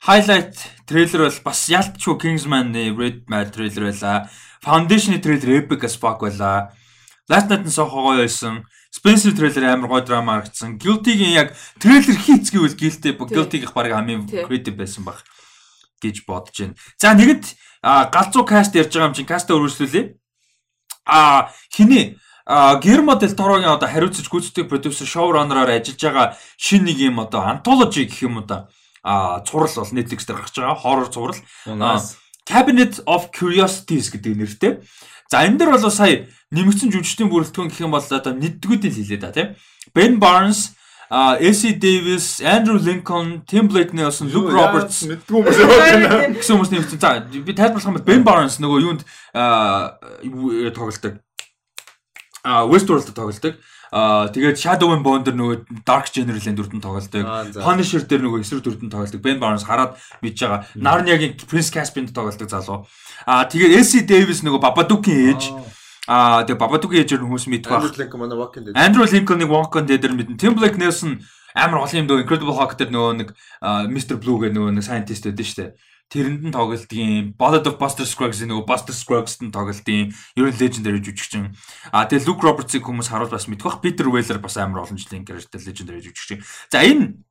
highlight 0.06 0.56
трейлер 0.90 1.20
бол 1.30 1.40
бас 1.46 1.60
ялтчгүй 1.70 2.16
Kingsman-ы 2.18 2.90
Red 2.92 3.30
Mad 3.30 3.54
трейлер 3.54 3.90
байлаа. 3.90 4.26
Foundation-ы 4.66 5.22
трейлер 5.22 5.62
epic 5.62 5.86
as 5.86 5.94
fuck 5.94 6.26
байлаа. 6.26 6.74
Last 7.30 7.50
Night-ын 7.50 7.70
сохо 7.70 8.02
гоё 8.02 8.26
байсан. 8.26 8.66
Spencer 8.96 9.36
трейлер 9.36 9.76
амар 9.76 9.90
гоё 9.92 10.00
драма 10.00 10.40
харагдсан. 10.40 10.78
Guilty-гийн 10.80 11.36
яг 11.36 11.52
трейлер 11.76 12.16
хийц 12.16 12.48
гэвэл 12.48 12.72
Guilty 12.80 13.12
Guilty-гийнх 13.12 13.76
баг 13.76 13.92
хамгийн 13.92 14.24
creative 14.24 14.80
байсан 14.80 15.04
баг 15.04 15.20
гэж 16.00 16.24
бодож 16.24 16.56
байна. 16.56 16.74
За 16.96 17.12
нэгэд 17.12 17.44
а, 17.84 18.08
галзуу 18.08 18.48
каст 18.48 18.72
ярьж 18.72 18.96
байгаа 18.96 19.12
юм 19.12 19.16
чинь 19.16 19.28
каста 19.28 19.52
өргөжлүүлээ. 19.52 20.16
А 21.04 21.52
хиний 21.68 22.16
а 22.46 22.80
Гермо 22.80 23.16
Дель 23.20 23.36
Торогийн 23.36 23.68
одоо 23.68 23.88
хариуцж 23.88 24.32
гүйцэтгэх 24.32 24.70
продюсер 24.70 25.06
шоураннераар 25.06 25.76
ажиллаж 25.76 26.00
байгаа 26.00 26.26
шинэ 26.56 26.94
нэг 26.94 26.98
юм 27.12 27.20
одоо 27.20 27.42
антологи 27.42 28.08
гэх 28.08 28.22
юм 28.22 28.38
уу 28.38 28.48
да 28.48 28.68
а 29.02 29.40
цуврал 29.44 29.70
бол 29.76 29.92
Netflix 29.92 30.26
дээр 30.26 30.40
гарч 30.40 30.54
байгаа 30.56 30.74
хоррор 30.74 31.08
цуврал. 31.12 31.36
Cabinet 32.46 33.02
of 33.06 33.30
Curiosities 33.34 34.10
гэдэг 34.14 34.32
нэртэй. 34.38 34.72
За 35.30 35.42
энэ 35.42 35.58
дэр 35.58 35.70
бол 35.74 35.90
сая 35.90 36.30
нэмэгдсэн 36.54 36.90
жүжигчдийн 36.94 37.30
бүрэлдэхүүн 37.30 37.70
гэх 37.70 37.82
юм 37.82 37.94
бол 37.96 38.04
одоо 38.04 38.32
нэгдгүүдийн 38.34 38.92
л 38.94 38.98
хэлээ 39.02 39.20
да 39.22 39.34
тийм. 39.34 39.48
Ben 39.94 40.18
Barnes, 40.22 40.76
а 41.10 41.34
AC 41.38 41.74
Davis, 41.78 42.40
Andrew 42.42 42.78
Lincoln, 42.78 43.42
Tim 43.46 43.66
Blake 43.66 43.94
Nelson, 43.94 44.30
Luke 44.30 44.50
Roberts 44.50 45.06
мэддгүй 45.06 45.42
юм 45.42 45.46
шиг. 45.50 46.38
гэсэн 46.38 46.54
хүмүүс 46.54 46.70
нэмсэн. 46.70 46.98
За 47.02 47.18
би 47.22 47.52
тайлбарлах 47.54 47.90
юм 47.90 47.98
бол 47.98 48.06
Ben 48.06 48.22
Barnes 48.26 48.58
нөгөө 48.62 48.78
юунд 48.82 49.02
аа, 49.34 49.98
юу, 50.22 50.70
тоглолдог. 50.70 51.18
А 52.46 52.62
Westworld 52.66 53.10
тоглолдог. 53.10 53.58
А 53.90 54.26
тэгээд 54.30 54.58
Shadow 54.58 54.90
and 54.94 55.02
Bone 55.06 55.22
дээр 55.22 55.38
нөгөө 55.38 55.82
Dark 55.86 56.10
General-ийн 56.10 56.58
дүрдэн 56.58 56.82
тоглолдог. 56.82 57.22
Аа. 57.22 57.46
Punisher 57.62 58.02
дээр 58.02 58.22
нөгөө 58.26 58.42
эсрэг 58.42 58.66
дүрдэн 58.66 58.90
тоглолдог. 58.90 59.22
Ben 59.22 59.38
Barnes 59.38 59.62
хараад 59.62 59.94
мэдж 60.22 60.42
байгаа. 60.42 60.66
Narnia-гийн 60.74 61.38
Prince 61.46 61.70
Caspian 61.70 62.10
тоглолдог 62.10 62.50
залуу. 62.50 62.86
А 63.26 63.46
тэгээд 63.46 63.78
AC 63.78 64.02
Davis 64.06 64.42
нөгөө 64.42 64.58
Babadook-ийн 64.58 65.34
ээж. 65.34 65.42
А 66.06 66.46
тэгээд 66.46 66.62
Babadook-ийн 66.62 67.02
ээжээр 67.02 67.22
хүмүүс 67.26 67.46
мэдэх 67.50 67.70
байх. 67.70 67.90
Andrew 68.78 69.06
Lincoln-ыг 69.06 69.50
Walk-on 69.50 69.86
Dead-ээр 69.90 70.14
мэднэ. 70.14 70.38
Tim 70.38 70.54
Blake 70.54 70.78
Nelson 70.78 71.22
амар 71.56 71.82
олон 71.82 72.04
юм 72.04 72.08
дөө 72.10 72.22
Incredible 72.22 72.54
Hulk 72.54 72.76
дээр 72.76 72.92
нөгөө 72.92 73.12
нэг 73.16 73.28
Mr. 73.90 74.20
Blue 74.20 74.38
гэх 74.38 74.52
нөгөө 74.54 74.76
нэг 74.76 74.84
scientist 74.84 75.24
байдаг 75.24 75.46
шүү 75.48 75.58
дээ. 75.64 75.70
Тэрэнд 76.06 76.42
нь 76.46 76.54
тоглолтгийн 76.54 77.34
Ballad 77.34 77.66
of 77.66 77.80
Buster 77.82 78.06
Scruggs 78.06 78.38
нөгөө 78.44 78.68
Buster 78.68 78.94
Scruggs-д 78.94 79.48
нь 79.48 79.50
тоглолтгийн 79.50 80.14
ер 80.38 80.46
нь 80.46 80.60
legendary 80.60 81.02
жүжигчин. 81.02 81.56
А 81.90 82.06
тэгээ 82.06 82.28
Luke 82.30 82.46
Roberts-ыг 82.46 82.86
хүмүүс 82.86 83.10
харуул 83.10 83.32
бас 83.32 83.50
мэдэх 83.50 83.66
бах. 83.66 83.82
Peter 83.82 84.06
Weller 84.06 84.38
бас 84.38 84.54
амар 84.60 84.86
олон 84.86 85.00
жилийн 85.00 85.26
character 85.26 85.58
legendary 85.58 86.04
жүжигчин. 86.04 86.44
За 86.70 86.84
энэ 86.86 87.26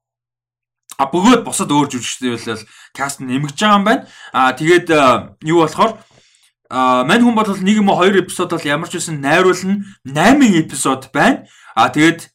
А 0.95 1.11
бөгөөд 1.11 1.43
бусад 1.43 1.71
өөр 1.71 1.91
жүжигчдэр 1.91 2.39
бол 2.39 2.63
каст 2.95 3.19
нь 3.19 3.27
нэмэгдэж 3.27 3.59
байгаа 3.59 3.79
юм 3.79 3.83
байна. 3.83 4.07
А 4.31 4.55
тэгээд 4.55 4.87
юу 5.43 5.63
болохоор 5.63 5.99
а 6.69 7.03
мань 7.05 7.21
хүн 7.21 7.35
бол 7.35 7.45
нэг 7.45 7.75
юм 7.77 7.89
уу 7.89 7.99
хоёр 8.01 8.19
эпизод 8.21 8.51
бол 8.51 8.65
ямар 8.65 8.89
ч 8.89 8.97
байсан 8.97 9.21
найруулна 9.21 9.85
8 10.05 10.65
эпизод 10.65 11.09
байна. 11.13 11.45
А 11.75 11.89
тэгээд 11.89 12.29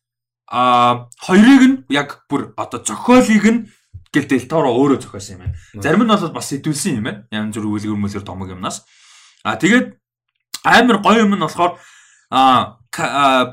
а 0.50 1.08
хоёрыг 1.18 1.62
нь 1.66 1.76
яг 1.90 2.26
бүр 2.28 2.54
одоо 2.56 2.82
зохиолыг 2.82 3.44
нь 3.46 3.60
гэл 4.14 4.30
Делторо 4.30 4.70
өөрөө 4.70 5.02
зохиосон 5.02 5.34
юм 5.34 5.42
байна. 5.46 5.54
Зарим 5.82 6.02
нь 6.06 6.10
бол 6.10 6.34
бас 6.34 6.50
сэтүүлсэн 6.50 6.98
юм 6.98 7.06
байна. 7.06 7.26
Янз 7.30 7.54
бүр 7.58 7.78
үлгэр 7.78 7.98
мөлгөр 7.98 8.26
томог 8.26 8.50
юмнаас. 8.50 8.86
А 9.42 9.56
тэгээд 9.56 9.98
амар 10.64 10.98
гоё 11.02 11.26
юм 11.26 11.34
нь 11.34 11.42
болохоор 11.42 11.78
а 12.30 12.78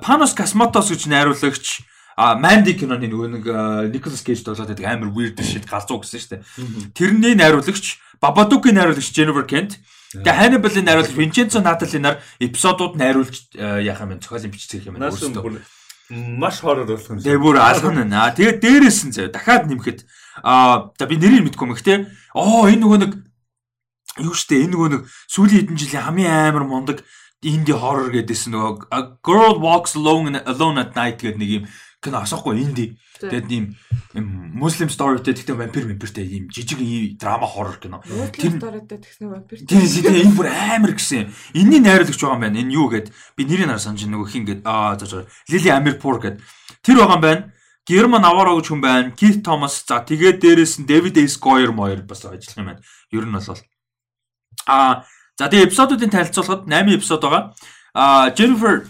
Panos 0.01 0.33
Cosmatos 0.33 0.89
гэж 0.89 1.05
найруулагч 1.09 1.85
а 2.17 2.33
Mandy 2.33 2.73
киноны 2.73 3.05
нөгөө 3.05 3.27
нэг 3.37 3.45
Nicolas 3.93 4.25
Cage 4.25 4.41
тоглоод 4.41 4.73
байдаг 4.73 4.89
амар 4.89 5.13
weird 5.13 5.37
shit 5.45 5.69
галзуу 5.69 6.01
гэсэн 6.01 6.17
шүү 6.17 6.31
дээ. 6.33 6.41
Тэрний 6.97 7.37
найруулагч 7.37 8.01
Babadook-ийн 8.17 8.81
найруулагч 8.81 9.13
Jennifer 9.13 9.45
Kent 9.45 9.77
Тэгээ 10.13 10.39
Hannibal-ийн 10.39 10.85
найруулагч 10.87 11.15
Vincenzo 11.15 11.59
Natali-нар 11.59 12.23
эпизодууд 12.39 12.95
найруулж 12.95 13.51
а, 13.59 13.79
яах 13.83 13.99
юм 14.03 14.15
бэ? 14.15 14.23
Зохиолын 14.23 14.51
бичдэг 14.55 14.87
юм 14.87 14.95
байна. 14.95 15.11
Бүр 15.11 15.59
маш 16.09 16.63
хорор 16.63 16.87
болох 16.87 17.09
юм 17.11 17.19
шиг. 17.19 17.27
Тэгээ 17.27 17.43
бүр 17.43 17.59
алган 17.59 17.95
байна. 18.07 18.31
Аа 18.31 18.31
тэгээд 18.31 18.63
дээрээс 18.63 18.99
нь 19.03 19.11
заяа 19.11 19.35
дахиад 19.35 19.67
нэмэхэд 19.67 19.99
аа 20.43 20.95
за 20.95 21.05
би 21.11 21.19
нэрийг 21.19 21.51
мэдгүй 21.51 21.67
мэх 21.67 21.83
те. 21.83 22.07
Оо 22.31 22.71
энэ 22.71 22.87
нөгөө 22.87 22.99
нэг 23.03 23.11
юу 24.23 24.31
штэ 24.31 24.63
энэ 24.63 24.73
нөгөө 24.73 24.89
нэг 24.95 25.01
сүүлийн 25.27 25.67
хэдэн 25.67 25.77
жилийн 25.77 26.05
хамгийн 26.07 26.55
амар 26.55 26.63
мундаг 26.63 27.03
инди 27.43 27.75
хоррор 27.75 28.09
гэдээсэн 28.15 28.55
нөгөө 28.55 29.19
Girl 29.21 29.59
Walks 29.59 29.99
Alone 29.99 30.41
Alone 30.47 30.81
at 30.81 30.95
Night 30.95 31.19
гэдэг 31.19 31.37
нэг 31.37 31.51
юм 31.51 31.63
кино 32.01 32.21
асахгүй 32.21 32.61
инди. 32.61 32.97
Тэгээд 33.19 33.49
ийм 33.49 33.75
муслим 34.13 34.89
сторитэй 34.89 35.33
гэхдээ 35.33 35.57
вампир 35.57 35.89
вампиртэй 35.89 36.25
ийм 36.25 36.49
жижиг 36.53 36.77
драма 37.17 37.47
хоррор 37.49 37.81
кино. 37.81 38.01
Мөтлийн 38.05 38.61
сторитой 38.61 39.01
тэгснэ 39.01 39.25
вампир. 39.27 39.65
Тийм 39.65 39.81
тийм 39.81 40.13
энэ 40.13 40.37
бүр 40.37 40.47
амар 40.53 40.93
гэсэн. 40.93 41.33
Энийн 41.57 41.83
найруулагч 41.89 42.21
байгаа 42.21 42.37
юм 42.37 42.43
байна. 42.45 42.61
Энэ 42.61 42.75
юу 42.77 42.87
гэд 42.93 43.09
би 43.33 43.41
нэрийг 43.49 43.67
нар 43.67 43.81
санаж 43.81 44.05
нөгөө 44.05 44.29
хин 44.29 44.45
гэд 44.45 44.61
аа 44.61 44.93
за 45.01 45.05
за 45.09 45.19
Лили 45.49 45.69
Амирпур 45.73 46.21
гэд 46.21 46.37
тэр 46.85 47.01
байгаа 47.01 47.17
юм 47.17 47.25
байна. 47.25 47.43
Герман 47.87 48.21
Наваро 48.21 48.59
гэж 48.61 48.67
хүн 48.69 48.81
байна. 48.81 49.11
Кит 49.17 49.41
Томас 49.41 49.81
за 49.81 50.03
тэгээд 50.05 50.37
дээрэс 50.37 50.83
нь 50.83 50.85
Дэвид 50.85 51.17
Эйс 51.17 51.39
Гойер 51.41 51.73
моер 51.73 52.05
бас 52.05 52.21
ажиллах 52.21 52.57
юм 52.61 52.69
байна. 52.77 52.81
Ер 53.09 53.25
нь 53.25 53.33
бол 53.33 53.57
аа 54.67 55.07
за 55.33 55.49
тэгээд 55.49 55.73
эпизодуудын 55.73 56.13
танилцуулгад 56.13 56.69
8 56.69 56.93
эпизод 56.93 57.21
байгаа. 57.25 57.55
Аа 57.95 58.29
Jennifer 58.37 58.85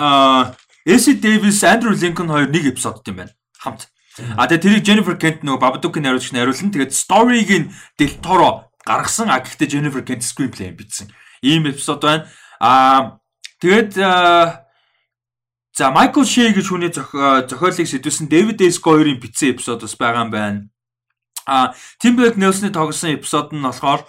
аа 0.00 0.56
Эси 0.84 1.14
Дэвис, 1.14 1.64
Андрю 1.64 1.92
Линкольн 1.92 2.30
хоёр 2.30 2.48
нэг 2.48 2.64
эпизодд 2.72 3.06
юм 3.08 3.16
байна. 3.16 3.32
Хамт. 3.58 3.88
А 4.36 4.48
тэгээ 4.48 4.82
тэрийг 4.82 4.84
Jennifer 4.84 5.16
Kent 5.16 5.44
нөгөө 5.44 5.60
Babadook-ийн 5.60 6.04
найруулагч 6.04 6.32
найруулсан. 6.32 6.72
Тэгээд 6.72 6.92
story-г 6.92 7.50
нь 7.56 7.70
Del 7.96 8.16
Toro 8.20 8.68
гаргасан. 8.84 9.30
А 9.30 9.40
гэхдээ 9.40 9.80
Jennifer 9.80 10.02
Kent 10.02 10.24
screenplay 10.24 10.72
бичсэн. 10.72 11.12
Ийм 11.40 11.68
эпизод 11.68 12.02
байна. 12.02 12.26
А 12.60 13.20
тэгээд 13.60 13.94
за 13.96 15.86
Michael 15.94 16.26
Shea 16.26 16.52
гэж 16.52 16.66
хүний 16.68 16.90
зохиолыг 16.92 17.86
сэдвсэн 17.86 18.28
David 18.28 18.60
S. 18.60 18.82
Goyer-ийн 18.82 19.20
бичсэн 19.20 19.56
эпизод 19.56 19.80
бас 19.84 19.94
байгаа 19.96 20.26
юм 20.26 20.30
байна. 20.32 20.68
А 21.46 21.72
Tim 22.02 22.16
Blake 22.18 22.36
Nelson-ы 22.36 22.74
тоглосон 22.74 23.14
эпизод 23.16 23.52
нь 23.52 23.62
болохоор 23.62 24.04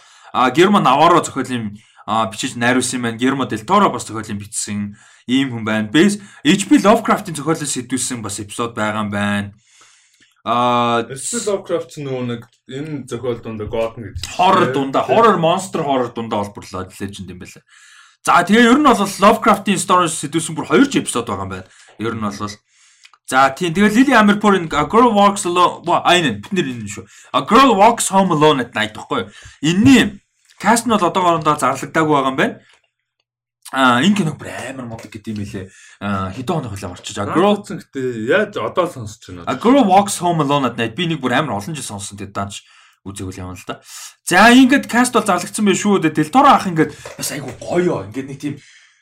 Герман 0.56 0.84
Наваро 0.84 1.24
зохиолын 1.24 1.78
а 2.12 2.28
бичиж 2.28 2.60
найруулсан 2.60 3.02
байна. 3.02 3.18
Гермо 3.18 3.48
Del 3.48 3.64
Toro 3.64 3.88
бас 3.90 4.04
зохиолын 4.04 4.36
бичсэн 4.36 5.00
ийм 5.32 5.48
хүн 5.56 5.64
байна. 5.64 5.88
Бэс 5.88 6.20
HP 6.44 6.84
Lovecraft-ийн 6.84 7.40
зохиолыг 7.40 7.72
сэдвсэн 7.72 8.20
бас 8.20 8.44
эпизод 8.44 8.76
байгаа 8.76 9.08
юм 9.08 9.12
байна. 9.16 9.56
А 10.44 11.08
Эсвэл 11.08 11.48
Lovecraft 11.48 11.96
нөгөө 12.04 12.26
нэг 12.28 12.42
энэ 12.68 13.08
зохиол 13.08 13.40
дундаа 13.40 13.72
Gotham 13.72 14.12
гэж. 14.12 14.28
хоррор 14.28 14.76
дундаа 14.76 15.08
horror 15.08 15.40
monster 15.40 15.88
horror 15.88 16.12
дундаа 16.12 16.44
олборлоо 16.44 16.92
legend 17.00 17.32
юм 17.32 17.40
байна. 17.40 17.64
За 18.28 18.44
тэгээ 18.44 18.76
ер 18.76 18.80
нь 18.82 18.84
бол 18.84 19.00
Lovecraft-ийн 19.00 19.80
story 19.80 20.12
сэдвсэн 20.12 20.52
бүр 20.52 20.68
2 20.68 20.92
ч 20.92 21.00
эпизод 21.00 21.32
байгаа 21.32 21.48
юм 21.48 21.54
байна. 21.56 21.68
Ер 21.96 22.16
нь 22.18 22.26
бол 22.28 22.52
За 23.32 23.48
тийм 23.56 23.72
тэгээ 23.72 23.96
Lily 23.96 24.14
Amirpour-ын 24.20 24.68
A 24.76 24.84
Girl 24.92 25.16
Walks 25.16 25.48
Alone 25.48 25.88
айн 26.04 26.44
бид 26.44 26.52
нэр 26.52 26.76
энэ 26.76 26.92
шүү. 26.92 27.08
A 27.32 27.48
Girl 27.48 27.72
Walks 27.80 28.12
Home 28.12 28.36
Alone 28.36 28.68
at 28.68 28.76
Night 28.76 28.92
гэхгүй. 28.92 29.24
юу? 29.24 29.32
Энийний 29.64 30.21
каст 30.62 30.86
нь 30.86 30.94
бол 30.94 31.02
одоогоороо 31.02 31.42
зарлагдаагүй 31.42 32.14
байгаа 32.14 32.32
юм 32.32 32.38
байна. 32.38 32.62
Аа 33.72 34.04
энэ 34.04 34.18
киног 34.20 34.38
бүр 34.38 34.52
амар 34.52 34.86
мундаг 34.86 35.10
гэдэг 35.10 35.32
юм 35.34 35.40
билэ. 35.42 35.72
Аа 36.04 36.30
хэдэн 36.36 36.56
хоног 36.60 36.72
хөлөө 36.76 36.92
орчиж. 36.92 37.18
Girl 37.18 37.34
Girl 37.34 37.58
гэдэг 37.64 38.06
яаж 38.30 38.54
одоо 38.60 38.86
сонсож 38.86 39.24
байна. 39.32 39.48
A 39.48 39.56
Girl 39.56 39.82
Walks 39.88 40.20
Home 40.20 40.44
Alone 40.44 40.70
at 40.70 40.78
Night 40.78 40.94
би 40.94 41.08
нэг 41.08 41.24
бүр 41.24 41.40
амар 41.40 41.58
олон 41.58 41.74
жил 41.74 41.88
сонссон 41.88 42.20
тэгээд 42.20 42.36
даанч 42.36 42.68
үзээгүүл 43.08 43.42
юм 43.42 43.56
л 43.56 43.66
да. 43.66 43.82
За 44.28 44.52
ингээд 44.52 44.92
каст 44.92 45.16
бол 45.16 45.24
зарлагдсан 45.24 45.66
байх 45.66 45.80
шүү 45.80 46.04
дээ. 46.04 46.20
Делторо 46.20 46.54
ах 46.54 46.68
ингээд 46.68 46.92
бас 46.94 47.32
айгу 47.32 47.50
гоё. 47.58 48.06
Ингээд 48.12 48.28
нэг 48.30 48.40
тийм 48.44 48.56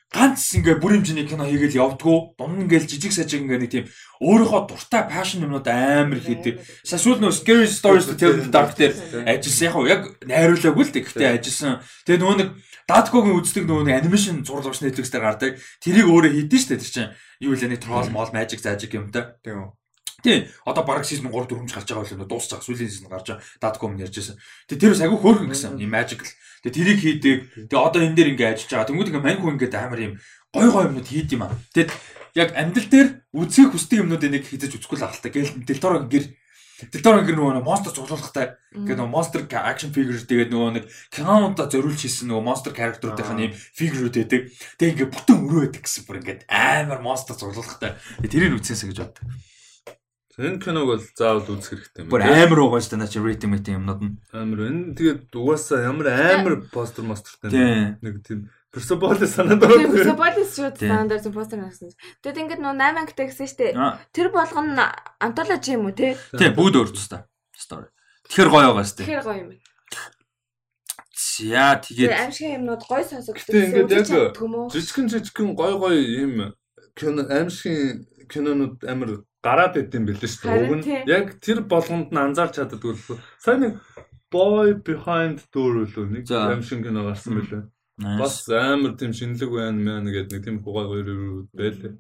ганц 0.10 0.42
ингээ 0.58 0.82
бүр 0.82 0.98
хэмжээний 0.98 1.30
кино 1.30 1.46
хийгээл 1.46 1.80
явдггүй. 1.86 2.18
Дунд 2.34 2.66
ингээл 2.66 2.90
жижиг 2.90 3.14
сажиг 3.14 3.46
ингээ 3.46 3.62
нэг 3.62 3.70
тийм 3.70 3.86
өөрийнхөө 4.26 4.62
дуртай 4.66 5.06
passion 5.06 5.46
юмнууд 5.46 5.70
амар 5.70 6.18
хийдэг. 6.18 6.66
Сасуул 6.82 7.22
нөө 7.22 7.30
scary 7.30 7.70
stories 7.70 8.10
to 8.10 8.18
tell 8.18 8.34
the 8.34 8.50
dark 8.50 8.74
дээр 8.74 8.98
ажилласан 9.30 9.86
яг 9.86 9.86
яг 9.86 10.02
найруулаагүй 10.26 10.84
л 10.90 10.94
дээ. 10.98 11.06
Гэхдээ 11.06 11.30
ажилласан. 11.38 11.86
Тэгээ 12.10 12.22
нөгөө 12.26 12.38
нэг 12.42 12.50
Даткогийн 12.90 13.38
үздэг 13.38 13.70
нөгөө 13.70 13.86
нэг 13.86 13.96
анимашн 14.02 14.42
зурлууч 14.42 14.82
Netflix 14.82 15.14
дээр 15.14 15.22
гардаг. 15.30 15.62
Тэрийг 15.78 16.10
өөрөө 16.10 16.34
хийдэж 16.34 16.62
штэ 16.66 16.82
тэр 16.82 16.90
чинь. 16.90 17.14
Юу 17.38 17.54
вэ 17.54 17.70
нэг 17.70 17.86
troll 17.86 18.10
mall 18.10 18.34
magic 18.34 18.66
зажиг 18.66 18.98
юмтай. 18.98 19.38
Тийм. 19.46 19.78
Тий. 20.26 20.50
Одоо 20.66 20.84
бараг 20.90 21.06
season 21.06 21.30
3 21.30 21.54
4 21.54 21.70
гарч 21.70 21.86
байгаа 21.86 22.26
дуусах 22.26 22.58
байгаа. 22.58 22.66
Сүүлийн 22.66 22.90
season 22.90 23.14
гарч 23.14 23.30
байгаа. 23.30 23.46
Датком 23.62 23.94
ярьжсэн. 23.94 24.42
Тэгээ 24.66 24.82
тэр 24.82 24.92
бас 24.98 25.06
агүй 25.06 25.20
хөөрхөн 25.22 25.54
гэсэн. 25.54 25.78
Ийм 25.78 25.94
magical. 25.94 26.28
Тэгээ 26.64 26.76
тэрийг 26.76 27.00
хийдэг. 27.00 27.38
Тэгээ 27.72 27.86
одоо 27.88 28.02
энэ 28.04 28.16
дээр 28.16 28.32
ингээ 28.36 28.50
ажиллаж 28.56 28.72
байгаа. 28.72 28.90
Тэнгүүд 28.90 29.10
ингээ 29.14 29.26
маньку 29.26 29.52
ингээ 29.54 29.72
амар 29.80 30.00
юм 30.00 30.14
гой 30.52 30.68
гой 30.72 30.84
юмнууд 30.90 31.08
хийд 31.08 31.30
юм 31.32 31.44
аа. 31.48 31.56
Тэгээд 31.74 31.92
яг 32.36 32.50
амьдрал 32.58 32.90
дээр 32.90 33.10
үзэх 33.34 33.72
хүсдэг 33.74 34.02
юмнуудыг 34.04 34.32
нэг 34.32 34.44
хийж 34.44 34.76
үзэхгүй 34.76 34.98
л 35.00 35.06
ахалтай. 35.08 35.32
Гээл 35.32 35.56
дэлтороо 35.64 36.06
гэр 36.10 36.26
дэлтороо 36.88 37.22
гэр 37.28 37.36
нөгөө 37.36 37.64
монстр 37.64 37.92
цуглуулгатай. 37.92 38.56
Ингээ 38.72 38.96
нөгөө 38.96 39.12
monster 39.12 39.42
action 39.44 39.92
figure 39.92 40.16
тэгээд 40.16 40.52
нөгөө 40.54 40.72
нэг 40.80 40.86
кинонуудаа 41.12 41.68
зориулж 41.68 42.00
хийсэн 42.00 42.32
нөгөө 42.32 42.44
monster 42.46 42.72
character-уудын 42.72 43.52
юм 43.52 43.54
фигурүүд 43.54 44.16
байдаг. 44.16 44.42
Тэгээ 44.80 44.94
ингээ 44.96 45.10
бүтэн 45.12 45.38
өрөө 45.44 45.62
байдаг 45.68 45.84
гэсэн 45.84 46.04
бүр 46.08 46.20
ингээ 46.24 46.38
амар 46.48 47.00
monster 47.04 47.36
цуглуулгатай. 47.36 48.00
Тэрийг 48.24 48.56
үзсэнсэ 48.56 48.88
гэж 48.88 48.98
боддог. 49.04 49.26
Энэ 50.40 50.60
киног 50.64 50.86
бол 50.88 51.04
заавал 51.04 51.44
үзэх 51.52 51.76
хэрэгтэй 51.76 52.02
юм. 52.08 52.10
Бүр 52.10 52.24
амар 52.24 52.60
угаа 52.64 52.80
шүү 52.80 52.96
дээ 52.96 53.02
наа 53.04 53.12
чи 53.12 53.20
rating 53.20 53.52
meeting 53.52 53.76
юмнууд 53.76 54.02
нь. 54.08 54.16
Амар 54.32 54.60
энэ 54.72 54.96
тэгээд 54.96 55.36
угаасаа 55.36 55.84
ямар 55.84 56.08
амар 56.16 56.56
постэр 56.72 57.04
мастертай 57.04 57.52
нэг 58.00 58.24
тийм 58.24 58.48
Persepolis 58.70 59.34
санаад 59.34 59.60
байна. 59.66 59.90
Persepolis 59.90 60.50
шүү 60.54 60.70
Тийм. 60.78 60.90
стандарт 60.94 61.26
постэр 61.34 61.60
насан. 61.60 61.90
Тэгэд 62.22 62.38
ингээд 62.38 62.62
нөө 62.62 62.74
8 62.78 63.02
ангитай 63.02 63.26
гэсэн 63.26 63.48
шүү 63.50 63.60
дээ. 63.66 63.74
Аа, 63.74 63.98
Тэр 64.14 64.30
болгоно 64.30 64.78
нь 64.78 64.86
антологи 65.18 65.74
юм 65.74 65.90
уу 65.90 65.98
те? 65.98 66.14
Тийм 66.38 66.54
бүгд 66.54 66.78
өөр 66.78 66.94
тустай. 66.94 67.26
Story. 67.58 67.90
Тэгэхээр 68.30 68.50
гоё 68.54 68.70
байгаа 68.70 68.86
шүү 68.86 68.98
дээ. 69.02 69.06
Тэгэхээр 69.10 69.26
гоё 69.26 69.40
юм 69.42 69.50
байна. 69.50 69.66
За 71.18 71.82
Тэгээ 71.82 71.82
тэгээд 71.82 72.12
аимшиг 72.14 72.50
юмнууд 72.62 72.84
гоё 72.86 73.04
сонсогддог. 73.10 73.50
Гэтэ 73.50 73.66
ингээд 73.74 73.90
яг? 73.90 74.38
Жижигэн 74.70 75.08
жижигэн 75.18 75.50
гой 75.58 75.74
гой 75.74 75.96
юм 76.30 76.34
кино 76.94 77.26
аимшигын 77.26 78.06
кинонууд 78.30 78.86
амар 78.86 79.26
гараад 79.44 79.76
идэм 79.80 80.04
билээ 80.08 80.30
шүү 80.30 80.44
дээ. 80.48 80.64
Уг 80.68 80.74
нь 80.80 80.86
яг 81.08 81.28
тэр 81.40 81.64
болгонд 81.64 82.12
нь 82.12 82.20
анзаарч 82.20 82.60
чаддаггүй 82.60 82.94
л. 82.96 83.20
Сайн 83.40 83.60
нэг 83.64 83.74
Boy 84.30 84.78
Behind 84.78 85.40
Door 85.50 85.88
үлээ 85.88 86.08
нэг 86.12 86.24
За. 86.28 86.52
аимшиг 86.52 86.84
кино 86.84 87.08
гарсан 87.08 87.40
билээ. 87.40 87.64
Бас 88.20 88.48
амар 88.52 88.96
тийм 89.00 89.12
шинэлэг 89.16 89.50
байна 89.50 89.80
мэн 89.80 90.12
гэдэг 90.12 90.32
нэг 90.32 90.44
тийм 90.44 90.58
гой 90.60 90.86
гой 90.86 91.02
байлээ. 91.56 91.98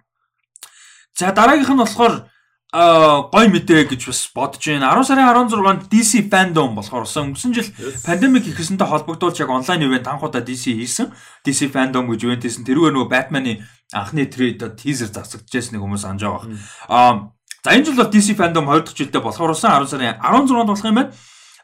За 1.16 1.32
дараагийнх 1.32 1.74
нь 1.74 1.84
болохоор 1.84 2.28
гой 2.72 3.50
мэдээ 3.50 3.90
гэж 3.90 4.14
бас 4.14 4.30
бодож 4.30 4.62
байна. 4.62 4.94
10 4.94 5.10
сарын 5.10 5.26
16-нд 5.26 5.90
DC 5.90 6.30
fandom 6.30 6.78
болохоор 6.78 7.10
усан 7.10 7.34
өнгөрсөн 7.34 7.54
жил 7.58 7.70
пандемик 8.06 8.46
ихсэнтэй 8.46 8.86
холбогдуулж 8.86 9.42
яг 9.42 9.50
онлайн 9.50 9.90
ивент 9.90 10.06
анхудаа 10.06 10.46
DC 10.46 10.78
хийсэн. 10.78 11.10
DC 11.42 11.74
fandom 11.74 12.06
гэж 12.06 12.30
ивент 12.30 12.46
хийсэн. 12.46 12.70
Тэрүүгээр 12.70 12.94
нөгөө 12.94 13.10
Batman-ы 13.10 13.66
анхны 13.90 14.30
трейд 14.30 14.62
тизер 14.78 15.10
засагдчихсэн 15.10 15.78
нэг 15.78 15.82
хүмүүс 15.82 16.06
анж 16.06 16.22
байгаа. 16.22 16.46
Аа 16.94 17.34
за 17.66 17.74
энэ 17.74 17.90
жил 17.90 17.98
бол 17.98 18.14
DC 18.14 18.38
fandom 18.38 18.70
2 18.70 18.86
дахь 18.86 18.98
жилдээ 19.02 19.22
болохоор 19.26 19.58
усан 19.58 19.74
10 19.74 19.90
сарын 19.90 20.22
16-нд 20.22 20.70
болох 20.70 20.86
юм 20.86 20.98
байна. 21.02 21.14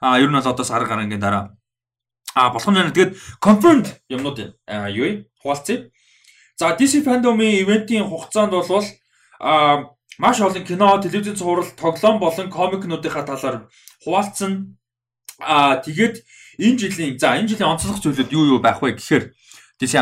Аа 0.02 0.18
ер 0.18 0.34
нь 0.34 0.34
бол 0.34 0.41
одоо 0.41 0.65
сар 0.65 0.90
гарангийн 0.90 1.22
дараа 1.22 1.53
А 2.36 2.49
болох 2.49 2.68
нь 2.68 2.76
байна. 2.76 2.91
Тэгээд 2.91 3.15
confirmed 3.40 3.88
юмнууд 4.10 4.57
аа, 4.68 4.90
юу 4.91 5.06
вэ? 5.07 5.30
Хуваалцъя. 5.40 5.88
За 6.60 6.76
DC 6.76 7.06
fandom-ийн 7.07 7.64
ивентийн 7.64 8.10
хугацаанд 8.10 8.52
бол 8.52 8.84
а 9.40 9.94
маш 10.17 10.39
олон 10.39 10.63
кино, 10.63 10.97
телевизэн 11.01 11.35
цуврал, 11.35 11.67
тоглоом 11.75 12.19
болон 12.19 12.49
комикнуудынхаа 12.49 13.23
талаар 13.23 13.67
хуваалцсан. 14.03 14.77
А 15.39 15.77
тэгээд 15.77 16.23
энэ 16.59 16.77
жилийн 16.79 17.19
за 17.19 17.35
энэ 17.35 17.51
жилийн 17.51 17.75
онцлог 17.75 17.99
зүйлүүд 17.99 18.31
юу 18.31 18.55
юу 18.55 18.59
байх 18.59 18.79
вэ 18.79 18.95
гэхээр 18.95 19.35
DC 19.75 19.99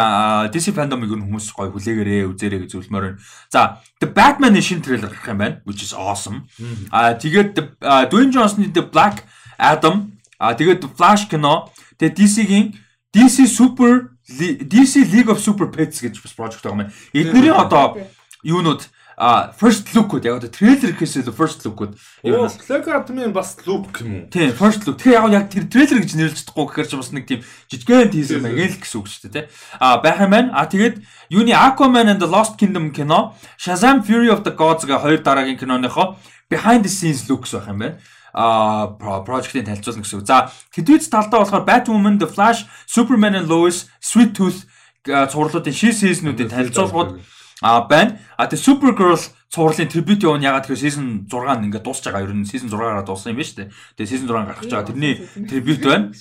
DC 0.54 0.70
fandom-ыг 0.78 1.10
хүмүүс 1.10 1.50
гоё 1.50 1.74
хүлээгээрээ 1.74 2.30
үзээрэй 2.30 2.60
гэж 2.62 2.70
зөвлөмөр 2.78 3.04
байна. 3.10 3.22
За 3.50 3.82
The 3.98 4.06
Batman-ийн 4.06 4.62
шинэ 4.62 4.86
трейлер 4.86 5.10
гарах 5.10 5.34
юм 5.34 5.42
байна, 5.42 5.58
which 5.66 5.82
is 5.82 5.98
awesome. 5.98 6.46
А 6.94 7.18
тэгээд 7.18 7.82
Dwayne 8.14 8.30
Johnson-ийн 8.30 8.70
The 8.70 8.86
Black 8.86 9.26
Adam 9.58 10.14
а 10.38 10.54
тэгээд 10.54 10.86
Flash 10.94 11.26
кино 11.26 11.74
тэгээд 11.98 12.18
DC-гийн 12.22 12.66
DC 13.10 13.50
Super 13.50 14.14
DC 14.30 15.10
League 15.10 15.34
of 15.34 15.42
Super 15.42 15.74
Pets 15.74 16.06
гэж 16.06 16.22
бас 16.22 16.38
project 16.38 16.62
байгаа 16.62 16.86
юм. 16.86 16.94
Эднэрийн 17.18 17.58
одоо 17.58 17.98
юунууд 18.46 18.86
а 19.18 19.54
first 19.54 19.94
look-уд 19.94 20.26
яг 20.26 20.42
одоо 20.42 20.50
трейлер 20.50 20.94
гэхээс 20.94 21.22
илүү 21.22 21.36
first 21.38 21.62
look-уд 21.66 21.98
ер 22.24 22.34
нь 22.34 22.38
Оо, 22.38 22.48
бол 22.48 22.58
Black 22.66 22.86
Adam-ын 22.90 23.34
бас 23.34 23.58
look 23.66 24.02
юм 24.02 24.26
уу? 24.26 24.30
Тийм, 24.34 24.54
first 24.58 24.86
look. 24.86 24.98
Тэгэхээр 24.98 25.30
яг 25.30 25.34
яг 25.34 25.46
тэр 25.54 25.66
трейлер 25.70 26.00
гэж 26.02 26.12
нэрлэж 26.18 26.40
чадахгүй 26.42 26.66
гэхээр 26.74 26.90
ч 26.90 26.94
бас 26.98 27.12
нэг 27.14 27.26
тийм 27.30 27.42
жижигхэн 27.70 28.10
teaser 28.10 28.42
маяг 28.42 28.74
л 28.74 28.82
гэсэн 28.82 28.98
үг 28.98 29.08
шүү 29.08 29.22
дээ, 29.30 29.34
тий. 29.34 29.46
А 29.78 30.02
байх 30.02 30.18
юм 30.18 30.34
байна. 30.34 30.50
А 30.58 30.66
тэгээд 30.66 30.96
юуны 31.30 31.54
Aquaman 31.54 32.10
and 32.10 32.22
the 32.22 32.30
Lost 32.30 32.58
Kingdom 32.58 32.90
кино, 32.90 33.38
Shazam 33.58 34.02
Fury 34.02 34.34
of 34.34 34.42
the 34.42 34.54
Gods 34.54 34.86
га 34.90 34.98
хоёр 34.98 35.22
дараагийн 35.22 35.58
киноныхоо 35.62 36.18
behind 36.50 36.82
the 36.82 36.92
scenes 36.92 37.30
looks 37.30 37.54
байх 37.54 37.70
юм 37.70 37.80
байна. 37.80 37.98
а 38.34 38.98
project-ийн 38.98 39.66
танилцуулна 39.66 40.02
гэсэн 40.02 40.20
үг. 40.20 40.26
За 40.26 40.50
хэдвэц 40.74 41.06
талдаа 41.06 41.46
болохоор 41.46 41.70
Batwoman, 41.70 42.18
The 42.18 42.26
Flash, 42.26 42.66
Superman 42.90 43.38
and 43.38 43.46
Lois, 43.46 43.86
Sweet 44.02 44.34
Tooth 44.34 44.66
а, 45.06 45.28
цувралуудын 45.30 45.76
шин 45.76 45.94
сизнүүдийн 45.94 46.50
танилцуулгууд 46.50 47.22
а 47.64 47.88
байна. 47.88 48.20
А 48.38 48.46
тэгээ 48.52 48.68
Supergirl 48.68 49.24
цувралын 49.48 49.88
tribute 49.88 50.28
явна 50.28 50.52
ягаад 50.52 50.68
гэхээр 50.68 50.84
season 50.84 51.08
6 51.32 51.64
нь 51.64 51.66
ингээд 51.72 51.86
дуусч 51.88 52.04
байгаа. 52.04 52.28
Ер 52.28 52.36
нь 52.36 52.44
season 52.44 52.68
6-аараа 52.68 53.08
дууссан 53.08 53.32
юм 53.32 53.40
байна 53.40 53.48
шүү 53.48 53.58
дээ. 53.64 53.70
Тэгээ 53.96 54.12
season 54.12 54.28
6 54.28 54.50
гарч 54.52 54.68
байгаа. 54.68 54.90
Тэрний 54.92 55.16
tribute 55.48 55.86
байна. 55.88 56.12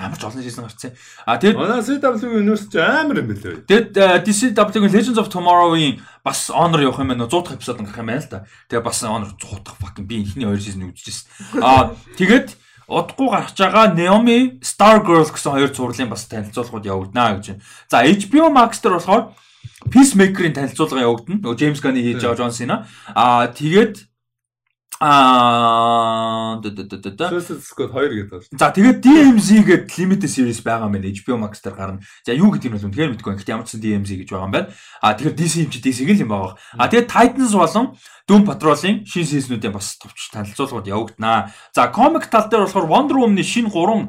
Амар 0.00 0.16
ч 0.16 0.24
олон 0.24 0.40
season 0.40 0.64
гарцсан. 0.64 0.92
А 1.26 1.36
тэгээд 1.36 1.56
Манай 1.58 1.84
CW 1.84 2.40
Universe 2.40 2.68
ч 2.70 2.80
амар 2.80 3.20
юм 3.20 3.28
билээ. 3.28 3.68
Тэгээд 3.68 3.90
DCW-гийн 4.24 4.88
Legends 4.88 5.20
of 5.20 5.28
Tomorrow-ийн 5.28 6.00
бас 6.24 6.48
honor 6.48 6.80
явах 6.80 7.02
юм 7.02 7.12
байна. 7.12 7.28
100 7.28 7.44
дахь 7.44 7.56
эпизод 7.60 7.82
гарах 7.82 8.00
юм 8.00 8.08
байна 8.08 8.24
л 8.24 8.30
да. 8.32 8.44
Тэгээ 8.72 8.84
бас 8.88 9.04
honor 9.04 9.32
100 9.36 9.66
дахь 9.66 9.76
fucking 9.82 10.08
би 10.08 10.24
ихний 10.24 10.48
2 10.48 10.56
season 10.64 10.88
үзчихсэн. 10.88 11.60
А 11.60 11.92
тэгээд 12.16 12.56
удахгүй 12.88 13.28
гарч 13.32 13.56
байгаа 13.56 13.92
Naomi 13.92 14.60
Stargirl 14.64 15.28
гэсэн 15.28 15.52
хоёр 15.60 15.70
зурлалын 15.72 16.08
бас 16.08 16.24
танилцуулгууд 16.24 16.88
явагдана 16.88 17.36
гэж 17.36 17.56
байна. 17.56 17.64
За 17.88 18.00
HBO 18.00 18.48
Max 18.48 18.80
дээр 18.80 18.96
болохоор 18.96 19.36
Peacemaker-ийн 19.92 20.54
танилцуулга 20.56 21.04
явагдана. 21.04 21.40
Нөгөө 21.42 21.58
James 21.58 21.80
Gunn 21.82 21.98
хийж 21.98 22.22
байгаа 22.22 22.38
John 22.38 22.54
Cena. 22.54 22.76
А 23.14 23.46
тэгээд 23.50 24.12
аа 25.02 26.62
Suicide 26.62 27.58
Squad 27.58 27.90
2 27.90 28.22
гэдэг 28.22 28.30
байна. 28.30 28.46
За 28.54 28.70
тэгээд 28.70 28.98
DMZ 29.02 29.48
гэдэг 29.66 29.90
limited 29.98 30.30
series 30.30 30.62
байгаа 30.62 30.86
юм 30.86 30.94
байна. 30.94 31.10
HBO 31.10 31.36
Max 31.42 31.58
дээр 31.58 31.74
гарна. 31.74 32.00
За 32.22 32.30
юу 32.30 32.54
гэдэг 32.54 32.70
нь 32.70 32.74
бол 32.78 32.86
үнэхээр 32.86 33.10
мэдгүй. 33.18 33.34
Гэхдээ 33.34 33.54
ямар 33.58 33.66
ч 33.66 33.74
сан 33.74 33.82
DMZ 33.82 34.10
гэж 34.22 34.28
байгаа 34.30 34.46
юм 34.46 34.54
байна. 34.54 34.68
А 35.02 35.18
тэгэхээр 35.18 35.34
DC 35.34 35.54
юм 35.66 35.70
чи 35.74 35.80
DC 35.82 35.98
гэл 36.06 36.22
юм 36.22 36.30
байгаа. 36.30 36.54
А 36.78 36.86
тэгээд 36.86 37.10
Titans 37.10 37.54
болон 37.58 37.86
Doom 38.30 38.42
Patrol-ын 38.46 39.02
шинэ 39.02 39.26
season-уудын 39.26 39.74
бас 39.74 39.98
товч 39.98 40.30
танилцуулгууд 40.30 40.86
явагдана. 40.86 41.50
За 41.74 41.90
comic 41.90 42.30
тал 42.30 42.46
дээр 42.46 42.70
болохоор 42.70 42.86
Wonder 42.86 43.18
Woman-ы 43.18 43.42
шинэ 43.42 43.74
3 43.74 44.06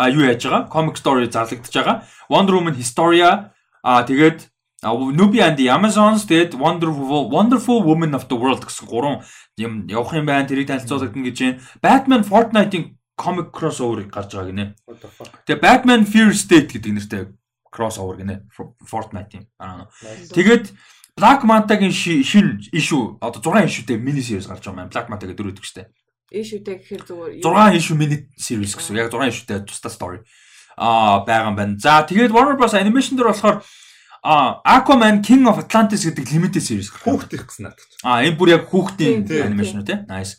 а 0.00 0.08
юу 0.08 0.24
яаж 0.24 0.40
байгаа? 0.40 0.72
Comic 0.72 0.96
story 0.96 1.28
зарлагдж 1.28 1.68
байгаа. 1.68 2.08
Wonder 2.32 2.56
Woman 2.56 2.80
Historia 2.80 3.52
а 3.84 4.08
тэгээд 4.08 4.48
А 4.82 4.94
Nubi 4.96 5.40
and 5.44 5.56
the 5.60 5.68
Amazons 5.68 6.24
тэгээд 6.24 6.56
Wonderful 6.56 7.28
Wonderful 7.28 7.84
Woman 7.84 8.14
of 8.16 8.28
the 8.32 8.36
World 8.36 8.64
гэсэн 8.64 8.88
гурван 8.88 9.20
юм 9.60 9.84
явах 9.92 10.16
юм 10.16 10.24
байна. 10.24 10.48
Тэрийг 10.48 10.72
танилцуулагдана 10.72 11.28
гэж 11.28 11.36
байна. 11.36 11.60
Batman 11.84 12.22
Fortnite-ийн 12.24 12.96
comic 13.20 13.52
crossover 13.52 14.08
гарч 14.08 14.32
байгаа 14.32 14.48
гинэ. 14.48 14.64
Тэгээ 15.44 15.60
Batman 15.60 16.08
Fear 16.08 16.32
State 16.32 16.72
гэдэг 16.72 16.92
нэртэй 16.96 17.22
crossover 17.68 18.16
гинэ. 18.24 18.48
Fortnite-ийн. 18.88 19.44
Тэгээд 20.32 20.72
Black 21.20 21.44
Manta-гийн 21.44 21.92
ши- 21.92 22.24
шинэ 22.24 22.72
issue 22.72 23.20
одоо 23.20 23.42
6 23.44 23.68
issue-тэй 23.68 24.00
mini 24.00 24.24
series 24.24 24.48
гарч 24.48 24.64
байгаа 24.64 24.88
юм. 24.88 24.88
Black 24.88 25.12
Manta 25.12 25.28
гэдэг 25.28 25.36
дөрөв. 25.36 25.60
Иш 26.32 26.56
үтэй 26.56 26.80
гэхээр 26.80 27.02
зүгээр 27.04 27.44
6 27.44 27.76
issue 27.76 27.98
mini 28.00 28.24
series 28.40 28.72
гэсэн. 28.72 28.96
Яг 28.96 29.12
6 29.12 29.28
issue-тэй 29.28 29.60
тусдаа 29.68 29.92
story. 29.92 30.24
Аа 30.80 31.20
байгаа 31.28 31.52
юм 31.52 31.56
байна. 31.60 31.76
За 31.76 32.00
тэгээд 32.08 32.32
Warner 32.32 32.56
Bros 32.56 32.72
animation 32.72 33.20
дээр 33.20 33.36
болохоор 33.36 33.60
а 34.22 34.60
Aquaman 34.64 35.22
King 35.24 35.48
of 35.48 35.56
Atlantis 35.56 36.04
гэдэг 36.04 36.28
limited 36.28 36.60
series 36.60 36.92
гарах. 36.92 37.04
Хүүхд 37.04 37.30
их 37.36 37.42
гэсэн 37.48 37.64
надад. 37.68 37.88
А 38.04 38.20
энэ 38.20 38.36
бүр 38.36 38.48
яг 38.56 38.68
хүүхдийн 38.68 39.24
анимашн 39.24 39.80
үү 39.80 39.88
те. 39.88 39.96
Nice. 40.04 40.36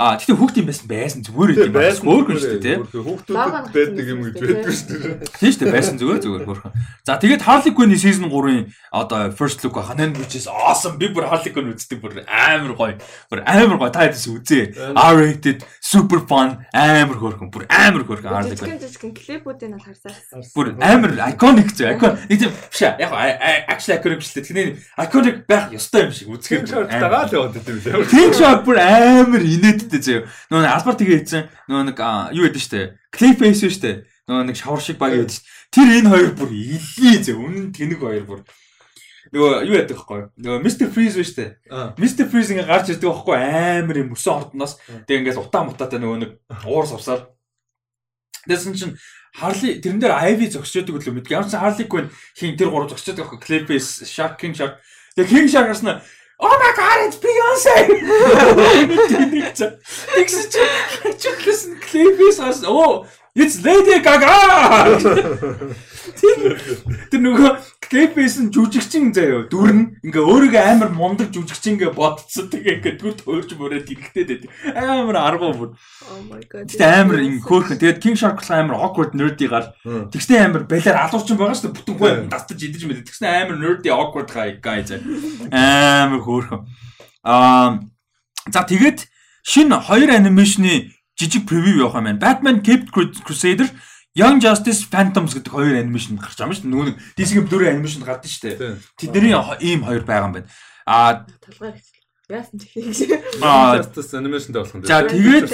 А 0.00 0.16
тэгтээ 0.16 0.32
хүүхдийн 0.32 0.64
байсан 0.64 0.86
байсан 0.88 1.20
зүгээр 1.28 1.68
юм 1.68 1.74
байсан. 1.76 2.08
Өөрхөн 2.08 2.38
шүү 2.40 2.56
дээ 2.56 2.64
тий. 2.64 2.76
Хүүхдүүдэд 2.88 3.68
байдаг 3.68 4.06
юм 4.08 4.20
гэж 4.24 4.34
байдаг 4.40 4.72
шүү 4.72 4.88
дээ. 4.96 5.28
Тийм 5.36 5.50
шүү 5.52 5.60
дээ 5.60 5.76
байсан 5.76 5.96
зүгээр 6.00 6.20
зүгээр 6.24 6.44
өөрхөн. 6.48 6.72
За 7.04 7.20
тэгээд 7.20 7.44
Harley 7.44 7.72
Quinn 7.76 7.92
season 8.00 8.32
3-ын 8.32 8.72
одоо 8.96 9.28
first 9.36 9.60
look 9.60 9.76
ханаа 9.76 10.08
which 10.16 10.40
is 10.40 10.48
awesome. 10.48 10.96
Би 10.96 11.12
бүр 11.12 11.28
Harley 11.28 11.52
Quinn 11.52 11.68
үздэг 11.76 12.00
бүр 12.00 12.24
амар 12.24 12.72
гоё. 12.80 12.96
Бүр 13.28 13.44
амар 13.44 13.76
гоё 13.76 13.92
та 13.92 14.08
дэс 14.08 14.24
үзээ. 14.24 14.96
R 14.96 15.14
rated 15.20 15.68
super 15.84 16.24
fun 16.24 16.64
амар 16.72 17.20
хөөрхөн. 17.20 17.52
Бүр 17.52 17.68
амар 17.68 18.08
хөөрхөн 18.08 18.32
Harley 18.32 18.56
Quinn. 18.56 18.80
Жижигэн 18.80 19.12
клипүүдийг 19.12 19.76
нь 19.76 19.84
харсаа. 19.84 20.16
Бүр 20.56 20.80
амар 20.80 21.12
iconic 21.28 21.76
зөө. 21.76 21.92
Icon. 22.00 22.16
Нэг 22.24 22.40
тийм 22.40 22.56
биш 22.56 22.80
яг 22.88 23.04
actually 23.68 24.00
iconic 24.00 24.24
биш 24.24 24.32
дээ. 24.32 24.48
Тэний 24.48 24.66
iconic 24.96 25.44
байх 25.44 25.68
ёстой 25.76 26.08
юм 26.08 26.16
шиг 26.16 26.32
яваад 27.36 27.60
идэв 27.60 27.84
лээ. 27.84 28.08
King 28.08 28.32
Shark 28.32 28.64
бүр 28.64 28.80
амар 28.80 29.44
инээдтэй 29.90 30.02
зөө. 30.06 30.20
Нөгөө 30.54 30.70
албар 30.70 30.94
тэгээ 30.94 31.18
хийсэн. 31.26 31.42
Нөгөө 31.66 31.84
нэг 31.90 31.98
юу 32.38 32.44
гэдэг 32.46 32.62
штэ. 32.62 32.80
Clayface 33.10 33.60
шүү 33.66 33.72
штэ. 33.74 33.92
Нөгөө 34.30 34.44
нэг 34.46 34.56
шавар 34.56 34.82
шиг 34.82 34.98
баг 35.02 35.12
гэдэг. 35.18 35.42
Тэр 35.74 35.88
энэ 35.98 36.10
хоёр 36.10 36.30
бүр 36.38 36.50
илээ 36.54 37.18
зөө. 37.26 37.36
Үнэн 37.42 37.66
тэнэг 37.74 37.98
хоёр 37.98 38.24
бүр. 38.26 38.40
Нөгөө 39.34 39.50
юу 39.66 39.76
яадаг 39.78 39.98
вэ? 40.06 40.30
Нөгөө 40.38 40.60
Mr 40.62 40.86
Freeze 40.90 41.14
шүү 41.18 41.26
штэ. 41.26 41.46
Mr 41.98 42.26
Freeze 42.30 42.50
ингээ 42.54 42.66
гарч 42.66 42.86
ирдэг 42.94 43.10
байхгүй 43.10 43.36
амар 43.38 43.98
юм 43.98 44.14
өсөн 44.14 44.46
ордноос. 44.46 44.78
Тэгээ 45.06 45.20
ингээс 45.26 45.38
утаа 45.38 45.66
мутаатай 45.66 46.02
нөгөө 46.02 46.18
нэг 46.18 46.30
уур 46.66 46.86
савсаар. 46.86 47.30
Тэсэн 48.46 48.74
чинь 48.74 48.96
Харли 49.30 49.78
тэрэн 49.78 50.02
дээр 50.02 50.18
Ivy 50.34 50.50
зогсчихдаг 50.50 50.98
үлээ 50.98 51.14
мэд. 51.14 51.30
Ямар 51.30 51.46
ч 51.46 51.54
Harley 51.54 51.86
Quinn 51.86 52.10
хин 52.34 52.58
тэр 52.58 52.74
гурав 52.74 52.90
зогсчихдаг 52.90 53.30
байхгүй 53.30 53.38
Clayface, 53.38 54.02
Shark 54.02 54.42
King 54.42 54.58
Shark. 54.58 54.82
Тэгээ 55.14 55.30
King 55.30 55.46
Shark 55.46 55.70
гарснаа 55.70 56.02
Oh 56.42 56.56
my 56.56 56.72
god, 56.72 57.04
it's 57.04 57.18
Beyoncé. 57.20 57.76
Тэгсэн 60.16 60.44
чи 60.48 60.64
чиглэсэн 61.20 61.72
Clayface 61.84 62.40
ас 62.40 62.64
оо 62.64 63.04
It's 63.34 63.62
Lady 63.62 64.02
Gaga. 64.02 64.34
Тэр 67.10 67.20
нөгөө 67.22 67.50
Clayface 67.90 68.42
нь 68.42 68.50
жүжигчин 68.50 69.14
заяа 69.14 69.46
дүрн 69.50 70.02
ингээ 70.02 70.22
өөрийгөө 70.22 70.62
амар 70.66 70.90
мундаг 70.90 71.30
жүжигчин 71.30 71.78
ингээ 71.78 71.94
бодцсон 71.94 72.50
тэгээ 72.50 72.74
ингээ 72.82 72.94
дүр 72.98 73.14
төөрж 73.22 73.54
мөрөөд 73.54 73.86
ирэхтэй 73.86 74.24
дээ. 74.26 74.50
Амар 74.74 75.18
аргуу 75.22 75.54
бүр. 75.54 75.70
Oh 76.10 76.22
my 76.26 76.42
god. 76.50 76.66
Тэгтээ 76.70 76.90
амар 76.90 77.22
ин 77.22 77.38
хөөхөн. 77.38 77.78
Тэгээд 77.78 78.02
King 78.02 78.18
Shark 78.18 78.42
амар 78.50 78.78
awkward 78.78 79.14
nerdy 79.14 79.46
гал. 79.46 79.70
Тэгснэ 79.86 80.50
амар 80.50 80.66
балиар 80.66 80.98
алуурчин 80.98 81.38
байгаа 81.38 81.54
шүү 81.54 81.70
дээ. 81.70 81.76
Бүтэн 81.78 81.98
хөө 81.98 82.10
дастаж 82.34 82.58
идэж 82.58 82.82
мэд. 82.86 83.06
Тэгснэ 83.06 83.26
амар 83.30 83.58
nerdy 83.62 83.94
awkward 83.94 84.30
guy 84.34 84.82
заяа. 84.82 85.06
Амар 85.50 86.22
хөөхөн. 86.26 86.66
Аа 87.22 87.78
за 88.50 88.66
тэгээд 88.66 89.06
шинэ 89.46 89.86
хоёр 89.86 90.10
анимашны 90.18 90.90
жижиг 91.20 91.44
превью 91.44 91.84
явах 91.84 92.00
юм 92.00 92.04
байна. 92.08 92.18
Batman 92.18 92.64
Cape 92.64 92.88
Crusader 92.88 93.68
Young 94.16 94.40
Justice 94.40 94.88
Phantoms 94.88 95.36
гэдэг 95.36 95.52
хоёр 95.52 95.76
анимашн 95.78 96.16
гарч 96.16 96.40
байгаа 96.40 96.50
юм 96.50 96.56
шүү 96.56 96.64
дээ. 96.64 96.72
Нөгөө 96.72 96.86
нэг 96.88 96.96
DC-ийн 97.14 97.46
дөрөв 97.46 97.68
анимашн 97.70 98.02
гардаг 98.02 98.30
шүү 98.32 98.42
дээ. 98.48 98.74
Тэдний 98.98 99.36
ийм 99.62 99.84
хоёр 99.84 100.02
байгаа 100.08 100.26
юм 100.26 100.34
байна. 100.34 100.48
Аа 100.88 101.28
гэж. 101.28 101.84
Яасан 102.26 102.58
ч 102.58 102.66
их. 102.74 103.22
Аа 103.44 103.78
Justice 103.78 104.16
animation 104.18 104.50
дээр 104.50 104.64
болох 104.64 104.74
юм. 104.74 104.82
За 104.82 105.04
тэгээд 105.06 105.46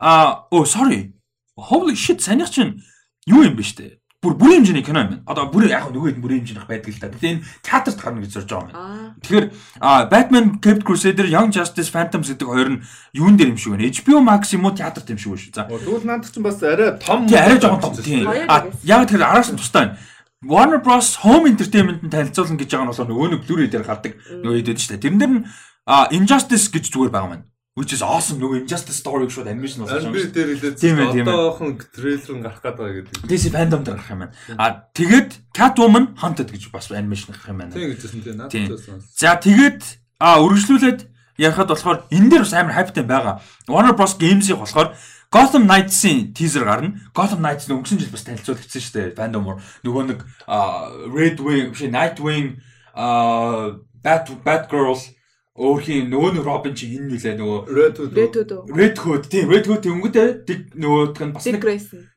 аа 0.00 0.48
оо 0.48 0.64
sorry. 0.64 1.12
Holy 1.58 1.92
shit 1.92 2.24
санийх 2.24 2.48
чинь 2.48 2.80
юу 3.26 3.44
юм 3.44 3.58
бэ 3.58 3.62
штэ. 3.66 4.00
Бүр 4.24 4.34
бүрийн 4.40 4.64
хэмжээний 4.64 4.84
кино 4.84 5.04
юм 5.04 5.08
байна. 5.12 5.22
Одоо 5.28 5.44
бүр 5.52 5.68
яг 5.68 5.92
нөгөө 5.92 6.16
хэд 6.16 6.20
бүрийн 6.24 6.40
хэмжээнийх 6.40 6.68
байдаг 6.68 6.88
л 6.88 7.00
та. 7.00 7.12
Гэтэ 7.12 7.28
энэ 7.28 7.44
театрт 7.60 7.98
гарна 8.00 8.24
гэж 8.24 8.32
зорж 8.32 8.48
байгаа 8.48 8.64
юм 8.64 8.72
байна. 8.72 9.12
Тэгэхээр 9.20 9.46
Batman 10.08 10.46
Cape 10.64 10.80
Crusader 10.80 11.26
Young 11.28 11.52
Justice 11.52 11.92
Phantoms 11.92 12.32
гэдэг 12.32 12.48
хоёр 12.48 12.68
нь 12.72 12.82
юун 13.12 13.36
дээр 13.36 13.52
юм 13.52 13.60
шиг 13.60 13.76
байна. 13.76 13.92
HBO 13.92 14.18
Max 14.24 14.42
юм 14.56 14.64
уу 14.64 14.72
театрт 14.72 15.12
юм 15.12 15.20
шиг 15.20 15.36
байна 15.36 15.44
шүү. 15.44 15.52
За. 15.52 15.68
Тэгвэл 15.68 16.08
наадах 16.08 16.32
чинь 16.32 16.46
бас 16.48 16.58
арай 16.64 16.96
том 16.96 17.28
арай 17.28 17.60
жоохон 17.60 17.80
том 17.84 17.92
тийм. 18.00 18.24
А 18.48 18.64
яг 18.80 19.04
тэр 19.12 19.20
араас 19.20 19.52
нь 19.52 19.60
тустай 19.60 19.92
байна. 19.92 20.00
Warner 20.44 20.80
Bros 20.80 21.20
Home 21.20 21.52
Entertainment-д 21.52 22.08
танилцуулна 22.08 22.56
гэж 22.56 22.68
байгаа 22.72 22.84
нь 22.84 22.90
болохоор 22.96 23.08
нөгөө 23.12 23.28
нэг 23.28 23.42
Blu-ray 23.44 23.68
дээр 23.68 23.84
гардаг 23.84 24.12
нөгөө 24.40 24.56
хэд 24.56 24.68
байдаг 24.72 24.80
шүү 24.80 24.92
дээ. 24.96 25.04
Тэрэн 25.04 25.20
дээр 25.20 25.32
нь 25.36 25.42
Injustice 26.16 26.72
гэж 26.72 26.84
зүгээр 26.88 27.12
байгаа 27.12 27.28
юм 27.28 27.34
байна 27.36 27.53
which 27.74 27.92
is 27.92 28.02
awesome 28.02 28.38
нөгөө 28.38 28.62
Injustice 28.62 29.00
story 29.02 29.26
шууд 29.26 29.50
animation 29.50 29.82
болсон 29.82 30.06
юм. 30.06 30.14
Би 30.14 30.30
дээр 30.30 30.54
хэлээд 30.54 31.26
одоохон 31.26 31.74
трейлер 31.90 32.34
нь 32.38 32.42
гарах 32.46 32.62
гэдэг 32.62 33.10
гэдэг. 33.10 33.26
DC 33.26 33.50
fandom 33.50 33.82
дээр 33.82 33.98
гарах 33.98 34.10
юм 34.14 34.20
байна. 34.22 34.34
А 34.54 34.86
тэгээд 34.94 35.30
Catwoman 35.50 36.14
Hunted 36.22 36.54
гэж 36.54 36.70
бас 36.70 36.90
animation 36.94 37.34
гарах 37.34 37.50
юм 37.50 37.58
байна. 37.58 37.74
Тийм 37.74 37.90
гэжсэн 37.90 38.22
тийм 38.22 38.38
надад 38.38 38.70
байсан. 38.70 39.02
За 39.18 39.34
тэгээд 39.34 39.82
а 40.22 40.38
үргэлжлүүлээд 40.38 41.00
ярихад 41.42 41.70
болохоор 41.74 42.06
энэ 42.14 42.30
дээр 42.30 42.46
бас 42.46 42.54
амар 42.54 42.78
хайптай 42.78 43.02
байгаа. 43.02 43.42
Warner 43.66 43.98
Bros 43.98 44.14
Games-ийг 44.22 44.62
болохоор 44.62 44.94
Gotham 45.34 45.66
Knights-ийн 45.66 46.30
teaser 46.30 46.62
гарна. 46.62 47.02
Gotham 47.10 47.42
Knights 47.42 47.66
нь 47.66 47.74
өнгөрсөн 47.74 47.98
жил 47.98 48.14
бас 48.14 48.22
танилцуулагдсан 48.22 48.82
шүү 48.86 48.94
дээ. 48.94 49.18
Fandom 49.18 49.58
нөгөө 49.82 50.02
нэг 50.14 50.22
Red 51.10 51.42
Wing, 51.42 51.74
биш 51.74 51.90
Nightwing, 51.90 52.62
Bat 52.94 54.30
Batgirl 54.46 54.94
өөрхийн 55.54 56.10
нөгөө 56.10 56.30
нэг 56.34 56.42
Робин 56.42 56.74
чи 56.74 56.90
энэ 56.98 57.14
нүлээ 57.14 57.34
нөгөө 57.38 57.58
Red 57.70 57.94
Hood 58.02 58.14
Red 58.74 58.98
Hood 58.98 59.22
тийм 59.30 59.46
Red 59.46 59.70
Hood 59.70 59.86
өнгөтэй 59.86 60.50
нөгөөдх 60.74 61.22
нь 61.22 61.34
бас 61.34 61.46
нэг 61.46 61.62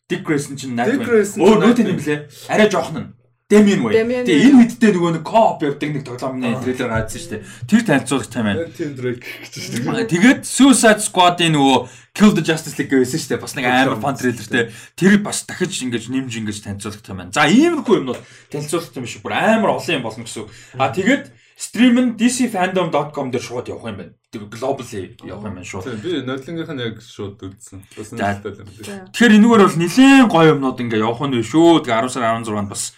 Dick 0.09 0.23
Grayson 0.23 0.57
чи 0.57 0.71
найд 0.71 1.05
өөр 1.05 1.61
нөт 1.61 1.83
юм 1.83 1.99
блэ 1.99 2.31
арай 2.49 2.71
жоохон 2.71 2.97
нь. 2.97 3.09
Damian 3.47 3.79
Wayne. 3.79 4.25
Тийм 4.27 4.59
энэ 4.59 4.67
үедээ 4.67 4.91
нөгөө 4.91 5.11
нэг 5.19 5.23
коп 5.23 5.63
явдаг 5.63 5.91
нэг 5.95 6.03
тоглоомны 6.03 6.51
трейлер 6.63 6.91
гарсан 6.91 7.21
шүү 7.21 7.31
дээ. 7.31 7.43
Тэр 7.63 7.81
танилцуулах 7.87 8.27
time 8.27 8.47
байна. 8.51 8.65
Tim 8.75 8.91
Drake 8.97 9.23
гэж 9.23 9.53
шүү 9.55 9.71
дээ. 9.87 10.11
Тэгээд 10.11 10.41
Suicide 10.43 10.99
Squad-ийн 10.99 11.55
нөгөө 11.55 11.77
Kill 12.11 12.35
the 12.35 12.43
Justice 12.43 12.75
League 12.75 12.91
гэсэн 12.91 13.23
шүү 13.23 13.31
дээ. 13.37 13.43
Бас 13.45 13.55
нэг 13.55 13.65
амар 13.71 14.01
фан 14.03 14.19
трейлертэй 14.19 14.67
тэр 14.99 15.15
бас 15.23 15.47
дахиж 15.47 15.79
ингэж 15.79 16.11
нэмж 16.11 16.33
ингэж 16.43 16.59
танилцуулах 16.59 16.99
time 16.99 17.23
байна. 17.23 17.31
За 17.31 17.47
иймэрхүү 17.47 17.95
юмнууд 18.03 18.19
танилцуулах 18.51 18.91
юм 18.99 19.07
шиг 19.07 19.23
бүр 19.23 19.39
амар 19.39 19.79
олон 19.79 19.95
юм 19.95 20.03
болно 20.03 20.27
гэсэн 20.27 20.43
а 20.75 20.91
тэгээд 20.91 21.31
Стрим 21.57 21.97
нь 21.97 22.13
dcfandom.com 22.13 23.33
дээр 23.33 23.41
шууд 23.41 23.65
явах 23.65 23.89
юм 23.89 23.97
байна. 23.97 24.13
Globally 24.29 25.17
явах 25.25 25.49
юм 25.49 25.57
байна 25.57 25.65
шууд. 25.65 25.89
Тийм 25.89 26.05
би 26.05 26.21
нодлонгийнх 26.21 26.69
нь 26.69 26.83
яг 26.85 27.01
шууд 27.01 27.41
үзсэн. 27.41 27.81
Бас 27.97 28.13
нэгтэй 28.13 28.61
юм 28.61 28.69
байна. 28.69 29.09
Тэгэхээр 29.09 29.37
энэгээр 29.41 29.63
бол 29.65 29.79
нэлээд 29.81 30.29
гоё 30.29 30.53
юмнууд 30.53 30.77
ингээ 30.77 31.01
явах 31.01 31.25
нь 31.25 31.41
шүү. 31.41 31.81
Тэгээ 31.81 31.97
10 32.05 32.13
сар 32.13 32.29
16-нд 32.45 32.69
бас 32.69 32.93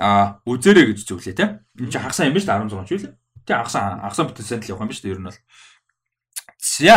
а 0.00 0.40
үзээрэй 0.48 0.96
гэж 0.96 0.98
зөвлөе 1.04 1.36
те. 1.36 1.60
Энд 1.76 1.92
чинь 1.92 2.00
хагасан 2.00 2.32
юм 2.32 2.34
ба 2.34 2.40
шүү 2.40 2.72
16 2.72 2.88
ч 2.88 2.90
үлээ. 2.96 3.12
Тэг 3.44 3.56
хагасан 3.60 4.00
хагасан 4.00 4.26
бүтээсэнд 4.32 4.64
л 4.64 4.70
явах 4.72 4.80
юм 4.80 4.88
ба 4.88 4.96
шүү 4.96 5.12
ер 5.12 5.20
нь 5.20 5.28
бол. 5.28 5.40
За 6.56 6.96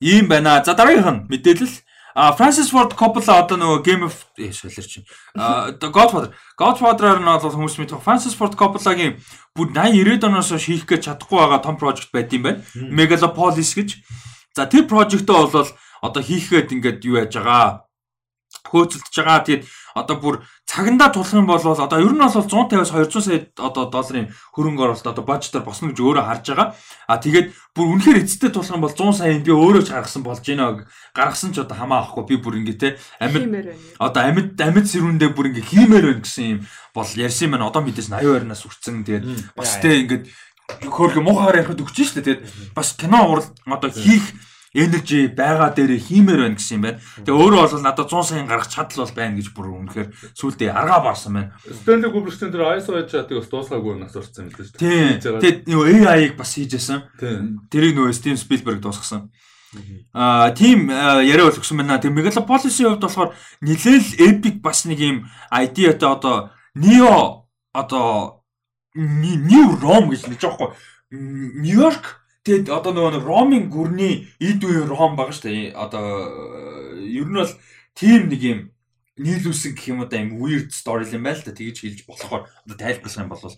ийм 0.00 0.32
байна. 0.32 0.64
За 0.64 0.72
дараагийнх 0.72 1.12
нь 1.12 1.24
мэдээлэл 1.28 1.76
А 2.14 2.36
Francis 2.36 2.68
Ford 2.68 2.92
Coppola 2.92 3.40
одоо 3.40 3.56
нөгөө 3.56 3.84
Game 3.84 4.04
of 4.04 4.14
солирч 4.36 5.00
чинь. 5.00 5.06
А 5.34 5.72
Godfather. 5.72 6.32
Godfather-аар 6.56 7.20
нь 7.24 7.28
бол 7.28 7.56
хүмүүс 7.56 7.80
мэдэх 7.80 8.04
Francis 8.04 8.36
Ford 8.36 8.52
Coppola-гийн 8.52 9.16
бүр 9.56 9.72
80 9.72 10.20
90-ад 10.20 10.28
оноос 10.28 10.52
хийх 10.60 10.84
гэж 10.84 11.08
чадахгүй 11.08 11.40
байгаа 11.40 11.64
том 11.64 11.80
project 11.80 12.12
байт 12.12 12.32
юм 12.36 12.44
байна. 12.44 12.60
Megalopolis 12.76 13.72
гэж. 13.72 13.96
За 14.52 14.68
тэр 14.68 14.84
project-өө 14.84 15.48
бол 15.48 15.70
одоо 16.04 16.22
хийхэд 16.22 16.76
ингээд 16.76 17.00
юу 17.08 17.16
яаж 17.16 17.32
байгаа 17.32 17.88
хөөцөлдөж 18.68 19.16
байгаа. 19.16 19.44
Тэгээд 19.48 19.64
одоо 19.96 20.16
бүр 20.20 20.34
цагандаа 20.72 21.12
тулах 21.12 21.34
юм 21.34 21.44
бол 21.46 21.60
одоо 21.60 22.00
ер 22.00 22.12
нь 22.16 22.18
бол 22.18 22.32
150-аас 22.32 22.96
200 22.96 23.20
сая 23.20 23.44
одоо 23.60 23.92
долларын 23.92 24.32
хөрөнгө 24.56 24.82
оруулалт 24.88 25.04
одоо 25.12 25.24
бажетаар 25.24 25.64
босно 25.68 25.92
гэж 25.92 26.00
өөрөө 26.00 26.24
харж 26.24 26.44
байгаа. 26.48 26.72
А 27.04 27.20
тэгээд 27.20 27.52
бүр 27.76 27.86
үнэхээр 27.92 28.24
эцэстээ 28.24 28.50
тулах 28.56 28.72
юм 28.72 28.80
бол 28.80 28.96
100 28.96 29.20
сая 29.20 29.36
би 29.36 29.52
өөрөө 29.52 29.84
ч 29.84 29.92
гаргасан 29.92 30.24
болж 30.24 30.40
байна. 30.40 30.88
Гаргасан 31.12 31.52
ч 31.52 31.60
одоо 31.60 31.76
хамаа 31.76 32.08
авахгүй 32.08 32.24
би 32.24 32.36
бүр 32.40 32.56
ингэ 32.64 32.74
те 32.80 32.96
амьд 33.20 33.76
одоо 34.00 34.22
амьд 34.24 34.56
амьд 34.56 34.86
сэрүүндээ 34.88 35.30
бүр 35.36 35.52
ингэ 35.52 35.60
хиймээр 35.60 36.04
байна 36.08 36.24
гэсэн 36.24 36.44
юм 36.56 36.60
бол 36.96 37.10
ярьсан 37.20 37.44
юм 37.44 37.52
байна. 37.52 37.68
Одоо 37.68 37.82
мэдээж 37.84 38.08
80 38.08 38.40
орноос 38.40 38.64
үрцэн 38.64 39.04
тэгээд 39.04 39.24
бас 39.52 39.76
те 39.76 39.92
ингэ 40.08 40.16
хөөрхө 40.88 41.20
муухаар 41.20 41.60
ярихад 41.60 41.84
өгч 41.84 42.00
штэ 42.00 42.24
тэгээд 42.24 42.42
бас 42.72 42.96
кино 42.96 43.28
урал 43.28 43.44
одоо 43.68 43.92
хийх 43.92 44.24
энержи 44.74 45.28
байгаа 45.28 45.70
дээр 45.76 46.00
хиймээр 46.00 46.40
байна 46.48 46.56
гэсэн 46.56 46.76
юм 46.80 46.84
байна. 46.88 46.98
Тэгээ 47.20 47.36
өөрөө 47.36 47.60
бол 47.60 47.84
надад 47.84 48.08
100 48.08 48.24
сая 48.24 48.44
гаргах 48.48 48.72
чадал 48.72 49.04
бол 49.04 49.16
байна 49.16 49.36
гэж 49.36 49.48
бүр 49.52 49.66
үнэхээр 49.68 50.08
сүулдэ 50.32 50.72
аргаа 50.72 51.00
барсан 51.04 51.32
байна. 51.36 51.52
Stanley 51.60 52.08
Kubrick-ийн 52.08 52.52
тэр 52.52 52.64
ISO 52.80 52.96
чатыг 53.04 53.36
бас 53.44 53.48
дуусгаагүй 53.52 54.00
нас 54.00 54.16
орсон 54.16 54.48
юм 54.48 54.56
л 54.56 54.64
шүү 54.64 54.80
дээ. 54.80 55.20
Тэгээ 55.20 55.68
нөгөө 55.68 56.08
AI-ыг 56.08 56.34
бас 56.40 56.56
хийжсэн. 56.56 57.04
Тэрийг 57.68 57.94
нөгөө 58.00 58.16
Steven 58.16 58.40
Spielberg 58.40 58.80
дуусгасан. 58.80 59.28
Аа 60.16 60.52
тийм 60.56 60.88
яриа 60.88 61.48
бол 61.48 61.60
өгсөн 61.60 61.76
байна. 61.76 62.00
Тэгээ 62.00 62.16
Megalopolis-ийн 62.32 62.96
хувьд 62.96 63.04
болохоор 63.04 63.36
нэлээл 63.60 64.08
epic 64.24 64.64
бас 64.64 64.88
нэг 64.88 65.00
юм 65.00 65.16
idea-тай 65.52 66.08
одоо 66.08 66.52
Neo 66.72 67.48
одоо 67.72 68.40
New 68.96 69.76
Rome 69.80 70.12
гэж 70.12 70.28
нэг 70.28 70.40
жоохгүй 70.40 70.76
Нью-Йорк 71.12 72.21
Тэгэд 72.42 72.74
одоо 72.74 72.90
нөгөө 72.90 73.22
Ромын 73.22 73.70
гүрний 73.70 74.26
эд 74.42 74.62
үеийн 74.66 74.90
Ром 74.90 75.14
байгаа 75.14 75.30
шүү 75.30 75.46
дээ. 75.46 75.78
Одоо 75.78 76.04
ер 76.98 77.26
нь 77.30 77.38
бол 77.38 77.54
тийм 77.94 78.26
нэг 78.26 78.42
юм 78.42 78.60
нийлүүлсэн 79.14 79.78
гэх 79.78 79.94
юм 79.94 80.02
одоо 80.02 80.18
юм 80.18 80.42
weird 80.42 80.74
story 80.74 81.06
юм 81.06 81.22
байл 81.22 81.38
та 81.38 81.54
тэгж 81.54 81.86
хэлж 81.86 82.00
болохоор 82.08 82.50
одоо 82.66 82.76
тайлбарлах 82.76 83.22
юм 83.22 83.30
бол 83.30 83.54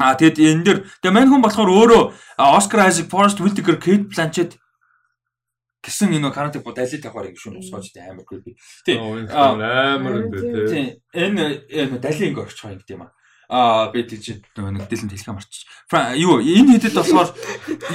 А 0.00 0.16
тэгэд 0.16 0.40
энэ 0.40 0.64
дэр 0.64 0.78
тэгээ 1.04 1.12
мань 1.12 1.28
хүн 1.28 1.44
болохоор 1.44 1.68
өөрөө 1.68 2.02
Oscar 2.40 2.88
Isaac, 2.88 3.12
Forrest 3.12 3.36
Whitaker, 3.44 3.76
Kate 3.76 4.08
Blanchett 4.08 4.56
гэсэн 5.84 6.16
энэ 6.16 6.32
карантин 6.32 6.64
бод 6.64 6.80
алид 6.80 7.04
тавахаар 7.04 7.28
ингэ 7.28 7.40
шүүн 7.40 7.60
усгооч 7.60 7.92
тэ 7.92 8.08
амар 8.08 8.24
creepy. 8.24 8.56
Тий. 8.84 8.96
амар 8.96 10.12
юм 10.24 10.32
дээ. 10.32 10.68
Тий. 10.72 10.84
Энэ 11.12 11.44
энэ 11.68 12.00
далийн 12.00 12.32
ингэ 12.32 12.40
орчих 12.40 12.64
юм 12.64 12.80
гэдэм 12.80 13.04
аа. 13.04 13.12
Аа 13.50 13.90
би 13.90 14.06
тийч 14.06 14.46
нэг 14.54 14.86
дэлэн 14.86 15.10
хэлхээ 15.10 15.34
марчиж. 15.34 15.66
Юу 16.14 16.38
энэ 16.38 16.78
хэдэд 16.78 16.94
болохоор 16.94 17.34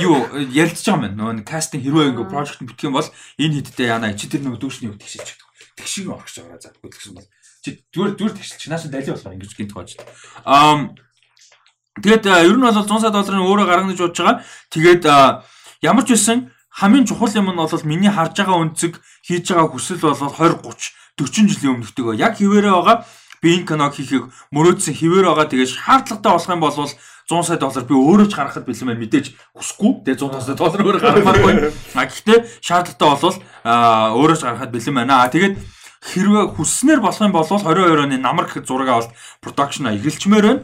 юу 0.03 0.15
ярилцж 0.51 0.83
байгаа 0.83 1.07
юм 1.07 1.15
нөгөө 1.15 1.47
кастинг 1.47 1.87
хэрвээ 1.87 2.11
ингэ 2.11 2.27
project 2.27 2.59
бүтэх 2.59 2.91
юм 2.91 2.99
бол 2.99 3.07
энэ 3.39 3.63
хэддээ 3.63 3.87
яана 3.87 4.11
чи 4.19 4.27
тэр 4.27 4.43
нөгөө 4.43 4.59
дүүшний 4.59 4.91
үг 4.91 4.99
тэгшилж 4.99 5.23
чаддаг. 5.31 5.47
Тэгшиг 5.79 6.11
орчих 6.11 6.43
байгаа 6.43 6.59
за 6.59 6.75
тэгсэн 6.75 7.15
бол 7.15 7.27
чи 7.63 7.69
зүгээр 7.95 8.11
зүгээр 8.19 8.35
тэгшилч 8.35 8.63
нааш 8.67 8.83
далийн 8.91 9.15
болохоор 9.15 9.35
ингэж 9.39 9.51
гинт 9.55 9.71
гоож. 9.71 9.95
Аа 10.43 10.91
Тэгээд 12.03 12.27
ер 12.27 12.59
нь 12.59 12.65
бол 12.67 12.75
100 12.75 12.99
сая 12.99 13.15
долларын 13.15 13.47
өөрөө 13.47 13.67
гаргана 13.71 13.95
гэж 13.95 13.99
бодож 14.03 14.19
байгаа. 14.19 14.43
Тэгээд 14.67 15.03
ямар 15.79 16.03
ч 16.03 16.11
байсан 16.11 16.51
хамгийн 16.67 17.07
чухал 17.07 17.31
юм 17.31 17.55
нь 17.55 17.55
бол 17.55 17.87
миний 17.87 18.11
харж 18.11 18.35
байгаа 18.35 18.59
үнцэг 18.59 18.99
хийж 19.23 19.55
байгаа 19.55 19.71
хүсэл 19.71 20.03
бол 20.03 20.19
20 20.19 20.59
30 20.59 20.91
40 21.15 21.47
жилийн 21.47 21.79
өмнөхтэйгөө 21.79 22.19
яг 22.19 22.35
хിവэрэ 22.35 22.67
байгаа 22.67 23.07
би 23.41 23.59
энэ 23.59 23.67
киног 23.67 23.95
хийхийг 23.95 24.29
мөрөөдсөн 24.51 24.95
хിവэр 24.95 25.25
байгаа. 25.31 25.49
Тэгээд 25.51 25.75
шаардлагатай 25.75 26.31
болох 26.31 26.51
юм 26.51 26.61
бол 26.61 26.75
100 27.25 27.41
сая 27.41 27.57
доллар 27.57 27.85
би 27.89 27.95
өөрөө 27.97 28.27
ч 28.29 28.33
гаргахад 28.37 28.65
бэлэн 28.69 28.87
байна. 28.93 29.01
Мэдээж 29.01 29.25
хүсэхгүй. 29.57 29.91
Тэгээд 30.05 30.21
100 30.21 30.45
сая 30.45 30.57
доллар 30.59 30.81
өөрөө 30.85 31.01
гаргамааргүй. 31.01 31.53
А 31.97 32.05
гэхдээ 32.05 32.37
шаардлагатай 32.61 33.09
бол 33.09 33.37
өөрөө 33.65 34.37
ч 34.37 34.41
гаргахад 34.45 34.71
бэлэн 34.71 34.95
байна. 34.95 35.25
А 35.25 35.33
тэгээд 35.33 35.55
хэрвээ 36.05 36.45
хүсснээр 36.53 37.01
болох 37.01 37.21
юм 37.25 37.33
бол 37.33 37.49
22 37.49 38.05
оны 38.05 38.17
намар 38.21 38.45
гэх 38.45 38.69
зураг 38.69 38.89
авалт 38.93 39.11
продакшн 39.41 39.89
эхэлчмээр 39.97 40.45
байна. 40.45 40.61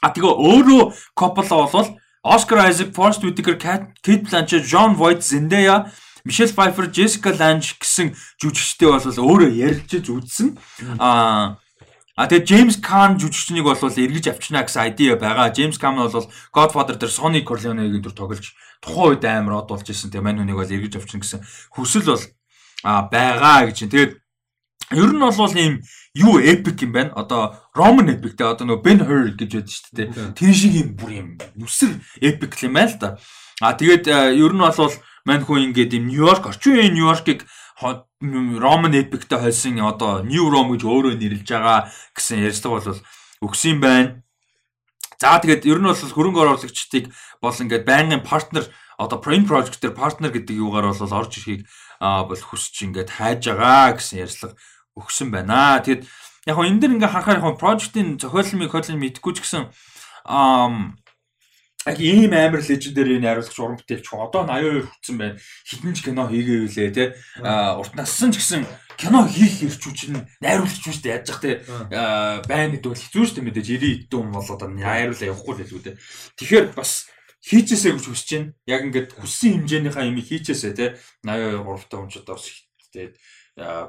А 0.00 0.08
тэгээ 0.10 0.32
өөрөө 0.32 0.82
Coppola 1.12 1.68
бол 1.68 1.88
Oscar 2.24 2.58
Isaac, 2.70 2.94
Forrest 2.94 3.22
Whitaker, 3.22 3.58
Kate 3.58 4.22
Blanchett, 4.24 4.64
John 4.64 4.96
Voight, 4.96 5.22
Zendaya, 5.22 5.90
Michelle 6.24 6.52
Pfeiffer, 6.52 6.86
Jessica 6.86 7.30
Lange 7.34 7.74
гэсэн 7.78 8.14
жүжигчтэй 8.38 8.88
бол 8.88 9.02
өөрөө 9.02 9.50
ярилцж 9.50 10.06
үзсэн. 10.06 10.54
Аа 10.98 11.61
А 12.12 12.28
тэгээ 12.28 12.44
Джеймс 12.44 12.76
Кан 12.76 13.16
жүжигчнийг 13.16 13.64
бол 13.64 13.80
эргэж 13.80 14.36
авчнаа 14.36 14.68
гэсэн 14.68 14.84
айдиа 14.84 15.16
байгаа. 15.16 15.48
Джеймс 15.48 15.80
Кан 15.80 15.96
бол 15.96 16.28
Godfather 16.52 17.00
дээр 17.00 17.08
Sony 17.08 17.40
Corleone-гийн 17.40 18.04
дүр 18.04 18.12
тоглож 18.12 18.52
тухайн 18.84 19.16
үед 19.16 19.24
амар 19.24 19.64
од 19.64 19.72
болж 19.72 19.88
исэн. 19.88 20.12
Тэгээ 20.12 20.20
мань 20.20 20.44
хүнийг 20.44 20.60
бол 20.60 20.68
эргэж 20.68 21.00
авчна 21.00 21.24
гэсэн 21.24 21.40
хүсэл 21.72 22.04
бол 22.04 22.24
байгаа 22.84 23.72
гэж. 23.72 23.88
Тэгээд 23.88 24.12
ер 24.92 25.10
нь 25.16 25.24
бол 25.24 25.56
ийм 25.56 25.80
юу 26.12 26.36
эпик 26.36 26.84
юм 26.84 26.92
байна. 26.92 27.16
Одоо 27.16 27.56
Roman 27.72 28.12
epic 28.12 28.36
те 28.36 28.44
одоо 28.44 28.68
нөгөө 28.68 28.84
Ben 28.84 29.00
Hur 29.00 29.32
гэж 29.32 29.50
байдаг 29.56 29.72
шүү 29.72 29.96
дээ. 29.96 30.08
Тэр 30.36 30.52
шиг 30.52 30.74
юм 30.76 30.88
бүр 30.92 31.10
юм 31.16 31.28
нүсэр 31.56 31.96
epic 32.20 32.60
юм 32.60 32.76
байна 32.76 32.92
л 32.92 33.00
да. 33.00 33.08
А 33.64 33.72
тэгээд 33.72 34.04
э, 34.04 34.36
ер 34.36 34.52
нь 34.52 34.60
бол 34.60 34.92
мань 35.24 35.44
хүн 35.46 35.72
ингээд 35.72 35.96
юм 35.96 36.10
Нью-Йорк 36.10 36.50
орчин 36.50 36.76
үеийн 36.76 36.92
Нью-Йоркийг 36.98 37.46
Roman 37.82 38.94
epic-тэй 38.94 39.38
хойсон 39.38 39.82
одоо 39.82 40.22
New 40.22 40.46
Rome 40.46 40.74
гэж 40.74 40.82
өөрөө 40.86 41.14
нэрлэж 41.18 41.48
байгаа 41.50 41.90
гэсэн 42.14 42.46
ярьцлага 42.46 42.78
бол 42.78 43.00
өгсөн 43.50 43.82
байна. 43.82 44.22
За 45.18 45.38
тэгээд 45.38 45.66
ер 45.66 45.78
нь 45.78 45.86
бол 45.86 45.94
хөрөнгө 45.94 46.42
оруулагчдыг 46.42 47.10
бол 47.42 47.54
ингээд 47.54 47.86
байнгын 47.86 48.22
партнер 48.26 48.70
одоо 48.98 49.18
Prime 49.18 49.46
Project 49.46 49.82
дээр 49.82 49.94
партнер 49.94 50.30
гэдэг 50.30 50.56
юугаар 50.58 50.90
бол 50.90 51.18
орж 51.18 51.38
ирэхийг 51.38 51.66
бол 51.98 52.42
хүсч 52.42 52.86
ингээд 52.86 53.10
хайж 53.10 53.50
байгаа 53.50 53.98
гэсэн 53.98 54.22
ярьцлага 54.22 54.54
өгсөн 54.98 55.30
байна. 55.30 55.82
Тэгэд 55.82 56.06
яг 56.46 56.54
хоо 56.58 56.66
энэ 56.66 56.80
дэр 56.82 56.94
ингээ 56.98 57.10
харахаар 57.14 57.42
яг 57.42 57.58
project-ийн 57.58 58.18
зохиолын 58.18 58.70
кодыг 58.70 58.98
мэдгүй 58.98 59.32
ч 59.34 59.38
гэсэн 59.42 59.70
ам 60.26 60.98
яг 61.86 61.98
ийм 61.98 62.32
амар 62.32 62.62
лежендэр 62.62 63.18
энэ 63.18 63.26
хариуцлагч 63.26 63.58
уран 63.58 63.78
бүтээлч 63.78 64.06
одоо 64.14 64.42
82 64.46 64.86
хүрсэн 64.86 65.16
байна. 65.18 65.36
Хитэн 65.66 65.94
ч 65.94 65.98
кино 66.06 66.22
хийгээвлээ 66.30 66.90
те. 66.94 67.04
А 67.42 67.74
урт 67.78 67.94
нассан 67.98 68.30
ч 68.30 68.38
гэсэн 68.38 68.62
кино 68.94 69.26
хийх 69.26 69.66
ирчүүч 69.66 70.14
нь 70.14 70.22
найруулагч 70.38 70.82
шүү 70.86 71.02
дээ 71.02 71.14
яаж 71.18 71.24
зах 71.26 71.40
те. 71.42 71.62
байна 72.46 72.78
гэдэг 72.78 72.90
бол 72.90 73.02
хэцүү 73.02 73.24
шүү 73.26 73.36
дээ 73.42 73.46
мэдээж 73.50 73.68
90 73.82 74.06
хэдэн 74.06 74.20
хүн 74.22 74.30
бол 74.30 74.50
одоо 74.54 74.68
найруулаа 74.70 75.28
явахгүй 75.32 75.54
л 75.58 75.60
хэлгүй 75.66 75.82
те. 75.82 75.92
Тэгэхээр 76.38 76.66
бас 76.78 77.10
хийчихээсэй 77.42 77.92
гэж 77.98 78.04
хүсэж 78.06 78.28
байна. 78.30 78.50
Яг 78.70 78.80
ингээд 78.86 79.10
хүссэн 79.18 79.50
хэмжээнийхээ 79.66 80.06
юм 80.06 80.18
хийчихээсэй 80.22 80.72
те. 80.78 80.86
82 81.26 81.66
3 81.66 81.90
та 81.90 81.96
хүн 81.98 82.10
ч 82.10 82.14
одоо 82.22 82.38
тэгээд 82.38 83.14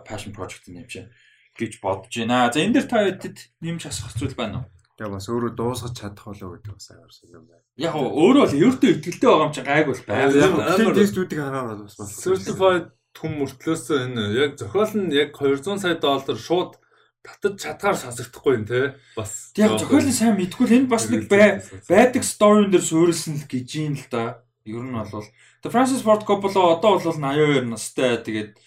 passion 0.08 0.34
project 0.34 0.66
юм 0.66 0.88
чинь 0.90 1.14
гэж 1.54 1.78
бодож 1.78 2.10
байна. 2.10 2.50
За 2.50 2.60
энэ 2.60 2.82
дэр 2.82 2.88
та 2.90 3.06
хэдэд 3.06 3.38
нэмж 3.62 3.86
асах 3.86 4.18
зүйл 4.18 4.34
байна 4.34 4.66
уу? 4.66 4.68
Тэгээ 4.94 5.10
бас 5.10 5.26
өөрөө 5.26 5.52
дуусгаж 5.58 5.94
чадах 5.98 6.26
болоо 6.30 6.50
гэдэг 6.54 6.74
бас 6.78 6.88
амар 6.94 7.14
юм 7.26 7.46
байна. 7.50 7.66
Яг 7.82 7.94
өөрөө 7.98 8.46
л 8.46 8.58
өөртөө 8.62 8.92
ихтэй 9.02 9.26
байгаа 9.26 9.46
юм 9.50 9.54
чинь 9.58 9.66
гайг 9.66 9.88
бол 9.90 10.02
байна. 10.06 10.94
Тестүүдийг 10.94 11.40
хараад 11.42 11.82
бас 11.82 11.96
бас 11.98 12.12
certified 12.22 12.88
хүм 13.18 13.34
мөртлөөс 13.42 13.86
энэ 13.90 14.24
яг 14.38 14.52
зохиол 14.62 14.94
нь 14.94 15.14
яг 15.18 15.34
200 15.34 15.82
сая 15.82 15.98
доллар 15.98 16.38
шууд 16.38 16.78
татаж 17.26 17.54
чадгаар 17.58 17.98
сонсогдохгүй 17.98 18.54
юм 18.62 18.66
те. 18.70 18.94
Бас 19.18 19.54
яг 19.58 19.82
зохиолын 19.82 20.14
сайн 20.14 20.38
мэдгүй 20.38 20.66
л 20.70 20.76
энэ 20.78 20.92
бас 20.94 21.10
нэг 21.10 21.26
байдаг 21.30 22.22
story 22.22 22.70
дээр 22.70 22.86
суурилсан 22.86 23.42
л 23.42 23.50
гэж 23.50 23.70
юм 23.82 23.98
л 23.98 24.08
да. 24.14 24.46
Ер 24.68 24.86
нь 24.86 24.94
бол 24.94 25.26
The 25.64 25.70
Francis 25.72 26.04
Ford 26.04 26.22
Coppola 26.28 26.78
одоо 26.78 27.00
бол 27.00 27.06
82 27.18 27.66
настай. 27.66 28.20
Тэгээд 28.20 28.60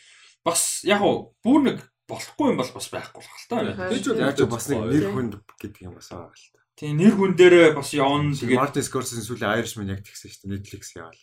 бас 0.42 0.82
яг 0.82 1.02
бүр 1.44 1.60
нэг 1.70 1.78
болохгүй 2.06 2.52
юм 2.54 2.58
бол 2.60 2.72
бас 2.74 2.86
байхгүй 2.90 3.20
болох 3.20 3.36
л 3.36 3.48
та. 3.50 3.56
Тэгж 3.90 4.06
бол 4.10 4.22
яаж 4.22 4.38
бас 4.46 4.66
нэг 4.70 4.80
нэр 4.86 5.06
хүнд 5.10 5.34
гэдэг 5.58 5.82
юм 5.86 5.94
бас 5.98 6.08
байгаа 6.10 6.30
л 6.30 6.46
та. 6.54 6.60
Тийм 6.76 6.94
нэр 7.00 7.14
хүн 7.18 7.32
дээрээ 7.34 7.70
бас 7.74 7.90
явна. 7.96 8.36
Тэгээд 8.36 8.60
Martin 8.60 8.84
Scorsese 8.86 9.24
сүүлийн 9.26 9.54
Irishman 9.58 9.90
яг 9.90 10.04
тэгсэн 10.06 10.28
шүү 10.30 10.40
дээ. 10.44 10.52
Netflix 10.54 10.82
яваал. 10.94 11.22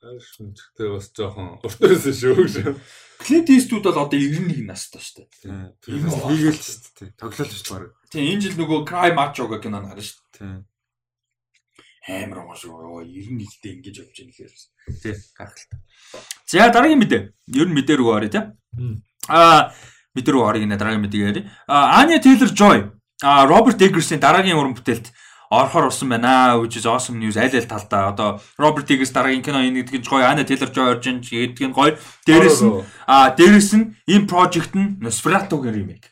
Irishman 0.00 0.50
гэхдээ 0.56 0.88
бас 0.94 1.06
жоохон 1.10 1.48
уртээс 1.64 2.04
шүү 2.22 2.44
шүү. 2.48 2.74
Clint 3.20 3.48
Eastwood 3.52 3.84
бол 3.88 4.00
одоо 4.04 4.16
91 4.16 4.64
настай 4.68 5.02
шүү 5.02 5.26
дээ. 5.26 5.74
Тийм 5.80 6.06
хийгээл 6.06 6.60
шүү 6.60 6.92
дээ. 7.02 7.10
Тоглол 7.20 7.50
шүү 7.50 7.72
баг. 7.72 7.92
Тийм 8.08 8.24
энэ 8.30 8.42
жил 8.46 8.56
нөгөө 8.62 8.80
Cry 8.88 9.10
Macho 9.16 9.48
гэх 9.50 9.64
кино 9.64 9.82
харна 9.84 10.00
шүү. 10.00 10.24
Тийм 10.36 10.54
амар 12.08 12.48
гоо 12.48 12.56
шүү. 12.56 13.04
91-тэй 13.04 13.72
ингэж 13.76 13.96
явж 14.00 14.16
байгаа 14.16 14.28
нэхэр. 14.32 14.52
Тий, 15.04 15.14
гайхалтай. 15.36 15.78
За 16.48 16.70
дараагийн 16.72 17.00
мэдээ. 17.00 17.22
Ер 17.60 17.68
нь 17.68 17.76
мэдээ 17.76 17.96
рүү 18.00 18.10
оръё 18.16 18.30
тий. 18.32 18.44
Аа 19.28 19.72
мэдээ 20.16 20.32
рүү 20.32 20.44
оръё 20.48 20.64
гинэ 20.64 20.80
дараагийн 20.80 21.04
мэдээ 21.04 21.20
яри. 21.28 21.42
Anya 21.68 22.18
Taylor-Joy 22.18 22.78
а 23.22 23.44
Роберт 23.44 23.82
Эггерсийн 23.84 24.20
дараагийн 24.20 24.56
уран 24.56 24.72
бүтээлд 24.74 25.12
орохоор 25.52 25.92
болсон 25.92 26.08
байна. 26.08 26.56
Which 26.56 26.80
is 26.80 26.88
awesome 26.88 27.20
news. 27.20 27.36
Аль 27.36 27.52
аль 27.52 27.68
талдаа 27.68 28.08
одоо 28.08 28.40
Роберт 28.56 28.90
Эггерс 28.90 29.12
дараагийн 29.12 29.44
кино 29.44 29.60
нь 29.60 29.84
гоё. 29.84 30.24
Anya 30.24 30.48
Taylor-Joy 30.48 30.96
орж 30.96 31.04
ин 31.06 31.20
гэдэг 31.20 31.68
нь 31.68 31.76
гоё. 31.76 32.00
Дээрэс 32.24 32.64
нь 32.64 32.80
а 33.06 33.36
дээрэс 33.36 33.76
нь 33.76 33.92
энэ 34.08 34.26
project 34.26 34.72
нь 34.72 34.96
Nosferatu-гийн 35.04 35.74
ремейк. 35.76 36.08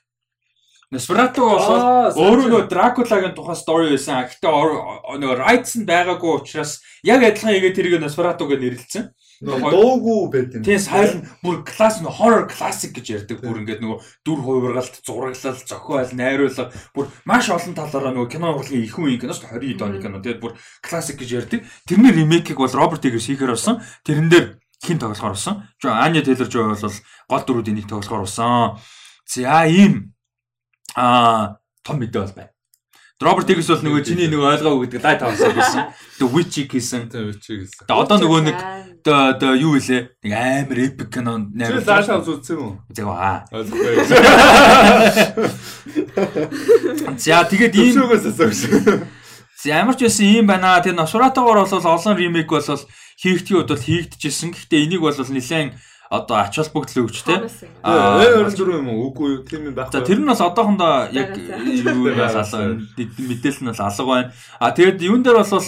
Носферату 0.88 1.44
бол 1.44 2.16
өөрөө 2.16 2.48
нөгөө 2.48 2.68
Дракулагийн 2.72 3.34
тухай 3.36 3.56
стори 3.60 3.90
байсан. 3.92 4.24
Гэхдээ 4.24 5.20
нөгөө 5.20 5.36
rights 5.36 5.76
нь 5.76 5.84
байгаагүй 5.84 6.32
учраас 6.40 6.80
яг 7.04 7.20
адилхан 7.28 7.60
игээ 7.60 7.76
тэрийг 7.76 8.00
Носферату 8.00 8.48
гэж 8.48 8.60
нэрлэлсэн. 8.64 9.04
Дуугүй 9.44 10.32
байт 10.32 10.56
юм. 10.56 10.64
Тийм 10.64 10.80
сайн 10.80 11.28
бүр 11.44 11.60
класс 11.68 12.00
нөгөө 12.00 12.16
horror 12.16 12.48
classic 12.48 12.96
гэж 12.96 13.06
ярьдаг. 13.20 13.44
Бүр 13.44 13.60
ингээд 13.60 13.84
нөгөө 13.84 13.98
дүр 14.24 14.40
хувиргалт, 14.40 14.96
зураглал, 15.04 15.60
зохиол, 15.60 16.10
найруулга 16.16 16.72
бүр 16.96 17.12
маш 17.28 17.52
олон 17.52 17.76
талаараа 17.76 18.16
нөгөө 18.16 18.32
кино 18.32 18.56
урлагийн 18.56 18.88
их 18.88 18.96
үеийн 18.96 19.20
киноч 19.20 19.44
20 19.44 19.84
оны 19.84 20.00
кино. 20.00 20.24
Тэгээд 20.24 20.40
бүр 20.40 20.56
classic 20.80 21.20
гэж 21.20 21.30
ярьдаг. 21.36 21.68
Тэрний 21.84 22.16
ремейкийг 22.16 22.58
бол 22.58 22.72
Роберт 22.72 23.04
Эггерс 23.04 23.28
хийхээр 23.28 23.54
болсон. 23.54 23.78
Тэрэн 24.08 24.32
дээр 24.32 24.46
хин 24.82 24.98
тоглохоор 24.98 25.36
болсон. 25.36 25.68
Аня 25.84 26.24
Тейлор 26.24 26.48
Жой 26.50 26.72
бол 26.74 26.96
гол 27.28 27.44
дөрүүдийн 27.46 27.78
нэг 27.78 27.86
тоглохоор 27.86 28.26
болсон. 28.26 28.80
За 29.28 29.68
ийм 29.70 30.17
аа 30.94 31.58
том 31.84 31.98
мэдээ 31.98 32.22
бол 32.22 32.32
байна. 32.36 32.50
Роберт 33.18 33.50
Эггс 33.50 33.74
бол 33.74 33.82
нөгөө 33.82 34.06
чиний 34.06 34.30
нөгөө 34.30 34.62
ойлгоогүй 34.62 34.94
гэдэг 34.94 35.02
лайт 35.02 35.26
хавсан 35.26 35.58
гэсэн. 35.58 35.90
The 36.22 36.30
Witch 36.30 36.70
гэсэн. 36.70 37.10
The 37.10 37.26
Witch 37.26 37.50
гэсэн. 37.50 37.90
Тэгээ 37.90 37.98
одоо 37.98 38.22
нөгөө 38.22 38.46
нэг 38.46 38.54
одоо 39.02 39.58
юу 39.58 39.74
илээ? 39.74 40.22
Нэг 40.22 40.38
амар 40.38 40.78
epic 40.86 41.10
кино 41.10 41.50
найруулсан. 41.50 41.82
Тэр 41.82 41.98
лайт 41.98 42.06
хавс 42.06 42.30
үзсэн 42.30 42.54
юм 42.54 42.62
уу? 42.62 42.78
Зэг 42.94 43.10
аа. 43.10 43.42
За 47.18 47.42
тэгээд 47.42 47.74
ийм 47.74 48.06
За 49.58 49.74
ямар 49.74 49.98
ч 49.98 50.06
байсан 50.06 50.22
ийм 50.22 50.46
байна. 50.46 50.78
Тэр 50.78 50.94
Nosferatu-гоор 50.94 51.66
бол 51.66 51.74
олон 51.74 52.14
ремейк 52.14 52.46
бол 52.46 52.62
хийгдэх 52.62 53.66
үед 53.66 53.74
бол 53.74 53.82
хийгдчихсэн. 53.82 54.54
Гэхдээ 54.54 54.86
энийг 54.86 55.02
бол 55.02 55.10
нэлээд 55.10 55.74
одоо 56.08 56.36
ач 56.40 56.56
холбогдол 56.56 57.04
өгчтэй. 57.04 57.44
Аа 57.84 58.20
өөр 58.24 58.48
зүрх 58.52 58.80
юм 58.80 58.88
уу? 58.88 59.12
Үгүй 59.12 59.44
тийм 59.44 59.68
юм 59.68 59.74
байхгүй. 59.76 59.92
За 59.92 60.04
тэр 60.04 60.20
нь 60.24 60.28
бас 60.28 60.40
одоохондоо 60.40 61.12
яг 61.12 61.36
юу 61.36 62.08
байх 62.08 62.32
алга 62.32 62.80
мэдээлэл 62.96 63.62
нь 63.64 63.70
бол 63.72 63.84
алга 63.84 64.04
байна. 64.08 64.32
А 64.56 64.72
тэгээд 64.72 65.04
юун 65.04 65.22
дээр 65.22 65.44
бол 65.44 65.64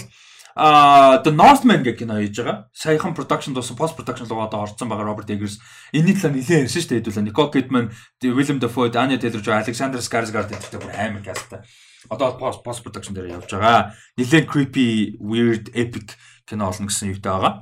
а 0.57 1.23
The 1.23 1.31
Northman 1.31 1.85
гэх 1.85 2.01
кино 2.01 2.19
хийж 2.19 2.41
байгаа. 2.41 2.69
Саяхан 2.73 3.15
production 3.15 3.55
дууссан 3.55 3.77
post 3.77 3.95
production 3.97 4.27
руу 4.29 4.43
одоо 4.43 4.65
орсон 4.65 4.89
байгаа 4.89 5.07
Роберт 5.13 5.31
Эггерс. 5.31 5.61
Энэний 5.93 6.17
талаар 6.17 6.37
нэлээд 6.37 6.65
ярьсан 6.67 6.83
шүү 6.83 6.91
дээ 6.91 7.01
хэдүүлээ. 7.01 7.27
Nicole 7.31 7.53
Kidman, 7.55 7.87
Willem 8.25 8.59
Dafoe, 8.59 8.91
Anya 8.97 9.17
Taylor-Joy, 9.21 9.57
Alexander 9.63 10.01
Skarsgård 10.03 10.51
гэдэг 10.51 10.81
бүр 10.83 10.93
амар 10.97 11.23
касттай. 11.23 11.63
Одоо 12.11 12.35
post 12.41 12.65
post 12.67 12.83
production 12.83 13.15
дээр 13.15 13.41
явж 13.41 13.53
байгаа. 13.53 13.95
Нэлээд 14.19 14.49
creepy, 14.51 15.17
weird, 15.21 15.71
epic 15.73 16.19
кино 16.49 16.69
олно 16.69 16.91
гэсэн 16.91 17.15
юутай 17.15 17.31
байгаа. 17.31 17.53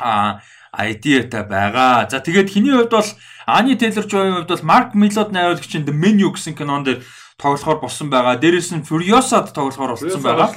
А 0.00 0.40
idea-та 0.74 1.42
байгаа. 1.44 2.06
За 2.10 2.20
тэгээд 2.20 2.50
хиний 2.50 2.72
хувьд 2.72 2.90
бол 2.90 3.10
Ани 3.46 3.76
Тейлор 3.76 4.06
Жойн 4.06 4.34
хувьд 4.42 4.50
бол 4.50 4.66
Марк 4.66 4.94
Милод 4.94 5.32
найруулагчийн 5.32 5.84
The 5.84 5.94
Menu 5.94 6.30
гэсэн 6.34 6.54
кинон 6.54 6.84
дээр 6.84 7.02
тоглохоор 7.38 7.80
болсон 7.80 8.10
байгаа. 8.10 8.38
Дээрээс 8.38 8.70
нь 8.76 8.86
Furiosa-д 8.86 9.52
тоглохоор 9.52 9.98
болсон 9.98 10.22
байгаа. 10.22 10.54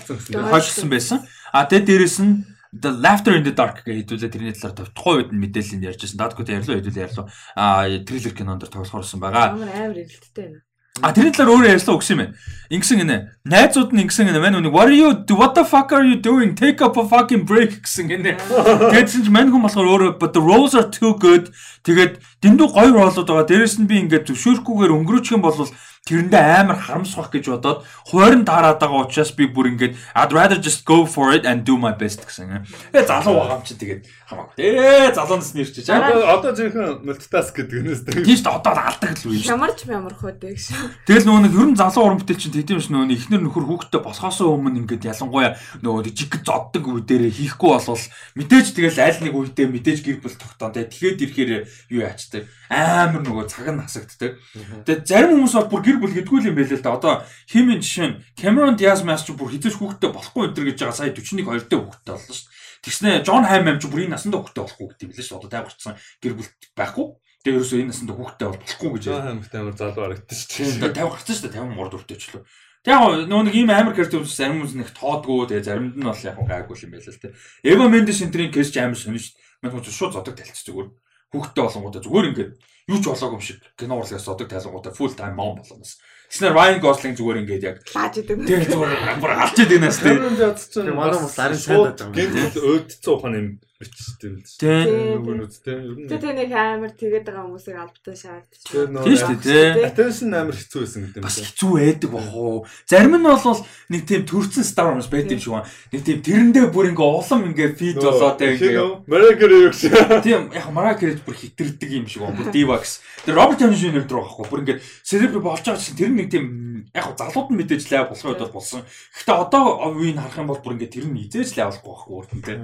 Хойшлсон 0.52 0.90
байсан. 0.90 1.20
А 1.54 1.66
тэгээд 1.66 1.88
дээрээс 1.90 2.18
нь 2.22 2.46
The 2.74 2.90
Laughter 2.90 3.38
in 3.38 3.46
the 3.46 3.54
Dark 3.54 3.86
гэж 3.86 4.02
хэдүүлээ 4.02 4.34
тэрний 4.34 4.54
талаар 4.58 4.90
тухайн 4.98 5.18
үед 5.22 5.30
нь 5.30 5.42
мэдээлэл 5.46 5.94
ярьжсэн. 5.94 6.18
Даадгүй 6.18 6.46
ярьлаа 6.50 6.78
хэдүүл 6.82 7.04
ярьлаа. 7.06 7.26
А 7.54 7.86
трейлер 7.86 8.34
кинонд 8.34 8.66
тоглохоор 8.66 9.06
болсон 9.06 9.22
байгаа. 9.22 9.54
Амар 9.54 9.70
амар 9.70 10.02
эргэлттэй 10.02 10.58
байна. 10.58 10.73
А 11.02 11.10
тэрний 11.10 11.34
талаар 11.34 11.58
өөрөө 11.58 11.74
ярьсан 11.74 11.96
өгсөн 11.98 12.14
юм 12.14 12.20
байна. 12.22 12.38
Ингэсэн 12.70 13.00
гинэ. 13.02 13.16
Найзууд 13.50 13.98
нь 13.98 14.06
ингэсэн 14.06 14.30
гинэ. 14.30 14.38
Мань 14.38 14.62
үнийг 14.62 14.78
what 14.78 14.86
are 14.86 14.94
you 14.94 15.10
what 15.34 15.58
the 15.58 15.66
fuck 15.66 15.90
are 15.90 16.06
you 16.06 16.22
doing? 16.22 16.54
Take 16.54 16.86
up 16.86 17.02
a 17.02 17.04
fucking 17.10 17.50
break 17.50 17.82
гэсэн 17.82 18.14
гинэ. 18.14 18.38
Тэгээдсэн 18.38 19.26
чинь 19.26 19.34
мань 19.34 19.50
хүн 19.50 19.66
болохоор 19.66 19.90
өөрөө 19.90 20.12
but 20.22 20.38
the 20.38 20.44
rolls 20.46 20.78
are 20.78 20.86
too 20.94 21.18
good. 21.18 21.50
Тэгээд 21.82 22.22
дэндүү 22.46 22.68
гоё 22.78 22.94
ролууд 22.94 23.26
байгаа. 23.26 23.50
Дээрэс 23.50 23.82
нь 23.82 23.90
би 23.90 24.06
ингээд 24.06 24.30
зөвшөөрөхгүйгээр 24.30 24.94
өнгөрөөчих 24.94 25.34
юм 25.34 25.42
бол 25.42 25.58
тэрэндээ 26.04 26.68
амар 26.68 26.84
харамсах 26.84 27.32
гэж 27.32 27.48
бодоод 27.48 27.88
хуурин 28.12 28.44
дараад 28.44 28.76
байгаа 28.76 29.08
учраас 29.08 29.32
би 29.32 29.48
бүр 29.48 29.72
ингээд 29.72 29.96
I'd 30.12 30.36
rather 30.36 30.60
just 30.60 30.84
go 30.84 31.08
for 31.08 31.32
it 31.32 31.48
and 31.48 31.64
do 31.64 31.80
my 31.80 31.96
best 31.96 32.28
гэсэн. 32.28 32.68
Тэгээ 32.92 33.08
залуу 33.08 33.40
байгаа 33.40 33.56
юм 33.56 33.64
чи 33.64 33.80
тэгээд 33.80 34.04
хамаагүй. 34.28 34.56
Ээ 34.60 35.16
залуунаас 35.16 35.56
нэрчиж. 35.56 35.88
Одоо 35.88 36.28
одоо 36.28 36.52
зөвхөн 36.52 37.08
мультитаск 37.08 37.56
гэдэг 37.56 37.80
нээс 37.88 38.04
тийм. 38.04 38.20
Тийм 38.20 38.36
ч 38.36 38.44
одоо 38.44 38.76
алдаг 38.76 39.16
л 39.16 39.32
үе 39.32 39.40
шүү. 39.40 39.56
Ямарч 39.56 39.80
ямар 39.88 40.16
хөөд 40.20 40.44
гэж. 40.44 40.62
Тэгэл 41.08 41.24
нөгөө 41.24 41.42
нэг 41.48 41.56
ер 41.56 41.68
нь 41.72 41.80
залуу 41.80 42.04
уран 42.04 42.20
бүтээл 42.20 42.42
чинь 42.44 42.56
тэдэм 42.60 42.84
ш 42.84 42.92
нөгөө 42.92 43.16
ихнэр 43.16 43.42
нөхөр 43.48 43.64
хүүхдтэй 43.64 44.04
босхоосоо 44.04 44.60
өмнө 44.60 44.84
ингээд 44.84 45.08
ялангуяа 45.08 45.56
нөгөө 45.88 46.12
жиг 46.12 46.44
зоддог 46.44 46.84
үе 46.84 47.00
дээрээ 47.08 47.32
хийхгүй 47.32 47.72
болвол 47.80 48.04
мэдээж 48.36 48.68
тэгэл 48.76 49.00
аль 49.00 49.24
нэг 49.24 49.34
үедээ 49.40 49.68
мэдээж 49.72 50.00
гэр 50.04 50.20
бүл 50.20 50.36
тогтоон 50.36 50.76
тэгээ 50.76 50.92
тэгэхэд 50.92 51.24
ирэхээр 51.24 51.52
юу 51.96 52.02
яачдаг 52.04 52.44
амар 52.74 53.22
нөгөө 53.22 53.46
цаг 53.46 53.70
нь 53.70 53.82
хасагддаг. 53.86 54.42
Тэгээ 54.84 55.06
зарим 55.06 55.38
хүмүүс 55.38 55.54
бол 55.54 55.70
бүр 55.70 55.82
гэр 55.86 55.98
бүл 56.02 56.18
гэдгүй 56.18 56.50
юм 56.50 56.58
байл 56.58 56.74
л 56.74 56.82
да. 56.82 56.98
Одоо 56.98 57.14
химийн 57.46 57.80
жишээ 57.86 58.08
нь 58.10 58.20
Cameron 58.34 58.74
Diaz-Mas 58.74 59.24
ч 59.24 59.38
бүр 59.38 59.54
хизээш 59.54 59.78
хүүхдтэй 59.78 60.10
болохгүй 60.10 60.50
энэ 60.50 60.56
төр 60.58 60.66
гэж 60.74 60.78
байгаа 60.82 60.98
сая 60.98 61.14
41 61.14 61.46
2 61.46 61.70
дэх 61.70 61.80
хүүхдтэй 61.86 62.14
болно 62.18 62.34
шүү 62.34 62.50
дээ. 62.50 62.62
Тэгснэ 62.84 63.10
Джон 63.24 63.46
Хайм 63.48 63.68
ч 63.80 63.84
бүр 63.88 64.02
энэ 64.04 64.14
насандаа 64.18 64.42
хүүхдтэй 64.44 64.64
болохгүй 64.66 64.88
гэдэг 64.92 65.06
юм 65.08 65.14
лээ 65.14 65.24
шүү. 65.24 65.38
Одоо 65.40 65.50
тайварчсан 65.54 65.94
гэр 66.20 66.34
бүл 66.36 66.52
байхгүй. 66.76 67.06
Тэгээ 67.44 67.58
ерөөсөө 67.60 67.80
энэ 67.80 67.92
насанд 67.94 68.12
хүүхдтэй 68.12 68.48
бол 68.50 68.62
болохгүй 68.64 68.90
гэж. 68.92 69.04
Хаймтай 69.08 69.60
амар 69.64 69.76
залуу 69.80 70.04
харагдсан 70.04 70.40
шүү 70.52 70.80
дээ. 70.84 70.92
Тэгээ 70.92 71.08
50 71.08 71.14
гарсан 71.14 71.36
шүү 71.40 71.52
дээ 71.54 71.64
53 71.64 71.92
дөрөвтэй 71.94 72.18
ч 72.20 72.24
лөө. 72.34 72.44
Тэгээ 72.84 73.00
яг 73.00 73.32
нөгөө 73.32 73.46
нэг 73.48 73.56
ийм 73.56 73.72
амар 73.72 73.96
character 73.96 74.20
хүмүүс 74.20 74.36
зарим 74.36 74.60
хүмүүс 74.60 74.76
нэг 74.76 74.90
тоодгүй 74.92 75.40
тэгээ 75.48 75.64
заримд 75.64 75.96
нь 75.96 76.04
бол 76.04 76.20
яг 76.28 76.36
гайгүй 76.36 76.78
юм 76.84 76.92
байл 76.92 77.08
л 77.08 77.22
те. 77.24 77.32
Eva 77.64 77.88
Mendes 77.88 78.20
энтрийн 78.20 78.52
кейс 78.52 78.76
ч 78.76 78.84
амар 78.84 79.00
сонир 79.00 79.24
шүү 79.24 79.40
дээ. 79.40 79.44
Мань 79.64 79.72
хүмүүс 79.72 79.96
шууд 79.96 80.12
зодог 80.20 80.36
талцсан 80.36 80.68
зүгээр. 80.68 80.90
Хүүхдтэй 81.34 81.64
болонгуудаа 81.66 82.02
зүгээр 82.06 82.30
ингээд 82.30 82.52
юу 82.94 83.00
ч 83.02 83.06
болоогүй 83.10 83.38
юм 83.38 83.44
шиг 83.44 83.58
кино 83.74 83.98
урлагаас 83.98 84.26
зодог 84.28 84.48
тайлангуудаа 84.48 84.94
full 84.94 85.14
time 85.18 85.34
mom 85.34 85.58
болгоноос. 85.58 85.98
Тэснэр 86.30 86.54
Ryan 86.54 86.80
Gosling 86.82 87.16
зүгээр 87.18 87.42
ингээд 87.42 87.64
яг 87.66 87.78
лааж 87.90 88.14
идэг. 88.22 88.38
Тэгээ 88.46 88.70
зүгээр 88.70 88.92
амар 89.18 89.32
алж 89.42 89.58
идэг 89.58 89.80
нас 89.82 89.98
тий. 89.98 90.14
Тэгээ 90.14 90.94
манай 90.94 91.18
хүмүүс 91.18 91.38
арын 91.42 91.58
сайн 91.58 91.94
даа 91.98 92.10
юм. 92.10 92.14
Гэнт 92.14 92.58
өөдцөө 92.58 93.14
ухааны 93.18 93.38
юм 93.42 93.50
бичтэй 93.92 94.30
л 94.32 94.40
шүү. 94.44 94.60
Тий. 94.64 94.84
Нөгөө 95.18 95.36
нүд 95.44 95.56
тий. 95.60 95.76
Ер 95.76 95.96
нь 95.98 96.10
Тэгээ 96.14 96.34
нэг 96.40 96.52
амар 96.54 96.92
тэгээд 96.96 97.26
байгаа 97.28 97.46
хүмүүсийг 97.50 97.78
албатай 97.80 98.16
шаардчих. 98.16 98.72
Тийм 98.72 99.18
шүү 99.20 99.36
дээ 99.44 99.84
attention 99.90 100.34
амар 100.34 100.56
хэцүү 100.56 100.80
байсан 100.84 101.02
гэдэг 101.04 101.20
юм 101.20 101.26
Бас 101.28 101.38
байна. 101.38 101.48
хэцүү 101.52 101.72
байдаг 101.74 102.10
бах 102.14 102.30
уу. 102.34 102.58
Зарим 102.88 103.16
нь 103.18 103.28
бол 103.28 103.62
нэг 103.90 104.02
тийм 104.08 104.22
төрцөн 104.28 104.66
Star 104.66 104.88
Wars 104.94 105.10
байд 105.12 105.32
юм 105.32 105.42
шиг 105.42 105.54
байна. 105.54 105.70
Нэг 105.94 106.02
тийм 106.04 106.20
тэрэндээ 106.24 106.66
бүр 106.74 106.90
ингээ 106.92 107.10
улам 107.14 107.42
ингээ 107.52 107.70
feed 107.78 107.98
болоод 108.00 108.42
ингээ 108.42 109.04
Марагэр 109.08 109.52
юу 109.52 109.72
гэсэн. 109.72 110.22
Тийм 110.26 110.42
яг 110.54 110.68
Кэрэж 111.04 111.20
бүр 111.26 111.36
хитэрдэг 111.36 111.90
юм 111.92 112.06
шиг 112.08 112.24
байна. 112.24 112.38
Бүр 112.38 112.52
Divax. 112.54 113.02
Тэр 113.26 113.36
Роберт 113.36 113.60
Дауни 113.60 113.78
Жуниор 113.78 114.06
дээр 114.08 114.20
байхгүй. 114.24 114.46
Бүр 114.48 114.62
ингээд 114.64 114.82
селебри 115.04 115.42
болж 115.42 115.64
байгаа 115.64 115.82
чинь 115.82 115.98
тэр 116.00 116.12
нэг 116.14 116.28
тийм 116.32 116.46
яг 116.94 117.08
залууд 117.18 117.50
нь 117.52 117.58
мэдээж 117.60 117.84
лайв 117.92 118.08
болох 118.10 118.28
үед 118.28 118.42
бол 118.44 118.56
болсон. 118.60 118.82
Гэхдээ 119.16 119.38
одоо 119.38 119.64
үеийг 119.92 120.20
харах 120.20 120.40
юм 120.40 120.50
бол 120.52 120.62
бүр 120.62 120.76
ингээд 120.78 120.94
тэр 120.96 121.06
нь 121.10 121.20
хизээж 121.28 121.50
лайв 121.58 121.68
болохгүй 121.82 121.92
байхгүй 121.92 122.16
үрдэнтэй. 122.20 122.58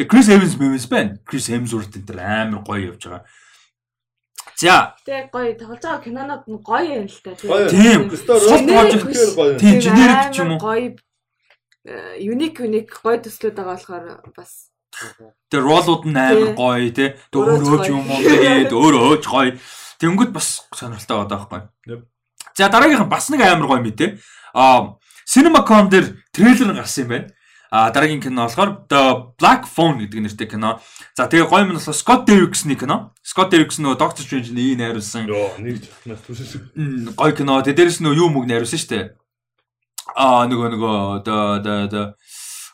Тэгээ 0.00 0.08
Крис 0.08 0.28
Эвенс 0.32 0.56
Мэвенс 0.56 0.86
байна. 0.88 1.20
Крис 1.28 1.52
Хемсворт 1.52 1.92
энэ 1.92 2.08
тэр 2.08 2.18
амар 2.24 2.64
гоё 2.64 2.96
явж 2.96 3.04
байгаа. 3.04 3.28
За, 4.56 4.96
Тэгээ 5.04 5.28
гоё 5.28 5.52
тоглож 5.60 5.80
байгаа 5.84 6.00
кинонууд 6.00 6.44
нь 6.48 6.60
гоё 6.64 7.04
юм 7.04 7.08
л 7.12 7.20
та. 7.20 7.36
Тийм. 7.68 8.08
Сул 8.08 8.64
дээр 8.64 8.96
гоё. 9.36 9.60
тийм 9.60 9.76
generic 9.76 10.32
ч 10.32 10.40
юм 10.40 10.56
уу. 10.56 10.60
Гоё 10.64 10.96
юник 12.16 12.64
юник 12.64 12.88
гоё 12.88 13.20
төслүүд 13.20 13.52
байгаа 13.60 13.76
болохоор 13.76 14.04
бас 14.32 14.72
тэр 15.52 15.68
ролууд 15.68 16.08
нь 16.08 16.16
амар 16.16 16.56
гоё 16.56 16.88
те. 16.96 17.20
Өөрөө 17.36 17.60
ч 17.60 17.68
Өөрөө 17.68 17.80
ч 17.84 17.88
гоё. 17.88 17.92
юм 17.92 18.08
уу 18.08 18.20
тэгээд 18.24 18.72
өөрөө 18.72 19.16
ч 19.20 19.26
гоё. 19.28 19.52
Тэнгүүд 20.00 20.32
бас 20.32 20.64
сонирхолтой 20.72 21.28
байгаа 21.28 21.44
байхгүй. 21.44 22.00
За 22.56 22.72
дараагийнх 22.72 23.04
нь 23.04 23.12
бас 23.12 23.28
нэг 23.28 23.44
амар 23.44 23.68
гоё 23.68 23.84
мэдээ. 23.84 24.16
Аа 24.56 24.96
CinemaCon 25.28 25.92
дээр 25.92 26.24
трейлер 26.32 26.72
гарсан 26.72 27.04
юм 27.04 27.12
байна. 27.12 27.28
А 27.70 27.90
дараагийн 27.94 28.20
кино 28.20 28.50
болохоор 28.50 28.82
The 28.90 29.02
Black 29.38 29.62
Phone 29.70 30.02
гэдэг 30.02 30.20
нэртэй 30.26 30.48
кино. 30.50 30.82
За 31.14 31.30
тэгээ 31.30 31.46
гоё 31.46 31.62
юм 31.62 31.70
нь 31.70 31.78
болохоор 31.78 31.94
Scott 31.94 32.22
Derrickson-ы 32.26 32.74
кино. 32.74 33.14
Scott 33.22 33.54
Derrickson 33.54 33.86
нөгөө 33.86 33.98
Doctor 34.02 34.26
Strange-ийн 34.26 34.58
ийг 34.58 34.78
найруулсан 34.82 35.30
Йоо, 35.30 35.54
нэг 35.62 35.86
гоё 37.14 37.30
кино. 37.30 37.62
Тэгээ 37.62 37.78
дээрэс 37.78 38.02
нь 38.02 38.10
нөгөө 38.10 38.18
юу 38.18 38.30
мөг 38.34 38.50
найруулсан 38.50 38.80
шүү 38.82 38.90
дээ. 38.90 39.04
Аа 40.18 40.50
нөгөө 40.50 40.68
нөгөө 40.74 40.96
the 41.22 41.38
the 41.62 41.74
the 41.94 42.02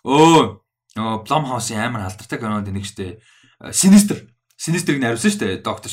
оо 0.08 0.64
нөгөө 0.96 1.16
Blumhouse-ийн 1.28 1.92
амар 1.92 2.08
алдартай 2.08 2.40
кинонд 2.40 2.72
нэг 2.72 2.88
шүү 2.88 2.96
дээ. 2.96 3.12
Sinister. 3.76 4.24
Sinister-ыг 4.56 5.02
найруулсан 5.04 5.30
шүү 5.36 5.40
дээ. 5.44 5.56
Doctor 5.60 5.92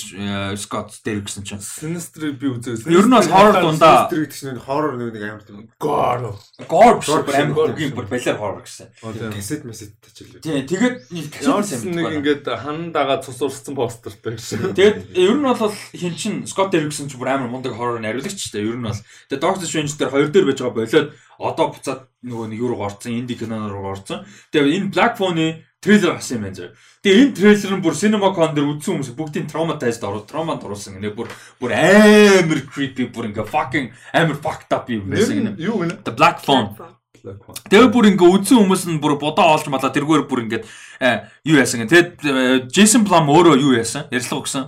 Scott 0.55 0.95
Derrickson 1.03 1.43
ч. 1.43 1.59
Sinister 1.59 2.31
би 2.31 2.47
үзээсэн. 2.47 2.95
Ер 2.95 3.11
нь 3.11 3.11
бас 3.11 3.27
horror 3.27 3.59
дундаа 3.59 4.07
Тэр 4.07 4.23
гэдэг 4.23 4.39
чинь 4.39 4.55
хоррор 4.55 4.95
нэг 4.95 5.11
нэг 5.11 5.23
амар 5.27 5.43
тийм 5.43 5.67
Гоор. 5.75 6.39
gore 6.71 6.95
биш 7.03 7.11
амар 7.11 7.75
хөгийн 7.75 7.91
бүр 7.91 8.07
балиар 8.07 8.39
horror 8.39 8.63
гэсэн. 8.63 8.87
касет 9.35 9.67
месет 9.67 9.99
тачил. 9.99 10.39
Тийм 10.39 10.63
тэгээд 10.63 11.11
нэг 11.11 11.27
ч 11.35 11.83
нэг 11.91 12.07
ингээд 12.23 12.47
хан 12.47 12.95
дагаа 12.95 13.19
цус 13.19 13.43
урссан 13.43 13.75
постертэй 13.75 14.39
гэсэн. 14.39 14.71
Тэгээд 14.71 15.11
ер 15.11 15.35
нь 15.35 15.43
бол 15.43 15.75
хин 15.91 16.15
чин 16.15 16.33
Scott 16.47 16.71
Derrickson 16.71 17.11
ч 17.11 17.19
бүр 17.19 17.35
амар 17.35 17.51
мундаг 17.51 17.75
horror 17.75 17.99
найруулагч 17.99 18.39
ч 18.39 18.55
дээ. 18.55 18.63
Ер 18.63 18.79
нь 18.79 18.87
бол 18.87 18.95
тэгээд 19.27 19.43
Doctor 19.43 19.67
Strange 19.67 19.91
дээр 19.99 20.07
хоёр 20.15 20.31
дээр 20.31 20.47
байж 20.47 20.63
байгаа 20.63 20.79
болоод 20.79 21.11
одоо 21.35 21.67
буцаад 21.75 22.01
нөгөө 22.23 22.47
нэг 22.47 22.59
юу 22.63 22.71
руу 22.71 22.87
орцсон, 22.87 23.19
инди 23.19 23.35
кино 23.35 23.67
руу 23.67 23.91
орцсон. 23.91 24.23
Тэгээд 24.55 24.87
энэ 24.87 24.91
Black 24.95 25.19
Phone-ы 25.19 25.67
трейлер 25.83 26.15
гарсан 26.15 26.39
юм 26.39 26.43
байна 26.47 26.55
зөө. 26.55 26.69
Тэгээд 27.03 27.19
энэ 27.19 27.35
трейлер 27.35 27.73
нь 27.75 27.83
бүр 27.83 27.95
CinemaCon 27.99 28.55
дээр 28.55 28.71
үзсэн 28.71 28.91
хүмүүс 28.95 29.11
бүгдийн 29.19 29.47
traumatized 29.51 30.03
ороод 30.07 30.23
травманд 30.31 30.63
оруулсан 30.63 30.95
гинэ. 30.95 31.11
Бүр 31.11 31.27
бүр 31.59 31.71
амар 31.75 32.59
creepy 32.63 33.11
бүр 33.11 33.27
ингээ 33.27 33.43
fucking 33.43 33.91
амар 34.15 34.39
fucked 34.39 34.71
up 34.71 34.87
юм 34.87 35.11
байсан 35.11 35.35
гинэ. 35.35 35.59
юу 35.59 35.83
гэнэ? 35.83 35.99
The 36.07 36.15
Black 36.15 36.39
Phone. 36.47 36.79
Тэгээ 37.23 37.91
бүр 37.91 38.07
ингээ 38.15 38.31
үдсэн 38.39 38.55
хүмүүс 38.63 38.83
нь 38.87 39.03
бүр 39.03 39.19
бодоо 39.19 39.51
олж 39.51 39.67
малаа 39.67 39.91
тэргээр 39.91 40.27
бүр 40.31 40.43
ингээд 40.47 40.63
э, 41.03 41.27
юу 41.43 41.59
яасан 41.59 41.83
гэнэ. 41.83 41.91
Тэгээд 41.91 42.71
Джейсон 42.71 43.03
Блам 43.03 43.27
өөрөө 43.27 43.59
юу 43.59 43.75
яасан? 43.75 44.07
Ярьслага 44.07 44.43
өгсөн. 44.47 44.63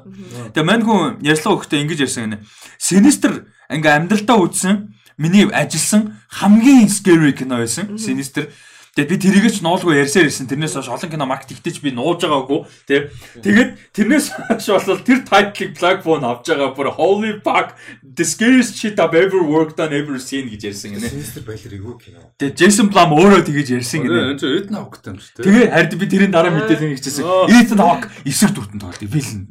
Тэгээ 0.51 0.67
мань 0.67 0.83
хүн 0.83 1.23
ярьслага 1.23 1.63
өгөхдөө 1.63 1.83
ингэж 1.83 1.99
ярьсан 2.03 2.23
гэнэ. 2.31 2.43
Sinister 2.79 3.47
ингээ 3.71 3.95
амьдралдаа 4.03 4.39
үдсэн 4.43 4.91
миний 5.19 5.47
ажилласан 5.51 6.19
хамгийн 6.31 6.87
scary 6.91 7.31
кино 7.35 7.63
байсан. 7.63 7.95
Sinister. 7.99 8.51
Тэгээд 8.95 9.11
би 9.11 9.17
тэрийг 9.19 9.51
ч 9.51 9.59
нуулгүй 9.59 9.99
ярьсаар 9.99 10.31
ирсэн. 10.31 10.47
Тэрнээс 10.47 10.79
хойш 10.79 10.87
олон 10.87 11.11
кино 11.11 11.27
маркет 11.27 11.51
ихтэй 11.51 11.75
ч 11.75 11.83
би 11.83 11.91
нууж 11.91 12.23
байгаагүй. 12.23 12.63
Тэ. 12.87 13.11
Тэгээд 13.43 13.91
тэрнээс 13.91 14.25
хойш 14.55 14.87
бол 14.87 15.03
тэр 15.03 15.19
title-ыг 15.27 15.75
Black 15.75 15.99
Phone 16.07 16.23
авч 16.23 16.47
байгаа 16.47 16.71
бүр 16.71 16.95
holy 16.95 17.43
fuck 17.43 17.75
scariest 18.23 18.79
shit 18.79 18.99
I've 18.99 19.11
ever 19.11 19.43
worked 19.43 19.79
on 19.83 19.91
ever 19.91 20.15
seen 20.19 20.47
гэж 20.47 20.71
ярьсан 20.71 20.95
гинэ. 20.95 21.11
Синистер 21.11 21.43
байлэр 21.43 21.75
эвгүй 21.75 21.95
кино. 22.07 22.23
Тэгээ 22.39 22.55
Джейсон 22.55 22.87
Блам 22.87 23.11
өөрөө 23.19 23.43
тэгэж 23.43 23.67
ярьсан 23.75 24.07
гинэ. 24.07 24.31
Энэ 24.31 24.39
ч 24.39 24.43
эдэн 24.47 24.79
авахтай 24.79 25.11
юм 25.11 25.19
шүү 25.19 25.31
дээ. 25.35 25.45
Тэгээ 25.45 25.67
хард 25.75 25.93
би 25.99 26.05
тэрийн 26.07 26.31
дараа 26.31 26.51
мэдээлэл 26.55 26.95
хийчихсэн. 26.95 27.23
Ethan 27.51 27.83
Hawke 27.83 28.07
эсрэг 28.23 28.55
дүртэн 28.55 28.79
тоглолт 28.79 29.03
вилэн. 29.03 29.43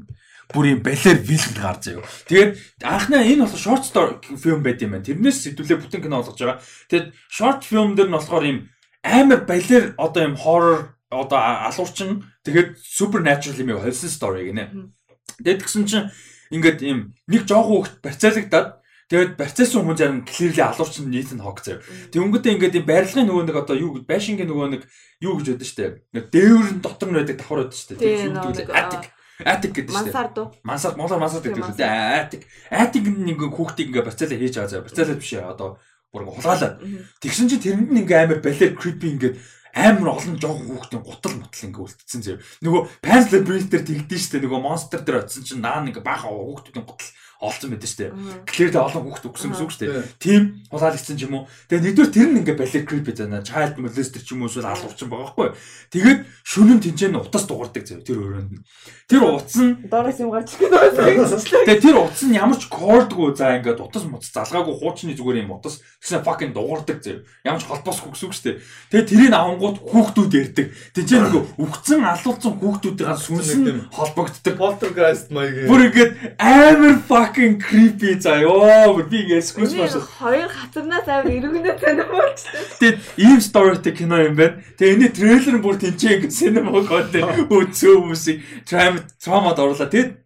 Бүр 0.52 0.64
юм 0.70 0.80
балер 0.84 1.18
вилэн 1.20 1.54
гарч 1.56 1.84
аяа. 1.88 2.04
Тэгээд 2.28 2.50
анхнаа 2.84 3.24
энэ 3.24 3.44
бол 3.48 3.56
short 3.56 3.84
story 3.88 4.20
фильм 4.36 4.60
байт 4.60 4.80
юм 4.84 4.92
байна. 4.92 5.04
Тэрнээс 5.04 5.40
сэдвүүлээ 5.40 5.80
бүтэн 5.80 6.02
кино 6.04 6.20
болгож 6.20 6.36
байгаа. 6.36 6.60
Тэгээд 6.88 7.06
short 7.32 7.64
film 7.64 7.96
дэр 7.96 8.12
нь 8.12 8.16
болохоор 8.16 8.44
юм 8.44 8.58
амар 9.04 9.44
балер 9.44 9.94
одоо 10.00 10.22
юм 10.24 10.34
horror 10.40 10.96
одоо 11.12 11.38
алуурчин 11.38 12.24
тэгээд 12.42 12.80
supernatural 12.80 13.60
юм 13.60 13.78
холсон 13.78 14.10
story 14.10 14.50
гинэ. 14.50 14.90
Тэгээд 15.44 15.60
тэгсэн 15.62 15.84
чинь 15.84 16.08
ингээд 16.50 16.80
юм 16.82 17.14
нэг 17.28 17.44
жоохон 17.44 17.84
хөвгт 17.84 18.00
барьцаалагдаад 18.00 18.80
тэгээд 19.12 19.32
барьцаасан 19.36 19.84
хүн 19.84 19.96
зарим 19.96 20.20
clearly 20.24 20.62
алуурчин 20.64 21.12
нийтэн 21.12 21.44
хог 21.44 21.60
заяа. 21.60 21.84
Тэнгүүтээ 22.10 22.54
ингээд 22.56 22.78
юм 22.80 22.86
барилгын 22.88 23.28
нөгөө 23.28 23.44
нэг 23.44 23.56
одоо 23.60 23.76
юу 23.76 24.00
байшингийн 24.02 24.48
нөгөө 24.48 24.68
нэг 24.72 24.82
юу 25.20 25.36
гэж 25.38 25.46
байдаг 25.52 25.68
штэ. 25.68 25.84
Дээвэр 26.12 26.70
нь 26.78 26.82
дотор 26.82 27.08
нь 27.12 27.16
байдаг 27.20 27.36
давхар 27.38 27.68
байдаг 27.68 27.78
штэ. 27.78 28.00
Тийм, 28.00 28.40
юу 28.40 28.52
гэдэг? 28.52 28.72
Attic. 28.72 29.04
Attic 29.44 29.72
гэдэг 29.74 29.92
штэ. 29.92 29.98
Мансаар 30.00 30.28
дуу. 30.32 30.46
Мансар 30.64 30.92
монголоор 30.96 31.22
мансар 31.22 31.42
гэдэг 31.44 31.62
үү? 31.62 31.76
Attic. 31.84 32.42
Attic 32.70 33.04
нэг 33.04 33.38
хүүхдийг 33.40 33.88
ингээд 33.92 34.08
барьцаалаа 34.08 34.38
хийж 34.38 34.54
байгаа 34.56 34.70
заяа. 34.72 34.86
Барьцаалаа 34.86 35.18
биш 35.18 35.32
ээ 35.34 35.44
одоо 35.44 35.68
бүр 36.14 36.22
ингээд 36.22 36.38
хулгаалаад. 36.38 36.74
Тэгсэн 37.18 37.50
чинь 37.50 37.64
тэрэнд 37.66 37.90
нь 37.90 38.00
ингээ 38.06 38.18
амар 38.22 38.38
балер 38.38 38.78
creepy 38.78 39.18
ингээд 39.18 39.36
амар 39.74 40.14
олон 40.14 40.38
жоохон 40.38 40.70
хүүхдийн 40.70 41.02
гутал 41.02 41.34
мутал 41.34 41.66
ингээ 41.66 41.82
үлдсэн 41.82 42.22
зөө. 42.22 42.36
Нөгөө 42.62 42.82
Panzer 43.02 43.42
Breather 43.42 43.82
тэгдэж 43.82 44.20
штэ 44.22 44.38
нөгөө 44.46 44.60
monster 44.62 45.02
дээр 45.02 45.26
очсон 45.26 45.42
чинь 45.42 45.58
наа 45.58 45.82
ингээ 45.82 46.06
баахан 46.06 46.30
хүүхдүүдийн 46.30 46.86
гутал 46.86 47.10
олцсон 47.44 47.70
байдаг 47.76 47.90
штэ. 47.92 48.12
Клэрдээ 48.48 48.80
олон 48.80 49.02
хүүхд 49.04 49.28
өгсөн 49.28 49.50
гэсэн 49.52 49.64
үг 49.68 49.72
штэ. 49.76 49.86
Тим 50.16 50.64
хулаалагцсан 50.72 51.16
ч 51.20 51.28
юм 51.28 51.44
уу. 51.44 51.48
Тэгээ 51.68 51.84
нэгдүгээр 51.92 52.14
тэр 52.16 52.28
нь 52.32 52.38
ингээ 52.40 52.56
балет 52.56 52.84
creep 52.88 53.06
байна. 53.12 53.44
Child 53.44 53.76
molester 53.78 54.20
ч 54.24 54.32
юм 54.32 54.42
уу 54.42 54.48
эсвэл 54.48 54.72
алуурчин 54.72 55.12
байгаа 55.12 55.36
байхгүй. 55.36 55.48
Тэгээд 55.92 56.20
шөнөн 56.42 56.80
тэнцэн 56.80 57.20
утас 57.20 57.44
дуурдаг 57.44 57.84
зөө 57.84 58.00
тэр 58.00 58.18
өрөөнд 58.24 58.50
нь. 58.56 58.64
Тэр 59.04 59.22
утас 59.28 59.56
нь 59.60 59.84
Доороос 59.84 60.18
юм 60.24 60.32
гарч 60.32 60.56
ирэх. 60.56 60.96
Тэгээ 61.68 61.84
тэр 61.84 61.96
утас 62.00 62.24
нь 62.24 62.34
ямар 62.34 62.56
ч 62.56 62.72
кордгүй 62.72 63.36
за 63.36 63.60
ингээд 63.60 63.84
утас 63.84 64.08
муц 64.08 64.24
залгаагүй 64.32 64.74
хуучны 64.80 65.12
зүгээр 65.12 65.44
юм 65.44 65.60
утас 65.60 65.84
гэсэн 66.00 66.24
fucking 66.24 66.56
дуурдаг 66.56 67.04
зөө. 67.04 67.20
Ямар 67.44 67.60
ч 67.60 67.68
холбоос 67.68 68.00
хөгсөв 68.00 68.32
штэ. 68.32 68.64
Тэгээ 68.88 69.08
тэрийг 69.08 69.32
авангууд 69.36 69.76
хүүхдүүд 69.84 70.32
ярддаг. 70.32 70.66
Тэнцээ 70.96 71.20
нөгөө 71.20 71.42
үхсэн 71.60 72.00
алуулсан 72.00 72.52
хүүхдүүдийн 72.56 73.18
сүнс 73.20 73.50
нь 73.60 73.84
холбогддог. 73.92 74.54
Poltergeist 74.56 75.28
маяг. 75.28 75.68
Бүр 75.68 75.92
ингээд 75.92 76.12
амар 76.40 76.96
fucking 77.34 77.60
creepy 77.60 78.18
заяа. 78.20 78.92
Бүр 78.94 79.08
би 79.10 79.22
ингээд 79.24 79.46
скрүүс 79.48 79.74
маш. 79.78 79.96
Хоёр 80.18 80.48
хатарнаас 80.48 81.08
амар 81.08 81.32
эргэнэ 81.32 81.74
танилцсан. 81.82 82.62
Тэгээд 82.78 82.98
ийм 83.18 83.40
storyтэй 83.42 83.94
кино 83.94 84.22
юм 84.22 84.36
байна. 84.38 84.62
Тэгээ 84.78 84.94
энэ 84.94 85.08
трейлер 85.14 85.54
нь 85.58 85.64
бүр 85.64 85.76
тэнцээ 85.78 86.22
ингээд 86.22 86.34
cinema 86.34 86.70
content 86.86 87.50
үзсэн 87.50 87.98
хүмүүсийг 87.98 88.38
trauma 88.68 89.02
траумад 89.18 89.58
оруулаа. 89.58 89.90
Тэгээд 89.90 90.22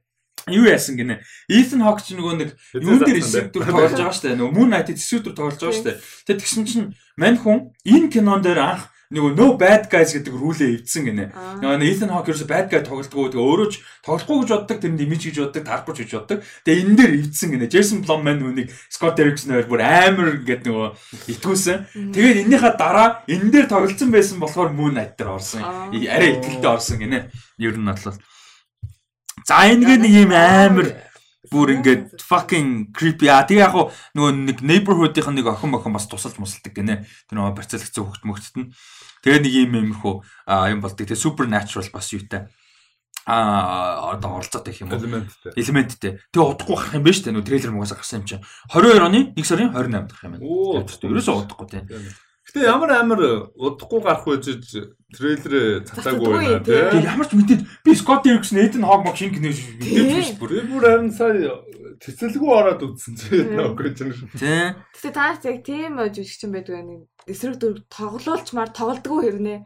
юу 0.52 0.64
яасан 0.68 0.96
гинэ. 0.96 1.20
Ethan 1.48 1.84
Hawke 1.84 2.04
ч 2.04 2.12
нөгөө 2.12 2.34
нэг 2.36 2.50
юун 2.76 3.00
дээр 3.00 3.20
эсрэг 3.20 3.52
дүр 3.52 3.64
тоглож 3.64 3.96
байгаа 3.96 4.16
штэ. 4.16 4.36
Нөгөө 4.36 4.52
Moon 4.52 4.68
Knight 4.72 4.92
эсрэг 4.92 5.22
дүр 5.24 5.36
тоглож 5.36 5.60
байгаа 5.60 5.76
штэ. 5.76 5.92
Тэгээд 6.28 6.40
тэгсэн 6.44 6.64
чинь 6.68 6.86
мань 7.16 7.40
хүн 7.40 7.72
энэ 7.84 8.08
кинон 8.12 8.40
дээр 8.44 8.60
анх 8.60 8.88
нөгөө 9.08 9.32
no 9.38 9.56
bad 9.56 9.88
guys 9.88 10.12
гэдэг 10.12 10.34
рүүлээ 10.36 10.84
эвдсэн 10.84 11.08
гинэ. 11.08 11.24
Нөгөө 11.64 11.86
Ethan 11.88 12.12
Hawke 12.12 12.28
ерөөсө 12.28 12.44
bad 12.44 12.68
guy 12.68 12.84
тоглолтгүй 12.84 13.32
тэгээ 13.32 13.48
өөрөө 13.48 13.68
ч 13.72 13.80
тоглохгүй 14.04 14.36
гэж 14.44 14.50
боддог, 14.52 14.78
тэрэнд 14.84 15.00
имиж 15.00 15.22
гэж 15.24 15.36
боддог, 15.48 15.64
тарахгүй 15.64 15.94
гэж 15.96 16.12
боддог. 16.12 16.38
Тэгээ 16.68 16.82
энэ 16.84 16.96
дээр 17.00 17.12
эвдсэн 17.16 17.48
гинэ. 17.56 17.72
Jason 17.72 18.04
Blum 18.04 18.20
маань 18.20 18.44
нүуник 18.44 18.68
Scott 18.92 19.16
Derrickson-ээр 19.16 19.64
бүр 19.64 19.80
амар 19.80 20.44
гэдэг 20.44 20.68
нөгөө 20.68 20.88
итгүүлсэн. 21.32 22.12
Тэгээд 22.12 22.40
энэнийхээ 22.44 22.74
дараа 22.76 23.24
энэ 23.24 23.48
дээр 23.48 23.66
тоглолцсон 23.72 24.12
байсан 24.12 24.36
болохоор 24.44 24.76
Moon 24.76 24.92
Knight 24.92 25.16
дээр 25.16 25.40
орсон. 25.40 25.64
Арай 25.64 26.36
ихтэй 26.44 26.68
орсон 26.68 27.00
гинэ. 27.00 27.32
Ер 27.56 27.80
нь 27.80 27.88
бодлоо. 27.88 28.12
За 29.48 29.64
энэгээ 29.64 29.98
нэг 30.04 30.12
юм 30.12 30.32
амар 30.36 31.07
бүр 31.50 31.74
ингээд 31.76 32.20
fucking 32.22 32.92
creepy 32.94 33.32
а 33.32 33.44
тэгээ 33.44 33.64
яг 33.64 33.74
нөгөө 34.16 34.32
нэг 34.48 34.58
neighborhood-ийн 34.62 35.34
нэг 35.34 35.48
охин 35.50 35.74
охин 35.74 35.96
бас 35.96 36.06
тусалж 36.06 36.38
мусалдаг 36.38 36.72
гинэ. 36.72 37.04
Тэр 37.28 37.34
нөгөө 37.40 37.56
барьцаалгцсан 37.58 38.04
хөвгт 38.04 38.24
мөгтөд 38.24 38.56
нь. 38.60 38.70
Тэгээ 39.24 39.42
нэг 39.42 39.54
юм 39.68 39.72
юмхүү 39.96 40.14
юм 40.72 40.80
болдог. 40.80 41.04
Тэгээ 41.08 41.18
supernatural 41.18 41.88
бас 41.92 42.12
юутай 42.12 42.48
а 43.28 44.16
одоо 44.16 44.40
оролцоотой 44.40 44.72
юм 44.80 44.88
уу 44.88 44.96
элементтэй. 44.96 45.52
элементтэй. 45.52 46.12
Тэгээ 46.32 46.48
удахгүй 46.48 46.76
гарах 46.80 46.96
юм 46.96 47.04
байна 47.04 47.12
шүү 47.12 47.24
дээ. 47.28 47.36
Нөө 47.36 47.44
трейлер 47.44 47.72
мугасаа 47.76 48.00
гарсан 48.00 48.24
юм 48.24 48.26
чинь. 48.26 48.44
22 48.72 49.04
оны 49.04 49.20
1 49.36 49.44
сарын 49.44 49.68
28-нд 49.76 50.08
гарах 50.08 50.24
юм 50.24 50.32
байна. 50.32 50.44
Оо. 50.48 50.80
Ерөөсөө 50.80 51.36
удахгүй 51.44 51.68
тийм. 51.68 51.84
Гэтэ 52.48 52.64
ямар 52.64 52.90
амар 52.96 53.20
удахгүй 53.60 54.00
гарах 54.00 54.24
байж 54.24 54.48
трейлер 55.12 55.84
цацаагүй 55.84 56.32
байна 56.32 56.64
Тэгээ 56.64 56.96
тий. 56.96 57.04
ямар 57.04 57.28
ч 57.28 57.36
мэдээд 57.36 57.62
би 57.84 57.92
Scott 57.92 58.24
Derrickson, 58.24 58.56
Ethan 58.56 58.88
Hawke 58.88 59.04
мог 59.04 59.16
шинэ 59.20 59.36
кино 59.36 59.52
мэдээж 59.52 60.16
биш 60.16 60.32
бүр. 60.40 60.64
Бүр 60.64 60.84
харин 60.88 61.12
сая 61.12 61.60
цэцэлгүй 62.00 62.48
ороод 62.48 62.84
үзсэн 62.88 63.14
чи 63.20 63.44
нөхгүй 63.52 63.92
чинь. 63.92 64.16
Тий. 64.32 64.72
Тэгтээ 64.96 65.12
та 65.12 65.22
нарт 65.28 65.44
яг 65.44 65.60
тийм 65.60 66.00
жүжигчин 66.00 66.52
байдаг 66.56 66.80
нэг 66.88 67.00
эсрэг 67.28 67.60
дүр 67.60 67.84
тоглоулчмаар 67.92 68.72
тоглодгоо 68.72 69.28
хэрнээ. 69.28 69.60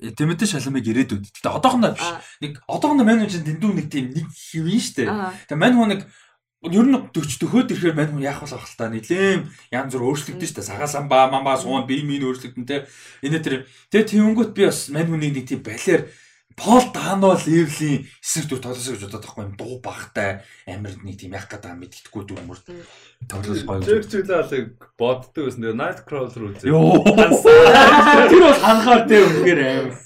Тэмэтэ 0.00 0.44
шалмыг 0.48 0.84
ирээдүйд. 0.84 1.24
Гэтэ 1.24 1.48
одоохондоо 1.56 1.92
биш. 1.96 2.08
Нэг 2.40 2.60
одоохондоо 2.68 3.04
мань 3.04 3.20
хүн 3.24 3.32
чинь 3.32 3.48
дэндүү 3.48 3.72
нэг 3.80 3.86
тийм 3.92 4.12
нэг 4.12 4.28
хэвэн 4.28 4.80
штэ. 4.80 5.04
Тэгээ 5.48 5.60
мань 5.60 5.76
хүн 5.76 5.88
нэг 5.92 6.02
ер 6.60 6.84
нь 6.84 6.92
40 6.92 7.40
төхөөд 7.40 7.72
ирэхээр 7.72 7.96
мань 7.96 8.12
хүн 8.12 8.28
яах 8.28 8.44
болох 8.44 8.68
та 8.76 8.92
нилээн 8.92 9.48
янз 9.72 9.96
бүр 9.96 10.12
өөрчлөгдөн 10.12 10.50
штэ. 10.52 10.68
Сагаасан 10.68 11.08
ба 11.08 11.24
мамба 11.32 11.56
суун 11.56 11.88
бие 11.88 12.04
минь 12.04 12.26
өөрчлөгдөн 12.28 12.68
те. 12.68 12.84
Энэ 13.24 13.40
тэр 13.40 13.64
тэгээ 13.88 14.12
тэнгүүт 14.12 14.52
би 14.52 14.68
бас 14.68 14.92
мань 14.92 15.08
хүнийг 15.08 15.40
нэг 15.40 15.46
тийм 15.48 15.64
балиар 15.64 16.12
Пол 16.60 16.82
Дано 16.92 17.38
левлийн 17.46 18.04
эсрэг 18.20 18.52
дүр 18.52 18.60
тоглосоо 18.60 18.92
гэж 18.92 19.08
бодоод 19.08 19.24
байхгүй 19.24 19.44
юм 19.48 19.56
дуу 19.56 19.80
багтай 19.80 20.44
амар 20.68 20.92
нэг 21.00 21.16
тийм 21.16 21.32
яах 21.32 21.48
гэдэг 21.48 21.72
мэддэхгүй 21.72 22.22
дүр 22.28 22.42
мөр 22.44 22.60
тоглож 23.24 23.64
гоё. 23.64 23.80
Чек 23.80 24.04
чиглэлийг 24.10 24.76
боддог 25.00 25.48
байсан. 25.48 25.64
Тэгээ 25.64 25.80
Nightcrawler 25.80 26.42
үзээ. 26.52 26.68
Йоо. 26.68 27.00
Тэр 28.28 28.42
бол 28.44 28.60
ханахаар 28.60 29.02
те 29.08 29.16
үнэхээр 29.24 29.60
амар. 29.64 29.96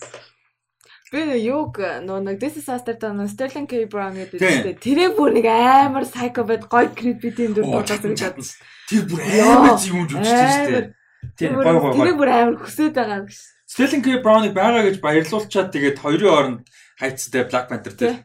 Би 1.14 1.22
юг 1.46 1.78
нөө 1.78 2.18
нэг 2.26 2.36
This 2.42 2.58
is 2.58 2.66
Us 2.66 2.82
дээр 2.82 2.98
нөө 3.14 3.30
Sterling 3.30 3.68
K 3.70 3.86
Brown 3.86 4.18
гэдэг 4.18 4.38
Тийм. 4.42 4.62
чинь 4.66 4.78
тэрээ 4.82 5.10
бүр 5.14 5.30
нэг 5.38 5.46
амар 5.46 6.02
psycho 6.10 6.42
бод 6.42 6.66
гоё 6.66 6.90
creepy 6.90 7.30
тийм 7.30 7.54
дүр 7.54 7.70
чадна, 7.86 8.10
байгаа. 8.10 8.18
чадна. 8.18 8.42
Тэр 8.90 9.02
бүр 9.06 9.20
амар 9.22 9.78
юм 9.78 10.10
жүжигч 10.10 10.26
штэ. 10.26 10.90
Тийм 11.38 11.54
гоё 11.54 11.78
гоё 11.78 11.94
гоё. 11.94 12.04
Тэр 12.10 12.16
бүр 12.18 12.30
амар 12.34 12.56
хүсээд 12.58 12.94
байгаа 12.98 13.18
юм 13.22 13.28
шиг. 13.30 13.46
Stellan 13.70 14.02
K 14.02 14.08
Brown-ыг 14.26 14.52
байгаа 14.58 14.82
гэж 14.90 14.96
баярлуулчаад 14.98 15.70
тэгээд 15.70 16.02
хоёрын 16.02 16.26
хооронд 16.34 16.60
хайцтай 16.98 17.46
Black 17.46 17.66
Panther 17.70 17.94
дээр 17.94 18.16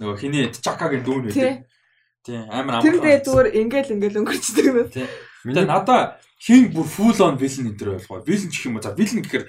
нөгөө 0.00 0.16
хиний 0.16 0.48
T'Chaka-гийн 0.48 1.04
дүүн 1.04 1.22
байдаг. 1.28 1.68
Тийм 2.24 2.48
амар 2.48 2.80
Тэр 2.80 2.96
амар. 2.96 3.04
дээр 3.04 3.20
зүгээр 3.28 3.48
ингээл 3.60 3.92
ингээл 3.92 4.20
өнгөрчдөг 4.24 4.66
нөө. 4.72 4.88
Тэгээ 4.96 5.68
надаа 5.68 6.16
хин 6.40 6.72
бүр 6.72 6.86
full 6.88 7.18
on 7.20 7.36
villain 7.36 7.72
энэ 7.72 7.78
төр 7.78 7.88
ойлгоо. 8.00 8.24
Villain 8.24 8.48
гэх 8.48 8.64
юм 8.68 8.76
уу? 8.76 8.84
За 8.84 8.96
villain 8.96 9.20
гэхээр 9.24 9.44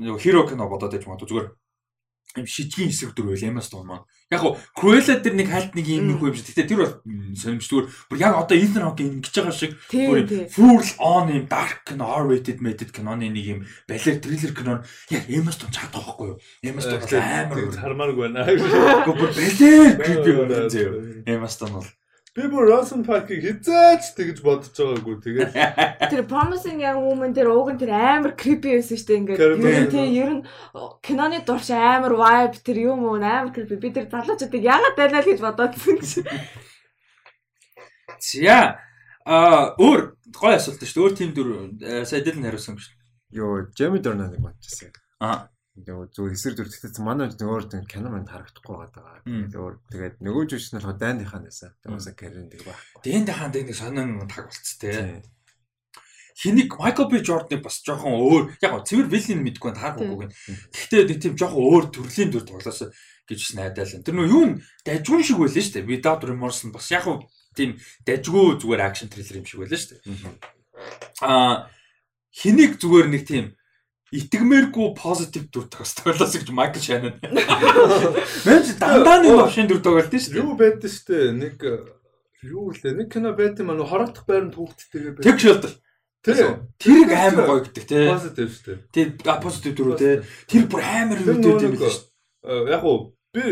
нөгөө 0.00 0.20
hero 0.24 0.42
кино 0.48 0.64
бодоод 0.68 0.92
байж 0.96 1.04
магадгүй 1.08 1.28
зүгээр 1.28 1.48
юм 2.38 2.46
шижгийн 2.46 2.88
хэсэг 2.88 3.12
дүр 3.12 3.34
байл 3.34 3.48
ямаас 3.50 3.68
туу 3.68 3.82
маань. 3.82 4.06
Яг 4.30 4.40
гоо 4.42 4.56
Cruella 4.76 5.18
дээр 5.18 5.34
нэг 5.34 5.48
хальт 5.50 5.72
нэг 5.74 5.86
юм 5.88 6.08
нэг 6.08 6.22
юм 6.22 6.34
шиг. 6.36 6.52
Гэтэ 6.54 6.68
тэр 6.68 6.80
бол 6.84 6.94
сонирмжтгүр. 7.34 7.84
Бүр 8.08 8.18
яг 8.22 8.38
одоо 8.38 8.56
Ethan 8.56 8.84
Hawke 8.86 9.02
ингэж 9.08 9.34
байгаа 9.34 9.56
шиг 9.56 9.72
бүр 9.90 10.24
full 10.52 10.86
on 11.02 11.32
юм 11.32 11.44
dark 11.50 11.90
and 11.90 12.04
R-rated 12.04 12.62
rated 12.62 12.92
киноны 12.94 13.32
нэг 13.32 13.46
юм 13.48 13.60
балер 13.88 14.20
триллер 14.22 14.52
кино 14.54 14.84
яг 15.10 15.24
ямаас 15.26 15.58
туу 15.58 15.72
чадах 15.72 16.16
байхгүй 16.18 16.28
юу? 16.32 16.38
Ямаас 16.62 16.86
туу 16.86 17.00
амар 17.18 17.58
хармааргүй 17.72 18.22
байна. 18.28 18.44
Гэхдээ 18.46 19.04
бүр 19.08 19.30
балер 19.34 19.96
creepy 19.98 20.30
юм. 20.36 21.24
Ямаас 21.26 21.56
туу 21.56 21.72
бол 21.72 21.88
Би 22.38 22.46
бүр 22.46 22.70
Rosen 22.70 23.02
Park-ыг 23.02 23.42
хизээч 23.42 24.14
тэгж 24.14 24.46
бодож 24.46 24.70
байгаагүй. 24.70 25.18
Тэгээд 25.26 25.58
Тэр 26.14 26.22
promising 26.30 26.78
young 26.78 27.02
woman 27.02 27.34
тэр 27.34 27.50
ууг 27.50 27.74
нь 27.74 27.82
тэр 27.82 27.90
амар 27.98 28.38
creepy 28.38 28.78
байсан 28.78 28.94
шүү 28.94 29.10
дээ 29.10 29.18
ингээд. 29.18 29.42
Ер 29.42 29.58
нь 29.58 29.90
тийм 29.90 30.06
ер 30.14 30.30
нь 30.38 30.46
киноны 31.02 31.42
дурш 31.42 31.74
амар 31.74 32.14
vibe 32.14 32.62
тэр 32.62 32.94
юм 32.94 33.02
уу 33.02 33.18
амар 33.18 33.50
creepy. 33.50 33.82
Би 33.82 33.90
тэр 33.90 34.06
залуучуудыг 34.06 34.62
яагаад 34.62 34.94
байна 34.94 35.18
л 35.18 35.26
гэж 35.26 35.42
бодоодсэн 35.42 35.98
гэж. 35.98 36.22
За 38.22 38.78
а 39.26 39.74
өөр 39.74 40.14
гой 40.38 40.54
асуулт 40.54 40.78
шүү 40.78 40.94
дээ. 40.94 41.02
Өөр 41.02 41.14
тим 41.18 41.34
дүр 41.34 41.74
сая 42.06 42.22
дэл 42.22 42.38
нь 42.38 42.46
хариулсан 42.46 42.78
дээ. 42.78 43.34
Йоо, 43.34 43.66
Jamie 43.74 43.98
Dornan-ыг 43.98 44.38
бодчихсон. 44.38 44.94
Аа. 45.18 45.50
Зүгээр 45.86 46.34
эсрэг 46.34 46.56
дүр 46.58 46.68
гэхдээ 46.70 47.04
манай 47.04 47.28
нэг 47.30 47.38
өөр 47.38 47.64
нэг 47.70 47.86
кино 47.86 48.08
манд 48.10 48.30
харагдахгүй 48.32 48.74
байгаа. 48.74 49.22
Тэгээд 49.22 49.54
өөр 49.54 49.74
тэгээд 49.92 50.16
нөгөө 50.24 50.44
жүжигч 50.48 50.70
нь 50.72 50.78
болохоор 50.80 50.98
дайныхаа 50.98 51.40
нэсэн. 51.44 51.72
Тэгээс 51.84 52.08
Карен 52.18 52.50
тэг 52.50 52.62
байхгүй. 52.66 53.02
Дэн 53.04 53.24
дахаан 53.28 53.52
дэн 53.54 53.66
нэг 53.68 53.76
сонин 53.78 54.26
таг 54.26 54.50
болц 54.50 54.70
тээ. 54.80 55.22
Хэнийг 56.38 56.70
Michael 56.78 57.10
B 57.10 57.14
Jordan-ыг 57.18 57.62
бас 57.66 57.82
жоохон 57.82 58.14
өөр 58.14 58.42
яг 58.62 58.70
гоо 58.70 58.86
цэвэр 58.86 59.10
виллийн 59.10 59.42
мэдгүй 59.42 59.74
таарахгүй 59.74 60.30
гэн. 60.30 60.34
Гэхдээ 60.70 61.02
нэг 61.10 61.18
тийм 61.18 61.34
жоохон 61.34 61.66
өөр 61.66 61.84
төрлийн 61.90 62.30
дүр 62.30 62.46
тоглосоо 62.46 62.94
гэж 63.26 63.38
бас 63.42 63.54
найдаалаа. 63.58 64.06
Тэр 64.06 64.14
нөө 64.14 64.30
юу 64.30 64.44
н 64.46 64.52
дажгүй 64.86 65.26
шиг 65.26 65.42
байлаа 65.42 65.58
шүү 65.58 65.82
дээ. 65.82 65.90
Without 65.90 66.22
Remorse 66.22 66.62
нь 66.62 66.70
бас 66.70 66.86
яг 66.94 67.10
гоо 67.10 67.26
тийм 67.58 67.74
дажгүй 68.06 68.54
зүгээр 68.62 68.86
акшн 68.86 69.10
триллер 69.10 69.42
юм 69.42 69.50
шиг 69.50 69.58
байлаа 69.66 69.82
шүү 69.82 69.98
дээ. 69.98 70.06
Аа 71.26 71.66
хэнийг 72.30 72.78
зүгээр 72.78 73.08
нэг 73.10 73.22
тийм 73.26 73.58
итгэмээргүй 74.12 74.88
позитив 74.96 75.44
дүр 75.52 75.66
тоглосоо 75.68 76.14
гэж 76.40 76.48
Michael 76.48 76.82
Shannon. 76.86 77.14
Мэн 78.48 78.60
чи 78.64 78.72
дандаа 78.80 79.20
нэг 79.20 79.36
овшин 79.36 79.68
дүр 79.68 79.80
тоглолт 79.84 80.08
шүү 80.08 80.32
дээ. 80.32 80.40
юу 80.40 80.56
байдсан 80.56 80.92
штэ 80.92 81.16
нэг 81.36 81.56
юу 82.48 82.72
лээ 82.72 82.96
нэг 82.96 83.08
кино 83.12 83.34
байт 83.36 83.60
юм 83.60 83.74
аа 83.74 83.84
хороотох 83.84 84.24
байранд 84.24 84.56
хүүхдтэйгээ 84.56 85.20
Тэг 85.20 85.36
шилдэл. 85.36 85.76
Тэр 86.24 86.36
Тэрийг 86.80 87.10
амар 87.12 87.44
гоё 87.46 87.60
гэдэг 87.68 87.84
тий. 87.84 88.06
позитив 88.08 88.48
штэ. 88.48 88.72
Тэр 88.94 89.08
позитив 89.20 89.72
дүр 89.76 89.90
тий. 90.00 90.14
Тэр 90.48 90.64
бүр 90.72 90.82
амар 90.82 91.18
үүдээ 91.20 91.66
юм 91.68 91.76
биш. 91.76 92.08
Э, 92.46 92.64
яг 92.70 92.82
уу 92.86 93.12
би 93.34 93.44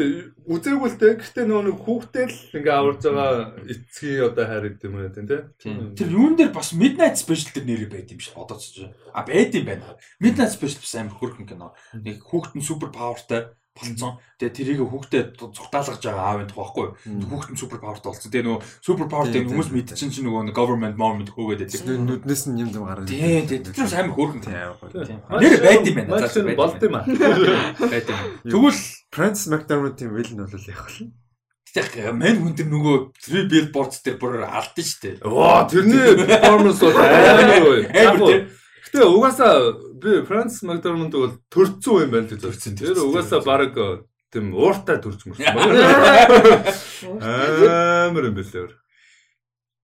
үзээгүй 0.48 0.88
л 0.88 0.96
дээ. 0.96 1.20
Гэхдээ 1.20 1.44
нөгөө 1.44 1.64
нэг 1.68 1.78
хүүхдээ 1.84 2.26
л 2.32 2.38
ингээ 2.56 2.74
аварж 2.80 3.02
байгаа 3.04 3.60
эцгийн 3.68 4.24
одоо 4.24 4.44
хайр 4.48 4.64
гэдэг 4.72 4.88
юм 4.88 4.96
байна 4.96 5.12
тийм 5.12 5.92
Тэр 5.92 6.08
юун 6.16 6.34
дээр 6.36 6.52
бас 6.56 6.72
Midnight 6.72 7.20
Special 7.20 7.52
тэр 7.52 7.68
нэрээ 7.68 7.92
байд 7.92 8.08
юм 8.08 8.20
шиг 8.24 8.34
бодоцож. 8.40 8.88
А 9.12 9.20
байд 9.28 9.52
юм 9.52 9.68
байна. 9.68 10.00
Midnight 10.16 10.56
Special 10.56 10.80
бас 10.80 10.94
амар 10.96 11.16
хөрхөн 11.20 11.44
кино. 11.44 11.76
Нэг 11.92 12.24
хүүхэд 12.24 12.56
нь 12.56 12.64
супер 12.64 12.88
павертай 12.88 13.52
болцсон. 13.76 14.16
Тэгээ 14.40 14.56
тэрийг 14.56 14.80
хүүхдэд 14.88 15.28
зугтаалгаж 15.36 16.00
байгаа 16.00 16.24
аавын 16.24 16.48
тухайхгүй. 16.48 16.88
Хүүхэд 17.28 17.52
нь 17.52 17.60
супер 17.60 17.80
павертай 17.80 18.08
болсон. 18.08 18.32
Тэгээ 18.32 18.46
нөгөө 18.48 18.60
супер 18.80 19.06
павертай 19.12 19.44
хүмүүс 19.44 19.68
мэдчихэн 19.76 20.12
чинь 20.12 20.24
нөгөө 20.24 20.56
government 20.56 20.96
moment 20.96 21.28
хөөгээд 21.36 21.68
байдаг. 21.68 22.00
Нүднээс 22.00 22.42
нь 22.48 22.60
юм 22.64 22.72
зам 22.72 22.88
гараад. 22.88 23.08
Тийм 23.08 23.44
тийм. 23.44 23.60
Тэр 23.68 23.88
сайн 23.88 24.12
хөөрхөн 24.16 24.40
тийм. 24.40 24.56
Нэр 25.28 25.60
байд 25.60 25.84
юм 25.84 25.96
байна. 26.00 26.56
Болд 26.56 26.80
юм 26.80 26.96
аа. 26.96 27.04
Байд 27.04 28.08
юм. 28.08 28.20
Тэгвэл 28.48 28.80
Francis 29.16 29.48
McDormand-ийн 29.48 30.12
вилн 30.12 30.44
бол 30.44 30.68
яг 30.68 30.84
бол 30.84 31.08
Тэгэх 31.76 32.12
мэн 32.12 32.40
хүн 32.40 32.54
тэр 32.56 32.68
нөгөө 32.72 32.96
three 33.20 33.44
billboards 33.48 34.00
дээр 34.00 34.16
бүр 34.16 34.44
алдсан 34.44 34.84
шүү 34.86 35.00
дээ. 35.02 35.16
Ваа 35.28 35.68
тэрний 35.68 36.24
performance 36.24 36.80
бол 36.80 36.96
амар 36.96 37.60
гоё. 37.60 38.48
Гэтэ 38.86 39.04
угаасаа 39.04 39.76
би 40.00 40.24
Франц 40.24 40.62
Макдормонд 40.64 41.12
бол 41.12 41.36
төрцсөн 41.52 42.06
юм 42.06 42.10
байна 42.16 42.32
л 42.32 42.40
төрцсөн. 42.40 42.80
Тэр 42.80 42.96
угаасаа 43.04 43.44
баг 43.44 43.76
тийм 44.32 44.56
ууртай 44.56 44.96
төрж 45.04 45.28
мөрсөн. 45.28 45.52
Амар 47.20 48.24
юм 48.30 48.36
бэлээ. 48.40 48.72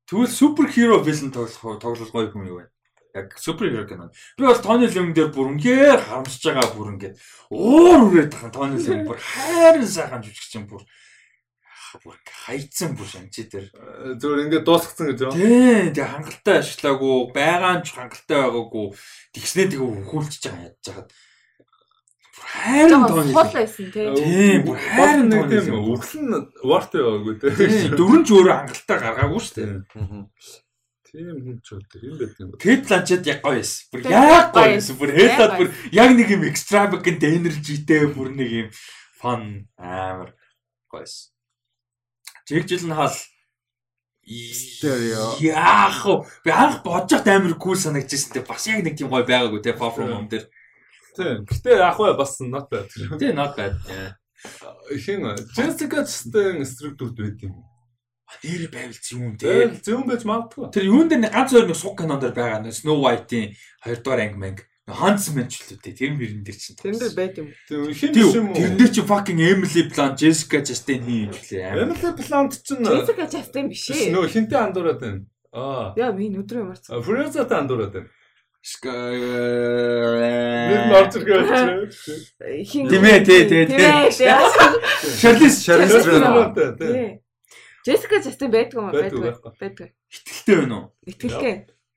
Тэгвэл 0.09 0.33
супер 0.33 0.73
хиро 0.73 1.05
вилэн 1.05 1.29
тоглох 1.29 1.77
тоглол 1.83 2.09
гоё 2.09 2.33
юм 2.33 2.49
юу 2.49 2.57
вэ? 2.63 2.73
Яг 3.15 3.39
супер 3.39 3.69
хиро 3.69 3.85
кино. 3.87 4.11
Би 4.39 4.47
бол 4.47 4.57
Тони 4.57 4.89
Лем 4.89 5.13
дээр 5.13 5.33
бүр 5.37 5.53
үнгээр 5.53 6.01
харамсаж 6.01 6.43
байгаа 6.49 6.73
бүр 6.73 6.93
ингээд 6.97 7.17
уур 7.53 8.09
үрээд 8.09 8.33
тахын 8.33 8.53
Тони 8.57 8.81
Лем 8.81 9.05
бүр 9.05 9.21
хайрын 9.21 9.85
сайхан 9.85 10.25
жүжигч 10.25 10.57
юм 10.57 10.65
бүр 10.71 10.81
бүр 12.01 12.17
хайцсан 12.25 12.97
бүр 12.97 13.05
шанчи 13.05 13.45
дээр 13.53 13.69
зөвөр 14.17 14.49
ингээд 14.49 14.65
дуусгацсан 14.65 15.13
гэж 15.13 15.19
байна. 15.29 15.37
Тийм 15.37 15.93
тэг 15.93 16.09
хангалттай 16.09 16.57
ашиглаагүй 16.65 17.17
байгаа 17.37 17.75
нь 17.77 17.85
ч 17.85 17.89
хангалттай 17.93 18.39
байгаагүй 18.41 18.87
тэгснээ 19.37 19.67
тэг 19.77 19.81
өхүүлчихэж 19.85 20.45
байгаа 20.49 20.65
ядж 20.73 20.87
хаад 20.89 21.09
бүр 22.33 22.49
хайрын 22.49 23.05
тооны 23.13 23.33
хол 23.37 23.53
байсан 23.53 23.87
тий. 23.93 24.09
Тийм 24.09 24.61
бүр 24.65 24.79
хайрын 24.81 25.29
нэг 25.29 25.45
тийм 25.53 25.77
өглөн 25.85 26.49
варт 26.65 26.93
байгаагүй. 26.97 27.35
Тийм 27.61 27.93
дөрөн 27.93 28.25
ч 28.25 28.29
өөрөө 28.33 28.57
хангалттай 28.57 28.99
гаргаагүй 29.05 29.41
шүү 29.45 29.57
дээ. 29.61 29.73
Тийм 31.13 31.45
хүн 31.45 31.59
ч 31.61 31.77
одоо 31.77 32.01
юм 32.01 32.17
байт 32.17 32.41
юм. 32.41 32.51
Кэт 32.57 32.89
планчет 32.89 33.27
яг 33.29 33.45
гоё 33.45 33.61
байсан. 33.61 33.85
Бүр 33.93 34.01
Тийм, 34.01 34.17
яг 34.17 34.49
гоё 34.57 34.73
байсан. 34.73 34.97
Бүр 34.97 35.11
хэлээд 35.13 35.53
бүр 35.61 35.69
яг 35.93 36.11
нэг 36.17 36.29
юм 36.33 36.43
extravagant 36.49 37.21
energyтэй 37.21 38.09
бүр 38.17 38.33
нэг 38.33 38.49
юм 38.49 38.69
fun 39.21 39.69
амар 39.77 40.33
гоё 40.89 41.05
байсан. 41.05 41.37
Жиг 42.49 42.65
жил 42.65 42.89
нь 42.89 42.97
хаал. 42.97 43.13
Яах 44.25 46.01
вэ? 46.01 46.15
Би 46.45 46.51
анх 46.51 46.81
бодож 46.81 47.21
амар 47.29 47.61
кул 47.61 47.77
санагдчихсэн 47.77 48.33
те 48.33 48.41
бас 48.41 48.65
яг 48.73 48.81
нэг 48.81 48.97
тийм 48.97 49.13
гоё 49.13 49.29
байгаагүй 49.29 49.61
те 49.61 49.77
Home 49.77 50.33
дээр. 50.33 50.49
Тийм. 51.13 51.45
Гэтэ 51.45 51.77
яг 51.77 52.01
бай 52.01 52.17
бас 52.17 52.41
not 52.41 52.73
bad. 52.73 52.89
Тэ 52.89 53.37
not 53.37 53.53
bad. 53.53 53.77
Хин 54.97 55.29
Jessica 55.53 56.09
Chastain 56.09 56.65
структурд 56.65 57.21
байт 57.21 57.45
юм. 57.45 57.61
Нэр 58.43 58.69
байвал 58.73 58.99
юм 59.13 59.37
Тийм 59.37 59.37
те. 59.37 59.81
зөвөн 59.85 60.07
байж 60.09 60.23
магадгүй. 60.25 60.73
Тэр 60.73 60.85
юун 60.89 61.07
дээр 61.09 61.21
нэг 61.29 61.33
ганц 61.33 61.53
өөр 61.53 61.67
нэг 61.69 61.79
суг 61.79 61.95
кинон 61.99 62.19
дээр 62.19 62.35
байгаа 62.35 62.61
нэг 62.65 62.73
Snow 62.75 62.99
White-ийн 62.99 63.53
2 63.85 64.03
дугаар 64.03 64.21
анги 64.25 64.39
манг. 64.41 64.59
Ханс 64.83 65.31
мэн 65.31 65.47
ч 65.47 65.63
үлээ 65.63 65.79
те. 65.79 65.95
Тэр 65.95 66.11
мөрөн 66.19 66.43
дээр 66.43 66.59
чинь. 66.59 66.75
Тэн 66.75 66.99
дээр 66.99 67.15
байд 67.15 67.39
юм. 67.39 67.49
Тийм. 67.71 67.87
биш 67.87 68.35
юм 68.35 68.51
уу? 68.51 68.57
Тэр 68.59 68.73
дээр 68.75 68.91
чи 68.91 69.03
fucking 69.07 69.39
Emily 69.39 69.83
Blunt, 69.87 70.17
Jessica 70.19 70.59
Chastain 70.59 71.03
хий 71.07 71.31
юм 71.31 71.37
лээ. 71.39 71.87
Emily 71.87 72.11
Blunt 72.19 72.53
чинь 72.67 72.83
Jessica 72.83 73.25
Chastain 73.31 73.71
биш 73.71 73.87
ээ. 73.95 74.11
нөө 74.11 74.27
хинтээ 74.27 74.59
андуураад 74.59 74.99
байна. 74.99 75.23
Аа. 75.55 75.95
Яа 75.95 76.11
би 76.11 76.33
өдрөө 76.35 76.65
марцсан. 76.67 76.99
Фрезатай 76.99 77.59
андуураад 77.63 77.95
байна. 77.95 78.09
Нэг 78.09 78.21
Sky. 78.63 79.19
орж 80.95 81.15
ирэх. 81.19 81.51
Хин 82.63 82.87
Тийм 82.91 83.03
ээ, 83.03 83.25
тий, 83.27 83.43
тий, 83.51 83.67
тий. 83.67 83.79
Theron. 85.67 86.55
Тийм. 86.55 86.77
Тий. 86.79 87.22
Jessica 87.87 88.17
Chastain 88.23 88.51
байдгүй 88.55 88.79
юм 88.79 88.91
Байдгүй, 88.95 89.33
байдгүй. 89.59 89.89
Итгэлтэй 90.13 90.57
байна 90.63 90.75
уу? 90.79 90.87
Итгэлтэй. 91.07 91.55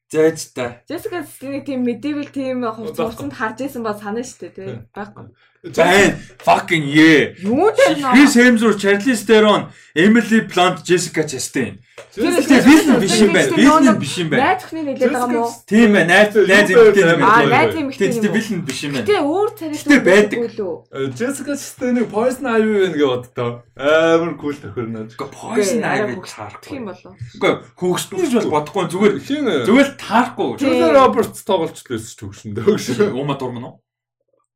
Зайж 0.10 0.40
та. 0.54 0.82
Jessica 0.90 1.22
Chastain 1.22 1.62
тийм 1.66 1.86
medieval 1.86 2.30
тийм 2.30 2.66
хувц 2.66 2.98
Байхгүй. 2.98 3.06
хувцанд 3.06 3.34
харж 3.38 3.58
исэн 3.66 3.84
ба 3.86 3.94
санаа 3.94 4.26
штэ 4.26 4.50
тий. 4.54 4.70
Байхгүй. 4.94 5.30
Байн 5.74 6.14
fucking 6.46 6.86
yeah. 6.86 7.34
Юу 7.42 7.72
дээр 7.74 7.98
нөө? 7.98 8.14
Chris 8.14 8.36
Hemsworth, 8.38 8.80
Charlize 8.84 9.26
Theron, 9.26 9.66
Emily 9.96 10.42
Blunt, 10.46 10.86
Jessica 10.86 11.26
Chastain. 11.26 11.82
Тэр 12.16 12.32
Тэр 12.44 12.64
вилэн 12.64 13.00
биш 13.00 13.16
юм 13.20 13.32
байна. 13.34 13.56
Вилэн 13.56 14.00
биш 14.00 14.16
юм 14.20 14.30
байна. 14.30 14.44
Найз 14.46 14.64
охины 14.64 14.82
нэлээд 14.88 15.12
байгаа 15.12 15.30
мó? 15.32 15.48
Тийм 15.68 15.90
байна. 15.96 16.08
Найз 16.12 16.36
найз 16.36 16.70
эмэгтэй 16.72 17.04
юм 17.04 17.20
байв? 17.20 17.28
Аа, 17.28 17.40
байна. 17.44 17.56
найз 17.56 17.76
эмэгтэй 17.76 18.08
юм. 18.14 18.34
вилэн 18.36 18.62
биш 18.68 18.80
юм 18.84 18.92
байна. 18.94 19.06
Гэтэ 19.06 19.18
өөр 19.26 19.50
Гэтэ 19.56 20.00
байдаг. 20.06 20.38
лөө. 20.56 20.76
Jessica 21.16 21.54
Chastain-ыг 21.56 22.08
Poison 22.12 22.46
Ivy 22.46 22.72
байна 22.84 22.96
гэж 22.96 23.06
боддоо. 23.10 23.52
Амар 23.76 24.34
кул 24.40 24.56
тохирно. 24.56 25.00
Гэхдээ 25.08 25.32
Poison 25.34 25.84
Ivy 25.84 26.16
таарахгүй. 26.24 26.76
юм 26.76 26.86
болов. 26.92 27.14
Үгүй 27.36 27.52
хөгжтнөж 27.80 28.32
бол 28.38 28.52
бодохгүй 28.60 28.86
зүгээр 28.92 29.14
Хин 29.24 29.44
зүгээр 29.68 29.90
таарахгүй. 30.00 30.48
Julia 30.60 30.92
Roberts 30.96 31.42
тоглолч 31.44 31.80
лээс 31.84 32.12
ч 32.12 32.20
төгшөндөө 32.20 32.64
гэж. 32.64 33.12
Ума 33.16 33.36
дурман 33.40 33.64
уу? 33.72 33.76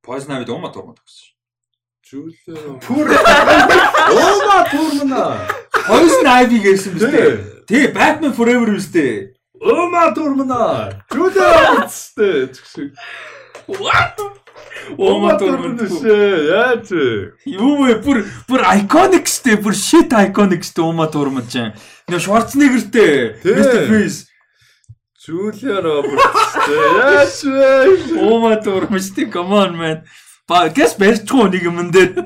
Poison 0.01 0.31
Ivy 0.33 0.51
ума 0.51 0.69
дурман 0.71 0.95
гэсэн. 0.95 1.35
Julia 2.07 2.79
Пүр. 2.79 3.07
Ома 3.11 4.65
турмана. 4.71 5.47
Poison 5.87 6.25
Ivy 6.25 6.59
гэсэн 6.63 6.93
биз 6.95 7.03
дээ. 7.03 7.65
Тий. 7.67 7.87
Batman 7.91 8.33
Forever 8.33 8.71
биз 8.71 8.87
дээ. 8.93 9.35
Ома 9.59 10.13
турмана. 10.15 11.03
Julia 11.11 11.51
Roberts 11.51 12.15
дээ. 12.15 12.47
Чигшиг. 12.55 12.95
Ума 13.67 15.35
дурман. 15.37 15.75
шээ. 15.77 16.47
Вэ? 16.87 17.33
Юу 17.45 17.83
вэ? 17.83 17.99
Бүр 17.99 18.23
бүр 18.47 18.63
iconic 18.79 19.27
штэ, 19.27 19.59
бүр 19.59 19.75
shit 19.75 20.15
iconic 20.15 20.63
штэ 20.63 20.81
ума 20.81 21.11
дурман 21.11 21.43
чинь. 21.51 21.75
Нөө 22.07 22.23
Schwarzeneggerтэй. 22.23 23.35
Тий. 23.43 23.53
Mr. 23.53 23.87
Freeze. 23.91 24.28
Julia 25.29 25.77
Roberts 25.85 26.53
дээ. 26.65 26.89
Яаж 26.97 27.37
вэ? 27.45 28.17
Ума 28.25 28.55
дурман 28.57 28.97
штэ. 28.99 29.29
Come 29.29 29.53
on 29.53 29.77
man. 29.77 29.97
Ба 30.49 30.65
гэс 30.73 30.97
барьчихгүй 30.97 31.53
нэг 31.53 31.63
юм 31.69 31.93
дээр. 31.93 32.17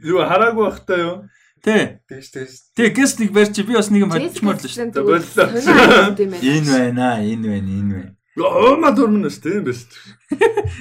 Юу 0.00 0.24
хараагүй 0.24 0.64
бахтай 0.64 1.04
юу? 1.04 1.16
Тий. 1.60 2.00
Тэгэж 2.08 2.26
тэгэж. 2.32 2.52
Тий, 2.72 2.88
гэс 2.96 3.12
нэг 3.20 3.30
барьчих. 3.36 3.68
Би 3.68 3.76
бас 3.76 3.92
нэг 3.92 4.08
юм 4.08 4.12
бодчихмоор 4.16 4.56
л 4.56 4.64
штэ. 4.64 4.88
Chastain 4.88 5.04
боллоо. 5.04 5.46
байна. 6.16 6.36
Энэ 6.40 6.70
байна, 6.72 7.08
энэ 7.20 7.46
байна, 7.52 7.70
энэ 7.76 7.92
байна. 7.92 8.12
Ома 8.36 8.92
турмана 8.96 9.28
шүү 9.28 9.42
дээ 9.44 9.56
юм 9.60 9.64
биш. 9.68 9.84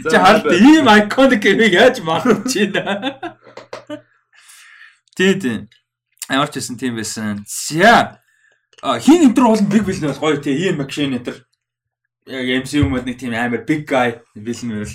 Чи 0.07 0.15
хард 0.15 0.47
ийм 0.55 0.87
iconic 0.87 1.43
юм 1.43 1.59
яаж 1.67 1.99
магадч 1.99 2.51
байна. 2.71 3.19
Тий, 5.15 5.33
тий. 5.39 5.67
Ямар 6.29 6.47
ч 6.51 6.59
байсан 6.59 6.75
тийм 6.79 6.95
байсан. 6.99 7.43
За. 7.47 8.19
А 8.83 8.99
хин 8.99 9.23
энэ 9.23 9.35
төр 9.35 9.47
бол 9.51 9.63
big 9.71 9.83
villain 9.87 10.11
бол 10.11 10.31
гоё 10.35 10.43
тий. 10.43 10.55
Ian 10.67 10.79
McShane 10.83 11.15
энэ 11.15 11.23
төр. 11.23 11.37
Яг 12.25 12.65
MCU 12.65 12.89
мод 12.89 13.05
нэг 13.05 13.19
тийм 13.21 13.33
амар 13.37 13.65
big 13.65 13.85
guy 13.85 14.17
villain 14.33 14.81
байл. 14.81 14.93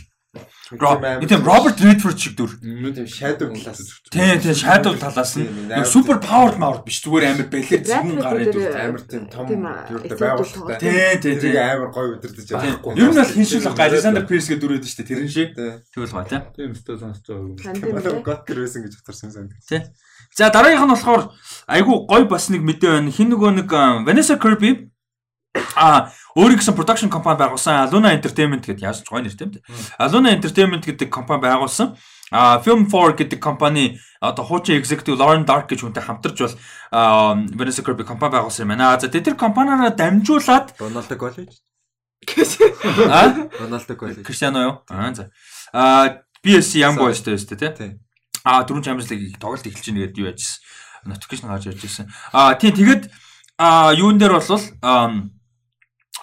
Тийм 0.71 1.43
Роберт 1.43 1.81
Redford 1.83 2.19
шиг 2.19 2.37
дүр. 2.39 2.55
Тийм 2.63 3.07
shadow 3.07 3.51
class. 3.51 3.83
Тий, 4.11 4.39
тий 4.39 4.55
Shadow 4.55 4.95
талаас 4.95 5.35
нь 5.35 5.47
супер 5.87 6.19
powered 6.23 6.59
powered 6.59 6.83
биш 6.87 7.03
зүгээр 7.03 7.35
амар 7.35 7.47
балер 7.51 7.83
зүүн 7.83 8.19
гарын 8.23 8.51
дүр. 8.55 8.67
амар 8.79 9.03
тийм 9.11 9.25
том 9.27 9.47
Тийм 9.51 9.67
аа, 9.67 9.87
юутай 9.91 10.11
эцэг 10.11 10.23
байгууллагатай. 10.23 10.79
Тий, 10.79 11.19
тий, 11.19 11.35
тий. 11.35 11.51
Тэрийг 11.51 11.59
амар 11.59 11.91
гоё 11.91 12.15
өдөрдөж 12.19 12.51
авахгүй. 12.55 12.95
Ер 12.95 13.11
нь 13.11 13.19
бол 13.19 13.35
хин 13.35 13.47
шиг 13.51 13.67
л 13.67 13.75
Alexander 13.75 14.23
Pierce 14.27 14.47
гэдэг 14.51 14.63
дүр 14.63 14.73
байдаг 14.79 14.91
шүү 14.91 14.99
дээ. 15.03 15.11
Тэрэн 15.11 15.31
шиг. 15.35 15.51
Тэгвэл 15.91 16.15
гоё 16.15 16.27
тий. 16.31 16.41
Тийм 16.55 16.71
өстой 16.79 16.99
сонсож 16.99 17.27
байгаа. 17.27 17.47
Юм 17.47 17.99
бэ? 17.99 18.23
Готтер 18.23 18.59
байсан 18.63 18.87
гэж 18.87 18.93
утгарсан 19.03 19.31
сан. 19.35 19.51
За 20.31 20.51
дараагийнх 20.55 20.87
нь 20.87 20.95
болохоор 20.95 21.35
айгүй 21.67 21.97
гоё 22.07 22.27
бас 22.31 22.47
нэг 22.55 22.63
мэдээ 22.63 23.03
байна. 23.03 23.11
Хин 23.11 23.35
нөгөө 23.35 23.51
нэг 23.67 23.71
Vanessa 24.07 24.39
Kirby 24.39 24.91
а 25.75 26.13
өөрийн 26.37 26.59
гэсэн 26.59 26.77
production 26.79 27.11
компани 27.11 27.39
байгуулсан 27.43 27.89
Aluna 27.89 28.15
Entertainment 28.15 28.63
гэдэг 28.63 28.87
яаж 28.87 29.03
ч 29.03 29.11
гоё 29.11 29.25
нэртэй 29.25 29.47
юм 29.47 29.53
дээ. 29.59 29.65
Aluna 29.99 30.31
Entertainment 30.31 30.87
гэдэг 30.87 31.11
компани 31.11 31.43
байгуулсан. 31.43 31.99
А 32.31 32.63
Film 32.63 32.87
4 32.87 33.19
гэдэг 33.19 33.43
компани 33.43 33.99
одоо 34.21 34.45
хуучин 34.45 34.79
executive 34.79 35.19
Lauren 35.19 35.43
Dark 35.43 35.67
гэж 35.67 35.83
хүнтэй 35.83 36.03
хамтарч 36.07 36.39
бол 36.39 36.55
а, 36.95 37.35
Vanessa 37.51 37.83
Kirby 37.83 38.07
компани 38.07 38.39
байгуулсан 38.39 38.71
юм 38.71 38.79
байна. 38.79 38.95
За 39.01 39.11
тэр 39.11 39.35
компаниараа 39.35 39.91
дамжуулаад 39.91 40.79
Рональдо 40.79 41.17
Коллеж. 41.19 41.59
а 43.11 43.51
Рональдо 43.59 43.95
Коллеж. 43.99 44.23
Криштиано 44.23 44.63
юу? 44.63 44.75
Аа 44.87 45.15
за. 45.15 45.35
А 45.73 46.23
BSC 46.47 46.79
Young 46.79 46.95
Boys 46.95 47.19
дээ, 47.27 47.43
тий? 47.43 47.75
Тий. 47.75 47.91
А 48.45 48.63
дөрөв 48.63 48.87
Champions 48.87 49.11
League 49.11 49.35
тоглолт 49.43 49.67
эхэлж 49.67 49.91
байна 49.91 50.07
гэдэг 50.07 50.23
юу 50.23 50.31
яжсэн. 50.31 50.63
Notification 51.11 51.49
гарч 51.51 51.67
ирж 51.67 51.83
ирсэн. 51.83 52.07
А 52.33 52.55
тийм 52.55 52.79
тэгээд 52.79 53.11
а 53.59 53.93
юун 53.93 54.17
дээр 54.17 54.39
бол 54.39 54.61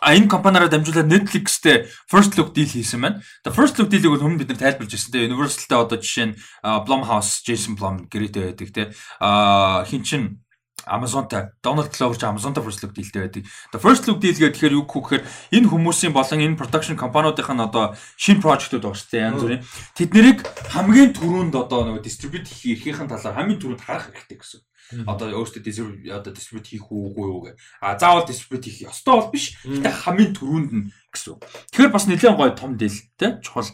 а 0.02 0.14
энэ 0.14 0.30
компаниараа 0.30 0.70
дамжуулаад 0.70 1.10
Netflix-тэй 1.10 1.90
first 2.10 2.38
look 2.38 2.54
deal 2.54 2.70
хийсэн 2.70 3.02
байна. 3.02 3.22
The 3.44 3.52
first 3.52 3.78
look 3.78 3.90
deal-ийг 3.90 4.14
бол 4.14 4.26
өмнө 4.28 4.42
бид 4.42 4.54
нар 4.54 4.62
тайлбарлаж 4.62 4.94
ирсэн. 4.94 5.12
Тэгээ 5.14 5.30
Universal-тэй 5.34 5.78
одоо 5.78 5.98
жишээ 5.98 6.28
нь 6.32 6.38
Blumhouse, 6.62 7.42
Jason 7.42 7.74
Blum 7.74 8.06
гэрээтэй 8.08 8.44
байдаг 8.54 8.70
те. 8.74 8.84
А 9.20 9.86
хин 9.90 10.04
чин 10.06 10.42
Amazonтай 10.88 11.52
Donald 11.64 11.92
Glover 11.92 12.16
ч 12.18 12.24
Amazonтай 12.24 12.64
first 12.64 12.82
look 12.84 12.94
dealтэй 12.94 13.22
байдаг. 13.28 13.44
The 13.74 13.80
first 13.80 14.08
look 14.08 14.20
deal 14.22 14.38
гэхээр 14.38 14.78
юу 14.78 14.88
гэхээр 14.88 15.24
энэ 15.52 15.68
хүмүүсийн 15.68 16.14
болон 16.16 16.40
энэ 16.40 16.56
production 16.56 16.96
компаниудын 16.96 17.60
одоо 17.60 17.98
шинэ 18.16 18.40
project-ууд 18.40 18.86
байгаа 18.88 19.02
шүү 19.02 19.12
дээ 19.12 19.28
янз 19.28 19.42
бүрийн. 19.44 19.64
Тэд 19.98 20.10
нэрийг 20.16 20.40
хамгийн 20.72 21.12
түрүүнд 21.12 21.56
одоо 21.60 21.80
нөгөө 21.92 22.04
distribute 22.06 22.48
хийх 22.48 22.88
эрхийнхэн 22.88 23.12
талаар 23.12 23.36
хамгийн 23.36 23.60
түрүүнд 23.60 23.84
харах 23.84 24.08
хэрэгтэй 24.16 24.38
гэсэн. 24.40 24.62
Одоо 25.08 25.44
өөртөө 25.44 25.62
distribute 25.64 26.12
одоо 26.12 26.32
distribute 26.32 26.68
хийх 26.70 26.88
үгүй 26.88 27.26
юу 27.28 27.42
гэ. 27.48 27.52
А 27.82 27.98
заавал 28.00 28.28
distribute 28.28 28.68
хийх 28.68 28.88
ёстой 28.88 29.16
бол 29.20 29.32
биш. 29.32 29.58
Гэтэ 29.68 29.92
хамгийн 29.92 30.32
түрүүнд 30.38 30.72
нь 30.72 30.86
гэсэн. 31.12 31.40
Тэгэхээр 31.72 31.92
бас 31.92 32.06
нэлээд 32.08 32.38
гоё 32.40 32.52
том 32.56 32.80
deal 32.80 32.96
тий 33.20 33.32
чухал 33.44 33.68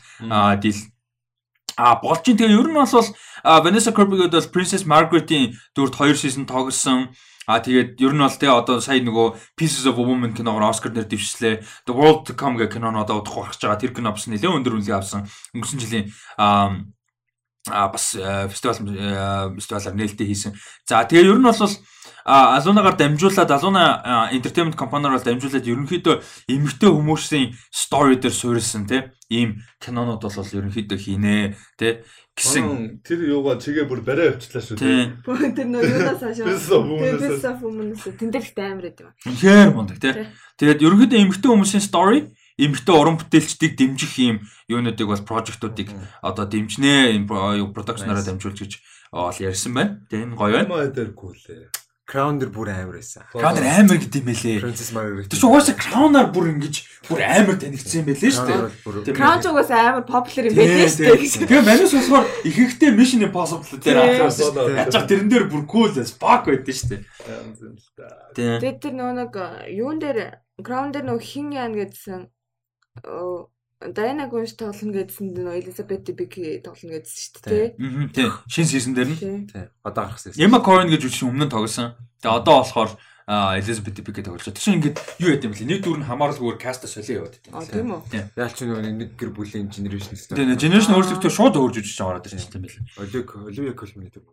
deal 0.61 0.79
А 1.77 1.97
болж 1.97 2.21
ин 2.29 2.37
тэгээ 2.37 2.53
ер 2.53 2.69
нь 2.69 2.77
бол 2.77 2.85
Vanessa 3.65 3.89
Kirby-гээд 3.89 4.33
бол 4.33 4.53
Princess 4.53 4.85
Margaret-ийн 4.85 5.57
дүрд 5.73 5.97
2 5.97 6.13
season 6.13 6.45
тоглосон. 6.45 7.09
А 7.49 7.59
тэгээд 7.59 7.97
ер 7.99 8.13
нь 8.13 8.21
бол 8.21 8.29
тэгээ 8.29 8.53
одоо 8.61 8.77
сая 8.79 9.01
нөгөө 9.01 9.57
Pieces 9.57 9.89
of 9.89 9.97
Woman 9.97 10.37
киногоор 10.37 10.69
Оскар 10.69 10.93
нэр 10.93 11.09
дэвшлээ. 11.09 11.89
The 11.89 11.93
World 11.93 12.29
to 12.29 12.37
Come 12.37 12.61
гэх 12.61 12.77
киноноо 12.77 13.03
одоо 13.03 13.25
удахгүй 13.25 13.49
гарч 13.49 13.59
байгаа. 13.59 13.81
Тэр 13.81 13.91
кино 13.91 14.13
бас 14.13 14.29
нэлээд 14.29 14.53
өндөр 14.53 14.77
үнэлгээ 14.79 14.95
авсан. 15.01 15.27
Өнгөрсөн 15.57 15.81
жилийн 15.81 16.05
а 17.69 17.87
бас 17.87 18.15
фестивал 18.51 18.75
фестивалаар 19.55 19.95
нээлттэй 19.95 20.27
хийсэн. 20.27 20.53
За 20.87 21.03
тэгээ 21.07 21.31
ер 21.31 21.39
нь 21.39 21.47
бол 21.47 21.55
Алунагаар 22.25 22.95
дамжуулаад 22.95 23.51
Алуна 23.51 24.29
entertainment 24.31 24.75
компаниар 24.79 25.15
бол 25.15 25.23
дамжуулаад 25.23 25.67
ерөнхийдөө 25.67 26.15
эмэгтэй 26.47 26.89
хүмүүсийн 26.91 27.51
story 27.71 28.15
дээр 28.15 28.31
суурилсан 28.31 28.87
тий 28.87 29.03
ийм 29.27 29.59
кинонууд 29.83 30.23
бол 30.23 30.31
ерөнхийдөө 30.31 30.99
хийнэ 31.03 31.55
тий 31.75 31.99
гэсэн 32.35 33.03
тэр 33.03 33.27
юугаа 33.27 33.59
чигээ 33.59 33.87
бүр 33.91 34.07
барай 34.07 34.31
авчлаа 34.31 34.63
шүү 34.63 34.79
тий 34.79 35.11
Тэр 35.23 35.67
нөө 35.67 35.83
юунаас 35.83 36.23
хашаа. 36.23 36.47
Бис 36.47 36.67
Бис 36.67 37.43
хүмүүс 37.43 38.03
тэн 38.15 38.31
дээр 38.31 38.43
ихтэй 38.47 38.65
амар 38.71 38.87
гэдэг 38.87 39.03
юм. 39.03 39.11
үнэхээр 39.27 39.71
мундаг 39.75 39.99
тий 39.99 40.13
тэгээд 40.63 40.79
ерөнхийдөө 40.79 41.19
эмэгтэй 41.27 41.49
хүмүүсийн 41.51 41.83
story 41.83 42.19
эмэгтэй 42.57 42.95
уран 42.95 43.17
бүтээлчдийг 43.17 43.73
дэмжих 43.77 44.13
ийм 44.19 44.37
юунуудыг 44.69 45.07
бол 45.07 45.23
прожектуудыг 45.25 45.89
одоо 46.21 46.45
дэмжнэ 46.45 47.17
энэ 47.17 47.27
продакшнараа 47.73 48.21
дамжуулж 48.21 48.59
гэж 48.61 48.73
ол 49.13 49.37
ярьсан 49.37 49.73
байна. 49.73 50.01
Тэгээ 50.09 50.25
энэ 50.29 50.37
гоё 50.37 50.53
байна. 50.61 50.69
Маа 50.69 50.89
дээргүй 50.89 51.33
лээ. 51.33 51.69
Crown 52.03 52.35
дэр 52.35 52.51
бүр 52.51 52.67
амар 52.67 52.99
байсан. 52.99 53.23
Crown 53.31 53.57
амар 53.63 53.95
гэдэг 53.95 54.21
юм 54.21 54.27
байлээ. 54.27 54.59
Princess 54.59 54.91
Margaret. 54.91 55.31
Тэр 55.31 55.39
чинь 55.39 55.47
угаасаа 55.47 55.75
Crown-аар 55.79 56.27
бүр 56.35 56.51
ингэж 56.51 56.75
бүр 57.07 57.19
амар 57.23 57.55
танигдсан 57.55 58.03
юм 58.03 58.07
байлээ 58.11 58.31
шүү 58.35 58.43
дээ. 58.43 58.59
Тийм. 59.07 59.15
Crown 59.15 59.39
ч 59.39 59.45
угаас 59.47 59.71
амар 59.71 60.03
popular 60.03 60.51
юм 60.51 60.57
байлээ 60.59 60.89
шүү 60.91 60.99
дээ. 60.99 61.47
Тэгээ 61.47 61.63
манайс 61.63 61.95
болохоор 61.95 62.25
их 62.43 62.57
ихтэй 62.59 62.91
Mission 62.91 63.23
Impossible 63.23 63.79
дээр 63.79 64.19
Тийм. 64.19 64.75
яцаг 64.83 65.03
тэрэн 65.07 65.29
дээр 65.31 65.45
бүр 65.47 65.63
cool 65.63 65.95
as 65.95 66.11
fuck 66.11 66.43
байдсан 66.43 67.07
шүү 67.07 67.95
дээ. 67.95 68.59
Тэгээд 68.59 68.77
тэр 68.83 68.93
нөгөө 68.99 69.15
нэг 69.23 69.33
юун 69.71 69.97
дээр 70.03 70.43
Crown 70.59 70.91
дээр 70.91 71.07
нөгөө 71.07 71.23
хин 71.23 71.55
яана 71.55 71.87
гэдсэн 71.87 72.27
Дайна 73.83 74.29
Гунш 74.31 74.55
тоглоно 74.55 74.95
гэдсэнд 74.95 75.35
нөгөө 75.35 75.59
Элизабет 75.59 76.07
Бики 76.15 76.61
тоглоно 76.63 77.01
гэдсэн 77.01 77.19
шүү 77.19 77.41
дээ. 77.43 77.67
Тийм. 78.15 78.31
Шинэ 78.47 78.69
сизон 78.69 78.93
дээр 78.95 79.09
нь 79.11 79.19
тий. 79.19 79.35
Тий. 79.51 79.67
Одоо 79.83 80.07
гарах 80.07 80.23
гэсэн. 80.23 80.39
Emma 80.39 80.63
Corrin 80.63 80.87
гэж 80.87 81.11
үчиг 81.11 81.27
өмнө 81.27 81.49
нь 81.49 81.51
тоглосон. 81.51 81.99
Тэгээ 82.23 82.37
одоо 82.39 82.63
болохоор 82.63 82.91
а 83.27 83.55
Elizabeth 83.57 83.95
Debicki 83.95 84.23
тоглож 84.23 84.43
байгаа. 84.43 84.57
Тэгсэн 84.57 84.75
ингээд 84.79 84.97
юу 85.23 85.29
яд 85.31 85.43
юм 85.43 85.51
бэлээ. 85.55 85.69
Нэг 85.71 85.79
дүүр 85.83 85.99
нь 86.03 86.07
хамааралгүйгээр 86.07 86.59
каста 86.59 86.87
солио 86.91 87.23
яваад 87.23 87.35
А 87.51 87.63
байсан. 87.63 87.71
тийм 87.71 87.87
үү. 87.93 88.01
Яалч 88.35 88.57
нэг 88.67 89.09
гэр 89.15 89.31
бүлийн 89.31 89.67
generation 89.71 90.13
гэсэн. 90.13 90.35
Тэгээ 90.35 90.59
generation 90.59 90.95
өөрсдөө 90.97 91.31
шууд 91.31 91.55
өөрж 91.55 91.75
үжиж 91.79 91.95
байгаа 91.99 92.19
юм 92.59 92.63
бэлээ. 92.67 92.83
Олег 92.99 93.27
Оливия 93.35 93.75
Колмны 93.75 94.09
дээр. 94.11 94.27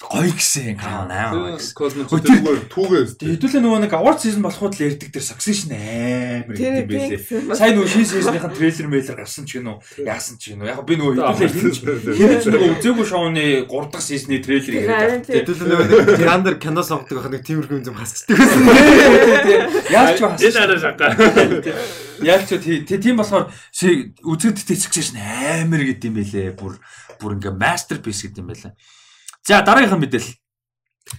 Гоё 0.00 0.32
гэсэн 0.32 0.76
Crown 0.80 1.08
аа. 1.12 1.32
гэсэн. 1.56 1.76
Космос 1.76 2.08
Өө, 2.08 2.20
тэргээр 2.24 2.60
түүгээ 2.72 3.02
Тэгээ 3.20 3.34
хэдүүлээ 3.36 3.60
нөгөө 3.60 3.80
нэг 3.84 3.92
award 3.92 4.18
season 4.24 4.40
болоход 4.44 4.72
л 4.72 4.84
ярьдаг 4.88 5.08
дээр 5.12 5.24
succession 5.24 5.72
амар 5.76 6.56
гэдэг 6.56 6.88
юм 6.88 6.88
тийм. 6.88 7.52
Сайн 7.52 7.76
нөгөө 7.76 7.90
шинэ 7.92 8.08
season-ийн 8.08 8.56
трейлер 8.56 8.88
мэйлэр 8.88 9.20
гарсан 9.20 9.44
ч 9.44 9.60
үү? 9.60 9.76
Яасан 10.00 10.36
ч 10.40 10.56
үү? 10.56 10.64
Яг 10.64 10.80
би 10.80 10.96
нөгөө 10.96 11.12
хэдүүлээ 11.20 11.52
хинч 11.52 11.76
хинч 11.84 12.44
нөгөө 12.48 12.72
үзээгүй 12.80 13.04
шоуны 13.04 13.44
3 13.68 13.92
дахь 13.92 14.04
season-ы 14.04 14.40
трейлерыг 14.40 14.80
Харин 14.80 14.96
яриад. 14.96 15.24
тийм. 15.28 15.36
Хэдүүлээ 15.44 15.68
нөгөө 15.68 16.16
тэр 16.24 16.30
андер 16.32 16.54
кино 16.56 16.80
сонгодог 16.80 17.16
байх 17.20 17.32
нэг 17.36 17.42
тиймэрхүү 17.44 17.76
юм 17.84 17.96
хасчдаг 18.00 18.25
байсан. 18.34 18.62
Яаж 19.90 20.18
ч 20.18 20.20
бас 20.26 20.40
Энэ 20.42 20.58
арай 20.58 20.78
шагаа. 20.82 21.10
Яг 22.26 22.42
ч 22.48 22.58
тий- 22.58 22.82
тий- 22.82 22.98
тийм 22.98 23.16
болохоор 23.22 23.52
үзэгдтэй 24.24 24.76
succession 24.76 25.20
амар 25.20 25.82
гэдэм 25.86 26.14
байлээ. 26.18 26.56
Бүр 26.58 26.80
бүр 27.20 27.36
ингээ 27.38 27.54
masterpiece 27.54 28.26
гэдэм 28.26 28.46
байлээ. 28.50 28.72
За 29.46 29.62
дараагийнхан 29.62 30.00
мэдээлэл. 30.02 30.34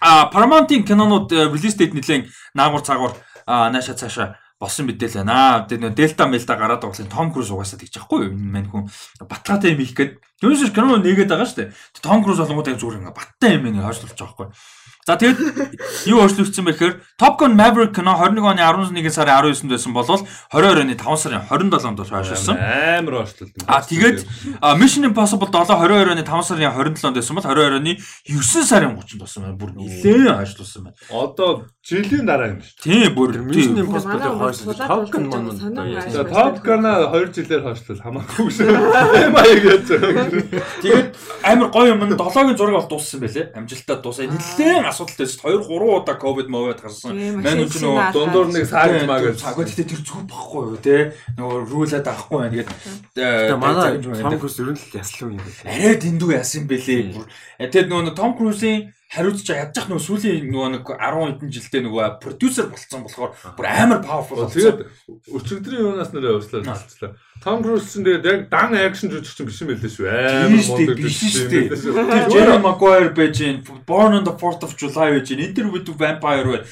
А 0.03 0.27
Paramount-ийн 0.27 0.83
кинонууд 0.83 1.31
э, 1.31 1.47
release 1.47 1.79
date 1.79 1.95
нэлээд 1.95 2.27
наагур 2.51 2.83
цагуур 2.83 3.15
нааша 3.47 3.95
цаашаа 3.95 4.35
болсон 4.59 4.91
мэдээлэл 4.91 5.23
байна. 5.23 5.63
Тэр 5.63 5.79
нөө 5.79 5.95
Delta 5.95 6.27
Melta 6.27 6.59
гараад 6.59 6.83
байгаа 6.83 7.07
Том 7.07 7.31
Круз 7.31 7.47
угаасаа 7.55 7.79
тэгж 7.79 7.95
яахгүй 8.03 8.27
юу? 8.27 8.35
Энэ 8.35 8.51
мань 8.51 8.67
хүн 8.67 8.83
батгаатай 9.23 9.71
юм 9.77 9.81
их 9.85 9.95
гээд. 9.95 10.19
Юусэн 10.43 10.75
кино 10.75 10.99
нэгээд 10.99 11.31
байгаа 11.31 11.47
шүү 11.47 11.71
дээ. 11.71 11.71
Том 12.03 12.19
Круз 12.19 12.41
болгонгууд 12.43 12.67
яг 12.67 12.79
зүгээр 12.83 12.99
ингээ 12.99 13.15
баттай 13.15 13.55
юм 13.55 13.63
ингээ 13.71 13.85
хойшлуулж 13.87 14.11
байгаа 14.17 14.27
байхгүй. 14.35 14.47
За 15.07 15.15
тэгэд 15.15 15.39
юу 16.11 16.19
өөрчлөгдсөн 16.19 16.67
бэ 16.67 16.75
гэхээр 16.75 16.95
Top 17.15 17.39
Gun 17.39 17.55
Maverick 17.55 17.95
кино 17.95 18.11
21 18.19 18.43
оны 18.43 18.59
11 18.59 19.07
сарын 19.15 19.39
19-нд 19.39 19.71
байсан 19.71 19.95
болвол 19.95 20.19
22 20.51 20.83
оны 20.83 20.99
5 20.99 21.15
сарын 21.23 21.47
27-нд 21.47 21.95
бол 21.95 22.11
хойшлсон. 22.11 22.59
Амар 22.59 23.23
ошлол. 23.23 23.47
А 23.71 23.79
тэгээд 23.87 24.27
Mission 24.75 25.07
Impossible 25.07 25.47
7 25.47 25.79
22 25.79 26.11
оны 26.11 26.27
5 26.27 26.43
сарын 26.43 26.75
27-нд 26.75 27.15
байсан 27.23 27.39
бол 27.39 27.47
22 27.47 27.79
оны 27.79 27.95
9 28.27 28.67
сарын 28.67 28.99
30-нд 28.99 29.21
болсон 29.23 29.47
байна. 29.47 29.55
Бүр 29.55 29.71
нэлээд 29.79 30.27
хойшлуулсан 30.27 30.91
байна. 30.91 30.99
Одоо 31.07 31.71
жилийн 31.87 32.27
дараа 32.27 32.51
юм 32.51 32.59
шүү. 32.59 32.75
Тийм 32.83 33.15
бүр 33.15 33.31
Mission. 33.47 33.79
Impossible 33.79 34.19
хойш 34.43 34.59
Top 34.75 35.07
Gun 35.07 35.31
маань 35.31 36.11
За 36.11 36.27
Top 36.27 36.59
Gun-а 36.67 37.15
2 37.15 37.31
жилээр 37.31 37.63
хойшлол 37.63 38.03
хамаагүй 38.03 38.51
шүү. 38.51 38.75
Эм 39.23 39.39
аяг 39.39 39.63
яаж. 39.71 39.87
Тэгээд 40.83 41.15
амар 41.47 41.71
гоё 41.71 41.95
юм 41.95 42.03
7-гийн 42.03 42.59
зураг 42.59 42.75
бол 42.75 42.91
дууссан 42.91 43.23
байлээ. 43.23 43.55
Амжилттай 43.55 44.03
дуусаа. 44.03 44.27
Нэлээд 44.27 44.96
асуудалтай 44.97 45.27
шүү. 45.29 45.45
2 45.45 45.69
3 45.69 46.01
удаа 46.01 46.17
ковид 46.17 46.49
мовод 46.49 46.81
гарсан. 46.81 47.13
Мань 47.13 47.61
үн 47.61 47.69
ч 47.69 47.77
нөгөө 47.85 48.09
Дундуур 48.17 48.47
нэг 48.49 48.65
саад 48.65 49.05
маа 49.05 49.21
гэж. 49.21 49.37
Цагаа 49.37 49.61
гэхдээ 49.61 49.87
тэр 49.93 50.01
зүг 50.01 50.25
байхгүй 50.25 50.63
юу 50.73 50.79
те. 50.81 51.13
Нөгөө 51.37 51.57
рүүлээд 51.69 52.09
авахгүй 52.09 52.37
байна. 52.41 52.65
Тэгээд 52.65 52.69
Тэгээ 53.13 53.61
манай 53.61 54.01
Том 54.01 54.39
Круз 54.41 54.57
ер 54.57 54.69
нь 54.73 54.81
л 54.81 54.97
яслуу 54.97 55.29
юм 55.29 55.37
байна. 55.37 55.69
арай 55.69 55.95
дэндүү 56.01 56.29
яасан 56.33 56.63
бэлээ. 56.65 57.01
Э, 57.61 57.69
тэгээд 57.69 57.89
нөгөө 57.93 58.13
Том 58.17 58.31
Крузийн 58.33 58.96
хариуцж 59.07 59.47
ядчих 59.47 59.87
нөгөө 59.87 60.03
сүүлийн 60.03 60.51
нөгөө 60.51 60.69
нэг 60.75 60.83
10 60.83 61.39
хэдэн 61.39 61.51
жилдээ 61.55 61.81
нөгөө 61.87 62.07
продюсер 62.19 62.67
болцсон 62.67 63.07
болохоор 63.07 63.31
бүр 63.55 63.65
амар 63.71 63.99
powerful 64.03 64.43
болсон. 64.43 64.51
Тэгээд 64.51 64.79
өчигдрийн 65.31 65.83
юунаас 65.87 66.11
нэрээ 66.11 66.35
ууслаа 66.35 66.61
болцлоо. 66.67 67.15
Том 67.39 67.63
Круз 67.63 67.87
чинь 67.87 68.03
тэгээд 68.03 68.27
яг 68.27 68.39
дан 68.51 68.75
акшн 68.75 69.07
жүжигч 69.07 69.39
биш 69.47 69.61
юм 69.63 69.71
байлээ 69.71 69.91
шүү. 69.95 70.11
Тийм 70.11 70.59
шүү 70.59 70.77
дээ, 70.91 70.97
биш 70.99 71.19
шүү 71.23 71.47
дээ. 71.47 71.65
Тэр 71.71 72.27
Jerry 72.35 72.57
Maguire 72.59 73.11
байж 73.15 73.39
гин 73.39 73.63
Born 73.87 74.17
on 74.19 74.27
the 74.27 74.35
4th 74.35 74.67
of 74.67 74.75
July 74.75 75.15
байж 75.15 75.31
гин 75.31 75.39
Interview 75.39 75.71
with 75.71 75.87
the 75.87 75.95
Vampire 75.95 76.43
бай 76.43 76.67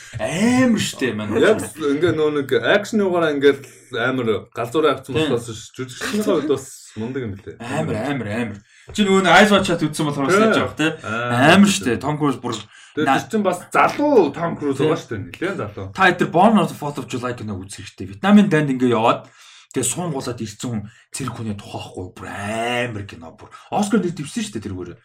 амар 0.65 0.81
штэ 0.83 1.15
маань. 1.15 1.39
Яг 1.39 1.63
ингээ 1.63 2.13
нөө 2.19 2.31
нэг 2.43 2.49
акшн 2.51 2.99
юугаараа 2.99 3.31
ингээд 3.31 3.63
амар 3.95 4.51
галзуураа 4.51 4.99
авсан 4.99 5.15
болохоос 5.15 5.71
жүжигчнийхээ 5.71 6.27
хувьд 6.27 6.51
бас 6.51 6.91
мундаг 6.99 7.23
юм 7.23 7.39
лээ. 7.39 7.55
амар 7.63 7.95
амар 8.11 8.27
амар. 8.27 8.59
Чи 8.93 9.01
нөгөө 9.01 9.25
Eyes 9.25 9.49
Watch 9.49 9.65
Chat 9.71 9.81
үзсэн 9.81 10.05
болохоор 10.05 10.29
Тийм. 10.29 10.37
санаж 10.37 10.57
байгаа 10.61 10.77
те. 10.77 10.87
Амар 11.01 11.71
штэ. 11.71 11.97
Том 11.97 12.19
Cruise 12.21 12.37
бүр 12.37 12.53
тэр 12.93 13.09
чинь 13.25 13.41
бас 13.41 13.65
залуу 13.73 14.29
Том 14.29 14.53
Круз 14.53 14.77
байгаа 14.77 15.01
дээ. 15.01 15.33
Нилээн 15.33 15.57
залуу. 15.57 15.89
та 15.89 16.13
тэр 16.13 16.29
Born 16.29 16.59
on 16.61 16.69
the 16.69 16.77
4th 16.77 17.01
of 17.01 17.09
July 17.09 17.33
киног 17.33 17.65
үзэх 17.65 17.81
хэрэгтэй. 17.81 18.21
Вьетнамын 18.21 18.45
данд 18.45 18.69
ингээ 18.77 18.93
яваад 18.93 19.25
тэгээ 19.73 19.89
суунгуулаад 19.89 20.37
ирсэн 20.37 20.69
хүн 20.69 20.81
цэрэг 21.11 21.33
хүний 21.33 21.57
тухайхгүй 21.57 22.05
бүр 22.13 22.27
амар 22.29 23.03
кино 23.09 23.33
бүр. 23.33 23.49
Оскар 23.73 24.05
нэр 24.05 24.13
дэвсэн 24.13 24.45
штэ 24.53 24.61
тэргээр. 24.61 25.01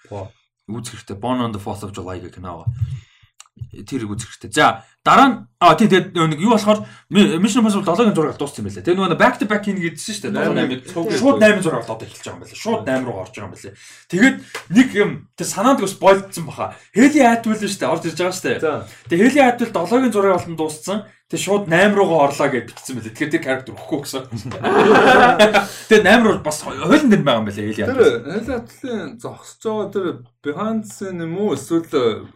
Үзэх 0.68 1.00
хэрэгтэй. 1.00 1.16
Born 1.16 1.40
on 1.40 1.56
the 1.56 1.58
4th 1.58 1.88
of 1.88 1.96
July 1.96 2.20
гэх 2.20 2.36
кино. 2.36 2.68
Тэрийг 3.86 4.10
үзэх 4.12 4.30
хэрэгтэй. 4.40 4.52
За 4.52 4.84
дараа 5.04 5.28
нь 5.28 5.36
аа 5.60 5.74
тий 5.76 5.88
тэгээд 5.88 6.12
нэг 6.12 6.40
юу 6.40 6.52
болохоор 6.56 6.84
Mi- 7.08 7.40
Mission 7.40 7.64
Impossible 7.64 7.88
7-гийн 7.88 8.14
зураг 8.16 8.36
дууссан 8.36 8.64
юм 8.64 8.68
байлаа. 8.68 8.84
Тэгээд 8.84 8.98
нөгөө 9.00 9.20
back 9.20 9.34
to 9.40 9.46
back 9.48 9.64
хийнэ 9.64 9.80
гэдсэн 9.80 10.12
шүү 10.12 10.24
дээ. 10.28 10.86
8-ыг 10.92 11.16
шууд 11.20 11.40
8 11.40 11.64
зураг 11.64 11.84
болоод 11.88 12.04
эхэлж 12.04 12.24
байгаа 12.24 12.36
юм 12.36 12.42
байлаа. 12.44 12.60
Шууд 12.60 12.82
8 12.84 13.06
руу 13.08 13.16
орж 13.20 13.32
байгаа 13.32 13.48
юм 13.48 13.54
байлаа. 13.56 13.74
Тэгээд 14.12 14.36
нэг 14.76 14.88
юм 14.92 15.10
тэр 15.36 15.48
санаанд 15.48 15.80
бас 15.80 15.94
бойлдсон 15.96 16.44
баха. 16.44 16.76
Хели 16.92 17.20
Атвил 17.24 17.56
шүү 17.56 17.80
дээ. 17.80 17.88
Орж 17.88 18.04
ирж 18.08 18.18
байгаа 18.20 18.36
шүү 18.36 18.44
дээ. 18.44 18.60
Тэгээд 19.08 19.24
Хели 19.32 19.40
Атвил 19.40 19.72
7-гийн 19.72 20.12
зураг 20.12 20.36
болон 20.36 20.56
дууссан. 20.60 20.98
Тэгээд 21.30 21.46
шууд 21.46 21.64
8 21.70 21.94
руугаа 21.94 22.20
орлоо 22.28 22.48
гэж 22.50 22.64
бичсэн 22.68 22.94
байлаа. 22.98 23.12
Тэгэхээр 23.14 23.32
тэр 23.38 23.44
character 23.46 23.72
өгөхгүй 23.78 24.00
гэсэн. 24.02 24.22
Тэгээд 25.88 26.06
8 26.10 26.26
руу 26.26 26.42
бас 26.42 26.58
хойлон 26.66 27.06
дэр 27.08 27.22
байгаа 27.22 27.40
юм 27.40 27.46
байлаа 27.46 27.64
Хели 27.70 27.78
Тэр 27.78 27.86
Атвил. 27.86 28.18
Хелатлын 28.34 29.08
зогсож 29.22 29.62
байгаа 29.62 29.88
тэр 29.94 30.06
behind 30.42 30.82
scene 30.90 31.22
юм 31.22 31.38
уу 31.38 31.54
эсвэл 31.54 32.26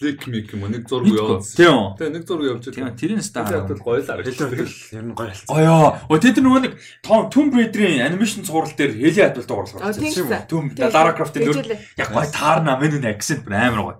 лик 0.00 0.26
мик 0.30 0.52
юм 0.54 0.62
уу 0.62 0.70
нэг 0.70 0.86
зураг 0.86 1.10
явуулсан. 1.10 1.56
Тийм. 1.58 1.78
Тэгээ 1.98 2.12
нэг 2.14 2.24
зураг 2.26 2.44
явуулж 2.46 2.64
Тийм. 2.70 2.84
байгаа. 2.86 2.98
Тэрийн 2.98 3.22
стар. 3.22 3.46
Хелатл 3.50 3.82
гоёлаар 3.82 4.20
Хэл 4.22 4.34
хэл 4.38 4.72
ер 4.94 5.04
нь 5.04 5.14
гоё 5.18 5.28
хэлсэн. 5.34 5.50
Оёо. 5.50 5.88
Өө 6.06 6.18
тэд 6.22 6.36
нөгөө 6.38 6.60
нэг 6.62 6.72
Том 7.02 7.22
Tomb 7.34 7.52
Raider-ийн 7.58 8.06
анимашн 8.06 8.46
цуврал 8.46 8.70
дээр 8.78 8.92
Хели 8.94 9.20
Атвал 9.26 9.46
дуурал 9.50 9.74
А 9.82 9.90
гарсан. 9.90 10.02
тийм 10.02 10.12
Тийм 10.14 10.26
үү? 10.30 10.74
Тийм. 10.78 10.90
Lara 10.94 11.12
Croft-ийн 11.18 11.50
яг 11.98 12.08
гоё 12.14 12.28
таарна 12.30 12.78
минь 12.78 12.96
үнэ 13.02 13.10
аксент 13.18 13.42
бүр 13.42 13.54
амар 13.58 13.82
гоё. 13.82 13.96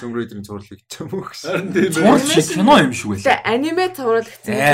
Tomb 0.00 0.16
Raider-ийн 0.16 0.44
зурлыг 0.48 0.80
ч 0.88 0.92
юм 0.96 1.08
уу 1.12 1.28
гэсэн. 1.28 1.46
Харин 1.52 1.68
тийм 1.76 1.92
байх. 2.00 2.24
шиг 2.24 2.48
кино 2.56 2.74
юм 2.80 2.92
шиг 2.96 3.08
байлаа. 3.12 3.24
Тэгээ 3.28 3.44
аниме 3.52 3.86
цувралгдсан. 3.92 4.50
Ээ 4.50 4.72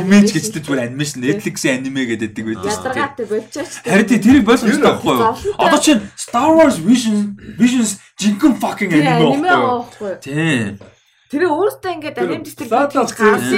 аниме 0.00 0.18
ч 0.24 0.30
гэжтэй 0.32 0.62
зүгээр 0.64 0.82
анимашн 0.88 1.18
Netflix-ийн 1.20 1.76
аниме 1.84 2.02
гэдэг 2.08 2.32
байдаг 2.32 2.64
шүү 2.64 2.64
дээ. 2.64 2.80
Ядаргаатай 2.80 3.26
болчихсон. 3.28 3.82
Харин 3.84 4.08
тий 4.08 4.18
тэрийг 4.24 4.44
ойлгох 4.48 4.64
хэрэгтэй 4.64 4.88
байхгүй 4.88 5.14
юу? 5.20 5.54
Одоо 5.60 5.78
чинь 5.84 6.02
Star 6.16 6.50
Wars 6.56 6.76
Vision 6.80 7.36
Visions 7.60 8.00
жинхэнэ 8.16 8.56
fucking 8.56 8.90
аниме 8.96 9.12
байхгүй 9.20 9.52
юу? 9.52 9.84
аахгүй. 9.84 10.93
Тэр 11.34 11.44
өөртөө 11.50 11.90
ингээд 11.98 12.18
аним 12.22 12.42
of 12.46 13.10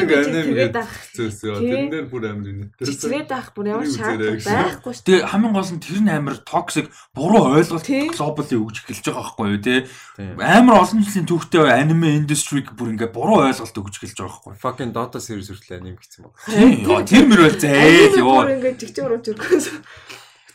гарсан 0.09 0.33
тэгээд 0.49 0.77
ах. 0.81 0.89
зөөсөө. 1.13 1.53
Тий. 1.61 1.69
Тэрэн 1.69 1.89
дээр 1.93 2.07
бүр 2.09 2.25
амар 2.33 2.49
юм. 2.49 2.61
Чичрээд 2.81 3.29
авах 3.37 3.51
бүр 3.53 3.67
ямар 3.69 3.85
шаардлага 3.85 4.41
байхгүй 4.41 4.93
шүү. 4.97 5.05
Тэгээ 5.05 5.29
хамгийн 5.29 5.53
гол 5.53 5.71
нь 5.77 5.83
тэр 5.85 5.99
нь 6.01 6.09
амар 6.17 6.37
токсик 6.41 6.87
буруу 7.13 7.45
ойлголт 7.61 7.85
Тий. 7.85 8.09
глобалыг 8.09 8.57
өгч 8.65 8.77
эхэлж 8.89 9.05
байгаа 9.13 9.21
байхгүй 9.29 9.47
юу. 9.53 9.61
Тийм. 9.61 10.41
Амар 10.41 10.77
олон 10.81 11.05
жилийн 11.05 11.29
түүхтэй 11.29 11.69
аниме 11.69 12.09
индустриг 12.17 12.73
бүр 12.73 12.97
ингээ 12.97 13.13
буруу 13.13 13.45
ойлголт 13.45 13.77
өгч 13.77 13.95
эхэлж 14.01 14.17
байгаа 14.25 14.41
байхгүй? 14.41 14.55
Fucking 14.57 14.93
Dota 14.97 15.21
series 15.21 15.53
хүртэл 15.53 15.77
аним 15.77 16.01
гэсэн 16.01 16.25
баг. 16.25 16.33
Яа, 16.49 17.05
Тэр 17.05 17.25
мөр 17.29 17.41
байл 17.45 17.61
зээ 17.61 17.77
Аниме 17.77 18.25
ёо. 18.25 18.41
бүр 18.41 18.53
ингээд 18.57 18.77
чигчээр 18.81 19.07
урууж 19.13 19.27
өргөс. 19.37 19.67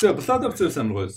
Тэгээ 0.02 0.18
Blood 0.18 0.44
of 0.50 0.54
Zeus 0.58 0.78
амар 0.82 1.06
гоё. 1.06 1.14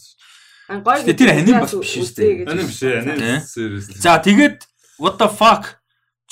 Гой. 0.68 0.97
Гэтэ 1.05 1.16
тэр 1.16 1.31
аним 1.33 1.60
бас 1.65 1.73
биш 1.76 1.92
шүү 1.97 2.12
дээ. 2.20 2.49
Аним 2.49 2.66
биш. 2.68 2.81
Аним 2.84 3.41
series. 3.41 3.84
За 4.00 4.16
тэгээд 4.20 4.65
what 5.00 5.16
the 5.20 5.28
fuck 5.28 5.81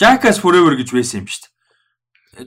Jackass 0.02 0.42
Forever 0.42 0.74
гэж 0.74 0.90
байсан 0.90 1.22
юм 1.22 1.30
шүү 1.30 1.46
дээ. 1.46 1.52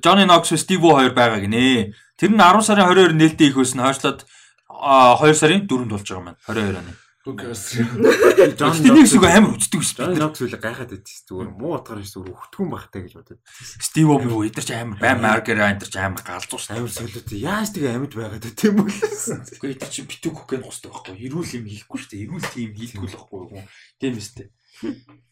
Johnny 0.03 0.25
Knoxville 0.27 0.59
Steve 0.59 0.83
O 0.83 0.91
хоёр 0.97 1.15
байгаа 1.15 1.39
гинэ. 1.39 1.95
Тэр 2.19 2.35
нь 2.35 2.41
10 2.41 2.67
сарын 2.67 2.89
22-нд 2.91 3.19
нээлттэй 3.21 3.47
их 3.53 3.55
байсан 3.55 3.79
хойшлоод 3.85 4.27
2 4.67 5.33
сарын 5.39 5.63
4-нд 5.63 5.91
болж 5.95 6.03
байгаа 6.03 6.25
маань 6.25 6.41
22 6.51 6.83
оны. 6.83 6.93
Гэтэ 7.25 8.93
нэг 8.93 9.09
шиг 9.09 9.25
амар 9.25 9.57
үздэг 9.57 9.81
биш. 9.81 9.97
John 9.97 10.13
Knoxville 10.13 10.61
гайхаад 10.61 10.93
байдсан. 10.93 11.25
Зүгээр 11.25 11.49
муу 11.57 11.73
утгаар 11.73 12.05
биш 12.05 12.13
зүгээр 12.13 12.37
өгтгөн 12.37 12.69
багтай 12.69 13.01
гэж 13.01 13.13
бодод. 13.17 13.41
Steve 13.81 14.13
O 14.13 14.21
муу 14.21 14.45
эдэр 14.45 14.61
ч 14.61 14.69
амар 14.77 15.01
бай 15.01 15.17
маркер 15.17 15.57
энэ 15.57 15.89
ч 15.89 15.97
амар 15.97 16.21
галзуу 16.21 16.61
шүү 16.61 16.69
дээ. 16.69 16.85
Амар 16.85 16.93
солиот. 16.93 17.33
Яаж 17.33 17.73
тэгээ 17.73 17.97
амьд 17.97 18.13
байгаад 18.13 18.45
байт 18.45 18.61
юм 18.61 18.77
бол. 18.77 18.93
Гэхдээ 18.93 19.73
эдэр 19.73 19.89
чи 19.89 20.05
битүү 20.05 20.31
кокейн 20.37 20.61
хусдаг 20.69 20.93
байхгүй. 20.93 21.17
Ирүүл 21.17 21.55
юм 21.57 21.65
хийхгүй 21.65 21.97
шүү 21.97 22.09
дээ. 22.13 22.23
Ирүүл 22.29 22.45
тийм 22.53 22.69
хийхгүй 22.77 23.09
л 23.09 23.17
байхгүй 23.17 23.39
юу. 23.41 23.65
Тийм 23.97 24.13
үстэй. 24.21 24.53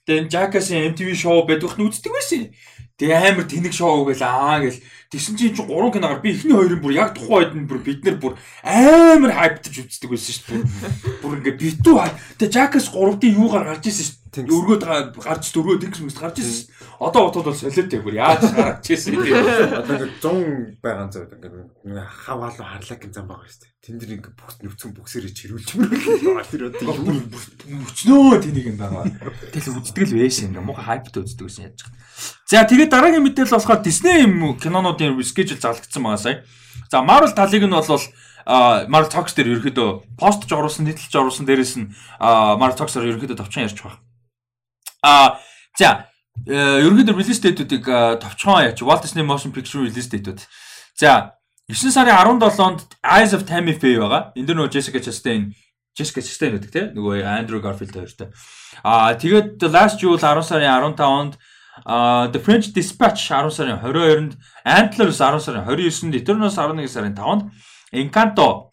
Тэгээд 0.06 0.32
Jackass-ийн 0.32 0.94
MTV 0.94 1.10
шоу 1.16 1.48
байдаг 1.48 1.76
нь 1.80 1.88
үздэг 1.88 2.12
байсан. 2.12 2.52
Тэгээ 3.00 3.20
амар 3.34 3.46
тэнэг 3.48 3.74
шоу 3.74 4.04
гэл 4.06 4.24
аа 4.24 4.60
гэл 4.62 4.80
тэгсэн 5.14 5.38
чинь 5.38 5.54
чи 5.54 5.62
3 5.62 5.94
киногаар 5.94 6.20
би 6.26 6.34
эхний 6.34 6.58
хоёрын 6.58 6.82
бүр 6.82 6.94
яг 6.98 7.14
тухайн 7.14 7.54
үед 7.54 7.54
нь 7.54 7.68
бүр 7.70 7.80
бид 7.86 8.02
нар 8.04 8.18
бүр 8.18 8.34
амар 8.66 9.32
хайптаж 9.38 9.76
үздэг 9.86 10.10
байсан 10.10 10.34
шүү 10.34 10.46
дээ. 10.58 11.22
Бүр 11.22 11.38
ингээ 11.38 11.56
битүү 11.62 11.96
хай. 12.02 12.12
Тэгээ 12.42 12.54
Jackass 12.58 12.90
3-ын 12.90 13.38
юугаар 13.38 13.66
гарч 13.78 13.86
ирсэн 13.94 14.06
шүү 14.10 14.18
дээ. 14.18 14.22
Га- 14.82 15.14
гарч 15.14 15.46
дөрвөө 15.54 15.78
тэнгис 15.86 16.02
мэс 16.02 16.18
гарч 16.18 16.42
ирсэн 16.42 16.58
шүү 16.58 16.66
дээ. 16.74 16.82
Одоо 17.04 17.22
бодвол 17.30 17.46
бол 17.46 17.60
солиотой 17.62 18.00
бүр 18.02 18.16
яаж 18.18 18.42
гарч 18.58 18.86
ирсэн 18.90 19.14
юм. 19.14 19.22
Одоо 19.30 19.94
ингээд 19.94 20.18
100 20.18 20.82
байгаа 20.82 21.08
зүйл 21.14 21.30
ингээд 21.38 21.56
нэг 21.94 22.08
хаваалуу 22.10 22.66
харлаг 22.66 22.98
гин 22.98 23.14
зам 23.14 23.30
байгаа 23.30 23.46
шүү 23.46 23.62
дээ. 23.62 23.72
Тэн 23.84 24.00
дээр 24.00 24.14
ингээд 24.18 24.34
бүхс 24.40 24.58
нүцэн 24.64 24.92
бүксэрээ 24.98 25.34
чирүүлж 25.38 25.70
мөрөглөө. 25.76 26.50
Тэр 26.50 26.64
одоо 26.72 26.96
Өчнөө 27.64 28.40
тэнийг 28.42 28.68
юм 28.74 28.78
байгаа. 28.80 29.06
Тэгэл 29.54 29.80
үздэг 29.84 30.04
л 30.08 30.16
байсан 30.18 30.56
юм. 30.56 30.66
Муухай 30.72 30.86
хайптай 31.04 31.22
үздэг 31.24 31.46
байсан 31.46 31.64
яаж. 31.68 31.84
За 32.48 32.64
тэгээд 32.64 32.92
дараагийн 32.96 33.24
мэдээлэл 33.28 33.56
болохоор 33.60 33.84
Disney 33.84 34.24
юм 34.24 34.56
кинонуудын 35.04 35.28
schedule 35.28 35.60
зарлагдсан 35.60 36.04
байгаа 36.04 36.22
сая. 36.24 36.38
За 36.92 37.04
Marvel 37.04 37.36
талыг 37.36 37.64
нь 37.68 37.76
бол 37.76 38.04
Marvel 38.46 39.12
Talks 39.12 39.36
дээр 39.36 39.60
ерөөхдөө 39.60 40.18
постж 40.20 40.52
оруулсан, 40.52 40.88
нийтлж 40.88 41.12
оруулсан 41.16 41.48
дээрээс 41.48 41.76
нь 41.80 41.92
Marvel 42.20 42.76
Talks-аар 42.76 43.08
ерөөхдөө 43.08 43.40
товчхон 43.40 43.68
ярьж 43.68 43.80
байгаа. 43.80 44.00
А 45.04 45.40
за 45.80 46.08
э, 46.48 46.84
ерөөхдөө 46.84 47.16
release 47.16 47.40
date-үүдийг 47.40 47.88
товчхон 48.20 48.68
яач 48.68 48.84
Walt 48.84 49.04
Disney 49.04 49.24
Motion 49.24 49.56
Picture 49.56 49.88
release 49.88 50.12
date-үүд. 50.12 50.44
За 51.00 51.40
9 51.72 51.96
сарын 51.96 52.12
17-нд 52.12 53.00
Eyes 53.00 53.32
of 53.32 53.48
Tammy 53.48 53.72
Faye 53.80 53.96
байгаа. 53.96 54.36
Энд 54.36 54.52
нөгөө 54.52 54.76
Jessica 54.76 55.00
Chastain 55.00 55.56
Jessica 55.96 56.20
Chastain 56.20 56.60
гэдэг 56.60 56.72
тийм 56.74 56.88
нөгөө 56.98 57.24
Andrew 57.24 57.64
Garfield 57.64 57.96
хоёртой. 57.96 58.28
Аа 58.84 59.16
тэгээд 59.16 59.64
Last 59.72 60.04
Duel 60.04 60.20
10 60.20 60.44
сарын 60.44 60.68
15-нд 60.68 61.40
аа 61.40 61.53
The 61.82 62.40
French 62.40 62.70
Dispatch 62.74 63.28
10 63.28 63.50
сарын 63.50 63.82
22-нд 63.82 64.38
Antlers 64.64 65.18
10 65.18 65.40
сарын 65.42 65.66
29-нд 65.66 66.14
Eternals 66.22 66.58
11 66.58 66.88
сарын 66.88 67.16
5-нд 67.18 67.50
Encanto 67.98 68.70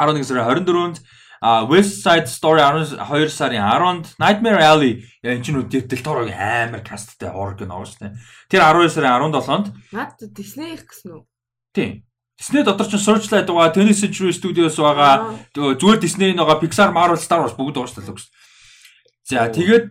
11 0.00 0.24
сарын 0.24 0.64
24-нд 0.64 1.00
а 1.42 1.64
West 1.68 2.00
Side 2.04 2.28
Story 2.28 2.60
12 2.60 3.28
сарын 3.28 3.60
10-нд 3.60 4.16
Nightmare 4.16 4.60
Alley. 4.64 5.04
Энэ 5.20 5.44
ч 5.44 5.52
нүд 5.52 5.68
Del 5.68 6.00
Toro-гийн 6.00 6.72
амар 6.72 6.80
касттай 6.80 7.28
horror 7.28 7.56
кино 7.60 7.84
шүү 7.84 8.08
дээ. 8.08 8.16
Тэр 8.48 8.60
12 8.64 8.88
сарын 8.96 9.32
17-нд 9.32 9.66
Наад 9.92 10.16
Disney 10.32 10.80
их 10.80 10.88
гэсэн 10.88 11.12
үү? 11.12 11.22
тийм 11.76 12.04
Disney 12.40 12.64
дотор 12.64 12.88
ч 12.88 12.96
Searchlight 12.96 13.44
байгаа, 13.52 13.68
20th 13.68 14.00
Century 14.00 14.32
Studios 14.32 14.80
байгаа, 14.80 15.36
зүгээр 15.52 16.00
Disney 16.00 16.32
байгаа 16.32 16.56
Pixar, 16.56 16.88
Marvel, 16.88 17.20
Star 17.20 17.44
Wars 17.44 17.52
бүгд 17.52 17.76
байгаа 17.76 17.92
шүү 17.92 18.00
дээ. 18.00 18.32
За 19.28 19.44
тэгээд 19.52 19.84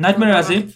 Nightmare 0.00 0.40
Alley 0.40 0.72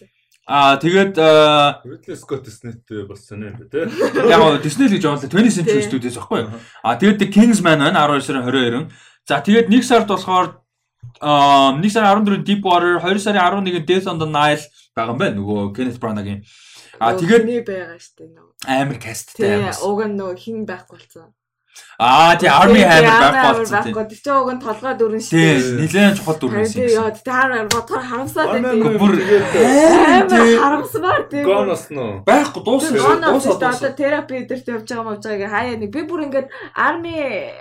а 0.49 0.81
тэгээд 0.81 1.15
а, 1.21 1.85
Ridley 1.85 2.17
Scott 2.17 2.49
Disney-тэй 2.49 3.05
бас 3.05 3.29
сонио 3.29 3.53
юм 3.53 3.69
тий. 3.69 3.85
яг 4.33 4.41
гоо 4.41 4.57
Disney 4.65 4.89
л 4.89 4.97
гэж 4.97 5.05
бодлоо 5.05 5.29
20th 5.29 5.57
Century. 5.61 5.85
Studios 5.85 6.17
байхгүй 6.17 6.41
юу? 6.41 6.57
А 6.81 6.97
тэгээд 6.97 7.21
The 7.21 7.29
Kingsman 7.29 7.85
байна 7.85 8.09
12 8.09 8.25
сарын 8.25 8.49
22. 8.49 8.89
За 9.29 9.45
тэгээд 9.45 9.69
1 9.69 9.85
сард 9.85 10.09
болохоор 10.09 10.65
а 11.21 11.77
1 11.77 11.85
сарын 11.93 12.25
14-нд 12.25 12.49
Deepwater, 12.49 12.97
2 12.97 13.21
сарын 13.21 13.45
11-нд 13.45 13.85
Death 13.85 14.09
on 14.09 14.17
the 14.17 14.29
Nile 14.29 14.65
байгаа 14.97 15.13
юм 15.13 15.21
байна. 15.21 15.37
Нөгөө 15.37 15.77
Kenneth 15.77 16.01
Branagh-ийн. 16.01 16.41
А 16.99 17.13
тэгээд 17.13 17.45
Хиний 17.45 17.63
байгаа 17.63 18.01
штэ 18.01 18.25
нөө. 18.33 18.49
амар 18.67 18.99
касттай 18.99 19.71
уг 19.87 20.01
нь 20.03 20.17
нөө 20.19 20.33
хин 20.35 20.67
байхгүй 20.67 20.99
болсон. 20.99 21.31
Аа 21.99 22.37
тий 22.39 22.47
Army 22.47 22.83
Hammer 22.87 23.11
байхгүй 23.19 23.55
болсон 23.59 23.83
тий. 23.83 23.93
Тэр 23.93 24.21
чинь 24.23 24.39
уг 24.39 24.51
нь 24.55 24.63
толгой 24.63 24.95
дүрэн 24.95 25.19
Тий, 25.19 25.59
штэ. 25.59 25.77
нилээн 25.83 26.15
чухал 26.15 26.39
дүр 26.39 26.51
Харин 26.55 26.63
байсан. 26.63 26.79
тий 26.79 26.95
яа 26.95 27.11
тэр 27.11 27.69
бодохоор 27.75 28.05
харамсаад 28.07 28.49
байдаг. 28.55 28.99
Бүр 29.03 29.13
тий. 29.19 30.59
харамсмаар 30.63 31.23
тий. 31.31 31.43
Гонос 31.45 31.85
нөө. 31.91 32.23
Байхгүй 32.29 32.63
дуусна. 32.63 32.99
Гонос 33.03 33.45
Дуусаа 33.45 33.51
шүү 33.51 33.59
дээ. 33.59 33.75
Одоо 33.79 33.93
терапи 33.99 34.37
дээр 34.47 34.63
явж 34.79 34.89
байгаа 34.89 35.05
мовж 35.09 35.23
байгааг 35.27 35.51
хаяа 35.53 35.77
нэг 35.83 35.91
би 35.91 36.03
бүр 36.07 36.21
ингээд 36.27 36.49
арми 36.75 37.15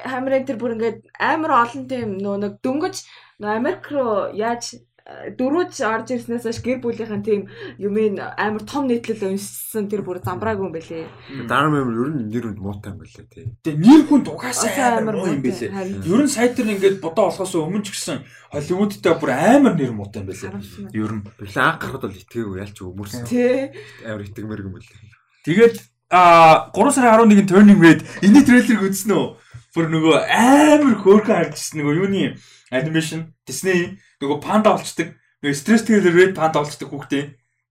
хамрын 0.05 0.45
тэр 0.45 0.57
бүр 0.61 0.75
ингээд 0.77 0.97
амар 1.17 1.51
олон 1.65 1.83
тийм 1.89 2.09
нөө 2.21 2.35
нэг 2.45 2.53
дөнгөж 2.61 2.95
нөө 3.41 3.51
Америк 3.57 3.89
руу 3.91 4.29
яаж 4.33 4.77
дөрвөж 5.07 5.71
орж 5.87 6.11
ирснээс 6.11 6.43
хойш 6.43 6.59
гэр 6.59 6.83
бүлийнхэн 6.83 7.23
тийм 7.23 7.47
юмын 7.79 8.19
амар 8.19 8.63
том 8.67 8.91
нийтлэл 8.91 9.31
уншсан 9.31 9.87
тэр 9.87 10.03
бүр 10.03 10.19
замбраагүй 10.19 10.67
юм 10.67 10.75
байлээ. 10.75 11.07
Дараа 11.47 11.71
мөр 11.71 11.95
ер 11.95 12.11
нь 12.11 12.27
нэр 12.27 12.51
үнд 12.51 12.59
муутай 12.59 12.91
юм 12.91 12.99
байлээ 12.99 13.27
тий. 13.31 13.47
Тэгээ 13.63 13.87
нэр 13.87 14.03
хүн 14.03 14.21
дугасаа 14.27 14.67
Угаасаа 14.67 14.99
амар 14.99 15.15
муу 15.15 15.31
юм 15.31 15.39
бэлээ. 15.39 15.71
Ер 16.03 16.21
нь 16.27 16.27
сайт 16.27 16.59
дээр 16.59 16.75
ингээд 16.75 16.99
бодоо 16.99 17.31
болохоос 17.31 17.55
өмнө 17.55 17.87
ч 17.87 17.95
гэсэн 17.95 18.19
Холливуудтай 18.51 19.13
бүр 19.15 19.31
амар 19.31 19.73
нэр 19.79 19.95
муутай 19.95 20.27
юм 20.27 20.27
бэлээ. 20.27 20.51
Ер 20.91 21.11
нь. 21.15 21.23
Бэлээ 21.23 21.63
анх 21.63 21.79
гарахад 21.79 22.03
бол 22.03 22.19
итгээгүй 22.19 22.59
ялч 22.59 22.75
өмөрсөн. 22.83 23.23
Тий. 23.31 23.71
Амар 24.03 24.27
итгмэр 24.27 24.67
юм 24.67 24.75
байлээ. 24.75 24.99
Тэгээд 25.47 25.75
а 26.11 26.67
3 26.75 26.91
сарын 26.91 27.31
11-нд 27.31 27.47
Turning 27.47 27.79
Red 27.79 28.03
энэ 28.19 28.43
трейлерыг 28.43 28.91
үзсэн 28.91 29.15
үү? 29.15 29.27
Бүр 29.71 29.87
нөгөө 29.87 30.15
амар 30.35 30.95
хөөрхөн 30.99 31.31
харагдсан 31.31 31.79
нөгөө 31.79 31.95
юуны 31.95 32.35
анимашн 32.71 33.21
Disney 33.47 33.97
нөгөө 34.21 34.37
панда 34.43 34.73
болцдог. 34.75 35.13
Нөгөө 35.43 35.55
стресс 35.57 35.83
трейлер 35.87 36.13
Red 36.15 36.33
панда 36.35 36.61
болцдог 36.63 36.89
хүүхдээ. 36.91 37.23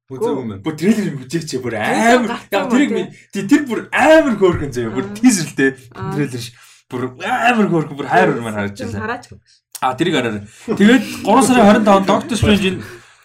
Үзээгүй 0.07 0.43
юм. 0.47 0.51
Бүр 0.63 0.75
трейлер 0.79 1.07
юм 1.11 1.19
үзээч 1.27 1.51
бүр 1.59 1.75
Трейлер 1.75 2.31
амар. 2.31 2.31
тэрийг 3.35 3.51
тэр 3.51 3.63
бүр 3.67 3.81
амар 3.91 4.35
хөөрхөн 4.39 4.71
заяа. 4.71 4.95
Бүр 4.95 5.07
тизерлтэй 5.19 5.71
Аа. 5.99 6.15
трейлер 6.15 6.39
ш. 6.41 6.55
Бүр 6.87 7.03
амар 7.27 7.67
хөөрхөн 7.67 7.97
бүр 7.99 8.07
хайр 8.07 8.31
урмаар 8.39 8.55
байна. 8.71 9.03
хараач. 9.03 9.27
А 9.83 9.95
тэрийг 9.99 10.15
хараарай. 10.15 10.47
Тэгээд 10.47 11.03
3 11.27 11.43
сарын 11.43 11.83
25-нд 11.83 12.07
Doctor 12.07 12.37
Strange 12.39 12.67
in 12.71 12.77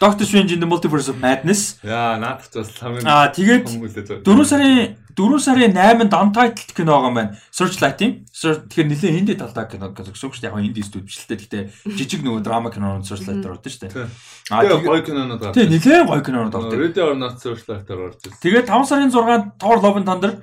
Doctor 0.02 0.26
Strange 0.26 0.52
in 0.54 0.60
the 0.60 0.66
Multiverse 0.66 1.08
of 1.14 1.22
Madness. 1.22 1.78
Яа, 1.86 2.18
наадах 2.18 2.50
ч 2.50 2.58
бас 2.58 2.74
хамгийн 2.82 3.06
А 3.06 3.30
тэгээд 3.30 3.70
том 3.70 3.86
үлээ. 3.86 4.26
4 4.26 4.50
сарын 4.50 4.98
4 5.14 5.38
сарын 5.46 5.74
8-нд 5.78 6.14
Untitled 6.18 6.72
кино 6.74 6.98
байгаа 6.98 7.10
юм 7.12 7.16
байна. 7.22 7.38
Searchlight-ийн. 7.54 8.26
Search- 8.34 8.66
Тэгэхээр 8.66 8.90
нэлээд 8.90 9.14
хинди 9.14 9.34
талдаа 9.38 9.66
кино 9.70 9.94
гэсэн 9.94 10.10
үг 10.26 10.34
шүү 10.34 10.42
дээ. 10.42 10.50
Яг 10.50 10.58
нь 10.58 10.66
хинди 10.74 10.82
студ 10.82 11.06
биш 11.06 11.22
л 11.22 11.30
дээ. 11.30 11.38
Гэтэ 11.38 11.60
жижиг 11.94 12.22
нөгөө 12.26 12.42
драма 12.42 12.74
кинонууд 12.74 13.06
Searchlight 13.06 13.46
ордог 13.46 13.70
шүү 13.70 13.82
дээ. 13.86 13.94
Тий. 13.94 14.08
А 14.50 14.66
Тэгээ 14.66 14.74
тэгээд 14.74 14.90
гоё 14.90 15.02
кинонод 15.06 15.40
гарч. 15.46 15.54
тий 15.54 15.66
нэлээд 15.70 16.06
гоё 16.10 16.22
кинонууд 16.26 16.56
ордог. 16.58 16.74
Ready 16.82 17.02
or 17.06 17.14
Not 17.14 17.36
Searchlight-аар 17.38 18.00
орж 18.10 18.18
ирсэн. 18.26 18.42
Тэгээд 18.42 18.66
5 18.74 18.90
сарын 18.90 19.12
6-нд 19.14 19.46
Thor 19.62 19.78
Love 19.86 19.98
and 20.02 20.08
Thunder 20.10 20.34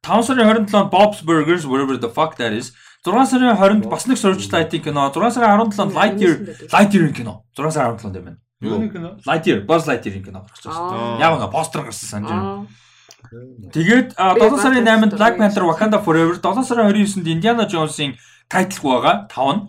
5 0.00 0.24
сарын 0.24 0.48
27-нд 0.72 0.88
Bob's 0.88 1.20
Burgers 1.20 1.68
whatever 1.68 2.00
the 2.00 2.08
fuck 2.08 2.40
that 2.40 2.56
is 2.56 2.72
6 3.04 3.12
сарын 3.28 3.52
20-нд 3.60 3.90
бас 3.92 4.08
нэг 4.08 4.16
Searchlight-ийн 4.16 4.80
кино 4.80 5.12
6 5.12 5.36
сарын 5.36 5.68
17-нд 5.68 5.92
Lightyear 5.92 6.34
Lightyear-ийн 6.72 7.12
кино 7.12 7.44
6 7.52 7.68
сарын 7.76 7.98
17-нд 8.00 8.16
юм 8.16 8.24
байна. 8.24 8.38
Юуны 8.62 8.88
кино? 8.88 9.18
Lightyear 9.26 9.66
Buzz 9.66 9.86
Lightyear-ийн 9.90 10.24
кино 10.24 10.46
гарч. 10.46 10.66
Аа. 10.66 11.18
Яг 11.18 11.38
нэг 11.38 11.50
постэр 11.50 11.82
гарсан 11.82 12.08
санаж 12.08 12.30
байна. 12.30 12.66
Тэгээд 13.72 14.14
а, 14.16 14.34
Би 14.34 14.40
7 14.40 14.58
сарын 14.60 14.84
Batman 14.84 15.10
8-нд 15.10 15.18
Black 15.18 15.36
Panther 15.40 15.64
Wakanda 15.66 15.98
Forever 16.04 16.36
7 16.36 16.64
сарын 16.64 16.92
29-нд 16.92 17.26
Indiana 17.26 17.64
Jones-ийн 17.66 18.14
тайтлгүй 18.52 18.92
байгаа 18.92 19.26
5 19.30 19.56
нь 19.56 19.62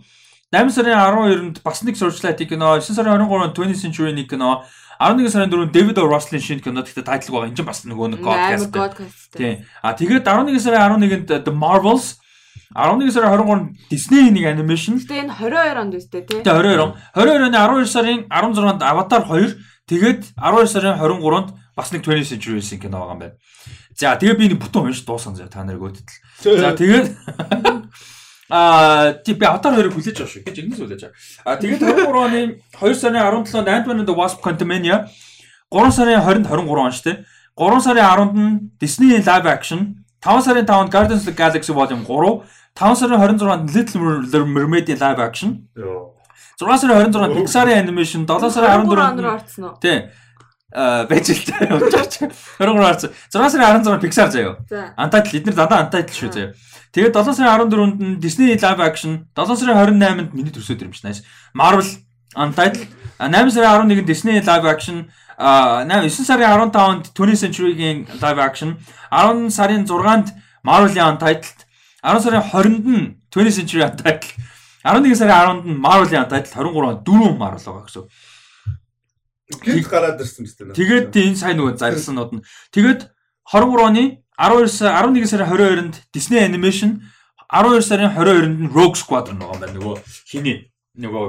8 0.52 0.70
сарын 0.70 0.94
12-нд 0.94 1.62
бас 1.64 1.82
нэг 1.82 1.96
Searchlight 1.98 2.44
кино 2.46 2.76
9 2.78 2.94
сарын 2.94 3.24
23-нд 3.24 3.56
20th 3.56 3.80
Century 3.82 4.12
нэг 4.12 4.28
кино 4.30 4.62
11 5.00 5.32
сарын 5.32 5.50
4-нд 5.50 5.72
David 5.74 5.98
O. 5.98 6.06
Russell-ийн 6.06 6.44
шинэ 6.44 6.62
кино 6.62 6.84
гэхдээ 6.84 7.02
тайтлг 7.02 7.32
байгаа. 7.34 7.48
Энэ 7.50 7.58
ч 7.58 7.62
бас 7.66 7.82
нөгөө 7.88 8.06
нэг 8.14 8.20
podcast. 8.22 8.70
Тийм. 9.34 9.64
А 9.82 9.94
тэгээд 9.98 10.22
11 10.28 10.60
сарын 10.62 11.02
11-нд 11.02 11.42
The 11.42 11.54
Marvels 11.54 12.22
11 12.74 13.12
сарын 13.14 13.30
23-нд 13.38 13.66
Disney-ийн 13.90 14.34
нэг 14.34 14.46
анимашн 14.50 14.98
Гэтэ 14.98 15.20
энэ 15.24 15.34
22 15.38 15.78
онд 15.78 15.94
үстэй 15.94 16.22
тий. 16.26 16.42
Тэгээ 16.42 16.74
22 16.74 16.82
он. 16.82 16.92
22 17.14 17.46
оны 17.46 17.54
12 17.54 17.86
сарын 17.86 18.20
16-нд 18.26 18.82
Avatar 18.82 19.22
2, 19.30 19.54
тэгээд 19.86 20.20
12 20.34 20.72
сарын 20.74 20.98
23-нд 20.98 21.48
бас 21.76 21.88
нэг 21.94 22.02
20th 22.02 22.30
Century 22.34 22.58
Race 22.58 22.74
кино 22.78 22.98
байгаа 23.02 23.14
юм 23.14 23.22
байна. 23.22 23.36
За 23.94 24.18
тэгээ 24.18 24.38
би 24.38 24.46
нэг 24.50 24.58
бүтэн 24.58 24.90
унш 24.90 25.06
дуусан 25.06 25.38
зав 25.38 25.50
та 25.50 25.62
нарыг 25.62 25.82
өөдөд. 25.86 26.08
За 26.42 26.74
тэгээд 26.74 27.06
Аа 28.50 29.14
тий 29.24 29.34
би 29.34 29.46
Avatar 29.46 29.72
2-ыг 29.72 29.94
хүлээж 29.94 30.18
байгаа 30.18 30.30
шүү. 30.30 30.44
Гэж 30.44 30.56
ингэс 30.60 30.78
хүлээж 30.82 31.02
байгаа. 31.02 31.18
Аа 31.48 31.56
тэгээд 31.58 31.80
23 31.80 32.10
оны 32.12 32.40
2 32.76 32.94
сарын 32.94 33.22
17-нд 33.22 33.70
Ant-Man 33.72 34.02
and 34.04 34.08
the 34.08 34.14
Wasp 34.14 34.44
Quantumania 34.44 35.08
3 35.72 35.90
сарын 35.90 36.20
20-нд 36.20 36.46
23 36.46 36.84
он 36.84 36.92
шүү 36.92 37.06
дээ. 37.08 37.16
3 37.56 37.80
сарын 37.86 38.04
10-нд 38.04 38.34
нь 38.36 38.52
Disney 38.78 39.16
live 39.16 39.48
action 39.48 40.03
5 40.24 40.40
сарын 40.44 40.64
5-нд 40.64 40.90
Guardians 40.94 41.22
of 41.22 41.26
the 41.28 41.36
Galaxy 41.36 41.72
Volume 41.72 42.04
3 42.04 42.42
5 42.74 42.96
сарын 42.96 43.20
26-нд 43.20 43.70
Little 43.74 44.46
Mermaid-ийн 44.56 44.98
live 44.98 45.20
action 45.28 45.50
Йоо. 45.76 46.14
6 46.60 46.78
сарын 46.80 46.96
26-нд 47.12 47.34
Pixar-ийн 47.36 47.78
animation 47.84 48.26
7 48.26 48.50
сарын 48.50 48.70
14 48.84 48.88
14-нд 48.88 49.18
оноор 49.20 49.34
орцсон 49.36 49.64
уу? 49.64 49.76
тий 49.80 50.08
а 50.74 51.04
бэжилтэй 51.06 51.68
явж 51.70 52.18
23 52.58 52.88
арц 52.90 53.04
6 53.04 53.50
сарын 53.52 53.84
16-нд 53.84 54.02
Pixar 54.02 54.30
заяа. 54.32 54.56
За. 54.70 54.94
Untitled 54.98 55.36
эдгээр 55.44 55.56
дандаа 55.60 55.84
Untitled 55.84 56.16
шүү 56.18 56.32
заяа. 56.34 56.50
Тэгээд 56.94 57.14
7 57.14 57.36
сарын 57.36 57.52
14-нд 57.68 58.00
нь 58.02 58.16
Disney 58.24 58.56
live 58.56 58.82
action 58.88 59.12
7 59.36 59.60
сарын 59.60 59.76
28-нд 59.76 60.34
миний 60.34 60.50
төрсөд 60.54 60.82
юм 60.82 60.90
nice. 61.04 61.22
Marvel 61.54 61.84
Untitled 62.34 62.88
а 63.20 63.28
8 63.28 63.54
сарын 63.54 63.86
11-нд 63.92 64.08
Disney 64.08 64.40
live 64.40 64.66
action 64.72 65.06
9 65.38 66.10
сарын 66.10 66.70
15-нд 66.70 67.04
20th 67.16 67.40
Century-гийн 67.44 67.98
live 68.22 68.40
action 68.40 68.76
10 69.10 69.50
сарын 69.50 69.84
6-нд 69.86 70.28
Marvel-ийн 70.64 71.06
Untitled 71.14 71.58
10 72.02 72.20
сарын 72.24 72.42
20-нд 72.42 72.86
нь 72.86 73.06
20th 73.32 73.56
Century 73.58 73.82
Untitled 73.88 74.30
11 74.84 75.14
сарын 75.18 75.34
10-нд 75.34 75.64
нь 75.66 75.80
Marvel-ийн 75.80 76.22
Untitled 76.24 76.52
23-нд 76.54 77.02
дөрвөн 77.06 77.36
Marvel 77.38 77.62
байгаа 77.64 77.84
гэсэн. 77.88 78.06
Гинт 79.64 79.88
гараад 79.90 80.20
ирсэн 80.20 80.46
юм 80.46 80.72
байна. 80.72 80.78
Тэгээд 80.78 81.16
энэ 81.16 81.36
сайн 81.40 81.56
нөгөө 81.58 81.76
зарилснууд 81.80 82.32
нь. 82.38 82.44
Тэгээд 82.72 83.00
23 83.52 83.88
оны 83.88 84.04
12 84.38 84.68
сар 84.70 85.04
11 85.04 85.26
сарын 85.28 85.48
22-нд 85.50 85.94
Disney 86.14 86.40
Animation 86.40 87.02
12 87.50 87.82
сарын 87.82 88.10
22-нд 88.14 88.60
нь 88.64 88.72
Rogue 88.72 88.98
Squadron 88.98 89.38
байгаа 89.42 89.54
юм 89.54 89.60
байна. 89.60 89.76
Нөгөө 89.78 89.96
хиний 90.30 90.70
нөгөө 90.96 91.24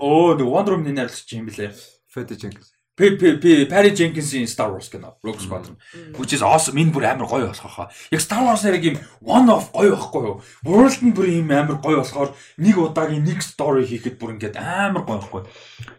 оо 0.00 0.34
нөгөө 0.36 0.52
Wonder 0.52 0.74
Woman-ийн 0.74 0.98
найруулагч 1.00 1.30
юм 1.32 1.46
блэ. 1.48 1.95
Fede 2.16 2.40
Jenkins. 2.40 2.72
П 2.96 3.10
П 3.20 3.36
П 3.36 3.66
Perry 3.68 3.92
Jenkins-ийн 3.92 4.48
Star 4.48 4.72
Wars 4.72 4.88
кино 4.88 5.18
Rogue 5.22 5.40
Squadron. 5.44 5.76
Which 6.16 6.32
is 6.32 6.40
awesome. 6.40 6.80
Энэ 6.80 6.92
бүр 6.96 7.04
амар 7.04 7.28
гоё 7.28 7.50
болох 7.52 7.74
хаа. 7.76 7.90
Яг 8.10 8.24
Star 8.24 8.40
Wars-аар 8.40 8.78
яг 8.78 8.84
юм 8.88 8.96
one 9.20 9.52
of 9.52 9.68
гоё 9.68 9.92
байхгүй 9.92 10.22
юу? 10.24 10.40
World 10.64 11.04
нь 11.04 11.12
бүр 11.12 11.28
юм 11.28 11.52
амар 11.52 11.76
гоё 11.76 12.00
болохоор 12.00 12.32
нэг 12.56 12.80
удаагийн 12.80 13.20
нэг 13.20 13.44
story 13.44 13.84
хийхэд 13.84 14.16
бүр 14.16 14.40
ингээд 14.40 14.56
амар 14.56 15.04
гоё 15.04 15.20
байхгүй. 15.20 15.44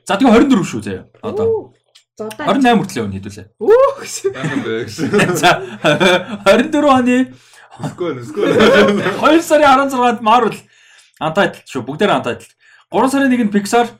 За 0.09 0.17
тэгээ 0.17 0.49
24 0.49 0.65
шүү 0.65 0.81
заяа. 0.81 1.05
Одоо 1.21 1.77
За 2.17 2.25
одоо 2.33 2.49
28 2.49 2.81
хүртэл 2.81 3.01
явна 3.05 3.13
хэдүүлээ. 3.13 3.45
Үх. 3.61 4.01
За 5.37 5.51
24 6.49 6.81
оны 6.81 7.29
Өсгөө 7.77 8.25
өсгөө. 8.25 8.45
2 9.21 9.45
сарын 9.45 9.85
16-нд 9.85 10.25
Marvel 10.25 10.57
Untitled 11.21 11.69
шүү. 11.69 11.85
Бүгдээр 11.85 12.17
Untitled. 12.17 12.49
3 12.89 13.13
сарын 13.13 13.29
1-нд 13.29 13.53
Pixar 13.53 13.93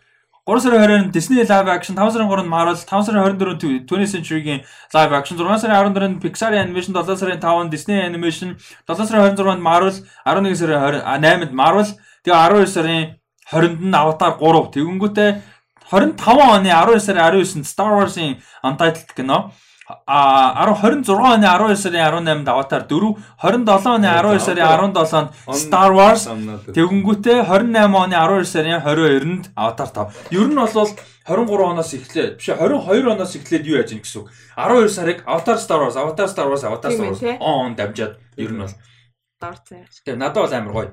3 0.48 0.62
сарын 0.64 0.80
20-нд 0.80 1.12
Disney 1.12 1.44
live 1.44 1.68
action, 1.68 1.94
5 2.00 2.14
сарын 2.16 2.30
3-нд 2.32 2.48
Marvel, 2.48 2.76
5 2.80 3.04
сарын 3.04 3.20
24-нд 3.20 3.84
20th 3.90 4.12
Century-гийн 4.16 4.62
live 4.96 5.14
action, 5.18 5.36
6 5.36 5.60
сарын 5.64 5.76
14-нд 5.76 6.22
Pixar 6.24 6.56
animation, 6.56 6.96
7 6.96 7.18
сарын 7.20 7.42
5-нд 7.42 7.74
Disney 7.76 8.00
animation, 8.00 8.56
7 8.88 9.10
сарын 9.10 9.36
26-нд 9.36 9.60
Marvel, 9.60 9.92
11 10.24 10.56
сарын 10.56 11.04
8-нд 11.04 11.52
Marvel, 11.52 11.92
тэгээ 12.24 12.40
12 12.48 12.72
сарын 12.76 13.04
20-нд 13.52 13.92
нь 13.92 14.00
Avatar 14.00 14.32
3. 14.40 14.72
Тэгэнгүүтээ 14.72 15.30
25 15.92 16.48
оны 16.56 16.72
12 16.72 17.04
сарын 17.08 17.24
19-нд 17.28 17.68
Star 17.68 17.92
Wars-ийн 17.92 18.40
Untitled 18.64 19.12
кино 19.20 19.52
а 19.88 20.66
26 20.68 21.08
оны 21.16 21.48
12 21.48 21.76
сарын 21.80 22.04
18-нд 22.04 22.48
Avatar 22.52 22.84
4, 22.88 23.16
27 23.40 23.88
оны 23.88 24.08
12 24.08 24.40
сарын 24.44 24.64
17-нд 24.68 25.30
Star 25.56 25.92
Wars 25.96 26.28
Тэгэнгүүтээ 26.76 27.48
28 27.48 27.96
оны 27.96 28.16
12 28.20 28.52
сарын 28.52 28.82
22-нд 28.84 29.44
Avatar 29.56 29.88
5. 29.96 30.36
Ер 30.36 30.48
нь 30.52 30.60
бол 30.60 30.68
23 30.68 31.72
оноос 31.72 31.92
эхлээд 31.96 32.36
биш 32.40 32.50
22 32.52 33.16
оноос 33.16 33.36
эхлээд 33.40 33.64
юу 33.64 33.80
яаж 33.80 33.92
ийн 33.96 34.04
гэсэн 34.04 34.20
үг. 34.24 34.32
12 34.60 34.92
сарыг 34.92 35.24
Avatar 35.24 35.56
Star 35.56 35.80
Wars, 35.80 35.96
Avatar 35.96 36.28
Star 36.28 36.48
Wars, 36.52 36.64
Avatar 36.68 36.92
Star 36.92 37.08
Wars 37.08 37.24
он 37.40 37.76
дамжаад 37.76 38.20
ер 38.36 38.52
нь 38.52 38.60
бол 38.60 38.76
Дорцсон. 39.40 39.86
тэгээ 40.04 40.18
надад 40.18 40.42
бол 40.44 40.54
амар 40.56 40.74
гоё. 40.74 40.92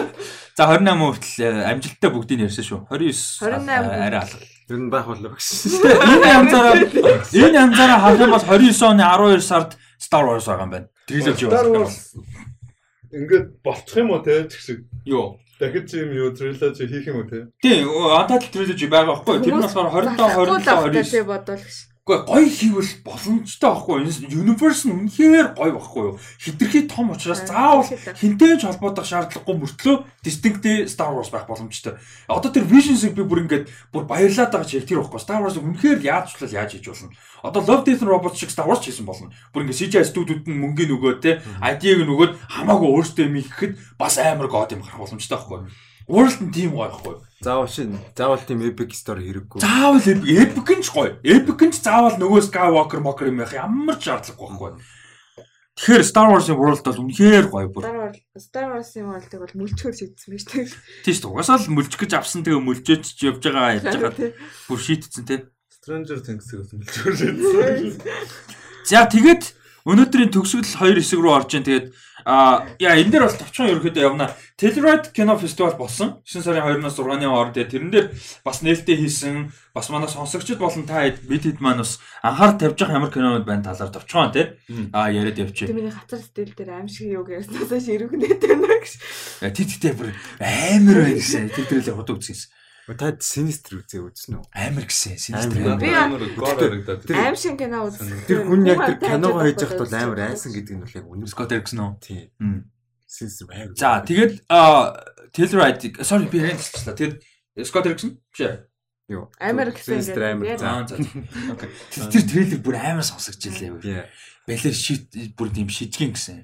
За 0.56 0.68
28 0.68 0.92
хүртэл 1.00 1.64
амжилттай 1.66 2.10
бүгдийг 2.12 2.44
ярьсан 2.46 2.64
шүү. 2.64 2.80
29 2.92 3.42
28 3.42 3.68
а- 3.72 4.06
арай 4.06 4.20
алга. 4.20 4.51
Ер 4.70 4.78
нь 4.78 4.90
байх 4.90 5.06
болов 5.06 5.34
гэсэн. 5.34 5.82
Энэ 5.82 6.28
янзаараа 6.38 6.74
энэ 6.78 7.58
янзаараа 7.58 7.98
харах 7.98 8.20
юм 8.22 8.30
бол 8.30 8.44
29 8.46 8.82
оны 8.86 9.02
12 9.02 9.42
сард 9.42 9.70
Star 9.98 10.24
Wars 10.26 10.46
байгаа 10.46 10.66
юм 10.66 10.70
байна. 10.70 10.86
Trilogy 11.08 11.46
Star 11.50 11.66
байна. 11.70 11.90
Ингээд 13.12 13.46
болчих 13.62 13.96
юм 13.98 14.10
уу 14.14 14.22
те 14.22 14.46
ч 14.46 14.56
гэсэн 14.58 14.76
Юу? 15.04 15.38
дахиж 15.62 15.94
юм 15.94 16.10
юу 16.14 16.30
trilogy 16.34 16.86
хийх 16.86 17.06
юм 17.06 17.22
уу 17.22 17.28
те 17.28 17.46
Тийм, 17.62 17.86
Untitled 17.90 18.50
Trilogy 18.50 18.86
байгаа 18.90 19.22
байхгүй. 19.22 19.42
Тэр 19.42 19.54
нь 19.54 19.62
болохоор 19.62 19.88
27 19.90 20.18
27 20.18 20.66
29 20.66 21.10
тий 21.10 21.22
бодвол 21.22 21.62
гэж. 21.62 21.91
Гэхдээ 22.02 22.26
гоё 22.26 22.50
хийвэл 22.50 22.90
боломжтой 23.06 23.70
байхгүй 23.70 24.02
юу? 24.02 24.42
Universe 24.42 24.90
нь 24.90 25.06
үнэхээр 25.06 25.54
гоё 25.54 25.70
байхгүй 25.78 26.02
юу? 26.02 26.18
Хитрхи 26.34 26.90
том 26.90 27.14
учраас 27.14 27.46
заавал 27.46 27.86
хинтэй 27.86 28.58
ч 28.58 28.66
холбоодох 28.66 29.06
шаардлагагүй 29.06 29.54
мөртлөө 29.62 30.02
distinct 30.26 30.66
Star 30.90 31.14
Wars 31.14 31.30
байх 31.30 31.46
боломжтой. 31.46 32.02
Одоо 32.26 32.50
тэр 32.50 32.66
Visions-ыг 32.66 33.14
би 33.14 33.22
бүр 33.22 33.46
ингээд 33.46 33.70
бүр 33.94 34.10
баярлаад 34.10 34.50
байгаа 34.50 34.66
чи 34.66 34.82
яг 34.82 34.90
тэр 34.90 34.98
байхгүй. 34.98 35.22
Star 35.22 35.46
Wars 35.46 35.54
үнэхээр 35.54 36.02
яаж 36.02 36.34
ч 36.34 36.42
яаж 36.50 36.74
хийж 36.74 36.90
болно. 36.90 37.14
Одоо 37.38 37.62
Love 37.62 37.86
Death 37.86 38.02
Robots 38.02 38.42
шиг 38.42 38.50
Star 38.50 38.66
Wars 38.66 38.82
ч 38.82 38.90
хийсэн 38.90 39.06
болно. 39.06 39.30
Бүр 39.54 39.62
ингээд 39.62 39.94
CGI 39.94 40.02
студиуд 40.02 40.42
нь 40.50 40.58
мөнгөний 40.58 40.90
нөгөө 40.90 41.22
те 41.22 41.38
ID-г 41.62 42.02
нөгөөд 42.02 42.34
хамаагүй 42.50 42.98
өөртөө 42.98 43.30
юм 43.30 43.38
ихэд 43.38 43.78
бас 43.94 44.18
амар 44.18 44.50
god 44.50 44.74
юм 44.74 44.82
гарах 44.82 44.98
боломжтой 44.98 45.38
байхгүй 45.38 45.70
юу? 45.70 45.70
World 46.10 46.38
нь 46.42 46.50
тийм 46.50 46.74
гоё 46.74 46.90
байхгүй 46.90 47.14
юу? 47.14 47.22
Заавал 47.42 47.66
шин 47.66 47.98
заавал 48.14 48.42
тийм 48.46 48.62
epic 48.62 48.94
story 48.94 49.26
хэрэггүй. 49.26 49.60
Заавал 49.60 49.98
эпик 49.98 50.68
нь 50.78 50.84
ч 50.86 50.94
гоё. 50.94 51.18
Эпик 51.26 51.60
нь 51.66 51.74
ч 51.74 51.82
заавал 51.82 52.14
нөгөө 52.14 52.46
Skywalker 52.46 53.02
мокер 53.02 53.34
юм 53.34 53.42
байх 53.42 53.50
ямар 53.58 53.98
ч 53.98 54.06
шаардлагагүй 54.06 54.78
байхгүй. 54.78 55.00
Тэгэхээр 55.72 56.04
Star 56.06 56.28
Wars-ын 56.30 56.54
World 56.54 56.84
бол 56.86 57.02
үнэхээр 57.02 57.46
гоё 57.50 57.68
бүр. 57.72 57.82
Star 57.82 57.98
Wars 57.98 58.20
Star 58.38 58.66
Wars-ийн 58.70 59.08
болдог 59.10 59.40
бол 59.42 59.54
мүлчгөр 59.58 59.94
шийдсэн 59.96 60.30
биз 60.30 60.44
дээ. 60.46 60.70
Тийм 61.02 61.14
шүү. 61.18 61.32
Угасаа 61.32 61.58
л 61.58 61.74
мүлжих 61.74 61.98
гэж 61.98 62.12
авсан 62.14 62.46
тэгээ 62.46 62.62
мүлжөөч 62.62 63.04
ч 63.10 63.20
явж 63.26 63.42
байгаа 63.42 63.80
яаж 63.80 63.90
байгаа 63.90 64.30
бүр 64.68 64.78
шийтцэн 64.78 65.24
тий. 65.26 65.40
Stranger 65.72 66.22
Things-ийг 66.22 66.62
бас 66.62 66.70
мэлчүүр 66.78 67.14
За 68.86 69.08
тэгээд 69.10 69.42
өнөөдрийн 69.88 70.30
төгсгөл 70.30 70.78
хоёр 70.78 70.98
хэсэг 71.02 71.18
рүү 71.18 71.32
орж 71.34 71.50
ин 71.58 71.66
тэгээд 71.66 71.86
а 72.24 72.66
яа 72.78 72.96
энэ 72.98 73.10
дээр 73.10 73.26
бас 73.26 73.36
товчхон 73.40 73.70
ерөөхдөө 73.72 74.02
явна. 74.02 74.30
Telluride 74.56 75.12
кино 75.12 75.36
фестивал 75.38 75.76
болсон. 75.76 76.22
9 76.24 76.42
сарын 76.42 76.82
2-оос 76.82 76.98
6-ны 76.98 77.26
хооронд 77.26 77.58
тэрэн 77.58 77.90
дээр 77.90 78.06
бас 78.44 78.62
нээлттэй 78.62 78.96
хийсэн 78.96 79.52
бас 79.74 79.90
манай 79.90 80.08
сонсогчд 80.08 80.58
болон 80.58 80.86
та 80.86 81.02
хэд 81.02 81.26
бид 81.26 81.44
хэд 81.44 81.60
маань 81.60 81.82
бас 81.82 81.98
анхаарал 82.22 82.58
тавьж 82.58 82.78
байгаа 82.78 82.98
ямар 83.02 83.10
кинонууд 83.10 83.46
байна 83.46 83.66
талаар 83.66 83.90
товчхон 83.90 84.32
тий. 84.32 84.46
А 84.92 85.10
яриад 85.10 85.38
явчих. 85.38 85.68
Тэмний 85.68 85.90
хатар 85.90 86.20
стил 86.22 86.52
дээр 86.54 86.70
аим 86.78 86.88
шиг 86.88 87.10
юу 87.10 87.26
гэснээс 87.26 87.86
ширүүгнээ 87.90 88.34
тэнэ 88.38 88.66
гэж. 88.70 88.92
Тэтгтэй 89.50 89.92
бүр 89.98 90.14
амар 90.38 91.10
байх 91.10 91.18
гэсэн. 91.18 91.50
Тэр 91.50 91.66
төрөлөө 91.66 91.96
хот 91.98 92.14
үзсэн. 92.14 92.61
Та 92.82 93.14
Sinister 93.22 93.78
үзээ 93.78 94.02
үзсэн 94.10 94.42
үү? 94.42 94.44
Амар 94.58 94.84
гэсэн. 94.90 95.14
Амар. 95.14 95.22
Синистер. 95.22 95.78
Би 95.78 95.90
Тэр- 97.06 97.22
Аим 97.22 97.36
шиг 97.38 97.54
кино 97.54 97.78
үзсэн. 97.86 98.26
Тэр 98.26 98.38
хүн 98.42 98.62
яг 98.66 98.78
тэр 98.82 98.98
киногоо 98.98 99.42
хийж 99.46 99.60
явахд 99.62 99.78
бол 99.86 99.94
амар 100.02 100.20
айсан 100.26 100.50
гэдэг 100.50 100.74
нь 100.74 100.82
бол 100.82 100.96
яг 100.98 101.06
үнэн. 101.06 101.30
Скот 101.30 101.52
Эриксон 101.54 101.78
уу? 101.78 101.94
Тийм. 102.02 102.26
Sinister 103.06 103.46
амар. 103.54 103.74
За 103.78 104.02
тэгээд 104.02 104.32
а 104.50 104.98
Telluride 105.30 106.02
sorry 106.02 106.26
би 106.26 106.42
яриад 106.42 106.58
хэлчихлаа. 106.58 106.96
Тэгээд 106.98 107.16
Скот 107.70 107.86
Эриксон 107.86 108.10
биш 108.34 108.40
ээ. 108.50 108.66
Юу. 109.14 109.30
Амар 109.38 109.70
гэсэн 109.70 110.02
Sinister 110.02 110.22
амар. 110.26 110.58
За. 110.58 110.86
За. 110.90 110.98
Тэр 112.10 112.22
трейлер 112.26 112.58
бүр 112.66 112.76
амар 112.82 113.06
сонсогч 113.06 113.46
илээ. 113.46 113.78
Балер 114.42 114.74
шит 114.74 115.06
бүр 115.38 115.54
тийм 115.54 115.70
шижгэн 115.70 116.18
гэсэн. 116.18 116.42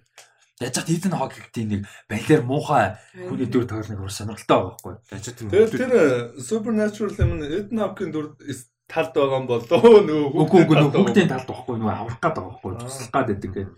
Яаж 0.59 0.75
ч 0.75 0.91
Ethan 0.91 1.15
Hawke-ийн 1.15 1.69
нэг 1.70 1.83
балер 2.11 2.43
муухай 2.43 2.99
хүний 3.15 3.47
дүр 3.47 3.70
тоглоныг 3.70 4.03
бүр 4.03 4.11
сонирхолтой 4.11 4.75
байгаа 4.75 4.99
байхгүй. 5.07 5.23
Тийм. 5.39 5.51
Тэр 5.55 5.69
тэр 5.70 5.93
Supernatural 6.43 7.15
юм 7.15 7.39
Eden 7.47 7.78
Hawke-ийн 7.78 8.11
дүр 8.11 8.35
талд 8.91 9.15
байгаа 9.15 9.39
юм 9.39 9.47
болоо 9.47 10.03
нөгөө 10.03 10.35
Үгүй 10.35 10.61
үгүй 10.67 10.77
нөгөө 10.83 10.99
хүүхдийн 10.99 11.31
талд 11.31 11.47
байхгүй 11.47 11.77
нөгөө 11.78 11.95
аврах 11.95 12.19
гээд 12.19 12.35
байгаа 12.35 12.51
байхгүй. 12.51 12.73
Туслах 12.83 13.12
гээд 13.15 13.28
байдаг 13.31 13.51
гэх. 13.55 13.69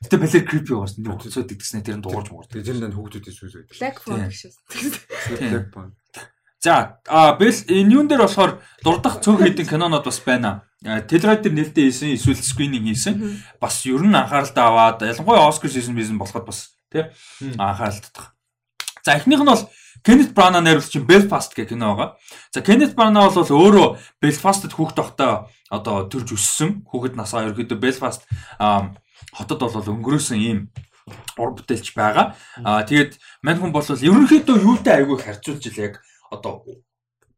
Гэтэ 0.00 0.16
балер 0.16 0.44
creepy 0.48 0.70
байгаа 0.72 0.88
шүү. 0.88 1.02
Нөгөө 1.04 1.20
хөцөөд 1.28 1.52
идэгснэ 1.52 1.84
тэр 1.84 1.96
нь 2.00 2.04
дуурж 2.08 2.28
муур. 2.32 2.46
Тэр 2.48 2.76
нь 2.88 2.96
хүүхдүүдийн 2.96 3.36
сүнс 3.36 3.54
үү. 3.60 3.64
Black 3.76 3.96
Phone 4.00 4.24
гэж. 4.24 4.40
Тийм. 4.72 5.50
Black 5.52 5.68
Phone. 5.76 5.92
За 6.60 7.00
а 7.04 7.36
бэл 7.36 7.60
энэ 7.68 7.92
юун 7.92 8.08
дээр 8.08 8.24
болохоор 8.24 8.64
дурдах 8.80 9.20
цөөх 9.20 9.44
хэдэн 9.44 9.68
кинонод 9.68 10.08
бас 10.08 10.20
байна. 10.24 10.64
Телрайд 10.80 11.44
дээр 11.44 11.54
нээлттэй 11.60 11.92
хийсэн 11.92 12.16
эсвэл 12.16 12.40
скрининг 12.40 12.88
хийсэн. 12.88 13.44
Бас 13.60 13.84
ер 13.84 14.00
нь 14.00 14.16
анхааралтай 14.16 14.64
аваад 14.64 15.04
ялангуяа 15.04 15.44
Оскар 15.44 15.68
season 15.68 15.92
бизэн 15.92 16.16
болоход 16.16 16.48
бас 16.48 16.72
тий 16.88 17.04
анхаарал 17.60 18.00
татах. 18.00 18.32
За 19.04 19.12
эхнийх 19.12 19.44
нь 19.44 19.52
бол 19.52 19.68
Кеннет 20.00 20.32
Брана 20.32 20.64
найруулагч 20.64 20.96
Belfast 21.04 21.52
гэх 21.52 21.68
кино 21.68 21.92
байгаа. 21.92 22.16
За 22.48 22.64
Кеннет 22.64 22.96
Брана 22.96 23.28
бол 23.28 23.44
өөрөө 23.44 24.00
Belfast-д 24.24 24.72
хүүхд 24.72 24.96
тогтоо 24.96 25.52
одоо 25.68 26.08
төрж 26.08 26.32
өссөн. 26.32 26.88
Хүүхэд 26.88 27.12
насаа 27.12 27.52
ерөөдөө 27.52 27.76
Belfast 27.76 28.24
хотод 29.36 29.60
бол 29.60 29.84
өнгөрөөсөн 29.84 30.40
ийм 30.40 30.72
ур 31.36 31.52
бүтээлч 31.60 31.92
байгаа. 31.92 32.32
Аа 32.64 32.88
тэгээд 32.88 33.20
мань 33.44 33.60
хүн 33.60 33.72
бол 33.76 33.84
ерөнхийдөө 33.84 34.56
юутай 34.64 35.04
айгүй 35.04 35.20
харьцуулж 35.20 35.60
ил 35.68 35.92
яг 35.92 36.00
одоо 36.32 36.64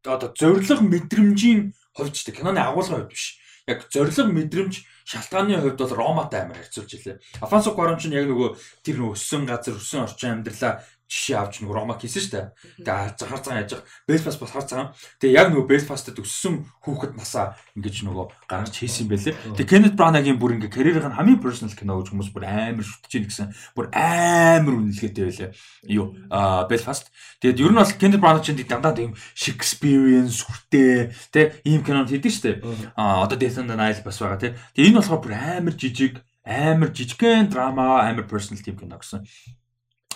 одоо 0.07 0.31
зориг 0.31 0.79
мэдрэмжийн 0.79 1.75
хувьд 1.93 2.13
ч 2.13 2.29
киноны 2.29 2.59
агуулгын 2.59 3.05
хувьд 3.05 3.13
биш. 3.13 3.39
Яг 3.63 3.87
зориг 3.87 4.17
мэдрэмж 4.27 4.83
шалтгааны 5.07 5.55
хувьд 5.61 5.79
бол 5.79 5.93
Роматай 5.95 6.43
амар 6.43 6.59
харьцуулж 6.59 6.91
илээ. 6.93 7.19
Афансо 7.39 7.71
Корон 7.71 7.95
ч 7.95 8.11
яг 8.11 8.27
нөгөө 8.27 8.59
тэр 8.83 9.07
өссөн 9.15 9.47
газар, 9.47 9.79
өссөн 9.79 10.03
орчин 10.03 10.43
амьдралаа 10.43 10.83
жишээ 11.09 11.37
авч 11.37 11.61
нөгөө 11.61 11.75
Ромаг 11.77 12.01
хийсэн 12.01 12.21
шүү 12.23 12.33
дээ. 12.33 12.45
Тэгээ 12.83 13.27
хар 13.27 13.41
цагаан 13.43 13.59
яаж 13.61 13.71
Белфаст 14.07 14.39
бас 14.41 14.51
хар 14.51 14.65
цагаан. 14.65 14.89
Тэгээ 15.21 15.37
яг 15.37 15.47
нөгөө 15.53 15.69
Белфастад 15.69 16.17
өссөн 16.17 16.65
хүүхэд 16.81 17.13
насаа 17.19 17.53
ингэж 17.77 18.07
нөгөө 18.07 18.25
гаргаж 18.49 18.75
хийсэн 18.77 19.07
байлээ. 19.07 19.37
Тэгээ 19.53 19.69
Кеннет 19.69 19.95
Бранагийн 19.99 20.41
бүр 20.41 20.57
ингээ 20.57 20.73
карьерийн 20.73 21.13
хамгийн 21.13 21.43
personal 21.43 21.75
кино 21.75 22.01
гэж 22.01 22.11
хүмүүс 22.11 22.33
бүр 22.33 22.45
амар 22.49 22.85
шүтэж 22.87 23.11
ийн 23.13 23.25
гэсэн. 23.29 23.47
Бүр 23.77 23.93
амар 23.93 24.73
үнэлгээтэй 24.79 25.23
байлээ. 25.29 25.51
Юу 25.93 26.17
а 26.33 26.65
Белфаст. 26.65 27.13
Тэгээд 27.43 27.61
ер 27.61 27.71
нь 27.71 27.79
бол 27.79 27.93
Кеннет 27.99 28.21
Брана 28.23 28.41
ч 28.41 28.55
дандаа 28.55 28.95
тийм 28.97 29.13
Shakespearean 29.37 30.27
сүртэй 30.31 31.13
тэ 31.29 31.61
ийм 31.67 31.85
кинонд 31.85 32.09
хийдэг 32.09 32.31
шүү 32.31 32.45
дээ. 32.47 32.57
А 32.97 33.23
одоо 33.23 33.37
Death 33.37 33.61
on 33.61 33.69
the 33.69 33.77
Nile 33.77 34.01
бас 34.01 34.17
байгаа 34.17 34.39
тэ. 34.39 34.55
Тэгээ 34.73 34.89
энэ 34.89 34.97
болохоор 34.99 35.21
бүр 35.21 35.33
амар 35.35 35.75
жижиг 35.77 36.23
амар 36.43 36.91
жижигхэн 36.91 37.49
драма 37.49 38.03
амар 38.03 38.27
personal 38.27 38.59
тийм 38.59 38.77
кино 38.77 38.99
гэсэн. 38.99 39.23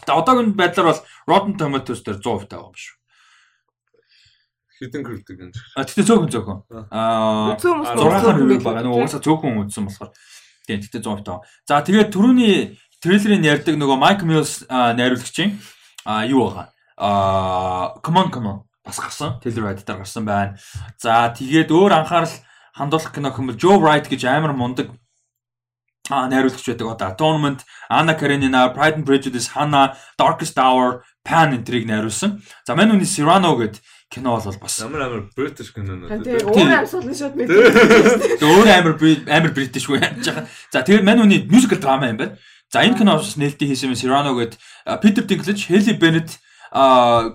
Тэгээ 0.07 0.19
одоогийн 0.23 0.55
байдлаар 0.55 0.87
бол 0.87 1.03
Rotten 1.27 1.53
Tomatoes 1.59 1.99
дээр 1.99 2.23
100% 2.23 2.47
таа 2.47 2.63
юм 2.63 2.71
шүү. 2.71 2.95
Хитэн 4.79 5.03
кредит 5.03 5.35
юм. 5.35 5.51
А 5.75 5.83
тэгтээ 5.83 6.07
цөөхөн 6.07 6.31
цөөхөн. 6.31 6.59
Аа 6.87 7.59
6-аар 7.59 8.39
хувь 8.39 8.63
байгаа. 8.63 8.87
Нөгөө 8.87 9.03
уусаа 9.03 9.19
цөөхөн 9.19 9.67
үзсэн 9.67 9.83
болохоор 9.83 10.15
тийм 10.63 10.79
тэгтээ 10.79 11.03
100% 11.03 11.27
таа. 11.27 11.43
За 11.67 11.83
тэгээд 11.83 12.13
түрүүний 12.15 12.79
трейлерын 13.03 13.43
ярьдаг 13.43 13.75
нөгөө 13.75 13.97
Mike 13.99 14.23
Mills 14.23 14.63
найруулагчийн 14.71 15.59
а 16.07 16.23
юу 16.23 16.47
байгаа. 16.47 16.71
А 16.95 17.99
come 17.99 18.23
on 18.23 18.31
come 18.31 18.47
on 18.47 18.57
бас 18.85 19.01
гарсан. 19.03 19.41
Telluride 19.43 19.83
дээр 19.83 20.07
гарсан 20.07 20.23
байна. 20.23 20.55
За 20.95 21.27
тэгээд 21.35 21.67
өөр 21.67 21.99
анхаарал 21.99 22.31
хандуулах 22.71 23.11
кино 23.11 23.33
хэмээл 23.35 23.59
Joe 23.59 23.77
Wright 23.81 24.07
гэж 24.07 24.23
амар 24.29 24.53
мундаг 24.55 24.93
найруулагч 26.09 26.65
байдаг 26.67 26.87
одоо 26.87 27.07
Atonement, 27.11 27.59
Anna 27.89 28.13
Karenina, 28.17 28.73
Pride 28.73 28.95
and 28.95 29.05
Prejudice, 29.05 29.47
Hannah, 29.55 29.95
Darkest 30.17 30.57
Hour, 30.57 31.03
Pan 31.23 31.53
энтриг 31.53 31.85
найруулсан. 31.85 32.41
За 32.65 32.75
мань 32.75 32.91
үний 32.91 33.05
Cyrano 33.05 33.55
гэд 33.57 33.81
кино 34.09 34.39
бол 34.39 34.55
бас 34.61 34.79
амар 34.81 35.01
амар 35.01 35.29
British 35.35 35.73
кино 35.75 35.99
нөө. 35.99 36.23
Тэгээ 36.23 36.47
өөр 36.47 36.71
амьсгал 36.79 37.03
нь 37.03 37.15
шууд 37.15 37.35
мэдээ. 37.35 38.39
өөр 38.39 38.67
амар 38.71 38.95
амар 39.27 39.51
British 39.51 39.91
үү 39.91 39.99
яаж 39.99 40.23
байгаа. 40.23 40.47
За 40.71 40.83
тэгээд 40.87 41.03
мань 41.03 41.21
үний 41.27 41.43
musical 41.51 41.79
drama 41.83 42.07
юм 42.07 42.17
байна. 42.17 42.37
За 42.71 42.79
энэ 42.87 42.97
кино 42.97 43.19
бас 43.19 43.35
нээлттэй 43.35 43.67
хийсэн 43.67 43.91
юм 43.91 43.99
Cyrano 43.99 44.31
гэд 44.39 44.55
Peter 45.03 45.23
Dinklage, 45.27 45.67
Hailey 45.67 45.99
Bennett, 45.99 46.39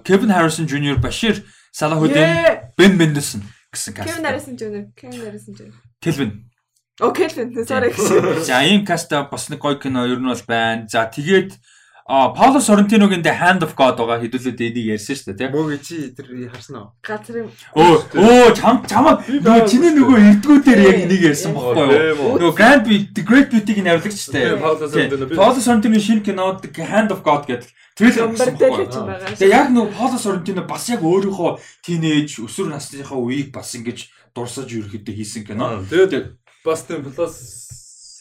Kevin 0.04 0.32
Harrison 0.32 0.64
Jr, 0.64 0.96
Bashir 0.96 1.44
Salahuddin, 1.72 2.72
Ben 2.76 2.96
Mendelsohn 2.96 3.44
гэсэн 3.72 3.92
каст. 3.92 4.08
Kevin 4.08 4.24
Harrison 4.24 4.56
Jr, 4.56 4.88
Kevin 4.96 5.20
Harrison 5.20 5.52
Jr. 5.52 5.72
Kelvin 6.00 6.51
Окей 7.00 7.28
л 7.28 7.40
энэ 7.40 7.64
sorry. 7.64 7.92
За 8.48 8.60
ийм 8.64 8.84
каста 8.84 9.24
бас 9.30 9.48
нэг 9.48 9.60
гоё 9.60 9.80
кино 9.80 10.04
ер 10.04 10.20
нь 10.20 10.28
бол 10.28 10.44
байна. 10.48 10.88
За 10.88 11.08
тэгээд 11.08 11.56
А 12.04 12.30
Пауло 12.30 12.58
Соррентиногийн 12.60 13.22
The 13.22 13.32
Hand 13.40 13.62
of 13.62 13.74
God 13.78 13.96
байгаа 13.96 14.18
хэдүүлээд 14.20 14.58
энийг 14.58 14.86
ярьсан 14.98 15.14
шүү 15.14 15.26
дээ 15.32 15.38
тийм. 15.38 15.50
Мөг 15.54 15.80
чи 15.86 16.10
тэр 16.10 16.50
харсан 16.50 16.76
уу? 16.82 16.90
Газрын 16.98 17.46
Өө 17.78 17.94
өө 18.18 18.52
чам 18.58 18.82
чамаа 18.90 19.22
нөгөө 19.22 19.70
чиний 19.70 19.94
нөгөө 19.94 20.18
эрдгүүдээр 20.42 20.80
яг 20.82 20.98
энийг 21.06 21.22
ярьсан 21.30 21.54
бохгүй 21.54 22.18
юу? 22.18 22.42
Нөгөө 22.42 22.58
Grand 22.58 22.84
The 22.90 23.22
Great 23.22 23.54
Beauty-гийн 23.54 23.86
найруулагч 23.86 24.18
шүү 24.18 24.34
дээ. 24.34 25.38
Пауло 25.38 25.62
Соррентино 25.62 26.02
шинэ 26.02 26.26
кино 26.26 26.58
The 26.58 26.84
Hand 26.90 27.14
of 27.14 27.22
God 27.22 27.46
гэдэг 27.46 27.70
трейлер 27.94 28.34
гарсан 28.34 28.58
бохгүй 28.58 28.82
юу? 28.82 29.06
байгаа. 29.06 29.38
Тэгээ 29.38 29.54
яг 29.54 29.68
нөгөө 29.70 29.94
Пауло 29.94 30.18
Соррентино 30.18 30.66
бас 30.66 30.90
яг 30.90 31.06
өөрийнхөө 31.06 31.50
тинейж 31.86 32.42
өсвөр 32.42 32.74
насныхаа 32.74 33.16
үеийг 33.16 33.54
бас 33.54 33.70
ингэж 33.78 34.10
дурсаж 34.34 34.66
ерөөхдөө 34.68 35.14
хийсэн 35.16 35.46
кино. 35.46 35.86
Тэгээд 35.86 36.41
бас 36.64 36.86
тийм 36.86 37.04
плюс 37.04 37.62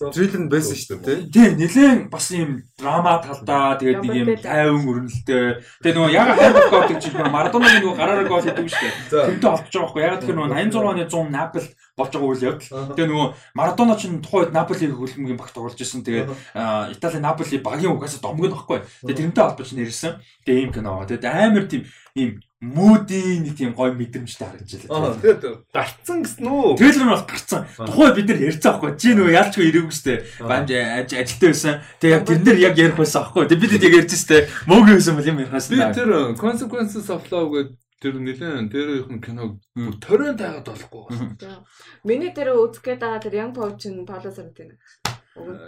Трейлер 0.10 0.42
нь 0.42 0.50
байсан 0.50 0.74
шүү 0.74 0.98
дээ. 1.06 1.30
Тий, 1.30 1.50
нэлээд 1.54 2.10
бас 2.10 2.34
ийм 2.34 2.66
драма 2.74 3.22
талдаа 3.22 3.78
тэгээд 3.78 4.02
нэг 4.02 4.16
юм 4.18 4.28
Ямар 4.34 4.42
тайван 4.42 4.82
өрнөлттэй. 4.90 5.62
Тэгээд 5.86 5.98
нөгөө 6.02 6.16
яг 6.18 6.30
хайр 6.42 6.58
гол 6.74 6.90
гэж 6.90 7.00
чинь 7.06 7.22
Марадонагийн 7.22 7.84
нөгөө 7.86 8.00
гараараа 8.02 8.26
гол 8.26 8.42
хийдэг 8.42 8.66
шүү 8.66 8.82
дээ. 8.82 8.98
За. 9.14 9.20
Тэрнтэй 9.30 9.52
олдож 9.54 9.70
байгаа 9.70 9.86
байхгүй. 9.86 10.02
Яг 10.02 10.22
тэр 10.26 10.36
нөгөө 10.42 10.50
86 10.58 10.82
оны 10.82 11.06
100 11.06 11.30
Наполь 11.30 11.68
болж 11.94 12.12
байгаа 12.18 12.30
үйл 12.34 12.46
явдал. 12.50 12.96
Тэгээд 12.98 13.12
нөгөө 13.14 13.28
Марадона 13.54 13.94
ч 13.94 14.02
тухайд 14.26 14.50
Наполиг 14.58 14.92
хөлбөмбөгийн 14.98 15.38
багт 15.38 15.54
тоглож 15.54 15.78
исэн. 15.78 16.02
Тэгээд 16.02 16.30
аа, 16.58 16.90
Итали 16.90 17.20
Наполи 17.22 17.62
багийн 17.62 17.94
угаасаа 17.94 18.26
домгоно 18.26 18.58
байхгүй. 18.58 18.82
Тэгээд 19.06 19.20
тэрнтэй 19.22 19.44
холбож 19.46 19.70
нэрсэн. 19.70 20.18
Тэгээд 20.50 20.62
ийм 20.66 20.72
кино. 20.74 21.06
Тэгээд 21.06 21.30
амар 21.30 21.66
тийм 21.70 21.86
ийм 22.18 22.42
мөдийн 22.62 23.42
нэг 23.42 23.58
тийм 23.58 23.74
гоё 23.74 23.98
мэдрэмжтэй 23.98 24.46
харагдаж 24.46 24.86
Аа 24.86 25.02
байлаа. 25.02 25.18
тэгээд 25.18 25.44
гарцсан 25.74 26.18
гэсэн 26.22 26.46
үү? 26.46 26.78
Трейлер 26.78 27.06
нь 27.06 27.14
бол 27.18 27.26
гарцсан. 27.26 27.62
Тухайд 27.74 28.16
бид 28.22 28.28
нар 28.30 28.40
ярьцсан 28.46 28.72
байхгүй. 28.78 28.92
Чи 29.02 29.10
нөгөө 29.18 29.34
ялчгүй 29.34 29.66
ирээгүй 29.66 29.96
штэ. 29.98 30.14
Бамж 30.46 30.70
аж- 30.70 31.18
ажилтаа 31.18 31.50
байсан. 31.50 31.74
Тэгээ 31.98 32.14
яг 32.14 32.24
тэрнэр 32.30 32.58
яг 32.62 32.76
ярих 32.78 32.98
байсан 33.02 33.20
байхгүй. 33.26 33.44
Тэгээ 33.50 33.62
бид 33.66 33.74
яг 33.82 33.94
ярьж 34.06 34.14
штэ. 34.14 34.38
Мөөгөө 34.70 34.94
байсан 35.02 35.14
бол 35.18 35.26
юм 35.26 35.40
ярихаас 35.42 35.68
Би 35.74 35.78
тэр 35.82 36.10
consequences 36.38 37.06
of 37.10 37.26
love 37.34 37.50
гэдэг 37.50 37.74
тэр 38.02 38.14
нэлээд 38.22 38.70
тэрийнх 38.70 39.10
нь 39.10 39.22
киног 39.26 39.52
бүр 39.74 39.94
торрент 39.98 40.38
таагаад 40.38 40.70
болохгүй. 40.70 41.06
За. 41.42 41.66
Миний 42.06 42.30
дээр 42.30 42.54
үзэх 42.62 42.86
гээд 42.86 43.02
байгаа 43.02 43.22
тэр 43.26 43.34
Young 43.42 43.54
Power 43.58 43.74
чинь 43.82 44.06
Пауло 44.06 44.30
Соррентино. 44.30 44.78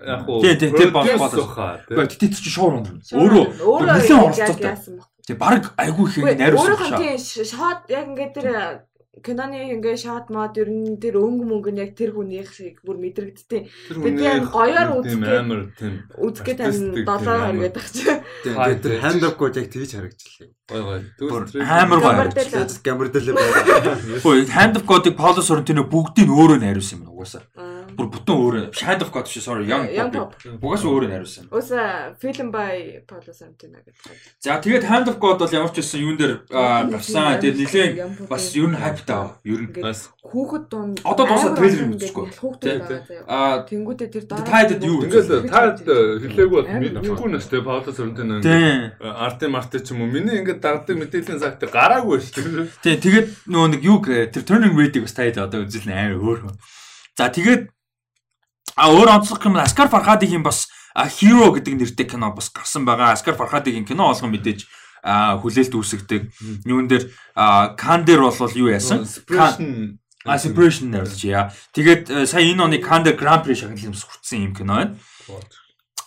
Яг 0.06 0.30
уу. 0.30 0.42
Тий, 0.42 0.58
тий, 0.58 0.70
тэр 0.70 0.92
бол- 0.94 1.06
produce 1.06 1.18
бол- 1.42 1.50
хаа, 1.58 1.78
тий. 1.88 1.94
Гэхдээ 1.98 2.20
тэт 2.30 2.34
чи 2.38 2.50
шоурон. 2.54 2.86
Өөрөө 3.14 3.44
өөрөө 3.66 3.86
нэлээд 3.98 4.18
оролцоотой. 4.18 4.78
Яасан 5.24 5.40
баг. 5.40 5.40
Тэгээ 5.40 5.40
баг 5.40 5.64
айгүй 5.80 6.06
их 6.10 6.18
ингэ 6.18 6.28
Өөрөө 6.28 6.40
найруулсан 6.40 6.90
шаа. 6.90 7.00
тийм 7.00 7.18
шот 7.48 7.80
яг 7.88 8.06
ингээд 8.12 8.34
тэр 8.34 8.48
киноны 9.24 9.58
ингээ 9.78 9.96
шот 9.96 10.28
мод 10.34 10.58
ер 10.58 10.70
нь 10.74 10.98
тэр 11.00 11.16
өнгө 11.22 11.46
мөнгө 11.48 11.72
нь 11.72 11.80
яг 11.80 11.92
тэр 11.96 12.12
хүнийх 12.12 12.50
шиг 12.52 12.82
бүр 12.84 12.98
мэдрэгдтiin. 13.00 13.70
Тэр 13.88 13.98
Бид 14.04 14.20
яг 14.20 14.52
гоёор 14.52 15.00
тийм 15.06 15.22
Үзэхэд 16.18 16.58
тань 16.60 16.74
Артистик 16.74 17.08
7 17.08 17.24
тийм 17.24 17.40
хэргээд 17.56 17.74
тах 17.78 17.88
чи. 17.94 18.04
Тэгээд 18.44 18.82
тэр 18.84 18.94
hand 19.00 19.24
up 19.24 19.36
гоо 19.38 19.48
яг 19.54 19.68
тэгж 19.70 19.92
харагдчихлаа. 19.96 20.50
гой 20.68 20.82
гой. 20.82 21.62
Амар 21.62 22.00
гамбардэл 22.84 23.32
байна. 23.32 23.94
Хөөе, 24.24 24.50
Hand 24.50 24.76
of 24.82 24.84
God-ыг 24.90 25.16
Paulo 25.16 25.40
Sorrentino 25.46 25.86
бүгдийг 25.88 26.28
нь 26.28 26.34
өөрөө 26.34 26.60
найруулсан 26.60 27.06
юм 27.06 27.14
угаасаа. 27.14 27.46
Бүр 27.98 28.08
бүтэн 28.14 28.34
өөрөө. 28.34 28.64
Hand 28.84 29.02
of 29.06 29.10
God 29.14 29.26
биш 29.30 29.38
sorry, 29.44 29.66
Young 29.70 29.86
Young 29.94 30.12
Pop. 30.12 30.34
Pop. 30.34 30.60
Угаасаа 30.62 30.90
өөрөө 30.90 31.10
найруулсан. 31.14 31.46
Уса 31.52 32.16
фильм 32.22 32.52
бай 32.52 33.04
Пауло 33.08 33.34
Соррентино 33.34 33.80
гэдэг. 33.86 34.18
За 34.42 34.58
тэгээд 34.62 34.84
Hand 34.90 35.08
of 35.14 35.18
God 35.22 35.40
бол 35.40 35.52
ямар 35.54 35.70
ч 35.72 35.82
байсан 35.84 36.00
юун 36.02 36.18
дээр 36.18 36.34
аа, 36.52 36.84
гарсан. 36.90 37.40
Тэгээд 37.40 37.58
нэлээд 37.62 38.28
бас 38.30 38.56
ер 38.56 38.68
нь 38.70 38.78
хайптай 38.78 39.16
аа. 39.16 39.38
Ер 39.46 39.62
нь 39.66 39.72
бас 39.82 40.10
хүүхэд 40.24 40.64
дунд 40.72 40.98
Одоо 41.04 41.26
дуусаад 41.28 41.58
трейлер 41.60 41.94
үзчихгүй. 41.94 42.26
хүүхэд 42.40 42.62
Тий, 42.64 42.78
аа 43.28 43.64
Тэнгүүдээ 43.68 44.10
тэр 44.10 44.24
дараа 44.26 44.48
Тайдад 44.48 44.82
юу 44.84 45.04
ингээл 45.04 45.48
таад 45.52 45.78
хэлээгүй 45.84 46.50
бол 46.50 46.68
Амар 46.68 46.92
мэдчихгүй 46.98 47.30
нэс 47.34 47.48
тий 47.52 47.62
Пауло 47.62 47.92
Соррентино 47.92 48.42
Тийм. 48.42 48.92
арти 49.04 49.46
марти 49.52 49.78
ч 49.84 49.92
юм 49.92 50.02
уу 50.02 50.10
миний 50.10 50.40
ингээд 50.42 50.64
дагдаг 50.64 50.96
мэдээллийн 50.98 51.40
цагт 51.44 51.62
гараагүй 51.68 52.18
шүү 52.24 52.40
дээ. 52.40 52.68
Тийм 52.82 52.98
тэгээд 53.04 53.28
нөгөө 53.52 53.70
нэг 53.76 53.82
юу 53.84 54.00
гэ- 54.00 54.32
тэр 54.32 54.44
turning 54.48 54.74
rate-ийг 54.80 55.04
бас 55.06 55.14
таад 55.14 55.38
одоо 55.38 55.62
үзэл 55.68 55.86
нэ 55.86 55.94
амар 55.94 56.24
өөр. 56.24 56.40
За 57.20 57.30
тэгээд 57.30 57.68
а 58.76 58.90
өөр 58.90 59.10
онцлог 59.22 59.44
юм 59.46 59.58
Аскар 59.58 59.90
Фархадигийн 59.90 60.44
бас 60.44 60.70
Hero 60.94 61.50
гэдэг 61.54 61.74
нэртэй 61.74 62.06
кино 62.06 62.34
бас 62.34 62.54
гарсан 62.54 62.86
байгаа. 62.86 63.14
Аскар 63.14 63.34
Фархадигийн 63.34 63.86
кино 63.86 64.14
олгон 64.14 64.30
мэдээж 64.34 64.66
хүлээлт 65.04 65.74
үүсгдэг. 65.74 66.32
Юун 66.66 66.88
дээр 66.88 67.12
а, 67.36 67.76
Кан 67.76 68.06
дээр 68.06 68.24
бол 68.24 68.56
юу 68.56 68.70
яасан? 68.72 69.04
А 70.24 70.40
Separation 70.40 70.88
нэрлэж 70.88 71.20
яа. 71.28 71.52
Тэгээд 71.76 72.04
э, 72.08 72.24
сая 72.24 72.48
энэ 72.48 72.64
оны 72.64 72.78
Кан 72.80 73.04
дээр 73.04 73.20
Grand 73.20 73.44
Prix 73.44 73.60
шагналын 73.60 73.92
бас 73.92 74.08
хүрсэн 74.08 74.48
юм 74.48 74.56
кино 74.56 74.74
байна. 74.80 74.96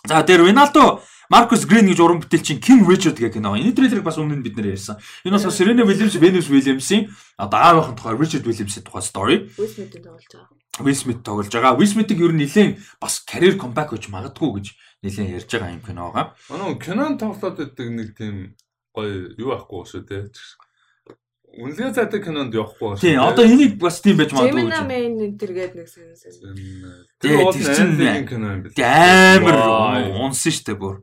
За 0.09 0.25
дээр 0.25 0.49
Риналдо 0.49 1.05
Маркус 1.29 1.67
Грин 1.67 1.91
гэж 1.91 1.99
уран 1.99 2.21
бүтээлчин 2.23 2.63
King 2.63 2.87
Richard 2.87 3.19
гэх 3.19 3.35
кино. 3.35 3.59
Энэ 3.59 3.75
трейлерыг 3.75 4.07
бас 4.07 4.15
өмнө 4.15 4.39
нь 4.39 4.45
бид 4.47 4.55
нэр 4.55 4.79
ярьсан. 4.79 4.95
Энэ 5.27 5.35
бас 5.35 5.51
Serena 5.51 5.83
Williams, 5.83 6.15
Venus 6.15 6.47
Williams-ийн 6.47 7.11
одоо 7.35 7.59
аав 7.59 7.77
охин 7.83 7.95
тухай 7.99 8.15
Richard 8.15 8.47
Williams-ийн 8.47 8.87
тухай 8.87 9.03
story. 9.03 9.35
Will 9.59 9.67
Smith-ийн 9.67 10.03
тоглож 10.07 10.23
байгаа. 10.31 10.47
Will 10.79 10.95
Smith 10.95 11.21
тоглож 11.27 11.51
байгаа. 11.51 11.75
Will 11.75 11.91
Smith-ийг 11.91 12.19
ер 12.23 12.31
нь 12.31 12.41
нэлээд 12.47 12.79
бас 13.03 13.19
career 13.27 13.59
comeback 13.59 13.91
гэж 13.91 14.07
магадгүй 14.07 14.49
гэж 14.55 14.67
нэлээд 15.03 15.35
ярьж 15.43 15.49
байгаа 15.51 15.75
юм 15.75 15.83
кино 15.83 16.11
байгаа. 16.15 16.31
Манай 16.47 16.79
кинон 16.79 17.19
тоглоод 17.19 17.59
байдаг 17.59 17.87
нэг 17.91 18.09
тийм 18.15 18.55
гоё 18.95 19.35
юу 19.35 19.51
байхгүй 19.51 19.83
шүү 19.83 20.03
дээ. 20.07 20.31
Үнэлгээ 21.57 21.91
зайдаг 21.93 22.21
кинонд 22.21 22.53
явахгүй 22.53 22.93
байна. 22.93 23.01
Тийм 23.01 23.21
одоо 23.25 23.45
энийг 23.45 23.73
бас 23.81 23.97
тийм 24.01 24.17
байж 24.21 24.31
магадгүй. 24.31 24.61
Gemini. 24.61 24.81
Man 24.85 25.17
энэ 25.17 25.37
төр 25.41 25.51
гээд 25.57 25.73
нэг 25.73 25.87
сонь. 25.89 26.13
Тэгээ, 27.17 27.41
Тэр 27.41 27.53
чинь 27.57 27.97
чинь 27.97 28.27
кино 28.29 28.47
юм. 28.53 28.61
Тэгээ 28.69 29.41
амар 29.41 29.57
унсан 30.21 30.53
штэ 30.53 30.77
бүр. 30.77 31.01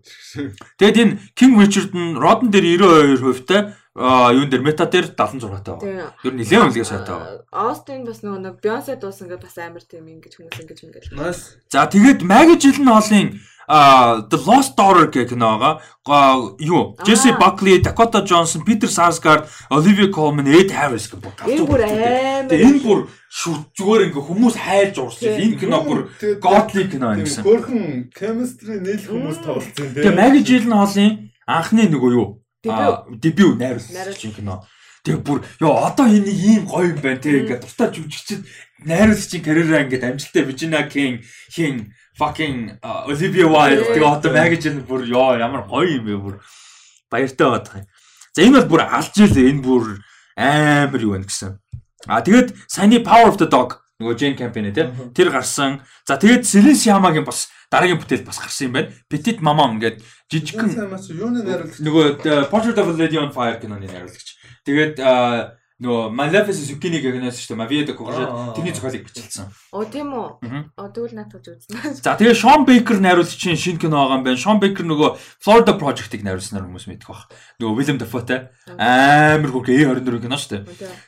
Тэгэд 0.79 0.97
энэ 1.03 1.15
King 1.35 1.59
Richard 1.59 1.91
нь 1.91 2.15
Rodden 2.15 2.55
дээр 2.55 2.79
92 2.79 3.19
хувьтай 3.19 3.75
аа 3.95 4.35
юун 4.35 4.51
дээр 4.51 4.63
Meta 4.67 4.87
дээр 4.91 5.15
76 5.15 5.63
таа. 5.63 5.79
Ер 6.23 6.35
нь 6.35 6.43
нэлээд 6.43 6.67
үнэлгээ 6.71 6.87
сайтай. 6.87 7.47
Austin 7.55 8.03
бас 8.03 8.27
нөгөө 8.27 8.43
нэг 8.43 8.55
Beyoncé 8.59 8.99
дуусан 8.99 9.31
гэдээ 9.31 9.43
бас 9.47 9.59
амар 9.63 9.87
тийм 9.87 10.11
ингэж 10.11 10.35
хүмүүс 10.35 10.59
ингэж 10.67 10.79
ингэж. 10.83 11.05
За 11.71 11.87
тэгээд 11.87 12.27
Maggie 12.27 12.59
Gyllenhaal-ын 12.59 13.39
а 13.39 13.54
The 13.69 14.39
Lost 14.47 14.77
Daughter 14.77 15.07
гэх 15.11 15.29
киноога 15.31 15.81
га- 16.05 16.55
юу 16.59 16.97
Jesse 17.07 17.31
Аа. 17.33 17.39
Buckley, 17.39 17.81
Dakota 17.83 18.21
Johnson, 18.25 18.65
Peter 18.65 18.89
Sarsgaard, 18.89 19.49
Olivia 19.71 20.09
Colman, 20.11 20.47
Ed 20.47 20.71
Harris 20.71 21.09
гэх 21.09 21.21
бүр 21.21 21.33
Энэ 21.49 21.67
бүр 21.67 21.81
амар. 21.81 22.53
Энэ 22.53 22.81
бүр 22.85 22.99
шүт 23.33 23.73
зүгээр 23.79 24.03
ингээ 24.13 24.25
хүмүүс 24.29 24.55
хайрж 24.61 24.97
уурсан. 25.01 25.33
Тийм. 25.37 25.53
Энэ 25.53 25.59
кино 25.61 25.79
бүр 25.83 25.99
godly 26.45 26.85
кино 26.93 27.15
юм 27.17 27.25
гэсэн. 27.25 27.43
Хөрхөн 27.45 27.85
chemistry 28.13 28.79
нийл 28.85 29.01
хүмүүс 29.09 29.39
тоглолцсон 29.41 29.95
Тэгээ 29.97 30.13
Maggie 30.15 30.45
Gyllenhaal-ын 30.45 31.13
анхны 31.49 31.89
нөгөө 31.89 32.11
юу? 32.13 32.29
Дебют 32.65 33.59
найруулсан 33.59 34.33
кино. 34.37 34.65
Тэгээ 35.05 35.21
бүр 35.25 35.41
ёо 35.61 35.85
одоо 35.89 36.07
энэ 36.09 36.33
ийм 36.33 36.65
гоё 36.65 36.93
юм 36.97 37.01
байна 37.05 37.21
тий 37.21 37.45
ингээ 37.45 37.61
дуртай 37.61 37.89
жүжигчд 37.93 38.41
найруулагчийн 38.89 39.45
карьераа 39.45 39.85
ингээ 39.85 40.01
амжилттай 40.01 40.45
Virginia 40.49 40.83
King 40.89 41.21
хин 41.53 41.93
fucking 42.19 42.79
а, 42.83 43.05
Olivia 43.07 43.47
Wilde 43.47 43.91
тэгээ 43.91 44.07
одоо 44.07 44.31
Maggie 44.31 44.61
Gyllenhaal 44.63 44.87
бүр 44.87 45.03
ёо 45.11 45.39
ямар 45.39 45.67
гоё 45.67 45.99
юм 45.99 46.05
бэ 46.07 46.15
бүр 46.19 46.35
баяртай 47.11 47.49
байдаг 47.51 47.75
юм. 47.83 47.87
За 48.35 48.43
энэ 48.43 48.57
бол 48.63 48.71
бүр 48.71 48.83
алж 48.87 49.15
ийлээ 49.19 49.51
энэ 49.51 49.63
бүр 49.63 49.85
амар 50.39 51.01
юу 51.03 51.15
байна 51.19 51.27
гэсэн. 51.27 51.59
А 52.07 52.23
тэгээд 52.23 52.55
саяны 52.71 53.03
Power 53.03 53.35
of 53.35 53.39
the 53.39 53.51
Dog 53.51 53.83
нөгөө 53.99 54.15
Jane 54.19 54.39
Campion 54.39 54.71
тий 54.71 54.87
тэр 55.15 55.31
гарсан. 55.35 55.83
За 56.07 56.19
тэгээд 56.19 56.47
Celine 56.47 56.79
Sciamma-гийн 56.79 57.27
бас 57.27 57.51
дараагийн 57.71 57.99
бүтээл 57.99 58.27
бас 58.27 58.39
гарсан 58.39 58.71
юм 58.71 58.75
байна. 58.79 58.95
Petit 59.11 59.39
Maman 59.43 59.79
гэдэг 59.83 60.03
жижигхэн 60.31 60.71
нөгөө 61.83 62.05
э, 62.27 62.47
Portrait 62.51 62.79
of 62.79 62.91
a 62.91 62.95
Lady 62.95 63.19
on 63.19 63.31
Fire 63.35 63.59
киноны 63.59 63.87
найруулагч. 63.87 64.39
Тэгээд 64.67 64.99
нөгөө 65.85 66.17
Maleficent 66.17 66.65
Zucchini 66.65 66.99
гэх 67.05 67.13
киноос 67.13 67.37
шүү 67.45 67.53
дээ. 67.53 67.61
Mavia 67.61 67.85
de 67.85 67.93
Courgette 67.93 68.33
тэрний 68.57 68.73
зохиолыг 68.73 69.05
бичлсэн. 69.05 69.53
Оо 69.71 69.85
тийм 69.85 70.17
үү. 70.17 70.73
Оо 70.81 70.89
тэгвэл 70.89 71.13
наатаж 71.13 71.45
үзнэ. 71.53 72.01
За 72.01 72.17
тэгээд 72.17 72.41
Sean 72.41 72.65
Baker 72.65 72.97
найруулагчийн 73.05 73.61
шинэ 73.61 73.81
кино 73.85 74.01
байгаа 74.01 74.17
юм 74.17 74.25
байна. 74.25 74.41
Sean 74.41 74.59
Baker 74.65 74.85
нөгөө 74.89 75.11
Florida 75.45 75.77
Project-ыг 75.77 76.25
найруулснаар 76.25 76.65
хүмүүс 76.65 76.89
мэдэх 76.89 77.09
бах. 77.13 77.29
Нөгөө 77.61 77.77
Willem 77.77 77.99
Dafoe-тай 78.01 78.49
амар 78.81 79.51
хөргөө 79.53 80.01
A24 80.01 80.25
кино 80.25 80.37
шүү 80.41 80.51
дээ. 80.57 80.63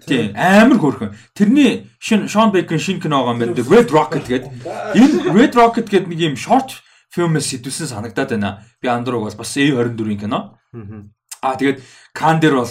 Тийм 0.05 0.25
амар 0.37 0.79
хөрхөн. 0.85 1.17
Тэрний 1.33 1.89
шинэ 1.97 2.29
Sean 2.29 2.53
Baker-ийн 2.53 2.85
шинэ 2.85 3.01
кино 3.01 3.25
байгаа 3.25 3.33
юм 3.33 3.41
байна. 3.41 3.57
The 3.57 3.65
Red 3.65 3.89
Rocket 3.89 4.27
гэдэг. 4.29 4.53
Энэ 4.93 5.17
Red 5.33 5.57
Rocket 5.57 5.89
гэдэг 5.89 6.13
нэг 6.13 6.21
юм 6.21 6.37
short 6.37 6.85
фильмээс 7.17 7.49
сэтвсэн 7.49 7.89
санагдаад 7.89 8.37
байна. 8.37 8.61
Би 8.83 8.93
андууг 8.93 9.25
бол 9.25 9.41
бас 9.41 9.57
A24-ийн 9.57 10.21
кино. 10.21 10.61
Аа 11.41 11.57
тэгээд 11.57 11.81
Кан 12.13 12.41
дээр 12.41 12.61
бол 12.61 12.69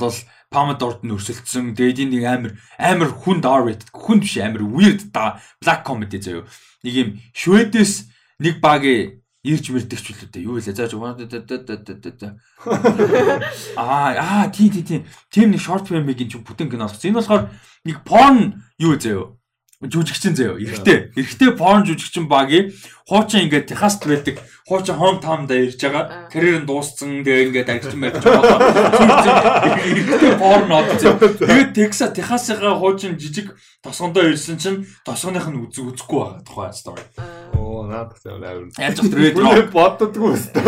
Памадорд 0.56 1.04
нь 1.04 1.12
өрсөлдсөн. 1.12 1.76
Тэгээд 1.76 2.08
энэ 2.08 2.14
нэг 2.16 2.24
амар 2.24 2.52
амар 2.80 3.12
хүнд 3.12 3.44
R-rated, 3.44 3.92
хүнд 3.92 4.24
биш 4.24 4.40
амар 4.40 4.64
weird 4.64 5.12
да 5.12 5.44
black 5.60 5.84
comedy 5.84 6.24
заяо. 6.24 6.48
Нэг 6.80 6.94
юм 6.96 7.10
Шведээс 7.36 8.08
нэг 8.40 8.64
багийн 8.64 9.20
ирж 9.44 9.70
мэрдэгч 9.70 10.06
үлдээ. 10.16 10.48
Юу 10.48 10.58
вэ? 10.58 10.72
За 10.72 10.88
жоо. 10.88 11.12
Аа 13.76 14.16
аа 14.16 14.48
тий 14.50 14.72
тий 14.72 14.84
тий. 14.84 15.06
Тим 15.30 15.52
нэг 15.52 15.60
short 15.60 15.86
film-ийг 15.92 16.24
энэ 16.24 16.32
ч 16.32 16.40
бүтэн 16.42 16.72
кино 16.72 16.88
болсон. 16.88 17.12
Энэ 17.12 17.20
болохоор 17.20 17.52
нэг 17.86 17.98
porn 18.08 18.64
юу 18.80 18.96
заяо. 18.98 19.38
Жүжигчин 19.84 20.36
заяо. 20.36 20.56
Эрэгтэй. 20.56 21.12
Эрэгтэй 21.16 21.52
порн 21.60 21.84
жүжигчин 21.84 22.28
багийн 22.32 22.72
хуучин 23.08 23.46
ингээд 23.46 23.68
Техаст 23.68 24.08
байдаг. 24.08 24.40
Хуучин 24.68 24.96
home 24.96 25.20
town-да 25.20 25.56
ирж 25.60 25.78
байгаа. 25.78 26.32
Карьер 26.32 26.64
нь 26.64 26.66
дууссан. 26.66 27.24
Тэгээ 27.28 27.52
ингээд 27.52 27.70
агчин 27.70 28.00
байж 28.00 28.16
байгаа. 28.24 29.78
Эрэгтэй 29.84 30.34
порн 30.40 30.72
од 30.72 30.96
заяо. 30.96 31.20
Тэгээд 31.20 31.76
Texas 31.76 32.16
Техасынхаа 32.16 32.80
хуучин 32.80 33.20
жижиг 33.20 33.52
тосгондоо 33.84 34.24
ирсэн 34.32 34.58
чинь 34.58 34.88
тосгоных 35.04 35.52
нь 35.52 35.60
үзэг 35.60 35.92
үзэхгүй 35.92 36.20
байгаа 36.24 36.42
тухай 36.48 36.72
story. 36.72 37.04
Оо 37.56 37.88
наадах 37.88 38.20
юм 38.26 38.44
аа. 38.44 38.68
Яаж 38.78 39.00
ч 39.00 39.10
тэр 39.10 39.34
Түрүү 39.36 39.72
боддоггүй 39.72 40.32
өстой. 40.36 40.62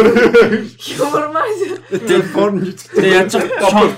Порн 2.34 2.64
жүжиг. 2.64 2.90
Тэгээ 2.96 3.14
яаж 3.14 3.36
Шон 3.36 3.92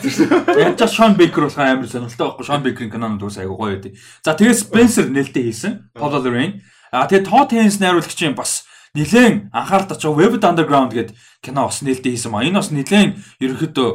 яаж 0.57 0.77
ч 0.77 0.89
Шон 0.89 1.13
Бейкер 1.15 1.45
болох 1.45 1.61
амар 1.61 1.87
сонирхолтой 1.87 2.27
байхгүй 2.27 2.45
Шон 2.49 2.63
Бейкерийн 2.65 2.91
кинонд 2.93 3.21
үс 3.23 3.37
айгу 3.37 3.55
гоё 3.55 3.77
байдیں۔ 3.77 3.93
За 4.25 4.33
тэгээ 4.33 4.57
Спенсер 4.57 5.07
нээлттэй 5.13 5.43
хийсэн. 5.49 5.93
Paul 5.93 6.17
Lorraine. 6.17 6.65
А 6.91 7.05
тэгээ 7.05 7.29
Todd 7.29 7.53
Haynes 7.53 7.77
найруулагчийн 7.77 8.33
бас 8.33 8.65
нилээн 8.97 9.53
анхаарал 9.53 9.87
татчих 9.87 10.09
Web 10.09 10.41
Underground 10.41 10.91
гэдэг 10.91 11.15
кино 11.45 11.69
бас 11.69 11.85
нээлттэй 11.85 12.17
хийсэн 12.17 12.33
маа. 12.33 12.43
Энэ 12.43 12.59
бас 12.59 12.73
нилээн 12.73 13.13
ерөөхдөө 13.39 13.89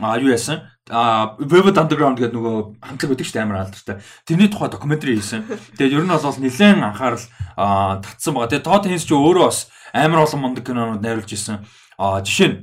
а 0.00 0.18
юу 0.18 0.30
яасан? 0.30 0.62
А 0.88 1.36
Web 1.36 1.76
Underground 1.76 2.16
гэдэг 2.16 2.32
нөгөө 2.32 2.56
хамтлаг 2.80 3.10
байдаг 3.12 3.26
шүү 3.28 3.36
дээ 3.36 3.44
амар 3.44 3.60
алдартай. 3.60 3.96
Тэрний 4.24 4.48
тухай 4.48 4.72
докюментари 4.72 5.20
хийсэн. 5.20 5.44
Тэгээд 5.76 5.96
ер 6.00 6.04
нь 6.04 6.12
бол 6.12 6.40
нилээн 6.40 6.80
анхаарал 6.80 7.24
татсан 8.00 8.32
байгаа. 8.32 8.48
Тэгээд 8.48 8.64
Todd 8.64 8.84
Haynes 8.88 9.04
ч 9.04 9.12
өөрөө 9.12 9.44
бас 9.44 9.68
амар 9.92 10.24
олон 10.24 10.40
мундаг 10.40 10.64
кинонууд 10.64 11.04
найруулж 11.04 11.28
исэн. 11.28 11.68
А 12.00 12.24
жишээ 12.24 12.48
нь 12.48 12.58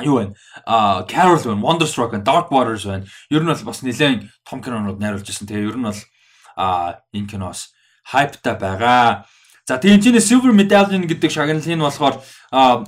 юу 0.00 0.24
вэ? 0.24 0.34
А 0.64 1.04
Carol 1.04 1.36
байна, 1.36 1.60
Wonderstruck 1.60 2.16
байна, 2.16 2.24
Dark 2.24 2.48
Waters 2.48 2.88
байна. 2.88 3.04
Ер 3.28 3.44
нь 3.44 3.52
бол 3.52 3.68
бас 3.68 3.84
нэлээд 3.84 4.24
том 4.48 4.64
кинонууд 4.64 4.96
найруулж 4.96 5.28
ирсэн. 5.28 5.44
Тэгээ 5.44 5.68
ер 5.68 5.76
нь 5.76 5.84
бол 5.84 6.00
а 6.56 7.04
энэ 7.12 7.28
киноос 7.28 7.76
хайптай 8.08 8.56
байгаа. 8.56 9.28
За 9.68 9.78
тийм 9.78 10.00
чинь 10.00 10.16
Silver 10.16 10.52
Medallion 10.52 11.04
гэдэг 11.08 11.30
шагналын 11.32 11.60
нь 11.64 11.80
болохоор 11.80 12.20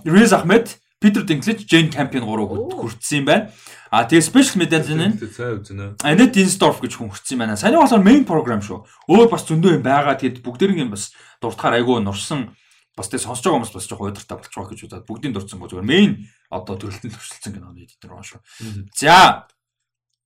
Riz 0.05 0.33
Ahmed, 0.33 0.77
Peter 1.01 1.25
Dinklage, 1.25 1.65
Jane 1.65 1.93
Campion 1.93 2.25
гурав 2.25 2.53
хүртсэн 2.53 3.19
юм 3.21 3.25
байна. 3.25 3.51
А 3.92 4.08
тэгээ 4.08 4.24
Special 4.24 4.58
Medallion 4.62 5.02
нь 5.12 5.20
цай 5.20 5.58
үзнэ. 5.60 6.00
Annette 6.04 6.40
Dinsdorf 6.40 6.80
гэж 6.80 6.96
хүн 6.96 7.12
хүртсэн 7.12 7.36
юм 7.36 7.42
байна. 7.44 7.60
Саний 7.60 7.76
болохоор 7.76 8.04
main 8.06 8.24
program 8.24 8.64
шүү. 8.64 8.88
Өөр 9.12 9.28
бас 9.28 9.44
зөндөө 9.46 9.80
юм 9.80 9.84
байгаа. 9.84 10.16
Тэгээд 10.16 10.40
бүгдэрийн 10.46 10.92
бас 10.92 11.12
дуртахаар 11.44 11.84
айгүй 11.84 12.00
нурсан 12.00 12.56
бас 12.96 13.08
тэгээ 13.08 13.24
сонсож 13.24 13.44
байгаа 13.48 13.58
хүмүүс 13.60 13.74
бас 13.76 13.88
жоохон 13.88 14.08
уйдгартай 14.12 14.38
болчих 14.38 14.58
واخ 14.60 14.70
гэж 14.72 14.82
удаад 14.86 15.08
бүгдийн 15.08 15.34
дурдсан 15.34 15.60
гоо 15.60 15.70
зүгээр 15.72 15.88
main 15.88 16.12
одоо 16.52 16.76
төрөлтөнд 16.76 17.16
төвшөлтсөн 17.16 17.54
киноны 17.56 17.88
эдитер 17.88 18.12
байгаа 18.12 18.28
шүү. 18.28 18.42
За 19.00 19.48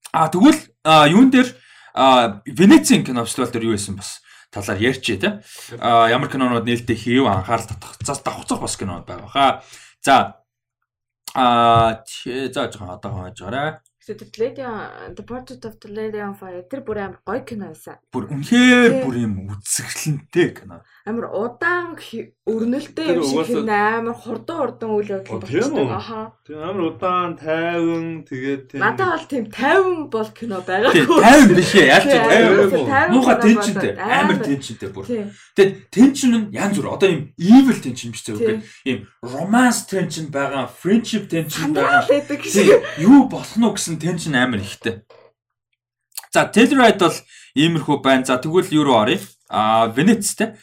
а 0.10 0.28
тэгвэл 0.34 0.62
а, 0.82 1.06
юун 1.06 1.30
дээр 1.30 1.50
а, 1.94 2.42
Венецийн 2.46 3.06
кино 3.06 3.26
фестивал 3.26 3.54
дээр 3.54 3.70
юу 3.70 3.78
байсан 3.78 3.96
бас 3.96 4.26
талаар 4.50 4.82
ярьчээ 4.82 5.18
те. 5.22 5.30
А 5.78 6.10
ямар 6.10 6.30
кинонууд 6.32 6.66
нээлттэй 6.66 6.98
хийв 6.98 7.30
анхаарал 7.30 7.70
татах. 7.70 8.02
За 8.02 8.18
давхцах 8.18 8.60
бас 8.60 8.78
кинонууд 8.78 9.06
байгаа 9.06 9.30
хаа. 9.30 9.52
За 10.02 10.39
а 11.43 12.05
чи 12.05 12.53
за 12.53 12.63
жоохон 12.73 12.91
одоо 12.97 13.11
хааж 13.17 13.39
гараа. 13.41 13.69
Тэгээд 14.01 14.33
Lady 14.41 14.63
on- 14.65 15.13
The 15.15 15.23
Portrait 15.23 15.61
of 15.69 15.77
the 15.85 15.89
Lady 15.93 16.21
on 16.25 16.33
Fire 16.33 16.65
тэр 16.65 16.81
бүр 16.81 16.99
амар 17.05 17.19
гоё 17.21 17.45
кино 17.45 17.69
байсан. 17.69 18.01
Бүр 18.09 18.33
үнэхээр 18.33 19.05
бүр 19.05 19.15
юм 19.21 19.35
үзэсгэлэнтэй 19.53 20.49
кино. 20.57 20.81
Амар 21.05 21.29
удаан 21.29 22.01
өрнөлттэй 22.49 23.21
юм 23.21 23.45
шиг 23.45 23.69
амар 23.69 24.17
хурдан 24.17 24.57
хурдан 24.57 24.91
үйл 24.97 25.11
явдал 25.21 25.45
үү? 25.45 25.93
Аха. 25.93 26.33
Тийм 26.49 26.59
амар 26.65 26.97
удаан 26.97 27.37
тайван 27.37 28.25
тэгээд 28.25 28.63
тийм. 28.73 28.81
Надад 28.81 29.21
бол 29.21 29.27
тийм 29.29 29.45
50 29.53 30.09
бол 30.09 30.31
кино 30.33 30.57
байгаагүй. 30.65 31.21
50 31.21 31.55
биш 31.61 31.73
ээ. 31.77 31.87
Яаж 31.93 32.05
ч 32.09 32.11
Тий, 32.11 32.21
50. 32.25 32.81
уу? 32.81 32.87
50 32.89 33.13
Муухай 33.13 33.37
кино 33.37 33.45
тэнчэнтэй. 33.45 33.93
бодоод 34.01 34.17
Амар 34.17 34.39
тэнчэнтэй 34.41 34.91
бүр. 34.97 35.05
Тэгээд 35.53 35.73
тэнчин 35.93 36.31
нь 36.41 36.47
янз 36.57 36.77
бүр. 36.81 36.89
Одоо 36.97 37.09
юм 37.13 37.23
evil 37.37 37.77
тэнчин 37.85 38.11
биш 38.17 38.25
Тий. 38.25 38.33
зөө. 38.33 38.65
Ийм 38.89 38.99
romance 39.21 39.85
тэнчин 39.93 40.33
байгаа, 40.33 40.65
friendship 40.73 41.29
тэнчин 41.29 41.77
байгаа. 41.77 42.09
Юу 42.97 43.29
болох 43.29 43.57
нь 43.61 43.69
гэсэн 43.69 43.90
тэнчин 43.99 44.37
амар 44.37 44.61
ихтэй. 44.61 45.03
За 46.31 46.47
Telluride 46.47 47.01
бол 47.01 47.17
иймэрхүү 47.55 47.97
байна. 48.03 48.25
За 48.25 48.39
тэгвэл 48.39 48.71
юу 48.71 48.85
руу 48.85 49.03
оръё? 49.03 49.19
А 49.49 49.89
Венец 49.89 50.35
те. 50.35 50.55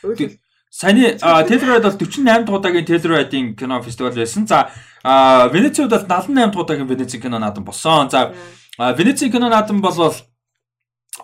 Саяны 0.70 1.18
Telluride 1.20 1.84
бол 1.84 1.98
48 1.98 2.46
дахь 2.46 2.56
удаагийн 2.56 2.86
Telluride-ийн 2.86 3.56
кино 3.56 3.82
фестивал 3.82 4.14
байсан. 4.14 4.48
За 4.48 4.70
хувьд 5.04 5.76
бол 5.92 6.08
78 6.08 6.08
дахь 6.08 6.56
удаагийн 6.56 6.88
Венецийн 6.88 7.22
кино 7.22 7.40
наадам 7.40 7.66
болсон. 7.66 8.10
За 8.10 8.34
Венецийн 8.78 9.32
кино 9.32 9.50
наадам 9.50 9.82
бол 9.82 10.14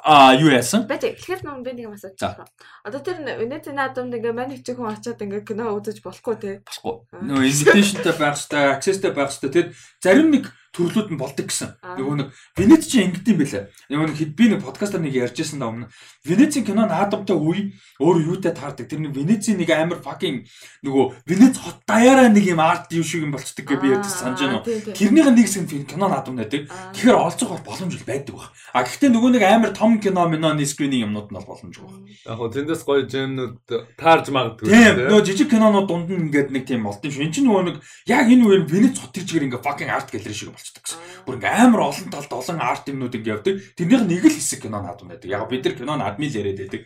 а 0.02 0.34
юу 0.34 0.50
яасан? 0.50 0.88
Бэж 0.88 1.06
эхлэхээр 1.06 1.44
ном 1.46 1.64
би 1.64 1.72
нэг 1.72 1.86
юм 1.86 1.94
асууж 1.94 2.18
байна. 2.18 2.50
Одоо 2.84 3.00
тэр 3.00 3.22
Венецийн 3.24 3.78
наадамд 3.78 4.16
ингээ 4.16 4.34
мань 4.34 4.58
хичээх 4.58 4.82
хүн 4.82 4.90
очиод 4.90 5.22
ингээ 5.22 5.46
кино 5.46 5.70
үзэж 5.78 6.02
болохгүй. 6.02 6.66
Басгүй. 6.66 6.96
Аа. 7.14 7.22
Нөө 7.22 7.46
инвитейшнтэй 7.46 8.14
байх 8.18 8.36
хэрэгтэй, 8.36 8.64
accessтэй 8.74 9.12
байх 9.14 9.30
хэрэгтэй. 9.30 9.52
Тэгэд 9.54 9.70
зарим 10.02 10.28
нэг 10.34 10.50
төрлүүд 10.74 11.10
нь 11.14 11.22
болдог 11.22 11.46
гэсэн. 11.48 11.78
Нөгөө 11.82 12.16
нэг 12.18 12.28
Венец 12.58 12.84
чи 12.90 13.06
ингэдэм 13.06 13.34
юм 13.34 13.40
бэлээ. 13.46 13.64
Нөгөө 13.94 14.06
нэг 14.10 14.18
хэд- 14.18 14.36
би 14.36 14.46
нэг 14.50 14.60
подкастаар 14.66 15.02
нэг 15.06 15.14
ярьжсэн 15.14 15.60
да 15.62 15.70
өмнө. 15.70 15.88
Венецийн 16.26 16.66
кино 16.66 16.90
наадамтай 16.90 17.38
үе 17.38 17.78
өөр 18.02 18.18
юутай 18.34 18.52
таардаг. 18.58 18.90
Тэр 18.90 19.00
нэг 19.06 19.14
Венецийн 19.14 19.62
нэг 19.62 19.70
амар 19.70 20.02
fucking 20.02 20.50
нөгөө 20.82 21.06
Венец 21.30 21.58
хот 21.62 21.86
даяараа 21.86 22.30
нэг 22.34 22.44
юм 22.50 22.60
арт 22.60 22.90
юу 22.92 23.04
шиг 23.06 23.22
юм 23.22 23.32
болцдог 23.32 23.66
гэж 23.66 23.80
би 23.80 23.88
ядаж 23.94 24.10
санаж 24.10 24.40
байна. 24.42 24.58
уу. 24.60 24.66
Тэрнийх 24.66 25.28
нь 25.30 25.36
нэг 25.38 25.46
хэсэг 25.46 25.70
нь 25.70 25.86
кино 25.86 26.10
наадам 26.10 26.36
байдаг. 26.42 26.66
Тэгэхээр 26.98 27.16
олцох 27.22 27.50
бол 27.54 27.64
боломж 27.70 27.94
байдаг 28.04 28.34
баг. 28.34 28.50
А 28.74 28.82
гэхдээ 28.82 29.10
нөгөө 29.14 29.32
нэг 29.38 29.44
амар 29.46 29.72
том 29.78 30.02
кино 30.02 30.26
миноны 30.26 30.66
скрининг 30.66 31.06
юмнууд 31.06 31.30
нь 31.30 31.38
бол 31.38 31.46
боломжгүй 31.54 31.86
баг. 31.86 32.02
Яг 32.26 32.38
хөө 32.42 32.50
тэндээс 32.50 32.82
гоё 32.82 33.06
жимнүүд 33.06 33.56
таарж 34.00 34.26
магадгүй. 34.34 34.68
Тийм 34.74 35.06
нөгөө 35.06 35.22
жижиг 35.28 35.50
кинонууд 35.54 35.88
дунд 35.88 36.10
нь 36.10 36.28
ингээд 36.34 36.50
нэг 36.50 36.66
тийм 36.66 36.84
болд 36.84 37.04
юм 37.06 37.12
шүү. 37.14 37.24
Энд 37.30 37.34
чинь 37.38 37.46
нөгөө 37.46 37.64
нэг 37.70 37.78
яг 38.10 38.26
энэ 38.26 38.44
үеэр 38.48 38.64
Венец 38.66 38.98
хот 39.00 39.14
чигээр 39.14 39.46
ингээд 39.52 39.64
fucking 39.64 39.92
art 39.92 40.10
gallery 40.10 40.34
шиг 40.34 40.50
болцдог 40.64 40.84
гэсэн. 40.88 41.00
Бүр 41.28 41.36
ингээд 41.36 41.60
амар 41.60 41.82
олон 41.92 42.08
талд 42.08 42.32
олон 42.32 42.60
арт 42.64 42.88
юмнууд 42.88 43.16
ингээд 43.20 43.34
явдаг. 43.36 43.56
Тэрнийх 43.76 44.04
нь 44.04 44.12
нэг 44.16 44.24
л 44.24 44.32
хэсэг 44.32 44.60
кино 44.64 44.80
наадам 44.80 45.12
байдаг. 45.12 45.28
Яг 45.28 45.44
бид 45.52 45.64
нар 45.68 45.76
кино 45.76 45.94
наадмын 46.00 46.32
л 46.32 46.40
яриад 46.40 46.60
байдаг. 46.64 46.82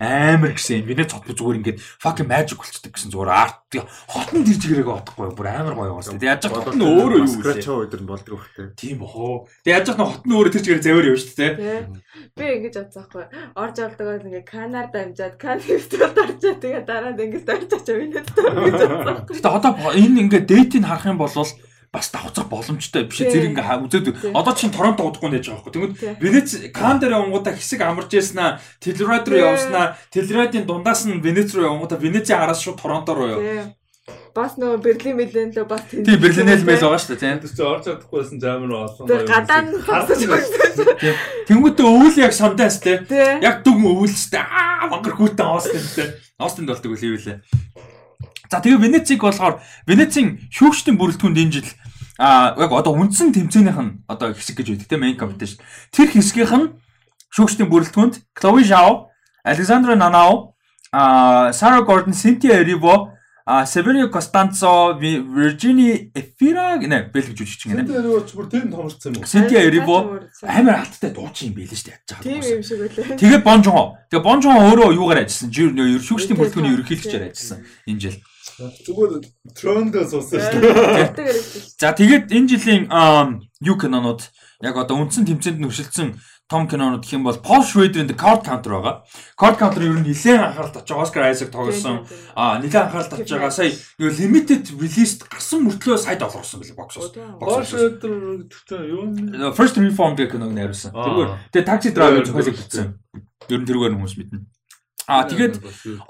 Амар 0.00 0.52
гэсэн 0.58 0.82
Венец 0.82 1.14
хот 1.14 1.30
зүгээр 1.30 1.58
ингээд 1.62 1.78
fucking 1.78 2.26
magic 2.26 2.58
болцдог 2.58 2.90
гэсэн 2.90 3.12
зүгээр 3.14 3.30
арт 3.30 3.70
хотын 4.10 4.42
тэр 4.42 4.58
чигээрээ 4.58 4.88
бодохгүй 4.90 5.28
бүр 5.36 5.46
амар 5.46 5.74
гоё 5.78 5.92
уус. 5.94 6.10
Тэгээ 6.10 6.32
яаж 6.34 6.44
хот 6.50 6.74
нь 6.74 6.82
өөрөө 6.82 7.20
юу 7.22 7.30
вэ? 7.30 7.38
Scratch 7.38 7.68
өдөр 7.70 8.00
нь 8.02 8.10
болдог 8.10 8.34
бах 8.34 8.50
те. 8.56 8.62
Тийм 8.74 8.96
бохоо. 8.98 9.46
Тэгээ 9.62 9.76
яаж 9.78 9.88
хот 9.94 10.24
нь 10.26 10.34
өөрөө 10.34 10.52
тэр 10.56 10.64
чигээр 10.66 10.82
завэр 10.82 11.10
явж. 11.14 11.22
Тий. 11.36 11.50
Би 12.34 12.44
ингэж 12.58 12.74
бодсаахгүй. 12.82 13.24
Орж 13.54 13.76
олдогоос 13.78 14.24
ингээ 14.26 14.44
канаар 14.48 14.88
дамжаад 14.90 15.36
кан 15.38 15.60
фестивал 15.62 16.16
орчоо 16.18 16.54
тэгээ 16.58 16.82
дараа 16.82 17.14
нь 17.14 17.22
ингээ 17.30 17.46
дорж 17.46 17.70
очоо 17.70 17.94
минь 17.94 18.14
гэж 18.16 18.26
бодсаахгүй. 18.34 19.36
Гэтэ 19.38 19.52
одоо 19.52 19.72
энэ 19.94 20.18
ингээд 20.26 20.48
дейтийг 20.50 20.82
харах 20.88 21.06
юм 21.06 21.20
бол 21.20 21.30
бас 21.92 22.10
давхцах 22.14 22.46
боломжтой 22.46 23.04
биш 23.10 23.18
Тийм. 23.18 23.30
зэрэг 23.34 23.50
ингээ 23.50 23.82
үзээд 23.82 24.06
Тийм. 24.22 24.36
одоо 24.38 24.54
чинь 24.54 24.70
Торонто 24.70 25.02
удахгүй 25.02 25.30
нэж 25.34 25.50
байгаа 25.50 25.58
байхгүй 25.66 25.72
Тийм. 25.74 26.14
тэгвэл 26.14 26.22
Венец 26.22 26.48
Кан 26.70 27.02
дээр 27.02 27.18
явангуудаа 27.18 27.54
хэсэг 27.58 27.80
амарч 27.82 28.14
яснаа 28.14 28.62
Телерад 28.78 29.26
руу 29.26 29.38
Тийм. 29.42 29.50
явснаа 29.50 29.86
Телерадын 30.14 30.64
дундаас 30.70 31.02
нь 31.10 31.18
Венец 31.18 31.50
руу 31.50 31.66
явангуудаа 31.66 31.98
Венецийн 31.98 32.38
араас 32.38 32.62
шууд 32.62 32.78
Торонто 32.78 33.10
руу 33.14 33.28
яв 33.34 33.42
Тий. 33.42 33.74
Бас 34.30 34.54
нөгөө 34.54 34.78
Берлин 34.86 35.16
Милэн 35.18 35.50
лөө 35.50 35.66
бас 35.66 35.82
тэнд. 35.90 36.06
тийм 36.06 36.18
Берлинэл 36.22 36.62
мэл 36.62 36.78
байгаа 36.78 36.98
шүү 37.02 37.10
дээ 37.18 37.22
тийм 37.26 37.38
Тэр 37.42 37.50
чи 37.50 37.62
орж 37.66 37.82
чадахгүйсэн 37.90 38.38
ч 38.38 38.44
амар 38.46 38.72
олон. 38.86 39.06
Тэр 39.10 39.22
гадаа 39.26 39.60
нь 39.66 39.74
хасаж 39.82 40.20
өгсөн. 40.30 41.14
Тэнгүүтээ 41.50 41.86
өвөл 41.90 42.16
яг 42.22 42.32
сондаас 42.34 42.78
те 42.78 43.02
Тий. 43.02 43.42
яг 43.42 43.66
дүн 43.66 43.82
өвөлстэй 43.82 44.38
аа 44.38 44.86
мангар 44.86 45.18
хүүтэн 45.18 45.46
Остинтэй 45.50 46.14
Остинд 46.38 46.70
болдог 46.70 46.94
үл 46.94 47.02
хийвэлээ 47.02 47.42
За 48.50 48.58
тэгээ 48.58 48.82
Венециг 48.82 49.22
болохоор 49.22 49.62
Венецийн 49.86 50.42
шүүгчдийн 50.50 50.98
бүрэлдэхүүнд 50.98 51.38
энэ 51.38 51.54
жил 51.54 51.68
а 52.20 52.52
яг 52.60 52.68
одоо 52.72 52.92
үндсэн 53.00 53.32
тэмцээнийх 53.32 53.78
нь 53.80 54.04
одоо 54.04 54.36
хэсэг 54.36 54.60
гэж 54.60 54.66
байдаг 54.76 54.88
тийм 54.92 55.00
main 55.00 55.16
competition. 55.16 55.56
Тэр 55.88 56.12
хэсгийнх 56.12 56.52
нь 56.52 56.66
шүүгчдийн 57.32 57.70
бүрэлдэхүүнд 57.72 58.14
Chloe 58.36 58.60
Zhao, 58.68 59.08
Alexandra 59.40 59.96
Nanao, 59.96 60.52
а 60.92 61.48
Sarah 61.56 61.80
Gordon, 61.86 62.12
Cynthia 62.12 62.60
Erivo, 62.60 63.08
а 63.46 63.64
Severio 63.64 64.10
Costanzo, 64.10 64.98
Vi- 65.00 65.22
Virginie 65.22 66.10
Efira 66.14 66.76
гэнэ 66.76 67.08
бэлгэж 67.14 67.34
жүжигч 67.40 67.62
гэнэ. 67.72 67.86
Тэр 67.88 68.04
юу 68.04 68.20
ч 68.26 68.36
бүр 68.36 68.46
тэнд 68.52 68.68
томорцсон 68.70 69.14
юм 69.16 69.22
уу? 69.22 69.26
Cynthia 69.26 69.64
Erivo 69.64 70.20
амар 70.44 70.84
хаттай 70.84 71.10
дуучин 71.10 71.50
юм 71.50 71.54
билээ 71.56 71.72
шүү 71.72 71.88
дээ 71.88 71.98
Тийм 72.20 72.36
байгаа. 72.36 72.52
юм 72.52 72.62
шиг 72.62 72.78
үлээ. 72.84 73.16
Тэгээ 73.16 73.40
Бонжон. 73.42 73.96
Тэгээ 74.12 74.22
Бонжон 74.28 74.54
өөрөө 74.60 74.92
юугаар 74.92 75.24
ажилласан? 75.24 75.50
Шүүгчдийн 75.50 76.36
бүрэлдэхүүний 76.36 76.72
ерөнхийлөгчөөр 76.78 77.24
ажилласан 77.32 77.58
энэ 77.88 77.98
жил. 78.02 78.18
Зүгээр 78.60 79.12
трондоо 79.56 80.04
суусан 80.04 80.40
шүү 80.40 80.60
дээ. 81.16 81.32
За 81.80 81.96
тэгээд 81.96 82.28
энэ 82.28 82.48
жилийн 82.52 82.84
юу 83.64 83.76
кинонууд 83.80 84.20
яг 84.60 84.76
одоо 84.76 85.00
үндсэн 85.00 85.24
тэмцээнд 85.24 85.64
нөхшөлдсөн 85.64 86.20
том 86.50 86.66
кинонууд 86.68 87.00
гэх 87.00 87.16
юм 87.16 87.24
бол 87.24 87.38
Paul 87.40 87.62
Schrader-ийн 87.64 88.10
The 88.10 88.18
Card 88.18 88.44
Counter 88.44 88.76
байгаа. 88.76 89.06
Card 89.38 89.56
Counter 89.56 89.80
ер 89.86 89.96
нь 89.96 90.04
нэлээд 90.04 90.44
анхаарал 90.44 90.74
татж 90.74 90.90
байгаа. 90.90 91.06
Oscar 91.06 91.22
Isaac 91.30 91.48
тоглосон. 91.54 92.04
Аа 92.34 92.58
нэлээд 92.58 92.90
анхаарал 92.90 93.08
татж 93.08 93.30
байгаа. 93.30 93.54
Сая 93.54 93.72
юу 94.02 94.10
limited 94.10 94.68
release 94.76 95.22
гарсан 95.24 95.64
мөртлөө 95.64 95.96
сая 95.96 96.18
доллар 96.18 96.42
болсон 96.42 96.60
билээ 96.60 96.76
бокс 96.76 96.98
office. 96.98 97.22
Бош 97.38 97.70
өдөр 97.70 98.44
тэгтээ 98.50 98.82
юу 98.92 99.08
нэ? 99.08 99.54
First 99.54 99.78
Reformed 99.78 100.18
гэх 100.18 100.34
киног 100.34 100.50
найруулсан. 100.50 100.90
Тэргээр 100.90 101.30
тэгээ 101.54 101.68
Taxi 101.70 101.94
Driver 101.94 102.26
зохиолыг 102.26 102.58
бичсэн. 102.58 102.98
Ер 103.46 103.60
нь 103.62 103.68
тэрүүгээр 103.70 103.94
хүмүүс 103.94 104.14
мэднэ. 104.18 104.42
Аа 105.06 105.24
тэгээд 105.30 105.54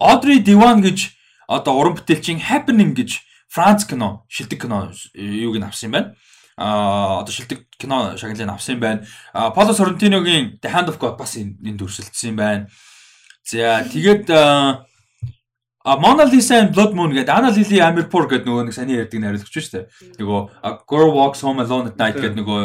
Audrey 0.01 0.41
Diwan 0.41 0.81
гэж 0.81 1.20
одоо 1.51 1.75
уран 1.75 1.99
бүтээлчийн 1.99 2.39
Happening 2.47 2.95
гэж 2.95 3.19
Франц 3.51 3.83
кино, 3.85 4.23
шилдэг 4.31 4.63
кино 4.63 4.95
юуг 5.19 5.59
нь 5.59 5.67
авсан 5.67 5.91
юм 5.91 5.95
байна. 5.99 6.15
Аа 6.57 7.21
одоо 7.27 7.33
шилдэг 7.35 7.67
кино 7.75 8.15
шагналыг 8.15 8.47
авсан 8.55 8.79
юм 8.79 8.81
байна. 8.81 9.03
Paolo 9.35 9.75
Sorrentino-гийн 9.75 10.61
The 10.63 10.71
Hand 10.71 10.89
of 10.89 10.99
God 11.03 11.19
бас 11.19 11.35
энэ- 11.35 11.59
энд 11.67 11.83
өрсөлдсөн 11.83 12.31
юм 12.31 12.37
байна. 12.39 12.67
За 13.43 13.83
тэгээд 13.91 14.31
А 15.83 15.97
Mona 15.97 16.25
Lisa 16.29 16.61
and 16.61 16.75
Blood 16.77 16.93
Moon 16.93 17.09
гэдэг 17.17 17.33
Anna 17.33 17.49
Lily 17.51 17.81
Amirpour 17.81 18.29
гэдэг 18.29 18.45
нөгөө 18.45 18.65
нэг 18.69 18.75
саний 18.77 19.01
ярьдаг 19.01 19.17
найруулагч 19.17 19.49
шүү 19.49 19.73
дээ. 19.73 19.85
Нөгөө 20.21 20.41
Girl 20.85 21.09
Walks 21.17 21.41
Home 21.41 21.65
Alone 21.65 21.89
at 21.89 21.97
Night 21.97 22.21
гэдэг 22.21 22.37
нөгөө 22.37 22.61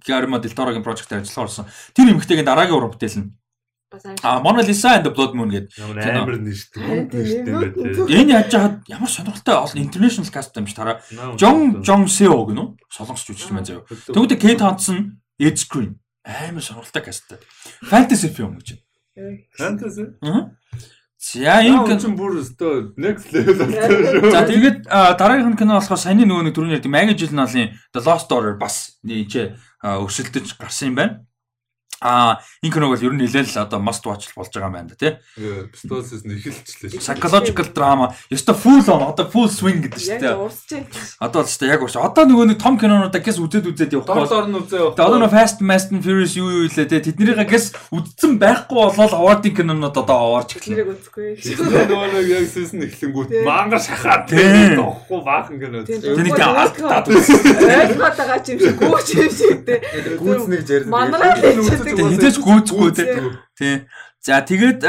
Guillermo 0.00 0.40
del 0.40 0.56
Toro-гийн 0.56 0.80
project-аар 0.80 1.20
ажиллахаар 1.20 1.52
болсон. 1.52 1.66
Тэр 1.92 2.16
эмэгтэйгийн 2.16 2.48
дараагийн 2.48 2.80
уран 2.80 2.96
бүтээл 2.96 3.18
нь. 3.20 3.28
А 4.22 4.40
Mona 4.40 4.62
Lisa 4.62 4.96
and 4.96 5.04
the 5.06 5.12
Blood 5.14 5.32
Moon 5.34 5.50
гэдэг 5.50 5.72
амар 5.76 6.38
тий. 6.42 6.80
Энэ 8.12 8.32
яаж 8.32 8.50
жахад 8.52 8.74
ямар 8.88 9.10
сонирхолтой 9.10 9.54
олон 9.54 9.82
international 9.82 10.28
cast 10.30 10.56
юм 10.56 10.66
ш 10.66 10.74
тараа. 10.74 11.00
Жон 11.38 11.84
Жон 11.84 12.08
Сео 12.08 12.44
гэнэ 12.46 12.60
үү? 12.60 12.68
Солонгос 12.90 13.24
жүжигч 13.26 13.50
маань 13.52 13.66
заяа. 13.66 13.84
Тэгвэл 13.88 14.36
Кейт 14.36 14.60
Хансон, 14.60 15.20
Ed 15.38 15.56
Screen 15.56 15.98
амар 16.26 16.62
сонирхолтой 16.62 17.02
касттай. 17.02 17.38
Fantasy 17.82 18.28
film 18.28 18.58
гэж. 18.58 18.82
Фэнтези. 19.56 20.18
Аа. 20.22 20.50
За 21.18 21.58
энэ 21.64 21.86
кино 21.86 21.98
чинь 21.98 22.14
бүр 22.14 22.38
өстой 22.38 22.92
next 23.00 23.32
level 23.32 23.66
шүү. 23.72 24.30
За 24.30 24.46
тэгээд 24.46 24.86
дараагийн 24.86 25.56
кино 25.56 25.80
болохоор 25.80 25.98
саяны 25.98 26.22
нөгөө 26.28 26.46
нэг 26.46 26.54
түрүүний 26.54 26.76
ярьдаг 26.78 26.92
Maggie 26.92 27.18
Gyllenhaal-ийн 27.18 27.72
The 27.90 28.00
Lost 28.04 28.30
Daughter 28.30 28.54
бас 28.60 29.00
нээч 29.02 29.56
өсөлдөж 29.82 30.54
гарсан 30.60 30.92
юм 30.92 30.96
байна. 31.00 31.25
А 32.00 32.38
энэ 32.60 32.72
киног 32.72 32.92
бол 32.92 33.04
ер 33.06 33.12
нь 33.16 33.22
нэлээл 33.24 33.56
одоо 33.64 33.80
must 33.80 34.04
watch 34.04 34.28
болж 34.36 34.52
байгаа 34.52 34.68
юм 34.68 34.76
байна 34.76 34.88
да 34.92 34.96
тий. 35.00 35.12
Пистолсис 35.72 36.22
нэхэлчлээ 36.28 36.92
шүү. 36.92 37.00
Psychological 37.00 37.66
drama. 37.72 38.12
Ёстой 38.28 38.52
full 38.52 38.84
on 38.92 39.02
одоо 39.08 39.24
full 39.30 39.48
swing 39.48 39.80
гэдэг 39.80 40.00
шүү 40.00 40.12
Яг 40.12 40.20
дээ. 40.20 40.34
байна. 40.36 40.90
Одоо 41.24 41.40
л 41.40 41.48
шүү 41.48 41.60
дээ 41.64 41.72
яг 41.72 41.80
ууш. 41.80 41.96
Одоо 41.96 42.24
нөгөө 42.28 42.46
нэг 42.52 42.58
том 42.60 42.76
кинонуудаа 42.76 43.20
гэс 43.24 43.40
үзээд 43.40 43.70
үзээд 43.72 43.96
явахгүй 43.96 44.12
бол 44.12 44.28
дор 44.28 44.46
нь 44.50 44.56
үзээ 44.60 44.80
явах. 44.82 44.94
Тэгээ 44.96 45.08
одоо 45.08 45.18
нөө 45.24 45.32
Fast 45.32 45.58
Fast 45.64 45.88
and 45.92 46.04
Furious 46.04 46.36
юу 46.36 46.48
юу 46.52 46.64
илээ 46.68 46.84
те 46.84 47.00
тэднийгээ 47.00 47.48
гэс 47.48 47.64
үдцэн 47.92 48.36
байхгүй 48.36 48.76
болол 48.92 49.14
award-ing 49.16 49.54
кинонууд 49.56 49.96
одоо 49.96 50.16
аваарч 50.36 50.60
эхэлнэ. 50.60 50.84
Тэрийг 50.84 50.88
үзэхгүй. 51.00 51.26
нөгөө 51.86 52.08
нэг 52.12 52.26
яг 52.28 52.44
сүүсэн 52.52 52.80
эхлэнгүүт 52.86 53.28
Тийм. 53.32 53.44
мангар 53.48 53.80
шахаад 53.80 54.22
Тийм. 54.28 54.76
тоохгүй 54.76 55.20
баахан 55.24 55.56
гэнэ. 55.56 55.78
Тэнийг 55.86 56.40
алдаад 56.40 57.06
Ойлгоод 57.08 58.16
байгаа 58.16 58.38
ч 58.44 58.46
юм 58.52 58.58
шиг 58.60 58.76
гүүч 58.80 59.08
юм 59.16 59.30
шиг 59.32 59.58
те. 59.64 59.74
Гүүцнэг 60.20 60.62
ярьдаг. 60.68 60.90
Манараа 60.92 61.34
Тэгээ 61.96 62.12
хитэж 62.16 62.36
гүйцэхгүй 62.44 62.90
те. 62.92 63.04
Тий. 63.56 63.74
За 64.26 64.42
тэгээд 64.42 64.82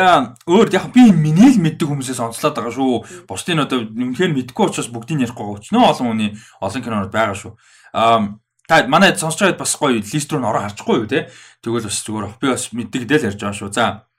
өөр 0.49 0.67
яг 0.73 0.89
би 0.91 1.13
миний 1.13 1.53
л 1.53 1.61
мэддэг 1.61 1.87
хүмүүсээс 1.87 2.19
онцлоод 2.19 2.57
байгаа 2.57 2.73
шүү. 2.73 3.29
Бусдын 3.29 3.61
одоо 3.63 3.85
үнэхээр 3.85 4.33
мэдгүй 4.33 4.65
учраас 4.65 4.89
бүгдийг 4.89 5.29
ярихгүй 5.29 5.45
байгаа. 5.45 5.61
Өчнөө 5.61 5.83
олон 5.85 6.07
хүний 6.09 6.29
олон 6.57 6.81
кинонууд 6.81 7.13
байгаа 7.13 7.37
шүү. 7.37 7.53
Аа 7.93 8.41
та 8.67 8.87
манай 8.89 9.13
сонсож 9.15 9.45
байгаад 9.45 9.61
бас 9.61 9.77
гоё 9.77 10.01
лист 10.01 10.33
руу 10.33 10.41
н 10.41 10.49
ороо 10.49 10.65
харчихгүй 10.65 10.95
юу 10.99 11.07
те. 11.07 11.29
Тэгвэл 11.61 11.85
бас 11.85 12.01
зүгээр 12.01 12.25
би 12.41 12.47
бас 12.49 12.65
мэддэг 12.73 13.03
дэл 13.05 13.27
ярьж 13.29 13.37
байгаа 13.37 13.55
шүү. 13.55 13.71
За 13.71 14.09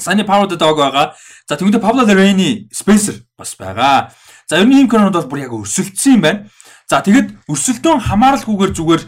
Сани 0.00 0.24
Power 0.24 0.48
the 0.48 0.56
Dog 0.56 0.80
байгаа. 0.80 1.14
За 1.46 1.54
тэгвэл 1.60 1.78
Pablo 1.78 2.02
Larraín 2.02 2.66
Spencer 2.72 3.22
бас 3.38 3.54
байгаа. 3.54 4.10
За 4.48 4.58
ер 4.58 4.66
нь 4.66 4.74
ийм 4.74 4.88
кинонууд 4.88 5.28
бол 5.28 5.30
бүр 5.30 5.46
яг 5.46 5.52
өрсөлдсөн 5.54 6.18
юм 6.18 6.22
байна. 6.24 6.48
За 6.90 7.00
тэгэд 7.00 7.48
өрсөлдөөн 7.48 8.00
хамааралгүйгээр 8.04 8.72
зүгээр 8.76 9.02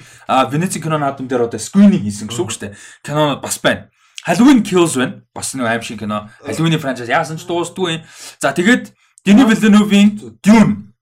Венеци 0.48 0.80
кино 0.80 0.96
наадам 0.96 1.28
дээр 1.28 1.44
одоо 1.44 1.60
скрининг 1.60 2.08
хийсэн 2.08 2.32
гэсэн 2.32 2.42
үг 2.42 2.50
шүү 2.52 2.62
дээ. 2.72 2.76
Кинонууд 3.04 3.44
бас 3.44 3.60
байна. 3.60 3.92
Halloween 4.24 4.64
Kills 4.64 4.96
байна. 4.96 5.22
Бас 5.36 5.52
нэг 5.52 5.68
аим 5.68 5.82
шиг 5.84 6.00
кино. 6.00 6.32
Halloween 6.40 6.80
франчайз 6.80 7.12
яасан 7.12 7.36
ч 7.36 7.44
дуустгүй. 7.44 8.00
За 8.40 8.56
тэгээд 8.56 8.96
Denis 9.28 9.44
Villeneuve-ийн 9.44 10.40
Dune 10.40 10.96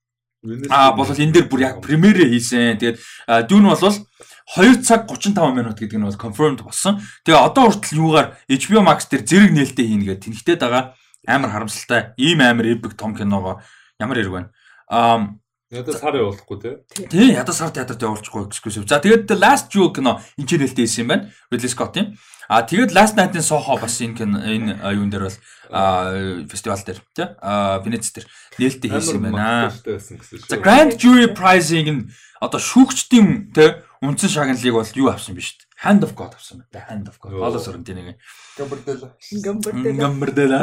аа 0.69 0.93
бол 0.93 1.09
энэ 1.09 1.33
дээр 1.33 1.47
бүр 1.49 1.61
яг 1.63 1.81
премьерээ 1.81 2.29
хийсэн. 2.35 2.77
Тэгээд 2.83 2.99
а, 3.31 3.47
Dune 3.47 3.71
бол 3.71 3.79
2 3.79 4.83
цаг 4.83 5.09
35 5.09 5.55
минут 5.57 5.79
гэдэг 5.79 5.97
нь 5.97 6.05
бол 6.05 6.21
confirmed 6.21 6.61
болсон. 6.61 7.01
Тэгээ 7.25 7.39
одоо 7.39 7.71
хүртэл 7.71 8.03
юугаар 8.03 8.27
HBO 8.51 8.83
Max 8.85 9.09
дээр 9.09 9.25
зэрэг 9.25 9.53
нээлттэй 9.57 9.87
хийнэ 9.89 10.05
гэдэг 10.05 10.25
тэнхтээд 10.27 10.61
байгаа. 10.61 10.99
Амар 11.25 11.51
харамсалтай. 11.55 12.13
Ийм 12.21 12.45
амар 12.45 12.77
epic 12.77 12.93
том 12.99 13.17
киногоо 13.17 13.65
ямар 13.97 14.21
хэрэг 14.21 14.33
байна. 14.37 14.51
Аа 14.91 15.39
Надад 15.75 15.99
сар 15.99 16.15
явуулахгүй 16.15 16.59
те. 16.63 16.71
тий 17.11 17.35
ядаа 17.35 17.55
сар 17.55 17.75
театрт 17.75 17.99
явуулчихгүй 17.99 18.47
exclusive. 18.47 18.87
За 18.87 19.03
тэгээд 19.03 19.27
Last 19.35 19.75
Jewel 19.75 19.91
кино 19.91 20.23
энэ 20.39 20.47
ч 20.47 20.55
нээлттэй 20.55 20.87
хийсэн 20.87 21.03
юм 21.03 21.11
байна. 21.11 21.25
Ridley 21.51 21.71
Scott-ийн. 21.75 22.15
А 22.49 22.63
тэгээд 22.63 22.95
Last 22.95 23.19
Night 23.19 23.35
in 23.35 23.43
Soho 23.43 23.75
бас 23.81 23.99
энэ 23.99 24.15
кино 24.15 24.39
энэ 24.39 24.79
юун 24.95 25.11
дээр 25.11 25.27
бол 25.27 25.39
а 25.75 26.47
фестивал 26.47 26.79
дээр 26.79 27.01
тий 27.11 27.27
а 27.43 27.83
Венец 27.83 28.13
дээр 28.15 28.27
нээлттэй 28.63 28.91
хийсэн 28.95 29.19
юм 29.19 29.35
байна. 29.35 29.75
шүү. 29.75 30.47
За 30.47 30.57
Grand 30.63 30.95
Jury 30.95 31.35
Prize-ийг 31.35 31.89
нь 31.91 32.03
одоо 32.39 32.61
шүүгчдийн 32.63 33.51
те 33.51 33.83
үндсэн 34.05 34.31
шагналыг 34.31 34.75
бол 34.77 34.93
юу 34.95 35.09
авсан 35.11 35.35
биш 35.35 35.59
үү? 35.59 35.65
Hand 35.85 36.05
of 36.05 36.15
God 36.15 36.37
авсан 36.37 36.63
байна. 36.71 36.87
Hand 36.87 37.09
of 37.09 37.19
God. 37.19 37.33
Йоо. 37.33 37.41
Паулос 37.43 37.67
өрөнд 37.73 37.89
нэг. 37.89 38.21
Гамбардэла. 38.57 39.17
Гамбартай. 39.43 39.93
Гамбардэла. 39.97 40.61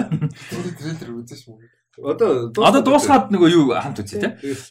Тэр 0.50 0.72
трейлер 0.78 1.10
үзэж 1.20 1.50
мүү. 1.50 1.81
Одоо 2.00 2.48
Одоо 2.56 2.82
дуусгаад 2.88 3.36
нөгөө 3.36 3.50
юу 3.52 3.76
хамт 3.76 4.00
үзье 4.00 4.24
те. 4.24 4.30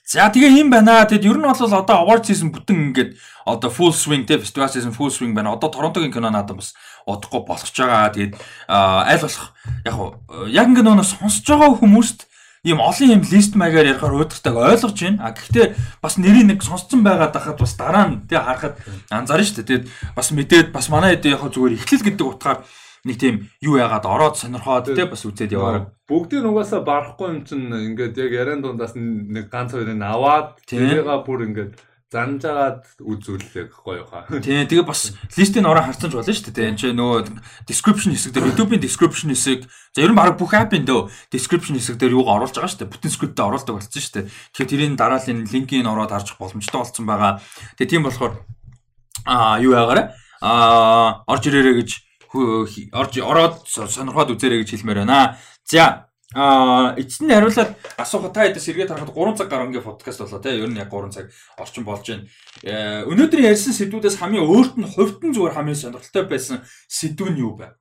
За 0.09 0.33
тэгээ 0.33 0.65
юм 0.65 0.73
байна. 0.73 1.05
Тэгэд 1.05 1.29
ер 1.29 1.37
нь 1.37 1.45
бол 1.45 1.53
одоо 1.53 1.97
award 2.01 2.25
season 2.25 2.49
бүтэн 2.49 2.97
ингээд 2.97 3.13
одоо 3.45 3.69
full 3.69 3.93
swing 3.93 4.25
те 4.25 4.41
festival 4.41 4.73
season 4.73 4.97
full 4.97 5.13
swing 5.13 5.37
байна. 5.37 5.53
Одоо 5.53 5.69
Торонтогийн 5.69 6.13
кино 6.17 6.33
надад 6.33 6.57
бас 6.57 6.73
удахгүй 7.05 7.45
болгож 7.45 7.77
байгаа. 7.77 8.09
Тэгээд 8.09 8.41
аль 8.73 9.21
болох 9.21 9.53
яг 9.85 9.95
хуу 9.95 10.17
яг 10.49 10.67
ингээд 10.73 10.89
нөгөө 10.89 11.05
сонсож 11.05 11.45
байгаа 11.45 11.77
хүмүүст 11.77 12.25
ийм 12.65 12.81
олон 12.81 13.21
юм 13.21 13.23
лист 13.29 13.53
маягаар 13.53 13.93
ярихаар 13.93 14.17
өөдөртэйг 14.17 14.57
ойлгож 14.57 14.97
байна. 14.97 15.21
А 15.21 15.37
гэхдээ 15.37 15.67
бас 16.01 16.17
нэрийг 16.17 16.49
нэг 16.49 16.65
сонсцсон 16.65 17.05
байгаад 17.05 17.37
байхад 17.37 17.61
бас 17.61 17.73
дараа 17.77 18.09
нь 18.09 18.25
тий 18.29 18.41
харахад 18.41 18.81
анзаарна 19.13 19.45
шүү 19.45 19.57
дээ. 19.61 19.69
Тэгээд 19.69 19.87
бас 20.17 20.29
мэдээд 20.33 20.69
бас 20.73 20.89
манай 20.89 21.21
хэд 21.21 21.37
яг 21.37 21.45
зүгээр 21.45 21.77
ихлэл 21.77 22.05
гэдэг 22.05 22.27
утгаар 22.29 22.65
нэг 23.05 23.17
тийм 23.17 23.49
юу 23.61 23.81
яагаад 23.81 24.05
ороод 24.05 24.37
сонирхоод 24.37 24.93
тий 24.93 25.07
бас 25.09 25.25
үзээд 25.25 25.57
яваарай. 25.57 25.89
Бүгдийг 26.09 26.45
угаасаа 26.45 26.85
барахгүй 26.85 27.29
юм 27.33 27.41
чинь 27.49 27.71
ингээд 27.71 28.19
яг 28.19 28.33
яриан 28.33 28.61
дундаас 28.61 28.93
нэг 28.97 29.49
ганц 29.49 29.73
хоёрыг 29.73 30.01
аваад 30.01 30.61
тэрийгээ 30.69 31.25
бүр 31.25 31.47
ингээд 31.49 31.73
занжаагаад 32.11 32.99
үзүүлээ 32.99 33.71
гэхгүй 33.71 34.03
юу 34.03 34.07
хаа. 34.11 34.27
Тийм 34.43 34.67
тэгээ 34.67 34.83
бас 34.83 35.15
листийн 35.39 35.71
ороо 35.71 35.87
харсан 35.87 36.11
ч 36.11 36.19
болно 36.19 36.35
шүү 36.35 36.51
дээ. 36.51 36.75
Энд 36.75 36.81
чинь 36.83 36.99
нөгөө 36.99 37.39
description 37.71 38.11
хэсэг 38.11 38.35
дээр 38.35 38.51
YouTube-ийн 38.51 38.83
description 38.83 39.31
хэсэг 39.31 39.71
за 39.95 40.03
ер 40.03 40.11
нь 40.11 40.19
баг 40.19 40.35
бүх 40.35 40.51
app-ийн 40.51 40.83
дөө 40.91 41.07
description 41.31 41.79
хэсэг 41.79 42.03
дээр 42.03 42.19
юуг 42.19 42.27
оруулж 42.27 42.51
байгаа 42.51 42.67
шүү 42.67 42.83
дээ. 42.83 42.93
Бүтэн 42.99 43.15
скриптээ 43.15 43.47
оруулдаг 43.47 43.75
болсон 43.79 44.03
шүү 44.03 44.15
дээ. 44.19 44.27
Тэгэхээр 44.27 44.71
тэрийн 44.75 44.99
дараалын 44.99 45.47
линкийг 45.47 45.87
ороод 45.87 46.11
харж 46.11 46.35
боломжтой 46.35 46.81
болсон 46.83 47.07
байгаа. 47.07 47.39
Тэгээ 47.79 47.91
тийм 47.95 48.03
болохоор 48.03 48.35
аа 49.31 49.63
юу 49.63 49.79
яагаарэ? 49.79 50.11
Аа 50.43 51.23
орж 51.31 51.47
ирээрэй 51.47 51.79
гэж 51.79 52.10
орж 52.35 53.15
ороод 53.19 53.55
сонирхоод 53.67 54.35
үзээрэй 54.39 54.63
гэж 54.63 54.71
хэлмээр 54.77 55.03
байна. 55.03 55.37
За 55.67 56.11
А 56.31 56.95
эцэст 56.95 57.27
нь 57.27 57.35
хариулаад 57.35 57.75
асуухад 57.99 58.31
та 58.31 58.47
хэдээс 58.47 58.71
эргээд 58.71 58.95
харахад 58.95 59.19
3 59.19 59.35
цаг 59.35 59.51
гаруй 59.51 59.67
ингээ 59.75 59.83
подкаст 59.83 60.23
болоо 60.23 60.39
те 60.39 60.55
ер 60.63 60.71
нь 60.71 60.79
яг 60.79 60.87
3 60.87 61.11
цаг 61.11 61.27
орчин 61.59 61.83
болж 61.83 62.07
байна. 62.07 62.31
Э, 62.63 63.03
Өнөөдөр 63.03 63.51
ярьсан 63.51 63.75
сэдвүүдээс 63.75 64.23
хамгийн 64.23 64.47
өөрт 64.47 64.79
нь 64.79 64.87
хувьд 64.87 65.27
нь 65.27 65.35
зүгээр 65.35 65.59
хамгийн 65.59 65.75
сонирхолтой 65.75 66.31
байсан 66.31 66.63
сэдв 66.87 67.35
нь 67.35 67.43
юу 67.43 67.59
вэ? 67.59 67.75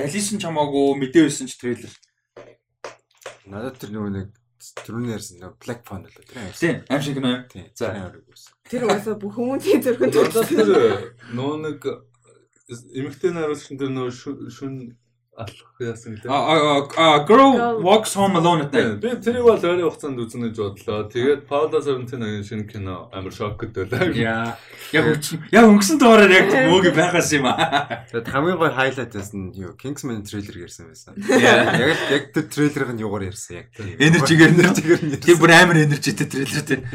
Далисэн 0.00 0.40
ч 0.40 0.48
хамаагүй 0.48 0.96
мэдээ 0.96 1.28
байсан 1.28 1.44
ч 1.44 1.60
трейлер. 1.60 1.92
Надад 3.52 3.76
тэр 3.76 3.92
нөгөө 3.92 4.12
нэг 4.16 4.28
түрүүний 4.88 5.12
ярьсан 5.12 5.44
нөгөө 5.44 5.60
Black 5.60 5.84
Phone 5.84 6.08
л 6.08 6.16
тэр 6.16 6.24
юм. 6.40 6.56
Тийм, 6.56 6.76
аим 6.88 7.02
шиг. 7.04 7.20
Тийм. 7.52 7.68
За. 7.76 7.92
Тэр 8.64 8.88
угаасаа 8.88 9.20
бүх 9.20 9.36
хүмүүсийн 9.36 9.84
Одоо 9.84 10.08
төрсөн. 10.08 10.48
тэр 10.48 11.20
нөө 11.36 11.52
нэг 11.68 11.84
эмэгтэй 12.98 13.30
найруулагч 13.32 13.68
тэр 13.78 13.90
нөө 13.92 14.08
шүн 14.56 14.74
алах 15.36 15.74
яасан 15.82 16.14
гэдэг. 16.14 16.30
А 16.30 16.86
а 16.96 17.26
girl 17.26 17.82
walks 17.82 18.14
home 18.14 18.38
alone 18.38 18.70
night. 18.70 19.00
Би 19.02 19.10
тэрийг 19.18 19.42
бол 19.42 19.58
ойрын 19.58 19.90
хугацаанд 19.90 20.18
үзнэ 20.22 20.54
гэж 20.54 20.56
бодлоо. 20.62 21.10
Тэгээд 21.10 21.40
Paula 21.50 21.78
Sorrentino-гийн 21.82 22.46
шинэ 22.46 22.66
кино 22.70 23.10
амар 23.10 23.34
шокд 23.34 23.74
байлаа. 23.74 24.06
Яа. 24.14 24.54
Яг 24.94 25.18
яг 25.50 25.64
өнгөрсөн 25.66 25.98
дугаараар 25.98 26.30
яг 26.30 26.46
мөөг 26.70 26.94
байгаас 26.94 27.30
юм 27.34 27.50
аа. 27.50 28.06
Тэгээд 28.14 28.30
хамгийн 28.30 28.58
гой 28.62 28.70
хайлайт 28.70 29.10
байсан 29.10 29.50
нь 29.50 29.58
юу 29.58 29.74
Kingsman 29.74 30.22
трейлер 30.22 30.70
ярьсан 30.70 30.94
байсан. 30.94 31.18
Яг 31.18 31.90
л- 31.90 32.06
яг 32.14 32.24
тэр 32.30 32.46
трейлерыг 32.46 32.94
нь 32.94 33.02
юугаар 33.02 33.26
ярьсан 33.34 33.66
яг. 33.66 33.66
Энержигээр 33.74 34.52
нь 34.54 35.18
Тэр 35.18 35.36
бүр 35.42 35.50
амар 35.50 35.82
энержитэй 35.82 36.30
трейлер 36.30 36.62
тийм. 36.62 36.86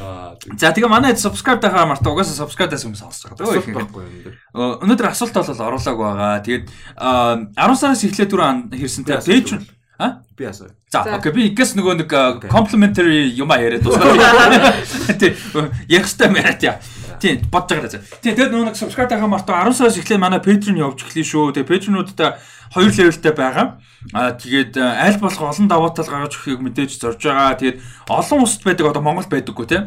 Аа 0.00 0.32
За 0.56 0.72
тэгээ 0.72 0.88
манай 0.88 1.12
subscribe 1.12 1.60
тахаа 1.60 1.84
мартаа 1.84 2.16
угаасаа 2.16 2.48
subscribe 2.48 2.72
тас 2.72 2.88
хүмүүс 2.88 3.04
сонсож 3.04 3.36
байгаа. 3.36 3.84
Өнөөдөр 4.56 5.08
асуулт 5.12 5.36
бол 5.36 5.60
оруулаагүй 5.68 6.06
байгаа. 6.08 6.40
Тэгээд 6.40 6.64
аа, 6.96 7.36
10 7.66 7.80
сараас 7.82 8.04
эхлээд 8.06 8.30
түрүү 8.30 8.46
ан- 8.46 8.68
хэрсэнтэй 8.70 9.18
Patreon 9.18 9.66
А? 9.98 10.20
Би 10.36 10.44
асуу. 10.44 10.68
За, 10.92 11.00
окей. 11.16 11.32
Би 11.32 11.46
ингээс 11.48 11.72
нөгөө 11.72 11.94
нэг 12.04 12.10
complimentary 12.52 13.32
юм 13.32 13.48
а 13.48 13.56
яриад 13.56 13.80
дуусна. 13.80 14.04
Тий. 15.20 15.32
Ярих 15.88 16.04
хэрэгтэй 16.04 16.36
яриад 16.36 16.62
яа. 16.62 16.76
Тий, 17.16 17.40
бодож 17.48 17.80
байгаа 17.80 17.88
за. 17.88 18.00
Тий, 18.20 18.36
тэгээд 18.36 18.52
нөгөө 18.52 18.66
нэг 18.68 18.76
subscribe 18.76 19.08
тахаа 19.08 19.24
мартаа 19.32 19.64
10 19.64 19.72
сараас 19.72 19.96
эхлээд 19.96 20.20
манай 20.20 20.40
Patreon 20.44 20.76
явж 20.76 21.00
эхлэе 21.08 21.24
шүү. 21.24 21.56
Тэгээд 21.56 21.70
Patreon-уудаа 21.72 22.36
хоёр 22.74 22.90
левелтэй 22.90 23.32
байгаа. 23.32 23.78
Аа 24.12 24.38
тэгээд 24.38 24.76
э, 24.76 24.82
аль 24.82 25.18
болох 25.18 25.42
олон 25.42 25.66
давуу 25.68 25.90
тал 25.90 26.06
гаргаж 26.06 26.38
өгөхийг 26.38 26.62
мэдээж 26.62 26.98
зорж 26.98 27.20
байгаа. 27.22 27.58
Тэгээд 27.58 27.82
олон 28.08 28.42
улсад 28.42 28.62
байдаг 28.62 28.86
одоо 28.90 29.02
Монгол 29.02 29.26
байдаггүй 29.26 29.66
тий. 29.66 29.82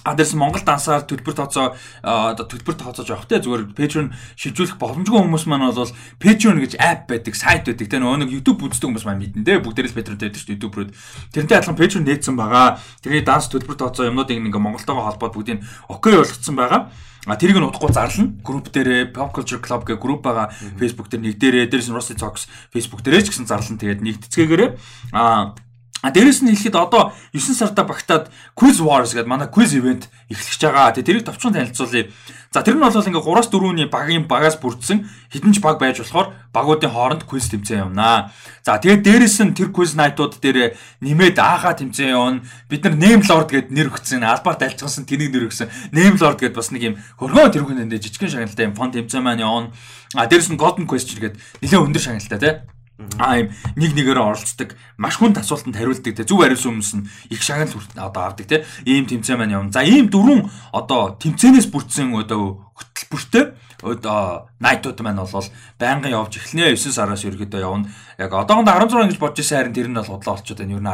А 0.00 0.16
дээрс 0.16 0.32
Монгол 0.32 0.64
дансаар 0.64 1.04
төлбөр 1.04 1.36
тооцоо 1.36 1.76
төлбөр 2.00 2.72
тооцоож 2.72 3.04
явах 3.12 3.28
те 3.28 3.36
зүгээр 3.36 3.76
Patreon 3.76 4.16
шилжүүлэх 4.32 4.80
боломжгүй 4.80 5.20
хүмүүс 5.20 5.44
маань 5.44 5.68
бол 5.68 5.92
Patreon 6.16 6.56
гэж 6.56 6.80
app 6.80 7.04
байдаг, 7.12 7.36
сайт 7.36 7.68
байдаг 7.68 7.84
те 7.84 8.00
нөгөө 8.00 8.24
нэг 8.24 8.32
YouTube 8.32 8.64
үздэг 8.64 8.88
хүмүүс 8.88 9.04
маань 9.04 9.20
мэднэ 9.20 9.44
те 9.44 9.60
бүгдээрээс 9.60 9.92
Patreon 9.92 10.16
байдаг 10.16 10.40
шүү 10.40 10.48
дээ 10.48 10.56
YouTube-рууд. 10.56 10.90
Тэрнтэй 11.36 11.56
адилхан 11.60 11.76
Patreon 11.76 12.04
нээсэн 12.08 12.32
байгаа. 12.32 12.80
Тэрний 13.04 13.24
данс 13.28 13.52
төлбөр 13.52 13.76
тооцоо 13.76 14.08
юмнуудыг 14.08 14.40
ингээ 14.40 14.56
Монголтойгоо 14.56 15.04
холбоод 15.04 15.36
бүгдийг 15.36 15.60
окей 15.92 16.16
болгоцсон 16.16 16.56
байгаа. 16.56 16.88
А 17.28 17.36
тэрийг 17.36 17.60
нь 17.60 17.68
удахгүй 17.68 17.92
зарлана. 17.92 18.32
Групп 18.40 18.72
дээрээ 18.72 19.12
Pop 19.12 19.36
Culture 19.36 19.60
Club 19.60 19.84
гэх 19.84 20.00
групп 20.00 20.24
байгаа 20.24 20.48
Facebook 20.80 21.12
дээр 21.12 21.22
нэг 21.24 21.34
дээрээ 21.36 21.68
дээрээс 21.68 21.88
нь 21.92 21.96
Rusty 21.96 22.16
Talks 22.16 22.48
Facebook 22.72 23.04
дээрээ 23.04 23.28
ч 23.28 23.36
гэсэн 23.36 23.44
зарлана. 23.44 23.76
Тэгээд 23.76 24.00
нэгдэцгээгээрээ 24.00 24.70
а 25.12 25.52
А 26.00 26.08
дээрэс 26.08 26.40
нь 26.40 26.48
хэлэхэд 26.56 26.76
одоо 26.80 27.12
9 27.36 27.52
сарда 27.52 27.84
багтаад 27.84 28.32
Quiz 28.56 28.80
Wars 28.80 29.12
гэдэг 29.12 29.28
манай 29.28 29.52
quiz 29.52 29.76
event 29.76 30.08
эхлэж 30.32 30.60
байгаа. 30.64 30.96
Тэгээ 30.96 31.08
тэрийг 31.20 31.24
товчхон 31.28 31.52
танилцуулъя. 31.52 32.08
За 32.48 32.64
тэр 32.64 32.80
нь 32.80 32.82
бол 32.82 32.88
ингээ 32.88 33.20
3-4 33.20 33.52
өдрийн 33.52 33.92
багийн 33.92 34.24
багаас 34.24 34.56
бүрдсэн 34.64 35.04
хідэн 35.28 35.52
ч 35.52 35.60
баг 35.60 35.76
байж 35.76 36.00
болохоор 36.00 36.32
багуудын 36.56 36.88
хооронд 36.88 37.28
quiz 37.28 37.52
тэмцээн 37.52 37.92
явнаа. 37.92 38.32
За 38.64 38.80
тэгээд 38.80 39.04
дээрэс 39.04 39.38
нь 39.44 39.52
тэр 39.52 39.68
quiz 39.76 39.92
night-ууд 39.92 40.40
дээр 40.40 40.72
нэмээд 41.04 41.36
ааха 41.36 41.76
тэмцээн 41.76 42.16
явна. 42.16 42.42
Бид 42.72 42.80
нар 42.88 42.96
Name 42.96 43.22
Lord 43.28 43.52
гэд 43.52 43.68
нэр 43.68 43.92
өгсөн. 43.92 44.24
Албаар 44.24 44.56
дайлцсан 44.56 45.04
тэнийг 45.04 45.36
нэр 45.36 45.52
өгсөн. 45.52 45.68
Name 45.92 46.16
Lord 46.16 46.40
гэд 46.40 46.56
бас 46.56 46.72
нэг 46.72 46.82
юм 46.82 46.94
хөргөө 47.20 47.52
тэрхүүн 47.54 47.84
энэ 47.84 48.00
жижигхэн 48.00 48.40
шагналтай 48.40 48.66
юм 48.66 48.74
фон 48.74 48.90
тэмцээн 48.90 49.20
маань 49.20 49.44
явна. 49.44 49.70
А 50.16 50.24
дээрэс 50.26 50.48
нь 50.48 50.58
Golden 50.58 50.88
Question 50.88 51.20
гэд 51.20 51.36
нэлээд 51.60 51.84
өндөр 51.86 52.02
шагналтай 52.02 52.40
тий. 52.40 52.79
Аа 53.18 53.44
юм 53.44 53.48
нэг 53.76 53.92
нэгээр 53.96 54.20
оролцдог. 54.20 54.76
Маш 55.00 55.16
хүнд 55.16 55.40
асуултанд 55.40 55.76
хариулдаг 55.76 56.12
те. 56.16 56.24
Зөв 56.24 56.40
хариулсан 56.44 56.76
хүмүүс 56.76 56.92
нь 57.00 57.06
их 57.32 57.40
шагнал 57.40 57.72
хүрт- 57.72 57.96
одоо 57.96 58.22
авдаг 58.28 58.46
те. 58.46 58.64
Ийм 58.84 59.06
тэмцээн 59.08 59.38
маань 59.40 59.56
явна. 59.56 59.72
За 59.72 59.80
ийм 59.84 60.12
дөрвөн 60.12 60.50
одоо 60.72 61.16
тэмцээнээс 61.16 61.72
бүрдсэн 61.72 62.12
одоо 62.12 62.72
хөтөлбөртэй 62.76 63.44
найтууд 63.82 65.00
маань 65.00 65.20
бол 65.24 65.48
байнгын 65.80 66.12
явж 66.12 66.36
эхлэнэ 66.36 66.76
9 66.76 66.92
сараас 66.92 67.24
ерөөдөө 67.24 67.60
явна. 67.64 67.88
Яг 68.20 68.32
одоохондоо 68.36 68.76
16 68.76 69.16
гэж 69.16 69.18
бодож 69.18 69.40
байсан 69.40 69.56
харин 69.56 69.72
тэр 69.72 69.88
нь 69.88 69.96
бол 69.96 70.04
худлаа 70.04 70.36
болчиход 70.36 70.60
байна. 70.60 70.76
Ер 70.76 70.82
нь 70.84 70.90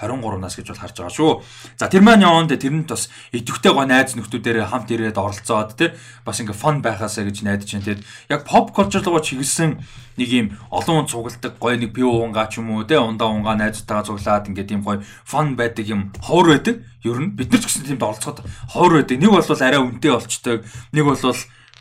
10 0.00 0.16
23 0.16 0.40
нас 0.40 0.56
гэж 0.56 0.66
бол 0.72 0.80
харж 0.80 0.96
байгаа 0.96 1.12
шүү. 1.12 1.32
За 1.76 1.88
тэр 1.92 2.00
маань 2.00 2.24
явна 2.24 2.48
те 2.48 2.56
тэрэнд 2.56 2.88
бас 2.88 3.12
идэвхтэй 3.36 3.72
гоо 3.72 3.84
найз 3.84 4.16
нөхдүүдээр 4.16 4.64
хамт 4.64 4.88
ирээд 4.88 5.20
оролцоод 5.20 5.76
те 5.76 5.92
бас 6.24 6.40
ингээ 6.40 6.56
фон 6.56 6.80
байхаасаа 6.80 7.28
гэж 7.28 7.36
найдаж 7.44 7.68
байна. 7.68 7.84
Тэгэд 7.84 8.02
яг 8.32 8.40
pop 8.48 8.72
culture 8.72 9.04
руу 9.04 9.20
чиглэсэн 9.20 9.76
нэг 10.16 10.28
юм 10.32 10.46
олон 10.72 11.04
хүн 11.04 11.08
цугладаг 11.08 11.56
гоё 11.60 11.76
нэг 11.76 11.92
пиу 11.92 12.08
унгаа 12.08 12.48
ч 12.48 12.60
юм 12.60 12.72
уу 12.72 12.84
те 12.84 12.96
ундаа 12.96 13.28
унгаа 13.28 13.56
найзтайгаа 13.56 14.08
цуглаад 14.08 14.48
ингээд 14.48 14.68
тийм 14.68 14.80
гоё 14.84 15.04
фон 15.24 15.56
байдаг 15.56 15.84
юм 15.88 16.12
ховор 16.20 16.56
байдаг. 16.56 16.84
Ер 17.04 17.18
нь 17.20 17.32
бид 17.36 17.52
нар 17.52 17.60
ч 17.60 17.68
гэсэн 17.68 17.88
тиймд 17.88 18.04
оролцоход 18.04 18.44
ховор 18.72 19.00
байдаг. 19.00 19.20
Нэг 19.20 19.30
бол 19.32 19.44
арай 19.44 19.80
үнэтэй 19.80 20.12
болчтой. 20.12 20.56
Нэг 20.92 21.04
бол 21.04 21.16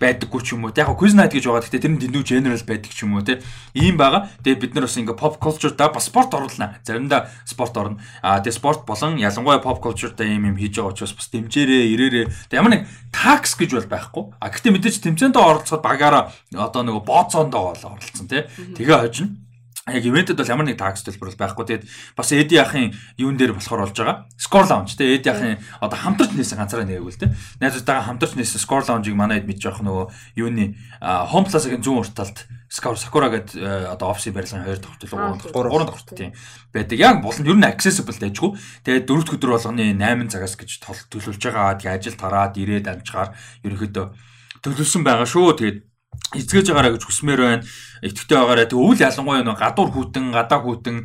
байдаггүй 0.01 0.41
ч 0.41 0.57
юм 0.57 0.65
уу. 0.65 0.73
Яг 0.73 0.89
quiz 0.97 1.13
night 1.13 1.37
гэж 1.37 1.45
байгаа. 1.45 1.61
Гэхдээ 1.61 1.83
тэр 1.85 1.93
нь 1.93 2.01
дэндүү 2.01 2.23
general 2.25 2.57
байдаг 2.65 2.89
ч 2.89 3.05
юм 3.05 3.13
уу 3.13 3.21
те. 3.21 3.37
Ийм 3.77 4.01
байгаа. 4.01 4.33
Тэгээ 4.41 4.57
бид 4.57 4.73
нар 4.73 4.89
бас 4.89 4.97
ингээ 4.97 5.13
pop 5.13 5.37
culture 5.37 5.77
да 5.77 5.93
бас 5.93 6.09
спорт 6.09 6.33
оруулна. 6.33 6.81
Заримдаа 6.81 7.29
спорт 7.45 7.77
орно. 7.77 8.01
Аа 8.25 8.41
тэгээ 8.41 8.57
спорт 8.57 8.81
болон 8.89 9.21
ялангуяа 9.21 9.61
pop 9.61 9.77
culture 9.77 10.09
да 10.17 10.25
ийм 10.25 10.49
юм 10.49 10.57
хийж 10.57 10.81
байгаа 10.81 10.97
учраас 10.97 11.13
бас 11.13 11.29
дэмжээрээ, 11.29 11.83
ирээрээ. 11.93 12.25
Тэгээ 12.49 12.57
ямар 12.57 12.73
нэг 12.73 12.83
tax 13.13 13.53
гэж 13.53 13.77
бол 13.77 13.93
байхгүй. 13.93 14.23
А 14.41 14.49
гэхдээ 14.49 14.73
мэдээж 14.73 14.97
тэмцээндээ 15.05 15.37
оролцоход 15.37 15.85
багаараа 15.85 16.33
одоо 16.57 16.81
нөгөө 16.81 17.05
бооцоондоо 17.05 17.77
оролцсон 17.77 18.25
те. 18.25 18.49
Тэгээ 18.57 18.97
хожно. 18.97 19.50
Яг 19.89 20.05
ивентэд 20.05 20.37
бол 20.37 20.45
ямар 20.45 20.69
нэг 20.69 20.77
такс 20.77 21.01
төлбөр 21.01 21.33
бол 21.33 21.41
байхгүй. 21.41 21.65
Тэгээд 21.65 21.85
бас 22.13 22.29
Эди 22.37 22.53
яхын 22.53 22.93
юун 23.17 23.33
дээр 23.33 23.57
болохоор 23.57 23.89
болж 23.89 23.97
байгаа. 23.97 24.29
Score 24.37 24.69
Lounge 24.69 24.93
те 24.93 25.17
Эди 25.17 25.25
яхын 25.25 25.57
одоо 25.81 25.97
хамтарч 25.97 26.37
нээсэн 26.37 26.61
ганцаараа 26.61 26.85
нээгүүл 26.85 27.17
те. 27.17 27.33
Найзуудтайгаа 27.57 28.05
хамтарч 28.05 28.37
нээсэн 28.37 28.61
Score 28.61 28.85
Lounge-ыг 28.85 29.17
манайд 29.17 29.49
мэдж 29.49 29.65
явах 29.65 29.81
нөгөө 29.81 30.05
юуны 30.37 30.77
Home 31.01 31.49
Plaza-гийн 31.49 31.81
зүүн 31.81 31.97
урт 31.97 32.13
талд 32.13 32.45
Score 32.69 32.93
Sakura 32.93 33.33
гэдэг 33.33 33.57
одоо 33.89 34.13
офисын 34.13 34.37
барилгын 34.37 34.69
хоёр 34.69 34.77
дахь 34.77 34.93
хүртэл 35.01 35.49
гурван 35.49 35.89
дахь 35.89 35.97
хүртэл 35.97 36.29
тийм 36.29 36.31
байдаг. 36.69 36.97
Яг 37.01 37.25
болон 37.25 37.49
ер 37.49 37.57
нь 37.57 37.65
accessible 37.65 38.13
дайжгүй. 38.15 38.53
Тэгээд 38.85 39.09
дөрөвд 39.09 39.33
өдөр 39.33 39.51
болгоны 39.57 39.97
8 39.97 40.29
цагаас 40.29 40.55
гэж 40.61 40.77
төлөвлөж 41.09 41.41
байгаа. 41.41 41.81
Тэгээд 41.81 41.97
ажил 41.99 42.21
тараад 42.21 42.53
ирээд 42.55 42.85
амжихаар 42.85 43.33
ерөнхийдөө 43.65 44.05
төлөвлөсөн 44.61 45.03
байгаа 45.03 45.27
шүү. 45.27 45.57
Тэгээд 45.57 45.77
эзгэж 46.35 46.71
байгаараа 46.71 46.95
гэж 46.95 47.03
хүсмээр 47.07 47.41
байна. 47.41 47.65
Итгэвтэй 48.01 48.37
байгаараа 48.37 48.67
тэг 48.69 48.79
өвөл 48.79 49.03
ялангуяа 49.03 49.43
нэг 49.43 49.59
гадуур 49.59 49.89
хүүтэн, 49.91 50.25
гадаа 50.31 50.59
хүүтэн 50.63 50.97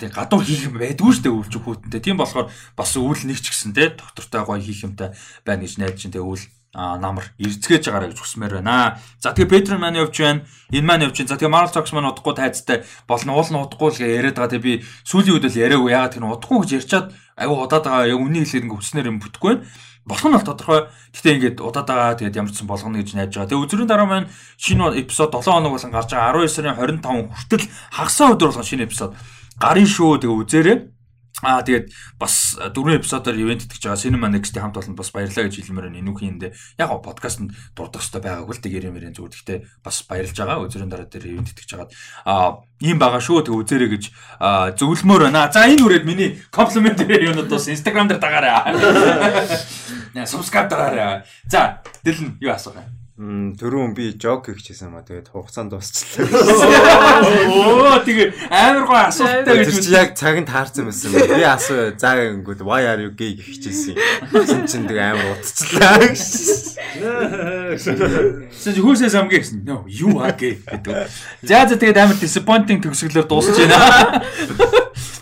тэг 0.00 0.10
гадуур 0.16 0.42
хийх 0.42 0.72
юм 0.72 0.80
байдгүй 0.80 1.12
шүү 1.12 1.24
дээ 1.28 1.36
өвлж 1.36 1.54
хүүтэнтэй. 1.60 2.00
Тийм 2.00 2.16
болохоор 2.16 2.48
бас 2.72 2.90
өвөл 2.96 3.22
нэг 3.28 3.38
ч 3.38 3.52
гэсэн 3.52 3.76
те 3.76 3.92
доктортой 3.92 4.42
гоё 4.42 4.60
хийх 4.64 4.82
юмтай 4.88 5.12
байна 5.44 5.62
гэж 5.62 5.76
найдаж 5.76 6.00
чинь 6.00 6.14
тэг 6.14 6.24
өвөл 6.24 6.40
намар 6.76 7.32
эрзгэж 7.40 7.88
байгаарай 7.88 8.12
гэж 8.12 8.20
хүсмээр 8.20 8.60
байна. 8.60 9.00
За 9.20 9.32
тэгээ 9.32 9.48
Patreon 9.48 9.80
маань 9.80 10.00
явж 10.00 10.16
байна. 10.20 10.44
Энэ 10.72 10.86
маань 10.88 11.04
явж 11.08 11.16
байна. 11.20 11.30
За 11.32 11.36
тэгээ 11.40 11.52
Marvel 11.52 11.72
Talks 11.72 11.92
маань 11.92 12.10
удахгүй 12.12 12.34
тайцтай 12.36 12.84
болно. 13.08 13.36
Уул 13.36 13.48
нь 13.48 13.60
удахгүй 13.60 13.90
л 13.92 14.00
яриад 14.04 14.36
байгаа. 14.36 14.52
Тэгээ 14.56 14.66
би 14.66 14.74
сүүлийн 15.08 15.34
үед 15.40 15.48
л 15.48 15.56
яриаггүй. 15.56 15.92
Ягаад 15.92 16.14
гэвэл 16.16 16.36
удахгүй 16.36 16.58
гэж 16.64 16.70
ярьчаад 16.76 17.06
аюу 17.40 17.64
удаад 17.64 17.84
байгаа. 17.88 18.12
Яг 18.12 18.20
үнийг 18.20 18.44
хэлээд 18.44 18.64
ингээ 18.68 18.80
хүснээр 18.80 19.08
юм 19.08 19.20
бүтэхгүй 19.24 19.52
байна. 19.56 19.64
Болох 20.06 20.24
нь 20.30 20.34
бол 20.38 20.46
тодорхой. 20.46 20.86
Гэтэ 21.10 21.34
ингээд 21.34 21.58
удаад 21.58 21.90
байгаа. 21.90 22.14
Тэгээд 22.14 22.38
ямар 22.38 22.52
ч 22.54 22.62
сан 22.62 22.70
болгоно 22.70 23.02
гэж 23.02 23.18
найж 23.18 23.34
байгаа. 23.34 23.50
Тэгээ 23.50 23.64
өдрийн 23.66 23.90
дараа 23.90 24.06
маань 24.06 24.30
шинэ 24.54 25.02
эпизод 25.02 25.34
7 25.34 25.50
хоног 25.50 25.74
болон 25.74 25.90
гарч 25.90 26.10
байгаа. 26.14 26.46
12 26.46 26.54
сарын 26.54 26.78
25 26.78 27.34
хүртэл 27.34 27.66
хагасаа 27.90 28.32
өдөр 28.38 28.48
болгон 28.54 28.70
шинэ 28.70 28.86
эпизод 28.86 29.18
гарын 29.58 29.88
шүү 29.90 30.22
тэгээ 30.22 30.38
үзээрэй. 30.46 30.76
Аа 31.44 31.60
тэгээд 31.60 31.92
бас 32.16 32.56
дөрвөн 32.56 32.96
эпизодоор 32.96 33.36
ивент 33.36 33.68
итгэж 33.68 33.84
байгаа 33.84 34.00
Cinema 34.00 34.32
Next-ийн 34.32 34.64
хамт 34.64 34.80
олон 34.80 34.96
бас 34.96 35.12
баярлалаа 35.12 35.44
гэж 35.52 35.68
хэлмээр 35.68 35.92
байна. 35.92 36.00
Энүүхийн 36.00 36.32
эндээ 36.40 36.56
яг 36.80 36.88
гоо 36.88 37.04
подкастт 37.04 37.44
дурдах 37.76 38.00
хэрэгтэй 38.00 38.24
байгаагүй 38.24 38.54
л 38.56 38.64
тэгэр 38.64 38.88
юмэрэн 38.88 39.12
зүгээр. 39.12 39.36
Гэхдээ 39.36 39.58
бас 39.84 39.96
баярлж 40.08 40.32
байгаа. 40.32 40.64
Өдрийн 40.64 40.88
дараа 40.88 41.04
дээр 41.04 41.36
ивент 41.36 41.52
итгэж 41.52 41.68
хагаад 41.76 41.92
аа 42.24 42.64
ийм 42.80 42.96
байгаа 42.96 43.20
шүү 43.20 43.44
тэг 43.44 43.52
үзээрэй 43.52 43.90
гэж 43.92 44.04
зөвлөмөр 44.80 45.28
байна. 45.28 45.52
За 45.52 45.68
энэ 45.68 45.84
үрээд 45.84 46.08
миний 46.08 46.40
комплимент 46.48 47.04
юунууд 47.04 47.52
бас 47.52 47.68
Instagram 47.68 48.08
дээр 48.08 48.20
дагаарай. 48.24 48.72
Subscribe 50.24 50.72
дараарай. 50.72 51.28
За 51.52 51.84
дэлэн 52.00 52.40
юу 52.40 52.56
асуух 52.56 52.80
юм? 52.80 53.05
Түрүүн 53.16 53.96
би 53.96 54.10
жог 54.20 54.44
хийчихсэн 54.44 54.92
маа 54.92 55.00
тэгээд 55.00 55.32
хугацаанд 55.32 55.72
дуусчихлаа. 55.72 57.24
Оо 57.48 58.04
тэгээ 58.04 58.28
амар 58.52 58.84
гоо 58.84 59.08
асуулттай 59.08 59.64
гэж 59.64 59.72
чи 59.72 59.88
яг 59.96 60.12
цагт 60.12 60.44
таарсан 60.44 60.92
байсан. 60.92 61.16
Би 61.16 61.40
асуу 61.48 61.96
заа 61.96 62.36
ингэүүд 62.36 62.60
why 62.60 62.84
are 62.84 63.00
you 63.00 63.16
gay 63.16 63.32
гэхчихсэн. 63.40 63.96
Син 64.44 64.68
чин 64.68 64.84
тэгээ 64.84 65.16
амар 65.16 65.32
утцлаа. 65.32 65.96
Сэж 68.52 68.76
хөөсөө 68.84 69.08
самгийн 69.08 69.40
гэсэн. 69.40 69.64
No, 69.64 69.88
you 69.88 70.20
are 70.20 70.36
gay 70.36 70.60
гэдэг. 70.60 71.08
За 71.40 71.64
за 71.64 71.80
тэгээд 71.80 71.96
амар 71.96 72.20
disappointing 72.20 72.84
төгсгөлөөр 72.84 73.32
дуусч 73.32 73.56
байна. 73.64 74.20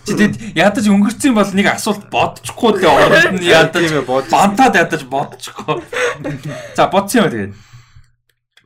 Чи 0.03 0.19
тэгэд 0.19 0.59
ядаж 0.59 0.91
өнгөрцөн 0.91 1.31
бол 1.31 1.47
нэг 1.55 1.71
асуулт 1.79 2.11
бодчихгүй 2.11 2.75
л 2.75 2.91
орнд 2.91 3.39
нь 3.39 3.47
ядаж 3.47 3.87
бантаад 4.35 4.83
ядаж 4.83 5.07
бодчихгүй. 5.07 5.79
За 6.75 6.91
бодсон 6.91 7.23
юм 7.23 7.31
тэгээд. 7.31 7.55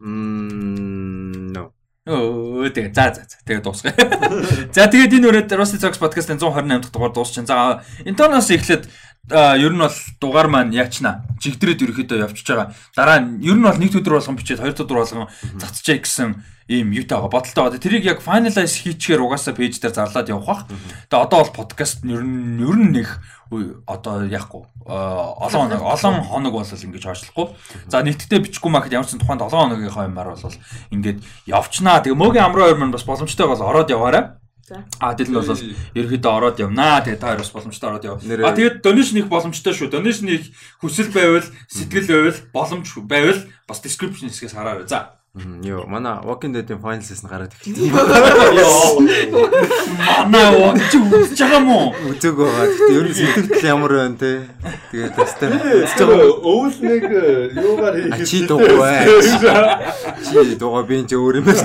Мм 0.01 1.53
no. 1.53 1.73
Өө 2.09 2.73
тэгээ 2.73 2.93
за 2.97 3.13
за 3.13 3.27
тэгээ 3.45 3.61
дуусгая. 3.61 3.93
За 4.75 4.89
тэгээд 4.89 5.21
энэ 5.21 5.29
үрээд 5.29 5.53
Rusty 5.53 5.77
Talks 5.77 6.01
podcast-ын 6.01 6.41
128 6.41 6.89
дахь 6.89 6.93
дугаар 6.95 7.13
дуусчихсан. 7.13 7.45
За 7.45 7.85
интернээс 8.09 8.49
эхлээд 8.49 8.89
ер 9.29 9.73
нь 9.77 9.83
бол 9.83 9.93
дугаар 10.17 10.49
маань 10.49 10.73
яачна. 10.73 11.29
Жигдрээд 11.37 11.85
ерөөхдөө 11.85 12.25
явчихж 12.25 12.49
байгаа. 12.49 12.73
Дараа 12.97 13.21
нь 13.21 13.45
ер 13.45 13.61
нь 13.61 13.67
бол 13.67 13.77
нэг 13.77 13.93
өдөр 13.93 14.17
болгон 14.17 14.41
бичээд 14.41 14.65
хоёр 14.65 14.73
өдөр 14.73 14.99
болгон 15.05 15.29
цацчихъя 15.61 16.01
гэсэн 16.01 16.29
ийм 16.69 16.93
юутай 16.93 17.17
байгаа 17.17 17.33
бодолтой 17.33 17.65
байгаа. 17.65 17.81
Тэрийг 17.81 18.05
яг 18.05 18.21
finalize 18.21 18.77
хийчихээр 18.77 19.25
угаасаа 19.25 19.57
пэйж 19.57 19.81
дээр 19.81 19.97
зарлаад 19.97 20.29
явах 20.29 20.47
бах. 20.47 20.63
Тэгээ 21.09 21.25
одоо 21.25 21.39
бол 21.41 21.57
подкаст 21.65 22.05
ер 22.05 22.21
нь 22.21 22.61
ер 22.61 22.77
нь 22.77 22.93
нэг 22.93 23.09
одоо 23.89 24.29
яахгүй 24.29 24.69
олон 24.85 25.73
хоног 25.73 25.81
олон 25.81 26.15
хоног 26.29 26.53
бол 26.53 26.69
ингэж 26.69 27.05
хойшлохгүй. 27.09 27.47
За 27.89 28.05
нийтдээ 28.05 28.45
бичихгүй 28.45 28.69
махад 28.69 28.93
ямар 28.93 29.09
ч 29.09 29.17
тухайн 29.17 29.41
7 29.41 29.49
хоногийнхоо 29.49 30.05
юмар 30.05 30.37
бол 30.37 30.61
ингээд 30.93 31.25
явчнаа. 31.49 32.05
Тэгээ 32.05 32.21
мөгийн 32.21 32.45
амраа 32.45 32.69
хоёр 32.69 32.77
маань 32.77 32.93
бас 32.93 33.09
боломжтой 33.09 33.49
бол 33.49 33.65
ороод 33.65 33.89
яваарай. 33.89 34.37
А 35.01 35.17
нь 35.17 35.33
бол 35.33 35.49
ерөөхдөө 35.97 36.33
ороод 36.37 36.61
явнаа. 36.61 37.01
Тэгээ 37.01 37.17
та 37.17 37.33
хоёр 37.33 37.41
бас 37.41 37.53
боломжтой 37.57 37.89
ороод 37.89 38.05
яв. 38.05 38.21
А 38.21 38.53
тэгээд 38.53 38.85
donation 38.85 39.17
их 39.17 39.33
боломжтой 39.33 39.73
шүү. 39.73 39.89
Donation 39.89 40.29
их 40.29 40.53
хүсэл 40.85 41.09
байвал, 41.09 41.49
сэтгэл 41.73 42.09
байвал, 42.13 42.41
боломж 42.53 42.89
байвал 43.01 43.41
бас 43.65 43.81
description 43.81 44.29
хэсгээс 44.29 44.53
хараарай. 44.53 44.85
За 44.85 45.18
Йоо, 45.37 45.85
манай 45.87 46.19
Walking 46.25 46.53
Dead-ийн 46.57 46.81
final 46.81 47.03
season 47.05 47.29
гараад 47.29 47.53
эхэлсэн. 47.53 47.93
Манай 50.33 50.81
чи 50.91 50.97
үзэж 50.99 51.39
байгаа 51.39 51.61
мó? 51.63 51.93
Үзег 52.11 52.35
байгаа. 52.35 52.67
Гэтэ 52.67 52.95
ер 52.97 53.07
нь 53.07 53.15
сэтгэл 53.15 53.69
ямар 53.69 53.93
байна 53.93 54.17
те. 54.19 54.49
Тэгээд 54.91 55.15
тастай. 55.15 55.49
Өвөл 55.53 56.77
нэг 56.81 57.05
юугаар 57.55 57.95
А 58.09 58.17
хийх 58.19 58.29
чи 58.29 58.47
дугаа. 58.49 59.05
Чи 60.27 60.57
дугаа 60.57 60.83
би 60.89 60.95
энэ 61.05 61.15
өөр 61.15 61.35
юм 61.39 61.45
байна. 61.47 61.61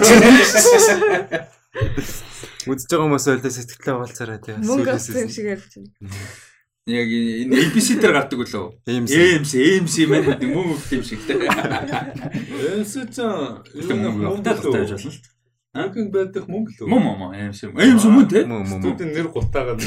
Үзэж 2.69 2.87
байгаа 2.91 3.05
хүмүүс 3.09 3.25
ойлтой 3.31 3.51
сэтгэлээ 3.51 3.95
болцаарай 3.97 4.39
те. 4.43 4.51
Мөнгө 4.59 4.91
авсан 4.91 5.23
юм 5.23 5.29
шиг 5.31 5.45
ярьж 5.49 5.71
байна. 5.79 5.91
Яг 6.83 7.07
энэ 7.07 7.63
ABC 7.63 7.95
дээр 7.95 8.11
гардаг 8.11 8.43
үлээ. 8.43 8.75
AMC. 8.91 9.15
AMC, 9.15 9.51
AMC 9.55 9.95
маань 10.03 10.27
гэдэг 10.27 10.51
мөн 10.51 10.75
үг 10.75 10.83
юм 10.91 10.99
шиг 10.99 11.23
те. 11.23 11.39
Энсэ 11.39 13.07
ч 13.07 13.23
Мөнгө 13.23 14.43
автай 14.43 14.51
л 14.51 14.67
тааж 14.67 14.91
болно 14.91 15.07
л. 15.07 15.23
Мөнгө 15.79 16.11
байдаг 16.11 16.43
мөнгө 16.43 16.75
л 16.75 16.83
үү? 16.83 16.91
Мөн 16.91 16.99
мөн 17.23 17.31
AMC. 17.39 17.71
AMC 17.71 18.03
мөн 18.11 18.27
те. 18.27 18.43
Студийн 18.43 19.15
нэр 19.15 19.31
гутаагаад. 19.31 19.79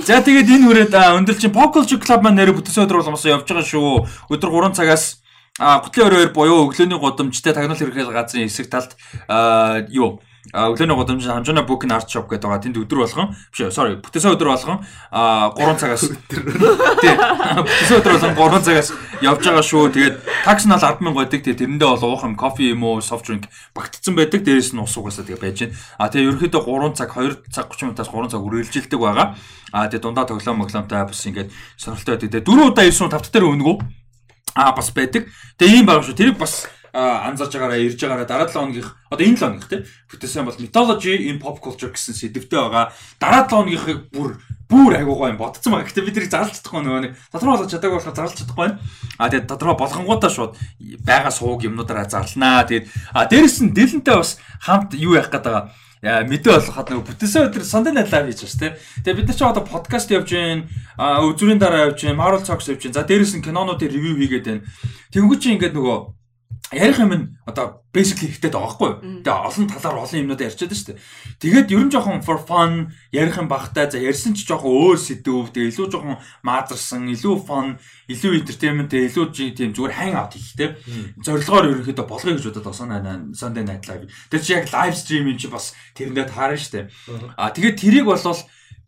За 0.00 0.24
тэгээд 0.24 0.48
энэ 0.48 0.64
хүрээд 0.64 0.96
өндөлчин 0.96 1.52
Pop 1.52 1.76
Culture 1.76 2.00
Club 2.00 2.24
маань 2.24 2.40
нэрэ 2.40 2.56
бүтээсэн 2.56 2.88
өдөр 2.88 3.04
болгосоо 3.04 3.36
явж 3.36 3.52
байгаа 3.52 3.68
шүү. 3.68 4.32
Өдөр 4.32 4.72
3 4.72 4.80
цагаас 4.80 5.20
а 5.60 5.84
гутлын 5.84 6.08
22 6.08 6.32
буюу 6.32 6.72
өглөөний 6.72 6.96
гудамжтай 6.96 7.52
тагнуул 7.52 7.76
хэрэгэл 7.76 8.16
газрын 8.16 8.48
хэсэг 8.48 8.72
талд 8.72 8.96
а 9.28 9.84
юу 9.92 10.22
а 10.52 10.68
өглөөний 10.72 10.96
гудамж 10.96 11.24
хамжаана 11.28 11.62
book 11.66 11.84
and 11.84 11.92
art 11.92 12.08
shop 12.08 12.28
гэдэг 12.28 12.48
байгаа. 12.48 12.64
Тэнд 12.64 12.80
өдөр 12.80 13.04
болгон 13.04 13.36
биш 13.52 13.68
sorry 13.74 14.00
бүтээсэн 14.00 14.32
өдөр 14.32 14.48
болгон 14.48 14.80
а 15.12 15.52
3 15.52 15.76
цагаас 15.76 16.08
тий 16.08 17.12
бүтээсэн 17.68 17.96
өдөр 18.00 18.12
болгон 18.16 18.34
3 18.56 18.64
цагаас 18.64 18.88
явж 19.20 19.42
байгаа 19.44 19.64
шүү. 19.64 19.92
Тэгээд 19.92 20.16
такс 20.48 20.64
нь 20.64 20.72
бол 20.72 20.80
100000 20.80 21.12
байдаг. 21.12 21.40
Тэгээд 21.44 21.60
тэрэндээ 21.60 21.88
бол 21.88 22.06
уух 22.08 22.24
юм 22.24 22.34
кофе 22.36 22.72
юм 22.72 22.82
уу 22.84 23.04
soft 23.04 23.28
drink 23.28 23.44
багтцсан 23.76 24.16
байдаг. 24.16 24.40
Дээрээс 24.46 24.72
нь 24.72 24.80
ус 24.80 24.96
угаасаа 24.96 25.28
тэгээ 25.28 25.42
байж 25.44 25.58
байна. 25.68 25.76
А 26.00 26.08
тэгээд 26.08 26.28
ерөөхдөө 26.32 26.62
3 26.64 26.96
цаг 26.96 27.10
2 27.12 27.52
цаг 27.52 27.66
30 27.68 27.92
минутаас 27.92 28.08
3 28.08 28.32
цаг 28.32 28.40
үргэлжилдэг 28.40 29.00
байгаа. 29.00 29.36
А 29.72 29.88
тэгээд 29.92 30.04
дундаа 30.04 30.24
тоглоом 30.24 30.64
моглоомтой 30.64 31.04
бас 31.04 31.20
ингээд 31.28 31.52
сонирхолтой 31.76 32.16
байдаг. 32.16 32.42
4 32.48 32.72
удаа 32.72 32.84
9 32.88 33.12
тавт 33.12 33.28
дээр 33.28 33.44
өнгөө 33.52 33.76
а 34.56 34.72
бас 34.72 34.90
байдаг. 34.90 35.28
Тэгээ 35.58 35.76
ийм 35.82 35.86
байгаа 35.86 36.02
шүү. 36.02 36.16
Тэрийг 36.16 36.38
бас 36.40 36.66
анзарж 36.98 37.52
байгаараа 37.54 37.78
ирж 37.78 38.00
байгаараа 38.02 38.26
дараа 38.26 38.48
7 38.50 38.58
хоногийнх 38.58 38.90
одоо 39.10 39.24
энэ 39.24 39.38
7 39.38 39.44
хоногийнх 39.44 39.70
те 39.70 39.78
бүтээсэн 40.10 40.44
бол 40.44 40.58
mythology 40.58 41.14
in 41.30 41.38
pop 41.38 41.62
culture 41.62 41.94
гэсэн 41.94 42.14
сэдвтэй 42.18 42.58
байгаа. 42.58 42.90
Дараа 43.22 43.46
7 43.46 43.54
хоногийнхыг 43.54 43.98
бүр 44.10 44.40
бүр 44.68 44.92
айгуугаа 44.98 45.32
юм 45.32 45.40
бодцсон 45.40 45.72
байгаа. 45.78 45.88
Гэтэ 45.88 46.04
бид 46.04 46.14
тэрийг 46.18 46.32
зарлж 46.34 46.58
чадахгүй 46.58 46.82
нөгөө 46.84 47.02
нэг 47.06 47.12
тодорхой 47.32 47.52
болгож 47.56 47.70
чадаагүй 47.72 47.96
болохоор 47.98 48.18
зарлж 48.18 48.36
чадахгүй 48.36 48.62
байна. 48.68 48.78
А 49.16 49.28
тэгээд 49.30 49.48
тодорхой 49.48 49.78
болгонгуудаа 49.80 50.30
шууд 50.30 50.52
байгаа 51.06 51.32
сууг 51.32 51.64
юмнуудаараа 51.64 52.10
зарлнаа. 52.10 52.68
Тэгээд 52.68 52.86
а 53.14 53.24
дээрэс 53.30 53.58
нь 53.64 53.72
дэлэнтэй 53.72 54.16
бас 54.18 54.36
хамт 54.60 54.92
юу 54.92 55.16
яах 55.16 55.32
гээд 55.32 55.46
байгаа 55.46 55.72
яа 56.02 56.22
мэдээ 56.22 56.52
болоход 56.52 56.88
нөгөө 56.94 57.06
бүтээсэн 57.10 57.48
өдөр 57.50 57.64
Night 57.90 58.12
Live 58.12 58.26
хийж 58.30 58.42
байна 58.46 58.60
те. 58.60 58.68
Тэгээ 59.02 59.18
бид 59.18 59.28
нар 59.28 59.36
ч 59.36 59.42
одоо 59.42 59.64
подкаст 59.66 60.10
явж 60.14 60.30
гин, 60.30 60.70
а 60.94 61.26
үзүүрийн 61.26 61.58
дараа 61.58 61.90
явж 61.90 62.06
гин, 62.06 62.14
Marvel 62.14 62.42
Talks 62.44 62.70
явж 62.70 62.86
гин. 62.86 62.94
За 62.94 63.02
дээрэс 63.02 63.34
нь 63.34 63.42
кинонуудын 63.42 63.90
ревю 63.90 64.14
хийгээд 64.14 64.46
байна. 64.46 64.62
Тэнгүү 65.10 65.36
чи 65.42 65.58
ингээд 65.58 65.74
нөгөө 65.74 66.17
ярих 66.72 66.98
юм 67.00 67.12
нь 67.14 67.24
одоо 67.48 67.80
basically 67.96 68.28
ихтэй 68.28 68.52
байгаа 68.52 68.76
байхгүй 68.76 68.88
юу. 68.92 69.24
Тэгээ 69.24 69.46
олон 69.48 69.66
талаар 69.72 69.96
олон 70.04 70.20
юмнууд 70.20 70.44
ярьчаад 70.44 70.72
шүү 70.76 70.88
дээ. 70.92 71.00
Тэгээд 71.40 71.72
ер 71.72 71.82
нь 71.88 71.92
жоохон 71.92 72.20
for 72.20 72.36
fun 72.44 72.92
ярих 73.08 73.40
юм 73.40 73.48
багтай. 73.48 73.88
За 73.88 73.96
ярьсан 73.96 74.36
ч 74.36 74.44
жоохон 74.44 74.68
өөр 74.68 74.98
сэдв. 75.00 75.48
Тэгээ 75.48 75.72
илүү 75.72 75.86
жоохон 75.88 76.20
маазарсан, 76.44 77.08
илүү 77.08 77.36
fun, 77.48 77.80
илүү 78.12 78.44
entertainment, 78.44 78.92
илүү 78.92 79.26
тийм 79.56 79.72
зүгээр 79.72 79.96
hang 79.96 80.14
out 80.20 80.36
хийх 80.36 80.52
те. 80.60 80.76
Зорилгоор 81.24 81.72
ерөнхийдөө 81.72 82.04
болгоё 82.04 82.36
гэж 82.36 82.44
бодоод 82.52 82.68
байгаа 82.68 83.16
Sunday 83.32 83.64
Night 83.64 83.88
Live. 83.88 84.12
Тэр 84.28 84.40
чи 84.44 84.52
яг 84.52 84.68
live 84.68 84.96
stream 84.96 85.32
юм 85.32 85.40
чи 85.40 85.48
бас 85.48 85.72
тэрэндээ 85.96 86.28
таарна 86.28 86.60
шүү 86.60 86.72
дээ. 86.76 86.84
А 87.40 87.48
тэгээд 87.48 87.80
тэрийг 87.80 88.04
болвол 88.04 88.36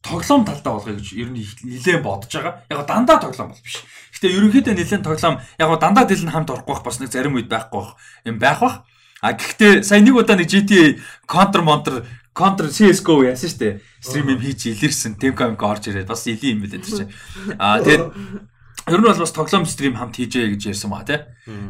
тоглоом 0.02 0.44
талдаа 0.44 0.80
болгоё 0.80 0.96
гэж 0.96 1.08
ер 1.16 1.28
нь 1.28 1.44
нилээн 1.44 2.02
бодож 2.02 2.32
байгаа. 2.32 2.64
Яг 2.68 2.86
дандаа 2.88 3.20
тоглоом 3.20 3.52
бол 3.52 3.62
биш. 3.64 3.84
Гэтэ 4.16 4.32
ерөнхийдөө 4.32 4.74
нэлээд 4.74 5.04
тоглоом 5.04 5.40
яг 5.60 5.70
дандаа 5.80 6.04
дэл 6.08 6.24
нь 6.24 6.32
хамт 6.32 6.50
орохгүй 6.50 6.74
бах 6.74 6.84
бас 6.84 7.00
нэг 7.00 7.12
зарим 7.12 7.36
үед 7.36 7.52
байхгүй 7.52 7.80
бах 7.80 7.96
юм 8.24 8.38
байх 8.40 8.60
бах. 8.60 8.76
А 9.20 9.36
гэхдээ 9.36 9.84
сая 9.84 10.00
нэг 10.00 10.16
удаа 10.16 10.36
нэг 10.40 10.48
GTA 10.48 10.96
Counter 11.28 11.60
Monster 11.60 12.08
Counter 12.32 12.72
CS:GO 12.72 13.20
яасан 13.28 13.52
шүү 13.52 13.60
дээ. 13.60 13.74
Стрим 14.00 14.32
юм 14.32 14.40
хийж 14.40 14.72
илэрсэн. 14.72 15.20
Temcom 15.20 15.60
орж 15.60 15.92
ирээд 15.92 16.08
бас 16.08 16.24
илийн 16.24 16.56
юм 16.56 16.64
билээ 16.64 16.80
тэр 16.80 16.96
чинь. 17.04 17.12
А 17.60 17.84
тэгээд 17.84 18.04
ер 18.88 19.00
нь 19.00 19.04
бол 19.04 19.20
бас 19.20 19.36
тоглоом 19.36 19.68
стрим 19.68 20.00
хамт 20.00 20.16
хийжээ 20.16 20.56
гэж 20.56 20.72
ярьсан 20.72 20.88
ба 20.88 21.04
тий. 21.04 21.20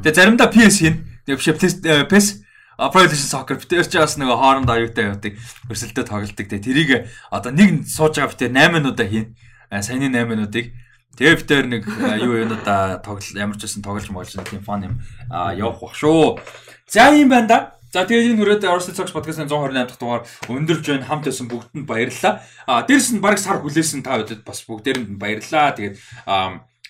Тэгээд 0.07 0.15
заримдаа 0.15 0.49
PS 0.55 0.77
хийн. 0.79 0.97
Тэгээд 1.27 2.07
PS 2.07 2.47
Pro 2.89 3.05
Evolution 3.05 3.29
Soccer 3.29 3.61
битэр 3.61 3.85
ч 3.85 4.01
бас 4.01 4.17
нэг 4.17 4.33
хооронд 4.33 4.73
аюутай 4.73 5.13
явдаг. 5.13 5.37
Өрсөлдөө 5.69 6.05
тоглолдог. 6.09 6.47
Тэгээ 6.49 6.65
тэрийг 6.65 6.91
одоо 7.29 7.53
нэг 7.53 7.85
сууж 7.85 8.17
байгаа 8.17 8.33
битэр 8.33 8.57
8 8.57 8.73
минутаа 8.73 9.05
хийн. 9.05 9.37
Саяны 9.69 10.09
8 10.09 10.25
минутыг 10.25 10.73
Тэгээ 11.21 11.37
битэр 11.43 11.67
нэг 11.67 11.85
юу 12.23 12.39
юунуудаа 12.41 13.03
тоглол 13.03 13.37
ямар 13.37 13.59
ч 13.59 13.67
байсан 13.67 13.83
тоглож 13.83 14.09
моолж 14.09 14.33
нэг 14.39 14.47
тийм 14.49 14.65
фан 14.65 14.89
юм 14.89 14.95
явах 15.29 15.83
бах 15.83 15.95
шүү. 15.99 16.39
За 16.87 17.11
юм 17.13 17.29
байна 17.29 17.49
да. 17.51 17.59
За 17.93 18.07
тэгээд 18.07 18.33
энэ 18.33 18.39
хүрээд 18.39 18.71
Orson 18.71 18.95
Talks 18.95 19.11
podcast-ын 19.11 19.51
128 19.51 19.91
дахь 19.91 19.99
дугаар 19.99 20.23
өндөрж 20.47 20.87
байна. 20.87 21.05
Хамт 21.11 21.27
байсан 21.27 21.51
бүгдэнд 21.51 21.85
баярлалаа. 21.91 22.41
А 22.65 22.87
дээрэс 22.87 23.11
нь 23.13 23.21
баг 23.21 23.37
сар 23.43 23.59
хүлээсэн 23.59 24.07
та 24.07 24.23
бүдэд 24.23 24.47
бас 24.47 24.63
бүгдээрэнд 24.63 25.19
баярлалаа. 25.19 25.75
Тэгээд 25.75 25.99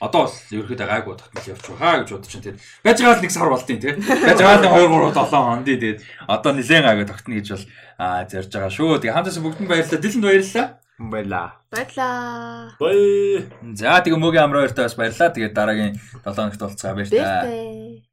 Одоо 0.00 0.24
бол 0.24 0.36
ерөөхдөө 0.48 0.88
гайгүй 0.88 1.14
тогтмол 1.20 1.50
явчих 1.52 1.76
хаа 1.76 2.00
гэж 2.00 2.08
бодож 2.08 2.30
чинь 2.32 2.44
тэгээд 2.44 2.60
байж 2.80 2.98
байгаа 3.04 3.16
л 3.20 3.24
нэг 3.24 3.32
сар 3.36 3.48
болтын 3.52 3.80
тий. 3.84 3.92
Байж 4.26 4.40
байгаа 4.40 4.56
л 4.56 4.72
2 4.72 5.12
3 5.12 5.28
7 5.28 5.28
хоног 5.28 5.64
тий 5.68 5.76
тэгээд 5.76 6.00
одоо 6.24 6.50
нэлээд 6.56 6.86
гайгүй 6.88 7.06
тогтно 7.06 7.34
гэж 7.36 7.46
бол 7.52 7.64
аа 8.00 8.24
зарж 8.24 8.48
байгаа 8.48 8.72
шүү. 8.72 8.96
Тэгээд 8.96 9.16
хамтаас 9.20 9.38
бүгдэнд 9.44 9.68
баярлалаа. 9.68 10.00
Дилэнд 10.00 10.24
баярлалаа. 10.24 10.66
Баялаа. 11.00 11.48
Баярлаа. 11.68 12.76
Бай. 12.80 13.44
За 13.76 14.00
тэгээ 14.00 14.20
мөгийн 14.24 14.44
амраа 14.48 14.64
хоёртаа 14.64 14.88
бас 14.88 14.96
баярлалаа. 14.96 15.36
Тэгээд 15.36 15.52
дараагийн 15.52 15.94
7 16.24 16.32
хоногт 16.32 16.62
уулзцаа 16.64 16.96
баяр 16.96 17.08
та. 17.12 17.20
Бэлтэй. 17.20 18.09